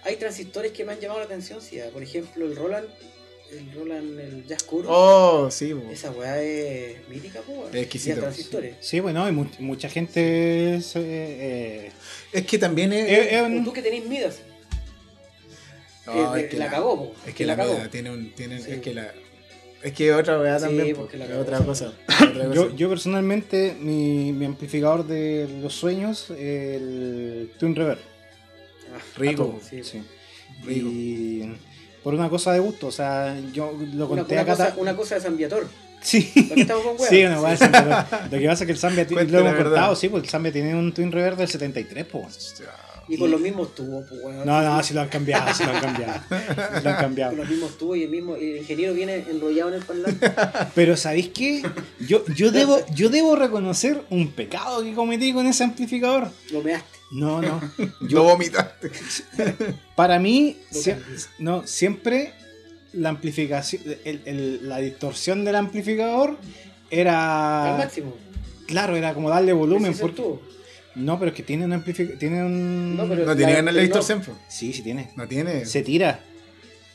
Hay 0.04 0.16
transistores 0.16 0.72
que 0.72 0.86
me 0.86 0.94
han 0.94 0.99
llamado 0.99 1.20
la 1.20 1.26
atención, 1.26 1.62
sí. 1.62 1.80
ah, 1.80 1.90
Por 1.94 2.02
ejemplo, 2.02 2.45
el 2.45 2.56
Roland, 2.56 2.88
el 3.52 3.72
Roland, 3.74 4.19
el 4.19 4.45
Jazz 4.45 4.64
Curve. 4.64 4.88
Oh, 4.90 5.49
sí. 5.52 5.74
Esa 5.91 6.11
weá 6.11 6.41
es 6.41 7.07
mítica, 7.10 7.41
po. 7.41 7.68
Es 7.69 7.76
exquisito, 7.76 8.15
Y 8.15 8.18
a 8.18 8.22
transistores. 8.22 8.76
Sí, 8.82 8.99
bueno, 8.99 9.32
mu- 9.32 9.45
mucha 9.60 9.90
gente. 9.90 10.80
se- 10.82 10.99
eh, 11.86 11.91
Es 12.32 12.45
que 12.45 12.57
también 12.57 12.91
es. 12.94 13.07
eh, 13.10 13.36
eh, 13.38 13.60
O 13.61 13.64
Tú 13.64 13.74
que 13.74 13.82
tenés 13.82 14.06
Midas. 14.06 14.40
No, 16.06 16.36
eh, 16.36 16.41
es 16.44 16.49
que 16.49 16.57
la 16.57 16.69
cagó, 16.69 16.98
po. 16.98 17.15
Es 17.26 17.34
que 17.34 17.45
La 17.45 17.56
la, 17.56 17.64
cagó. 17.64 17.90
tiene 17.90 18.11
un. 18.11 18.34
Tiene, 18.34 18.61
Sí. 18.61 18.72
Es 18.72 18.80
que 18.82 18.94
la. 18.94 19.14
Es 19.84 19.94
que 19.94 20.14
otra 20.14 20.40
weá 20.40 20.57
también. 20.60 20.95
po, 20.95 21.02
porque 21.02 21.18
la 21.18 21.26
es 21.26 21.32
cagó. 21.32 21.41
otra 21.44 21.60
cosa. 21.60 21.94
otra 22.07 22.53
yo, 22.53 22.64
cosa. 22.65 22.76
yo 22.76 22.90
personalmente, 22.90 23.76
mi, 23.80 24.32
mi 24.34 24.45
amplificador 24.45 25.06
de 25.06 25.48
los 25.61 25.74
sueños, 25.74 26.30
el 26.32 27.52
Twin 27.60 27.76
Reverb. 27.76 27.99
Ah, 28.94 28.99
Rico. 29.18 29.60
Sí. 29.69 29.82
Rico. 30.64 30.88
Y 30.90 31.53
por 32.08 32.14
una 32.14 32.30
cosa 32.30 32.54
de 32.54 32.60
gusto, 32.60 32.88
o 32.88 32.92
sea, 32.94 33.38
yo 33.52 33.78
lo 33.94 34.08
conté 34.08 34.36
una 34.36 34.44
acá. 34.44 34.52
cosa, 34.56 34.74
una 34.78 34.96
cosa 34.96 35.16
de 35.16 35.22
San 35.22 35.36
Viator. 35.36 35.68
Sí. 36.00 36.22
¿Para 36.44 36.56
qué 36.56 36.62
estamos 36.62 36.86
con? 36.86 37.06
Sí, 37.06 37.26
una 37.26 37.42
weá 37.42 37.52
de 37.52 37.58
San 37.58 37.70
Viator. 37.70 38.06
Lo 38.32 38.40
que 38.40 38.48
pasa 38.48 38.64
es 38.64 38.66
que 38.66 38.72
el 38.72 38.78
Zambia 38.78 39.04
lo 39.04 39.20
hemos 39.20 39.32
verdad. 39.34 39.58
cortado, 39.58 39.96
sí, 39.98 40.08
porque 40.08 40.28
el 40.28 40.32
Zambia 40.32 40.54
tiene 40.54 40.74
un 40.74 40.94
Twin 40.94 41.12
Reverb 41.12 41.36
del 41.36 41.50
73, 41.50 42.06
pues. 42.06 42.64
Y 43.10 43.18
con 43.18 43.30
los 43.30 43.42
mismos 43.42 43.76
tubos, 43.76 44.06
pues. 44.08 44.46
No, 44.46 44.62
no, 44.62 44.82
sí 44.84 44.94
lo 44.94 45.02
han 45.02 45.10
cambiado, 45.10 45.54
sí 45.54 45.66
lo 45.66 45.72
han 45.72 45.82
cambiado. 45.82 46.22
Lo 46.30 46.38
han 46.76 46.82
Con 46.82 46.94
cambiado. 46.94 47.36
los 47.36 47.50
mismos 47.50 47.78
tubos 47.78 47.98
y 47.98 48.04
el 48.04 48.10
mismo 48.10 48.38
el 48.38 48.56
ingeniero 48.60 48.94
viene 48.94 49.26
enrollado 49.30 49.68
en 49.68 49.76
el 49.76 49.82
parlante. 49.84 50.32
Pero 50.76 50.96
¿sabéis 50.96 51.28
qué? 51.34 51.62
Yo, 52.08 52.24
yo, 52.36 52.52
debo, 52.54 52.80
yo 52.96 53.10
debo 53.10 53.36
reconocer 53.36 54.02
un 54.12 54.32
pecado 54.32 54.82
que 54.82 54.94
cometí 54.94 55.34
con 55.34 55.46
ese 55.46 55.66
amplificador. 55.66 56.30
Lo 56.54 56.62
measte. 56.62 56.97
No, 57.12 57.42
no. 57.42 57.62
Yo 58.08 58.24
vomitaste. 58.24 58.92
Para 59.96 60.20
mí, 60.20 60.58
sie- 60.72 60.98
no, 61.40 61.66
siempre 61.66 62.34
la 62.94 63.10
amplificación, 63.10 63.82
el- 64.06 64.22
el- 64.26 64.68
la 64.70 64.80
distorsión 64.80 65.46
del 65.46 65.56
amplificador 65.56 66.32
Al 66.32 66.38
era. 66.90 67.76
máximo. 67.78 68.14
Claro, 68.66 68.96
era 68.96 69.14
como 69.14 69.30
darle 69.30 69.54
volumen. 69.54 69.92
Es 69.92 70.00
Porque, 70.00 70.18
tubo. 70.18 70.42
no, 70.96 71.18
pero 71.20 71.32
es 71.32 71.38
que 71.38 71.44
tiene 71.44 71.64
un 71.66 71.74
amplificador. 71.74 72.20
Tiene 72.20 72.44
un. 72.44 72.98
No, 72.98 73.08
pero- 73.08 73.26
No 73.26 73.36
tiene 73.36 73.52
La- 73.54 73.58
ganas 73.60 73.74
la 73.74 73.80
no. 73.82 73.84
distorsión, 73.86 74.22
po. 74.22 74.38
Sí, 74.50 74.74
sí 74.74 74.82
tiene. 74.82 75.12
No 75.16 75.28
tiene. 75.28 75.66
Se 75.66 75.82
tira. 75.84 76.20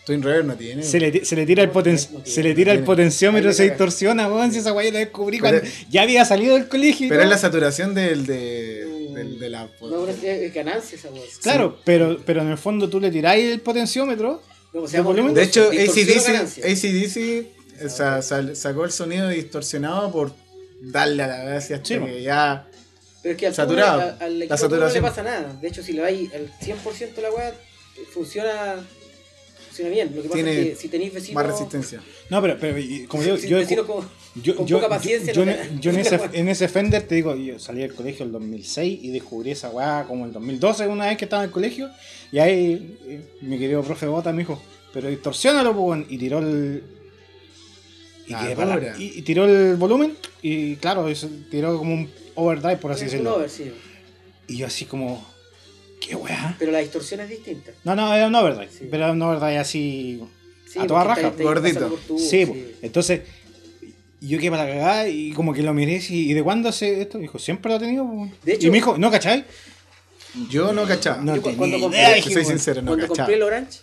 Twin 0.04 0.22
Reverb 0.22 0.46
no 0.46 0.54
tiene. 0.56 0.82
Se 0.82 0.98
le, 0.98 1.12
ti- 1.12 1.24
se 1.24 1.36
le 1.36 1.46
tira 1.46 1.62
el 1.62 1.68
No, 1.68 1.74
poten- 1.74 2.10
no 2.10 2.20
se 2.24 2.42
le 2.42 2.54
tira 2.54 2.72
no 2.72 2.78
el 2.80 2.84
potenciómetro, 2.84 3.50
Ahí 3.50 3.54
se 3.56 3.64
distorsiona, 3.64 4.28
weón. 4.28 4.50
Si 4.52 4.58
esa 4.58 4.72
weá 4.72 4.90
la 4.90 4.98
descubrí 4.98 5.38
Pero- 5.40 5.60
cuando 5.60 5.76
ya 5.90 6.02
había 6.02 6.24
salido 6.24 6.54
del 6.54 6.68
colegio. 6.68 7.08
Pero 7.08 7.22
es 7.22 7.28
la 7.28 7.38
saturación 7.38 7.94
del, 7.94 8.26
de, 8.26 8.84
del- 9.14 9.38
de 9.38 9.48
la. 9.50 9.62
No, 9.64 9.70
pero 9.80 10.08
es, 10.08 10.22
es 10.24 10.52
ganancia 10.54 10.96
esa 10.98 11.08
weá. 11.10 11.22
Claro, 11.42 11.78
pero, 11.84 12.18
pero 12.26 12.42
en 12.42 12.48
el 12.48 12.58
fondo 12.58 12.88
tú 12.88 12.98
le 13.00 13.10
tiráis 13.10 13.52
el 13.52 13.60
potenciómetro. 13.60 14.42
No, 14.74 14.80
o 14.80 14.82
¿De 14.82 14.88
sea, 14.88 15.00
hecho, 15.44 15.68
o 15.68 15.70
ACDC. 15.70 16.64
ACDC 16.64 17.16
eh, 17.16 17.88
sa- 17.88 18.22
sal- 18.22 18.56
sacó 18.56 18.84
el 18.84 18.90
sonido 18.90 19.28
distorsionado 19.28 20.10
por 20.10 20.32
darle 20.80 21.22
a 21.22 21.26
la 21.28 21.44
gracia 21.44 21.76
hasta 21.76 21.88
Sí, 21.88 21.98
que 22.00 22.22
ya. 22.22 22.66
Pero 23.22 23.32
es 23.34 23.38
que 23.38 23.46
al 23.46 23.54
Saturado. 23.54 24.00
al, 24.00 24.08
al 24.20 24.38
La 24.40 24.56
no 24.56 24.88
le 24.88 25.00
pasa 25.00 25.22
nada. 25.22 25.56
De 25.60 25.68
hecho, 25.68 25.80
si 25.82 25.92
le 25.92 26.00
vais 26.02 26.28
al 26.34 26.50
100% 26.60 27.14
de 27.14 27.22
la 27.22 27.30
weá, 27.30 27.54
funciona, 28.12 28.76
funciona 29.72 29.90
bien. 29.90 30.12
Lo 30.14 30.22
que 30.22 30.28
pasa 30.28 30.34
Tiene 30.42 30.60
es 30.60 30.68
que 30.68 30.76
si 30.76 30.88
tenéis 30.88 31.14
vecinos. 31.14 31.34
Más 31.34 31.46
resistencia. 31.52 32.00
No, 32.30 32.40
pero, 32.42 32.56
pero 32.60 32.78
y 32.78 33.04
como 33.06 33.22
digo, 33.22 33.36
si 33.36 33.48
yo, 33.48 33.56
vecinos 33.58 33.86
con, 33.86 34.04
yo, 34.42 34.54
con 34.56 34.66
yo- 34.66 34.76
poca 34.76 34.88
paciencia. 34.88 35.32
yo- 35.32 35.44
no 35.44 35.52
en, 35.52 35.80
yo 35.80 35.90
en 35.90 35.98
ese, 36.00 36.20
en 36.32 36.48
ese 36.48 36.68
Fender 36.68 37.02
te 37.02 37.14
digo, 37.14 37.34
yo 37.34 37.58
salí 37.58 37.80
del 37.80 37.94
colegio 37.94 38.24
el 38.26 38.32
2006 38.32 38.98
y 39.02 39.10
descubrí 39.10 39.50
esa 39.52 39.70
weá 39.70 40.04
como 40.06 40.26
el 40.26 40.32
2012, 40.32 40.86
una 40.86 41.06
vez 41.06 41.16
que 41.16 41.24
estaba 41.24 41.42
en 41.42 41.48
el 41.48 41.52
colegio. 41.52 41.90
Y 42.30 42.38
ahí 42.38 42.96
eh, 43.06 43.20
mi 43.42 43.58
querido 43.58 43.82
profe 43.82 44.06
Bota 44.06 44.32
me 44.32 44.38
dijo, 44.40 44.62
pero 44.92 45.08
distorsionalo, 45.08 45.72
pues, 45.72 45.84
weón", 45.84 46.06
y 46.08 46.18
tiró 46.18 46.38
el. 46.40 46.82
Y, 48.26 48.34
Ah, 48.34 48.52
para- 48.56 48.96
y- 48.98 49.12
y 49.18 49.22
tiró 49.22 49.44
el 49.46 49.76
volumen 49.76 50.16
y 50.42 50.76
claro, 50.76 51.08
eso 51.08 51.28
tiró 51.50 51.76
como 51.76 51.92
un 51.94 52.10
overdrive, 52.34 52.76
por 52.76 52.92
así 52.92 53.04
decirlo. 53.04 53.34
over, 53.36 53.50
sí. 53.50 53.72
Y 54.46 54.56
yo 54.58 54.66
así 54.66 54.84
como, 54.84 55.26
¿qué 56.04 56.14
weá? 56.16 56.56
Pero 56.58 56.72
la 56.72 56.78
distorsión 56.80 57.20
es 57.20 57.28
distinta. 57.28 57.70
No, 57.84 57.94
no, 57.94 58.12
era 58.14 58.26
un 58.26 58.34
overdrive, 58.34 58.70
Sí. 58.70 58.88
pero 58.90 59.04
era 59.04 59.12
un 59.12 59.22
overdrive 59.22 59.58
así 59.58 60.22
Sí, 60.66 60.78
A 60.78 60.86
toda 60.86 61.04
raja, 61.04 61.30
gordito. 61.38 61.98
Sí, 62.18 62.74
entonces 62.80 63.20
yo 64.22 64.38
quedé 64.38 64.50
para 64.50 64.64
la 64.64 64.70
cagada 64.70 65.08
y 65.08 65.32
como 65.32 65.52
que 65.52 65.62
lo 65.62 65.74
miré 65.74 66.00
y 66.08 66.30
¿y 66.30 66.32
de 66.32 66.42
cuándo 66.42 66.70
hace 66.70 67.02
esto? 67.02 67.18
Dijo, 67.18 67.38
siempre 67.38 67.68
lo 67.70 67.76
ha 67.76 67.78
tenido. 67.78 68.04
po". 68.06 68.26
De 68.42 68.54
hecho- 68.54 68.68
y 68.68 68.70
me 68.70 68.76
dijo, 68.78 68.96
¿no 68.96 69.10
cachai? 69.10 69.44
Yo 70.48 70.72
no 70.72 70.86
cachaba. 70.86 71.20
No 71.22 71.36
Yo 71.36 71.42
cuando 71.42 71.78
compré- 71.78 71.98
idea, 71.98 72.14
dije, 72.14 72.30
soy 72.32 72.44
sincero, 72.46 72.80
no 72.80 72.86
Cuando 72.92 73.06
cachaba. 73.06 73.26
compré 73.26 73.34
el 73.36 73.42
Orange, 73.42 73.80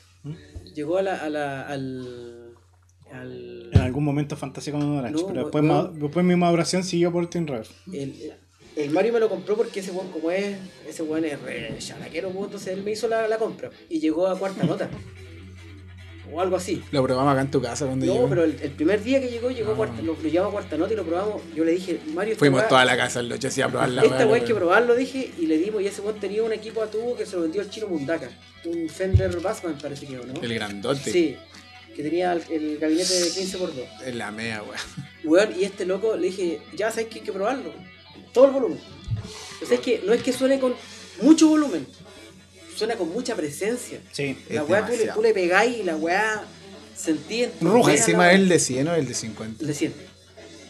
llegó 0.73 0.97
a 0.97 1.03
la, 1.03 1.17
a 1.17 1.29
la, 1.29 1.61
al, 1.67 2.55
al, 3.13 3.69
En 3.71 3.81
algún 3.81 4.03
momento 4.03 4.35
fantasía 4.35 4.73
con 4.73 4.81
un 4.83 4.97
Orange, 4.97 5.21
No, 5.21 5.27
pero 5.27 5.41
después, 5.43 5.63
ma- 5.63 5.91
después 5.93 6.25
mi 6.25 6.35
maduración 6.35 6.83
siguió 6.83 7.11
por 7.11 7.29
Twin 7.29 7.45
Reverb. 7.45 7.67
el, 7.93 8.33
el 8.75 8.89
Mario 8.91 9.13
me 9.13 9.19
lo 9.19 9.29
compró 9.29 9.55
porque 9.57 9.79
ese 9.81 9.91
weón 9.91 10.09
como 10.11 10.31
es, 10.31 10.57
ese 10.87 11.03
weón 11.03 11.25
es 11.25 11.39
re 11.41 11.75
chalaquero, 11.79 12.29
entonces 12.29 12.69
él 12.69 12.83
me 12.83 12.91
hizo 12.91 13.07
la, 13.07 13.27
la 13.27 13.37
compra 13.37 13.69
y 13.89 13.99
llegó 13.99 14.27
a 14.27 14.37
cuarta 14.37 14.63
nota. 14.63 14.89
O 16.31 16.39
algo 16.39 16.57
así. 16.57 16.83
Lo 16.91 17.01
probamos 17.03 17.31
acá 17.33 17.41
en 17.41 17.49
tu 17.49 17.59
casa 17.59 17.87
cuando 17.87 18.05
No, 18.05 18.13
llegó. 18.13 18.29
pero 18.29 18.43
el, 18.43 18.55
el 18.61 18.69
primer 18.71 19.01
día 19.03 19.19
que 19.19 19.29
llegó, 19.29 19.49
llegó 19.49 19.71
a 19.71 19.73
Ah. 19.73 19.77
cuarta, 19.77 20.01
lo, 20.03 20.15
lo 20.15 20.45
a 20.47 20.51
cuarta 20.51 20.77
nota 20.77 20.93
y 20.93 20.95
lo 20.95 21.03
probamos. 21.03 21.41
Yo 21.55 21.63
le 21.65 21.71
dije, 21.71 21.99
Mario, 22.13 22.35
Fuimos 22.37 22.67
toda 22.67 22.85
la 22.85 22.95
casa 22.95 23.21
el 23.21 23.31
8 23.31 23.47
así 23.47 23.61
a 23.63 23.67
probar 23.67 23.89
la 23.89 24.03
Esta 24.03 24.27
weá 24.27 24.35
hay 24.35 24.41
que 24.41 24.53
weón. 24.53 24.59
probarlo, 24.59 24.95
dije, 24.95 25.31
y 25.39 25.47
le 25.47 25.57
dimos, 25.57 25.81
y 25.81 25.87
ese 25.87 26.01
weón 26.01 26.19
tenía 26.19 26.43
un 26.43 26.53
equipo 26.53 26.83
a 26.83 26.87
tubo 26.91 27.15
que 27.17 27.25
se 27.25 27.35
lo 27.35 27.41
vendió 27.41 27.61
el 27.63 27.69
chino 27.71 27.87
Mundaka. 27.87 28.29
Un 28.65 28.87
Fender 28.89 29.39
Bassman 29.39 29.75
parece 29.81 30.05
que 30.05 30.13
era, 30.13 30.25
¿no? 30.25 30.39
El 30.39 30.53
grandote. 30.53 31.11
Sí, 31.11 31.35
que 31.95 32.03
tenía 32.03 32.33
el, 32.33 32.43
el 32.51 32.77
gabinete 32.77 33.11
de 33.11 33.29
15x2. 33.31 33.71
Es 34.05 34.13
la 34.15 34.29
mea, 34.31 34.61
weón. 34.61 34.75
Weón, 35.23 35.59
y 35.59 35.63
este 35.63 35.83
loco 35.87 36.15
le 36.15 36.27
dije, 36.27 36.61
ya 36.77 36.91
sabes 36.91 37.07
que 37.07 37.19
hay 37.19 37.25
que 37.25 37.33
probarlo. 37.33 37.73
Todo 38.34 38.45
el 38.45 38.51
volumen. 38.51 38.80
O 39.61 39.65
sea, 39.65 39.76
es 39.76 39.81
que 39.81 40.01
no 40.06 40.14
es 40.14 40.22
que 40.23 40.31
suene 40.34 40.60
con 40.60 40.73
mucho 41.22 41.47
volumen, 41.47 41.85
suena 42.76 42.95
con 42.95 43.10
mucha 43.10 43.35
presencia. 43.35 43.99
Sí. 44.11 44.38
La 44.49 44.61
Es 44.64 44.69
weá 44.69 44.85
tú 44.85 44.93
le, 44.93 45.07
tú 45.07 45.22
le 45.22 45.34
pegáis 45.34 45.77
y 45.80 45.84
la 45.84 45.95
weá 45.95 46.43
sentí 46.95 47.43
en 47.43 47.51
tu 47.51 47.68
Ruge. 47.69 47.93
Encima 47.97 48.27
la- 48.27 48.34
el 48.34 48.47
de 48.49 48.60
100 48.60 48.88
o 48.88 48.93
el 48.95 49.07
de 49.07 49.14
50. 49.14 49.65
Le 49.65 49.73
siente. 49.73 50.07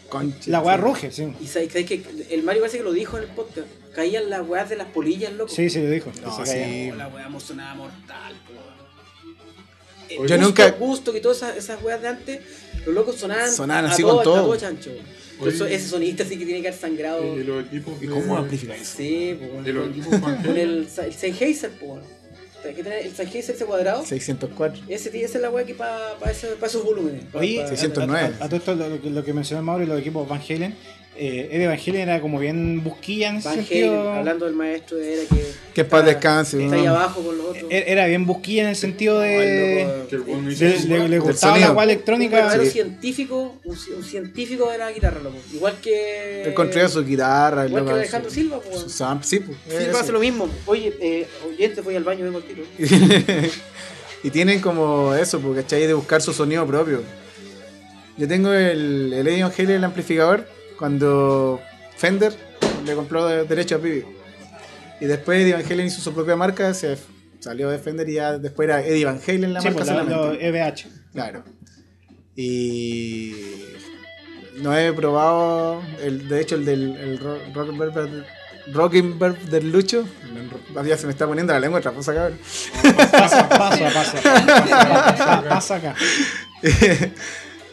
Concha. 0.08 0.50
La 0.50 0.60
weá 0.60 0.76
ruge, 0.76 1.12
sí. 1.12 1.22
Y 1.40 1.46
sabes 1.46 1.70
sabes 1.72 1.86
que 1.86 2.02
el 2.30 2.42
Mario 2.42 2.62
parece 2.62 2.78
que 2.78 2.84
lo 2.84 2.92
dijo 2.92 3.16
en 3.16 3.24
el 3.24 3.30
podcast. 3.30 3.68
Caían 3.94 4.28
las 4.28 4.46
weas 4.46 4.68
de 4.68 4.76
las 4.76 4.88
polillas, 4.88 5.32
loco. 5.32 5.52
Sí, 5.54 5.70
sí, 5.70 5.80
lo 5.80 5.88
dijo. 5.90 6.10
que 6.12 6.20
No, 6.20 6.44
sí. 6.46 6.90
La 6.96 7.06
wea 7.08 7.28
sonaba 7.38 7.74
mortal. 7.74 8.34
El 10.08 10.16
Yo 10.16 10.22
gusto, 10.22 10.38
nunca- 10.38 10.70
Gusto 10.72 11.16
y 11.16 11.20
todas 11.20 11.36
esas, 11.38 11.56
esas 11.56 11.82
weas 11.82 12.02
de 12.02 12.08
antes, 12.08 12.40
los 12.86 12.94
locos 12.94 13.16
sonaban, 13.16 13.50
Sonaban 13.52 13.86
a 13.86 13.90
así 13.92 14.02
todo, 14.02 14.14
con 14.16 14.24
todo. 14.24 14.36
a 14.36 14.42
todo 14.42 14.56
chancho. 14.56 14.90
Oye. 15.40 15.74
ese 15.74 15.88
sonista 15.88 16.24
sí 16.24 16.36
que 16.38 16.44
tiene 16.44 16.60
que 16.60 16.68
haber 16.68 16.78
sangrado. 16.80 17.38
Y 17.38 17.44
los 17.44 17.64
equipos 17.64 17.94
¿Y 18.02 18.06
de- 18.06 18.12
cómo 18.12 18.36
amplifica 18.36 18.74
eso? 18.74 18.94
Sí, 18.98 19.38
los 19.40 19.84
con, 19.84 19.90
equipos 19.90 20.20
Van 20.20 20.42
con 20.42 20.56
el, 20.56 20.86
el 21.06 21.12
Sennheiser. 21.14 21.70
Hay 22.62 22.74
que 22.74 22.82
tener 22.82 23.06
el 23.06 23.14
Sennheiser 23.14 23.54
ese 23.54 23.64
cuadrado. 23.64 24.04
604. 24.04 24.82
Ese, 24.88 25.08
esa 25.24 25.38
es 25.38 25.42
la 25.42 25.48
wea 25.50 25.64
que 25.64 25.74
para 25.74 26.18
pa 26.18 26.26
pa 26.60 26.66
esos 26.66 26.84
volúmenes. 26.84 27.24
pa- 27.32 27.38
Oye, 27.38 27.60
pa- 27.62 27.68
609. 27.68 28.34
A, 28.38 28.42
a- 28.42 28.44
a 28.44 28.48
todo 28.48 28.56
esto, 28.56 28.74
lo, 28.74 28.88
lo 29.10 29.24
que 29.24 29.32
mencionó 29.32 29.62
Mauro 29.62 29.84
y 29.84 29.86
los 29.86 29.98
equipos 29.98 30.28
Van 30.28 30.42
Halen, 30.46 30.74
eh, 31.22 31.48
Eddie 31.52 31.66
Van 31.66 31.78
Halen 31.78 31.96
era 32.08 32.20
como 32.20 32.38
bien 32.38 32.82
busquilla 32.82 33.28
en 33.28 33.36
ese 33.36 33.48
Van 33.48 33.56
sentido. 33.58 34.10
Hablando 34.12 34.46
del 34.46 34.54
maestro, 34.54 34.98
era 34.98 35.22
que. 35.28 35.44
Que 35.74 35.84
paz 35.84 36.00
está- 36.00 36.12
descanse, 36.14 36.62
Está 36.64 36.74
ahí 36.76 36.82
weón. 36.82 36.96
abajo 36.96 37.22
con 37.22 37.36
los 37.38 37.46
otros. 37.48 37.70
E- 37.70 37.84
Era 37.92 38.06
bien 38.06 38.26
busquilla 38.26 38.62
en 38.62 38.68
el 38.70 38.76
sentido 38.76 39.14
No, 39.16 39.20
de. 39.20 39.28
de- 39.38 40.06
hizo 40.50 41.08
le, 41.08 41.18
gustaba 41.20 41.58
la 41.58 41.70
un 41.72 41.82
electrónica. 41.82 42.36
verdadero 42.36 42.64
Sí. 42.64 42.70
científico, 42.70 43.56
un, 43.64 43.76
ci- 43.76 43.94
un 43.96 44.02
científico 44.02 44.70
de 44.70 44.78
la 44.78 44.90
guitarra, 44.90 45.20
loco. 45.22 45.36
Igual 45.52 45.76
que. 45.82 46.52
Construía 46.56 46.88
su 46.88 47.04
guitarra. 47.04 47.66
Igual 47.68 47.84
que 47.84 47.90
Alejandro 47.92 48.30
su- 48.30 48.34
Silva, 48.36 48.60
pues. 48.60 48.80
su 48.80 48.88
samp- 48.88 49.22
Sí, 49.22 49.40
pues. 49.40 49.58
Eso. 49.88 49.98
hace 49.98 50.12
lo 50.12 50.20
mismo. 50.20 50.48
Oye, 50.66 50.92
eh, 51.00 51.26
oyente, 51.46 51.82
voy 51.82 51.96
al 51.96 52.04
baño, 52.04 52.24
vengo 52.24 52.38
al 52.38 52.44
tiro. 52.44 52.64
y 54.22 54.30
tienen 54.30 54.60
como 54.60 55.14
eso, 55.14 55.40
porque 55.40 55.62
¿cachai? 55.62 55.86
De 55.86 55.94
buscar 55.94 56.20
su 56.22 56.32
sonido 56.32 56.66
propio. 56.66 57.02
Yo 58.16 58.28
tengo 58.28 58.52
el, 58.52 59.12
el 59.14 59.26
Eddie 59.26 59.42
Van 59.42 59.52
Halen, 59.56 59.70
el 59.70 59.84
amplificador, 59.84 60.46
cuando 60.80 61.60
Fender 61.96 62.34
le 62.84 62.94
compró 62.94 63.26
de- 63.28 63.44
derecho 63.44 63.76
a 63.76 63.78
Pibi. 63.78 64.02
Y 65.00 65.04
después 65.04 65.40
Eddie 65.42 65.52
Van 65.52 65.64
Halen 65.64 65.86
hizo 65.86 66.00
su 66.00 66.12
propia 66.12 66.34
marca, 66.36 66.74
se 66.74 66.96
salió 67.38 67.68
de 67.70 67.78
Fender 67.78 68.08
y 68.08 68.14
ya 68.14 68.38
después 68.38 68.66
era 68.68 68.82
Eddie 68.84 69.04
Van 69.04 69.20
Halen 69.24 69.52
la 69.52 69.60
Sí, 69.60 69.68
marca 69.68 69.78
pues, 69.84 69.88
solamente. 69.88 70.46
EVH. 70.48 70.86
Claro. 71.12 71.44
Y 72.34 73.34
no 74.62 74.76
he 74.76 74.92
probado, 74.92 75.82
el, 76.02 76.28
de 76.28 76.40
hecho, 76.40 76.54
el 76.56 76.64
del 76.64 76.96
el 76.96 77.18
ro- 77.18 77.38
Rockenberg, 77.54 78.24
Rockenberg 78.72 79.38
del 79.50 79.70
Lucho. 79.70 80.04
Ya 80.86 80.96
se 80.96 81.06
me 81.06 81.12
está 81.12 81.26
poniendo 81.26 81.52
la 81.52 81.60
lengua 81.60 81.80
traposa, 81.80 82.14
cabrón. 82.14 82.38
Pasa, 83.12 83.48
pasa, 83.48 83.90
pasa. 83.92 84.22
Pasa, 84.22 85.44
pasa 85.48 85.76
acá. 85.76 85.94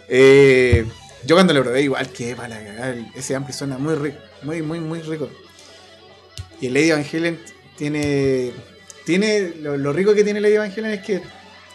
Eh, 0.09 0.85
yo 1.27 1.35
cuando 1.35 1.53
lo 1.53 1.61
probé, 1.61 1.81
igual 1.81 2.07
que 2.09 2.35
para 2.35 2.57
cagar, 2.63 2.95
ese 3.13 3.35
ampli 3.35 3.53
suena 3.53 3.77
muy 3.77 3.95
rico, 3.95 4.17
muy, 4.43 4.61
muy, 4.61 4.79
muy 4.79 5.01
rico. 5.01 5.29
Y 6.61 6.67
el 6.67 6.73
Lady 6.73 6.89
Evangelion 6.89 7.37
tiene. 7.77 8.53
tiene 9.05 9.53
lo, 9.61 9.77
lo 9.77 9.91
rico 9.91 10.15
que 10.15 10.23
tiene 10.23 10.39
Lady 10.39 10.55
Evangelion 10.55 10.93
es 10.93 11.01
que 11.01 11.21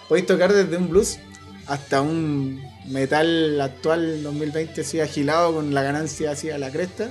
podéis 0.08 0.26
tocar 0.26 0.52
desde 0.52 0.74
un 0.76 0.88
blues 0.88 1.18
hasta 1.66 2.00
un 2.00 2.62
metal 2.86 3.60
actual 3.60 4.22
2020 4.22 4.80
así 4.80 5.00
agilado 5.00 5.54
con 5.54 5.72
la 5.74 5.82
ganancia 5.82 6.32
así 6.32 6.50
a 6.50 6.58
la 6.58 6.70
cresta 6.70 7.10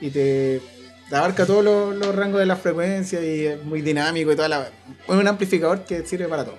y 0.00 0.10
te, 0.10 0.60
te 1.08 1.16
abarca 1.16 1.46
todos 1.46 1.64
los, 1.64 1.94
los 1.94 2.14
rangos 2.14 2.40
de 2.40 2.46
la 2.46 2.56
frecuencia 2.56 3.24
y 3.24 3.46
es 3.46 3.64
muy 3.64 3.82
dinámico 3.82 4.32
y 4.32 4.36
toda 4.36 4.48
la. 4.48 4.70
Es 5.06 5.14
un 5.14 5.28
amplificador 5.28 5.84
que 5.84 6.04
sirve 6.04 6.26
para 6.26 6.44
todo. 6.44 6.58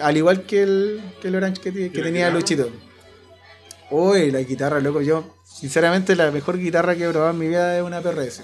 Al 0.00 0.16
igual 0.16 0.44
que 0.44 0.62
el, 0.62 1.02
que 1.20 1.28
el 1.28 1.36
Orange 1.36 1.60
que, 1.60 1.90
que 1.92 1.98
la 1.98 2.04
tenía? 2.04 2.30
Luchito. 2.30 2.70
Uy, 3.90 4.30
la 4.30 4.40
guitarra, 4.40 4.80
loco. 4.80 5.00
Yo, 5.02 5.34
sinceramente, 5.44 6.14
la 6.16 6.30
mejor 6.30 6.58
guitarra 6.58 6.94
que 6.96 7.04
he 7.04 7.08
probado 7.10 7.32
en 7.32 7.38
mi 7.38 7.48
vida 7.48 7.76
es 7.76 7.82
una 7.82 8.00
PRS. 8.00 8.42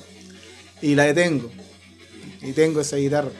Y 0.83 0.95
la 0.95 1.05
detengo. 1.05 1.51
Y 2.43 2.53
tengo 2.53 2.81
esa 2.81 2.97
guitarra. 2.97 3.31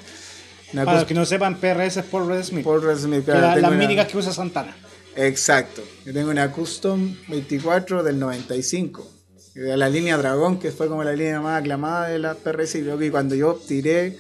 Una 0.73 0.85
Para 0.85 0.99
los 0.99 1.07
que 1.07 1.15
no 1.15 1.25
sepan, 1.25 1.57
PRS 1.59 2.01
es 2.01 2.07
Paul 2.07 2.29
Red 2.29 2.45
Smith. 2.45 2.65
Paul 2.65 2.83
Red 2.83 2.99
Smith, 2.99 3.25
claro, 3.25 3.41
la- 3.41 3.57
las 3.57 3.71
una- 3.71 3.79
míticas 3.79 4.07
que 4.09 4.19
usa 4.19 4.33
Santana. 4.33 4.77
Exacto. 5.17 5.83
Yo 6.05 6.13
tengo 6.13 6.31
una 6.31 6.51
Custom 6.53 7.17
24 7.29 8.03
del 8.03 8.19
95. 8.19 9.11
De 9.55 9.77
la 9.77 9.89
línea 9.89 10.19
Dragón, 10.19 10.59
que 10.59 10.71
fue 10.71 10.87
como 10.89 11.03
la 11.03 11.13
línea 11.13 11.41
más 11.41 11.61
aclamada 11.61 12.09
de 12.09 12.19
la 12.19 12.35
PRS. 12.35 12.79
Y 12.79 12.83
creo 12.83 12.99
que 12.99 13.11
cuando 13.11 13.35
yo 13.35 13.55
tiré 13.67 14.19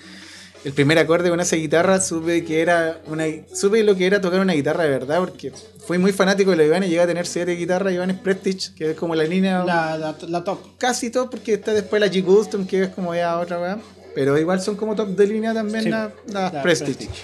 el 0.67 0.73
primer 0.73 0.99
acorde 0.99 1.31
con 1.31 1.39
esa 1.39 1.55
guitarra, 1.55 2.01
supe 2.01 2.45
que 2.45 2.61
era 2.61 3.01
una 3.07 3.25
supe 3.55 3.85
lo 3.85 3.95
que 3.95 4.05
era 4.05 4.21
tocar 4.21 4.41
una 4.41 4.53
guitarra 4.53 4.83
de 4.83 4.91
verdad, 4.91 5.21
porque 5.21 5.53
fui 5.87 5.97
muy 5.97 6.11
fanático 6.11 6.51
de 6.51 6.57
la 6.57 6.65
Ibanez. 6.65 6.89
Llegué 6.91 7.03
a 7.03 7.07
tener 7.07 7.25
siete 7.25 7.53
guitarras 7.53 7.93
Ibanez 7.93 8.19
Prestige, 8.19 8.75
que 8.75 8.91
es 8.91 8.97
como 8.97 9.15
la 9.15 9.23
línea 9.23 9.63
La, 9.65 9.97
la, 9.97 10.17
la 10.27 10.43
top. 10.43 10.59
casi 10.77 11.11
top, 11.11 11.31
porque 11.31 11.55
está 11.55 11.73
después 11.73 12.01
la 12.01 12.09
G 12.09 12.25
Custom, 12.25 12.67
que 12.67 12.83
es 12.83 12.89
como 12.89 13.15
ya 13.15 13.39
otra 13.39 13.61
weá. 13.61 13.79
Pero 14.13 14.37
igual 14.37 14.61
son 14.61 14.75
como 14.75 14.97
top 14.97 15.11
de 15.11 15.29
línea 15.29 15.55
también 15.55 15.85
Sí, 15.85 15.89
las 15.91 16.11
la 16.33 16.63
Prestige. 16.63 16.95
Prestige. 16.97 17.23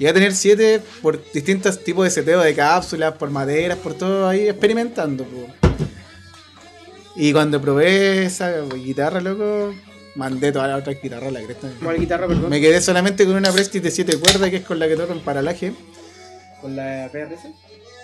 Llegué 0.00 0.08
a 0.10 0.14
tener 0.14 0.34
siete 0.34 0.82
por 1.02 1.22
distintos 1.32 1.84
tipos 1.84 2.02
de 2.02 2.10
seteo 2.10 2.40
de 2.40 2.52
cápsulas, 2.52 3.12
por 3.14 3.30
maderas, 3.30 3.78
por 3.78 3.94
todo 3.94 4.28
ahí 4.28 4.48
experimentando. 4.48 5.22
po. 5.22 5.46
Y 7.14 7.32
cuando 7.32 7.60
probé 7.60 8.24
esa 8.24 8.60
guitarra, 8.74 9.20
loco, 9.20 9.72
mandé 10.16 10.50
todas 10.52 10.68
las 10.68 10.80
otras 10.80 10.96
guitarras 11.00 11.28
a 11.28 11.32
la 11.32 11.42
cresta. 11.42 11.68
¿Cuál 11.82 11.98
guitarra, 11.98 12.26
perdón? 12.26 12.50
Me 12.50 12.60
quedé 12.60 12.80
solamente 12.80 13.24
con 13.24 13.36
una 13.36 13.52
Prestige 13.52 13.84
de 13.84 13.90
7 13.90 14.18
cuerdas, 14.18 14.50
que 14.50 14.56
es 14.56 14.64
con 14.64 14.78
la 14.78 14.88
que 14.88 14.96
toco 14.96 15.12
en 15.12 15.20
paralaje. 15.20 15.72
¿Con 16.60 16.74
la 16.76 17.08
PRS? 17.12 17.46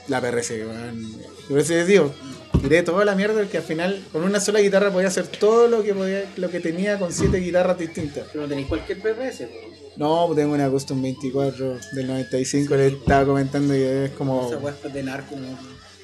La 0.08 0.20
PRC, 0.20 0.66
weón. 0.66 1.16
Por 1.48 1.58
eso 1.58 1.72
les 1.74 1.86
digo, 1.86 2.12
tiré 2.60 2.82
toda 2.82 3.04
la 3.04 3.14
mierda 3.14 3.34
porque 3.40 3.58
al 3.58 3.62
final 3.62 4.02
con 4.12 4.24
una 4.24 4.40
sola 4.40 4.60
guitarra 4.60 4.90
podía 4.90 5.08
hacer 5.08 5.26
todo 5.26 5.68
lo 5.68 5.82
que 5.82 5.94
podía, 5.94 6.24
lo 6.36 6.50
que 6.50 6.60
tenía 6.60 6.98
con 6.98 7.12
siete 7.12 7.38
guitarras 7.38 7.78
distintas. 7.78 8.24
Pero 8.32 8.42
no 8.42 8.48
tenéis 8.48 8.66
cualquier 8.66 8.98
PRS, 9.00 9.42
po. 9.42 9.72
No, 9.96 10.24
pues 10.26 10.38
tengo 10.38 10.54
una 10.54 10.68
Custom 10.70 11.00
24 11.02 11.78
del 11.92 12.06
95, 12.06 12.74
le 12.76 12.86
estaba 12.88 13.26
comentando 13.26 13.76
y 13.76 13.82
es 13.82 14.10
como... 14.12 14.50
Esa 14.50 14.88
de 14.88 15.02
narco, 15.02 15.36
¿no? 15.36 15.56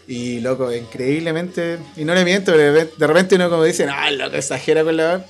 Y 0.07 0.41
loco, 0.41 0.73
increíblemente. 0.73 1.79
Y 1.97 2.05
no 2.05 2.15
le 2.15 2.25
miento, 2.25 2.53
pero 2.53 2.63
de 2.65 2.71
repente- 2.73 2.95
de 2.99 3.07
repente 3.07 3.35
uno 3.35 3.51
como 3.51 3.65
dice, 3.65 3.87
ah, 3.91 4.11
loco, 4.11 4.37
exagera 4.37 4.83
con 4.85 4.97
la. 4.97 5.25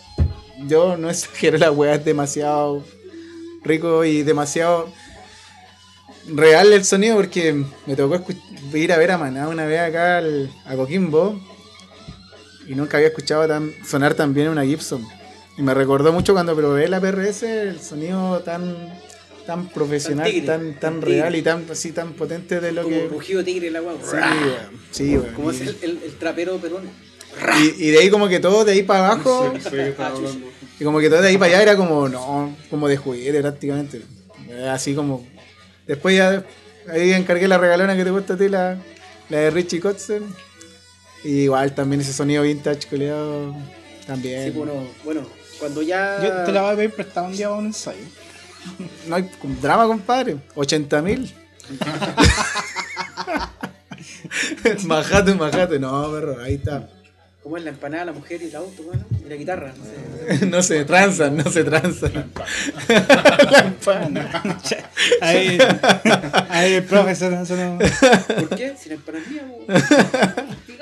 Yo 0.66 0.96
no 0.96 1.08
exagero, 1.10 1.58
la 1.58 1.70
weá 1.70 1.94
es 1.94 2.04
demasiado 2.04 2.84
rico 3.64 4.04
y 4.04 4.22
demasiado 4.22 4.90
real 6.28 6.72
el 6.72 6.84
sonido 6.84 7.16
porque 7.16 7.64
me 7.86 7.96
tocó 7.96 8.22
ir 8.74 8.92
a 8.92 8.98
ver 8.98 9.12
a 9.12 9.18
Maná 9.18 9.48
una 9.48 9.64
vez 9.66 9.80
acá 9.80 10.18
al- 10.18 10.50
a 10.66 10.74
Coquimbo 10.76 11.40
y 12.66 12.74
nunca 12.74 12.98
había 12.98 13.08
escuchado 13.08 13.46
tan, 13.48 13.72
sonar 13.86 14.14
tan 14.14 14.34
bien 14.34 14.48
una 14.48 14.64
Gibson. 14.64 15.06
Y 15.56 15.62
me 15.62 15.74
recordó 15.74 16.12
mucho 16.12 16.34
cuando 16.34 16.54
probé 16.54 16.86
la 16.88 17.00
PRS, 17.00 17.42
el 17.44 17.80
sonido 17.80 18.40
tan 18.40 18.76
tan 19.46 19.66
profesional, 19.70 20.30
tigre, 20.30 20.46
tan, 20.46 20.74
tan, 20.78 21.00
real 21.00 21.34
y 21.34 21.40
tan 21.40 21.64
así 21.70 21.92
tan 21.92 22.12
potente 22.12 22.60
de 22.60 22.70
lo 22.70 22.82
Como 22.82 22.94
que 22.94 23.08
rugido 23.08 23.42
tigre 23.42 23.70
la. 23.70 23.80
Sí, 23.80 23.86
weón. 25.16 25.26
Sí. 25.26 25.34
Como 25.34 25.50
es 25.50 25.60
Y- 25.60 25.62
el, 25.62 25.76
el, 25.80 26.02
el 26.04 26.12
trapero 26.18 26.58
peruano. 26.58 26.90
Y, 27.60 27.86
y 27.86 27.90
de 27.90 27.98
ahí 28.00 28.10
como 28.10 28.28
que 28.28 28.40
todo 28.40 28.64
de 28.64 28.72
ahí 28.72 28.82
para 28.82 29.06
abajo, 29.12 29.52
Sí, 29.56 29.60
sé 29.62 29.70
que 29.70 29.88
estaba 29.88 30.10
hablando. 30.16 30.46
y 30.78 30.84
como 30.84 30.98
que 31.00 31.08
todo 31.08 31.22
de 31.22 31.28
ahí 31.28 31.38
para 31.38 31.52
allá 31.52 31.62
era 31.62 31.76
como, 31.76 32.08
no, 32.08 32.56
como 32.70 32.88
de 32.88 32.96
juguete 32.96 33.40
prácticamente. 33.40 34.02
Eh, 34.48 34.68
Así 34.68 34.94
como... 34.94 35.26
Después 35.86 36.16
ya, 36.16 36.44
ahí 36.90 37.12
encargué 37.12 37.48
la 37.48 37.56
regalona 37.58 37.96
que 37.96 38.04
te 38.04 38.10
gusta 38.10 38.34
a 38.34 38.36
ti, 38.36 38.48
la, 38.48 38.76
la 39.30 39.38
de 39.38 39.50
Richie 39.50 39.80
Kotzen. 39.80 40.22
Y 41.24 41.40
igual 41.44 41.74
también 41.74 42.00
ese 42.02 42.12
sonido 42.12 42.42
vintage, 42.42 42.86
culiado, 42.88 43.54
también. 44.06 44.44
Sí, 44.44 44.50
bueno, 44.50 44.72
bueno, 45.04 45.22
cuando 45.58 45.82
ya. 45.82 46.22
Yo 46.22 46.44
te 46.44 46.52
la 46.52 46.62
voy 46.62 46.72
a 46.72 46.76
pedir 46.76 46.92
prestada 46.92 47.26
un 47.26 47.36
día 47.36 47.48
para 47.48 47.58
un 47.58 47.66
ensayo. 47.66 48.04
No 49.06 49.16
hay 49.16 49.28
drama, 49.62 49.86
compadre. 49.86 50.36
80 50.54 51.02
mil. 51.02 51.34
majate, 54.86 55.34
majate. 55.34 55.78
No, 55.78 56.10
perro, 56.12 56.42
ahí 56.42 56.54
está. 56.54 56.88
¿Cómo 57.48 57.56
es 57.56 57.64
la 57.64 57.70
empanada, 57.70 58.04
la 58.04 58.12
mujer 58.12 58.42
y 58.42 58.48
el 58.48 58.56
auto, 58.56 58.82
bueno? 58.82 59.02
Y 59.24 59.28
la 59.30 59.34
guitarra, 59.36 59.72
no 59.74 59.82
sé. 60.36 60.46
No 60.52 60.62
se 60.62 60.84
transan, 60.84 61.34
no 61.38 61.50
se 61.50 61.64
transan. 61.64 62.12
Ahí, 65.22 65.58
ahí 66.50 66.74
el 66.74 66.84
profe 66.84 67.14
se 67.14 67.28
eso 67.28 67.56
no, 67.56 67.78
¿Por 67.78 68.48
qué? 68.50 68.74
Si 68.78 68.90
la 68.90 68.96
empanada 68.96 69.24
es 69.24 69.30
mía, 69.30 69.44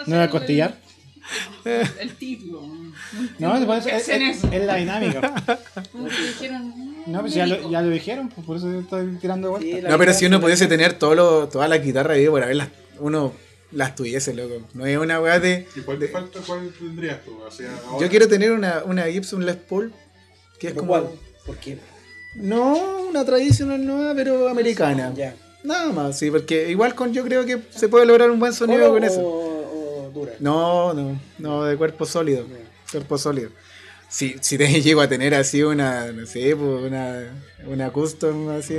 no 0.07 0.17
va 0.17 0.23
a 0.25 0.31
costillar. 0.31 0.75
El, 1.65 1.87
el 2.01 2.15
título. 2.17 2.63
No, 3.39 3.65
por 3.65 3.79
eso 3.79 3.89
¿Qué 3.89 3.97
es, 3.99 4.09
es- 4.09 4.39
eso? 4.39 4.49
es 4.51 4.65
la 4.65 4.75
dinámica. 4.75 5.33
No, 7.07 7.21
pues 7.21 7.33
ya 7.35 7.47
lo, 7.47 7.71
ya 7.71 7.81
lo 7.81 7.91
dijeron, 7.91 8.29
pues 8.29 8.45
por 8.45 8.57
eso 8.57 8.81
estoy 8.81 9.17
tirando 9.21 9.47
de 9.47 9.51
vuelta. 9.53 9.83
la 9.83 9.91
No, 9.91 9.99
pero 9.99 10.11
guitarra 10.11 10.15
si 10.19 10.27
uno 10.27 10.39
se- 10.39 10.43
pudiese 10.43 10.67
tener 10.67 10.95
todo 10.95 11.15
lo, 11.15 11.49
todas 11.49 11.71
las 11.71 11.81
guitarras 11.81 12.17
ahí 12.17 12.27
por 12.27 12.43
haberlas, 12.43 12.71
uno 12.99 13.33
las 13.73 13.95
tuviese, 13.95 14.33
loco. 14.35 14.67
No 14.75 14.87
es 14.87 14.97
una 14.99 15.21
weá 15.21 15.39
de. 15.41 15.67
¿Y 15.75 15.81
cuál 15.81 15.99
te 15.99 16.09
falta? 16.09 16.41
¿Cuál 16.47 16.71
tendrías 16.79 17.25
tú? 17.25 17.37
O 17.41 17.51
sea, 17.51 17.71
ahora- 17.89 18.05
Yo 18.05 18.11
quiero 18.11 18.29
tener 18.29 18.53
una, 18.53 18.83
una 18.85 19.05
Gibson 19.07 19.45
Les 19.45 19.57
Paul, 19.57 19.93
que 20.59 20.69
es 20.69 20.73
¿Pero 20.73 20.87
como. 20.87 20.89
cuál? 20.93 21.09
¿Por 21.45 21.57
qué? 21.59 21.79
No, 22.37 23.07
una 23.09 23.25
tradicional 23.25 23.85
nueva, 23.85 24.15
pero 24.15 24.49
americana. 24.49 25.13
Ya. 25.17 25.35
Nada 25.65 25.91
más, 25.93 26.19
sí, 26.19 26.31
porque 26.31 26.71
igual 26.71 26.95
con 26.95 27.13
yo 27.13 27.25
creo 27.25 27.45
que 27.45 27.59
se 27.71 27.89
puede 27.89 28.07
lograr 28.07 28.31
un 28.31 28.39
buen 28.39 28.53
sonido 28.53 28.81
¿Solo 28.83 28.93
con 28.95 29.05
eso. 29.05 29.21
o 29.23 30.11
dura? 30.15 30.33
No, 30.39 30.95
no, 30.95 31.21
no, 31.39 31.65
de 31.65 31.77
cuerpo 31.77 32.05
sólido. 32.07 32.47
Cuerpo 32.91 33.19
sólido. 33.19 33.51
Si, 34.09 34.37
si 34.41 34.57
te 34.59 34.69
llego 34.83 35.01
a 35.01 35.09
tener 35.09 35.35
así 35.35 35.63
una, 35.63 36.13
no 36.13 36.25
sé, 36.27 36.55
pues 36.55 36.83
una, 36.85 37.33
una 37.67 37.91
custom 37.91 38.51
así, 38.51 38.75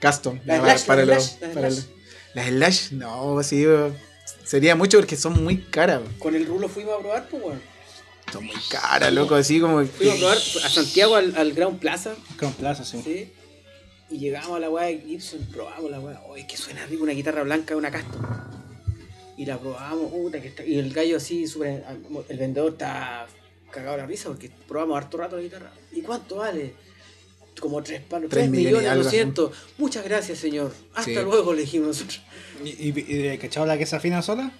custom. 0.00 0.38
La 0.46 0.58
Slash, 0.60 0.86
para 0.86 1.04
la 1.04 1.20
Slash, 1.20 1.40
la 1.40 1.48
para 1.54 1.70
Slash. 1.70 1.86
los- 1.86 1.99
Las 2.34 2.46
Slash, 2.48 2.92
no, 2.92 3.40
eh, 3.40 3.92
sería 4.44 4.76
mucho 4.76 4.98
porque 4.98 5.16
son 5.16 5.42
muy 5.42 5.58
caras. 5.58 6.02
Con 6.18 6.34
el 6.34 6.46
rulo 6.46 6.68
fuimos 6.68 6.94
a 6.94 6.98
probar, 6.98 7.28
pues, 7.28 7.42
weón. 7.42 7.62
Son 8.32 8.44
muy 8.44 8.54
caras, 8.68 9.12
loco, 9.12 9.34
así 9.34 9.60
como... 9.60 9.84
Fuimos 9.84 10.16
a 10.16 10.18
probar 10.18 10.36
a 10.36 10.68
Santiago 10.68 11.16
al, 11.16 11.34
al 11.36 11.52
Ground 11.52 11.80
Plaza, 11.80 12.14
Con 12.38 12.52
plaza, 12.52 12.84
sí. 12.84 13.02
¿sí? 13.02 13.32
Y 14.10 14.18
llegamos 14.18 14.56
a 14.56 14.60
la 14.60 14.70
weá 14.70 14.86
de 14.86 14.98
Gibson, 14.98 15.46
probamos 15.52 15.90
la 15.90 16.00
weá. 16.00 16.20
Oye, 16.28 16.46
que 16.46 16.56
suena 16.56 16.84
rico 16.86 17.04
una 17.04 17.12
guitarra 17.12 17.42
blanca 17.44 17.74
de 17.74 17.76
una 17.76 17.92
custom. 17.92 18.22
Y 19.36 19.46
la 19.46 19.56
probamos, 19.56 20.10
puta, 20.10 20.40
que 20.40 20.48
está. 20.48 20.64
Y 20.64 20.78
el 20.78 20.92
gallo 20.92 21.16
así, 21.16 21.46
súper. 21.46 21.84
El 22.28 22.36
vendedor 22.36 22.72
está 22.72 23.26
cagado 23.70 23.96
de 23.96 24.02
la 24.02 24.06
risa 24.06 24.28
porque 24.28 24.50
probamos 24.66 24.96
harto 24.96 25.16
rato 25.16 25.36
la 25.36 25.42
guitarra. 25.42 25.72
¿Y 25.92 26.02
cuánto 26.02 26.36
vale? 26.36 26.74
Como 27.60 27.82
tres 27.82 28.00
palos, 28.00 28.30
Tres 28.30 28.44
tres 28.44 28.50
millones 28.50 28.94
doscientos. 28.94 29.52
Muchas 29.78 30.04
gracias, 30.04 30.38
señor. 30.38 30.72
Hasta 30.94 31.04
Sí. 31.04 31.14
luego, 31.14 31.52
le 31.52 31.60
dijimos 31.62 31.88
nosotros. 31.88 32.20
¿Y, 32.64 32.88
y, 32.88 33.26
y 33.32 33.38
cachado 33.38 33.66
la 33.66 33.76
que 33.78 33.86
se 33.86 33.94
afina 33.96 34.22
sola? 34.22 34.50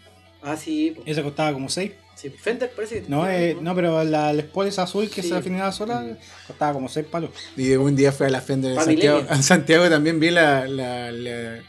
Ah, 0.42 0.56
sí, 0.56 0.92
po. 0.96 1.02
Esa 1.04 1.22
costaba 1.22 1.52
como 1.52 1.68
6. 1.68 1.92
sí. 2.14 2.30
Fender 2.30 2.70
parece 2.74 3.02
que. 3.02 3.08
No, 3.08 3.28
eh, 3.28 3.56
no, 3.60 3.74
pero 3.74 4.02
la 4.04 4.32
Les 4.32 4.46
Paul 4.46 4.66
esa 4.68 4.84
azul 4.84 5.10
que 5.10 5.22
Sí. 5.22 5.28
se 5.28 5.34
afinaba 5.36 5.70
sola 5.72 6.16
costaba 6.46 6.72
como 6.72 6.88
6 6.88 7.06
palos. 7.10 7.30
Y 7.56 7.72
un 7.72 7.94
día 7.96 8.10
fue 8.12 8.26
a 8.26 8.30
la 8.30 8.40
Fender 8.40 8.74
de 8.74 8.82
Santiago. 8.82 9.22
En 9.30 9.42
Santiago 9.42 9.88
también 9.90 10.18
vi 10.20 10.30
la, 10.30 10.66
la, 10.66 11.10
la, 11.12 11.62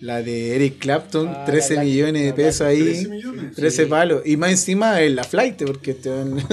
la 0.00 0.22
de 0.22 0.56
Eric 0.56 0.78
Clapton, 0.78 1.28
Ah, 1.28 1.44
13 1.44 1.74
la 1.76 1.82
millones 1.82 2.22
de 2.22 2.28
la 2.30 2.34
pesos 2.34 2.60
Black- 2.66 2.70
ahí. 2.70 2.82
13 2.84 3.08
millones. 3.08 3.54
13 3.54 3.86
palos. 3.86 4.22
Y 4.24 4.36
más 4.36 4.50
encima 4.50 5.00
es 5.00 5.12
la 5.12 5.24
flight, 5.24 5.62
porque 5.64 5.94
te 5.94 6.08
dan- 6.10 6.34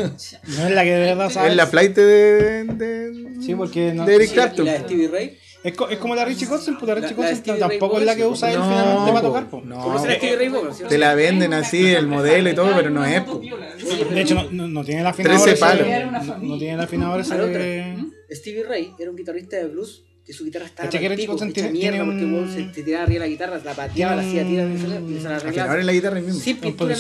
No 0.58 0.68
es 0.68 0.72
la 0.72 0.84
que 0.84 0.92
de 0.92 1.00
verdad 1.00 1.30
sabes. 1.32 1.52
es 1.52 1.58
la 1.58 1.68
flight 1.68 1.96
de, 1.96 2.64
de, 2.66 3.28
Sí, 3.42 3.56
porque 3.56 3.94
no- 3.94 4.06
de 4.06 4.16
Eric 4.16 4.30
Sí, 4.30 4.36
la- 4.36 4.42
y 4.42 4.46
Clapton. 4.46 4.66
la 4.66 4.72
de 4.74 4.80
Stevie 4.80 5.08
Ray. 5.08 5.38
Es, 5.64 5.74
co- 5.74 5.90
es 5.90 5.98
como 5.98 6.16
la 6.16 6.24
Richie 6.24 6.48
Kotzen, 6.48 6.78
pues 6.78 6.88
la 6.88 6.96
Richie 6.96 7.10
La- 7.10 7.16
la 7.16 7.16
Kotzen 7.18 7.36
Stevie 7.38 7.60
Ray 7.60 7.70
tampoco 7.80 8.00
es 8.00 8.06
la 8.06 8.16
que 8.16 8.26
usa 8.26 8.52
él 8.52 8.60
No, 8.60 8.70
finalmente 8.70 9.12
para 9.12 9.22
po, 9.22 9.28
tocar, 9.28 9.50
pues. 9.50 9.66
no. 9.66 9.82
¿Conoces 9.84 10.10
a 10.12 10.14
Stevie 10.16 10.36
Ray 10.38 10.52
sí? 10.78 10.84
Te 10.88 10.98
la 10.98 11.16
venden 11.16 11.54
así, 11.54 11.86
el 11.88 12.08
modelo 12.08 12.50
y 12.50 12.54
todo, 12.56 12.72
pero 12.76 12.90
no 12.90 13.04
es. 13.06 13.22
po. 13.22 13.40
De 13.42 14.22
hecho, 14.22 14.36
no, 14.52 14.68
no, 14.68 14.84
tiene 14.86 15.02
el 15.02 15.08
afinador 15.08 15.42
13 15.44 15.52
ese- 15.54 15.60
palos. 15.60 15.88
No, 15.88 16.38
no 16.38 16.58
tiene 16.58 16.74
el 16.76 16.80
afinador 16.82 17.22
ese 17.22 17.36
de... 17.38 17.96
Stevie 18.32 18.64
Ray 18.64 18.94
era 19.00 19.10
un 19.10 19.16
guitarrista 19.18 19.58
de 19.58 19.68
blues 19.68 20.04
que 20.28 20.34
su 20.34 20.44
guitarra 20.44 20.66
estaba 20.66 20.88
¿Cachai 20.90 21.00
que 21.00 21.08
al 21.08 21.18
Chico 21.18 21.34
pico, 21.34 21.40
San 21.40 21.50
hecha 21.50 21.56
tiene- 21.56 21.72
mierda 21.72 21.92
tiene 21.98 22.06
porque 22.06 22.24
el 22.26 22.34
weón 22.34 22.48
un- 22.50 22.54
se 22.54 22.64
te 22.64 22.84
tiraba 22.84 23.04
arriba 23.06 23.20
la 23.22 23.28
guitarra, 23.30 23.62
la 23.64 23.74
pateaba, 23.74 24.16
la 24.18 24.22
hacía 24.28 24.44
tirar, 24.46 24.70
y 24.70 24.78
se 24.78 24.88
la- 24.88 24.96
se 25.00 25.30
la 25.30 25.36
arreglaba. 25.38 25.92
guitarra 25.94 26.20
mismo. 26.20 26.40
Sin 26.42 26.58
pintura. 26.58 26.96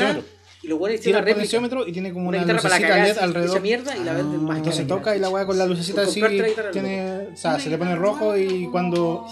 Y 0.67 0.69
los 0.69 0.79
buenos 0.79 0.99
hicieron 0.99 1.19
el 1.19 1.23
una 1.23 1.25
réplica. 1.25 1.35
potenciómetro 1.59 1.87
y 1.87 1.93
tiene 1.93 2.11
como 2.11 2.27
Una 2.27 2.39
una, 2.39 2.45
guitarra 2.53 2.61
para 2.61 2.79
la 2.79 2.79
lucecita 2.87 3.05
LED 3.07 3.13
se 3.13 3.19
alrededor. 3.23 3.61
mierda 3.61 3.95
y 3.97 4.03
la 4.03 4.13
venden 4.13 4.43
más 4.43 4.57
Entonces 4.57 4.85
cara. 4.85 4.95
toca 4.99 5.15
y 5.15 5.19
la 5.19 5.29
weá 5.29 5.45
con 5.45 5.57
la 5.57 5.65
lucecita 5.65 6.01
así, 6.01 6.21
tiene, 6.73 7.27
o 7.33 7.37
sea, 7.37 7.57
se 7.59 7.69
le 7.69 7.77
pone 7.77 7.95
rojo 7.95 8.35
y 8.37 8.67
cuando, 8.69 9.25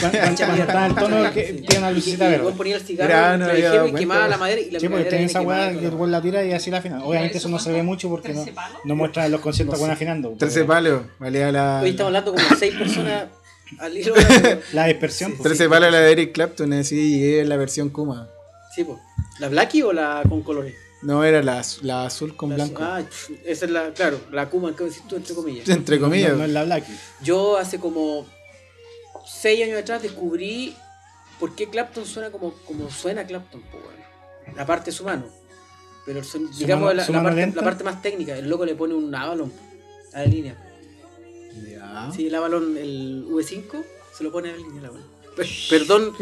cuando, 0.00 0.18
cuando 0.20 0.62
está 0.62 0.84
en 0.86 0.90
el 0.90 0.94
tono 0.96 1.32
que 1.32 1.42
tiene 1.54 1.78
una 1.78 1.90
lucecita 1.92 2.28
verde. 2.28 2.52
ponía 2.52 2.76
el 2.76 2.82
cigarro, 2.82 3.86
y 3.88 3.92
quemaba 3.94 4.28
la 4.28 4.36
madera 4.36 4.60
y 4.60 4.70
la 4.70 4.80
Sí, 4.80 4.86
porque 4.88 5.04
madera 5.04 5.08
tiene 5.10 5.24
esa 5.24 5.40
weá 5.40 5.70
que 5.72 5.86
el 5.86 6.10
la 6.10 6.20
tira 6.22 6.44
y 6.44 6.52
así 6.52 6.70
la 6.70 6.78
afina. 6.78 7.02
Obviamente 7.04 7.38
eso 7.38 7.48
no 7.48 7.58
se 7.58 7.72
ve 7.72 7.82
mucho 7.82 8.10
porque 8.10 8.34
no, 8.34 8.44
no 8.84 8.96
muestra 8.96 9.24
en 9.26 9.32
los 9.32 9.40
conciertos 9.40 9.78
con 9.78 9.90
afinando. 9.90 10.34
13 10.38 10.64
palos, 10.64 11.02
valía 11.18 11.50
la. 11.50 11.80
Hoy 11.82 11.90
estamos 11.90 12.08
hablando 12.08 12.34
como 12.34 12.44
6 12.58 12.74
personas 12.74 13.24
al 13.78 13.96
hilo. 13.96 14.14
de- 14.14 14.60
La 14.72 14.86
dispersión. 14.86 15.30
pues. 15.32 15.42
13 15.44 15.68
palos 15.68 15.90
la 15.90 16.00
de 16.00 16.12
Eric 16.12 16.32
Clapton, 16.32 16.72
así 16.74 17.18
y 17.18 17.34
es 17.38 17.48
la 17.48 17.56
versión 17.56 17.88
Kuma. 17.88 18.28
Sí, 18.74 18.84
pues. 18.84 18.98
¿La 19.40 19.48
Blackie 19.48 19.82
o 19.82 19.92
la 19.92 20.22
con 20.28 20.42
colores? 20.42 20.74
No, 21.02 21.24
era 21.24 21.42
la, 21.42 21.64
la 21.82 22.04
azul 22.04 22.36
con 22.36 22.50
La- 22.50 22.56
blanco. 22.56 22.82
Ah, 22.82 23.02
esa 23.44 23.64
es 23.64 23.70
la, 23.70 23.92
claro, 23.94 24.20
la 24.30 24.48
Kuma, 24.50 24.76
que 24.76 24.84
decís 24.84 25.02
tú, 25.08 25.16
entre 25.16 25.34
comillas. 25.34 25.68
Entre 25.68 25.98
comillas. 25.98 26.32
No, 26.32 26.38
no 26.38 26.44
es 26.44 26.50
la 26.50 26.64
Blacky. 26.64 26.92
Yo 27.22 27.56
hace 27.56 27.80
como 27.80 28.26
6 29.26 29.64
años 29.64 29.80
atrás 29.80 30.02
descubrí 30.02 30.76
por 31.38 31.54
qué 31.54 31.68
Clapton 31.70 32.04
suena 32.04 32.30
como, 32.30 32.52
como 32.66 32.90
suena 32.90 33.26
Clapton. 33.26 33.62
La 34.54 34.66
parte 34.66 34.90
de 34.90 34.96
su 34.96 35.04
mano. 35.04 35.24
Pero 36.04 36.18
el 36.18 36.24
son- 36.24 36.52
Su 36.52 36.58
digamos 36.60 36.84
mano- 36.84 36.94
la, 36.96 37.04
su 37.06 37.12
la 37.12 37.18
mano 37.18 37.28
parte, 37.30 37.40
lenta. 37.40 37.56
la 37.56 37.64
parte 37.64 37.84
más 37.84 38.02
técnica. 38.02 38.36
El 38.36 38.48
loco 38.48 38.66
le 38.66 38.74
pone 38.74 38.92
un 38.94 39.14
Avalon 39.14 39.50
a 40.12 40.18
la 40.20 40.26
línea. 40.26 40.56
Ya. 41.66 42.10
Sí, 42.14 42.26
el 42.26 42.34
Avalon, 42.34 42.76
el 42.76 43.24
V5, 43.26 43.84
se 44.16 44.24
lo 44.24 44.30
pone 44.32 44.50
a 44.50 44.52
la 44.52 44.58
línea. 44.58 44.82
La 44.82 44.90
weón. 44.90 45.04
Pe- 45.36 45.46
Perdón, 45.70 46.12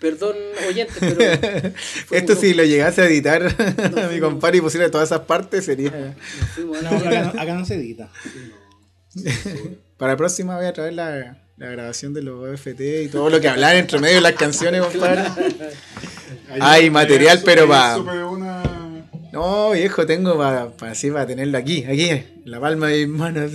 perdón, 0.00 0.36
oyentes, 0.68 0.96
pero. 0.98 1.20
Esto 2.10 2.36
si 2.36 2.54
lo 2.54 2.64
llegase 2.64 3.02
a 3.02 3.06
editar 3.06 3.42
No, 3.94 4.02
a 4.04 4.08
mi 4.08 4.20
compadre 4.20 4.58
y 4.58 4.60
pusiera 4.60 4.90
todas 4.90 5.08
esas 5.08 5.20
partes 5.20 5.64
sería. 5.64 6.14
No, 6.58 6.90
acá, 6.96 7.32
no, 7.34 7.40
acá 7.40 7.54
no 7.54 7.64
se 7.64 7.74
edita. 7.74 8.10
Para 9.96 10.12
la 10.12 10.16
próxima 10.16 10.56
voy 10.56 10.66
a 10.66 10.72
traer 10.72 10.92
la, 10.92 11.38
la 11.56 11.70
grabación 11.70 12.12
de 12.12 12.22
los 12.22 12.48
OFT 12.48 12.80
y 13.04 13.08
todo 13.08 13.30
lo 13.30 13.40
que 13.40 13.48
hablan 13.48 13.76
entre 13.76 13.98
medio 13.98 14.16
de 14.16 14.20
las 14.20 14.34
canciones, 14.34 14.82
compadre. 14.82 15.24
Hay 16.60 16.90
material, 16.90 17.40
pero 17.44 17.66
va-. 17.66 17.96
No, 19.32 19.70
viejo, 19.72 20.06
tengo 20.06 20.38
para 20.38 20.70
así 20.90 21.10
para 21.10 21.26
tenerlo 21.26 21.58
aquí, 21.58 21.84
aquí, 21.84 22.08
en 22.08 22.42
la 22.44 22.60
palma 22.60 22.88
de 22.88 23.06
mis 23.06 23.18
manos. 23.18 23.52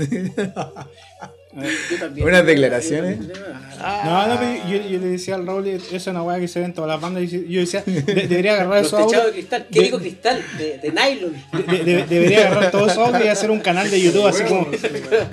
Yo 1.54 1.98
también. 2.00 2.28
Unas 2.28 2.46
declaraciones. 2.46 3.20
No, 3.20 4.28
no, 4.28 4.40
pero 4.40 4.70
yo, 4.70 4.90
yo 4.90 5.00
le 5.00 5.08
decía 5.08 5.36
al 5.36 5.46
Raúl, 5.46 5.68
eso 5.68 5.96
es 5.96 6.08
una 6.08 6.22
weá 6.24 6.40
que 6.40 6.48
se 6.48 6.60
ve 6.60 6.66
en 6.66 6.74
todas 6.74 6.88
las 6.90 7.02
bandas. 7.02 7.24
Y 7.24 7.48
yo 7.50 7.60
decía, 7.60 7.84
de- 7.86 8.02
debería 8.04 8.54
agarrar 8.54 8.84
Los 8.84 8.94
esos 8.94 9.12
de 9.12 9.32
cristal. 9.32 9.68
¿Qué 9.72 9.80
de- 9.80 9.86
digo 9.86 10.00
cristal? 10.00 10.42
De, 10.58 10.78
de 10.78 10.92
nylon. 10.92 11.34
de- 11.68 11.84
de- 11.84 12.06
debería 12.06 12.48
agarrar 12.48 12.72
todos 12.72 12.92
esos 12.92 13.08
audios 13.08 13.26
y 13.26 13.28
hacer 13.28 13.52
un 13.52 13.60
canal 13.60 13.90
de 13.90 14.00
YouTube 14.02 14.28
así 14.28 14.44
como 14.44 14.68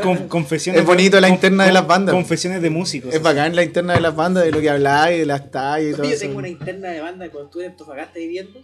con, 0.03 0.28
confesiones. 0.28 0.81
Es 0.81 0.86
bonito 0.86 1.20
la 1.20 1.28
con- 1.28 1.35
interna 1.36 1.65
de 1.65 1.69
con- 1.70 1.74
las 1.74 1.86
bandas. 1.86 2.15
Confesiones 2.15 2.62
de 2.62 2.70
músicos. 2.70 3.15
es 3.15 3.23
bacán 3.23 3.55
la 3.55 3.62
interna 3.62 3.95
de 3.95 4.01
las 4.01 4.16
bandas, 4.16 4.45
de 4.45 4.51
lo 4.51 4.61
que 4.61 4.70
habláis, 4.70 5.19
de 5.20 5.27
las 5.27 5.51
tallas 5.51 5.89
y 5.90 5.93
todo 5.93 6.05
Yo 6.05 6.11
eso. 6.11 6.20
tengo 6.20 6.39
una 6.39 6.49
interna 6.49 6.89
de 6.89 7.01
banda 7.01 7.28
cuando 7.31 7.47
estuve 7.49 7.65
en 7.66 7.70
Antofagasta 7.73 8.19
viviendo. 8.19 8.61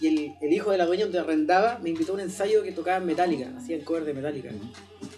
Y 0.00 0.08
el, 0.08 0.34
el 0.40 0.52
hijo 0.52 0.70
de 0.70 0.78
la 0.78 0.86
dueña 0.86 1.04
donde 1.04 1.20
arrendaba 1.20 1.78
me 1.82 1.90
invitó 1.90 2.12
a 2.12 2.14
un 2.16 2.20
ensayo 2.20 2.62
que 2.62 2.72
tocaba 2.72 2.96
en 2.98 3.06
Metallica, 3.06 3.48
hacían 3.56 3.80
cover 3.80 4.04
de 4.04 4.14
Metallica. 4.14 4.50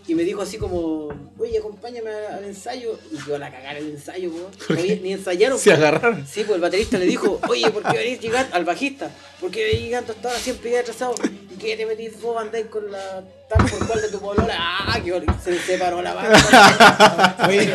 Y 0.08 0.14
me 0.14 0.22
dijo 0.22 0.42
así 0.42 0.58
como, 0.58 1.08
oye, 1.38 1.58
acompáñame 1.58 2.10
al 2.10 2.44
ensayo. 2.44 2.96
Y 3.10 3.16
yo 3.26 3.34
a 3.34 3.38
la 3.38 3.50
cagar 3.50 3.76
el 3.76 3.90
ensayo, 3.90 4.30
po. 4.30 4.74
Ni 5.02 5.12
ensayaron. 5.12 5.58
Se 5.58 5.70
po. 5.70 5.76
agarraron. 5.76 6.24
Sí, 6.26 6.42
pues 6.44 6.56
el 6.56 6.60
baterista 6.60 6.98
le 6.98 7.06
dijo, 7.06 7.40
oye, 7.48 7.68
¿por 7.70 7.82
qué 7.82 7.98
venís 7.98 8.20
llegando 8.20 8.54
al 8.54 8.64
bajista? 8.64 9.10
¿Por 9.40 9.50
qué 9.50 9.64
venís 9.64 9.80
llegando 9.82 10.12
hasta 10.12 10.28
ahora 10.28 10.40
siempre 10.40 10.70
ya 10.70 10.80
atrasado? 10.80 11.14
¿Y 11.52 11.58
qué 11.58 11.76
te 11.76 11.86
metís 11.86 12.20
vos 12.20 12.40
andáis 12.40 12.66
con 12.66 12.90
la 12.92 13.24
tal 13.48 13.66
por 13.68 13.86
cual 13.86 14.02
de 14.02 14.08
tu 14.08 14.20
polola? 14.20 14.54
¡Ah! 14.56 15.00
Que 15.02 15.22
se 15.42 15.58
separó 15.58 16.02
la 16.02 16.14
banda. 16.14 17.36
Oye, 17.48 17.74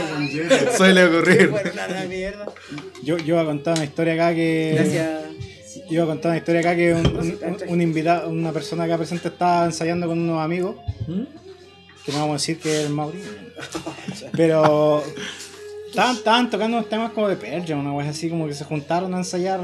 Suele 0.78 1.06
ocurrir. 1.06 1.50
fueron 1.50 1.80
a 1.80 1.88
la 1.88 2.06
mierda. 2.06 2.46
yo, 3.04 3.18
yo 3.18 3.26
iba 3.36 3.42
a 3.42 3.46
contar 3.46 3.76
una 3.76 3.86
historia 3.86 4.14
acá 4.14 4.34
que. 4.36 4.74
Gracias. 4.76 5.22
Yo 5.92 5.96
iba 5.96 6.04
a 6.06 6.08
contar 6.08 6.30
una 6.32 6.38
historia 6.38 6.62
acá 6.62 6.76
que 6.76 6.94
un, 6.94 7.06
un- 7.06 7.40
un- 7.44 7.58
un 7.70 7.82
invitado, 7.82 8.30
una 8.30 8.54
persona 8.54 8.86
acá 8.86 8.98
presente 8.98 9.28
estaba 9.28 9.66
ensayando 9.66 10.08
con 10.08 10.18
unos 10.20 10.40
amigos. 10.42 10.78
Que 12.06 12.12
no 12.14 12.20
vamos 12.20 12.30
a 12.30 12.34
decir 12.34 12.58
que 12.60 12.80
es 12.80 12.86
el 12.88 12.94
Mauri. 12.94 13.20
Pero 14.32 15.04
estaban, 15.90 16.16
estaban 16.16 16.50
tocando 16.50 16.78
unos 16.78 16.90
temas 16.90 17.12
como 17.12 17.28
de 17.28 17.36
Pearl 17.36 17.66
Jam, 17.68 17.80
una 17.82 17.94
wea 17.94 18.10
así 18.10 18.30
como 18.30 18.48
que 18.48 18.54
se 18.54 18.64
juntaron 18.64 19.14
a 19.14 19.18
ensayar. 19.18 19.60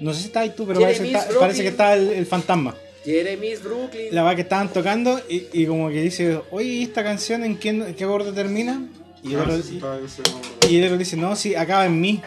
No 0.00 0.12
sé 0.14 0.20
si 0.20 0.26
estabas 0.26 0.54
tú, 0.54 0.66
pero 0.66 0.80
parece, 0.80 1.02
que 1.04 1.08
está- 1.12 1.38
parece 1.40 1.62
que 1.62 1.70
Brooklyn. 1.70 1.72
está 1.72 1.94
el, 1.94 2.08
el 2.10 2.26
fantasma. 2.26 2.74
Jeremy's 3.04 3.62
Brooklyn. 3.62 4.08
La 4.12 4.22
va 4.22 4.34
que 4.36 4.42
estaban 4.42 4.68
tocando 4.72 5.18
y, 5.28 5.46
y 5.52 5.66
como 5.66 5.88
que 5.88 6.02
dice, 6.02 6.40
oye, 6.50 6.68
¿y 6.68 6.82
esta 6.82 7.02
canción 7.02 7.42
en 7.42 7.56
qué, 7.56 7.70
en 7.70 7.94
qué 7.94 8.04
acorde 8.04 8.32
termina? 8.32 8.86
Y 9.24 9.32
el, 9.32 9.40
Ah, 9.40 9.42
otro, 9.44 9.62
sí, 9.62 9.72
y, 9.72 9.76
está 9.78 10.68
y 10.68 10.76
el 10.76 10.84
otro 10.84 10.98
dice, 10.98 11.16
no, 11.16 11.34
sí, 11.34 11.54
acaba 11.54 11.86
en 11.86 12.00
mí. 12.00 12.20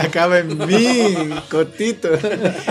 Acaba 0.00 0.38
en 0.38 0.58
mí, 0.58 1.14
cortito. 1.50 2.08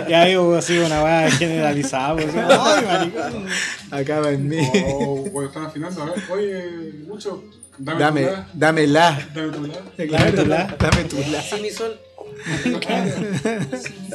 Y 0.08 0.14
ahí 0.14 0.38
hubo 0.38 0.56
así 0.56 0.78
una 0.78 1.04
weá 1.04 1.30
generalizada, 1.32 2.14
pues, 2.16 2.28
ay, 2.36 2.86
maricón. 2.86 3.46
Acaba 3.92 4.32
en 4.32 4.48
mí. 4.48 4.58
Oh, 4.88 5.24
cuando 5.32 5.50
están 5.50 5.66
afinando, 5.66 6.02
a 6.04 6.06
ver, 6.06 6.16
oye, 6.32 6.94
mucho, 7.08 7.44
dame, 7.78 8.00
Dame, 8.00 8.22
tu 8.22 8.28
la, 8.28 8.48
dámela. 8.54 9.28
dame 9.34 9.52
tu 9.52 9.66
la. 9.66 9.74
Dame 10.18 10.32
tu 10.32 10.46
la. 10.46 10.76
Dame 10.80 11.04
tu 11.06 11.18
la. 11.32 11.42
Sí, 11.42 11.62
mi 11.62 11.70
sol. 11.72 12.00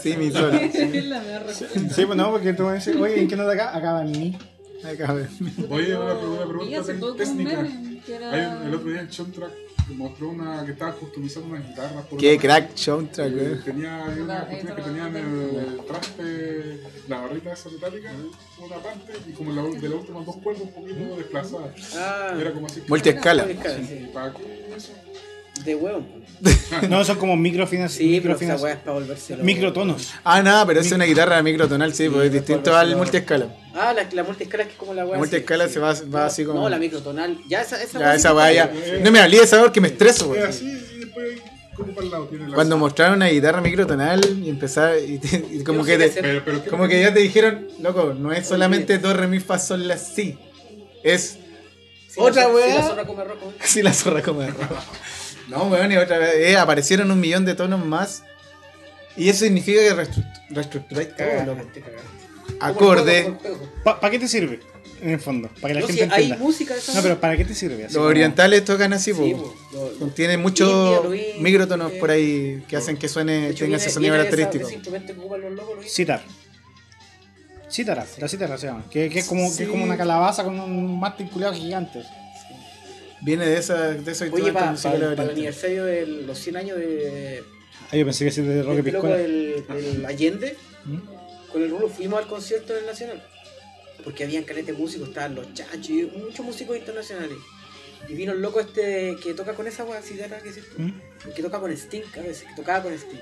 Sí, 0.03 0.17
mi 0.17 0.31
sol. 0.31 0.53
La 1.09 1.23
Sí, 1.53 2.05
pues 2.07 2.17
no, 2.17 2.31
porque 2.31 2.53
tú 2.53 2.65
me 2.65 2.75
dices, 2.75 2.97
oye, 2.97 3.21
¿en 3.21 3.29
qué 3.29 3.37
nota 3.37 3.53
acá? 3.53 3.77
Acaba 3.77 4.03
en 4.03 4.13
mí. 4.13 4.39
Oye, 5.71 5.97
una, 5.97 6.15
una 6.15 6.47
pregunta 6.47 6.81
un 6.81 7.17
técnica. 7.17 7.67
era- 8.09 8.33
Hay 8.63 8.67
el 8.69 8.75
otro 8.75 8.91
día 8.91 9.01
en 9.01 9.13
Soundtrack 9.13 9.53
mostró 9.97 10.29
una 10.29 10.65
que 10.65 10.73
estaba 10.73 10.95
customizando 10.95 11.49
unas 11.49 11.67
guitarras. 11.69 12.05
por 12.07 12.19
Qué 12.19 12.33
una- 12.33 12.41
crack 12.43 12.77
soundtrack, 12.77 13.33
Eh, 13.33 13.35
weón. 13.37 13.63
Tenía 13.65 14.05
había 14.05 14.23
una 14.25 14.47
cuestión 14.47 14.77
que 14.77 14.83
tenían 14.83 15.17
el, 15.17 15.57
el 15.57 15.85
traste, 15.87 16.81
la 17.09 17.21
barrita 17.23 17.53
esa 17.53 17.71
metálica, 17.71 18.13
una 18.65 18.77
parte, 18.77 19.13
y 19.29 19.33
como 19.33 19.53
la, 19.53 19.63
de 19.63 19.89
las 19.89 19.99
últimas 20.01 20.27
dos 20.27 20.37
cuerdas 20.37 20.63
un 20.63 20.73
poquito 20.73 21.17
desplazada. 21.17 21.75
Ah, 21.97 22.37
Era 22.41 22.53
como 22.53 22.67
así. 22.67 22.83
Multiescala. 22.87 23.45
Multiescala, 23.47 23.79
Sí, 23.79 23.87
sí. 23.87 24.11
¿Para 24.15 24.33
qué 24.35 24.71
eso? 24.77 24.93
De 25.65 25.75
huevo. 25.75 26.07
No, 26.89 27.05
son 27.05 27.19
como 27.19 27.37
microfinas, 27.37 27.93
Sí, 27.93 28.19
pero 28.23 28.35
esa 28.35 28.45
microfinas- 28.57 28.71
es 28.71 28.77
para 28.79 28.93
volverse 28.93 29.33
loco. 29.35 29.45
microtonos. 29.45 30.11
Ah, 30.25 30.43
nada, 30.43 30.65
pero 30.67 30.81
es 30.81 30.91
una 30.93 31.05
guitarra 31.05 31.43
microtonal, 31.43 31.93
sí, 31.95 32.09
pues 32.09 32.27
es 32.27 32.33
distinto 32.33 32.75
al 32.77 32.97
multiescala. 32.97 33.55
Ah, 33.75 33.93
la, 33.93 34.07
la 34.13 34.23
multiescala 34.25 34.65
que 34.65 34.71
es 34.71 34.77
como 34.77 34.95
la 34.95 35.05
weá. 35.05 35.13
La 35.13 35.19
multiescala 35.19 35.67
sí, 35.69 35.75
se 35.75 35.81
va, 35.81 35.95
sí. 35.95 36.05
va 36.09 36.27
así 36.27 36.45
como. 36.45 36.61
No, 36.61 36.69
la 36.69 36.79
microtonal. 36.79 37.39
Ya 37.49 37.61
esa, 37.63 37.83
esa 37.83 37.99
Ya, 37.99 38.13
sí 38.13 38.19
esa 38.19 38.53
ya. 38.53 38.73
No 39.03 39.11
me 39.11 39.21
hablé 39.21 39.41
de 39.41 39.47
sabor 39.47 39.71
que 39.73 39.81
me 39.81 39.89
estreso, 39.89 40.25
Es 40.27 40.31
weón. 40.31 40.49
así 40.49 40.65
y 40.97 40.99
después 41.01 41.41
como 41.77 41.93
para 41.95 42.05
el 42.07 42.11
lado 42.13 42.25
tiene 42.27 42.49
la 42.49 42.55
Cuando 42.55 42.77
mostraron 42.79 43.17
una 43.17 43.29
guitarra 43.29 43.61
microtonal 43.61 44.21
y 44.45 44.49
empezar 44.51 44.95
y, 44.99 45.19
te- 45.19 45.45
y 45.51 45.63
como 45.65 45.85
que 45.85 45.97
no 45.99 46.05
te-. 46.05 46.21
Pero, 46.23 46.43
pero 46.45 46.65
¿qué 46.65 46.71
como 46.71 46.89
que 46.89 47.01
ya 47.01 47.13
te 47.15 47.21
dijeron, 47.21 47.69
loco, 47.81 48.15
no 48.19 48.33
es 48.33 48.47
solamente 48.47 48.99
do 48.99 49.13
re 49.15 49.27
mi 49.29 49.41
fa 49.41 49.59
sol 49.59 49.87
la 49.89 49.97
si. 49.99 50.39
Es 51.05 51.39
Si 52.09 52.21
otra 52.21 52.49
weá. 52.49 52.67
Si 52.83 52.83
la 52.83 52.83
zorra 52.83 53.07
come 53.07 53.25
rojo. 53.25 53.53
si 53.63 53.83
la 53.83 53.93
zorra 53.93 54.23
come 54.23 54.47
rojo. 54.49 54.75
No, 55.51 55.65
weón, 55.65 55.91
y 55.93 55.97
otra 55.97 56.19
vez 56.19 56.35
eh, 56.37 56.57
aparecieron 56.57 57.11
un 57.11 57.21
millón 57.21 57.45
de 57.45 57.55
tonos 57.55 57.85
más. 57.85 58.23
Y 59.17 59.29
eso 59.29 59.45
significa 59.45 59.81
que 59.81 59.93
reestru- 59.95 60.33
reestructuráis 60.51 61.09
todo, 61.17 61.45
loco. 61.55 61.69
Acorde. 62.61 63.35
¿Para 63.85 64.11
qué 64.11 64.19
te 64.19 64.29
sirve? 64.29 64.61
En 65.03 65.11
el 65.13 65.21
fondo, 65.21 65.49
para 65.63 65.69
que 65.69 65.75
la 65.75 65.81
No, 65.81 65.87
gente 65.87 66.05
si 66.05 66.11
hay 66.13 66.23
entienda. 66.25 66.37
música 66.45 66.75
de 66.75 66.81
No, 66.95 67.03
pero 67.03 67.19
¿para 67.19 67.35
qué 67.35 67.45
te 67.47 67.55
sirve? 67.55 67.77
Así 67.87 67.95
Los 67.95 67.95
como- 67.95 68.07
orientales 68.09 68.65
tocan 68.67 68.93
así, 68.93 69.15
Sí, 69.15 69.35
Contiene 69.99 70.37
muchos 70.37 71.07
microtonos 71.41 71.93
eh, 71.93 71.97
por 71.99 72.11
ahí 72.11 72.63
que 72.69 72.77
hacen 72.77 72.99
que 72.99 73.09
suene, 73.09 73.47
hecho, 73.49 73.65
tenga 73.65 73.77
viene- 73.79 73.83
ese 73.83 73.91
sonido 73.91 74.15
característico. 74.15 74.69
Citar. 75.89 76.23
Cítara, 77.71 78.05
la 78.19 78.29
cítara 78.29 78.59
se 78.59 78.67
llama. 78.67 78.85
Que, 78.91 79.09
que 79.09 79.21
es 79.21 79.27
como, 79.27 79.57
que 79.57 79.63
es 79.63 79.69
como 79.71 79.85
una 79.85 79.97
calabaza 79.97 80.45
con 80.45 80.59
un 80.61 81.01
mástil 81.01 81.31
culeado 81.31 81.55
gigante. 81.55 82.03
Viene 83.23 83.47
de, 83.47 83.59
esa, 83.59 83.89
de 83.93 84.11
esos 84.13 84.29
Oye, 84.33 84.53
para 84.53 84.73
el 84.73 85.31
aniversario 85.31 85.85
de 85.85 86.07
los 86.07 86.39
100 86.39 86.57
años 86.57 86.79
de, 86.79 87.43
Ah, 87.93 87.97
yo 87.97 88.05
pensé 88.05 88.25
que 88.25 88.31
sí 88.31 88.41
de 88.43 88.63
Roque 88.63 88.83
Piscola. 88.85 89.17
del, 89.17 89.65
del 89.69 90.07
Allende, 90.07 90.57
¿Mm? 90.85 90.99
con 91.53 91.63
el 91.63 91.71
Rulo 91.71 91.89
fuimos 91.89 92.21
al 92.21 92.29
concierto 92.29 92.73
del 92.73 92.87
Nacional. 92.87 93.23
Porque 94.05 94.25
habían 94.25 94.45
caletes 94.45 94.79
músicos, 94.79 95.09
estaban 95.09 95.35
los 95.35 95.53
chachos 95.55 95.91
y 95.91 96.05
muchos 96.05 96.47
músicos 96.47 96.77
internacionales. 96.77 97.37
Y 98.09 98.15
vino 98.15 98.33
el 98.33 98.41
loco 98.41 98.61
este 98.61 99.17
que 99.23 99.35
toca 99.35 99.55
con 99.55 99.67
esa 99.67 99.85
weá, 99.85 100.01
citara 100.01 100.39
que 100.41 100.49
es 100.51 100.57
esto. 100.59 100.75
¿Mm? 100.79 100.93
El 101.27 101.35
que 101.35 101.43
toca 101.43 101.59
con 101.61 101.71
Sting 101.73 102.03
a 102.17 102.21
veces, 102.23 102.45
que 102.49 102.55
tocaba 102.55 102.83
con 102.85 102.93
Sting. 102.95 103.19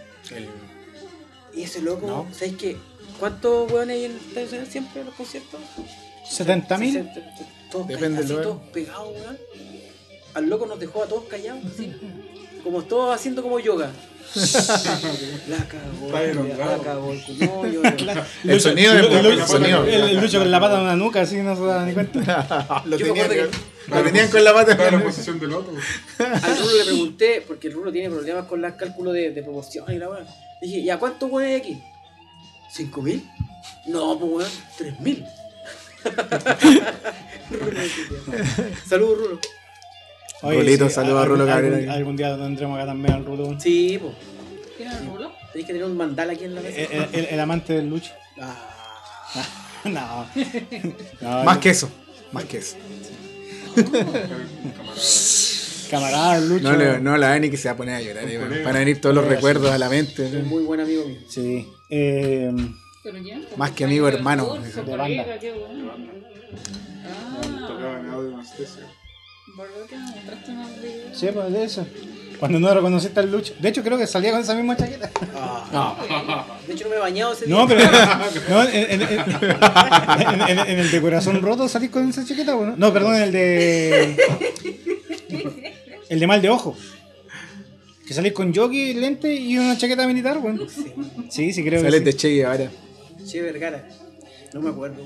Y 1.54 1.62
ese 1.62 1.80
loco, 1.82 2.06
No. 2.06 2.28
¿sabes 2.32 2.54
qué? 2.56 2.76
¿Cuántos 3.18 3.72
weones 3.72 3.96
hay 3.96 4.04
en 4.04 4.12
el 4.12 4.34
Nacional 4.44 4.66
siempre 4.68 5.00
en 5.00 5.06
los 5.06 5.14
conciertos? 5.16 5.60
70 6.30 6.78
mil. 6.78 6.92
60, 6.92 7.20
Todos 7.72 7.88
Depende 7.88 8.22
del 8.22 8.28
lugar. 8.44 8.70
pegados, 8.72 9.08
weón. 9.14 9.38
Al 10.38 10.48
loco 10.48 10.66
nos 10.66 10.78
dejó 10.80 11.02
a 11.04 11.06
todos 11.06 11.24
callados, 11.24 11.62
así, 11.66 11.92
como 12.64 12.82
todos 12.82 13.14
haciendo 13.14 13.42
como 13.42 13.58
yoga. 13.60 13.90
la 15.48 15.56
cagó, 15.66 16.12
la 16.12 16.78
cagó 16.84 17.12
el 17.12 17.20
sonido 17.22 17.64
el, 17.64 18.50
el 18.50 18.60
sonido. 19.46 19.84
el- 19.86 20.20
Lucho 20.20 20.38
con 20.38 20.50
la 20.50 20.60
pata 20.60 20.76
en 20.76 20.82
una 20.82 20.96
nuca, 20.96 21.22
así 21.22 21.36
no 21.36 21.56
se 21.56 21.62
da 21.64 21.86
ni 21.86 21.94
cuenta. 21.94 22.82
Lo 22.84 22.96
tenían, 22.98 23.24
acuerdo 23.30 23.50
lo 23.88 24.02
tenían 24.02 24.28
con 24.30 24.44
la 24.44 24.52
pata 24.52 24.72
en 24.72 24.78
la 24.78 24.90
la 24.90 25.02
posición 25.02 25.40
del 25.40 25.54
otro. 25.54 25.72
Al 26.18 26.58
Rulo 26.58 26.76
le 26.76 26.84
pregunté, 26.84 27.42
porque 27.46 27.68
el 27.68 27.72
Rulo 27.74 27.90
tiene 27.90 28.10
problemas 28.10 28.44
con 28.44 28.60
los 28.60 28.74
cálculos 28.74 29.14
de, 29.14 29.30
de 29.30 29.42
proporción 29.42 29.86
y 29.88 29.96
la 29.96 30.10
weá. 30.10 30.26
Dije, 30.60 30.78
¿y 30.80 30.90
a 30.90 30.98
cuánto 30.98 31.26
weón 31.26 31.48
hay 31.48 31.54
aquí? 31.54 31.82
¿Cinco 32.70 33.00
mil? 33.00 33.26
No, 33.86 34.18
pues 34.18 34.30
weón, 34.30 34.50
tres 34.76 35.00
mil. 35.00 35.24
Saludos, 38.86 39.18
Rulo. 39.18 39.40
Rulito, 40.42 40.88
saludos 40.88 41.18
a 41.18 41.22
algún- 41.22 41.38
Rulo 41.40 41.52
algún, 41.52 41.70
Cabrera. 41.70 41.92
algún 41.92 42.16
día 42.16 42.28
lo 42.36 42.44
tendremos 42.44 42.76
acá 42.78 42.86
también 42.86 43.14
al 43.14 43.24
Rulo. 43.24 43.58
Sí, 43.60 43.98
pues. 44.00 44.14
¿Tiene 44.76 44.96
el 44.96 45.06
rulo? 45.06 45.32
Tenéis 45.52 45.66
que 45.66 45.72
tener 45.72 45.84
un 45.88 45.96
mandal 45.96 46.30
aquí 46.30 46.44
en 46.44 46.54
la 46.54 46.60
mesa. 46.60 46.80
El, 46.80 46.92
el- 46.92 47.08
el- 47.14 47.24
el 47.26 47.40
amante 47.40 47.72
del 47.72 47.88
Lucho. 47.90 48.12
Ah, 48.40 48.56
no. 49.84 50.26
No, 51.20 51.44
Más 51.44 51.58
que 51.58 51.70
eso. 51.70 51.90
Más 52.32 52.44
que 52.44 52.58
eso. 52.58 52.76
Camarada 55.90 56.38
del 56.38 56.48
Lucho. 56.48 56.70
No, 56.70 56.76
le- 56.76 57.00
no 57.00 57.16
la 57.16 57.32
Ani 57.32 57.50
que 57.50 57.56
se 57.56 57.68
va 57.68 57.72
a 57.72 57.76
poner 57.76 57.94
a 57.96 58.00
llorar. 58.02 58.28
eh, 58.28 58.38
colega. 58.38 58.64
Van 58.64 58.76
a 58.76 58.78
venir 58.80 59.00
todos 59.00 59.14
los 59.14 59.26
recuerdos 59.26 59.70
a 59.72 59.78
la 59.78 59.88
mente. 59.88 60.26
es 60.26 60.34
un 60.34 60.46
muy 60.48 60.62
buen 60.64 60.80
amigo 60.80 61.06
mío. 61.06 61.18
Sí. 61.28 61.66
Eh. 61.90 62.52
Más 63.56 63.70
que 63.72 63.84
amigo, 63.84 64.06
hermano. 64.06 64.54
De 64.56 64.82
banda. 64.96 65.24
bueno. 65.54 65.92
Ah, 67.06 67.40
¿verdad 69.58 69.86
que 69.88 69.96
me 69.96 70.02
mostraste 70.02 70.50
unos 70.52 70.76
videos? 70.82 71.18
sí, 71.18 71.26
pues 71.32 71.52
de 71.52 71.64
eso. 71.64 71.86
Cuando 72.38 72.60
no 72.60 72.72
reconociste 72.72 73.18
al 73.18 73.32
Lucho. 73.32 73.52
De 73.58 73.68
hecho, 73.68 73.82
creo 73.82 73.98
que 73.98 74.06
salía 74.06 74.30
con 74.30 74.40
esa 74.40 74.54
misma 74.54 74.76
chaqueta. 74.76 75.10
De 76.68 76.72
hecho, 76.72 76.84
no 76.84 76.90
me 76.90 76.96
he 76.96 76.98
bañado 77.00 77.32
ese 77.32 77.46
día. 77.46 77.54
No, 77.56 77.66
pero. 77.66 77.80
No, 78.48 78.62
en, 78.62 78.70
en- 78.92 79.02
en- 79.02 79.10
en- 79.10 80.48
en- 80.48 80.58
en 80.68 80.78
el 80.78 80.90
de 80.90 81.00
corazón 81.00 81.42
roto 81.42 81.68
salís 81.68 81.90
con 81.90 82.08
esa 82.08 82.24
chaqueta, 82.24 82.54
¿o 82.56 82.64
¿no? 82.64 82.76
No, 82.76 82.92
perdón, 82.92 83.16
en 83.16 83.22
el 83.22 83.32
de. 83.32 84.16
El 86.08 86.20
de 86.20 86.26
mal 86.28 86.40
de 86.40 86.48
ojo. 86.50 86.76
Que 88.06 88.14
salís 88.14 88.32
con 88.32 88.54
jockey, 88.54 88.94
lente 88.94 89.34
y 89.34 89.58
una 89.58 89.76
chaqueta 89.76 90.06
militar, 90.06 90.38
bueno. 90.38 90.62
Sí, 91.28 91.52
sí, 91.52 91.62
creo 91.64 91.80
que 91.82 91.86
Sales 91.88 91.98
sí. 91.98 92.04
de 92.04 92.14
Che 92.16 92.28
Guevara. 92.30 92.70
Che 93.26 93.42
Vergara. 93.42 93.88
No 94.54 94.60
me 94.60 94.70
acuerdo. 94.70 95.02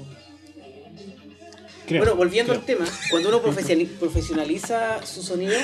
Creo. 1.92 2.02
Bueno, 2.04 2.16
volviendo 2.16 2.52
creo. 2.52 2.60
al 2.60 2.66
tema, 2.66 2.84
cuando 3.10 3.28
uno 3.28 3.40
profesionaliza 4.00 5.04
su 5.06 5.22
sonido, 5.22 5.54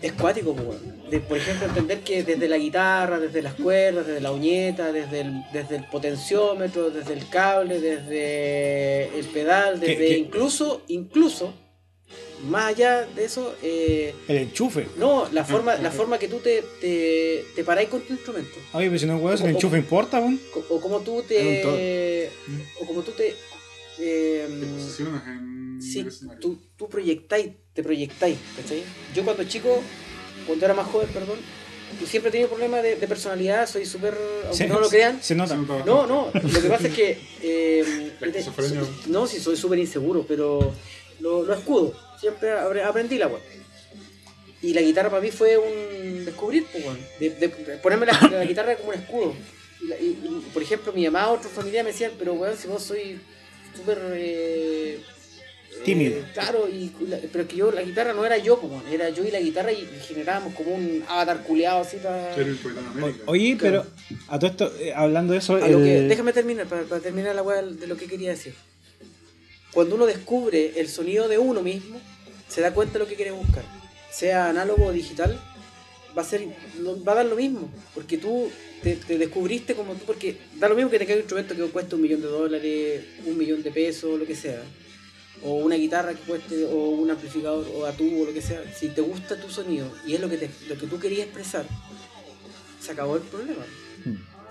es 0.00 0.12
cuático, 0.12 0.52
weón. 0.52 1.02
De, 1.10 1.20
por 1.20 1.36
ejemplo, 1.38 1.66
entender 1.66 2.00
que 2.00 2.22
desde 2.24 2.48
la 2.48 2.56
guitarra, 2.58 3.18
desde 3.20 3.42
las 3.42 3.54
cuerdas, 3.54 4.06
desde 4.06 4.20
la 4.20 4.32
uñeta, 4.32 4.92
desde 4.92 5.20
el, 5.20 5.42
desde 5.52 5.76
el 5.76 5.84
potenciómetro, 5.84 6.90
desde 6.90 7.12
el 7.12 7.28
cable, 7.28 7.80
desde 7.80 9.18
el 9.18 9.26
pedal, 9.26 9.78
¿Qué- 9.80 9.86
desde 9.88 10.06
qué? 10.08 10.18
incluso, 10.18 10.82
incluso, 10.88 11.52
más 12.48 12.64
allá 12.74 13.06
de 13.14 13.24
eso, 13.24 13.54
eh, 13.62 14.14
El 14.26 14.38
enchufe. 14.38 14.88
no, 14.96 15.28
la 15.32 15.44
forma, 15.44 15.76
la 15.76 15.90
forma 15.92 16.18
que 16.18 16.26
tú 16.28 16.38
te, 16.38 16.64
te, 16.80 17.44
te 17.54 17.62
paráis 17.62 17.88
con 17.88 18.00
tu 18.00 18.12
instrumento. 18.14 18.56
Oye, 18.72 18.86
pero 18.88 18.98
si 18.98 19.06
no 19.06 19.16
huevos, 19.18 19.40
el 19.42 19.46
O- 19.46 19.50
o- 19.50 19.52
enchufe 19.54 19.76
importa, 19.76 20.18
weón. 20.18 20.40
Co- 20.52 20.64
O 20.70 20.80
como 20.80 21.00
tú 21.00 21.22
te. 21.22 22.28
O 22.80 22.86
como 22.86 23.02
tú 23.02 23.12
te. 23.12 23.34
Eh, 24.04 24.58
Te 24.60 24.66
posicionas 24.66 25.26
en 25.26 25.78
sí, 25.80 26.00
el 26.00 26.38
tú, 26.40 26.60
tú 26.76 26.88
proyectáis, 26.88 27.50
te 27.72 27.82
proyectáis, 27.82 28.36
¿cachai? 28.56 28.82
Yo 29.14 29.24
cuando 29.24 29.44
chico, 29.44 29.82
cuando 30.46 30.64
era 30.64 30.74
más 30.74 30.86
joven, 30.86 31.08
perdón, 31.12 31.38
yo 32.00 32.06
siempre 32.06 32.28
he 32.30 32.32
tenido 32.32 32.48
problemas 32.48 32.82
de, 32.82 32.96
de 32.96 33.06
personalidad, 33.08 33.68
soy 33.68 33.84
súper. 33.84 34.16
Aunque 34.48 34.66
no 34.66 34.80
lo 34.80 34.88
crean. 34.88 35.22
Se 35.22 35.34
nota. 35.34 35.56
No, 35.56 36.06
no, 36.06 36.30
lo 36.32 36.60
que 36.62 36.68
pasa 36.68 36.88
es 36.88 36.94
que. 36.94 37.18
eh, 37.42 38.12
La 38.20 38.26
esquizofrenia. 38.28 38.82
no, 39.06 39.26
sí, 39.26 39.38
soy 39.40 39.56
súper 39.56 39.78
inseguro, 39.78 40.24
pero 40.26 40.72
lo, 41.20 41.42
lo 41.42 41.54
escudo. 41.54 41.94
Siempre 42.18 42.50
apre- 42.52 42.82
aprendí 42.84 43.18
la 43.18 43.26
weá. 43.28 43.40
Y 44.62 44.72
la 44.74 44.80
guitarra 44.80 45.10
para 45.10 45.20
mí 45.20 45.30
fue 45.32 45.58
un 45.58 46.24
descubrir, 46.24 46.64
pues. 46.72 46.84
De, 47.18 47.30
de 47.30 47.48
ponerme 47.78 48.06
la, 48.06 48.12
la 48.30 48.44
guitarra 48.44 48.76
como 48.76 48.90
un 48.90 48.94
escudo. 48.94 49.34
Y, 49.82 49.86
la- 49.88 49.96
y- 49.98 50.18
y, 50.24 50.50
por 50.54 50.62
ejemplo, 50.62 50.92
mi 50.92 51.04
mamá, 51.04 51.28
otros 51.30 51.52
familiares 51.52 51.84
me 51.84 51.92
decían, 51.92 52.12
pero 52.18 52.34
weón, 52.34 52.56
si 52.56 52.68
vos 52.68 52.82
soy 52.82 53.20
súper. 53.76 53.98
eh, 54.14 55.00
Tímido. 55.84 56.18
eh, 56.18 56.24
claro, 56.34 56.68
y, 56.68 56.92
pero 57.32 57.48
que 57.48 57.56
yo, 57.56 57.72
la 57.72 57.82
guitarra 57.82 58.12
no 58.12 58.24
era 58.24 58.36
yo, 58.38 58.56
weón, 58.62 58.84
era 58.92 59.08
yo 59.08 59.24
y 59.24 59.30
la 59.30 59.40
guitarra 59.40 59.72
y 59.72 59.84
generábamos 60.06 60.54
como 60.54 60.74
un 60.74 61.02
avatar 61.08 61.42
culeado 61.42 61.80
así 61.80 61.96
para. 61.96 62.34
El. 62.36 62.56
Oye, 63.26 63.56
pero 63.58 63.84
a 64.28 64.38
todo 64.38 64.50
esto, 64.50 64.72
eh, 64.78 64.92
hablando 64.94 65.32
de 65.32 65.40
eso, 65.40 65.56
A 65.56 65.66
lo 65.68 65.78
que- 65.78 65.98
el- 65.98 66.08
déjame 66.08 66.32
terminar, 66.32 66.66
para, 66.66 66.82
para 66.82 67.00
terminar 67.00 67.34
la 67.34 67.42
weá 67.42 67.62
de 67.62 67.86
lo 67.86 67.96
que 67.96 68.06
quería 68.06 68.30
decir. 68.30 68.54
Cuando 69.72 69.94
uno 69.96 70.06
descubre 70.06 70.74
el 70.78 70.88
sonido 70.88 71.26
de 71.28 71.38
uno 71.38 71.62
mismo, 71.62 71.98
se 72.48 72.60
da 72.60 72.72
cuenta 72.74 72.92
de 72.94 72.98
lo 73.00 73.06
que 73.08 73.14
quiere 73.16 73.30
buscar. 73.32 73.64
Sea 74.10 74.50
análogo 74.50 74.84
o 74.86 74.92
digital, 74.92 75.40
va 76.16 76.22
a 76.22 76.24
ser 76.24 76.46
va 77.06 77.12
a 77.12 77.14
dar 77.16 77.26
lo 77.26 77.36
mismo. 77.36 77.70
Porque 77.94 78.18
tú 78.18 78.50
te, 78.82 78.96
te 78.96 79.18
descubriste 79.18 79.74
como 79.74 79.94
tú, 79.94 80.04
porque 80.04 80.36
da 80.58 80.68
lo 80.68 80.74
mismo 80.74 80.90
que 80.90 80.98
te 80.98 81.06
caiga 81.06 81.16
un 81.16 81.22
instrumento 81.22 81.54
que 81.54 81.72
cueste 81.72 81.94
un 81.94 82.02
millón 82.02 82.20
de 82.20 82.28
dólares, 82.28 83.04
un 83.26 83.36
millón 83.36 83.62
de 83.62 83.70
pesos, 83.70 84.18
lo 84.18 84.26
que 84.26 84.36
sea. 84.36 84.62
O 85.44 85.54
una 85.56 85.74
guitarra 85.74 86.14
que 86.14 86.20
cueste, 86.20 86.64
o 86.64 86.90
un 86.90 87.10
amplificador, 87.10 87.66
o 87.74 87.84
a 87.84 87.92
tubo, 87.92 88.24
lo 88.24 88.32
que 88.32 88.42
sea. 88.42 88.62
Si 88.72 88.88
te 88.88 89.00
gusta 89.00 89.40
tu 89.40 89.50
sonido 89.50 89.90
y 90.06 90.14
es 90.14 90.20
lo 90.20 90.28
que, 90.28 90.36
te, 90.36 90.50
lo 90.68 90.78
que 90.78 90.86
tú 90.86 90.98
querías 90.98 91.26
expresar, 91.26 91.66
se 92.80 92.92
acabó 92.92 93.16
el 93.16 93.22
problema. 93.22 93.64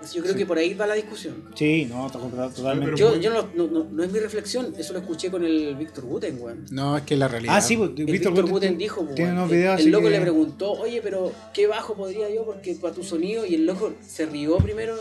Entonces 0.02 0.16
yo 0.18 0.24
creo 0.24 0.36
que 0.36 0.46
por 0.48 0.58
ahí 0.58 0.74
va 0.74 0.88
la 0.88 0.96
discusión. 0.96 1.44
Sí, 1.54 1.86
no, 1.86 2.10
to- 2.10 2.18
totalmente. 2.56 3.00
Yo, 3.00 3.18
yo 3.18 3.30
no, 3.32 3.48
no, 3.54 3.68
no, 3.68 3.84
no 3.84 4.04
es 4.04 4.12
mi 4.12 4.18
reflexión, 4.18 4.74
eso 4.76 4.94
lo 4.94 5.00
escuché 5.00 5.30
con 5.30 5.46
el 5.46 5.76
Víctor 5.76 6.06
Guten, 6.06 6.42
weón. 6.42 6.66
No, 6.72 6.98
es 6.98 7.04
que 7.04 7.14
es 7.14 7.20
la 7.20 7.28
realidad. 7.28 7.56
Ah, 7.56 7.62
sí, 7.62 7.78
pues, 7.78 7.92
El 7.96 8.06
Víctor 8.08 8.32
Guten 8.34 8.50
Guten 8.52 8.78
dijo, 8.80 9.02
tiene 9.14 9.32
weón, 9.34 9.38
unos 9.38 9.52
el- 9.52 9.58
videos 9.58 9.74
el, 9.76 9.82
así 9.82 9.90
loco 9.92 10.06
que- 10.06 10.10
le 10.12 10.22
preguntó, 10.22 10.72
oye, 10.72 11.02
pero 11.04 11.32
¿qué 11.54 11.68
bajo 11.68 11.94
podría 11.96 12.34
yo? 12.34 12.46
Porque 12.46 12.74
para 12.82 12.96
tu 12.96 13.04
sonido, 13.04 13.46
y 13.46 13.54
el 13.54 13.68
loco 13.68 13.94
se 14.04 14.26
rió 14.26 14.58
primero 14.58 14.96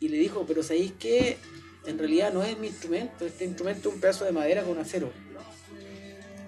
y 0.00 0.08
le 0.08 0.16
dijo, 0.16 0.44
pero 0.48 0.62
¿sabéis 0.62 0.92
qué? 0.98 1.36
En 1.86 1.98
realidad 1.98 2.32
no 2.32 2.42
es 2.42 2.58
mi 2.58 2.68
instrumento, 2.68 3.26
este 3.26 3.44
instrumento 3.44 3.90
es 3.90 3.94
un 3.94 4.00
pedazo 4.00 4.24
de 4.24 4.32
madera 4.32 4.62
con 4.62 4.78
acero. 4.78 5.12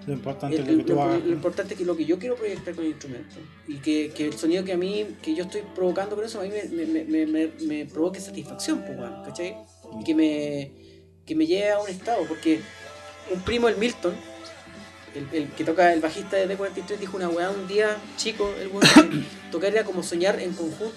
Lo 0.09 0.15
importante 0.15 0.55
El- 0.55 0.63
es 0.63 0.67
lo 0.71 0.77
que 0.79 0.83
tú 0.83 0.93
lo, 0.95 1.03
hagas. 1.03 1.23
lo 1.23 1.31
importante 1.33 1.73
es 1.75 1.77
que 1.77 1.85
lo 1.85 1.95
que 1.95 2.05
yo 2.05 2.17
quiero 2.17 2.35
proyectar 2.35 2.73
con 2.73 2.83
el 2.83 2.89
instrumento 2.91 3.35
y 3.67 3.75
que, 3.77 4.11
que 4.15 4.25
el 4.25 4.33
sonido 4.33 4.63
que 4.65 4.73
a 4.73 4.77
mí, 4.77 5.05
que 5.21 5.35
yo 5.35 5.43
estoy 5.43 5.61
provocando 5.75 6.15
con 6.15 6.25
eso, 6.25 6.39
a 6.39 6.43
mí 6.43 6.49
me, 6.49 6.63
me, 6.63 6.85
me, 6.87 7.03
me, 7.05 7.25
me- 7.27 7.51
me 7.67 7.85
provoque 7.85 8.19
satisfacción, 8.19 8.83
pues, 8.85 8.97
weón, 8.97 9.23
¿cachai? 9.23 9.55
Y 10.01 10.03
que 10.03 10.15
me, 10.15 10.71
que 11.27 11.35
me 11.35 11.45
lleve 11.45 11.69
a 11.71 11.79
un 11.79 11.87
estado, 11.89 12.25
porque 12.27 12.59
un 13.31 13.39
primo, 13.41 13.67
el 13.69 13.77
Milton, 13.77 14.15
el, 15.13 15.27
el 15.43 15.47
que 15.51 15.63
toca 15.63 15.93
el 15.93 15.99
bajista 16.01 16.37
de 16.37 16.47
D43, 16.57 16.97
dijo 16.99 17.17
una 17.17 17.29
weá 17.29 17.51
un 17.51 17.67
día 17.67 17.95
chico, 18.17 18.51
el 18.59 18.69
weón, 18.69 19.25
tocar 19.51 19.71
era 19.71 19.83
como 19.83 20.01
soñar 20.01 20.39
en 20.39 20.53
conjunto. 20.53 20.95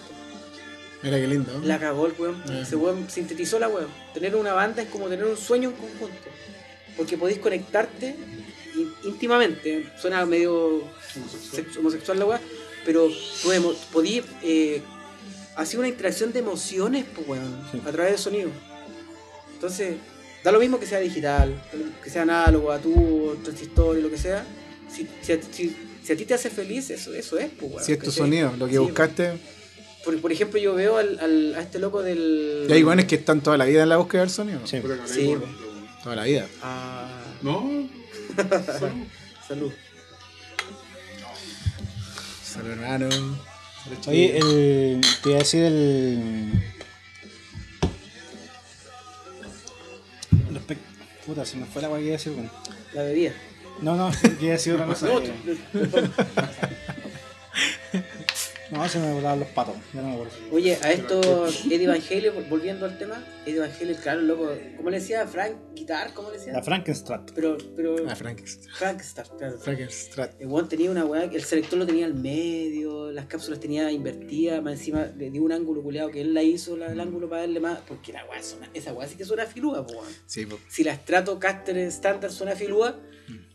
Mira 1.02 1.18
qué 1.18 1.26
lindo. 1.26 1.60
La 1.64 1.78
cagó 1.78 2.06
el 2.06 2.14
weón. 2.18 2.43
Ese 2.51 2.76
weón 2.76 3.10
sintetizó 3.10 3.59
la 3.59 3.68
weón. 3.68 3.89
Tener 4.14 4.36
una 4.36 4.52
banda 4.55 4.82
es 4.82 4.89
como 4.89 5.09
tener 5.09 5.26
un 5.26 5.36
sueño 5.36 5.68
en 5.70 5.74
conjunto. 5.76 6.30
Porque 6.97 7.16
podéis 7.18 7.39
conectarte 7.40 8.14
íntimamente. 9.05 9.86
Suena 10.01 10.24
medio 10.27 10.82
sex- 11.53 11.77
homosexual 11.77 12.19
la 12.19 12.24
weá. 12.27 12.40
Pero 12.85 13.09
emo- 13.09 13.74
podí 13.93 14.23
eh, 14.43 14.82
hacer 15.57 15.78
una 15.78 15.89
interacción 15.89 16.32
de 16.32 16.40
emociones, 16.40 17.05
pues 17.15 17.28
weón. 17.28 17.65
Sí. 17.70 17.81
A 17.86 17.90
través 17.93 18.12
del 18.12 18.20
sonido. 18.20 18.51
Entonces, 19.55 19.94
da 20.43 20.51
lo 20.53 20.59
mismo 20.59 20.81
que 20.81 20.86
sea 20.86 20.99
digital, 20.99 21.62
que 22.03 22.11
sea 22.11 22.23
análogo, 22.23 22.73
a 22.73 22.78
tu 22.81 23.36
transistor 23.44 23.99
y 23.99 24.03
lo 24.03 24.11
que 24.11 24.19
sea. 24.19 24.44
Si, 24.93 25.07
si, 25.23 25.32
a, 25.32 25.39
si- 25.43 25.77
si 26.03 26.12
a 26.12 26.16
ti 26.16 26.24
te 26.24 26.35
hace 26.35 26.51
feliz, 26.51 26.90
eso, 26.90 27.15
eso 27.15 27.39
es, 27.39 27.51
pues 27.59 27.70
weón. 27.73 27.85
Si 27.85 27.93
es 27.93 27.99
tu 28.01 28.11
sonido, 28.11 28.53
lo 28.59 28.66
que 28.66 28.73
Sí, 28.73 28.78
buscaste. 28.78 29.32
Por, 30.05 30.20
por 30.20 30.32
ejemplo, 30.32 30.59
yo 30.59 30.74
veo 30.74 30.97
al, 30.97 31.16
al- 31.20 31.55
a 31.55 31.61
este 31.61 31.78
loco 31.78 32.03
del. 32.03 32.66
Y 32.69 32.73
hay 32.73 32.82
buenos 32.82 33.05
que 33.05 33.15
están 33.15 33.40
toda 33.40 33.57
la 33.57 33.65
vida 33.66 33.85
en 33.85 33.89
la 33.89 33.99
búsqueda 33.99 34.23
del 34.23 34.31
sonido. 34.31 34.59
Sí. 34.66 34.82
Sí. 35.07 35.36
Toda 36.03 36.16
la 36.16 36.24
vida. 36.24 36.49
Ah, 36.61 37.23
No, 37.43 37.89
salud. 39.49 39.73
Salud, 42.45 42.71
hermano. 42.71 43.09
Oye, 44.07 44.39
el, 44.39 45.01
te 45.23 45.29
iba 45.31 45.37
a 45.37 45.41
decir 45.41 45.65
el. 45.65 46.53
Respect- 50.53 50.79
Puta, 51.27 51.45
se 51.45 51.57
me 51.57 51.67
fue 51.67 51.83
la 51.83 51.89
guay 51.89 52.03
que 52.03 52.07
iba 52.09 52.15
a 52.15 52.19
decir, 52.19 52.33
weón. 52.33 52.51
La 52.95 53.03
bebida. 53.03 53.33
No, 53.81 53.97
no, 53.97 54.11
quería 54.23 54.53
decir 54.53 54.75
otra 54.75 54.87
cosa. 54.87 55.07
No, 58.73 58.89
se 58.89 58.99
me 58.99 59.12
volaban 59.12 59.39
los 59.40 59.49
patos, 59.51 59.74
ya 59.93 60.01
no 60.01 60.09
me 60.09 60.15
acuerdo. 60.15 60.32
Oye, 60.51 60.78
a 60.82 60.90
esto, 60.93 61.47
Eddie 61.70 61.86
Van 61.86 62.01
Halen, 62.01 62.49
volviendo 62.49 62.86
al 62.86 62.97
tema, 62.97 63.23
Eddie 63.44 63.61
Van 63.61 63.70
Halen, 63.70 63.94
claro, 63.97 64.23
loco, 64.23 64.51
¿cómo 64.78 64.89
le 64.89 64.99
decía? 64.99 65.27
Frank 65.27 65.57
Guitar, 65.74 66.15
¿cómo 66.15 66.31
le 66.31 66.39
decía? 66.39 66.55
La 66.55 66.62
Frankenstrat. 66.62 67.32
Pero, 67.35 67.59
pero, 67.77 67.97
Ah, 68.09 68.16
Frankenstein. 68.16 68.70
Frank 68.74 69.01
Star, 69.03 69.27
claro. 69.36 69.59
Frankenstein. 69.59 70.31
El 70.39 70.47
weón 70.49 70.69
tenía 70.70 70.90
una 70.90 71.05
weá, 71.05 71.24
el 71.24 71.44
selector 71.44 71.78
lo 71.78 71.85
tenía 71.86 72.07
al 72.07 72.15
medio, 72.15 73.12
las 73.12 73.27
cápsulas 73.27 73.61
tenía 73.61 73.93
invertidas, 73.93 74.62
más 74.62 74.73
encima 74.78 75.05
le 75.19 75.31
dio 75.31 75.43
un 75.43 75.53
ángulo 75.53 75.82
culeado 75.82 76.11
que 76.11 76.23
él 76.23 76.32
la 76.32 76.43
hizo 76.43 76.74
la- 76.77 76.90
el 76.90 76.99
ángulo 77.01 77.28
para 77.28 77.43
darle 77.43 77.61
más, 77.61 77.81
porque 77.86 78.12
la 78.15 78.24
weá 78.24 78.40
esa 78.73 78.93
weá 78.94 79.07
sí 79.07 79.16
que 79.16 79.27
suena 79.27 79.44
filúa, 79.44 79.82
weón. 79.82 80.07
Sí, 80.24 80.47
po. 80.47 80.59
Si 80.69 80.82
la 80.82 80.94
Stratocaster 80.97 81.77
estándar 81.77 82.32
suena 82.32 82.57
filúa, 82.57 82.99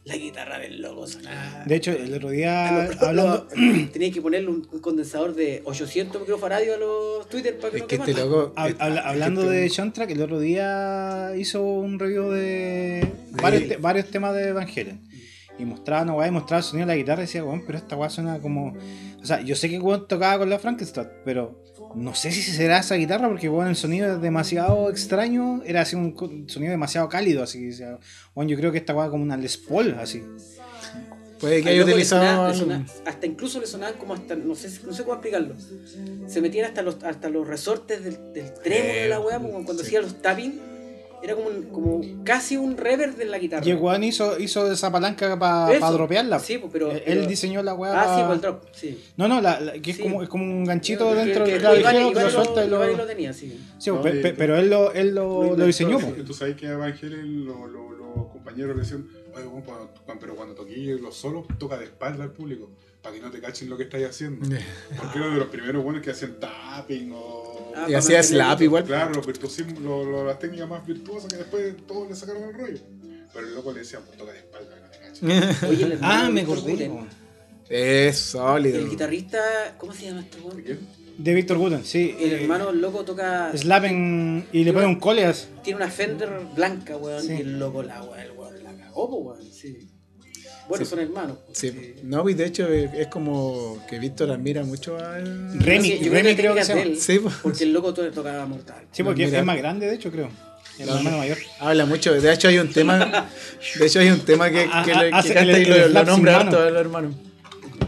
la 0.07 0.15
guitarra 0.17 0.57
del 0.59 0.81
loco 0.81 1.05
suena. 1.05 1.63
De 1.65 1.75
hecho, 1.75 1.91
el 1.91 2.13
otro 2.13 2.29
Ah, 2.29 2.31
día, 2.31 2.71
no, 2.71 2.89
pero 2.89 3.07
hablando. 3.07 3.47
lo- 3.55 3.87
tenía 3.91 4.11
que 4.11 4.21
ponerle 4.21 4.47
un, 4.49 4.67
un 4.71 4.79
condensador 4.79 5.35
de 5.35 5.61
800 5.65 6.21
microfaradios 6.21 6.75
a 6.75 6.79
los 6.79 7.27
Twitter 7.29 7.57
para 7.59 7.71
que 7.71 7.77
Es 7.77 7.81
no 7.83 7.87
que 7.87 7.97
te 7.97 8.11
este 8.11 8.21
loco. 8.23 8.53
eh, 8.57 8.69
es 8.69 8.73
que 8.75 8.83
hablando 8.83 9.41
este- 9.43 9.53
de 9.55 9.69
Soundtrack, 9.69 10.09
el 10.11 10.21
otro 10.21 10.39
día 10.39 11.33
hizo 11.37 11.61
un 11.63 11.99
review 11.99 12.29
de 12.31 13.07
varios, 13.41 13.67
te- 13.67 13.77
varios 13.77 14.09
temas 14.09 14.33
de 14.35 14.51
Van 14.53 14.67
Halen. 14.67 15.01
Y 15.59 15.65
mostraba 15.65 16.03
una 16.03 16.13
weá 16.13 16.27
y 16.27 16.31
mostraba 16.31 16.59
el 16.59 16.63
sonido 16.63 16.87
de 16.87 16.93
la 16.93 16.97
guitarra 16.97 17.23
y 17.23 17.25
decía, 17.25 17.43
weón, 17.43 17.63
pero 17.65 17.77
esta 17.79 17.95
weá 17.97 18.09
suena 18.09 18.39
como. 18.39 18.77
O 19.21 19.25
sea, 19.25 19.41
yo 19.41 19.55
sé 19.55 19.69
que 19.69 19.79
weón 19.79 20.07
tocaba 20.07 20.37
con 20.39 20.49
la 20.49 20.59
Frankenstein, 20.59 21.07
pero 21.25 21.63
no 21.95 22.13
sé 22.15 22.31
si 22.31 22.41
será 22.41 22.79
esa 22.79 22.95
guitarra 22.95 23.27
porque 23.27 23.49
weón 23.49 23.67
el 23.67 23.75
sonido 23.75 24.15
es 24.15 24.21
demasiado 24.21 24.89
extraño, 24.89 25.61
era 25.65 25.81
así 25.81 25.95
un 25.95 26.45
sonido 26.47 26.71
demasiado 26.71 27.09
cálido, 27.09 27.43
así 27.43 27.59
que 27.59 27.65
decía, 27.67 27.97
weón, 28.35 28.49
yo 28.49 28.57
creo 28.57 28.71
que 28.71 28.77
esta 28.77 28.95
weá 28.95 29.09
como 29.09 29.23
una 29.23 29.37
Les 29.37 29.57
Paul, 29.57 29.95
así. 29.99 30.23
Puede 31.39 31.61
que 31.61 31.69
Al 31.69 31.75
haya 31.75 31.83
utilizado. 31.83 32.47
hasta 33.05 33.25
incluso 33.25 33.59
le 33.59 33.67
sonaban 33.67 33.95
como 33.97 34.13
hasta, 34.13 34.35
no 34.35 34.55
sé, 34.55 34.69
no 34.85 34.93
sé 34.93 35.03
cómo 35.03 35.15
explicarlo. 35.15 35.55
Se 36.27 36.41
metían 36.41 36.65
hasta 36.65 36.81
los, 36.81 37.03
hasta 37.03 37.29
los 37.29 37.47
resortes 37.47 38.03
del, 38.03 38.33
del 38.33 38.53
trémolo 38.53 38.93
de 38.93 39.09
la 39.09 39.19
weá, 39.19 39.39
como 39.39 39.63
cuando 39.63 39.83
sí. 39.83 39.87
hacía 39.87 40.01
los 40.01 40.21
tapping, 40.21 40.59
era 41.23 41.35
como, 41.35 41.47
un- 41.49 41.63
como 41.65 42.01
casi 42.23 42.57
un 42.57 42.77
reverb 42.77 43.15
de 43.15 43.25
la 43.25 43.37
guitarra. 43.39 43.65
Y 43.65 43.71
el 43.71 43.77
weón 43.77 44.03
hizo, 44.03 44.39
hizo 44.39 44.71
esa 44.71 44.91
palanca 44.91 45.37
para 45.39 45.73
Eso. 45.73 45.91
dropearla. 45.91 46.39
Sí, 46.39 46.57
pues, 46.57 46.71
pero, 46.71 46.91
Él 46.91 47.01
pero- 47.05 47.25
diseñó 47.27 47.63
la 47.63 47.73
weá. 47.73 47.93
Ah, 48.01 48.15
sí, 48.15 48.21
pa- 48.21 48.27
pues 48.27 48.35
el 48.35 48.41
drop, 48.41 48.63
sí. 48.71 49.03
No, 49.17 49.27
no, 49.27 49.41
la, 49.41 49.59
la- 49.59 49.73
que 49.73 49.91
es, 49.91 49.97
Sí. 49.97 50.03
como, 50.03 50.21
es 50.23 50.29
como 50.29 50.43
un 50.43 50.63
ganchito 50.65 51.09
Que- 51.09 51.15
dentro 51.15 51.43
que- 51.45 51.59
del 51.59 51.77
ligero 51.77 52.11
que 52.13 52.21
lo 52.23 52.29
suelta 52.29 52.65
y 52.65 52.69
lo. 52.69 52.83
Iván 52.85 52.97
lo 52.97 53.05
tenía, 53.07 53.33
sí. 53.33 53.59
Sí, 53.77 53.89
No, 53.89 54.01
pe- 54.01 54.11
pe- 54.13 54.33
pero 54.33 54.55
él 54.57 54.69
lo, 54.69 54.91
él 54.93 55.15
lo, 55.15 55.55
Lo 55.55 55.65
diseñó. 55.65 55.99
sí. 55.99 56.05
po. 56.05 56.23
Tú 56.23 56.33
sabes 56.33 56.55
que 56.55 56.67
a 56.67 56.77
Van 56.77 56.93
Halen 57.01 57.45
lo- 57.45 57.67
lo- 57.67 57.91
los 57.91 58.27
compañeros 58.31 58.75
le 58.75 58.81
decían, 58.83 59.07
oye, 59.35 59.45
pero 60.19 60.35
cuando 60.35 60.55
toqué 60.55 60.75
los 61.01 61.15
solos, 61.15 61.45
toca 61.59 61.77
de 61.77 61.85
espalda 61.85 62.23
al 62.23 62.31
público, 62.31 62.69
para 63.07 63.15
que 63.15 63.25
no 63.25 63.31
te 63.31 63.39
cachen 63.39 63.69
lo 63.69 63.77
que 63.77 63.83
estáis 63.83 64.05
haciendo. 64.07 64.45
Porque 64.97 65.17
era 65.19 65.27
de 65.29 65.37
los 65.37 65.47
primeros 65.47 65.83
buenos 65.83 66.01
que 66.03 66.11
hacían 66.11 66.39
tapping 66.39 67.11
o... 67.13 67.71
Ah, 67.75 67.85
Y 67.89 67.93
hacía 67.93 68.21
slap 68.21 68.61
igual. 68.61 68.83
Claro, 68.83 69.13
los 69.13 69.25
virtuosismos, 69.25 69.79
lo- 69.81 70.03
lo- 70.03 70.25
las 70.25 70.39
técnicas 70.39 70.67
más 70.67 70.85
virtuosas 70.85 71.29
que 71.31 71.37
después 71.37 71.75
todos 71.87 72.09
le 72.09 72.15
sacaron 72.15 72.43
el 72.43 72.53
rollo. 72.53 72.79
Pero 73.33 73.47
el 73.47 73.55
loco 73.55 73.71
le 73.71 73.79
decía, 73.79 73.99
pues 74.05 74.17
toca 74.17 74.31
de 74.33 74.39
espalda, 74.39 74.75
que 74.75 74.81
no 74.81 74.89
te 74.89 74.99
cachen. 75.47 75.69
Oye, 75.69 75.83
el 75.85 75.99
Ah, 76.01 76.29
me 76.31 76.41
acordé. 76.41 76.91
Es 77.69 78.17
sólido. 78.17 78.79
El 78.79 78.89
guitarrista, 78.89 79.75
¿cómo 79.77 79.93
se 79.93 80.05
llama 80.07 80.21
este 80.21 80.39
weón? 80.41 80.57
¿De 80.57 80.63
quién? 80.63 80.79
De 81.17 81.33
Víctor 81.33 81.57
Guten, 81.57 81.83
sí. 81.83 82.15
El 82.19 82.33
eh, 82.33 82.41
hermano 82.43 82.71
loco 82.71 83.03
toca. 83.03 83.51
Slappen 83.57 84.47
y 84.51 84.63
le 84.63 84.71
pone 84.73 84.85
un 84.85 84.99
coleas. 84.99 85.47
Tiene 85.63 85.77
una 85.77 85.89
Fender 85.89 86.29
blanca, 86.55 86.95
weón. 86.97 87.23
Sí. 87.23 87.33
Y 87.33 87.41
el 87.41 87.59
loco 87.59 87.83
la 87.83 88.03
weón, 88.03 88.19
el 88.19 88.31
weón 88.31 88.63
la 88.63 88.73
cagó, 88.75 89.05
weón. 89.17 89.41
Sí. 89.51 89.89
Bueno, 90.67 90.83
Sí. 90.85 90.89
son 90.89 90.99
hermanos. 90.99 91.37
po, 91.37 91.53
Sí. 91.53 91.95
No, 92.03 92.27
y 92.29 92.33
de 92.33 92.45
hecho 92.45 92.67
eh, 92.71 92.89
es 92.93 93.07
como 93.07 93.83
que 93.89 93.99
Víctor 93.99 94.31
admira 94.31 94.63
mucho 94.63 94.97
al. 94.97 95.59
Remy, 95.59 95.89
Yo 95.91 95.97
creo 95.99 96.13
Remy 96.13 96.29
que 96.29 96.35
creo 96.35 96.55
que 96.55 96.63
se 96.63 96.69
llama. 96.73 96.81
él, 96.83 96.97
Sí, 96.99 97.19
po. 97.19 97.31
Porque 97.43 97.63
el 97.63 97.73
loco 97.73 97.93
to- 97.93 98.11
tocaba 98.11 98.45
mortal. 98.45 98.83
Sí, 98.91 99.03
porque 99.03 99.23
es 99.25 99.43
más 99.45 99.57
grande, 99.57 99.85
de 99.87 99.95
hecho, 99.95 100.11
creo. 100.11 100.29
El 100.79 100.89
hermano 100.89 101.17
mayor. 101.17 101.37
Habla 101.59 101.85
mucho. 101.85 102.13
De 102.19 102.31
hecho 102.33 102.49
hay 102.49 102.59
un 102.59 102.71
tema. 102.71 103.27
De 103.79 103.85
hecho 103.87 103.99
hay 103.99 104.09
un 104.09 104.19
tema 104.19 104.49
que, 104.51 104.67
Ah, 104.71 104.83
que, 104.85 104.91
ah, 104.91 105.01
le- 105.03 105.09
que 105.09 105.33
canta 105.33 105.41
el- 105.57 105.61
y 105.61 105.65
lo, 105.65 105.87
lo 105.87 106.03
nombra 106.03 106.37
a 106.41 106.43
los 106.43 106.79
hermanos. 106.79 107.15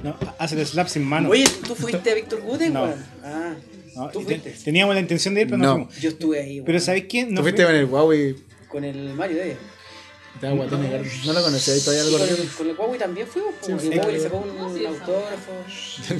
No, 0.03 0.15
hace 0.37 0.59
el 0.59 0.65
slap 0.65 0.87
sin 0.87 1.03
mano. 1.03 1.29
Oye, 1.29 1.43
¿tú 1.67 1.75
fuiste 1.75 2.09
a 2.11 2.15
Víctor 2.15 2.41
Guten, 2.41 2.73
No. 2.73 2.85
Ah, 3.23 3.53
No, 3.95 4.09
tú 4.09 4.21
fuiste. 4.21 4.55
teníamos 4.63 4.95
la 4.95 5.01
intención 5.01 5.33
de 5.35 5.41
ir, 5.41 5.47
pero 5.47 5.57
no, 5.57 5.65
No. 5.65 5.73
fuimos. 5.85 5.97
Yo 5.99 6.09
estuve 6.09 6.39
ahí. 6.39 6.61
Pero 6.65 6.79
¿sabéis 6.79 7.05
quién? 7.09 7.27
Tú 7.29 7.33
No 7.35 7.41
fuiste 7.41 7.63
fui- 7.63 7.65
con 7.71 7.75
el 7.75 7.85
Huawei. 7.85 8.35
Con 8.69 8.83
el 8.85 9.13
Mario 9.13 9.37
de 9.37 9.57
Te 10.39 10.47
da 10.47 10.53
guatón, 10.53 10.81
Ricardo. 10.83 11.05
No 11.25 11.33
lo 11.33 11.43
conocía 11.43 11.73
ahí 11.73 11.81
todavía 11.81 12.03
Y 12.05 12.11
lo 12.11 12.17
con, 12.17 12.47
con 12.47 12.69
el 12.69 12.75
Huawei 12.77 12.99
también 12.99 13.27
fuimos. 13.27 13.53
po. 13.55 13.65
Sí, 13.65 13.71
el. 13.71 13.99
Huawei 13.99 14.13
le 14.13 14.19
sacó 14.21 14.37
un, 14.37 14.49
autógrafo. 14.59 15.51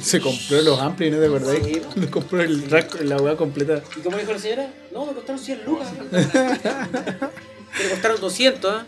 Se 0.02 0.20
compró 0.20 0.60
los 0.62 0.78
amplis, 0.80 1.12
¿no 1.12 1.18
te 1.18 1.26
acordáis? 1.26 1.64
Sí. 1.64 1.82
Le 2.00 2.10
compró 2.10 2.42
el 2.42 2.70
rack, 2.70 3.00
la 3.02 3.16
weá 3.16 3.36
completa. 3.36 3.82
¿Y 3.96 4.00
cómo 4.00 4.18
dijo 4.18 4.32
la 4.32 4.38
señora? 4.38 4.72
No, 4.92 5.06
me 5.06 5.12
costaron 5.14 5.40
100 5.40 5.64
lucas. 5.64 5.88
Me 6.10 7.88
costaron 7.90 8.20
200, 8.20 8.70
¿ah? 8.70 8.86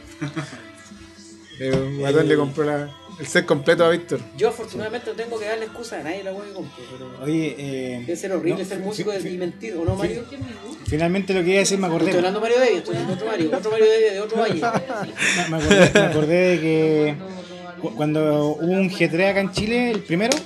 El 1.59 1.99
guatón 1.99 2.29
le 2.29 2.37
compró 2.37 2.65
la- 2.65 2.95
el 3.19 3.27
set 3.27 3.47
completo 3.47 3.85
a 3.85 3.91
Víctor. 3.91 4.21
Yo 4.37 4.49
afortunadamente 4.49 5.11
no 5.11 5.17
tengo 5.17 5.39
que 5.39 5.45
darle 5.47 5.65
excusa 5.67 6.01
a 6.01 6.03
nadie 6.03 6.23
la 6.25 6.33
weá 6.33 6.47
que 6.47 6.53
compro, 6.55 6.85
pero... 6.93 7.25
Oye, 7.25 7.55
eh, 7.59 8.03
Debe 8.07 8.17
ser 8.17 8.33
horrible 8.33 8.63
no, 8.63 8.69
ser 8.69 8.79
músico 8.81 9.13
fi- 9.13 9.29
y 9.29 9.39
mentir, 9.39 9.77
¿o 9.77 9.85
no, 9.85 9.95
Mario? 9.97 10.25
finalmente 10.87 11.33
lo 11.35 11.41
que 11.43 11.49
iba 11.49 11.57
a 11.57 11.61
decir 11.61 11.79
me 11.79 11.87
acordé. 11.87 12.07
estoy 12.07 12.19
hablando 12.19 12.41
de 12.41 12.43
Mario 12.49 12.61
Devi, 12.65 12.77
estoy 12.79 12.97
hablando 12.97 13.15
de 13.15 13.21
otro 13.21 13.31
Mario, 13.31 13.57
otro 13.59 13.71
Mario 13.71 13.87
Devi 13.87 14.05
de 14.15 14.21
otro 14.21 14.39
valle. 14.41 14.61
Me 14.61 15.49
me 15.51 15.57
acordé, 15.57 15.91
me 15.95 16.01
acordé 16.07 16.35
de 16.57 16.61
que 16.61 17.15
cu- 17.81 17.95
cuando 17.95 18.47
hubo 18.61 18.73
un 18.73 18.91
G3 18.91 19.31
acá 19.31 19.41
en 19.41 19.53
Chile, 19.53 19.91
el 19.91 20.01
primero, 20.01 20.37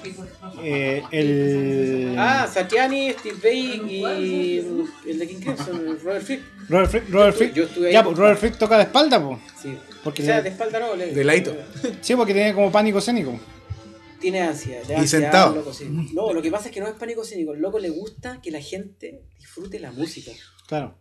eh, 0.62 1.02
el 1.12 2.14
Ah, 2.18 2.48
Satriani, 2.52 3.12
Steve 3.12 3.36
Vai 3.42 3.90
y 3.94 4.58
el 5.10 5.18
de 5.18 5.28
King 5.28 5.40
Crimson, 5.40 5.98
Robert 6.02 6.24
Fripp. 6.24 6.42
Robert 6.68 6.90
Fripp, 6.90 7.10
Robert 7.12 7.36
Fripp, 7.36 7.54
Yo 7.54 7.64
estuve 7.64 7.86
ahí. 7.88 7.92
ya, 7.92 8.02
pues, 8.04 8.16
Robert 8.16 8.38
Fripp 8.40 8.56
toca 8.56 8.76
de 8.78 8.82
espalda, 8.84 9.22
pues. 9.24 9.38
Sí. 9.62 9.76
Porque 10.06 10.22
o 10.22 10.24
sea, 10.24 10.40
de 10.40 10.48
espalda 10.48 10.80
no, 10.80 10.96
le- 10.96 11.12
De 11.12 11.24
ladito. 11.24 11.54
Sí, 12.00 12.14
porque 12.16 12.32
tiene 12.32 12.54
como 12.54 12.70
pánico 12.72 12.98
escénico. 12.98 13.38
Tiene 14.20 14.40
ansia. 14.40 14.80
de 14.86 14.94
Y 14.94 14.96
ansiedad, 14.96 15.06
sentado. 15.24 15.54
loco, 15.56 15.72
sí. 15.74 15.86
No, 16.14 16.32
lo 16.32 16.40
que 16.40 16.50
pasa 16.50 16.68
es 16.68 16.74
que 16.74 16.80
no 16.80 16.86
es 16.88 16.94
pánico 16.94 17.24
cínico. 17.24 17.52
El 17.52 17.60
loco 17.60 17.78
le 17.78 17.90
gusta 17.90 18.40
que 18.42 18.50
la 18.50 18.60
gente 18.60 19.20
disfrute 19.38 19.78
la 19.78 19.92
música. 19.92 20.32
Claro. 20.66 20.96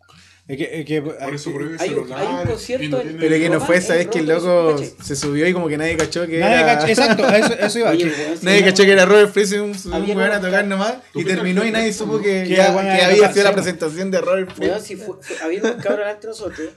Es 0.48 0.58
que, 0.58 0.80
es 0.82 0.86
que- 0.86 1.02
Por 1.02 1.34
eso 1.34 1.50
Hay 1.80 1.90
un- 1.90 2.14
hay 2.14 2.28
un 2.28 2.46
concierto 2.46 3.02
en- 3.02 3.18
Pero 3.18 3.36
que 3.36 3.50
no 3.50 3.60
fue, 3.62 3.78
es 3.78 3.88
sabes 3.88 4.08
que 4.08 4.20
el 4.20 4.28
loco 4.28 4.76
se 5.02 5.16
subió 5.16 5.48
y 5.48 5.54
como 5.54 5.68
que 5.68 5.76
nadie 5.78 5.98
cachó 5.98 6.28
que 6.28 6.40
nadie 6.40 6.56
era. 6.62 6.78
cacha- 6.78 6.90
exacto, 6.90 7.28
eso, 7.28 7.54
eso 7.54 7.80
iba. 7.80 7.90
Oye, 7.92 8.12
Nadie 8.44 8.64
cachó 8.64 8.84
que 8.84 8.92
era 8.92 9.06
Robert 9.06 9.32
Fripp, 9.34 9.54
un, 9.64 9.72
un 9.86 9.94
Había 9.94 10.16
weón 10.16 10.32
a 10.32 10.42
tocar 10.42 10.66
nomás. 10.68 10.96
Y 11.16 11.24
terminó 11.24 11.66
y 11.66 11.72
nadie 11.72 11.92
supo 11.94 12.20
que, 12.20 12.42
había 12.62 13.32
sido 13.34 13.44
la 13.46 13.54
presentación 13.54 14.12
de 14.12 14.22
Robert 14.22 14.52
si 14.84 14.96
fue, 14.98 15.16
fue- 15.22 15.38
había 15.42 15.64
un 15.64 15.72
cabrón 15.82 16.00
delante 16.00 16.22
de 16.22 16.28
nosotros. 16.28 16.70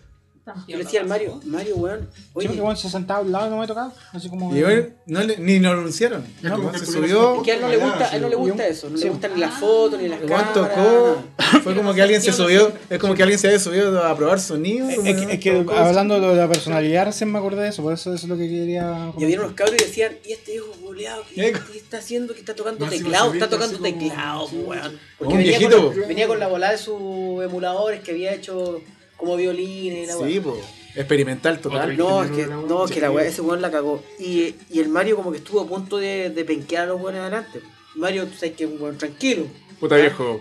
Yo 0.66 0.76
le 0.76 0.84
decía 0.84 1.00
al 1.00 1.06
Mario, 1.06 1.40
Mario, 1.44 1.76
weón, 1.76 2.08
oye, 2.32 2.46
porque 2.48 2.60
bueno, 2.60 2.76
se 2.76 2.88
sentaba 2.88 3.20
a 3.20 3.22
un 3.22 3.32
lado 3.32 3.46
y 3.46 3.50
no 3.50 3.58
me 3.58 3.66
tocaba. 3.66 3.92
Así 4.12 4.28
como. 4.28 4.54
Y 4.56 4.62
weón, 4.62 4.94
no 5.06 5.22
le- 5.22 5.36
ni 5.38 5.58
nos 5.58 5.72
lo 5.74 5.80
anunciaron. 5.80 6.24
Como 6.42 6.56
No, 6.64 6.72
que 6.72 6.78
se 6.78 6.86
subió. 6.86 7.36
es 7.36 7.42
que 7.42 7.52
a 7.52 7.54
él 7.56 7.60
no 7.60 7.68
le 7.68 7.76
gusta, 7.76 8.04
a 8.10 8.16
él 8.16 8.22
no 8.22 8.28
le 8.28 8.36
gusta 8.36 8.66
eso, 8.66 8.88
no 8.90 8.96
Sí. 8.98 9.04
le 9.04 9.10
gustan 9.10 9.34
ni 9.34 9.40
las 9.40 9.54
fotos, 9.60 10.00
ni 10.00 10.08
las 10.08 10.18
weón 10.20 10.28
cámaras. 10.30 10.54
tocó. 10.54 11.22
Fue 11.62 11.74
como 11.74 11.94
que 11.94 12.02
alguien 12.02 12.20
se 12.22 12.32
subió. 12.32 12.72
Es 12.90 12.98
como 12.98 13.14
que 13.14 13.22
alguien 13.22 13.38
se 13.38 13.46
había 13.48 13.58
subido 13.58 14.04
a 14.04 14.16
probar 14.16 14.40
sonido. 14.40 14.88
Es, 14.88 14.96
como 14.96 15.08
es 15.08 15.16
que, 15.26 15.32
es 15.34 15.40
que 15.40 15.66
hablando 15.76 16.20
de 16.20 16.34
la 16.36 16.48
personalidad, 16.48 17.06
recién 17.06 17.30
me 17.32 17.38
acordé 17.38 17.62
de 17.62 17.68
eso, 17.68 17.82
por 17.82 17.92
eso 17.92 18.12
eso 18.14 18.24
es 18.26 18.28
lo 18.28 18.36
que 18.36 18.48
quería. 18.48 19.12
Y 19.18 19.24
había 19.24 19.40
unos 19.40 19.52
cabros 19.52 19.76
y 19.80 19.84
decían, 19.84 20.12
¿y 20.26 20.32
este 20.32 20.54
hijo 20.56 20.66
boleado 20.82 21.22
qué, 21.34 21.52
qué 21.72 21.78
está 21.78 21.98
haciendo? 21.98 22.34
Que 22.34 22.40
está 22.40 22.54
tocando 22.54 22.86
teclado, 22.88 23.32
está 23.32 23.48
tocando 23.48 23.78
como- 23.78 23.88
teclado, 23.98 24.46
weón. 24.52 24.98
Porque 25.18 25.32
Un 25.34 25.38
venía, 25.38 25.58
viejito, 25.58 25.88
con, 25.92 26.00
venía 26.08 26.26
con 26.28 26.38
la 26.38 26.46
volada 26.48 26.72
de 26.72 26.78
sus 26.78 27.42
emuladores 27.42 28.00
que 28.02 28.12
había 28.12 28.32
hecho 28.34 28.80
como 29.18 29.36
violines 29.36 30.04
y 30.04 30.06
la. 30.06 30.26
Sí, 30.26 30.40
po. 30.40 30.58
Experimental 30.94 31.60
total. 31.60 31.96
No, 31.96 32.24
es 32.24 32.30
que, 32.30 32.46
no, 32.46 32.62
weá. 32.62 32.84
es 32.86 32.90
que 32.90 33.00
la 33.00 33.10
weá, 33.10 33.26
ese 33.26 33.42
weón 33.42 33.60
la 33.60 33.70
cagó. 33.70 34.02
Y, 34.18 34.54
y 34.70 34.80
el 34.80 34.88
Mario 34.88 35.16
como 35.16 35.30
que 35.30 35.38
estuvo 35.38 35.60
a 35.60 35.68
punto 35.68 35.98
de, 35.98 36.30
de 36.30 36.44
penquear 36.44 36.84
a 36.84 36.86
los 36.86 37.00
weones 37.00 37.20
adelante. 37.20 37.60
Mario, 37.94 38.26
tú 38.26 38.34
sabes 38.34 38.56
que 38.56 38.64
es 38.64 38.70
un 38.70 38.80
weón 38.80 38.96
tranquilo. 38.96 39.46
Puta 39.78 39.96
viejo. 39.96 40.40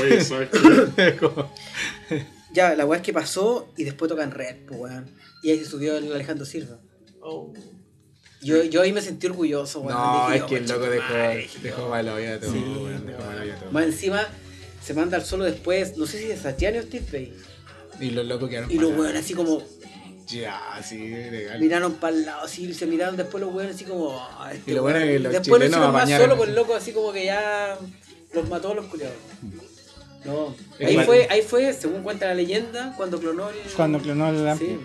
Oye, 0.00 0.20
¿sabes 0.22 0.50
Ya, 2.52 2.76
la 2.76 2.84
weá 2.86 2.98
es 2.98 3.04
que 3.04 3.12
pasó 3.12 3.72
y 3.76 3.84
después 3.84 4.08
tocan 4.08 4.30
Red, 4.30 4.66
pues 4.66 4.78
weón. 4.78 5.10
Y 5.42 5.50
ahí 5.50 5.58
se 5.58 5.64
subió 5.64 5.96
el 5.96 6.12
Alejandro 6.12 6.44
Silva. 6.44 6.78
Yo, 8.42 8.62
yo 8.64 8.82
ahí 8.82 8.92
me 8.92 9.00
sentí 9.00 9.26
orgulloso, 9.26 9.80
weón. 9.80 9.98
No, 9.98 10.26
Dije, 10.26 10.36
es 10.36 10.42
oh, 10.42 10.46
que 10.46 10.56
el 10.58 10.68
loco 10.68 10.86
dejó, 10.86 11.14
dejó 11.62 11.84
oh. 11.86 11.88
mal 11.88 12.06
la 12.06 12.16
vida 12.16 12.38
todo. 12.38 12.52
Sí, 12.52 12.58
weón, 12.58 13.06
dejó 13.06 13.24
mal 13.24 13.36
la 13.38 13.44
vida 13.44 13.56
todo. 13.58 13.72
Más 13.72 13.84
encima 13.84 14.28
se 14.84 14.94
manda 14.94 15.16
al 15.16 15.24
solo 15.24 15.44
después, 15.44 15.96
no 15.96 16.06
sé 16.06 16.18
si 16.18 16.26
de 16.26 16.36
Satiani 16.36 16.78
o 16.78 16.82
Steve. 16.82 17.32
Y 18.00 18.10
los 18.10 18.26
locos 18.26 18.48
quedaron 18.50 18.70
Y 18.70 18.78
los 18.78 18.92
weones 18.96 19.22
así 19.24 19.34
como 19.34 19.62
Ya, 20.26 20.60
sí, 20.82 20.98
legal. 21.08 21.60
miraron 21.60 21.94
para 21.94 22.16
el 22.16 22.24
lado, 22.24 22.44
así 22.44 22.72
se 22.74 22.86
miraron 22.86 23.16
después 23.16 23.42
los 23.44 23.52
weones 23.54 23.76
así 23.76 23.84
como. 23.84 24.18
"Ah, 24.38 24.50
este 24.52 24.70
Y 24.70 24.74
lo 24.74 24.82
bueno 24.82 24.98
es 24.98 25.04
que 25.04 25.10
weón". 25.10 25.22
los 25.24 25.32
después 25.32 25.48
lo 25.48 25.56
chilenos 25.66 25.76
hicieron 25.76 25.92
más 25.92 26.10
solo 26.22 26.36
con 26.38 26.48
el 26.48 26.54
loco 26.54 26.74
así 26.74 26.92
como 26.92 27.12
que 27.12 27.24
ya 27.26 27.78
los 28.32 28.48
mató 28.48 28.74
los 28.74 28.86
culiados. 28.86 29.16
No. 30.24 30.54
Ahí 30.80 30.96
fue, 31.04 31.26
ahí 31.30 31.42
fue, 31.42 31.72
según 31.74 32.02
cuenta 32.02 32.26
la 32.26 32.34
leyenda, 32.34 32.94
cuando 32.96 33.20
clonó 33.20 33.50
el. 33.50 33.56
Cuando 33.76 33.98
clonó 33.98 34.28
el 34.30 34.58
Sí. 34.58 34.78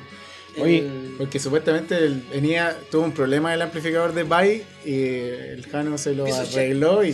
Oye, 0.61 0.77
El- 0.79 1.15
Porque 1.17 1.37
supuestamente 1.39 1.95
venía, 2.31 2.77
tuvo 2.89 3.03
un 3.03 3.11
problema 3.11 3.53
el 3.53 3.61
amplificador 3.61 4.13
de 4.13 4.23
Bay 4.23 4.63
y 4.85 5.03
el 5.03 5.65
Jano 5.69 5.97
se 5.97 6.13
lo 6.15 6.25
check. 6.25 6.35
arregló 6.35 7.03
y 7.03 7.11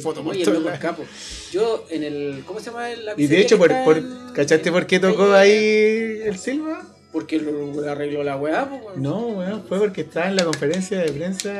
foto 0.00 0.22
el 0.32 0.78
capo. 0.78 1.04
Yo 1.52 1.86
en 1.90 2.02
el. 2.04 2.42
¿Cómo 2.46 2.60
se 2.60 2.66
llama? 2.66 2.88
La 2.88 3.14
Y 3.16 3.26
de 3.26 3.40
hecho, 3.40 3.58
por, 3.58 3.68
por, 3.84 3.98
en- 3.98 4.32
¿cachaste 4.34 4.72
por 4.72 4.86
qué 4.86 4.98
tocó 5.00 5.32
ahí 5.34 6.20
el 6.24 6.38
Silva? 6.38 6.86
Porque 7.12 7.38
lo, 7.38 7.72
lo 7.74 7.90
arregló 7.90 8.22
la 8.22 8.36
weá, 8.36 8.68
pues. 8.68 8.96
No, 8.96 9.28
weón, 9.28 9.64
fue 9.68 9.78
porque 9.78 10.02
estaba 10.02 10.28
en 10.28 10.36
la 10.36 10.44
conferencia 10.44 10.98
de 10.98 11.12
prensa 11.12 11.50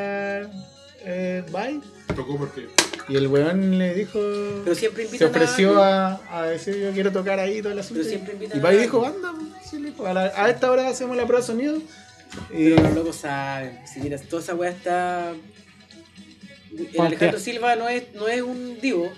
eh, 1.05 1.43
Bay 1.51 1.81
Tocó 2.15 2.37
porque. 2.39 2.69
Y 3.09 3.17
el 3.17 3.27
weón 3.28 3.78
le 3.78 3.95
dijo. 3.95 4.19
Pero 4.65 4.75
siempre 4.75 5.07
Se 5.09 5.25
ofreció 5.25 5.83
a. 5.83 6.20
decir 6.51 6.77
yo 6.78 6.93
quiero 6.93 7.11
tocar 7.12 7.39
ahí 7.39 7.61
todo 7.62 7.73
el 7.73 7.78
asunto. 7.78 8.01
Pero 8.03 8.09
siempre 8.09 8.35
invitan 8.35 8.61
y 8.62 8.67
a- 8.67 8.70
dijo, 8.70 9.05
anda, 9.07 9.33
pues, 9.33 9.69
sí, 9.70 9.78
le 9.78 9.91
dijo, 9.91 10.07
a, 10.07 10.12
la- 10.15 10.33
a 10.37 10.49
esta 10.51 10.70
hora 10.70 10.89
hacemos 10.89 11.17
la 11.17 11.25
prueba 11.27 11.41
de 11.41 11.47
sonido. 11.47 11.78
Y 12.51 12.70
Pero 12.70 12.83
los 12.83 12.95
locos 12.95 13.17
saben. 13.17 13.81
Si 13.93 14.01
miras, 14.01 14.23
toda 14.23 14.43
esa 14.43 14.55
weá 14.55 14.70
está. 14.70 15.33
El. 16.77 17.01
Alejandro 17.01 17.39
Silva 17.41 17.75
no 17.77 17.89
es, 17.89 18.12
no 18.15 18.28
es 18.28 18.43
un 18.43 18.78
divo, 18.81 19.11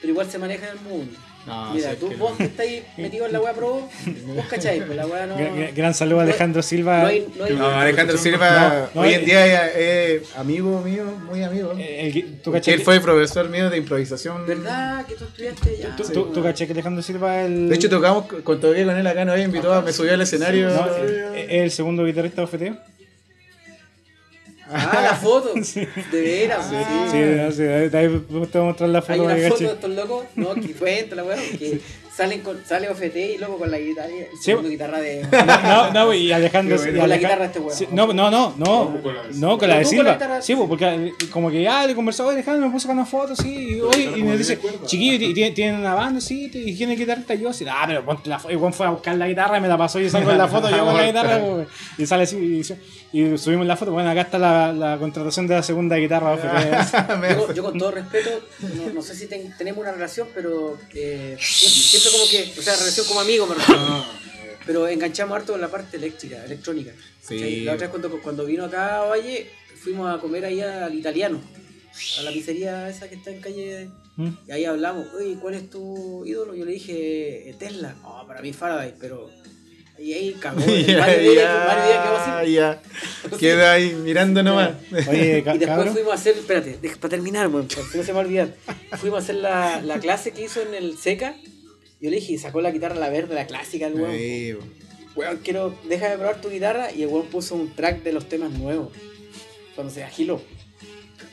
pero 0.00 0.12
igual 0.12 0.30
se 0.30 0.38
maneja 0.38 0.66
en 0.68 0.78
el 0.78 0.80
mundo. 0.84 1.18
No, 1.46 1.74
Mira, 1.74 1.90
sí, 1.90 1.96
tú 1.98 2.08
que 2.08 2.16
vos 2.16 2.30
no. 2.32 2.36
que 2.38 2.44
estáis 2.44 2.82
metido 2.96 3.26
en 3.26 3.32
la 3.32 3.40
weá 3.40 3.52
pro, 3.52 3.88
vos 4.26 4.46
cacháis, 4.50 4.82
pues 4.84 4.96
la 4.96 5.06
weá 5.06 5.26
no. 5.26 5.36
gra- 5.36 5.52
gra- 5.54 5.74
gran 5.74 5.92
saludo 5.94 6.20
a 6.20 6.22
Alejandro 6.22 6.62
Silva. 6.62 7.00
No 7.02 7.06
hay, 7.08 7.26
no 7.36 7.44
hay, 7.44 7.54
No, 7.54 7.66
Alejandro 7.66 8.16
Silva 8.16 8.88
No, 8.94 9.00
no, 9.00 9.00
hoy 9.06 9.12
eh, 9.12 9.14
en 9.16 9.24
día 9.24 9.66
es, 9.66 10.22
es 10.22 10.36
amigo 10.36 10.80
mío, 10.82 11.04
muy 11.28 11.42
amigo. 11.42 11.72
Eh, 11.78 12.06
el 12.06 12.14
gui- 12.14 12.40
¿Tú 12.42 12.52
Que 12.52 12.58
cachai 12.58 12.74
él 12.74 12.80
fue 12.82 13.00
profesor 13.00 13.48
mío 13.48 13.68
de 13.70 13.76
improvisación. 13.78 14.46
¿Verdad 14.46 15.04
que 15.06 15.14
tú 15.14 15.24
estudiaste 15.24 15.78
ya? 15.78 15.96
tú- 15.96 16.04
Sí, 16.04 16.12
tú- 16.12 16.20
weón. 16.22 16.32
tú 16.34 16.42
cachai 16.44 16.66
que 16.68 16.72
Alejandro 16.74 17.02
Silva 17.02 17.42
el... 17.42 17.68
De 17.68 17.74
hecho, 17.74 17.88
tocamos, 17.90 18.26
con 18.44 18.60
toqué 18.60 18.84
con 18.84 18.96
él 18.96 19.06
acá, 19.06 19.24
no 19.24 19.32
había 19.32 19.44
invitado, 19.44 19.82
me 19.82 19.92
subió 19.92 20.14
al 20.14 20.20
escenario. 20.20 20.68
no, 20.70 20.86
eh, 20.96 21.46
es 21.48 21.62
el 21.62 21.70
segundo 21.72 22.04
guitarrista 22.04 22.42
de 22.42 22.44
OFT. 22.44 22.62
Ah, 24.72 25.00
la 25.02 25.14
foto. 25.16 25.52
De 26.12 26.20
veras, 26.20 26.66
sí. 26.68 26.76
Sí, 27.10 27.18
no, 27.18 27.52
sí, 27.52 27.62
ahí 27.62 27.82
ahí 27.84 27.90
te 27.90 28.08
voy 28.08 28.46
a 28.54 28.58
mostrar 28.60 28.88
la 28.90 28.98
Hay 29.00 29.04
foto. 29.04 29.22
una 29.22 29.28
para 29.34 29.36
que 29.42 29.48
foto 29.50 29.64
de 29.64 29.66
estos 29.72 29.90
locos, 29.90 30.24
no, 30.36 30.54
que 30.54 30.72
cuenta 30.78 31.16
la 31.16 31.24
weá, 31.24 31.36
que 31.36 31.80
salen 32.14 32.40
con, 32.42 32.62
sale 32.66 32.88
OFT 32.90 33.16
y 33.16 33.38
luego 33.38 33.58
con 33.58 33.70
la 33.70 33.78
guitarra, 33.78 34.08
Sí. 34.42 34.52
guitarra 34.54 35.00
de. 35.00 35.22
No, 35.30 35.62
no, 35.62 35.90
no, 36.06 36.14
y 36.14 36.30
Alejandro. 36.32 36.76
Qué 36.76 36.82
y 36.82 36.84
bueno. 36.86 37.00
Con 37.00 37.08
la 37.10 37.16
guitarra 37.16 37.44
este 37.46 37.58
weón. 37.58 37.76
Sí, 37.76 37.88
no, 37.90 38.06
no, 38.12 38.30
no, 38.30 38.54
no, 38.56 38.56
No, 38.58 39.02
con 39.02 39.14
la 39.14 39.22
de- 39.22 39.58
con 39.58 39.68
la 39.68 39.76
de 39.78 39.82
¿Tú 39.82 39.88
con 39.88 39.96
Silva. 39.98 40.12
guitarra? 40.12 40.42
Sí, 40.42 40.54
pues, 40.54 40.68
porque 40.68 40.84
eh, 40.86 41.12
como 41.30 41.50
que 41.50 41.62
ya 41.62 41.86
le 41.86 41.94
conversaba, 41.94 42.28
oye, 42.30 42.36
Alejandro, 42.38 42.66
me 42.66 42.72
puso 42.72 42.82
sacar 42.82 42.96
una 42.96 43.06
foto, 43.06 43.34
sí, 43.36 43.76
y, 43.76 43.80
oye, 43.80 44.10
y 44.16 44.22
me 44.22 44.36
dice, 44.36 44.58
chiquillo, 44.86 45.26
¿y 45.26 45.34
tiene- 45.34 45.50
¿tienen 45.52 45.76
una 45.80 45.94
banda? 45.94 46.20
Sí, 46.20 46.50
¿y 46.52 46.76
quién 46.76 46.90
es 46.90 46.98
guitarrista? 46.98 47.34
Yo, 47.34 47.48
así, 47.48 47.64
ah, 47.68 47.84
pero 47.86 48.04
ponte 48.04 48.28
la 48.28 48.38
foto. 48.38 48.52
Y 48.52 48.58
Juan 48.58 48.72
fue 48.72 48.86
a 48.86 48.90
buscar 48.90 49.16
la 49.16 49.26
guitarra 49.28 49.58
y 49.58 49.60
me 49.60 49.68
la 49.68 49.78
pasó 49.78 49.98
y 50.00 50.08
salgo 50.10 50.30
en 50.32 50.38
la 50.38 50.48
foto, 50.48 50.68
yo 50.70 50.84
con 50.84 50.94
la 50.96 51.06
guitarra, 51.06 51.40
y 51.98 52.06
sale 52.06 52.24
así, 52.24 52.36
y, 52.36 52.48
dice- 52.48 52.78
y 53.12 53.36
subimos 53.38 53.66
la 53.66 53.76
foto. 53.76 53.92
Bueno, 53.92 54.10
acá 54.10 54.22
está 54.22 54.38
la, 54.38 54.72
la 54.72 54.98
contratación 54.98 55.46
de 55.46 55.54
la 55.56 55.62
segunda 55.62 55.96
guitarra. 55.96 56.34
Yo, 57.36 57.52
yo 57.52 57.62
con 57.62 57.78
todo 57.78 57.90
respeto, 57.90 58.30
no, 58.76 58.92
no 58.94 59.02
sé 59.02 59.14
si 59.14 59.26
ten- 59.26 59.54
tenemos 59.56 59.80
una 59.82 59.92
relación, 59.92 60.28
pero 60.34 60.78
eh, 60.94 61.36
siempre, 61.38 61.80
siempre 61.80 62.10
como 62.12 62.24
que, 62.30 62.58
o 62.58 62.62
sea, 62.62 62.76
relación 62.76 63.06
como 63.06 63.20
amigo 63.20 63.46
me 63.46 63.54
refiero. 63.54 63.80
Ah, 63.82 64.04
Pero 64.66 64.88
enganchamos 64.88 65.36
harto 65.36 65.52
con 65.52 65.60
la 65.60 65.68
parte 65.68 65.96
eléctrica, 65.96 66.44
electrónica. 66.44 66.92
Sí. 67.20 67.60
La 67.64 67.72
otra 67.74 67.86
vez 67.88 67.90
cuando, 67.90 68.22
cuando 68.22 68.44
vino 68.46 68.64
acá 68.64 68.98
a 69.02 69.04
Valle, 69.06 69.50
fuimos 69.82 70.12
a 70.12 70.18
comer 70.20 70.44
ahí 70.44 70.60
al 70.60 70.94
italiano, 70.94 71.40
a 72.18 72.22
la 72.22 72.30
pizzería 72.32 72.88
esa 72.88 73.08
que 73.08 73.16
está 73.16 73.30
en 73.30 73.40
calle. 73.40 73.88
¿Mm? 74.16 74.28
Y 74.46 74.52
ahí 74.52 74.64
hablamos, 74.66 75.06
oye, 75.14 75.36
¿cuál 75.40 75.54
es 75.54 75.70
tu 75.70 76.24
ídolo? 76.26 76.54
Yo 76.54 76.64
le 76.66 76.72
dije, 76.72 77.48
eh, 77.50 77.54
Tesla. 77.58 77.94
No, 78.02 78.26
para 78.26 78.40
mí 78.42 78.52
Faraday, 78.52 78.94
pero. 79.00 79.30
Y 80.02 80.12
ahí 80.14 80.32
cagó. 80.40 80.60
Díaz- 80.60 80.98
Mario 80.98 81.20
Díaz 81.30 81.44
quedó 81.46 82.16
ya, 82.16 82.38
así. 82.40 82.52
ya. 82.52 82.82
Queda 83.38 83.72
ahí 83.72 83.94
mirando 83.94 84.42
nomás. 84.42 84.72
Oye, 85.08 85.38
Y 85.38 85.42
después 85.42 85.58
cabrón. 85.66 85.92
fuimos 85.94 86.12
a 86.12 86.14
hacer, 86.16 86.36
espérate, 86.36 86.78
para 86.98 87.08
terminar, 87.10 87.48
weón, 87.48 87.68
porque 87.68 87.98
no 87.98 88.02
se 88.02 88.08
me 88.08 88.14
va 88.14 88.20
a 88.20 88.24
olvidar. 88.24 88.54
Fuimos 88.98 89.20
a 89.20 89.22
hacer 89.22 89.36
la, 89.36 89.80
la 89.82 90.00
clase 90.00 90.32
que 90.32 90.42
hizo 90.44 90.60
en 90.62 90.74
el 90.74 90.98
SECA. 90.98 91.36
Yo 92.00 92.10
le 92.10 92.16
dije, 92.16 92.36
sacó 92.38 92.60
la 92.60 92.72
guitarra 92.72 92.96
la 92.96 93.08
verde, 93.10 93.34
la 93.36 93.46
clásica, 93.46 93.86
el 93.86 93.94
weón. 93.94 94.58
Weón, 95.14 95.38
quiero, 95.44 95.74
deja 95.88 96.08
de 96.10 96.16
probar 96.16 96.40
tu 96.40 96.50
guitarra. 96.50 96.90
Y 96.92 97.02
el 97.02 97.08
weón 97.08 97.26
puso 97.26 97.54
un 97.54 97.72
track 97.74 98.02
de 98.02 98.12
los 98.12 98.28
temas 98.28 98.50
nuevos. 98.50 98.88
Cuando 99.76 99.92
se 99.92 100.02
agiló. 100.02 100.42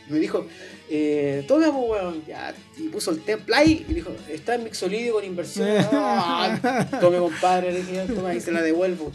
Y 0.07 0.13
me 0.13 0.19
dijo, 0.19 0.45
eh, 0.89 1.45
toma, 1.47 1.71
pues, 1.71 1.89
weón. 1.89 2.23
Ya, 2.27 2.53
y 2.77 2.87
puso 2.89 3.11
el 3.11 3.21
tema 3.21 3.43
play 3.45 3.85
y 3.87 3.93
dijo, 3.93 4.11
está 4.29 4.55
en 4.55 4.63
mixolidio 4.63 5.13
con 5.13 5.25
inversión. 5.25 5.67
Ah, 5.91 6.87
tome, 6.99 7.17
compadre. 7.17 7.71
Le 7.71 7.83
dije, 7.83 8.05
toma 8.13 8.33
y 8.33 8.41
se 8.41 8.51
la 8.51 8.61
devuelvo. 8.61 9.11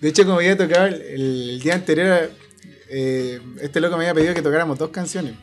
De 0.00 0.08
hecho, 0.08 0.24
como 0.24 0.36
había 0.36 0.56
tocado 0.56 0.86
el, 0.86 1.02
el 1.02 1.60
día 1.60 1.74
anterior, 1.74 2.30
eh, 2.88 3.40
este 3.60 3.80
loco 3.80 3.96
me 3.96 4.04
había 4.04 4.14
pedido 4.14 4.34
que 4.34 4.42
tocáramos 4.42 4.78
dos 4.78 4.90
canciones. 4.90 5.34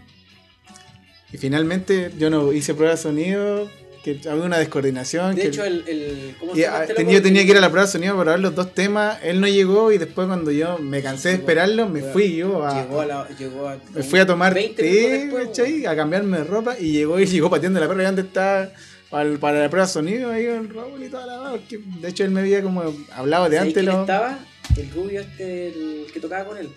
Y 1.31 1.37
finalmente 1.37 2.11
yo 2.17 2.29
no 2.29 2.53
hice 2.53 2.73
prueba 2.73 2.95
de 2.95 3.01
sonido, 3.01 3.69
que 4.13 4.29
había 4.29 4.43
una 4.43 4.57
descoordinación. 4.59 5.33
De 5.35 5.41
que- 5.41 5.47
hecho, 5.47 5.63
el. 5.63 5.83
el 5.87 6.35
¿Cómo 6.39 6.51
y, 6.53 6.55
se 6.55 6.61
llama 6.61 6.81
este 6.83 6.93
loco? 7.01 7.11
yo 7.11 7.21
tenía 7.21 7.43
que 7.43 7.49
ir 7.51 7.57
a 7.57 7.61
la 7.61 7.69
prueba 7.69 7.85
de 7.87 7.91
sonido 7.91 8.15
para 8.15 8.31
ver 8.31 8.39
los 8.41 8.53
dos 8.53 8.73
temas, 8.73 9.17
él 9.23 9.41
no 9.41 9.47
llegó 9.47 9.91
y 9.91 9.97
después 9.97 10.27
cuando 10.27 10.51
yo 10.51 10.77
me 10.77 11.01
cansé 11.01 11.29
de 11.29 11.33
Llegó. 11.35 11.43
esperarlo, 11.43 11.89
me 11.89 12.01
Weón, 12.01 12.13
fui 12.13 12.35
yo 12.35 12.65
a... 12.65 12.83
Llegó 12.83 13.01
a 13.01 13.05
la. 13.07 13.27
Llegó 13.37 13.67
a, 13.67 13.77
Me 13.93 14.03
fui 14.03 14.19
a 14.19 14.25
tomar 14.25 14.53
20 14.53 14.81
minutos 14.83 15.01
té, 15.01 15.09
después, 15.17 15.59
weón. 15.59 15.87
a 15.87 15.95
cambiarme 15.95 16.37
de 16.37 16.43
ropa 16.43 16.75
y 16.79 16.91
llegó 16.91 17.19
y 17.19 17.25
llegó 17.27 17.49
pateando 17.49 17.79
la 17.79 17.87
perra 17.87 18.03
y 18.03 18.05
dónde 18.05 18.21
está 18.21 18.73
para, 19.09 19.37
para 19.37 19.59
la 19.61 19.69
prueba 19.69 19.87
de 19.87 19.91
sonido 19.93 20.31
ahí 20.31 20.45
con 20.47 20.69
Raúl 20.73 21.03
y 21.03 21.09
toda 21.09 21.25
la 21.25 21.51
porque 21.51 21.79
de 22.01 22.07
hecho 22.07 22.23
él 22.23 22.31
me 22.31 22.41
había 22.41 22.61
como 22.61 22.83
hablado 23.11 23.49
de 23.49 23.57
¿Sabes 23.57 23.69
antes. 23.69 23.83
Lo... 23.85 24.01
estaba? 24.01 24.39
El 24.77 24.89
rubio 24.91 25.21
este, 25.21 25.67
el 25.67 26.05
que 26.13 26.19
tocaba 26.19 26.45
con 26.45 26.57
él. 26.57 26.69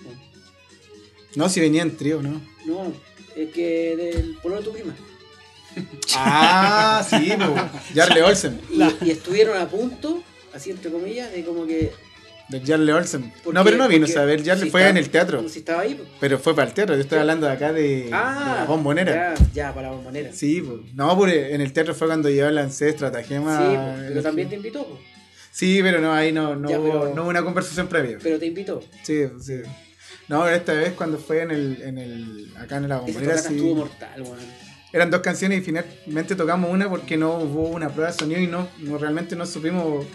No, 1.35 1.49
si 1.49 1.61
venía 1.61 1.83
en 1.83 1.97
trío, 1.97 2.23
¿no? 2.23 2.41
No, 2.67 2.93
el 3.37 3.51
que 3.51 3.97
del 3.97 4.37
pololo 4.43 4.61
de 4.61 4.67
tu 4.67 4.73
prima. 4.73 4.95
Ah, 6.17 7.05
sí, 7.09 7.33
po. 7.39 7.55
Jarle 7.95 8.23
Olsen. 8.23 8.61
Y, 8.71 9.07
y 9.07 9.11
estuvieron 9.11 9.57
a 9.57 9.67
punto, 9.69 10.23
así 10.55 10.71
entre 10.71 10.91
comillas, 10.91 11.33
de 11.33 11.45
como 11.45 11.67
que. 11.67 11.93
De 12.49 12.61
Jarle 12.65 12.95
Olsen. 12.95 13.31
No, 13.53 13.63
pero 13.63 13.77
no 13.77 13.89
vino, 13.89 14.07
porque 14.07 14.19
a 14.19 14.25
ver, 14.25 14.43
Jarle 14.45 14.65
si 14.65 14.71
fue 14.71 14.81
estaba- 14.81 14.91
en 14.91 14.97
el 14.97 15.11
teatro. 15.11 15.49
Si 15.49 15.59
estaba 15.59 15.83
ahí. 15.83 15.95
po. 15.95 16.05
Pero 16.19 16.39
fue 16.39 16.55
para 16.55 16.69
el 16.69 16.75
teatro, 16.75 16.95
yo 16.95 17.03
estoy 17.03 17.19
hablando 17.19 17.47
de 17.47 17.53
acá 17.53 17.73
de, 17.75 18.09
Ah, 18.13 18.53
de 18.55 18.61
la 18.61 18.65
bombonera. 18.65 19.35
Ya, 19.37 19.45
ya, 19.53 19.75
para 19.75 19.89
la 19.91 19.95
bombonera. 19.97 20.33
Sí, 20.33 20.55
Sí, 20.57 20.61
po. 20.63 20.81
no, 20.95 21.15
porque 21.17 21.55
en 21.55 21.61
el 21.61 21.73
teatro 21.75 21.95
fue 21.95 22.07
cuando 22.07 22.31
yo 22.31 22.51
lancé 22.51 22.89
estratagema. 22.89 23.59
po, 23.59 23.95
pero 24.09 24.23
también 24.23 24.49
te 24.49 24.57
invitó. 24.57 24.85
po. 24.87 24.99
Sí, 25.51 25.81
pero 25.83 26.01
no, 26.01 26.13
ahí 26.13 26.33
no, 26.33 26.55
no, 26.57 26.71
Ya, 26.71 26.79
hubo, 26.79 27.01
pero- 27.01 27.15
no 27.15 27.23
hubo 27.23 27.31
una 27.31 27.43
conversación 27.43 27.87
previa. 27.89 28.17
Pero 28.23 28.39
te 28.39 28.47
invitó. 28.47 28.81
Sí, 29.03 29.25
sí. 29.41 29.61
No, 30.29 30.43
pero 30.45 30.57
esta 30.57 30.73
vez 30.75 30.93
cuando 30.93 31.19
fue 31.19 31.43
en 31.43 31.51
el, 31.51 31.83
en 31.83 31.99
el 31.99 32.51
acá 32.59 32.77
en 32.77 32.89
la 32.89 32.99
bombonera 32.99 33.37
sí, 33.39 33.57
estuvo 33.57 33.75
mortal, 33.75 34.23
weón. 34.23 34.39
Eran 34.93 35.11
dos 35.11 35.21
canciones 35.21 35.59
y 35.61 35.63
finalmente 35.63 36.35
tocamos 36.35 36.71
una 36.71 36.89
porque 36.89 37.17
no 37.17 37.39
hubo 37.39 37.69
una 37.69 37.89
prueba 37.91 38.11
de 38.13 38.19
sonido 38.19 38.41
y 38.41 38.47
no, 38.47 38.69
no 38.79 38.99
realmente 38.99 39.37
no 39.37 39.45
supimos 39.47 40.07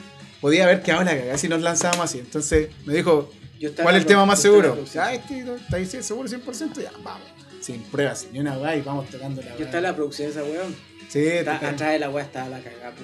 podía 0.42 0.66
haber 0.66 0.82
quedado 0.82 1.04
la 1.04 1.12
cagada 1.16 1.38
si 1.38 1.48
nos 1.48 1.62
lanzábamos 1.62 2.06
así. 2.06 2.20
Entonces 2.20 2.70
me 2.86 2.94
dijo, 2.94 3.32
Yo 3.60 3.74
¿cuál 3.76 3.96
es 3.96 4.02
el 4.02 4.08
tema 4.08 4.26
más 4.26 4.40
yo 4.40 4.52
seguro? 4.62 4.86
Ah, 5.00 5.14
este, 5.14 5.40
¿está 5.40 5.78
ahí 5.78 5.86
sí, 5.86 6.02
seguro 6.04 6.28
100%? 6.28 6.82
Ya, 6.82 6.92
vamos. 7.04 7.28
Sin 7.62 7.82
pruebas, 7.84 8.28
ni 8.32 8.40
una 8.40 8.58
weá 8.58 8.76
y 8.76 8.82
vamos 8.82 9.10
tocando 9.10 9.42
la 9.42 9.50
Yo 9.52 9.56
weá. 9.56 9.66
estaba 9.66 9.78
en 9.78 9.84
la 9.84 9.96
producción 9.96 10.28
de 10.28 10.32
esa 10.34 10.44
weón. 10.44 10.76
Sí, 11.08 11.20
Está- 11.20 11.56
atrás 11.56 11.92
de 11.94 12.00
la 12.00 12.10
weá 12.10 12.26
estaba 12.26 12.50
la 12.50 12.60
cagada, 12.60 12.92
po. 12.92 13.04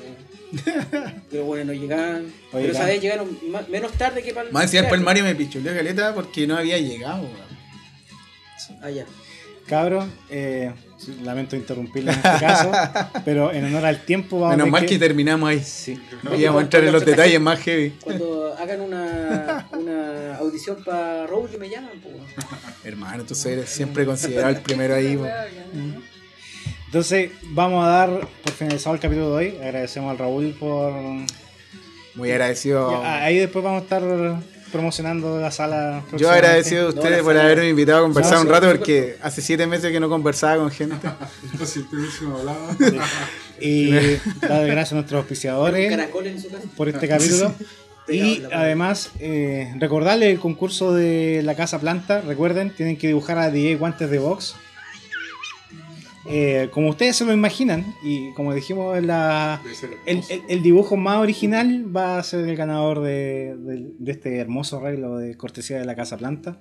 Pero 1.29 1.43
bueno, 1.45 1.65
no 1.65 1.79
llegaban. 1.79 2.33
Oye, 2.51 2.69
pero 2.73 2.85
vez 2.85 3.01
llegaron 3.01 3.37
menos 3.69 3.91
tarde 3.93 4.23
que 4.23 4.33
para 4.33 4.47
el. 4.47 4.53
Más 4.53 4.63
encima 4.63 4.81
después 4.81 4.99
el. 4.99 5.05
Mario 5.05 5.23
me 5.23 5.35
pichuleó 5.35 5.73
caleta 5.75 6.13
porque 6.15 6.47
no 6.47 6.57
había 6.57 6.77
llegado, 6.79 7.21
weón. 7.21 8.79
Ah, 8.81 8.89
ya. 8.89 9.05
Cabros, 9.67 10.05
eh, 10.29 10.73
lamento 11.23 11.55
interrumpirlo 11.55 12.11
en 12.11 12.17
este 12.17 12.39
caso, 12.39 12.71
pero 13.25 13.51
en 13.51 13.65
honor 13.65 13.85
al 13.85 14.03
tiempo 14.03 14.39
vamos 14.39 14.53
a 14.53 14.57
Menos 14.57 14.65
tener 14.65 14.81
mal 14.81 14.89
que 14.89 14.99
terminamos 14.99 15.49
ahí. 15.49 15.63
Sí. 15.63 15.99
Y 16.35 16.41
íbamos 16.41 16.59
a 16.59 16.63
entrar 16.63 16.83
en 16.83 16.91
los 16.91 17.05
detalles 17.05 17.39
más 17.41 17.59
heavy. 17.59 17.91
Cuando 18.03 18.55
hagan 18.57 18.81
una, 18.81 19.67
una 19.71 20.35
audición 20.37 20.83
para 20.83 21.27
Roble 21.27 21.57
me 21.57 21.69
llaman, 21.69 21.91
weón. 22.03 22.27
Hermano, 22.83 23.23
tú 23.23 23.35
eres 23.47 23.69
siempre 23.69 24.05
considerado 24.05 24.49
el 24.49 24.61
primero 24.61 24.95
ahí. 24.95 25.19
Entonces, 26.85 27.31
vamos 27.51 27.85
a 27.85 27.87
dar 27.87 28.27
por 28.43 28.51
finalizado 28.51 28.95
el 28.95 29.01
capítulo 29.01 29.29
de 29.29 29.35
hoy. 29.35 29.57
Agradecemos 29.61 30.11
al 30.11 30.17
Raúl 30.17 30.55
por. 30.59 30.93
Muy 32.15 32.31
agradecido. 32.31 33.01
Ahí 33.03 33.37
después 33.37 33.63
vamos 33.63 33.81
a 33.81 33.83
estar 33.83 34.01
promocionando 34.71 35.39
la 35.39 35.51
sala. 35.51 36.03
Yo 36.17 36.29
agradecido 36.29 36.89
a 36.89 36.91
No, 36.93 36.99
ustedes 37.01 37.21
por 37.23 37.37
haberme 37.37 37.69
invitado 37.69 37.99
a 37.99 38.01
conversar 38.03 38.33
No, 38.35 38.41
un 38.41 38.47
sí, 38.47 38.51
rato 38.53 38.67
porque 38.67 39.17
hace 39.21 39.41
siete 39.41 39.67
meses 39.67 39.91
que 39.91 39.99
no 39.99 40.09
conversaba 40.09 40.57
con 40.57 40.71
gente. 40.71 40.95
Si 41.65 41.79
usted 41.79 41.97
no 42.23 42.37
hablaba. 42.37 42.75
Y 43.59 43.91
dar 44.41 44.65
gracias 44.67 44.91
a 44.93 44.95
nuestros 44.95 45.19
auspiciadores 45.19 46.07
por 46.75 46.89
este 46.89 47.07
capítulo. 47.07 47.53
Y 48.11 48.39
pared. 48.39 48.55
además, 48.57 49.11
eh, 49.19 49.71
recordarles 49.77 50.29
el 50.33 50.39
concurso 50.39 50.95
de 50.95 51.41
la 51.43 51.53
Casa 51.55 51.79
Planta. 51.79 52.21
Recuerden, 52.21 52.71
tienen 52.71 52.97
que 52.97 53.05
dibujar 53.05 53.37
a 53.37 53.51
DJ 53.51 53.75
Guantes 53.75 54.09
de 54.09 54.17
Box. 54.17 54.55
Eh, 56.25 56.69
como 56.71 56.89
ustedes 56.89 57.15
se 57.15 57.25
lo 57.25 57.33
imaginan, 57.33 57.95
y 58.03 58.31
como 58.33 58.53
dijimos, 58.53 59.01
la, 59.03 59.61
el, 60.05 60.21
el- 60.29 60.43
el 60.47 60.61
dibujo 60.61 60.97
más 60.97 61.17
original 61.17 61.85
va 61.95 62.17
a 62.17 62.23
ser 62.23 62.47
el 62.47 62.55
ganador 62.55 63.01
de, 63.01 63.55
de- 63.57 63.87
de 63.97 64.11
este 64.11 64.37
hermoso 64.37 64.77
arreglo 64.77 65.17
de 65.17 65.35
cortesía 65.37 65.77
de 65.79 65.85
la 65.85 65.95
Casa 65.95 66.17
Planta. 66.17 66.59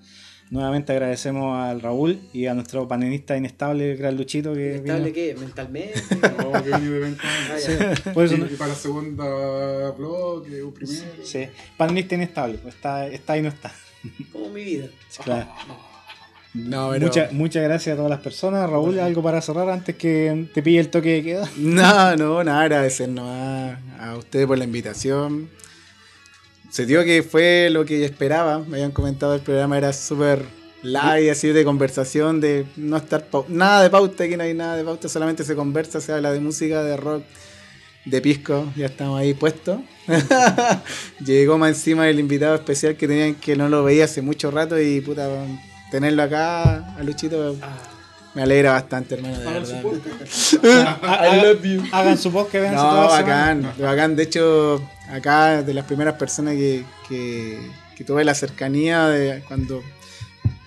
Nuevamente 0.51 0.93
agradecemos 0.93 1.59
al 1.59 1.83
Raúl 1.83 2.21
y 2.33 2.47
a 2.47 2.55
nuestro 2.55 2.89
panelista 2.89 3.37
inestable, 3.37 3.91
el 3.93 3.99
gran 3.99 4.17
Luchito, 4.17 4.55
que 4.55 4.77
¿Estable 4.77 5.11
vino. 5.11 5.15
qué? 5.15 5.37
¿Mentalmente? 5.39 6.01
No, 6.39 6.53
que 6.65 6.71
de. 6.71 7.17
Ah, 7.23 7.57
Sí, 7.59 7.73
ya. 7.79 8.13
por 8.15 8.25
eso 8.25 8.37
Y, 8.37 8.39
no- 8.39 8.47
y 8.47 8.55
para 8.57 8.69
la 8.71 8.75
segunda 8.75 9.91
bloque, 9.91 10.63
un 10.63 10.73
primero. 10.73 11.03
sí, 11.23 11.41
panelista 11.77 12.15
inestable, 12.15 12.57
pues 12.63 12.75
está, 12.77 13.07
está 13.09 13.37
y 13.37 13.43
no 13.43 13.49
está. 13.49 13.71
Como 14.33 14.49
mi 14.49 14.65
vida. 14.65 14.87
Sí, 15.11 15.21
claro. 15.23 15.49
No, 16.59 16.91
pero- 16.91 17.07
Mucha- 17.07 17.29
muchas 17.33 17.63
gracias 17.65 17.95
a 17.95 17.97
todas 17.97 18.11
las 18.11 18.21
personas. 18.21 18.69
Raúl, 18.69 18.99
algo 18.99 19.23
para 19.23 19.41
cerrar 19.41 19.69
antes 19.71 19.97
que 19.97 20.47
te 20.53 20.63
pille 20.63 20.81
el 20.81 20.89
toque 20.89 21.15
de 21.15 21.23
queda. 21.23 21.51
No, 21.59 22.17
no, 22.17 22.43
nada, 22.45 22.63
agradecernos 22.63 23.27
a, 23.29 23.79
a 24.01 24.17
ustedes 24.17 24.47
por 24.47 24.59
la 24.59 24.65
invitación. 24.65 25.49
Se 26.71 26.85
dio 26.87 27.03
que 27.05 27.23
fue 27.23 27.69
lo 27.71 27.85
que 27.85 28.05
esperaba. 28.05 28.59
Me 28.61 28.77
habían 28.77 28.91
comentado 28.93 29.35
el 29.35 29.41
programa 29.41 29.79
era 29.79 29.93
súper 29.93 30.45
light, 30.83 31.31
así 31.31 31.49
de 31.49 31.65
conversación, 31.65 32.41
de 32.41 32.65
no 32.77 32.97
estar 32.99 33.27
nada 33.49 33.83
de 33.83 33.91
pauta, 33.91 34.25
aquí 34.25 34.37
no 34.37 34.45
hay 34.45 34.55
nada 34.55 34.77
de 34.77 34.85
pauta, 34.85 35.09
solamente 35.09 35.43
se 35.45 35.57
conversa, 35.57 36.01
se 36.01 36.13
habla 36.13 36.31
de 36.31 36.39
música, 36.41 36.85
de 36.85 36.97
rock, 36.97 37.25
de 38.05 38.21
pisco, 38.21 38.65
ya 38.77 38.87
estamos 38.87 39.19
ahí 39.19 39.35
puestos. 39.35 39.81
Llegó 41.25 41.59
más 41.59 41.71
encima 41.71 42.09
el 42.09 42.21
invitado 42.21 42.55
especial 42.55 42.97
que 42.97 43.09
tenían 43.09 43.35
que 43.35 43.57
no 43.57 43.69
lo 43.69 43.83
veía 43.83 44.05
hace 44.05 44.23
mucho 44.23 44.51
rato 44.51 44.79
y 44.81 45.01
puta 45.01 45.29
tenerlo 45.91 46.23
acá 46.23 46.95
a 46.97 47.03
Luchito 47.03 47.57
Ah, 47.63 47.77
me 48.35 48.43
alegra 48.43 48.73
bastante, 48.73 49.15
hermano, 49.17 49.39
de 49.39 49.49
Hagan 49.49 49.67
su 49.67 49.73
verdad. 49.73 49.83
podcast. 49.83 50.65
Hagan, 51.05 51.89
hagan 51.93 52.19
su 52.19 52.31
podcast, 52.33 52.55
vean 52.63 52.75
No, 52.75 52.81
toda 52.83 53.05
la 53.05 53.17
semana. 53.17 53.23
bacán, 53.69 53.73
bacán. 53.81 54.17
De 54.17 54.23
hecho, 54.23 54.83
acá 55.11 55.63
de 55.63 55.75
las 55.75 55.85
primeras 55.87 56.15
personas 56.15 56.55
que, 56.55 56.85
que, 57.09 57.59
que 57.97 58.05
tuve 58.05 58.25
la 58.25 58.35
cercanía 58.35 59.07
de 59.09 59.43
cuando 59.49 59.83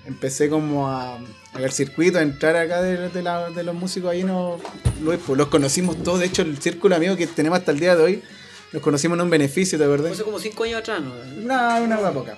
empecé 0.06 0.50
como 0.50 0.90
a, 0.90 1.16
a 1.18 1.60
ver 1.60 1.72
circuito, 1.72 2.18
a 2.18 2.22
entrar 2.24 2.56
acá 2.58 2.82
de, 2.82 3.10
de 3.10 3.22
la- 3.22 3.50
de 3.52 3.64
los 3.64 3.76
músicos 3.76 4.12
ahí, 4.12 4.24
no, 4.24 4.58
Luis, 5.02 5.20
pues 5.26 5.38
los 5.38 5.48
conocimos 5.48 6.02
todos. 6.04 6.20
De 6.20 6.26
hecho, 6.26 6.42
el 6.42 6.58
círculo 6.62 6.96
amigo 6.96 7.16
que 7.16 7.28
tenemos 7.28 7.60
hasta 7.60 7.72
el 7.72 7.80
día 7.80 7.96
de 7.96 8.04
hoy, 8.04 8.24
los 8.74 8.82
conocimos 8.82 9.18
en 9.18 9.22
un 9.24 9.30
beneficio, 9.30 9.78
¿te 9.78 9.86
verdad? 9.86 10.12
hace 10.12 10.24
como 10.24 10.40
5 10.40 10.64
años 10.64 10.80
atrás, 10.80 11.02
¿no? 11.02 11.14
Una, 11.44 11.76
una 11.76 11.98
hueá 12.00 12.12
poca. 12.12 12.38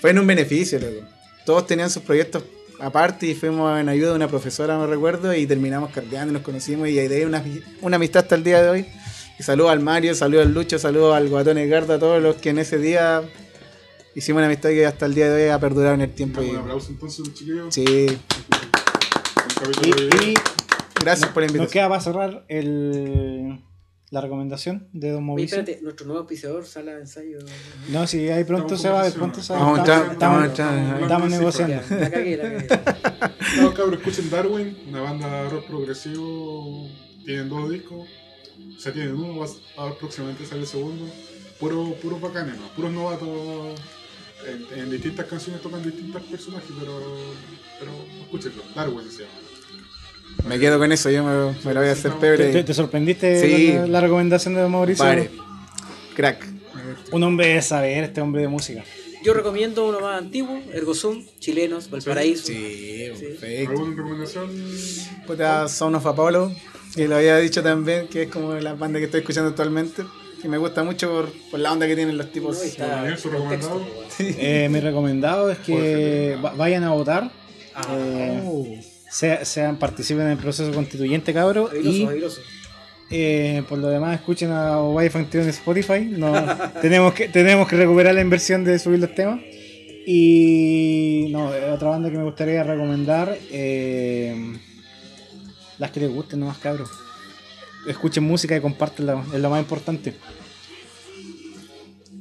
Fue 0.00 0.10
en 0.10 0.18
un 0.18 0.26
beneficio, 0.26 0.78
loco. 0.78 1.06
Todos 1.48 1.66
tenían 1.66 1.88
sus 1.88 2.02
proyectos 2.02 2.42
aparte 2.78 3.26
y 3.26 3.34
fuimos 3.34 3.80
en 3.80 3.88
ayuda 3.88 4.10
de 4.10 4.16
una 4.16 4.28
profesora, 4.28 4.76
me 4.78 4.86
recuerdo, 4.86 5.32
y 5.32 5.46
terminamos 5.46 5.88
carteando, 5.92 6.30
nos 6.34 6.42
conocimos 6.42 6.88
y 6.88 6.92
de 6.92 7.16
ahí 7.16 7.24
una, 7.24 7.42
una 7.80 7.96
amistad 7.96 8.24
hasta 8.24 8.34
el 8.34 8.44
día 8.44 8.62
de 8.62 8.68
hoy. 8.68 8.86
Y 9.38 9.42
saludo 9.42 9.70
al 9.70 9.80
Mario, 9.80 10.14
saludo 10.14 10.42
al 10.42 10.52
Lucho, 10.52 10.78
saludo 10.78 11.14
al 11.14 11.26
Guatón 11.30 11.56
Edgardo, 11.56 11.94
a 11.94 11.98
todos 11.98 12.22
los 12.22 12.36
que 12.36 12.50
en 12.50 12.58
ese 12.58 12.76
día 12.76 13.22
hicimos 14.14 14.40
una 14.40 14.46
amistad 14.48 14.68
que 14.68 14.84
hasta 14.84 15.06
el 15.06 15.14
día 15.14 15.30
de 15.30 15.44
hoy 15.44 15.48
ha 15.50 15.58
perdurado 15.58 15.94
en 15.94 16.02
el 16.02 16.10
tiempo. 16.10 16.42
Un 16.42 16.48
Y, 16.48 16.54
aplauso 16.54 16.90
entonces, 16.90 17.32
chiquillos. 17.32 17.72
sí, 17.74 17.82
Y, 19.84 19.88
y 19.88 20.34
gracias 21.00 21.30
por 21.30 21.42
la 21.42 21.46
nos 21.46 21.56
invitación. 21.56 21.68
queda 21.70 21.88
para 21.88 22.00
cerrar 22.02 22.44
el, 22.48 23.58
la 24.10 24.20
recomendación 24.22 24.88
de 24.92 25.10
Don 25.10 25.24
Mauricio. 25.26 25.58
espérate, 25.58 25.82
nuestro 25.82 26.06
nuevo 26.06 26.20
auspiciador, 26.20 26.64
sala 26.64 26.94
de 26.94 27.00
ensayo. 27.02 27.38
No, 27.90 28.06
si 28.06 28.28
ahí 28.28 28.44
pronto 28.44 28.76
se 28.76 28.88
va 28.88 29.06
en 29.06 29.12
pronto 29.12 29.42
se 29.42 29.52
va 29.52 29.76
estamos- 30.12 31.30
negociando. 31.30 31.74
Ya, 31.88 31.96
la 31.96 32.10
cagué, 32.10 32.36
la 32.36 32.42
cagué. 32.68 32.68
No, 33.60 33.72
cabrón, 33.74 33.94
escuchen 33.94 34.30
Darwin, 34.30 34.76
una 34.88 35.00
banda 35.00 35.42
de 35.44 35.48
rock 35.50 35.66
progresivo. 35.66 36.88
Tienen 37.24 37.48
dos 37.48 37.70
discos. 37.70 38.06
O 38.76 38.80
sea, 38.80 38.92
tienen 38.92 39.14
uno, 39.14 39.38
va 39.38 39.98
próximamente 39.98 40.44
sale 40.46 40.62
el 40.62 40.66
segundo. 40.66 41.04
Puro, 41.58 41.94
puros 42.00 42.20
bacanes, 42.20 42.56
¿no? 42.56 42.68
puros 42.76 42.92
novatos. 42.92 43.80
En, 44.46 44.78
en 44.78 44.90
distintas 44.90 45.26
canciones 45.26 45.60
tocan 45.60 45.82
distintos 45.82 46.22
personajes, 46.22 46.70
pero, 46.78 47.00
pero 47.80 47.90
escúchenlo. 48.22 48.62
Darwin 48.74 49.10
se 49.10 49.22
llama. 49.24 49.32
Me 50.46 50.58
quedo 50.58 50.78
con 50.78 50.90
eso, 50.92 51.10
yo 51.10 51.24
me, 51.24 51.52
me 51.64 51.74
lo 51.74 51.80
voy 51.80 51.88
a 51.88 51.92
hacer 51.92 52.12
pebre. 52.12 52.50
¿Te, 52.52 52.64
te 52.64 52.74
sorprendiste 52.74 53.40
Sí. 53.40 53.72
la, 53.72 53.86
la 53.86 54.00
recomendación 54.00 54.54
de 54.54 54.66
Mauricio? 54.66 55.04
Pare. 55.04 55.30
Crack. 56.14 56.46
Un 57.12 57.22
hombre 57.22 57.48
de 57.54 57.62
saber, 57.62 58.04
este 58.04 58.20
hombre 58.20 58.42
de 58.42 58.48
música. 58.48 58.82
Yo 59.24 59.34
recomiendo 59.34 59.86
uno 59.88 60.00
más 60.00 60.18
antiguo, 60.18 60.58
Ergosum, 60.72 61.24
chilenos, 61.40 61.90
Valparaíso. 61.90 62.46
Sí, 62.46 63.10
Sí. 63.16 63.24
perfecto. 63.26 63.70
¿Alguna 63.72 63.96
recomendación? 63.96 64.50
Puta, 65.26 65.68
Sound 65.68 65.96
of 65.96 66.06
Apollo, 66.06 66.52
que 66.94 67.08
lo 67.08 67.16
había 67.16 67.36
dicho 67.38 67.62
también, 67.62 68.06
que 68.08 68.22
es 68.22 68.28
como 68.30 68.54
la 68.54 68.74
banda 68.74 68.98
que 69.00 69.06
estoy 69.06 69.20
escuchando 69.20 69.50
actualmente, 69.50 70.04
que 70.40 70.48
me 70.48 70.56
gusta 70.56 70.84
mucho 70.84 71.10
por, 71.10 71.32
por 71.50 71.60
la 71.60 71.72
onda 71.72 71.86
que 71.88 71.96
tienen 71.96 72.16
los 72.16 72.30
tipos. 72.30 72.58
No, 72.58 72.64
y 72.64 72.68
está 72.68 73.16
su 73.16 73.28
recomendado. 73.28 73.76
weón. 73.76 74.08
Eh, 74.38 74.68
mi 74.70 74.80
recomendado 74.80 75.50
es 75.50 75.58
que 75.58 76.38
vayan 76.56 76.84
a 76.84 76.90
votar. 76.92 77.30
Ah, 77.74 77.86
eh, 77.90 78.80
sea- 78.82 78.87
sean, 79.10 79.78
participen 79.78 80.24
en 80.26 80.32
el 80.32 80.38
proceso 80.38 80.72
constituyente, 80.72 81.32
cabro. 81.32 81.70
Airoso, 81.70 82.40
Y 83.10 83.16
eh, 83.16 83.64
por 83.68 83.78
lo 83.78 83.88
demás, 83.88 84.16
escuchen 84.16 84.50
a 84.50 84.82
Wi-Fi 84.82 85.26
en 85.32 85.48
Spotify. 85.48 86.00
No, 86.00 86.32
tenemos, 86.82 87.14
que, 87.14 87.28
tenemos 87.28 87.68
que 87.68 87.76
recuperar 87.76 88.14
la 88.14 88.20
inversión 88.20 88.64
de 88.64 88.78
subir 88.78 88.98
los 88.98 89.14
temas. 89.14 89.40
Y 90.06 91.28
no, 91.30 91.54
eh, 91.54 91.70
otra 91.70 91.88
banda 91.90 92.10
que 92.10 92.16
me 92.16 92.24
gustaría 92.24 92.62
recomendar. 92.62 93.36
eh, 93.50 94.58
las 95.78 95.90
que 95.92 96.00
les 96.00 96.10
gusten, 96.10 96.40
nomás, 96.40 96.58
cabros. 96.58 96.90
Escuchen 97.86 98.24
música 98.24 98.56
y 98.56 98.60
compártenla, 98.60 99.24
es 99.32 99.40
lo 99.40 99.48
más 99.48 99.60
importante. 99.60 100.14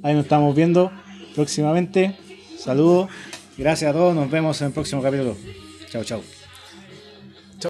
Ahí 0.03 0.13
nos 0.13 0.23
estamos 0.23 0.55
viendo 0.55 0.91
próximamente. 1.35 2.15
Saludos. 2.57 3.09
Gracias 3.57 3.89
a 3.89 3.93
todos. 3.93 4.15
Nos 4.15 4.29
vemos 4.29 4.61
en 4.61 4.67
el 4.67 4.73
próximo 4.73 5.01
capítulo. 5.01 5.35
Chao, 5.89 6.03
chao. 6.03 6.36